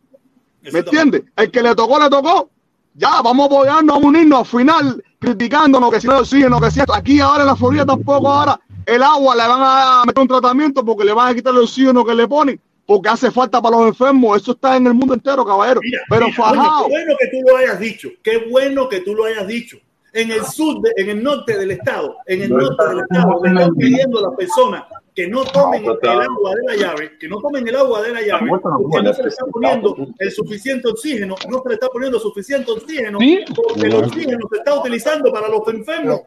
¿Me 0.72 0.80
entiendes? 0.80 1.24
El 1.36 1.52
que 1.52 1.62
le 1.62 1.76
tocó, 1.76 2.00
le 2.00 2.10
tocó. 2.10 2.50
Ya, 2.94 3.22
vamos 3.22 3.44
a 3.44 3.56
apoyarnos, 3.56 3.96
a 3.96 4.00
unirnos. 4.00 4.40
Al 4.40 4.46
final, 4.46 5.04
criticándonos 5.20 5.92
que 5.92 6.00
si 6.00 6.08
no 6.08 6.20
oxígeno, 6.20 6.62
que 6.62 6.72
si 6.72 6.80
esto. 6.80 6.94
Aquí 6.94 7.20
ahora 7.20 7.42
en 7.42 7.48
la 7.48 7.56
Florida 7.56 7.86
tampoco 7.86 8.30
ahora 8.30 8.60
el 8.86 9.04
agua 9.04 9.36
le 9.36 9.48
van 9.48 9.62
a 9.62 10.04
meter 10.06 10.22
un 10.22 10.28
tratamiento 10.28 10.84
porque 10.84 11.06
le 11.06 11.14
van 11.14 11.30
a 11.32 11.36
quitar 11.36 11.54
el 11.54 11.60
oxígeno 11.60 12.04
que 12.06 12.16
le 12.16 12.28
ponen. 12.28 12.60
Porque 12.90 13.08
hace 13.08 13.30
falta 13.30 13.62
para 13.62 13.78
los 13.78 13.88
enfermos. 13.90 14.42
Eso 14.42 14.54
está 14.54 14.76
en 14.76 14.88
el 14.88 14.96
mundo 14.96 15.14
entero, 15.14 15.46
caballero. 15.46 15.80
Pero 16.10 16.26
Mira, 16.26 16.36
fajado. 16.36 16.86
oye, 16.86 16.88
qué 16.88 16.92
bueno 16.98 17.16
que 17.20 17.28
tú 17.28 17.38
lo 17.48 17.58
hayas 17.58 17.80
dicho. 17.80 18.10
Qué 18.24 18.38
bueno 18.50 18.90
que 18.90 19.02
tú 19.02 19.14
lo 19.14 19.26
hayas 19.26 19.46
dicho. 19.46 19.78
En 20.12 20.32
el 20.32 20.44
sur, 20.44 20.82
de- 20.82 20.94
en 20.98 21.10
el 21.10 21.24
norte 21.24 21.56
del 21.56 21.70
estado, 21.70 22.16
en 22.26 22.42
el 22.42 22.50
norte 22.50 22.84
del 22.88 23.00
estado, 23.02 23.40
le 23.44 23.50
están 23.52 23.76
pidiendo 23.76 24.18
a 24.18 24.22
las 24.24 24.36
personas 24.36 24.84
que 25.14 25.28
no 25.28 25.44
tomen 25.44 25.86
el 25.86 25.92
agua 26.10 26.56
de 26.56 26.64
la 26.66 26.76
llave, 26.78 27.12
que 27.20 27.28
no 27.28 27.38
tomen 27.40 27.68
el 27.68 27.76
agua 27.76 28.02
de 28.02 28.12
la 28.14 28.22
llave, 28.22 28.50
porque 28.60 29.04
no 29.04 29.14
se 29.14 29.22
le 29.22 29.30
está 29.30 29.46
poniendo 29.46 29.96
el 30.18 30.32
suficiente 30.32 30.88
oxígeno, 30.88 31.36
no 31.48 31.62
se 31.62 31.70
le 31.70 31.76
está 31.76 31.90
poniendo 31.90 32.20
suficiente 32.20 32.72
oxígeno, 32.72 33.20
porque 33.56 33.86
el 33.86 33.94
oxígeno 33.98 34.48
se 34.52 34.58
está 34.58 34.80
utilizando 34.80 35.32
para 35.32 35.48
los 35.48 35.62
enfermos 35.68 36.22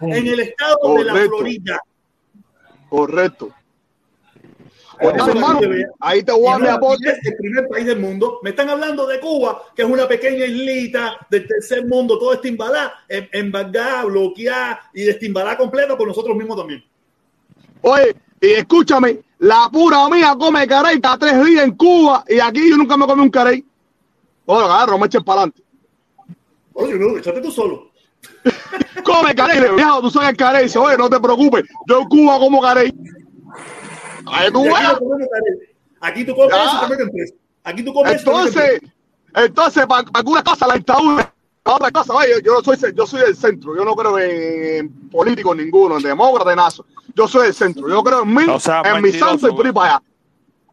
en 0.00 0.26
el 0.28 0.38
estado 0.38 0.94
de 0.96 1.04
la. 1.04 1.14
Florida. 1.26 1.80
Correcto. 2.88 3.50
Por 5.02 5.16
eso 5.16 5.58
te 5.58 5.66
vea. 5.66 5.86
ahí 6.00 6.22
te 6.22 6.32
voy 6.32 6.46
a 6.46 6.58
no. 6.58 6.94
Es 6.94 7.26
el 7.26 7.36
primer 7.36 7.68
país 7.68 7.86
del 7.86 7.98
mundo. 7.98 8.38
Me 8.42 8.50
están 8.50 8.68
hablando 8.68 9.06
de 9.06 9.18
Cuba, 9.20 9.62
que 9.74 9.82
es 9.82 9.88
una 9.88 10.06
pequeña 10.06 10.44
islita 10.46 11.26
del 11.30 11.46
tercer 11.46 11.86
mundo, 11.86 12.18
todo 12.18 12.38
embalá, 12.42 12.92
em- 13.08 13.28
embargada, 13.32 14.04
bloqueada 14.04 14.80
y 14.94 15.04
destimbalada 15.04 15.56
completa 15.56 15.96
por 15.96 16.06
nosotros 16.06 16.36
mismos 16.36 16.56
también. 16.56 16.84
Oye, 17.82 18.14
y 18.40 18.50
escúchame, 18.52 19.20
la 19.38 19.68
pura 19.72 20.08
mía 20.08 20.36
come 20.38 20.66
carey 20.66 21.00
cada 21.00 21.18
tres 21.18 21.44
días 21.44 21.64
en 21.64 21.76
Cuba 21.76 22.24
y 22.28 22.38
aquí 22.38 22.70
yo 22.70 22.76
nunca 22.76 22.96
me 22.96 23.06
comí 23.06 23.22
un 23.22 23.30
carey. 23.30 23.64
Oye, 24.46 24.64
agarro, 24.64 24.98
me 24.98 25.06
echen 25.06 25.24
para 25.24 25.42
adelante. 25.42 25.62
Oye, 26.74 26.94
no, 26.94 27.16
échate 27.18 27.40
tú 27.40 27.50
solo. 27.50 27.90
Come 29.04 29.34
carey, 29.34 29.60
viejo, 29.74 30.00
tú 30.00 30.10
sabes 30.10 30.30
el 30.30 30.36
carey. 30.36 30.64
Dice, 30.64 30.78
oye, 30.78 30.96
no 30.96 31.10
te 31.10 31.18
preocupes, 31.20 31.64
yo 31.86 32.00
en 32.00 32.08
Cuba 32.08 32.38
como 32.38 32.60
carey. 32.62 32.92
Ahí 34.32 34.50
tú 34.50 34.64
Y 34.64 34.70
aquí, 36.00 36.24
tú 36.24 36.34
comes 36.34 36.52
Ya. 36.52 36.64
eso 36.64 36.76
y 36.76 36.80
te 36.80 36.88
meten 36.88 37.10
preso. 37.10 37.34
Aquí 37.64 37.84
tú 37.84 37.92
comes 37.92 38.18
Entonces, 38.18 38.80
entonces, 39.34 39.86
para 39.86 40.06
alguna 40.12 40.42
cosa, 40.42 40.66
la 40.66 40.74
dictadura, 40.74 41.32
para 41.62 41.76
otra 41.76 41.90
cosa, 41.90 42.14
oye, 42.14 42.42
yo 42.44 42.54
no 42.54 42.62
soy, 42.62 42.76
yo 42.94 43.06
soy 43.06 43.20
del 43.20 43.36
centro, 43.36 43.76
yo 43.76 43.84
no 43.84 43.94
creo 43.94 44.18
en, 44.18 45.08
políticos 45.10 45.56
ninguno, 45.56 45.96
en 45.96 46.02
demócrata, 46.02 46.50
en 46.50 46.56
nazo. 46.56 46.84
Yo 47.14 47.28
soy 47.28 47.44
del 47.44 47.54
centro, 47.54 47.88
yo 47.88 48.02
creo 48.02 48.22
en 48.22 48.34
mí, 48.34 48.42
en 48.42 49.02
mi 49.02 49.12
santo 49.12 49.48
y 49.48 49.52
por 49.52 49.66
ahí 49.66 49.72
para 49.72 49.96
allá. 49.96 50.02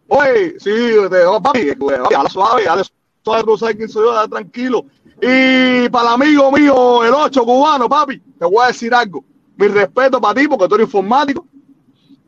Oye, 0.08 0.60
sí, 0.60 0.72
te, 1.10 1.26
oh, 1.26 1.42
papi, 1.42 1.72
güey, 1.76 1.98
dale 2.10 2.30
suave, 2.30 2.64
dale 2.64 2.84
suave, 3.24 3.44
tú 3.44 3.58
sabes 3.58 3.76
quién 3.76 3.90
soy 3.90 4.06
yo, 4.06 4.28
tranquilo. 4.28 4.86
Y 5.22 5.88
para 5.90 6.08
el 6.10 6.14
amigo 6.16 6.52
mío, 6.52 7.04
el 7.04 7.14
8 7.14 7.44
cubano, 7.44 7.88
papi, 7.88 8.20
te 8.40 8.46
voy 8.46 8.64
a 8.64 8.68
decir 8.68 8.94
algo. 8.94 9.24
Mi 9.56 9.68
respeto 9.68 10.20
para 10.20 10.40
ti, 10.40 10.48
porque 10.48 10.68
tú 10.68 10.76
eres 10.76 10.88
informático. 10.88 11.46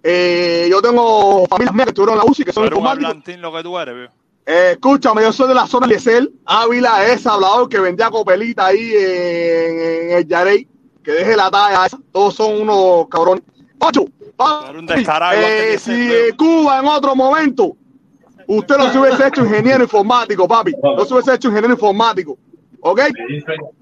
Eh, 0.03 0.67
yo 0.69 0.81
tengo 0.81 1.45
familias 1.47 1.75
mías 1.75 1.85
que 1.85 1.89
estuvieron 1.91 2.15
en 2.15 2.25
la 2.25 2.31
UCI, 2.31 2.43
que 2.43 2.53
son 2.53 2.65
informáticos. 2.65 3.15
lo 3.39 3.53
que 3.53 3.63
tú 3.63 3.77
eres. 3.77 4.09
Eh, 4.45 4.71
escúchame, 4.71 5.21
yo 5.21 5.31
soy 5.31 5.47
de 5.47 5.53
la 5.53 5.67
zona 5.67 5.85
de 5.85 5.93
Liesel, 5.93 6.33
Ávila, 6.45 7.05
ese 7.05 7.29
hablador 7.29 7.69
que 7.69 7.79
vendía 7.79 8.09
copelita 8.09 8.67
ahí 8.67 8.91
en, 8.91 9.79
en 9.79 10.17
el 10.17 10.27
Yarey, 10.27 10.67
que 11.03 11.11
deje 11.11 11.35
la 11.35 11.51
talla 11.51 11.85
esa, 11.85 11.99
todos 12.11 12.33
son 12.33 12.61
unos 12.61 13.07
cabrones. 13.07 13.43
Ocho, 13.79 14.01
un 14.01 14.87
eh, 15.35 15.77
si 15.79 16.11
eh, 16.11 16.33
Cuba 16.37 16.79
en 16.79 16.87
otro 16.87 17.15
momento, 17.15 17.75
usted 18.47 18.77
no 18.77 18.91
se 18.91 18.99
hubiese 18.99 19.27
hecho 19.27 19.45
ingeniero 19.45 19.83
informático, 19.83 20.47
papi, 20.47 20.73
no 20.81 21.05
se 21.05 21.13
hubiese 21.13 21.35
hecho 21.35 21.49
ingeniero 21.49 21.73
informático, 21.73 22.37
¿ok? 22.81 23.01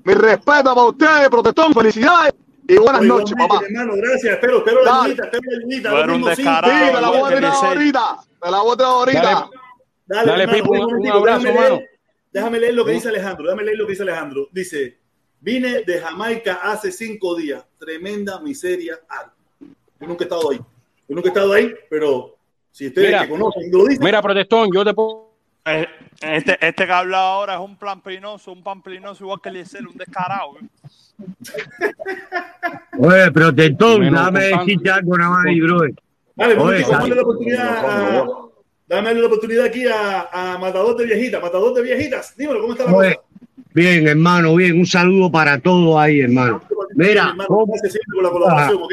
Mi 0.04 0.14
respeto 0.14 0.76
para 0.76 0.84
ustedes, 0.84 1.30
protestón, 1.30 1.74
felicidades 1.74 2.34
y 2.70 2.78
buenas 2.78 3.02
Oye, 3.02 3.08
noches, 3.10 3.36
papá. 3.38 3.62
hermano, 3.66 3.94
gracias. 3.96 4.34
Espero, 4.34 4.58
espero 4.60 4.84
la 4.84 5.02
ayudita, 5.04 5.24
espero 5.26 5.42
la 5.52 5.90
los 5.92 6.04
eres 6.04 6.16
un 6.16 6.24
descarado, 6.24 6.74
Sí, 6.86 6.92
te 6.94 7.02
la 7.02 7.10
voy 7.10 7.18
a 7.32 7.36
tirar 7.36 7.54
ahorita, 7.54 8.18
te 8.42 8.52
la 8.52 8.60
voy 8.62 8.72
a 8.74 8.76
tirar 8.78 8.92
ahorita. 8.92 9.50
Dale, 10.08 10.32
Dale, 10.32 10.44
hermano, 10.44 10.64
Pipo, 10.64 10.72
un 10.72 10.96
un- 10.96 11.08
abrazo, 11.12 11.40
déjame 11.44 11.60
leer- 11.60 11.72
mano. 11.72 11.82
Déjame 12.32 12.60
leer 12.60 12.74
lo 12.76 12.86
que 12.86 12.92
dice 12.92 13.10
Alejandro. 13.10 13.46
Déjame 13.46 13.64
leer 13.64 13.78
lo 13.78 13.86
que 13.86 13.92
dice 13.92 14.04
Alejandro. 14.04 14.48
Dice: 14.52 14.98
Vine 15.42 15.84
de 15.84 16.00
Jamaica 16.00 16.60
hace 16.64 16.92
cinco 16.92 17.36
días. 17.36 17.66
Tremenda 17.80 18.40
miseria. 18.40 19.00
hay". 19.10 19.26
Yo 20.00 20.08
nunca 20.08 20.24
he 20.24 20.28
estado 20.28 20.50
ahí. 20.52 20.58
Yo 20.58 21.16
nunca 21.16 21.28
he 21.30 21.32
estado 21.32 21.54
ahí, 21.54 21.74
pero 21.90 22.36
si 22.72 22.88
ustedes 22.88 23.08
Mira, 23.08 23.22
que 23.24 23.30
conocen 23.30 23.72
lo 23.72 23.86
dicen. 23.86 24.04
Mira, 24.04 24.22
protestón, 24.22 24.70
yo 24.72 24.84
te 24.86 24.94
puedo. 24.94 25.30
Eh, 25.66 25.88
Este, 26.22 26.58
este 26.66 26.86
que 26.86 26.92
ha 26.92 27.00
hablado 27.00 27.24
ahora 27.26 27.54
es 27.56 27.60
un 27.62 27.78
pamplinoso, 27.78 28.52
un 28.52 28.62
pamplinoso 28.64 29.24
igual 29.24 29.40
que 29.42 29.50
Liesel, 29.52 29.88
un 29.88 29.98
descarado. 29.98 30.52
viejo. 30.54 30.68
Oye, 32.98 33.32
protector, 33.32 33.98
Bueno, 33.98 34.22
dame 34.22 34.40
decirte 34.46 34.90
algo 34.90 35.18
nada 35.18 35.30
más, 35.32 35.44
mi 35.46 35.62
brother. 35.62 35.94
Dale, 36.36 36.58
Oye, 36.58 36.86
dame 36.90 37.16
la 37.16 37.22
oportunidad 37.22 37.86
a, 37.86 38.28
dame 38.88 39.14
la 39.14 39.26
oportunidad 39.28 39.66
aquí 39.66 39.86
a, 39.88 40.30
a 40.32 40.58
Matador 40.58 40.98
de 40.98 41.06
Viejitas. 41.06 41.42
Matador 41.42 41.74
de 41.74 41.82
Viejitas. 41.82 42.36
Dímelo, 42.38 42.62
¿cómo 42.62 42.74
está 42.74 42.86
la 42.86 42.94
Oye, 42.94 43.16
cosa? 43.16 43.28
Bien, 43.74 44.08
hermano, 44.08 44.56
bien. 44.56 44.80
Un 44.80 44.86
saludo 44.86 45.32
para 45.32 45.60
todos 45.60 45.98
ahí, 45.98 46.22
hermano. 46.22 46.62
Mira, 47.08 47.34
¿cómo, 47.48 47.74
la 48.22 48.72
¿ok? 48.74 48.92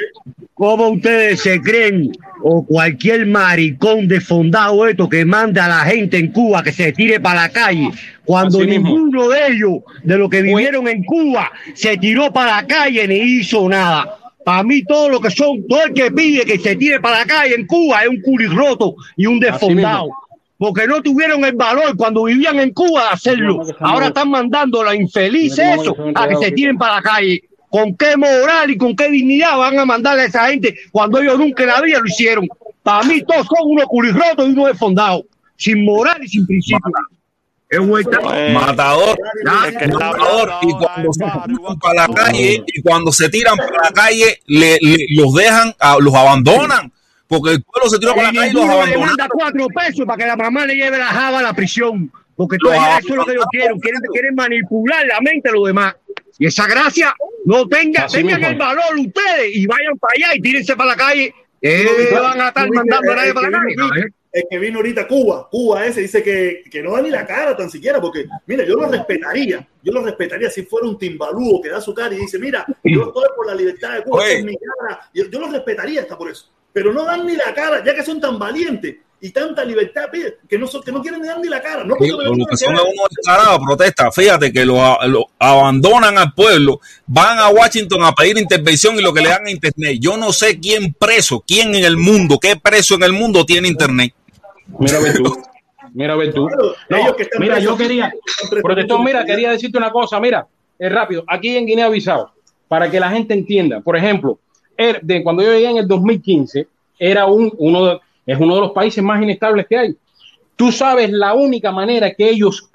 cómo 0.55 0.89
ustedes 0.91 1.41
se 1.41 1.61
creen 1.61 2.13
o 2.43 2.65
cualquier 2.65 3.27
maricón 3.27 4.07
desfondado 4.07 4.87
esto 4.87 5.09
que 5.09 5.25
manda 5.25 5.65
a 5.65 5.69
la 5.69 5.81
gente 5.81 6.17
en 6.17 6.31
Cuba 6.31 6.63
que 6.63 6.73
se 6.73 6.93
tire 6.93 7.19
para 7.19 7.43
la 7.43 7.49
calle 7.49 7.91
cuando 8.25 8.59
Así 8.59 8.69
mismo. 8.69 8.91
ninguno 8.91 9.29
de 9.29 9.49
ellos, 9.49 9.73
de 10.05 10.17
los 10.19 10.31
que 10.31 10.43
vivieron 10.43 10.87
en 10.87 11.03
Cuba, 11.03 11.51
se 11.75 11.97
tiró 11.97 12.33
para 12.33 12.63
la 12.63 12.67
calle 12.67 13.09
ni 13.09 13.17
hizo 13.17 13.69
nada? 13.69 14.19
Para 14.45 14.63
mí, 14.63 14.85
todo 14.85 15.09
lo 15.09 15.21
que 15.21 15.31
son, 15.31 15.67
todo 15.67 15.87
el 15.87 15.93
que 15.93 16.13
pide 16.13 16.45
que 16.45 16.61
se 16.61 16.77
tire 16.77 17.01
para 17.01 17.19
la 17.19 17.25
calle 17.25 17.57
en 17.57 17.67
Cuba 17.67 18.03
es 18.03 18.09
un 18.09 18.21
curirroto 18.21 18.95
y 19.17 19.27
un 19.27 19.41
desfondado. 19.41 20.11
Porque 20.57 20.87
no 20.87 21.03
tuvieron 21.03 21.45
el 21.45 21.57
valor 21.57 21.97
cuando 21.97 22.23
vivían 22.25 22.61
en 22.61 22.71
Cuba 22.73 23.03
de 23.03 23.09
hacerlo. 23.11 23.61
Ahora 23.81 24.07
están 24.07 24.31
mandando 24.31 24.81
a 24.81 24.85
los 24.85 24.95
infelices 24.95 25.81
eso 25.81 25.97
a 26.15 26.29
que 26.29 26.37
se 26.37 26.53
tiren 26.53 26.79
para 26.79 26.95
la 26.95 27.03
calle. 27.03 27.43
¿Con 27.71 27.97
qué 27.97 28.17
moral 28.17 28.71
y 28.71 28.77
con 28.77 28.95
qué 28.97 29.11
dignidad 29.11 29.57
van 29.59 29.79
a 29.79 29.85
mandar 29.85 30.19
a 30.19 30.25
esa 30.25 30.49
gente 30.49 30.75
cuando 30.93 31.21
ellos 31.21 31.39
nunca 31.39 31.63
en 31.65 31.69
la 31.69 31.81
vida 31.81 31.99
lo 31.99 32.07
hicieron? 32.07 32.47
Para 32.83 33.03
mí 33.05 33.23
todos 33.23 33.47
son 33.47 33.59
unos 33.71 33.85
curirrotos 33.87 34.49
y 34.49 34.53
unos 34.53 34.67
desfondados. 34.69 35.23
Sin 35.57 35.85
moral 35.85 36.23
y 36.23 36.29
sin 36.29 36.47
principio. 36.47 36.79
Es 37.69 37.81
vuelta. 37.81 38.21
Matador, 38.53 39.19
matador, 39.45 40.53
y 40.63 40.73
cuando 40.73 41.13
se 41.13 41.25
tiran 41.25 41.79
para 41.81 41.95
la 42.07 42.15
calle, 42.15 42.65
y 42.67 42.83
cuando 42.83 43.13
se 43.13 43.29
tiran 43.29 43.57
para 43.57 43.71
la 43.85 43.91
calle, 43.93 44.41
le, 44.47 44.79
le- 44.81 45.07
los 45.17 45.35
dejan, 45.35 45.75
a- 45.81 45.97
los 46.01 46.15
abandonan, 46.15 46.93
porque 47.27 47.53
el 47.55 47.63
pueblo 47.65 47.91
se 47.91 47.99
tiró 47.99 48.15
para 48.15 48.31
la 48.33 48.39
calle 48.39 48.51
y 48.51 48.55
los 48.55 48.65
abandonó. 48.69 49.07
manda 49.07 49.29
cuatro 49.29 49.67
pesos 49.69 50.07
para 50.07 50.17
que 50.19 50.27
la 50.27 50.37
mamá 50.37 50.65
le 50.67 50.77
lleve 50.77 50.97
la 50.99 51.07
java 51.07 51.41
a 51.41 51.43
la 51.43 51.53
prisión. 51.55 52.11
Porque 52.37 52.59
todo 52.59 52.75
eso 52.75 52.99
es 52.99 53.09
lo 53.17 53.25
que 53.25 53.33
ellos 53.33 53.47
quieren. 53.51 53.81
quieren. 53.81 54.01
Quieren 54.13 54.35
manipular 54.35 55.05
la 55.07 55.21
mente 55.23 55.49
de 55.49 55.55
los 55.55 55.67
demás. 55.67 55.95
Y 56.39 56.47
esa 56.47 56.67
gracia, 56.67 57.15
no 57.45 57.67
tengan, 57.69 58.05
Así 58.05 58.19
tengan 58.19 58.41
mismo. 58.41 58.53
el 58.53 58.59
valor 58.59 58.85
ustedes 58.99 59.55
y 59.57 59.67
vayan 59.67 59.97
para 59.99 60.13
allá 60.17 60.35
y 60.37 60.41
tírense 60.41 60.77
para 60.77 60.91
la 60.91 60.97
calle. 60.97 61.35
Eh, 61.63 61.87
viste- 61.99 62.15
van 62.15 62.41
a 62.41 62.49
estar 62.49 62.69
mandando 62.71 63.11
a 63.11 63.13
el- 63.13 63.17
nadie 63.17 63.29
el 63.29 63.35
para 63.35 63.51
la 63.51 63.61
que 63.67 63.75
calle. 63.75 64.07
El 64.33 64.45
que 64.51 64.59
vino 64.59 64.77
ahorita, 64.81 65.09
Cuba, 65.09 65.49
Cuba 65.51 65.87
ese, 65.87 66.03
dice 66.03 66.23
que, 66.23 66.63
que 66.71 66.83
no 66.83 66.93
da 66.93 67.01
ni 67.01 67.09
la 67.09 67.27
cara 67.27 67.57
tan 67.57 67.71
siquiera, 67.71 67.99
porque, 68.03 68.27
mira, 68.47 68.65
yo 68.67 68.75
lo 68.75 68.87
respetaría, 68.87 69.67
yo 69.83 69.93
lo 69.95 70.03
respetaría 70.03 70.51
si 70.51 70.63
fuera 70.65 70.87
un 70.87 70.99
timbalúo 70.99 71.63
que 71.63 71.71
da 71.71 71.81
su 71.81 71.95
cara 71.95 72.15
y 72.15 72.19
dice, 72.19 72.39
mira, 72.39 72.67
yo 72.85 73.05
estoy 73.05 73.29
por 73.35 73.47
la 73.47 73.55
libertad 73.55 73.95
de 73.95 74.03
Cuba, 74.03 74.29
es 74.29 74.45
mi 74.45 74.55
cara, 74.59 75.09
yo, 75.15 75.25
yo 75.31 75.41
lo 75.41 75.49
respetaría 75.51 76.03
hasta 76.03 76.19
por 76.19 76.31
eso, 76.31 76.51
pero 76.71 76.93
no 76.93 77.05
dan 77.07 77.27
ni 77.27 77.35
la 77.35 77.55
cara, 77.55 77.83
ya 77.83 77.95
que 77.95 78.03
son 78.03 78.21
tan 78.21 78.39
valientes 78.39 78.97
y 79.21 79.31
tanta 79.31 79.65
libertad, 79.65 80.05
pide, 80.13 80.37
que 80.49 80.59
no, 80.59 80.67
que 80.69 80.93
no 80.93 81.01
quieren 81.01 81.21
ni 81.23 81.27
dar 81.29 81.39
ni 81.41 81.49
la 81.49 81.63
cara, 81.63 81.85
no 81.85 81.95
porque 81.97 82.07
Sí, 82.07 82.11
lo 82.13 82.47
que 82.47 82.55
a 82.55 82.57
son 82.57 82.75
unos 82.75 83.09
descarados, 83.17 83.61
protesta. 83.67 84.13
Fíjate 84.13 84.53
que 84.53 84.65
los, 84.67 84.79
los 85.09 85.25
abandonan 85.39 86.19
al 86.19 86.33
pueblo, 86.35 86.81
van 87.07 87.39
a 87.39 87.49
Washington 87.49 88.05
a 88.05 88.13
pedir 88.13 88.37
intervención 88.39 88.97
y 88.99 89.03
lo 89.03 89.13
que 89.15 89.23
le 89.23 89.29
dan 89.31 89.47
a 89.47 89.51
internet. 89.51 89.97
Yo 90.01 90.17
no 90.17 90.33
sé 90.33 90.61
quién 90.61 90.93
preso, 90.93 91.43
quién 91.47 91.75
en 91.75 91.85
el 91.85 91.97
mundo, 91.97 92.39
qué 92.39 92.57
preso 92.57 92.95
en 92.97 93.03
el 93.05 93.13
mundo 93.13 93.45
tiene 93.47 93.69
internet. 93.69 94.13
Mira, 94.79 94.99
ve 95.01 95.13
tú. 95.13 95.37
Mira, 95.95 96.15
ve 96.15 96.31
tú. 96.33 96.47
No, 96.91 96.97
ellos 96.99 97.17
que 97.17 97.23
están 97.23 97.41
mira, 97.41 97.59
yo 97.59 97.75
quería, 97.75 98.13
protector, 98.63 99.03
mira, 99.03 99.25
quería 99.25 99.51
decirte 99.53 99.79
una 99.79 99.91
cosa, 99.91 100.21
mira, 100.21 100.47
es 100.79 100.93
rápido. 100.93 101.25
Aquí 101.27 101.57
en 101.57 101.65
Guinea-Bissau, 101.65 102.29
para 102.69 102.91
que 102.91 103.01
la 103.01 103.09
gente 103.11 103.33
entienda, 103.33 103.81
por 103.81 103.97
ejemplo, 103.97 104.39
er- 104.77 105.01
cuando 105.23 105.43
yo 105.43 105.53
llegué 105.55 105.71
en 105.71 105.79
el 105.79 105.89
2015, 105.89 106.67
era 106.99 107.25
un, 107.25 107.51
uno 107.57 107.87
de- 107.87 108.01
es 108.27 108.39
uno 108.39 108.57
de 108.57 108.61
los 108.63 108.73
países 108.73 109.03
más 109.03 109.23
inestables 109.23 109.67
que 109.67 109.79
hay. 109.79 109.97
Tú 110.57 110.73
sabes 110.73 111.11
la 111.11 111.35
única 111.35 111.71
manera 111.71 112.13
que 112.13 112.29
ellos 112.29 112.69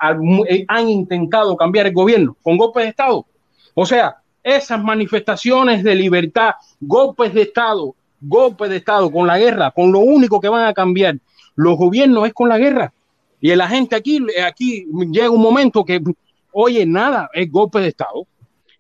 eh, 0.48 0.66
han 0.68 0.90
intentado 0.90 1.58
cambiar 1.58 1.88
el 1.88 1.94
gobierno 1.94 2.38
con 2.42 2.58
golpes 2.58 2.84
de 2.84 2.90
Estado. 2.90 3.26
O 3.74 3.86
sea, 3.86 4.18
esas 4.44 4.82
manifestaciones 4.82 5.84
de 5.84 5.96
libertad, 5.96 6.52
golpes 6.80 7.34
de 7.34 7.44
Estado, 7.44 7.96
golpes 8.22 8.70
de 8.70 8.78
Estado 8.78 9.12
con 9.12 9.28
la 9.28 9.38
guerra, 9.38 9.72
con 9.72 9.92
lo 9.92 10.00
único 10.00 10.40
que 10.40 10.50
van 10.50 10.66
a 10.66 10.74
cambiar 10.74 11.18
los 11.56 11.78
gobiernos 11.78 12.28
es 12.28 12.34
con 12.34 12.50
la 12.50 12.58
guerra. 12.58 12.94
Y 13.40 13.54
la 13.56 13.68
gente 13.68 13.96
aquí, 13.96 14.20
aquí 14.46 14.86
llega 15.12 15.30
un 15.30 15.42
momento 15.42 15.84
que, 15.84 16.02
oye, 16.52 16.86
nada, 16.86 17.30
es 17.34 17.52
golpe 17.52 17.80
de 17.80 17.90
Estado. 17.90 18.28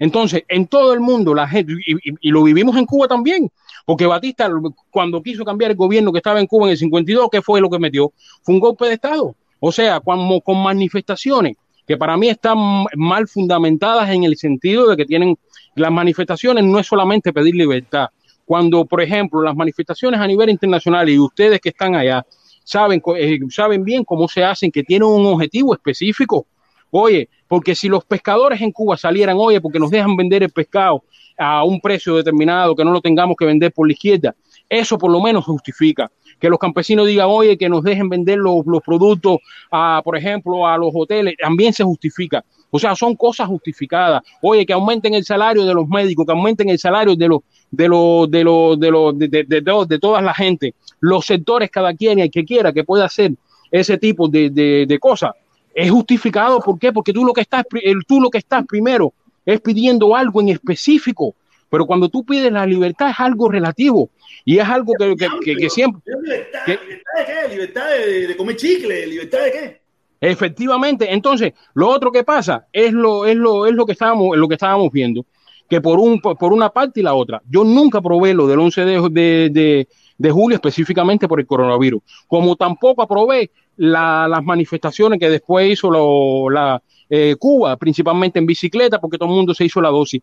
Entonces, 0.01 0.43
en 0.47 0.65
todo 0.65 0.93
el 0.93 0.99
mundo, 0.99 1.35
la 1.35 1.47
gente, 1.47 1.73
y, 1.85 2.31
lo 2.31 2.41
vivimos 2.41 2.75
en 2.75 2.87
Cuba 2.87 3.07
también, 3.07 3.51
porque 3.85 4.07
Batista, 4.07 4.49
cuando 4.89 5.21
quiso 5.21 5.45
cambiar 5.45 5.69
el 5.69 5.77
gobierno 5.77 6.11
que 6.11 6.17
estaba 6.17 6.39
en 6.39 6.47
Cuba 6.47 6.65
en 6.65 6.71
el 6.71 6.77
52, 6.77 7.29
¿qué 7.31 7.43
fue 7.43 7.61
lo 7.61 7.69
que 7.69 7.77
metió? 7.77 8.11
Fue 8.41 8.55
un 8.55 8.59
golpe 8.59 8.87
de 8.87 8.93
Estado. 8.95 9.35
O 9.59 9.71
sea, 9.71 9.99
como, 9.99 10.41
con 10.41 10.57
manifestaciones 10.57 11.55
que 11.85 11.97
para 11.97 12.17
mí 12.17 12.29
están 12.29 12.57
mal 12.95 13.27
fundamentadas 13.27 14.09
en 14.09 14.23
el 14.23 14.37
sentido 14.37 14.87
de 14.89 14.97
que 14.97 15.05
tienen 15.05 15.37
las 15.75 15.91
manifestaciones 15.91 16.63
no 16.63 16.79
es 16.79 16.87
solamente 16.87 17.31
pedir 17.31 17.53
libertad. 17.53 18.07
Cuando, 18.43 18.85
por 18.85 19.03
ejemplo, 19.03 19.43
las 19.43 19.55
manifestaciones 19.55 20.19
a 20.19 20.25
nivel 20.25 20.49
internacional 20.49 21.07
y 21.09 21.19
ustedes 21.19 21.61
que 21.61 21.69
están 21.69 21.93
allá 21.93 22.25
saben, 22.63 23.03
eh, 23.17 23.37
saben 23.49 23.83
bien 23.83 24.03
cómo 24.03 24.27
se 24.27 24.43
hacen, 24.43 24.71
que 24.71 24.81
tienen 24.83 25.07
un 25.07 25.27
objetivo 25.27 25.75
específico. 25.75 26.47
Oye, 26.91 27.29
porque 27.47 27.73
si 27.73 27.87
los 27.87 28.03
pescadores 28.03 28.61
en 28.61 28.71
Cuba 28.71 28.97
salieran, 28.97 29.37
oye, 29.39 29.61
porque 29.61 29.79
nos 29.79 29.89
dejan 29.89 30.15
vender 30.15 30.43
el 30.43 30.49
pescado 30.49 31.03
a 31.37 31.63
un 31.63 31.79
precio 31.79 32.17
determinado, 32.17 32.75
que 32.75 32.83
no 32.83 32.91
lo 32.91 33.01
tengamos 33.01 33.35
que 33.37 33.45
vender 33.45 33.71
por 33.71 33.87
la 33.87 33.93
izquierda, 33.93 34.35
eso 34.69 34.97
por 34.97 35.09
lo 35.09 35.21
menos 35.21 35.45
justifica. 35.45 36.11
Que 36.39 36.49
los 36.49 36.59
campesinos 36.59 37.07
digan, 37.07 37.27
oye, 37.29 37.57
que 37.57 37.69
nos 37.69 37.83
dejen 37.83 38.09
vender 38.09 38.37
los, 38.37 38.65
los 38.65 38.81
productos, 38.81 39.39
a, 39.71 40.01
por 40.03 40.17
ejemplo, 40.17 40.67
a 40.67 40.77
los 40.77 40.91
hoteles, 40.93 41.35
también 41.41 41.71
se 41.71 41.83
justifica. 41.83 42.43
O 42.69 42.79
sea, 42.79 42.95
son 42.95 43.15
cosas 43.15 43.47
justificadas. 43.47 44.23
Oye, 44.41 44.65
que 44.65 44.73
aumenten 44.73 45.13
el 45.13 45.23
salario 45.23 45.65
de 45.65 45.73
los 45.73 45.87
médicos, 45.87 46.25
que 46.25 46.31
aumenten 46.31 46.69
el 46.69 46.79
salario 46.79 47.15
de 47.15 47.27
los, 47.27 47.41
de 47.69 47.87
los, 47.87 48.31
de 48.31 48.43
los, 48.43 48.79
de 48.79 48.91
los, 48.91 49.19
de, 49.19 49.27
de, 49.27 49.61
de, 49.61 49.99
toda 49.99 50.21
la 50.21 50.33
gente, 50.33 50.73
los 50.99 51.25
sectores, 51.25 51.69
cada 51.69 51.93
quien 51.93 52.19
y 52.19 52.23
el 52.23 52.31
que 52.31 52.43
quiera 52.43 52.73
que 52.73 52.83
pueda 52.83 53.05
hacer 53.05 53.33
ese 53.71 53.97
tipo 53.97 54.27
de 54.27 54.97
cosas. 54.99 55.31
Es 55.73 55.89
justificado, 55.91 56.59
¿por 56.59 56.77
qué? 56.79 56.91
Porque 56.91 57.13
tú 57.13 57.23
lo 57.25 57.33
que 57.33 57.41
estás, 57.41 57.63
tú 58.07 58.19
lo 58.19 58.29
que 58.29 58.37
estás 58.39 58.65
primero 58.65 59.13
es 59.45 59.59
pidiendo 59.61 60.15
algo 60.15 60.41
en 60.41 60.49
específico, 60.49 61.35
pero 61.69 61.85
cuando 61.85 62.09
tú 62.09 62.23
pides 62.25 62.51
la 62.51 62.65
libertad 62.65 63.09
es 63.09 63.19
algo 63.19 63.49
relativo 63.49 64.09
y 64.43 64.57
es 64.57 64.67
algo 64.67 64.93
que, 64.99 65.15
que, 65.15 65.27
que- 65.43 65.55
que 65.55 65.69
siempre, 65.69 66.01
¿Libertad, 66.05 66.59
¿Libertad 66.67 67.11
de 67.17 67.25
qué? 67.25 67.53
¿Libertad 67.55 67.89
de, 67.89 68.27
de 68.27 68.37
comer 68.37 68.55
chicle? 68.57 69.07
¿Libertad 69.07 69.39
de 69.45 69.51
qué? 69.51 69.81
Efectivamente, 70.19 71.11
entonces 71.11 71.53
lo 71.73 71.87
otro 71.89 72.11
que 72.11 72.23
pasa 72.23 72.67
es 72.71 72.91
lo, 72.93 73.25
es 73.25 73.35
lo, 73.35 73.65
es 73.65 73.73
lo 73.73 73.85
que 73.85 73.93
estábamos, 73.93 74.37
lo 74.37 74.47
que 74.47 74.53
estábamos 74.55 74.91
viendo, 74.91 75.25
que 75.67 75.81
por 75.81 75.99
un, 75.99 76.19
por 76.21 76.53
una 76.53 76.69
parte 76.69 76.99
y 76.99 77.03
la 77.03 77.15
otra. 77.15 77.41
Yo 77.49 77.63
nunca 77.63 78.01
probé 78.01 78.33
lo 78.33 78.45
del 78.47 78.59
11 78.59 78.85
de, 78.85 79.09
de, 79.09 79.49
de- 79.49 79.87
de 80.17 80.29
julio 80.29 80.53
específicamente 80.55 81.27
por 81.27 81.39
el 81.39 81.47
coronavirus, 81.47 82.03
como 82.27 82.55
tampoco 82.55 83.01
aprobé 83.01 83.49
la- 83.81 84.27
las 84.27 84.43
manifestaciones 84.43 85.19
que 85.19 85.27
después 85.29 85.71
hizo 85.71 86.49
la 86.49 86.81
eh, 87.09 87.35
Cuba, 87.37 87.75
principalmente 87.77 88.37
en 88.39 88.45
bicicleta, 88.45 88.99
porque 88.99 89.17
todo 89.17 89.29
el 89.29 89.35
mundo 89.35 89.53
se 89.53 89.65
hizo 89.65 89.81
la 89.81 89.89
dosis. 89.89 90.21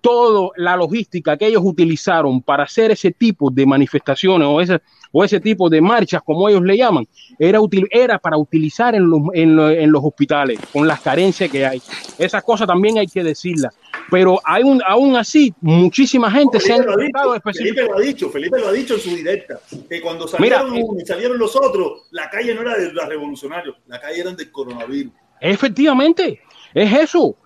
Toda 0.00 0.50
la 0.56 0.76
logística 0.76 1.36
que 1.36 1.46
ellos 1.46 1.62
utilizaron 1.64 2.42
para 2.42 2.64
hacer 2.64 2.90
ese 2.90 3.12
tipo 3.12 3.50
de 3.50 3.64
manifestaciones 3.64 4.46
o 4.46 4.60
ese, 4.60 4.80
o 5.12 5.24
ese 5.24 5.40
tipo 5.40 5.68
de 5.70 5.80
marchas, 5.80 6.22
como 6.24 6.48
ellos 6.48 6.62
le 6.62 6.76
llaman, 6.76 7.06
era, 7.38 7.60
util, 7.60 7.86
era 7.90 8.18
para 8.18 8.36
utilizar 8.36 8.94
en 8.94 9.08
los, 9.08 9.20
en, 9.34 9.56
lo- 9.56 9.70
en 9.70 9.90
los 9.92 10.02
hospitales, 10.04 10.58
con 10.72 10.86
las 10.86 11.00
carencias 11.00 11.50
que 11.50 11.64
hay. 11.66 11.80
Esas 12.18 12.42
cosas 12.42 12.66
también 12.66 12.98
hay 12.98 13.06
que 13.06 13.22
decirlas. 13.22 13.74
Pero 14.10 14.40
hay 14.44 14.62
un, 14.62 14.80
aún 14.86 15.16
así, 15.16 15.52
muchísima 15.60 16.30
gente 16.30 16.60
se 16.60 16.72
ha 16.72 16.76
Felipe 16.76 16.86
lo, 16.86 16.92
ha 16.92 17.04
intentado 17.04 17.32
dicho, 17.34 17.42
Felipe 17.52 17.82
lo 17.82 17.96
ha 17.96 18.00
dicho, 18.00 18.30
Felipe 18.30 18.58
lo 18.60 18.68
ha 18.68 18.72
dicho 18.72 18.94
en 18.94 19.00
su 19.00 19.10
directa, 19.16 19.60
que 19.88 20.00
cuando 20.00 20.26
Mira, 20.38 20.58
salieron 20.60 20.82
unos 20.90 21.02
y 21.02 21.06
salieron 21.06 21.38
los 21.38 21.56
otros, 21.56 22.02
la 22.12 22.30
calle 22.30 22.54
no 22.54 22.60
era 22.62 22.76
de 22.76 22.92
los 22.92 23.08
revolucionarios, 23.08 23.76
la 23.86 24.00
calle 24.00 24.20
era 24.20 24.30
del 24.32 24.50
coronavirus. 24.52 25.12
Efectivamente, 25.40 26.40
es 26.74 26.92
eso. 26.92 27.36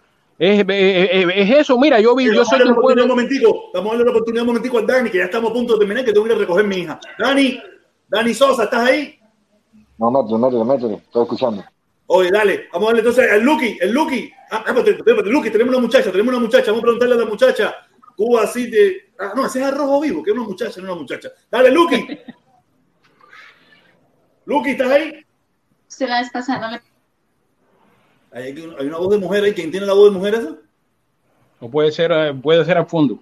Es, 0.42 0.60
es- 0.66 1.10
es- 1.12 1.26
es 1.36 1.58
eso. 1.58 1.78
Mira, 1.78 2.00
yo 2.00 2.16
vi, 2.16 2.24
yo 2.24 2.32
Vamos 2.32 2.52
a 2.52 2.56
soy 2.56 2.68
un 3.02 3.08
momentico, 3.08 3.70
vamos 3.74 3.88
a 3.88 3.90
darle 3.90 4.02
una 4.04 4.10
oportunidad 4.12 4.42
un 4.42 4.46
momentico 4.46 4.78
a 4.78 4.82
Dani, 4.82 5.10
que 5.10 5.18
ya 5.18 5.24
estamos 5.24 5.50
a 5.50 5.52
punto 5.54 5.74
de 5.74 5.80
terminar, 5.80 6.02
que 6.02 6.12
tengo 6.14 6.24
que 6.24 6.32
ir 6.32 6.36
a 6.36 6.40
recoger 6.40 6.64
a 6.64 6.68
mi 6.68 6.76
hija. 6.76 6.98
Dani, 7.18 7.60
Dani 8.08 8.32
Sosa, 8.34 8.64
¿estás 8.64 8.88
ahí? 8.88 9.20
No, 9.98 10.10
métele, 10.10 10.38
métele, 10.38 10.64
métele. 10.64 10.94
Estoy 11.04 11.22
escuchando. 11.24 11.62
Oye, 12.06 12.30
dale, 12.32 12.68
vamos 12.72 12.88
a 12.88 12.92
darle 12.92 13.00
entonces 13.08 13.30
al 13.30 13.42
Lucky, 13.42 13.76
el 13.82 13.92
Lucky. 13.92 14.32
Ah, 14.50 14.64
ah, 14.66 14.70
espérate, 14.70 14.90
espérate, 14.92 15.28
Lucky, 15.28 15.50
tenemos 15.50 15.74
una 15.74 15.82
muchacha, 15.82 16.10
tenemos 16.10 16.32
una 16.34 16.42
muchacha, 16.42 16.66
vamos 16.72 16.80
a 16.80 16.82
preguntarle 16.84 17.14
a 17.14 17.18
la 17.18 17.26
muchacha. 17.26 17.74
Cuba 18.16 18.42
así 18.44 18.68
de. 18.70 19.12
Ah, 19.18 19.32
no, 19.36 19.44
ese 19.46 19.60
es 19.60 19.66
arrojo 19.66 20.00
vivo, 20.00 20.22
que 20.22 20.30
es 20.30 20.36
una 20.36 20.46
muchacha, 20.46 20.80
no 20.80 20.92
una 20.92 21.02
muchacha. 21.02 21.28
Dale, 21.50 21.70
Lucky. 21.70 22.06
Lucky, 24.46 24.70
¿estás 24.70 24.90
ahí? 24.90 25.24
Se 25.86 26.06
la 26.06 26.20
vez 26.20 26.30
pasada 26.30 26.60
no 26.60 26.70
le 26.72 26.80
Hay, 28.32 28.42
hay 28.78 28.86
una 28.86 28.98
voz 28.98 29.10
de 29.10 29.18
mujer 29.18 29.44
ahí. 29.44 29.52
¿Quién 29.54 29.70
tiene 29.70 29.86
la 29.86 29.92
voz 29.94 30.12
de 30.12 30.18
mujer 30.18 30.34
esa? 30.34 30.56
No 31.60 31.70
puede 31.70 31.90
ser, 31.92 32.10
eh, 32.12 32.34
puede 32.34 32.64
ser 32.64 32.78
al 32.78 32.86
fondo. 32.86 33.18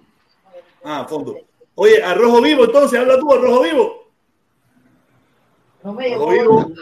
Ah, 0.83 1.01
a 1.01 1.07
fondo. 1.07 1.35
Oye, 1.75 2.01
arrojo 2.03 2.41
vivo, 2.41 2.65
entonces, 2.65 2.99
habla 2.99 3.17
tú, 3.19 3.31
arrojo 3.33 3.63
vivo. 3.63 3.93
No 5.83 5.93
me 5.93 6.13
Arrojo 6.13 6.31
llegó. 6.31 6.65
vivo. 6.65 6.75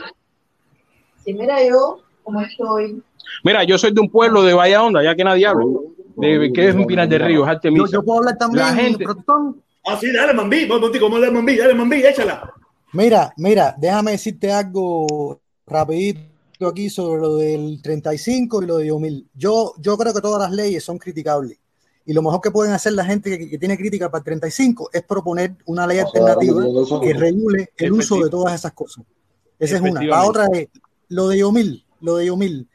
Sí, 1.24 1.34
mira, 1.34 1.64
yo 1.68 2.00
como 2.24 2.42
estoy. 2.42 3.02
Mira, 3.44 3.64
yo 3.64 3.78
soy 3.78 3.92
de 3.94 4.02
un 4.02 4.10
pueblo 4.10 4.44
de 4.44 4.54
Bahía 4.54 4.84
Honda, 4.84 5.04
ya 5.04 5.16
que 5.16 5.24
nadie 5.24 5.46
habla. 5.46 5.66
De, 6.16 6.52
que 6.54 6.68
es 6.70 6.76
un 6.76 6.88
Pinar 6.88 7.08
del 7.08 7.22
Río, 7.22 7.42
es 7.42 7.46
Yo, 7.46 7.52
Artemisa. 7.52 7.92
yo 7.94 8.04
puedo 8.04 8.20
hablar 8.20 8.38
también, 8.38 8.66
La 8.66 8.74
gente-. 8.74 9.06
Ah, 9.86 9.98
sí, 10.00 10.12
dale, 10.12 10.34
Mambí. 10.34 10.66
Vamos 10.66 10.90
a 10.94 11.20
dar 11.20 11.32
Mambí, 11.32 11.56
dale, 11.58 11.74
Mambí, 11.76 11.98
échala. 12.04 12.52
Mira, 12.94 13.34
mira, 13.38 13.76
déjame 13.78 14.12
decirte 14.12 14.52
algo 14.52 15.40
rapidito 15.66 16.20
aquí 16.66 16.90
sobre 16.90 17.22
lo 17.22 17.36
del 17.36 17.82
35 17.82 18.64
y 18.64 18.66
lo 18.66 18.78
de 18.78 18.88
2000. 18.88 19.30
Yo, 19.36 19.74
yo 19.78 19.98
creo 19.98 20.14
que 20.14 20.22
todas 20.22 20.42
las 20.42 20.52
leyes 20.52 20.84
son 20.84 20.98
criticables. 20.98 21.60
Y 22.06 22.14
lo 22.14 22.22
mejor 22.22 22.40
que 22.40 22.52
pueden 22.52 22.74
hacer 22.74 22.94
la 22.94 23.04
gente 23.04 23.38
que, 23.38 23.50
que 23.50 23.58
tiene 23.58 23.78
crítica 23.78 24.10
para 24.10 24.20
el 24.20 24.26
35 24.26 24.90
es 24.94 25.04
proponer 25.04 25.58
una 25.66 25.86
ley 25.86 26.00
alternativa 26.00 26.64
que 27.02 27.14
regule 27.14 27.70
el 27.76 27.92
uso 27.92 28.18
de 28.24 28.30
todas 28.30 28.56
esas 28.56 28.72
cosas. 28.72 29.04
Esa 29.60 29.76
es 29.76 29.82
una. 29.82 30.02
La 30.02 30.26
otra 30.26 30.48
es 30.54 30.70
lo 31.10 31.28
de 31.28 31.40
Yomil, 31.40 31.86
lo 32.00 32.16
de 32.16 32.28
Yomil. 32.28 32.68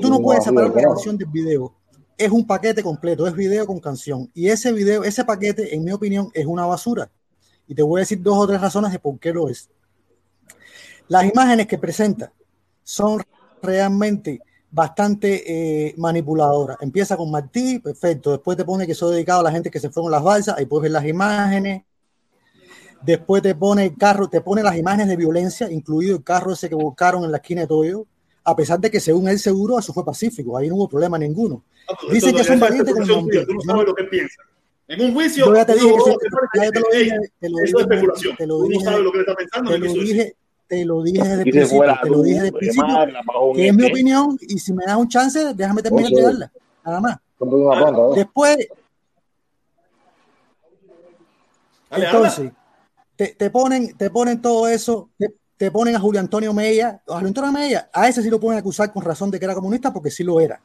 Tú 0.00 0.08
no 0.08 0.20
puedes 0.20 0.44
separar 0.44 0.72
la 0.74 0.82
canción 0.82 1.18
del 1.18 1.28
video. 1.28 1.74
Es 2.16 2.30
un 2.30 2.46
paquete 2.46 2.82
completo, 2.82 3.26
es 3.26 3.34
video 3.34 3.66
con 3.66 3.80
canción. 3.80 4.30
Y 4.34 4.48
ese 4.48 4.72
video, 4.72 5.02
ese 5.04 5.24
paquete, 5.24 5.74
en 5.74 5.84
mi 5.84 5.92
opinión, 5.92 6.30
es 6.32 6.46
una 6.46 6.64
basura. 6.64 7.10
Y 7.66 7.74
te 7.74 7.82
voy 7.82 7.98
a 7.98 8.02
decir 8.02 8.22
dos 8.22 8.38
o 8.38 8.46
tres 8.46 8.60
razones 8.60 8.92
de 8.92 8.98
por 8.98 9.18
qué 9.18 9.32
lo 9.32 9.48
es. 9.48 9.68
Las 11.08 11.24
imágenes 11.24 11.66
que 11.66 11.78
presenta 11.78 12.32
son 12.88 13.22
realmente 13.62 14.40
bastante 14.70 15.44
eh, 15.88 15.94
manipuladoras. 15.98 16.78
Empieza 16.80 17.18
con 17.18 17.30
Martí, 17.30 17.80
perfecto. 17.80 18.30
Después 18.30 18.56
te 18.56 18.64
pone 18.64 18.86
que 18.86 18.94
soy 18.94 19.12
dedicado 19.12 19.40
a 19.40 19.42
la 19.42 19.50
gente 19.52 19.70
que 19.70 19.78
se 19.78 19.90
fueron 19.90 20.10
las 20.10 20.22
balsas, 20.22 20.56
ahí 20.56 20.64
puedes 20.64 20.84
ver 20.84 20.92
las 20.92 21.04
imágenes. 21.04 21.82
Después 23.02 23.42
te 23.42 23.54
pone 23.54 23.84
el 23.84 23.96
carro, 23.98 24.28
te 24.28 24.40
pone 24.40 24.62
las 24.62 24.74
imágenes 24.76 25.08
de 25.08 25.16
violencia, 25.16 25.70
incluido 25.70 26.16
el 26.16 26.24
carro 26.24 26.52
ese 26.52 26.68
que 26.70 26.74
buscaron 26.74 27.24
en 27.24 27.30
la 27.30 27.36
esquina 27.36 27.60
de 27.62 27.66
Toyo, 27.66 28.06
a 28.42 28.56
pesar 28.56 28.80
de 28.80 28.90
que 28.90 29.00
según 29.00 29.28
él 29.28 29.38
seguro 29.38 29.78
eso 29.78 29.92
fue 29.92 30.02
pacífico, 30.04 30.56
ahí 30.56 30.68
no 30.68 30.76
hubo 30.76 30.88
problema 30.88 31.18
ninguno. 31.18 31.62
Dicen 32.10 32.34
que 32.34 32.42
son 32.42 32.58
valientes 32.58 32.94
con 32.94 33.06
Tú 33.06 33.14
Mambí. 33.16 33.36
no 33.54 33.60
sabes 33.60 33.86
lo 33.86 33.94
que 33.94 34.04
piensa. 34.04 34.42
En 34.88 35.02
un 35.02 35.12
juicio, 35.12 35.44
Yo 35.44 35.54
ya 35.54 35.66
te 35.66 35.74
dije 35.74 35.84
uno- 35.92 36.04
que 36.04 36.28
te 36.70 36.80
lo 36.80 36.88
dije, 36.98 37.18
te 37.40 37.48
lo 37.50 37.58
es 39.84 39.92
dije. 39.92 40.36
Te 40.68 40.84
lo 40.84 41.02
dije, 41.02 41.18
desde 41.18 41.42
el 41.42 41.50
principio, 41.50 41.78
fuera 41.78 42.00
te 42.02 42.10
lo 42.10 42.22
dije 42.22 42.34
desde 42.34 42.48
el 42.48 42.54
principio, 42.54 42.96
que 43.54 43.68
es 43.68 43.74
mi 43.74 43.86
ET. 43.86 43.90
opinión 43.90 44.38
y 44.40 44.58
si 44.58 44.72
me 44.72 44.84
das 44.84 44.96
un 44.96 45.08
chance, 45.08 45.54
déjame 45.54 45.82
terminar 45.82 46.12
de 46.12 46.22
darla, 46.22 46.52
nada 46.84 47.00
más. 47.00 47.16
Después, 48.14 48.68
entonces, 51.90 52.52
te, 53.16 53.28
te 53.28 53.50
ponen, 53.50 53.96
te 53.96 54.10
ponen 54.10 54.42
todo 54.42 54.68
eso, 54.68 55.10
te, 55.16 55.34
te 55.56 55.70
ponen 55.70 55.96
a 55.96 56.00
Julio 56.00 56.20
Antonio 56.20 56.52
Mella, 56.52 57.02
a 57.08 57.14
Julio 57.14 57.28
Antonio 57.28 57.52
Mella, 57.52 57.90
a 57.92 58.08
ese 58.08 58.22
sí 58.22 58.30
lo 58.30 58.38
pueden 58.38 58.58
acusar 58.58 58.92
con 58.92 59.02
razón 59.02 59.30
de 59.30 59.38
que 59.38 59.44
era 59.44 59.54
comunista 59.54 59.92
porque 59.92 60.10
sí 60.10 60.22
lo 60.22 60.38
era. 60.38 60.60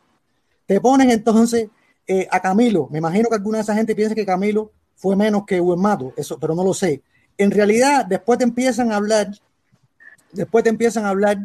Te 0.65 0.79
ponen 0.79 1.09
entonces 1.09 1.69
eh, 2.05 2.27
a 2.29 2.39
Camilo, 2.41 2.87
me 2.91 2.99
imagino 2.99 3.29
que 3.29 3.35
alguna 3.35 3.59
de 3.59 3.63
esa 3.63 3.73
gente 3.73 3.95
piensa 3.95 4.13
que 4.13 4.25
Camilo 4.25 4.71
fue 4.95 5.15
menos 5.15 5.45
que 5.45 5.61
Mato, 5.61 6.13
eso, 6.15 6.37
pero 6.39 6.53
no 6.53 6.63
lo 6.63 6.73
sé. 6.73 7.01
En 7.37 7.49
realidad, 7.49 8.05
después 8.05 8.37
te 8.37 8.43
empiezan 8.43 8.91
a 8.91 8.97
hablar, 8.97 9.27
después 10.33 10.63
te 10.63 10.69
empiezan 10.69 11.05
a 11.05 11.09
hablar 11.09 11.37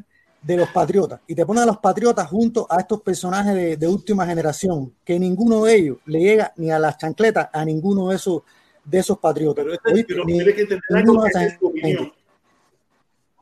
de 0.42 0.56
los 0.56 0.68
patriotas 0.70 1.20
y 1.26 1.34
te 1.34 1.44
ponen 1.44 1.64
a 1.64 1.66
los 1.66 1.78
patriotas 1.78 2.28
junto 2.28 2.66
a 2.70 2.80
estos 2.80 3.00
personajes 3.02 3.54
de, 3.54 3.76
de 3.76 3.86
última 3.88 4.24
generación, 4.26 4.92
que 5.04 5.18
ninguno 5.18 5.64
de 5.64 5.74
ellos 5.76 5.98
le 6.06 6.20
llega 6.20 6.52
ni 6.56 6.70
a 6.70 6.78
las 6.78 6.96
chancletas 6.96 7.48
a 7.52 7.64
ninguno 7.64 8.08
de 8.08 8.16
esos 8.16 8.42
de 8.84 8.98
esos 9.00 9.18
patriotas. 9.18 9.66
¿oíste? 9.66 10.04
Pero 10.08 10.24
Ni- 10.24 10.34
tienes 10.34 10.54
que 10.54 10.60
entender 10.62 10.82
algo 10.96 11.26
esa 11.26 11.44
es 11.44 11.58
tu 11.58 11.66
opinión. 11.68 12.12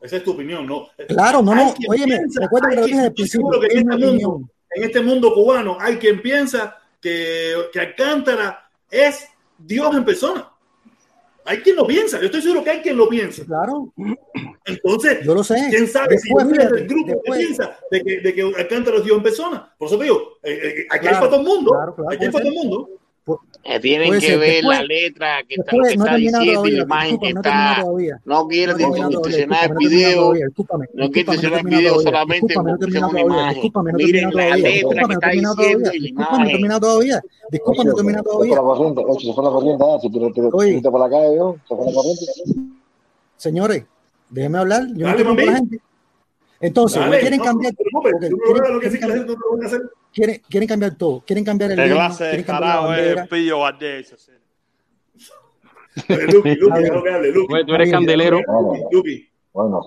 Esa 0.01 0.17
es 0.17 0.23
tu 0.23 0.31
opinión, 0.31 0.65
¿no? 0.67 0.87
Claro, 1.07 1.41
no, 1.41 1.55
no, 1.55 1.73
piensa- 1.73 2.41
recuerda 2.41 2.69
que 2.69 2.75
lo 2.75 2.85
dije 2.85 3.11
principio, 3.11 3.59
que 3.61 3.67
en 3.67 3.77
este 3.89 3.97
mundo, 4.05 4.49
en 4.75 4.83
este 4.83 5.01
mundo 5.01 5.33
cubano 5.33 5.77
hay 5.79 5.97
quien 5.97 6.21
piensa 6.21 6.77
que, 7.01 7.53
que 7.71 7.79
Alcántara 7.79 8.69
es 8.91 9.27
Dios 9.57 9.95
en 9.95 10.03
persona. 10.03 10.51
Hay 11.47 11.59
quien 11.59 11.75
lo 11.77 11.87
piensa, 11.87 12.19
yo 12.19 12.25
estoy 12.25 12.41
seguro 12.41 12.63
que 12.63 12.69
hay 12.71 12.81
quien 12.81 12.97
lo 12.97 13.07
piensa. 13.07 13.45
Claro. 13.45 13.93
Entonces, 14.65 15.19
Yo 15.25 15.33
lo 15.33 15.43
sé. 15.43 15.55
¿quién 15.69 15.87
sabe 15.87 16.09
Después, 16.15 16.45
si 16.45 16.53
fíjate, 16.53 16.75
del 16.75 16.87
grupo 16.87 17.07
después- 17.13 17.39
que 17.39 17.45
piensa 17.45 17.79
de 17.89 18.01
que, 18.03 18.19
de 18.19 18.33
que 18.35 18.41
Alcántara 18.41 18.97
es 18.97 19.03
Dios 19.05 19.17
en 19.17 19.23
persona? 19.23 19.73
Por 19.77 19.87
eso 19.87 19.97
te 19.97 20.03
digo, 20.03 20.21
eh, 20.43 20.59
eh, 20.61 20.87
aquí 20.89 21.07
hay 21.07 21.13
Claro, 21.13 21.19
para 21.19 21.29
todo 21.31 21.39
el 21.41 21.47
mundo. 21.47 21.71
claro, 21.71 21.95
claro, 21.95 22.11
aquí 22.11 22.25
hay 22.25 22.31
para 22.31 22.43
todo 22.43 22.53
el 22.53 22.59
mundo. 22.59 22.89
Eh, 23.69 23.79
tienen 23.81 24.13
que 24.13 24.21
ser. 24.21 24.39
ver 24.39 24.49
Después- 24.63 24.77
la 24.77 24.83
letra 24.85 25.43
que 25.45 25.55
está, 25.55 25.75
lo 25.75 25.83
que 25.83 25.95
no 25.97 26.05
está 26.05 26.15
diciendo 26.15 26.67
y 26.67 26.71
la 26.71 26.83
imagen 26.83 27.19
que 27.19 27.27
discúlpame, 27.27 27.33
no 27.33 27.39
he 27.39 27.43
terminado 27.43 27.71
está. 27.73 27.83
todavía. 27.83 28.21
No 28.23 28.47
quiere 28.47 28.65
No 28.67 28.71
he 28.71 28.77
terminado 28.77 29.11
todavía, 29.11 29.17
distorsionar 29.27 29.71
el 29.71 29.77
video. 29.77 30.33
No 30.93 31.03
he 31.03 31.09
distorsionar 31.09 31.59
el 31.59 31.65
video 31.67 31.99
solamente 31.99 32.53
porque 32.53 32.97
una 32.97 33.21
imagen. 33.21 33.71
Miren 33.95 34.33
la 34.33 34.55
letra 34.55 35.03
que 35.07 35.13
está 35.13 35.29
diciendo 35.31 35.63
y 35.93 35.99
la 35.99 36.05
discúlpame, 36.05 36.13
no 36.13 36.23
he 36.23 36.37
imagen. 36.37 36.47
terminado 36.47 36.79
todavía, 36.79 37.21
discúlpame, 37.51 37.89
no 37.89 37.95
Se 37.97 38.23
fue 38.23 38.31
todavía. 38.31 38.55
la 38.55 38.61
corriente, 38.61 39.03
oye, 39.05 39.25
se 39.27 39.33
fue 39.33 39.43
la 39.43 39.49
corriente, 39.49 39.83
ah, 39.85 39.97
por 40.91 40.99
la 41.01 41.09
calle, 41.09 41.37
se 41.67 41.75
fue 41.75 41.85
la 41.85 41.93
corriente. 41.93 42.25
Señores, 43.35 43.83
déjenme 44.29 44.57
hablar, 44.59 44.83
yo 44.95 45.07
no 45.07 45.15
con 45.25 45.45
la 45.45 45.55
gente. 45.57 45.81
Entonces, 46.59 46.99
quieren 47.19 47.37
no, 47.39 47.43
cambiar, 47.45 47.73
quieren- 50.17 50.67
cambiar- 50.67 50.97
todo, 50.97 51.23
quieren 51.25 51.45
cambiar 51.45 51.71
el 51.71 51.77
de 51.77 51.83
quieren 52.29 52.43
cambiar 52.45 52.61
la 52.61 52.75
carajo 52.75 52.93
es 52.93 52.97
bandera. 52.99 53.21
el 53.23 53.29
pillo 53.29 53.59
Lupi, 56.31 56.55
Lupi, 56.55 57.09
hable, 57.09 57.31
Lupi. 57.31 57.47
Pues 57.47 57.65
tú 57.65 57.73
eres 57.73 57.91
candelero. 57.91 58.39
Lupi. 58.91 59.27
Bueno, 59.53 59.81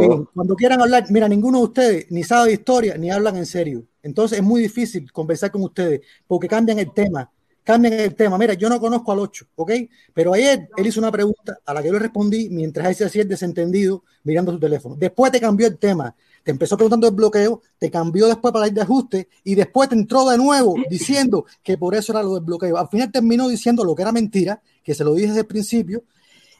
gente. 0.00 0.24
Cuando 0.34 0.56
quieran 0.56 0.80
hablar, 0.82 1.04
mira, 1.10 1.28
ninguno 1.28 1.58
de 1.58 1.64
ustedes 1.64 2.06
ni 2.10 2.24
sabe 2.24 2.48
de 2.48 2.54
historia 2.54 2.96
ni 2.96 3.10
hablan 3.10 3.36
en 3.36 3.46
serio. 3.46 3.84
Entonces 4.02 4.38
es 4.38 4.44
muy 4.44 4.60
difícil 4.62 5.12
conversar 5.12 5.52
con 5.52 5.62
ustedes 5.62 6.00
porque 6.26 6.48
cambian 6.48 6.80
el 6.80 6.92
tema. 6.92 7.30
Cambian 7.62 7.92
el 7.94 8.16
tema. 8.16 8.36
Mira, 8.36 8.54
yo 8.54 8.68
no 8.68 8.80
conozco 8.80 9.12
al 9.12 9.20
8, 9.20 9.46
¿ok? 9.54 9.70
Pero 10.12 10.32
ayer 10.32 10.68
él 10.76 10.86
hizo 10.88 10.98
una 10.98 11.12
pregunta 11.12 11.58
a 11.64 11.72
la 11.72 11.80
que 11.80 11.86
yo 11.86 11.92
le 11.92 12.00
respondí 12.00 12.48
mientras 12.50 12.88
él 12.88 12.94
se 12.96 13.04
hacía 13.04 13.22
el 13.22 13.28
desentendido 13.28 14.02
mirando 14.24 14.50
su 14.50 14.58
teléfono. 14.58 14.96
Después 14.98 15.30
te 15.30 15.40
cambió 15.40 15.68
el 15.68 15.78
tema. 15.78 16.12
Te 16.42 16.50
empezó 16.50 16.76
preguntando 16.76 17.06
el 17.06 17.14
bloqueo, 17.14 17.62
te 17.78 17.90
cambió 17.90 18.26
después 18.26 18.52
para 18.52 18.66
ir 18.66 18.72
de 18.72 18.82
ajuste 18.82 19.28
y 19.44 19.54
después 19.54 19.88
te 19.88 19.94
entró 19.94 20.28
de 20.28 20.36
nuevo 20.36 20.74
diciendo 20.90 21.44
que 21.62 21.78
por 21.78 21.94
eso 21.94 22.12
era 22.12 22.22
lo 22.22 22.34
del 22.34 22.44
bloqueo. 22.44 22.76
Al 22.76 22.88
final 22.88 23.12
terminó 23.12 23.48
diciendo 23.48 23.84
lo 23.84 23.94
que 23.94 24.02
era 24.02 24.12
mentira, 24.12 24.60
que 24.82 24.94
se 24.94 25.04
lo 25.04 25.14
dije 25.14 25.28
desde 25.28 25.40
el 25.40 25.46
principio, 25.46 26.02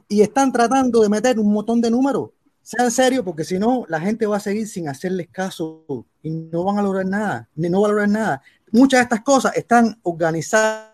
y 0.09 0.21
están 0.21 0.53
tratando 0.53 1.01
de 1.01 1.09
meter 1.09 1.39
un 1.41 1.53
montón 1.53 1.81
de 1.81 1.91
números. 1.91 2.31
Sean 2.63 2.91
serios, 2.93 3.25
porque 3.25 3.45
si 3.45 3.59
no, 3.59 3.85
la 3.89 4.01
gente 4.01 4.25
va 4.27 4.37
a 4.37 4.41
seguir 4.41 4.69
sin 4.69 4.89
hacerles 4.89 5.29
caso 5.31 6.07
y 6.23 6.31
no 6.31 6.63
van 6.63 6.79
a 6.79 6.83
lograr 6.83 7.07
nada, 7.07 7.49
ni 7.57 7.69
no 7.69 7.81
van 7.81 7.91
a 7.91 7.93
lograr 7.95 8.09
nada. 8.09 8.43
Muchas 8.71 9.01
de 9.01 9.03
estas 9.03 9.23
cosas 9.23 9.57
están 9.57 9.99
organizadas, 10.03 10.93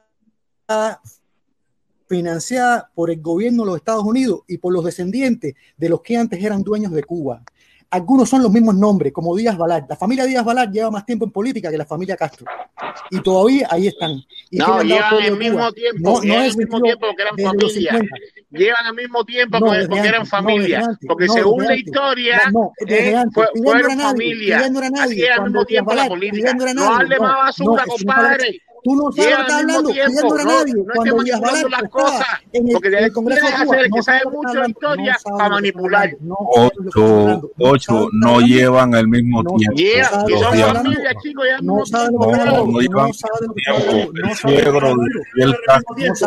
financiadas 2.07 2.85
por 2.95 3.11
el 3.11 3.21
gobierno 3.21 3.65
de 3.65 3.67
los 3.67 3.77
Estados 3.77 4.05
Unidos 4.05 4.41
y 4.49 4.57
por 4.57 4.73
los 4.73 4.83
descendientes 4.83 5.55
de 5.77 5.89
los 5.91 6.01
que 6.01 6.17
antes 6.17 6.43
eran 6.43 6.63
dueños 6.63 6.93
de 6.93 7.05
Cuba. 7.05 7.43
Algunos 7.91 8.29
son 8.29 8.43
los 8.43 8.53
mismos 8.53 8.75
nombres, 8.75 9.15
como 9.15 9.35
Díaz 9.35 9.57
Balart. 9.57 9.89
La 9.89 9.97
familia 9.97 10.27
Díaz 10.27 10.45
Balart 10.45 10.71
lleva 10.71 10.91
más 10.91 11.07
tiempo 11.07 11.25
en 11.25 11.31
política 11.31 11.71
que 11.71 11.79
la 11.79 11.87
familia 11.87 12.17
Castro. 12.19 12.45
Y 13.11 13.21
todavía 13.23 13.67
ahí 13.71 13.87
están. 13.87 14.11
¿Y 14.51 14.59
No, 14.59 14.83
llevan 14.83 15.23
el 15.23 15.37
mismo 15.39 15.73
tiempo, 15.73 15.99
No, 16.03 16.17
no 16.17 16.21
llevan 16.23 16.45
es 16.45 16.51
el 16.53 16.57
mismo 16.59 16.81
tiempo 16.83 17.07
porque 17.07 17.23
eran 17.23 17.39
familia. 17.39 17.91
50. 17.93 18.17
Llevan 18.51 18.87
el 18.89 18.95
mismo 18.95 19.25
tiempo 19.25 19.59
No, 19.59 19.67
porque, 19.67 19.77
desde 19.79 19.89
porque 19.89 20.09
eran 20.09 20.21
antes, 20.21 20.33
no, 20.33 20.39
familia. 20.39 20.79
antes, 20.81 21.09
porque 21.09 21.27
no, 21.27 21.33
según 21.33 21.65
la 21.65 21.71
antes. 21.71 21.87
historia, 21.87 22.41
No, 22.53 22.61
no, 22.61 22.73
eh, 22.87 23.17
antes. 23.17 23.35
fue- 23.35 23.49
no 23.55 23.63
fueron 23.63 23.81
era 23.91 23.95
nadie, 23.95 24.07
familia. 24.11 24.69
No 24.71 24.79
era 24.79 24.87
Así 24.89 24.95
nadie. 24.97 25.15
llevan 25.17 25.39
el 25.39 25.45
mismo 25.45 25.65
tiempo 25.65 25.91
la 25.91 25.97
Díaz 26.03 26.09
política. 26.09 26.37
Fidel 26.37 26.57
no 26.57 26.63
era 26.65 26.75
No 26.75 26.81
nadie. 26.85 26.97
hable 27.05 27.17
No, 27.17 27.23
más 27.23 27.33
no, 27.33 27.39
basura, 27.39 27.69
no 27.69 27.77
la- 27.77 27.85
compadre. 27.87 28.61
Tú 28.85 28.97
no 28.97 29.13
sabes 29.13 29.31
lo 29.31 29.37
que 29.37 29.43
el 29.43 29.53
hablando. 29.53 29.91
Tiempo. 29.91 30.29
no 30.29 30.35
era 30.35 30.45
No, 30.45 30.51
nadie. 30.59 30.75
no 30.75 30.81
esté 30.81 30.93
Cuando 30.95 31.23
Díaz 31.25 31.41
Balart 31.41 31.55
manipulando 31.63 31.69
las 31.69 31.83
estaba 31.83 32.05
cosas. 32.05 32.27
en 32.53 32.67
el, 32.69 32.73
Porque 32.73 32.89
en 32.89 32.93
de 32.95 32.99
el 33.05 33.13
Congreso 33.13 33.41
de 33.47 33.53
quieres 33.53 33.65
Cuba. 33.67 33.75
hacer 33.75 33.85
el 33.85 33.91
No 33.91 33.97
que 33.97 34.03
sabe 34.03 34.21
mucho 34.33 34.61
de 34.61 34.69
historia 34.69 35.17
No 35.25 35.37
para 35.39 35.49
manipular. 35.51 36.17
Ocho, 36.29 37.51
ocho, 37.59 38.09
no 38.13 38.41
llevan 38.41 38.95
al 38.95 39.09
mismo 39.09 39.45
tiempo. 39.57 39.77
Son 40.39 40.59
familia, 40.75 41.15
chicos, 41.23 41.45
ya 41.49 41.57
No 41.63 41.73
mismo 41.75 41.87
sabe 41.87 42.11
lo 42.13 42.19
tiempo. 42.19 42.27
que 42.29 42.33
está 42.33 42.45
no, 42.45 42.57
hablando. 42.57 42.73
no 42.73 42.81
llevan. 42.81 43.09
El 43.09 44.37
suegro 44.37 44.97
de 45.35 45.47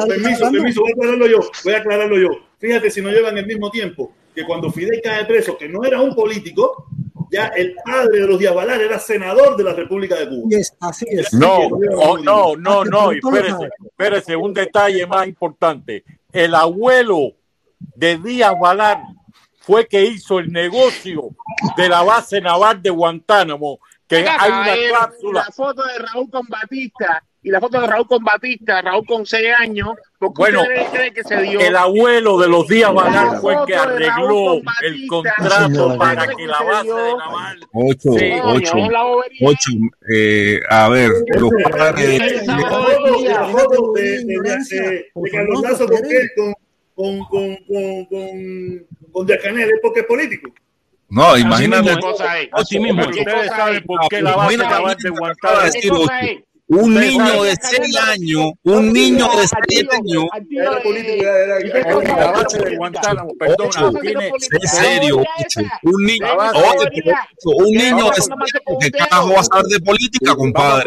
Permiso, 0.07 0.51
permiso, 0.51 0.81
voy 0.81 0.91
a 0.91 0.93
aclararlo 0.93 1.27
yo. 1.27 1.39
Voy 1.63 1.73
a 1.73 1.77
aclararlo 1.77 2.17
yo. 2.19 2.29
Fíjate 2.59 2.91
si 2.91 3.01
no 3.01 3.09
llevan 3.09 3.37
el 3.37 3.45
mismo 3.47 3.71
tiempo 3.71 4.11
que 4.35 4.45
cuando 4.45 4.71
Fidel 4.71 5.01
cae 5.03 5.25
preso, 5.25 5.57
que 5.57 5.67
no 5.67 5.83
era 5.83 5.99
un 6.01 6.15
político, 6.15 6.85
ya 7.31 7.47
el 7.47 7.75
padre 7.85 8.19
de 8.19 8.27
los 8.27 8.37
Díaz 8.37 8.53
Balart 8.53 8.81
era 8.81 8.99
senador 8.99 9.55
de 9.55 9.63
la 9.63 9.73
República 9.73 10.15
de 10.15 10.27
Cuba. 10.27 10.49
Yes, 10.49 10.75
así 10.81 11.05
es. 11.09 11.33
No, 11.33 11.59
oh, 11.67 12.17
no, 12.17 12.55
no, 12.57 12.81
el 12.83 12.89
no, 12.89 13.11
espérese, 13.11 13.69
espérese, 13.85 14.35
un 14.35 14.53
detalle 14.53 15.07
más 15.07 15.27
importante. 15.27 16.03
El 16.31 16.53
abuelo 16.53 17.33
de 17.79 18.17
Díaz 18.17 18.53
Balart 18.59 19.01
fue 19.61 19.87
que 19.87 20.03
hizo 20.03 20.39
el 20.39 20.51
negocio 20.51 21.29
de 21.77 21.87
la 21.87 22.03
base 22.03 22.41
naval 22.41 22.81
de 22.81 22.89
Guantánamo, 22.89 23.79
que 24.07 24.17
hay 24.27 24.51
una 24.51 24.75
cláusula. 24.89 25.43
La 25.47 25.53
foto 25.53 25.83
de 25.83 25.99
Raúl 25.99 26.29
con 26.29 26.45
Batista 26.47 27.23
y 27.43 27.49
la 27.49 27.59
foto 27.59 27.81
de 27.81 27.87
Raúl 27.87 28.07
con 28.07 28.23
Batista, 28.23 28.81
Raúl 28.81 29.05
con 29.05 29.25
6 29.25 29.47
años, 29.59 29.89
¿por 30.19 30.29
qué 30.29 30.37
Bueno, 30.37 30.61
cree 30.91 31.11
que 31.11 31.23
se 31.23 31.41
dio? 31.41 31.59
El 31.59 31.75
abuelo 31.75 32.37
de 32.37 32.47
los 32.47 32.67
días 32.67 32.93
La 32.93 33.01
Valar 33.01 33.41
fue 33.41 33.55
el 33.55 33.65
que 33.65 33.75
arregló 33.75 34.45
con 34.45 34.63
el 34.83 35.07
contrato 35.07 35.97
para 35.97 36.21
¿Usted 36.23 36.35
que 36.35 36.47
la 36.47 36.57
se 36.57 36.63
base 36.65 36.87
de 36.93 37.15
Naval. 37.15 37.59
Ocho, 37.73 38.11
Sí. 38.13 38.31
ocho, 38.43 38.73
ocho. 39.41 39.71
Eh, 40.13 40.59
a 40.69 40.89
ver, 40.89 41.09
los 41.39 41.51
padres. 41.77 42.05
De, 42.07 42.19
de, 42.19 42.19
de, 42.19 42.41
de, 44.69 45.11
de 45.15 45.31
Carlos 45.31 45.61
Lazo 45.63 45.87
con 45.87 45.97
con 46.35 46.53
con 46.95 47.25
con 47.25 47.57
con 47.65 48.05
con, 48.05 48.87
con 49.11 49.25
Díaz 49.25 49.39
Canel, 49.41 49.69
es 49.69 49.79
porque 49.81 50.01
es 50.01 50.05
político. 50.05 50.51
No, 51.09 51.37
imagínate. 51.37 51.91
Así 52.51 52.79
mismo. 52.79 53.01
Pero 53.01 53.11
¿Qué 53.13 53.19
ustedes 53.21 53.47
saben 53.47 53.83
por 53.83 53.99
qué 54.09 54.21
la 54.21 54.35
base 54.35 54.57
Naval 54.57 54.95
de 54.97 55.11
Un 56.73 56.93
niño 56.93 57.43
de 57.43 57.57
seis 57.61 57.97
años, 57.97 58.51
un 58.63 58.93
niño 58.93 59.27
de 59.35 59.45
siete 59.67 59.93
años, 59.93 60.23
Al 60.31 60.47
tío 60.47 60.63
Era 64.51 64.69
serio. 64.69 65.17
Un 65.83 66.05
niño, 66.05 66.27
un 67.43 67.71
niño 67.71 68.05
de 68.05 68.11
seis 68.15 68.29
años, 68.29 68.77
¿qué 68.79 68.91
carajo 68.91 69.33
va 69.33 69.41
a 69.41 69.43
saber 69.43 69.65
de 69.65 69.79
política, 69.81 70.33
compadre? 70.33 70.85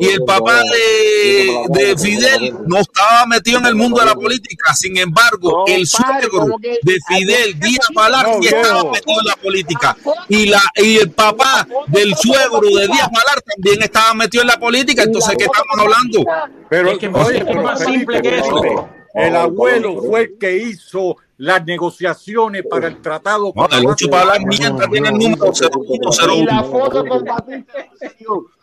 Y 0.00 0.08
el 0.08 0.22
papá 0.24 0.64
de, 0.64 1.64
de 1.70 1.96
Fidel 1.96 2.54
no 2.66 2.80
estaba 2.80 3.24
metido 3.24 3.58
en 3.60 3.66
el 3.66 3.74
mundo 3.74 4.00
de 4.00 4.06
la 4.06 4.14
política. 4.14 4.74
Sin 4.74 4.98
embargo, 4.98 5.64
el 5.66 5.86
suegro 5.86 6.46
de 6.60 6.98
Fidel, 7.08 7.58
Díaz 7.58 7.88
Balar, 7.94 8.28
No, 8.28 8.42
sí 8.42 8.48
estaba 8.48 8.84
metido 8.90 9.20
en 9.20 9.26
la 9.26 9.36
política. 9.36 9.96
Y, 10.28 10.46
la, 10.46 10.62
y 10.76 10.98
el 10.98 11.10
papá 11.10 11.66
del 11.86 12.14
suegro 12.16 12.60
de 12.60 12.86
Díaz 12.86 13.08
Balar 13.10 13.40
también 13.46 13.82
estaba 13.82 14.09
metido 14.16 14.42
en 14.42 14.48
la 14.48 14.58
política. 14.58 15.02
Entonces, 15.02 15.34
¿qué 15.36 15.44
estamos 15.44 15.78
hablando? 15.78 16.24
Pero, 16.68 16.90
Es 16.90 16.98
que 16.98 17.08
oye, 17.08 17.38
es 17.38 17.44
pero 17.44 17.62
más 17.62 17.80
simple 17.80 18.22
que 18.22 18.38
eso. 18.38 18.88
El 19.14 19.34
abuelo 19.36 20.00
fue 20.02 20.20
el 20.22 20.38
que 20.38 20.56
hizo 20.56 21.16
las 21.36 21.64
negociaciones 21.64 22.64
para 22.68 22.86
el 22.86 23.00
tratado. 23.02 23.52
No, 23.56 23.64
el 23.64 23.84
base 23.84 23.86
8 23.86 24.04
de 24.06 24.10
para 24.10 24.22
hablar 24.22 24.40
Naval. 24.40 24.58
mierda 24.58 24.88
tiene 24.90 25.08
el 25.08 25.14
número 25.14 25.52
Y 25.52 26.44
la 26.44 26.62
0101. 26.62 26.64
foto 26.64 27.04
con 27.06 27.24
Batista. 27.24 27.72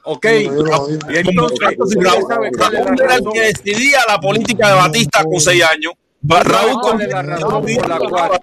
Ok, 0.03 0.26
y 0.26 0.45
entonces, 1.17 1.59
¿usted 1.77 2.01
sabe 2.30 2.51
cuál 2.56 2.76
es 2.76 2.80
la 2.80 2.85
Raúl 2.85 3.01
era 3.01 3.16
el 3.16 3.24
que 3.34 3.42
decidía 3.42 4.00
la 4.08 4.19
política 4.19 4.69
de 4.69 4.76
Batista 4.76 5.24
con 5.26 5.40
seis 5.40 5.64
años. 5.64 5.93
Ba- 6.22 6.44
Raúl 6.44 6.82
¿Cuál 6.82 7.02
es 7.02 7.10
la 7.10 7.22
razón 7.22 7.64
por 7.64 7.90
la 7.90 8.00
cual? 8.00 8.42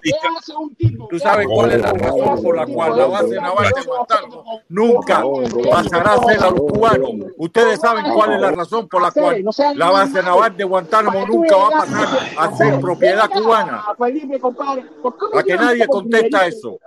¿Tú 1.09 1.19
sabes 1.19 1.47
cuál 1.47 1.71
es 1.73 1.81
la 1.81 1.91
razón 1.93 2.41
por 2.41 2.55
la 2.55 2.65
cual 2.65 2.97
la 2.97 3.05
base 3.05 3.35
naval 3.35 3.71
de 3.75 3.81
Guantánamo 3.83 4.43
nunca 4.69 5.23
pasará 5.69 6.13
a 6.13 6.23
ser 6.23 6.43
a 6.43 6.49
los 6.51 6.59
cubanos? 6.61 7.11
Ustedes 7.37 7.79
saben 7.79 8.05
cuál 8.13 8.33
es 8.33 8.41
la 8.41 8.51
razón 8.51 8.87
por 8.87 9.01
la 9.01 9.11
cual 9.11 9.43
la 9.75 9.89
base 9.91 10.23
naval 10.23 10.55
de 10.57 10.63
Guantánamo 10.63 11.25
nunca 11.27 11.55
va 11.57 11.67
a 11.67 11.69
pasar 11.71 12.19
a 12.37 12.57
ser 12.57 12.79
propiedad 12.79 13.29
cubana. 13.29 13.83
Felipe, 13.97 14.39
compadre. 14.39 14.85
¿Por 15.01 15.13
qué 15.17 15.25
no 15.33 15.39
A 15.39 15.43
que 15.43 15.55
nadie 15.55 15.87
con 15.87 16.01
contesta 16.03 16.47
eso. 16.47 16.79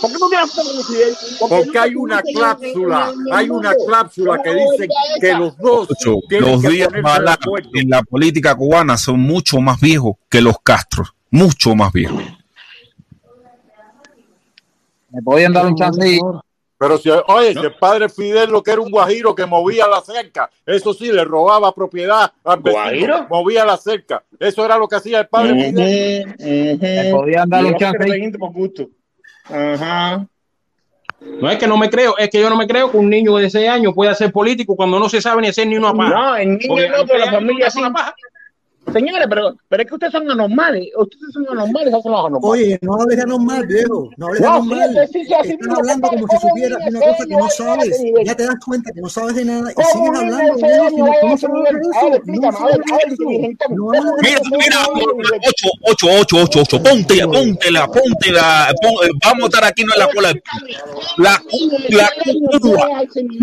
¿Por 0.00 0.10
qué 0.10 0.18
no 0.18 0.46
foto 0.46 0.70
con 0.72 0.84
Fidel? 0.84 1.16
Porque 1.38 1.78
hay 1.78 1.94
una 1.94 2.22
cláusula, 2.22 3.12
hay 3.32 3.50
una 3.50 3.74
cláusula 3.74 4.42
que 4.42 4.54
dice 4.54 4.88
que 5.20 5.32
los 5.34 5.56
dos 5.58 5.88
Ocho, 5.90 6.16
tienen 6.28 6.52
Los 6.52 6.62
que 6.62 6.68
días 6.70 6.88
acuerdo. 6.88 7.70
en 7.74 7.90
la 7.90 8.02
política 8.02 8.54
cubana 8.54 8.96
son 8.96 9.20
mucho 9.20 9.60
más 9.60 9.80
viejos 9.80 10.14
que 10.28 10.40
los 10.40 10.56
Castro. 10.62 11.04
Mucho 11.30 11.74
más 11.74 11.92
viejos. 11.92 12.22
¿Me 15.10 15.22
podían 15.22 15.52
dar 15.52 15.66
un 15.66 15.76
chance? 15.76 16.20
Pero 16.78 16.96
si, 16.96 17.10
oye, 17.10 17.52
si 17.52 17.58
el 17.58 17.74
padre 17.74 18.08
Fidel 18.08 18.50
lo 18.50 18.62
que 18.62 18.70
era 18.70 18.80
un 18.80 18.90
guajiro 18.90 19.34
que 19.34 19.44
movía 19.44 19.86
la 19.86 20.00
cerca, 20.00 20.48
eso 20.64 20.94
sí, 20.94 21.12
le 21.12 21.24
robaba 21.24 21.74
propiedad 21.74 22.32
al 22.42 22.60
vecino, 22.60 22.82
¿Guajiro? 22.82 23.26
movía 23.28 23.66
la 23.66 23.76
cerca. 23.76 24.24
Eso 24.38 24.64
era 24.64 24.78
lo 24.78 24.88
que 24.88 24.96
hacía 24.96 25.20
el 25.20 25.28
padre 25.28 25.72
Fidel. 25.72 26.34
¿Me 26.80 27.10
podían 27.10 27.50
dar 27.50 27.66
un 27.66 27.76
chance 27.76 28.32
por 28.38 28.52
gusto. 28.52 28.88
Ajá. 29.52 30.26
No 31.20 31.50
es 31.50 31.58
que 31.58 31.66
no 31.66 31.76
me 31.76 31.90
creo, 31.90 32.16
es 32.16 32.30
que 32.30 32.40
yo 32.40 32.48
no 32.48 32.56
me 32.56 32.66
creo 32.66 32.90
que 32.90 32.96
un 32.96 33.10
niño 33.10 33.36
de 33.36 33.50
6 33.50 33.68
años 33.68 33.92
pueda 33.94 34.14
ser 34.14 34.32
político 34.32 34.74
cuando 34.74 34.98
no 34.98 35.08
se 35.08 35.20
sabe 35.20 35.42
ni 35.42 35.48
hacer 35.48 35.66
ni 35.66 35.76
una 35.76 35.92
paja. 35.92 36.14
No, 36.14 36.36
el 36.36 36.48
niño 36.56 36.68
Porque 36.68 36.88
no, 36.88 37.06
pero 37.06 37.18
la 37.18 37.32
familia 37.32 37.70
sí. 37.70 37.78
una 37.80 37.92
paja. 37.92 38.14
Señores, 38.92 39.26
pero, 39.28 39.54
pero 39.68 39.82
es 39.82 39.88
que 39.88 39.94
ustedes 39.94 40.12
son 40.12 40.30
anormales. 40.30 40.88
Ustedes 40.96 41.32
son 41.32 41.46
anormales, 41.50 41.94
hacen 41.94 42.10
los 42.12 42.26
anormales. 42.26 42.42
Oye, 42.44 42.78
no 42.82 42.94
hables 42.94 43.16
de 43.16 43.22
anormal, 43.22 43.66
viejo. 43.66 44.10
No 44.16 44.26
hables 44.26 44.40
de 44.40 44.46
No, 44.46 44.54
anormal. 44.54 45.08
sí, 45.12 45.24
sí, 45.24 45.34
así 45.34 45.50
Estás 45.52 45.78
hablando 45.78 46.08
como 46.08 46.26
si 46.28 46.36
supieras 46.48 46.78
¿cómo 46.78 46.90
una 46.90 47.00
cosa 47.00 47.24
que 47.28 47.36
no 47.36 47.48
sabes. 47.50 48.02
Ya 48.24 48.34
te 48.34 48.44
das 48.46 48.56
cuenta 48.64 48.92
que 48.92 49.00
no 49.00 49.08
sabes 49.08 49.34
de 49.36 49.44
nada 49.44 49.70
y 49.70 49.74
¿Cómo 49.74 49.88
sigues 49.92 50.10
hablando. 50.20 50.54
Mira, 52.26 52.50
mira, 54.50 54.86
8, 55.46 55.68
8, 55.82 56.06
8, 56.20 56.36
8, 56.42 56.60
8, 56.62 56.82
ponte, 56.82 57.26
ponte 57.26 57.70
la, 57.70 57.86
ponte 57.86 58.32
la, 58.32 58.72
pon- 58.80 59.08
vamos 59.24 59.42
a 59.44 59.46
estar 59.46 59.64
aquí 59.64 59.84
no 59.84 59.92
en 59.94 59.98
la 60.00 60.08
cola. 60.08 60.32
La, 61.18 61.42
la 61.90 62.10
Cuba, 62.60 62.88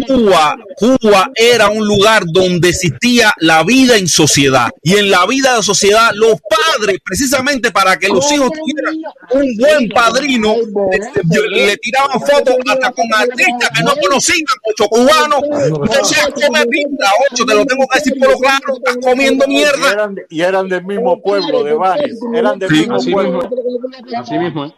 Cuba, 0.07 0.57
Cuba 0.77 1.31
era 1.35 1.69
un 1.69 1.85
lugar 1.87 2.23
donde 2.27 2.69
existía 2.69 3.33
la 3.39 3.63
vida 3.63 3.97
en 3.97 4.07
sociedad 4.07 4.69
y 4.83 4.95
en 4.95 5.09
la 5.11 5.25
vida 5.25 5.36
de 5.41 5.63
sociedad 5.63 6.11
los 6.15 6.35
padres, 6.41 6.97
precisamente 7.03 7.71
para 7.71 7.97
que 7.97 8.07
los 8.07 8.31
hijos 8.31 8.49
tuvieran 8.51 8.95
un 9.31 9.57
buen 9.57 9.89
padrino, 9.89 10.55
le, 10.55 11.65
le 11.65 11.77
tiraban 11.77 12.19
fotos 12.19 12.55
hasta 12.67 12.91
con 12.91 13.05
artistas 13.13 13.69
que 13.75 13.83
no 13.83 13.93
conocían, 14.01 14.45
ocho 14.71 14.87
cubanos. 14.89 15.41
Entonces, 15.65 16.17
come 16.33 16.65
pinta, 16.67 17.09
ocho, 17.31 17.45
te 17.45 17.53
lo 17.55 17.65
tengo 17.65 17.85
que 17.91 17.99
decir 17.99 18.19
por 18.19 18.31
lo 18.31 18.37
claro, 18.39 18.75
estás 18.77 18.97
comiendo 19.03 19.45
Y 19.45 19.49
mierda. 19.49 19.91
eran, 19.91 20.15
y 20.29 20.41
eran 20.41 20.67
del 20.69 20.83
mismo 20.85 21.21
pueblo, 21.21 21.63
de 21.63 21.73
Banes. 21.73 22.19
Eran 22.33 22.59
del 22.59 22.69
Sí, 22.69 22.75
mismo 22.75 22.95
Así 22.95 23.11
pueblo. 23.11 23.39
mismo, 23.41 24.19
así 24.21 24.37
mismo. 24.37 24.65
¿eh? 24.65 24.73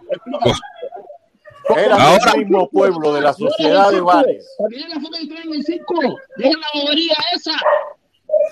Eran 1.77 2.01
Ahora- 2.01 2.31
del 2.31 2.45
mismo 2.45 2.69
pueblo, 2.69 3.13
de 3.13 3.21
la 3.21 3.33
sociedad 3.33 3.91
de 3.91 4.01
Banes. 4.01 4.45
Dejen 4.69 4.89
la 4.89 4.95
foto 4.99 5.17
que 5.17 5.41
en 5.41 5.53
el 5.53 5.63
círculo. 5.63 6.15
Dejen 6.37 6.59
la 6.59 6.81
bobería 6.81 7.13
esa. 7.35 7.51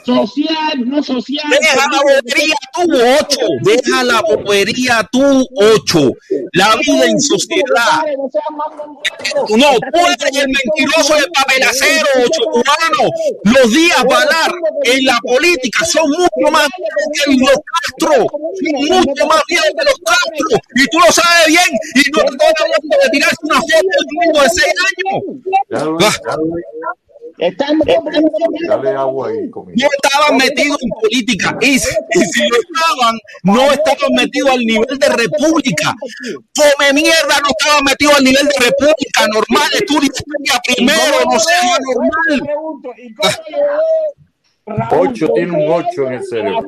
Social, 0.05 0.85
no 0.85 1.03
social. 1.03 1.45
Deja 1.49 1.75
la 1.75 1.99
bobería 2.01 2.55
tú, 2.73 2.81
ocho. 3.19 3.45
Deja 3.63 4.03
la 4.03 4.21
bobería 4.21 5.09
tú, 5.11 5.45
ocho. 5.55 6.11
La 6.53 6.75
vida 6.77 7.05
en 7.05 7.19
sociedad. 7.19 8.03
No, 9.49 9.71
tú 9.75 9.99
eres 9.99 10.41
el 10.41 10.47
mentiroso 10.47 11.13
y 11.17 11.19
el 11.19 11.31
papelacero, 11.31 12.07
ocho 12.23 12.41
cubano. 12.51 13.11
Los 13.43 13.73
días 13.73 14.03
Balar 14.05 14.51
en 14.83 15.05
la 15.05 15.19
política 15.21 15.83
son 15.83 16.09
mucho 16.09 16.51
más 16.51 16.67
que 16.67 17.35
los 17.35 17.59
Castro. 17.73 18.27
Son 18.87 18.99
mucho 18.99 19.27
más 19.27 19.41
viejos 19.49 19.69
que 19.77 19.85
los 19.85 19.99
Castro. 20.05 20.59
Y 20.75 20.85
tú 20.87 20.99
lo 20.99 21.11
sabes 21.11 21.47
bien. 21.47 21.69
Y 21.95 22.11
no 22.11 22.23
te 22.37 22.45
hablando 22.63 22.97
de 23.03 23.09
tirarse 23.11 23.37
una 23.43 23.59
foto 23.59 23.73
de 23.73 23.97
un 23.99 24.31
niño 24.31 24.41
de 24.41 24.49
seis 24.49 24.73
años. 24.87 25.21
Ah. 26.27 26.37
Dale 28.67 28.89
agua 28.91 29.29
ahí, 29.29 29.49
comida. 29.51 29.75
no 29.79 29.87
estaban 30.03 30.37
metidos 30.37 30.77
en 30.81 30.89
política 30.89 31.57
y, 31.61 31.77
si- 31.79 31.95
y 32.13 32.19
si 32.25 32.41
lo 32.49 32.57
estaban, 32.57 33.15
no 33.43 33.71
estaban 33.71 34.11
metidos 34.15 34.49
al 34.51 34.59
nivel 34.59 34.97
de 34.97 35.09
república. 35.09 35.93
Come 36.55 36.93
mierda, 36.93 37.39
no 37.43 37.49
estaban 37.57 37.83
metidos 37.83 38.15
al 38.15 38.23
nivel 38.23 38.47
de 38.47 38.65
república 38.65 39.27
normal. 39.33 39.69
Estudia 39.73 40.09
historia 40.13 40.61
primero, 40.75 41.23
no 41.31 41.39
sea 41.39 41.77
normal. 41.79 42.41
Ocho 44.91 45.29
tiene 45.33 45.51
un 45.65 45.71
ocho 45.71 46.07
en 46.07 46.13
el 46.13 46.25
cerebro. 46.25 46.59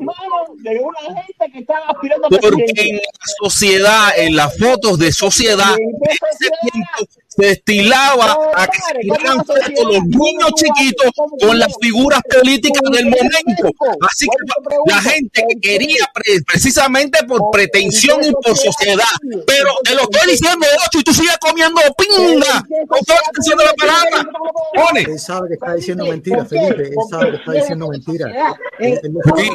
de 0.56 0.78
una 0.78 1.00
gente 1.22 1.52
que 1.52 1.58
estaba 1.58 1.86
aspirando 1.88 2.26
a 2.26 2.30
Porque 2.30 2.64
en 2.76 2.96
la 2.96 3.02
sociedad, 3.42 4.08
en 4.16 4.36
las 4.36 4.56
fotos 4.58 4.98
de 4.98 5.12
sociedad, 5.12 5.74
en 5.78 5.90
ese 6.10 6.50
tiempo 6.62 7.12
se 7.30 7.50
estilaba 7.52 8.36
a 8.56 8.66
que 8.66 8.78
se 8.80 8.98
tiraran 9.00 9.38
fotos 9.44 9.70
los 9.84 10.02
niños 10.04 10.50
chiquitos 10.56 11.10
con 11.40 11.58
las 11.58 11.72
figuras 11.80 12.20
políticas 12.28 12.82
del 12.90 13.04
momento. 13.06 13.70
Así 14.02 14.26
que 14.26 14.90
la 14.92 15.00
gente 15.00 15.44
que 15.48 15.60
quería 15.60 16.10
pre- 16.12 16.42
precisamente 16.46 17.24
por 17.26 17.50
pretensión 17.52 18.22
y 18.24 18.32
por 18.32 18.56
sociedad. 18.56 19.04
Pero 19.46 19.70
te 19.84 19.94
lo 19.94 20.02
estoy 20.02 20.32
diciendo, 20.32 20.66
ocho, 20.86 20.98
y 20.98 21.02
tú 21.04 21.14
sigues 21.14 21.38
comiendo 21.40 21.80
pinga. 21.96 22.62
No 22.68 22.96
estoy 22.96 23.16
diciendo 23.36 23.64
la 23.64 23.72
palabra. 23.74 24.30
Pone. 24.74 25.00
Él 25.02 25.18
sabe 25.18 25.48
que 25.48 25.54
está 25.54 25.74
diciendo 25.74 26.06
mentira, 26.06 26.44
Felipe. 26.44 26.82
Él 26.88 26.94
sabe 27.08 27.30
que 27.30 27.36
está 27.36 27.52
diciendo 27.52 27.88
mentira. 27.88 28.56
Él, 28.80 29.00
sabe. 29.24 29.48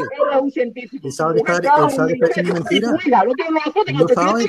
Él 1.03 1.11
sabe 1.11 1.41
que 1.43 1.51
está, 1.51 1.57
él 1.57 1.91
sabe 1.95 2.13
que 2.13 2.25
está 2.25 2.27
diciendo 2.27 2.53
mentira. 2.53 2.89
Él 3.85 3.95
lo 3.97 4.07
sabe. 4.07 4.47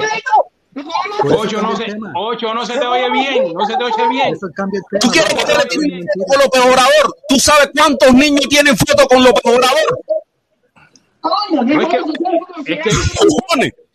Ocho 1.24 1.62
no, 1.62 1.74
se, 1.74 1.84
tema. 1.84 2.12
ocho 2.14 2.52
no 2.52 2.66
se 2.66 2.78
te 2.78 2.86
oye 2.86 3.10
bien, 3.10 3.52
no 3.54 3.64
se 3.64 3.76
te 3.76 3.84
oye 3.84 4.08
bien. 4.10 4.34
Eso 4.34 4.46
cambia 4.54 4.78
el 4.78 5.00
¿Tú 5.00 5.08
tema. 5.10 5.12
quieres 5.12 5.34
que 5.34 5.78
una 5.78 6.04
foto 6.18 6.26
con 6.28 6.38
López 6.40 6.62
Obrador? 6.62 7.16
¿Tú 7.28 7.38
sabes 7.38 7.70
cuántos 7.74 8.12
niños 8.14 8.46
tienen 8.48 8.76
foto 8.76 9.06
con 9.06 9.24
López 9.24 9.42
Obrador? 9.44 9.98
No, 11.50 11.62
es 11.82 11.88
que, 11.88 12.74
es 12.74 12.78
que. 12.84 13.85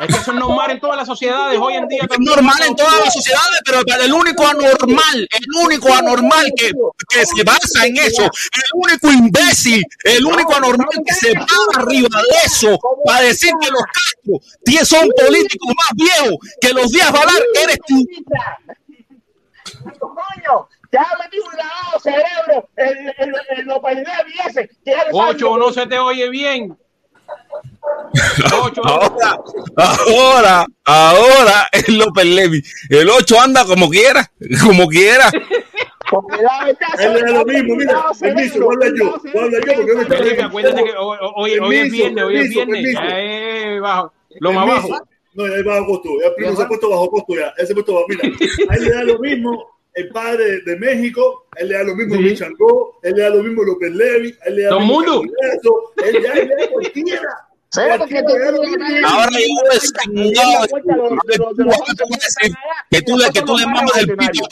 Es 0.00 0.06
que 0.06 0.20
eso 0.20 0.32
es 0.32 0.38
normal 0.38 0.70
en 0.70 0.80
todas 0.80 0.96
las 0.96 1.06
sociedades 1.06 1.58
hoy 1.60 1.74
en 1.74 1.86
día. 1.88 2.00
Es 2.10 2.18
normal 2.18 2.56
en 2.66 2.74
todas 2.76 2.98
las 2.98 3.12
sociedades, 3.12 3.60
pero 3.64 3.82
el 4.02 4.12
único 4.12 4.46
anormal, 4.46 5.28
el 5.30 5.46
único 5.64 5.92
anormal 5.92 6.50
que, 6.56 6.72
que 7.08 7.26
se 7.26 7.42
basa 7.44 7.86
en 7.86 7.96
eso, 7.98 8.22
el 8.22 8.70
único 8.74 9.12
imbécil, 9.12 9.82
el 10.04 10.24
único 10.24 10.54
anormal 10.54 10.88
que 11.06 11.14
se 11.14 11.34
para 11.34 11.82
arriba 11.82 12.08
de 12.08 12.46
eso 12.46 12.78
para 13.04 13.20
decir 13.20 13.52
que 13.60 13.70
los 13.70 13.82
Castro 13.82 14.86
son 14.86 15.08
políticos 15.10 15.74
más 15.76 15.90
viejos 15.94 16.38
que 16.60 16.72
los 16.72 16.90
Díaz 16.90 17.12
Valar, 17.12 17.42
eres 17.62 17.78
tú. 17.86 18.02
Coño, 19.98 20.68
has 20.98 21.18
metido 21.18 21.44
un 21.44 21.56
lavado 21.56 22.00
cerebro 22.00 22.68
en, 22.76 23.08
en, 23.18 23.34
en 23.58 23.66
los 23.66 23.78
países 23.80 24.06
ese. 24.46 24.70
ya 24.84 25.04
le 25.04 25.10
Ocho, 25.12 25.56
no 25.58 25.72
se 25.72 25.86
te 25.86 25.98
oye 25.98 26.28
bien. 26.30 26.76
Ahora, 28.86 29.34
ahora, 29.76 30.66
ahora 30.84 31.68
es 31.72 31.88
López 31.88 32.24
Levi. 32.24 32.62
El 32.88 33.10
8 33.10 33.40
anda 33.40 33.64
como 33.64 33.88
quiera, 33.90 34.30
como 34.62 34.86
quiera. 34.88 35.30
Él 36.98 37.12
le 37.14 37.20
da 37.22 37.30
lo 37.32 37.44
mismo, 37.44 37.74
mira, 37.76 38.04
permiso, 38.18 38.60
voy 38.64 38.74
a 38.74 38.86
hablar 38.86 38.92
yo, 38.96 39.20
voy 39.32 39.42
a 39.42 39.44
hablar 39.44 39.62
yo 39.66 39.74
porque 39.74 39.94
me 39.94 40.02
está 40.02 40.16
Felipe, 40.16 40.42
acuérdate 40.42 40.84
que 40.84 40.90
hoy, 40.96 41.18
hoy- 41.34 41.58
hoy 41.58 41.78
es 41.78 41.90
viernes, 41.90 42.24
hoy 42.24 42.36
es 42.38 42.48
viernes. 42.50 42.94
Ya 42.94 43.20
es 43.20 43.80
bajo, 43.80 44.12
lo 44.40 44.52
más 44.52 44.66
bajo. 44.66 44.88
No, 45.34 45.46
ya 45.48 45.56
es 45.56 45.64
bajo 45.64 45.86
costo. 45.86 46.08
Ya 46.22 46.34
Primo 46.34 46.56
se 46.56 46.62
ha 46.62 46.68
puesto 46.68 46.88
bajo 46.88 47.10
costo 47.10 47.34
ya. 47.34 47.52
Él 47.58 47.66
se 47.66 47.72
ha 47.72 47.74
puesto 47.74 47.92
bajo. 47.94 48.06
Mira, 48.08 48.22
a 48.70 48.74
él 48.76 48.84
le 48.84 48.90
da 48.90 49.02
lo 49.04 49.18
mismo 49.18 49.66
el 49.92 50.08
padre 50.10 50.60
de, 50.60 50.76
México, 50.76 51.46
él 51.56 51.68
le 51.68 51.74
da 51.74 51.82
lo 51.82 51.94
mismo 51.96 52.14
Sí. 52.16 52.22
Michangó, 52.22 52.98
él 53.02 53.14
le 53.16 53.22
da 53.22 53.30
lo 53.30 53.42
mismo 53.42 53.62
López 53.64 53.92
Levi, 53.92 54.34
él 54.44 54.56
le 54.56 54.62
da 54.62 54.70
lo 54.70 54.80
mismo. 54.80 54.94
Congreso, 55.04 55.92
él 56.04 56.22
le 56.22 56.46
da 56.46 56.70
cualquiera. 56.70 57.45
Espérate 57.76 58.06
que 58.06 58.22
te. 58.22 59.04
Ahora 59.04 59.30
yo. 59.32 59.46
Que 62.90 63.02
tú 63.02 63.16
le, 63.16 63.30
que 63.30 63.42
tú 63.42 63.56
le 63.56 63.66
mamas 63.66 63.96
el 63.98 64.16
pito 64.16 64.46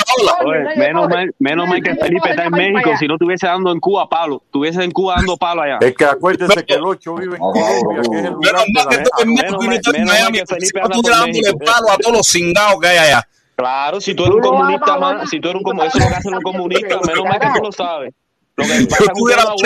menos 0.76 1.08
mal, 1.08 1.34
menos 1.38 1.68
mal 1.68 1.82
que 1.82 1.94
Felipe 1.94 2.30
está 2.30 2.44
en 2.44 2.52
México, 2.52 2.90
si 2.98 3.06
no 3.06 3.14
estuviese 3.14 3.46
dando 3.46 3.72
en 3.72 3.80
Cuba 3.80 4.08
palo, 4.08 4.42
estuviese 4.44 4.82
en 4.82 4.90
Cuba 4.90 5.14
dando 5.16 5.36
palo 5.36 5.62
allá. 5.62 5.78
Es 5.80 5.94
que 5.94 6.04
acuérdese 6.04 6.64
que 6.64 6.74
el 6.74 6.84
8 6.84 7.14
vive 7.16 7.36
en 7.36 7.40
Colombia, 7.40 8.02
que 8.10 8.18
es 8.18 8.24
el 8.24 8.32
lugar 8.32 8.54
Menos 8.54 8.64
de 8.64 8.72
mal 8.72 8.88
que 8.88 8.96
la 8.96 9.02
tú 9.04 9.10
en 9.20 9.28
gente. 9.28 9.42
México 9.42 9.64
y 9.64 9.68
no 9.68 9.74
estás 9.74 9.94
en 9.94 10.00
menos 10.00 10.14
mal 10.14 10.30
Miami. 10.32 10.40
tú 10.92 11.02
por 11.02 11.10
dándole 11.10 11.52
palo 11.64 11.90
a 11.90 11.96
todos 11.98 12.16
los 12.16 12.26
cingados 12.26 12.80
que 12.80 12.88
hay 12.88 12.98
allá. 12.98 13.28
Claro, 13.56 14.00
si 14.00 14.14
tú 14.14 14.24
eres 14.24 14.34
un 14.34 14.42
comunista 14.42 14.98
más, 14.98 15.30
si 15.30 15.40
tú 15.40 15.48
eres 15.48 15.58
un 15.58 15.62
comunista, 15.62 15.96
eso 15.96 15.98
es 15.98 16.04
lo 16.04 16.10
que 16.10 16.16
hacen 16.16 16.32
los 16.32 16.42
comunistas, 16.42 17.06
menos 17.06 17.24
mal 17.24 17.38
que 17.38 17.48
tú 17.58 17.64
lo 17.64 17.72
sabes. 17.72 18.12
Lo 18.56 18.64
que 18.64 18.70
la 18.70 18.76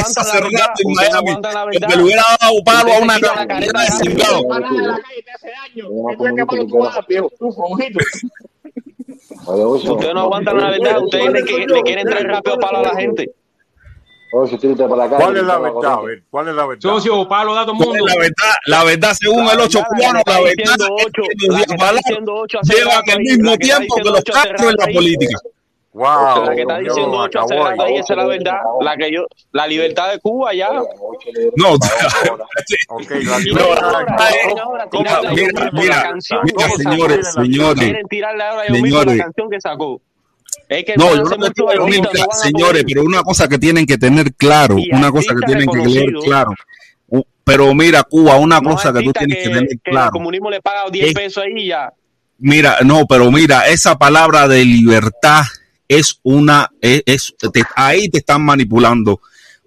hace 0.02 0.40
verdad, 0.40 0.50
rato 0.50 0.82
en 0.82 0.92
Miami. 0.94 1.42
la 1.42 1.64
verdad. 1.66 1.88
le 1.94 2.02
hubiera 2.02 2.22
dado 2.40 2.64
palo 2.64 2.92
a 2.92 2.98
una 2.98 3.18
la 3.18 3.46
carrera 3.46 3.82
de 3.82 3.90
cingado. 3.90 4.48
La. 4.48 4.98
Ustedes 9.46 10.14
no 10.14 10.20
aguantan 10.20 10.56
la 10.56 10.70
verdad, 10.70 11.02
ustedes 11.02 11.32
le, 11.32 11.82
quieren 11.82 12.06
traer 12.06 12.26
rápido 12.28 12.58
palo 12.58 12.78
a 12.78 12.82
la 12.82 12.94
gente. 12.96 13.30
¿Cuál 14.30 15.36
es 15.36 15.42
la 15.44 15.58
verdad? 15.58 15.92
A 15.92 16.00
ver, 16.02 16.22
¿cuál 16.30 16.48
es 16.48 16.54
la 16.54 16.66
verdad? 16.66 16.82
Socio, 16.82 17.28
palo 17.28 17.54
da 17.54 17.64
todo 17.64 17.72
el 17.72 17.78
¿Cuál 17.78 17.88
mundo. 17.88 18.06
es 18.06 18.14
la 18.14 18.20
verdad, 18.20 18.54
la 18.66 18.84
verdad 18.84 19.14
según 19.18 19.48
el 19.48 19.60
8 19.60 19.82
cubano, 19.88 20.20
la 20.26 20.40
verdad 20.40 20.52
es 20.56 20.56
que 20.56 21.46
los 21.48 21.66
Valar 21.78 22.02
llevan 22.62 23.02
el 23.06 23.20
mismo 23.20 23.56
tiempo 23.56 23.96
que 23.96 24.10
los 24.10 24.24
Castro 24.24 24.70
en 24.70 24.76
la 24.78 24.86
política. 24.86 25.38
Wow, 25.92 26.44
la 26.44 26.54
que 26.54 26.60
está 26.62 26.78
diciendo 26.78 27.10
Dios, 27.10 27.24
ocho 27.24 27.40
acabó 27.40 27.64
rato 27.66 27.82
ahí. 27.82 27.96
esa 27.96 28.12
es 28.12 28.16
la 28.18 28.26
verdad. 28.26 28.56
La 28.82 28.96
que 28.96 29.10
yo, 29.12 29.26
la 29.52 29.66
libertad 29.66 30.12
de 30.12 30.20
Cuba 30.20 30.54
ya. 30.54 30.68
No, 31.56 31.72
Ok, 32.90 33.10
la 33.10 33.38
No, 33.38 33.38
libertad. 33.38 34.30
¿Cómo? 34.90 35.02
Mira, 35.02 35.70
mira, 35.72 36.14
señores, 36.76 37.32
señores, 37.32 37.96
señores. 38.06 39.16
la 39.16 39.24
canción 39.24 39.50
que 39.50 39.60
sacó. 39.60 40.00
Es 40.68 40.84
que 40.84 40.94
No, 40.96 41.14
yo 41.16 41.22
no 41.24 41.50
te 41.50 41.52
digo 41.56 41.72
nunca, 41.86 42.10
no 42.14 42.32
señores, 42.32 42.84
pero 42.86 43.02
una 43.02 43.22
cosa 43.22 43.48
que 43.48 43.58
tienen 43.58 43.86
que 43.86 43.96
tener 43.98 44.34
claro, 44.34 44.76
una 44.92 45.10
cosa 45.10 45.34
que 45.34 45.46
tienen 45.46 45.68
que 45.68 45.80
tener 45.80 46.12
claro. 46.24 46.50
Pero 47.44 47.74
mira, 47.74 48.02
Cuba, 48.02 48.36
una 48.36 48.60
No 48.60 48.70
cosa 48.72 48.92
que 48.92 49.02
tú 49.02 49.12
tienes 49.12 49.38
que 49.38 49.44
tener 49.44 49.66
que 49.66 49.74
el 49.74 49.80
claro. 49.80 50.10
comunismo 50.10 50.50
le 50.50 50.60
paga 50.60 50.90
10 50.90 51.08
Es- 51.08 51.14
pesos 51.14 51.42
ahí 51.44 51.68
ya. 51.68 51.90
Mira, 52.40 52.76
no, 52.84 53.06
pero 53.06 53.32
mira, 53.32 53.66
esa 53.68 53.96
palabra 53.98 54.46
de 54.46 54.64
libertad 54.64 55.42
es 55.88 56.20
una, 56.22 56.70
es, 56.80 57.02
es- 57.06 57.34
ahí 57.76 58.08
te 58.08 58.18
están 58.18 58.42
manipulando 58.42 59.20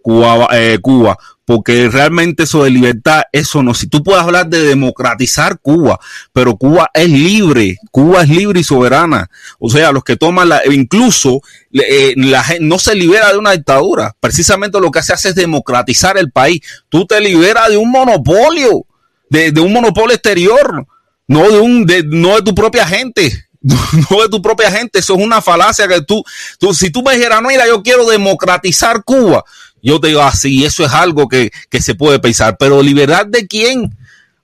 Cuba, 0.04 0.48
eh, 0.54 0.80
Cuba, 0.82 1.18
porque 1.46 1.88
realmente 1.90 2.44
eso 2.44 2.64
de 2.64 2.72
libertad, 2.72 3.22
eso 3.32 3.62
no, 3.62 3.74
si 3.76 3.88
tú 3.88 4.02
puedes 4.02 4.24
hablar 4.24 4.48
de 4.48 4.64
democratizar 4.64 5.60
Cuba, 5.60 6.00
pero 6.34 6.56
Cuba 6.56 6.90
es 6.94 7.10
libre, 7.10 7.78
Cuba 7.92 8.24
es 8.24 8.30
libre 8.30 8.62
y 8.62 8.64
soberana, 8.64 9.30
o 9.60 9.70
sea, 9.70 9.92
los 9.92 10.04
que 10.04 10.16
toman 10.18 10.50
la, 10.50 10.62
incluso 10.72 11.42
eh, 11.74 12.14
la 12.18 12.44
gente 12.44 12.64
no 12.66 12.80
se 12.80 12.96
libera 12.96 13.32
de 13.32 13.38
una 13.38 13.52
dictadura, 13.52 14.16
precisamente 14.20 14.80
lo 14.80 14.90
que 14.90 15.04
se 15.04 15.14
hace 15.14 15.30
es 15.30 15.36
democratizar 15.36 16.18
el 16.18 16.32
país, 16.32 16.62
tú 16.90 17.06
te 17.06 17.20
liberas 17.22 17.70
de 17.70 17.78
un 17.78 17.92
monopolio, 17.92 18.86
de, 19.30 19.52
de 19.52 19.62
un 19.62 19.72
monopolio 19.74 20.14
exterior, 20.16 20.88
no 21.28 21.50
de 21.52 21.60
un, 21.60 21.86
de, 21.86 22.04
no 22.04 22.36
de 22.38 22.42
tu 22.42 22.56
propia 22.56 22.88
gente, 22.88 23.46
no 23.62 24.22
de 24.22 24.30
tu 24.30 24.42
propia 24.42 24.72
gente, 24.72 25.00
eso 25.00 25.16
es 25.16 25.24
una 25.24 25.42
falacia 25.42 25.88
que 25.88 26.02
tú, 26.02 26.24
tú 26.60 26.74
si 26.74 26.90
tú 26.90 27.04
me 27.04 27.16
dijeras, 27.16 27.42
no, 27.42 27.50
mira, 27.50 27.68
yo 27.68 27.84
quiero 27.84 28.08
democratizar 28.08 29.04
Cuba, 29.04 29.44
yo 29.82 30.00
te 30.00 30.10
digo 30.10 30.22
así, 30.22 30.66
eso 30.66 30.84
es 30.84 30.92
algo 30.92 31.28
que, 31.28 31.52
que 31.70 31.82
se 31.82 31.96
puede 31.96 32.20
pensar, 32.20 32.58
pero 32.58 32.82
libertad 32.82 33.26
de 33.28 33.48
quién? 33.48 33.96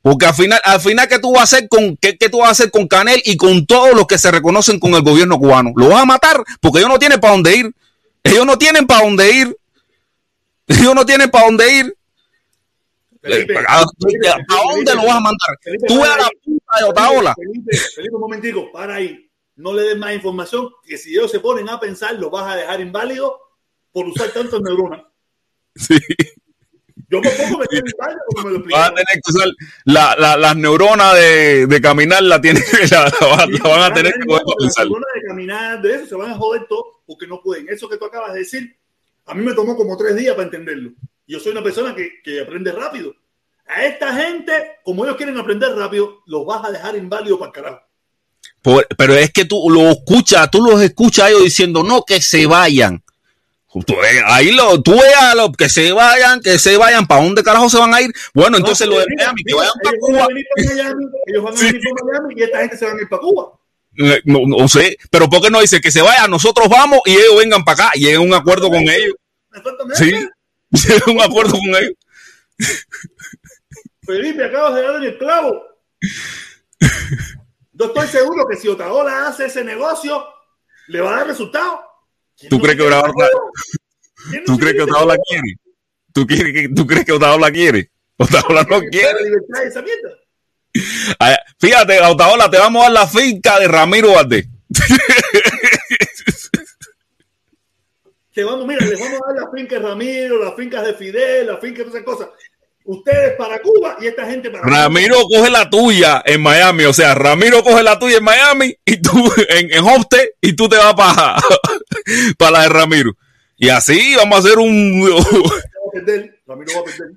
Porque 0.02 0.26
al 0.26 0.34
final, 0.34 0.62
al 0.64 0.80
final, 0.80 1.08
¿qué 1.08 1.20
tú 1.20 1.34
vas 1.34 1.42
a 1.42 1.44
hacer 1.44 1.68
con, 1.68 1.98
qué, 1.98 2.18
qué 2.18 2.30
tú 2.30 2.40
vas 2.40 2.48
a 2.48 2.52
hacer 2.52 2.72
con 2.72 2.88
Canel 2.88 3.22
y 3.26 3.36
con 3.36 3.66
todos 3.66 3.94
los 3.94 4.08
que 4.08 4.18
se 4.18 4.32
reconocen 4.32 4.80
con 4.80 4.94
el 4.94 5.02
gobierno 5.02 5.38
cubano? 5.38 5.74
¿Lo 5.76 5.90
vas 5.90 6.04
a 6.04 6.06
matar? 6.06 6.42
Porque 6.62 6.80
ellos 6.80 6.90
no 6.90 6.98
tienen 6.98 7.20
para 7.20 7.34
dónde 7.34 7.58
ir. 7.58 7.76
Ellos 8.24 8.46
no 8.46 8.58
tienen 8.58 8.88
para 8.88 9.04
dónde 9.04 9.30
ir. 9.34 9.58
Ellos 10.68 10.96
no 10.96 11.06
tienen 11.06 11.30
para 11.30 11.46
dónde 11.46 11.74
ir. 11.74 11.98
Felipe, 13.22 13.58
¿A, 13.68 13.80
a 13.80 13.86
dónde 14.72 14.96
lo 14.96 15.06
vas 15.06 15.16
a 15.18 15.20
mandar? 15.20 15.50
Tú 15.88 16.06
eres 16.06 16.18
la 16.18 16.30
de 16.80 16.86
Otaola. 16.86 17.34
Felipe, 17.36 17.76
Felipe, 17.96 18.16
un 18.16 18.22
momentico, 18.22 18.72
para 18.72 18.96
ahí. 18.96 19.30
No 19.56 19.74
le 19.74 19.84
des 19.84 19.98
más 19.98 20.14
información, 20.14 20.70
que 20.86 20.98
si 20.98 21.12
ellos 21.12 21.32
se 21.32 21.40
ponen 21.40 21.68
a 21.70 21.80
pensar, 21.80 22.14
lo 22.16 22.30
vas 22.30 22.54
a 22.54 22.56
dejar 22.56 22.80
inválido 22.80 23.40
por 23.92 24.06
usar 24.08 24.30
tantas 24.30 24.62
neuronas. 24.62 25.02
Sí. 25.76 25.98
Yo 27.10 27.22
por 27.22 27.32
poco 27.38 27.60
me 27.60 27.66
quedo 27.68 27.84
inválido 27.92 28.22
porque 28.30 28.50
me 28.50 28.58
lo 28.60 28.66
Vas 28.70 28.88
a 28.90 28.94
tener 28.94 29.06
que 29.14 29.32
usar 29.32 29.48
la, 29.86 30.16
la- 30.20 30.38
las 30.38 30.56
neuronas 30.58 31.16
de, 31.16 31.66
de 31.68 31.82
caminar, 31.82 32.22
la, 32.22 32.40
tienen, 32.42 32.62
la, 32.92 33.06
la 33.22 33.28
van- 33.28 33.52
la 33.54 33.60
van 33.70 33.92
a 33.92 33.94
tener 33.94 34.14
que 34.14 34.26
poder 34.26 34.44
Las 34.60 34.78
neuronas 34.78 35.10
de 35.16 35.22
caminar, 35.28 35.82
de 35.82 35.96
eso, 35.96 36.06
se 36.06 36.16
van 36.16 36.32
a 36.32 36.36
joder 36.38 36.66
todo 36.68 37.02
porque 37.08 37.26
no 37.28 37.42
pueden. 37.42 37.68
Eso 37.70 37.88
que 37.90 37.98
tú 37.98 38.06
acabas 38.06 38.34
de 38.34 38.40
decir, 38.40 38.78
a 39.26 39.34
mí 39.34 39.44
me 39.44 39.54
tomó 39.54 39.76
como 39.78 39.96
tres 39.98 40.16
días 40.18 40.36
para 40.36 40.46
entenderlo. 40.46 40.92
Yo 41.26 41.40
soy 41.40 41.52
una 41.54 41.64
persona 41.64 41.96
que, 41.96 42.22
que 42.24 42.42
aprende 42.42 42.72
rápido. 42.72 43.16
A 43.68 43.84
esta 43.86 44.14
gente, 44.16 44.78
como 44.84 45.04
ellos 45.06 45.18
quieren 45.18 45.38
aprender 45.38 45.76
rápido, 45.76 46.22
los 46.26 46.46
vas 46.46 46.66
a 46.66 46.72
dejar 46.72 46.96
inválidos 46.96 47.40
para 47.40 47.50
el 47.50 47.54
carajo. 47.56 47.82
Por- 48.62 48.88
pero 48.98 49.14
es 49.14 49.32
que 49.32 49.46
tú 49.46 49.70
lo 49.70 49.90
escuchas, 49.90 50.50
tú 50.50 50.62
los 50.62 50.82
escuchas 50.82 51.26
a 51.26 51.30
ellos 51.30 51.44
diciendo, 51.44 51.84
no, 51.84 52.04
que 52.04 52.22
se 52.22 52.46
vayan. 52.46 53.04
Tú 53.86 53.96
ahí 54.26 54.52
lo, 54.54 54.82
tú 54.82 54.94
ves 54.94 55.16
a 55.20 55.36
los 55.36 55.52
que 55.56 55.70
se 55.70 55.92
vayan, 55.92 56.42
que 56.42 56.58
se 56.58 56.78
vayan, 56.78 57.06
¿para 57.06 57.22
dónde 57.24 57.44
carajo 57.44 57.70
se 57.70 57.78
van 57.78 57.94
a 57.94 58.02
ir? 58.02 58.12
Bueno, 58.34 58.58
entonces 58.58 58.88
lo 58.88 58.98
de 58.98 59.06
Miami, 59.16 59.44
que 59.44 59.54
vayan 59.54 59.74
para 59.84 59.92
van 59.92 59.96
a 59.96 60.00
Cuba. 60.00 60.28
venir 60.30 60.46
para 60.56 60.74
Miami, 60.74 61.06
ellos 61.28 61.44
van 61.44 61.54
a 61.54 61.60
venir 61.62 61.82
para 61.82 62.06
Miami 62.20 62.34
y 62.38 62.44
esta 62.44 62.60
gente 62.62 62.78
se 62.78 62.86
van 62.86 62.98
a 62.98 63.02
ir 63.02 63.10
para 63.10 63.22
Cuba. 63.22 63.52
No, 64.26 64.40
no 64.48 64.68
sé, 64.68 64.98
pero 65.12 65.30
¿por 65.30 65.42
qué 65.42 65.52
no 65.52 65.60
dice 65.62 65.80
que 65.82 65.92
se 65.92 66.02
vayan? 66.02 66.32
Nosotros 66.32 66.70
vamos 66.70 67.02
y 67.06 67.12
ellos 67.12 67.38
vengan 67.38 67.64
para 67.66 67.86
acá 67.88 67.92
y 67.96 68.00
lleguen 68.00 68.18
a 68.18 68.22
un 68.22 68.34
acuerdo 68.34 68.70
con 68.70 68.82
ellos. 68.82 69.14
Sí, 69.94 70.12
lleguen 70.72 71.02
a 71.06 71.12
un 71.12 71.22
acuerdo 71.22 71.52
con 71.52 71.68
ellos. 71.76 71.94
Felipe, 74.08 74.44
acabas 74.46 74.74
de 74.76 74.82
dar 74.82 74.96
en 74.96 75.04
el 75.04 75.18
clavo. 75.20 75.64
Yo 77.74 77.86
estoy 77.86 78.08
seguro 78.08 78.48
que 78.48 78.56
si 78.58 78.68
Otaola 78.68 79.28
hace 79.28 79.46
ese 79.46 79.64
negocio, 79.64 80.26
le 80.88 81.02
va 81.02 81.14
a 81.14 81.18
dar 81.20 81.28
resultado. 81.28 81.82
¿Tú 82.50 82.60
crees 82.60 82.76
que 82.78 82.84
Otaola, 82.84 83.30
¿tú 84.46 84.58
crees 84.58 84.76
que 84.76 84.82
Otaola 84.84 85.16
quiere? 85.28 85.56
¿Tú, 86.14 86.26
quieres 86.26 86.54
que- 86.54 86.70
¿Tú 86.74 86.88
crees 86.88 87.06
que 87.06 87.12
Otaola 87.12 87.52
quiere? 87.52 87.92
Otaola 88.18 88.64
no 88.64 88.80
quiere. 88.82 89.24
Libertad 89.24 89.64
esa 89.64 89.82
mierda. 89.84 90.10
Fíjate, 91.60 92.00
Otaola, 92.02 92.50
te 92.50 92.58
vamos 92.58 92.82
a 92.82 92.86
dar 92.86 92.94
la 92.94 93.08
finca 93.08 93.60
de 93.60 93.68
Ramiro 93.68 94.14
Valdés. 94.14 94.48
Te 98.34 98.44
vamos, 98.44 98.68
mira, 98.68 98.86
les 98.86 99.00
vamos 99.00 99.20
a 99.24 99.34
dar 99.34 99.44
las 99.44 99.52
fincas 99.54 99.82
de 99.82 99.88
Ramiro, 99.88 100.44
las 100.44 100.56
fincas 100.56 100.86
de 100.86 100.94
Fidel, 100.94 101.48
las 101.48 101.60
fincas 101.60 101.86
de 101.86 101.90
esas 101.90 102.04
cosas. 102.04 102.30
Ustedes 102.90 103.36
para 103.36 103.60
Cuba 103.62 103.98
y 104.00 104.08
esta 104.08 104.26
gente 104.26 104.50
para 104.50 104.64
Ramiro 104.64 105.18
coge 105.24 105.50
la 105.50 105.70
tuya 105.70 106.24
en 106.26 106.42
Miami, 106.42 106.86
o 106.86 106.94
sea, 106.94 107.14
Ramiro 107.16 107.62
coge 107.62 107.84
la 107.84 108.00
tuya 108.00 108.20
en 108.20 108.24
Miami 108.24 108.74
y 108.86 109.02
tú 109.02 109.12
en, 109.50 109.74
en 109.74 109.84
Hostel 109.84 110.30
y 110.40 110.54
tú 110.54 110.70
te 110.70 110.78
vas 110.78 110.94
para 110.94 111.36
para 112.38 112.52
la 112.52 112.62
de 112.62 112.70
Ramiro. 112.70 113.12
Y 113.58 113.68
así 113.68 114.16
vamos 114.16 114.38
a 114.38 114.40
hacer 114.40 114.58
un 114.58 115.04
Va 115.04 115.18
a 115.18 115.92
perder, 115.92 116.40
Ramiro 116.48 116.72
va 116.76 116.80
a 116.80 116.84
perder. 116.86 117.08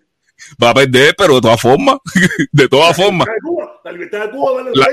va 0.61 0.71
a 0.71 0.75
perder, 0.75 1.15
pero 1.17 1.35
de 1.37 1.41
todas 1.41 1.61
formas, 1.61 1.99
de 2.53 2.69
todas 2.69 2.97
formas. 2.97 3.29
La 3.85 3.93
libertad 3.93 4.25
de 4.25 4.31
Cuba 4.31 4.63
vale 4.63 4.71
La-. 4.75 4.89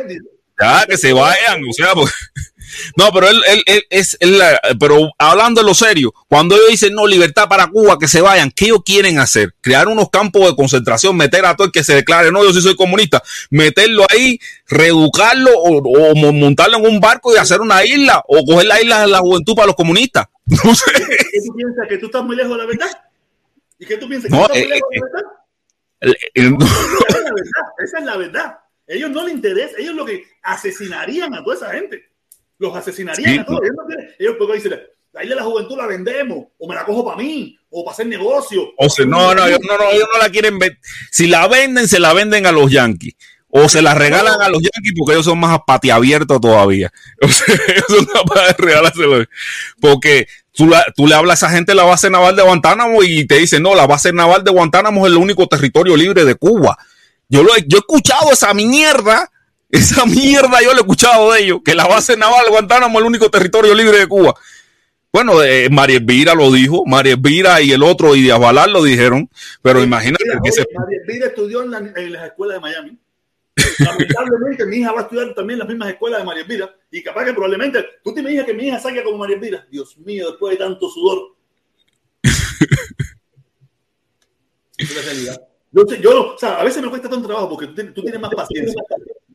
Ya, 0.59 0.85
que 0.87 0.97
se 0.97 1.13
vayan, 1.13 1.61
o 1.69 1.73
sea, 1.73 1.93
pues- 1.93 2.11
no, 2.97 3.11
pero 3.13 3.29
él, 3.29 3.41
él, 3.47 3.63
él 3.65 3.83
es, 3.89 4.17
él 4.19 4.37
la- 4.39 4.59
pero 4.79 5.11
hablando 5.17 5.61
de 5.61 5.67
lo 5.67 5.73
serio, 5.73 6.13
cuando 6.27 6.55
ellos 6.55 6.67
dicen 6.69 6.93
no, 6.93 7.05
libertad 7.07 7.47
para 7.47 7.67
Cuba, 7.67 7.97
que 7.99 8.07
se 8.07 8.21
vayan, 8.21 8.51
¿qué 8.51 8.65
ellos 8.65 8.79
quieren 8.83 9.19
hacer? 9.19 9.53
Crear 9.61 9.87
unos 9.87 10.09
campos 10.09 10.45
de 10.49 10.55
concentración, 10.55 11.15
meter 11.15 11.45
a 11.45 11.55
todo 11.55 11.67
el 11.67 11.71
que 11.71 11.83
se 11.83 11.93
declare, 11.95 12.31
no, 12.31 12.43
yo 12.43 12.51
sí 12.53 12.61
soy 12.61 12.75
comunista, 12.75 13.21
meterlo 13.51 14.05
ahí, 14.09 14.39
reeducarlo 14.67 15.51
o, 15.57 15.77
o 15.77 16.15
mo- 16.15 16.33
montarlo 16.33 16.77
en 16.77 16.85
un 16.87 16.99
barco 16.99 17.33
y 17.33 17.37
hacer 17.37 17.61
una 17.61 17.85
isla, 17.85 18.23
o 18.27 18.43
coger 18.45 18.65
la 18.67 18.81
isla 18.81 19.01
de 19.01 19.07
la 19.07 19.19
juventud 19.19 19.55
para 19.55 19.67
los 19.67 19.75
comunistas. 19.75 20.25
No 20.63 20.73
sé. 20.75 20.85
¿Qué 20.93 21.39
tú 21.45 21.53
piensas? 21.55 21.87
¿Que 21.89 21.97
tú 21.97 22.05
estás 22.07 22.23
muy 22.23 22.35
lejos 22.35 22.51
de 22.53 22.57
la 22.57 22.65
verdad? 22.65 22.87
¿Y 23.79 23.85
qué 23.85 23.97
tú 23.97 24.07
piensas? 24.07 24.31
¿Que 24.31 24.35
No, 24.37 24.47
tú 24.47 24.53
estás 24.53 24.65
muy 24.67 24.71
eh, 24.71 24.75
lejos 24.75 24.89
de 24.89 24.97
eh, 24.97 25.01
la 25.01 25.05
verdad? 25.05 25.31
El- 25.99 26.17
el- 26.33 26.55
Esa 26.57 27.17
es 27.19 27.23
la 27.23 27.31
verdad. 27.35 27.73
Esa 27.83 27.97
es 27.99 28.05
la 28.05 28.17
verdad. 28.17 28.57
Ellos 28.87 29.09
no 29.11 29.23
les 29.25 29.35
interesa. 29.35 29.73
Ellos 29.77 29.95
lo 29.95 30.05
que 30.05 30.23
asesinarían 30.43 31.33
a 31.35 31.43
toda 31.43 31.55
esa 31.55 31.71
gente. 31.71 32.03
Los 32.57 32.75
asesinarían 32.75 33.33
Sí. 33.33 33.39
a 33.39 33.45
todos. 33.45 33.61
Ellos, 33.63 33.75
no 33.77 33.85
quieren- 33.85 34.15
ellos 34.17 34.35
porque 34.39 34.53
dicen, 34.55 34.79
la 35.13 35.23
isla 35.23 35.35
de 35.35 35.41
la 35.41 35.47
juventud 35.47 35.77
la 35.77 35.87
vendemos, 35.87 36.45
o 36.57 36.67
me 36.69 36.75
la 36.75 36.85
cojo 36.85 37.05
para 37.05 37.17
mí, 37.17 37.57
o 37.69 37.83
para 37.83 37.93
hacer 37.93 38.07
negocio. 38.07 38.69
O 38.77 38.89
sea, 38.89 39.05
no, 39.05 39.33
no, 39.35 39.45
ellos 39.45 39.59
no, 39.67 39.77
no, 39.77 39.89
ellos 39.91 40.07
no 40.13 40.19
la 40.19 40.29
quieren 40.29 40.57
ver. 40.59 40.77
Si 41.11 41.27
la 41.27 41.47
venden, 41.47 41.87
se 41.87 41.99
la 41.99 42.13
venden 42.13 42.45
a 42.45 42.51
los 42.51 42.71
Yankees. 42.71 43.15
O 43.49 43.69
se 43.69 43.81
la 43.81 43.93
regalan 43.95 44.41
a 44.41 44.49
los 44.49 44.61
Yankees 44.61 44.93
porque 44.97 45.13
ellos 45.13 45.25
son 45.25 45.39
más 45.39 45.57
patiabiertos 45.65 46.39
todavía. 46.41 46.91
O 47.21 47.27
sea, 47.27 47.55
ellos 47.67 47.85
son 47.87 48.05
capaces 48.05 48.57
de 48.57 48.63
regalárselo. 48.63 49.25
Porque 49.79 50.27
tú, 50.51 50.67
la- 50.67 50.85
tú 50.95 51.07
le 51.07 51.15
hablas 51.15 51.41
a 51.43 51.47
esa 51.47 51.55
gente 51.55 51.71
de 51.71 51.75
la 51.77 51.83
base 51.83 52.09
naval 52.09 52.35
de 52.35 52.43
Guantánamo 52.43 53.03
y 53.03 53.25
te 53.25 53.35
dicen, 53.35 53.63
no, 53.63 53.73
la 53.75 53.87
base 53.87 54.11
naval 54.13 54.43
de 54.43 54.51
Guantánamo 54.51 55.05
es 55.07 55.11
el 55.13 55.17
único 55.17 55.47
territorio 55.47 55.95
libre 55.95 56.25
de 56.25 56.35
Cuba. 56.35 56.77
Yo, 57.29 57.43
lo 57.43 57.55
he, 57.55 57.65
yo 57.67 57.77
he 57.77 57.79
escuchado 57.79 58.31
esa 58.31 58.53
mierda. 58.53 59.31
Esa 59.69 60.05
mierda 60.05 60.61
yo 60.61 60.71
lo 60.71 60.77
he 60.77 60.81
escuchado 60.81 61.31
de 61.33 61.41
ellos. 61.41 61.59
Que 61.63 61.75
la 61.75 61.87
base 61.87 62.15
naval 62.15 62.45
de 62.45 62.51
Guantánamo 62.51 62.97
es 62.97 63.03
el 63.03 63.07
único 63.07 63.29
territorio 63.29 63.73
libre 63.73 63.99
de 63.99 64.07
Cuba. 64.07 64.33
Bueno, 65.11 65.41
eh, 65.41 65.69
María 65.69 65.97
Elvira 65.97 66.35
lo 66.35 66.51
dijo, 66.51 66.85
María 66.85 67.13
Elvira 67.13 67.61
y 67.61 67.71
el 67.71 67.81
otro, 67.81 68.15
y 68.15 68.21
Díaz 68.21 68.39
Balart 68.39 68.69
lo 68.69 68.83
dijeron, 68.83 69.29
pero 69.61 69.81
imagínate 69.81 70.23
Mira, 70.25 70.39
que 70.43 70.51
oye, 70.51 70.61
se... 70.61 70.67
María 70.77 70.99
Elvira 71.01 71.27
estudió 71.27 71.63
en, 71.63 71.71
la, 71.71 71.77
en 71.79 72.13
las 72.13 72.25
escuelas 72.25 72.57
de 72.57 72.61
Miami. 72.61 72.99
Lamentablemente, 73.79 74.65
mi 74.65 74.77
hija 74.77 74.91
va 74.91 74.99
a 74.99 75.03
estudiar 75.03 75.33
también 75.33 75.55
en 75.55 75.59
las 75.59 75.67
mismas 75.67 75.89
escuelas 75.89 76.19
de 76.19 76.25
María 76.25 76.43
Elvira. 76.43 76.75
Y 76.91 77.01
capaz 77.01 77.25
que 77.25 77.33
probablemente, 77.33 77.83
tú 78.03 78.13
te 78.13 78.19
imaginas 78.19 78.45
que 78.45 78.53
mi 78.53 78.67
hija 78.67 78.79
salga 78.79 79.03
como 79.03 79.17
María 79.17 79.37
Elvira. 79.37 79.65
Dios 79.71 79.97
mío, 79.97 80.29
después 80.29 80.51
de 80.51 80.63
tanto 80.63 80.89
sudor. 80.89 81.35
Es 84.77 84.95
la 84.95 85.01
realidad. 85.01 85.46
Yo, 85.71 85.83
yo, 86.01 86.33
o 86.35 86.37
sea, 86.37 86.55
a 86.59 86.63
veces 86.63 86.81
me 86.81 86.89
cuesta 86.89 87.09
tanto 87.09 87.27
trabajo 87.27 87.49
porque 87.49 87.67
tú, 87.67 87.75
tienes- 87.75 87.93
tú 87.93 88.01
tienes 88.01 88.19
más 88.21 88.33
paciencia. 88.33 88.81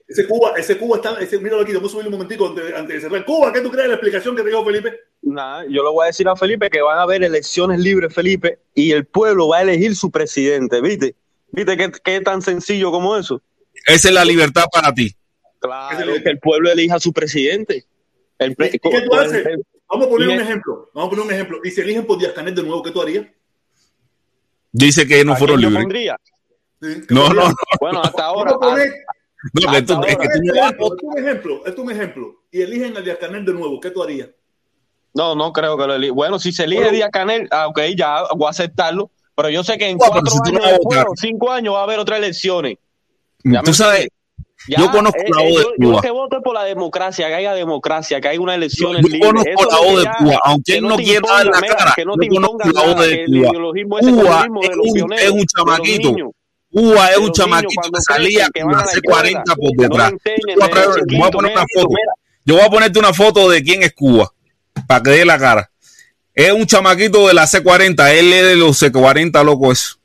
Ese 0.09 0.27
Cuba, 0.27 0.53
ese 0.59 0.77
Cuba 0.77 0.97
está, 0.97 1.19
ese, 1.21 1.39
míralo 1.39 1.63
aquí, 1.63 1.73
vamos 1.73 1.91
a 1.91 1.93
subir 1.93 2.07
un 2.07 2.13
momentico 2.13 2.47
antes, 2.49 2.75
antes 2.75 2.97
de 2.97 3.01
cerrar. 3.01 3.25
Cuba, 3.25 3.53
¿qué 3.53 3.61
tú 3.63 3.71
crees 3.71 3.85
de 3.85 3.89
la 3.89 3.95
explicación 3.95 4.37
que 4.37 4.43
te 4.43 4.49
dijo 4.49 4.65
Felipe? 4.65 4.93
Nada, 5.23 5.65
yo 5.65 5.83
le 5.83 5.91
voy 5.91 6.05
a 6.05 6.07
decir 6.09 6.29
a 6.29 6.37
Felipe 6.37 6.69
que 6.69 6.83
van 6.83 6.99
a 6.99 7.03
haber 7.03 7.23
elecciones 7.23 7.81
libres, 7.81 8.13
Felipe, 8.15 8.59
y 8.75 8.93
el 8.93 9.07
pueblo 9.07 9.49
va 9.49 9.59
a 9.59 9.63
elegir 9.63 9.97
su 9.97 10.11
presidente, 10.11 10.81
¿viste? 10.83 11.15
¿Viste 11.51 11.77
qué, 11.77 11.93
qué 12.05 12.21
tan 12.21 12.43
sencillo 12.43 12.91
como 12.91 13.17
eso? 13.17 13.41
Esa 13.87 14.09
es 14.09 14.15
la 14.15 14.25
libertad 14.25 14.65
para 14.73 14.93
ti. 14.93 15.15
Claro, 15.61 16.13
que 16.23 16.29
el 16.31 16.39
pueblo 16.41 16.71
elija 16.71 16.97
a 16.97 17.01
su 17.01 17.13
presidente. 17.13 17.85
El 18.39 18.55
pre- 18.57 18.71
¿Y 18.73 18.79
qué 18.79 19.01
tú 19.03 19.15
haces? 19.15 19.47
el- 19.47 19.63
Vamos 19.89 20.07
a 20.07 20.11
poner 20.11 20.29
un 20.29 20.41
ejemplo. 20.41 20.91
Vamos 20.95 21.07
a 21.07 21.11
poner 21.11 21.25
un 21.27 21.33
ejemplo. 21.33 21.59
Y 21.65 21.71
si 21.71 21.81
eligen 21.83 22.07
por 22.07 22.19
Díaz 22.19 22.33
Canel 22.33 22.55
de 22.55 22.63
nuevo, 22.63 22.83
¿qué 22.83 22.91
tú 22.91 23.01
harías? 23.01 23.27
Dice 24.73 25.07
que 25.07 25.25
no 25.25 25.35
¿A 25.35 25.37
fueron 25.37 25.61
libres. 25.61 25.87
No, 27.11 27.29
no, 27.29 27.49
no. 27.49 27.55
Bueno, 27.81 28.03
hasta 28.03 28.25
ahora. 28.25 28.53
No, 29.53 29.75
es 29.75 29.85
que 29.85 29.93
un 29.93 31.19
ejemplo, 31.19 31.67
es 31.67 31.77
un 31.77 31.91
ejemplo. 31.91 32.45
Y 32.51 32.63
eligen 32.63 32.97
a 32.97 33.01
Díaz 33.01 33.19
Canel 33.19 33.45
de 33.45 33.53
nuevo, 33.53 33.81
¿qué 33.81 33.91
tú 33.91 34.03
harías? 34.03 34.29
No, 35.15 35.35
no 35.35 35.53
creo 35.53 35.77
que 35.77 35.87
lo 35.87 35.95
elija. 35.95 36.13
Bueno, 36.13 36.39
si 36.39 36.53
se 36.53 36.65
elige 36.65 36.91
Díaz 36.91 37.11
Canel, 37.13 37.49
ah, 37.51 37.67
ok, 37.69 37.81
ya 37.97 38.23
voy 38.37 38.47
a 38.47 38.51
aceptarlo. 38.51 39.11
Pero 39.35 39.51
yo 39.51 39.65
sé 39.65 39.79
que 39.79 39.89
en 39.89 39.99
Bueno, 39.99 40.13
cuatro 40.13 40.31
si 40.31 40.39
tú 40.43 40.53
no 40.53 40.65
años 40.65 41.07
o 41.09 41.17
cinco 41.17 41.51
años 41.51 41.75
va 41.75 41.81
a 41.81 41.83
haber 41.85 41.99
otras 41.99 42.19
elecciones. 42.19 42.79
Ya 43.45 43.63
Tú 43.63 43.75
sabes, 43.75 44.09
Ya, 44.69 44.79
yo 44.79 44.91
conozco 44.91 45.19
eh, 45.19 45.31
la 45.35 45.43
eh, 45.43 45.53
O 45.53 45.59
de 45.59 45.63
yo, 45.65 45.71
yo 45.71 45.77
Cuba. 45.77 45.97
lo 45.97 46.01
que 46.03 46.11
voto 46.11 46.37
es 46.37 46.43
por 46.43 46.55
la 46.55 46.65
democracia, 46.65 47.29
que 47.29 47.35
haya 47.35 47.53
democracia, 47.55 48.21
que 48.21 48.29
haya 48.29 48.41
unas 48.41 48.57
elecciones 48.57 49.03
Yo 49.03 49.09
libres. 49.09 49.29
conozco 49.29 49.51
Eso 49.51 49.71
la 49.71 49.81
O 49.81 49.99
de 49.99 50.07
Cuba, 50.19 50.41
aunque 50.45 50.73
que 50.73 50.79
él 50.79 50.85
no 50.85 50.97
quiera 50.97 51.21
dar 51.29 51.47
la 51.47 51.61
cara. 51.61 51.93
que 51.97 52.05
no 52.05 52.15
Yo 52.21 52.29
conozco 52.29 52.59
la 52.73 52.83
O 52.83 53.03
de 53.03 53.25
Cuba. 53.27 53.51
Cuba 53.53 54.01
de 54.01 54.07
es 54.07 54.77
un, 54.77 54.93
pioneros, 54.95 55.25
es 55.25 55.31
un 55.31 55.47
chamaquito. 55.47 56.15
Cuba 56.71 57.11
es 57.11 57.19
un 57.19 57.33
chamaquito 57.33 57.91
que 57.93 58.01
salía 58.01 58.49
con 58.51 58.71
escuela, 58.81 59.45
C40 59.45 59.57
por 59.57 59.77
detrás. 59.77 60.13
Yo 61.09 61.19
voy 61.19 61.27
a 61.27 61.31
poner 61.31 61.53
una 61.53 61.67
foto. 61.75 61.95
Yo 62.45 62.55
voy 62.57 62.65
a 62.65 62.71
ponerte 62.71 62.99
una 62.99 63.13
foto 63.13 63.51
de 63.51 63.63
quién 63.63 63.83
es 63.83 63.93
Cuba, 63.93 64.33
para 64.87 65.03
que 65.03 65.11
dé 65.11 65.25
la 65.25 65.39
cara. 65.39 65.71
Es 66.35 66.51
un 66.53 66.67
chamaquito 66.67 67.29
de 67.29 67.35
la 67.35 67.47
C40, 67.47 68.11
él 68.15 68.33
es 68.33 68.45
de 68.47 68.57
los 68.57 68.83
C40, 68.83 69.45
loco, 69.45 69.71
eso. 69.71 69.97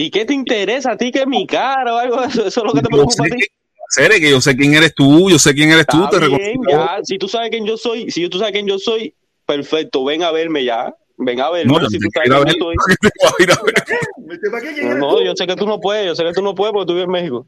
¿Y 0.00 0.10
qué 0.12 0.24
te 0.24 0.32
interesa 0.32 0.92
a 0.92 0.96
ti 0.96 1.10
que 1.10 1.26
mi 1.26 1.44
cara 1.44 1.92
o 1.92 1.98
algo 1.98 2.20
de 2.20 2.28
eso? 2.28 2.46
Eso 2.46 2.60
es 2.60 2.64
lo 2.66 2.72
que 2.72 2.82
te 2.82 2.88
preocupa 2.88 3.24
a 3.24 3.26
sé, 3.26 3.34
ti. 3.34 3.44
Cere, 3.90 4.20
que 4.20 4.30
yo 4.30 4.40
sé 4.40 4.56
quién 4.56 4.74
eres 4.74 4.94
tú, 4.94 5.28
yo 5.28 5.40
sé 5.40 5.52
quién 5.54 5.72
eres 5.72 5.86
tú, 5.86 6.04
Está 6.04 6.20
te 6.20 6.28
bien, 6.28 6.38
reconozco. 6.62 6.70
ya. 6.70 7.00
Si 7.02 7.18
tú 7.18 7.26
sabes 7.26 7.50
quién 7.50 7.66
yo 7.66 7.76
soy, 7.76 8.08
si 8.08 8.28
tú 8.28 8.38
sabes 8.38 8.52
quién 8.52 8.66
yo 8.68 8.78
soy, 8.78 9.12
perfecto, 9.44 10.04
ven 10.04 10.22
a 10.22 10.30
verme 10.30 10.62
ya. 10.64 10.94
Ven 11.16 11.40
a 11.40 11.50
verme. 11.50 11.72
No, 11.80 11.88
si 11.90 11.98
tú 11.98 12.06
sabes 12.14 12.30
quién 12.30 12.38
yo 12.38 12.44
ver- 12.44 12.54
soy. 12.60 12.76
Voy 13.22 13.32
a 13.38 13.42
ir 13.42 13.50
a 13.50 13.62
ver. 13.64 14.50
¿Para 14.52 14.62
qué 14.74 14.82
No, 14.84 15.20
yo 15.20 15.32
sé 15.34 15.46
que 15.48 15.56
tú 15.56 15.66
no 15.66 15.80
puedes, 15.80 16.06
yo 16.06 16.14
sé 16.14 16.22
que 16.22 16.32
tú 16.32 16.42
no 16.42 16.54
puedes 16.54 16.72
porque 16.72 16.86
tú 16.86 16.92
vives 16.92 17.06
en 17.06 17.10
México. 17.10 17.46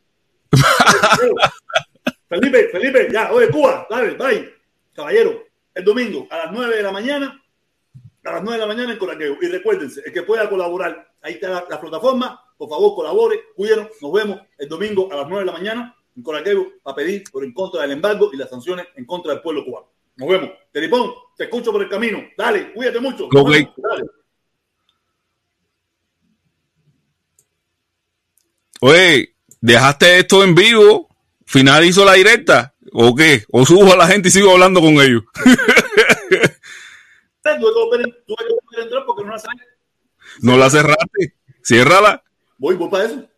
Felipe, 2.28 2.68
Felipe, 2.72 3.08
ya, 3.12 3.30
oye, 3.32 3.48
Cuba, 3.48 3.86
dale, 3.90 4.14
bye. 4.14 4.48
Caballero, 4.94 5.44
el 5.74 5.84
domingo 5.84 6.26
a 6.30 6.36
las 6.38 6.52
9 6.52 6.76
de 6.76 6.82
la 6.82 6.92
mañana, 6.92 7.39
a 8.24 8.32
las 8.32 8.42
9 8.42 8.58
de 8.60 8.66
la 8.66 8.66
mañana 8.74 8.92
en 8.92 8.98
Coraqueo. 8.98 9.36
Y 9.40 9.46
recuérdense, 9.46 10.02
el 10.04 10.12
que 10.12 10.22
pueda 10.22 10.48
colaborar, 10.48 11.12
ahí 11.22 11.34
está 11.34 11.48
la, 11.50 11.64
la 11.68 11.80
plataforma, 11.80 12.40
por 12.56 12.68
favor, 12.68 12.94
colabore, 12.94 13.40
cuídenos, 13.56 13.88
nos 14.00 14.12
vemos 14.12 14.40
el 14.58 14.68
domingo 14.68 15.08
a 15.12 15.16
las 15.16 15.28
9 15.28 15.40
de 15.40 15.46
la 15.46 15.52
mañana 15.58 15.96
en 16.16 16.22
Coraqueo 16.22 16.72
para 16.82 16.96
pedir 16.96 17.24
por 17.30 17.44
en 17.44 17.52
contra 17.52 17.82
del 17.82 17.92
embargo 17.92 18.30
y 18.32 18.36
las 18.36 18.50
sanciones 18.50 18.86
en 18.96 19.04
contra 19.06 19.32
del 19.32 19.42
pueblo 19.42 19.64
cubano. 19.64 19.88
Nos 20.16 20.28
vemos. 20.28 20.50
Teripón, 20.70 21.12
te 21.36 21.44
escucho 21.44 21.72
por 21.72 21.82
el 21.82 21.88
camino. 21.88 22.18
Dale, 22.36 22.72
cuídate 22.74 23.00
mucho. 23.00 23.28
Nos 23.32 23.42
Ok. 23.42 23.50
vemos. 23.50 23.74
Dale. 23.78 24.02
Oye, 28.82 29.34
dejaste 29.60 30.18
esto 30.18 30.42
en 30.42 30.54
vivo, 30.54 31.08
finalizo 31.44 32.04
la 32.04 32.14
directa, 32.14 32.74
o 32.92 33.14
qué? 33.14 33.44
O 33.50 33.64
subo 33.66 33.92
a 33.92 33.96
la 33.96 34.06
gente 34.06 34.28
y 34.28 34.32
sigo 34.32 34.52
hablando 34.52 34.80
con 34.80 34.94
ellos. 35.00 35.22
Tuve 37.42 37.56
que 37.56 37.64
volver, 37.64 38.24
tuve 38.26 38.36
que 38.36 38.54
volver 38.54 38.80
a 38.80 38.82
entrar 38.82 39.04
porque 39.06 39.24
no 39.24 39.30
la 39.30 39.38
sabes. 39.38 39.66
No 40.42 40.56
la 40.56 40.70
cerraste, 40.70 41.34
ciérrala. 41.62 42.22
Voy, 42.58 42.76
voy 42.76 42.90
para 42.90 43.04
eso. 43.04 43.29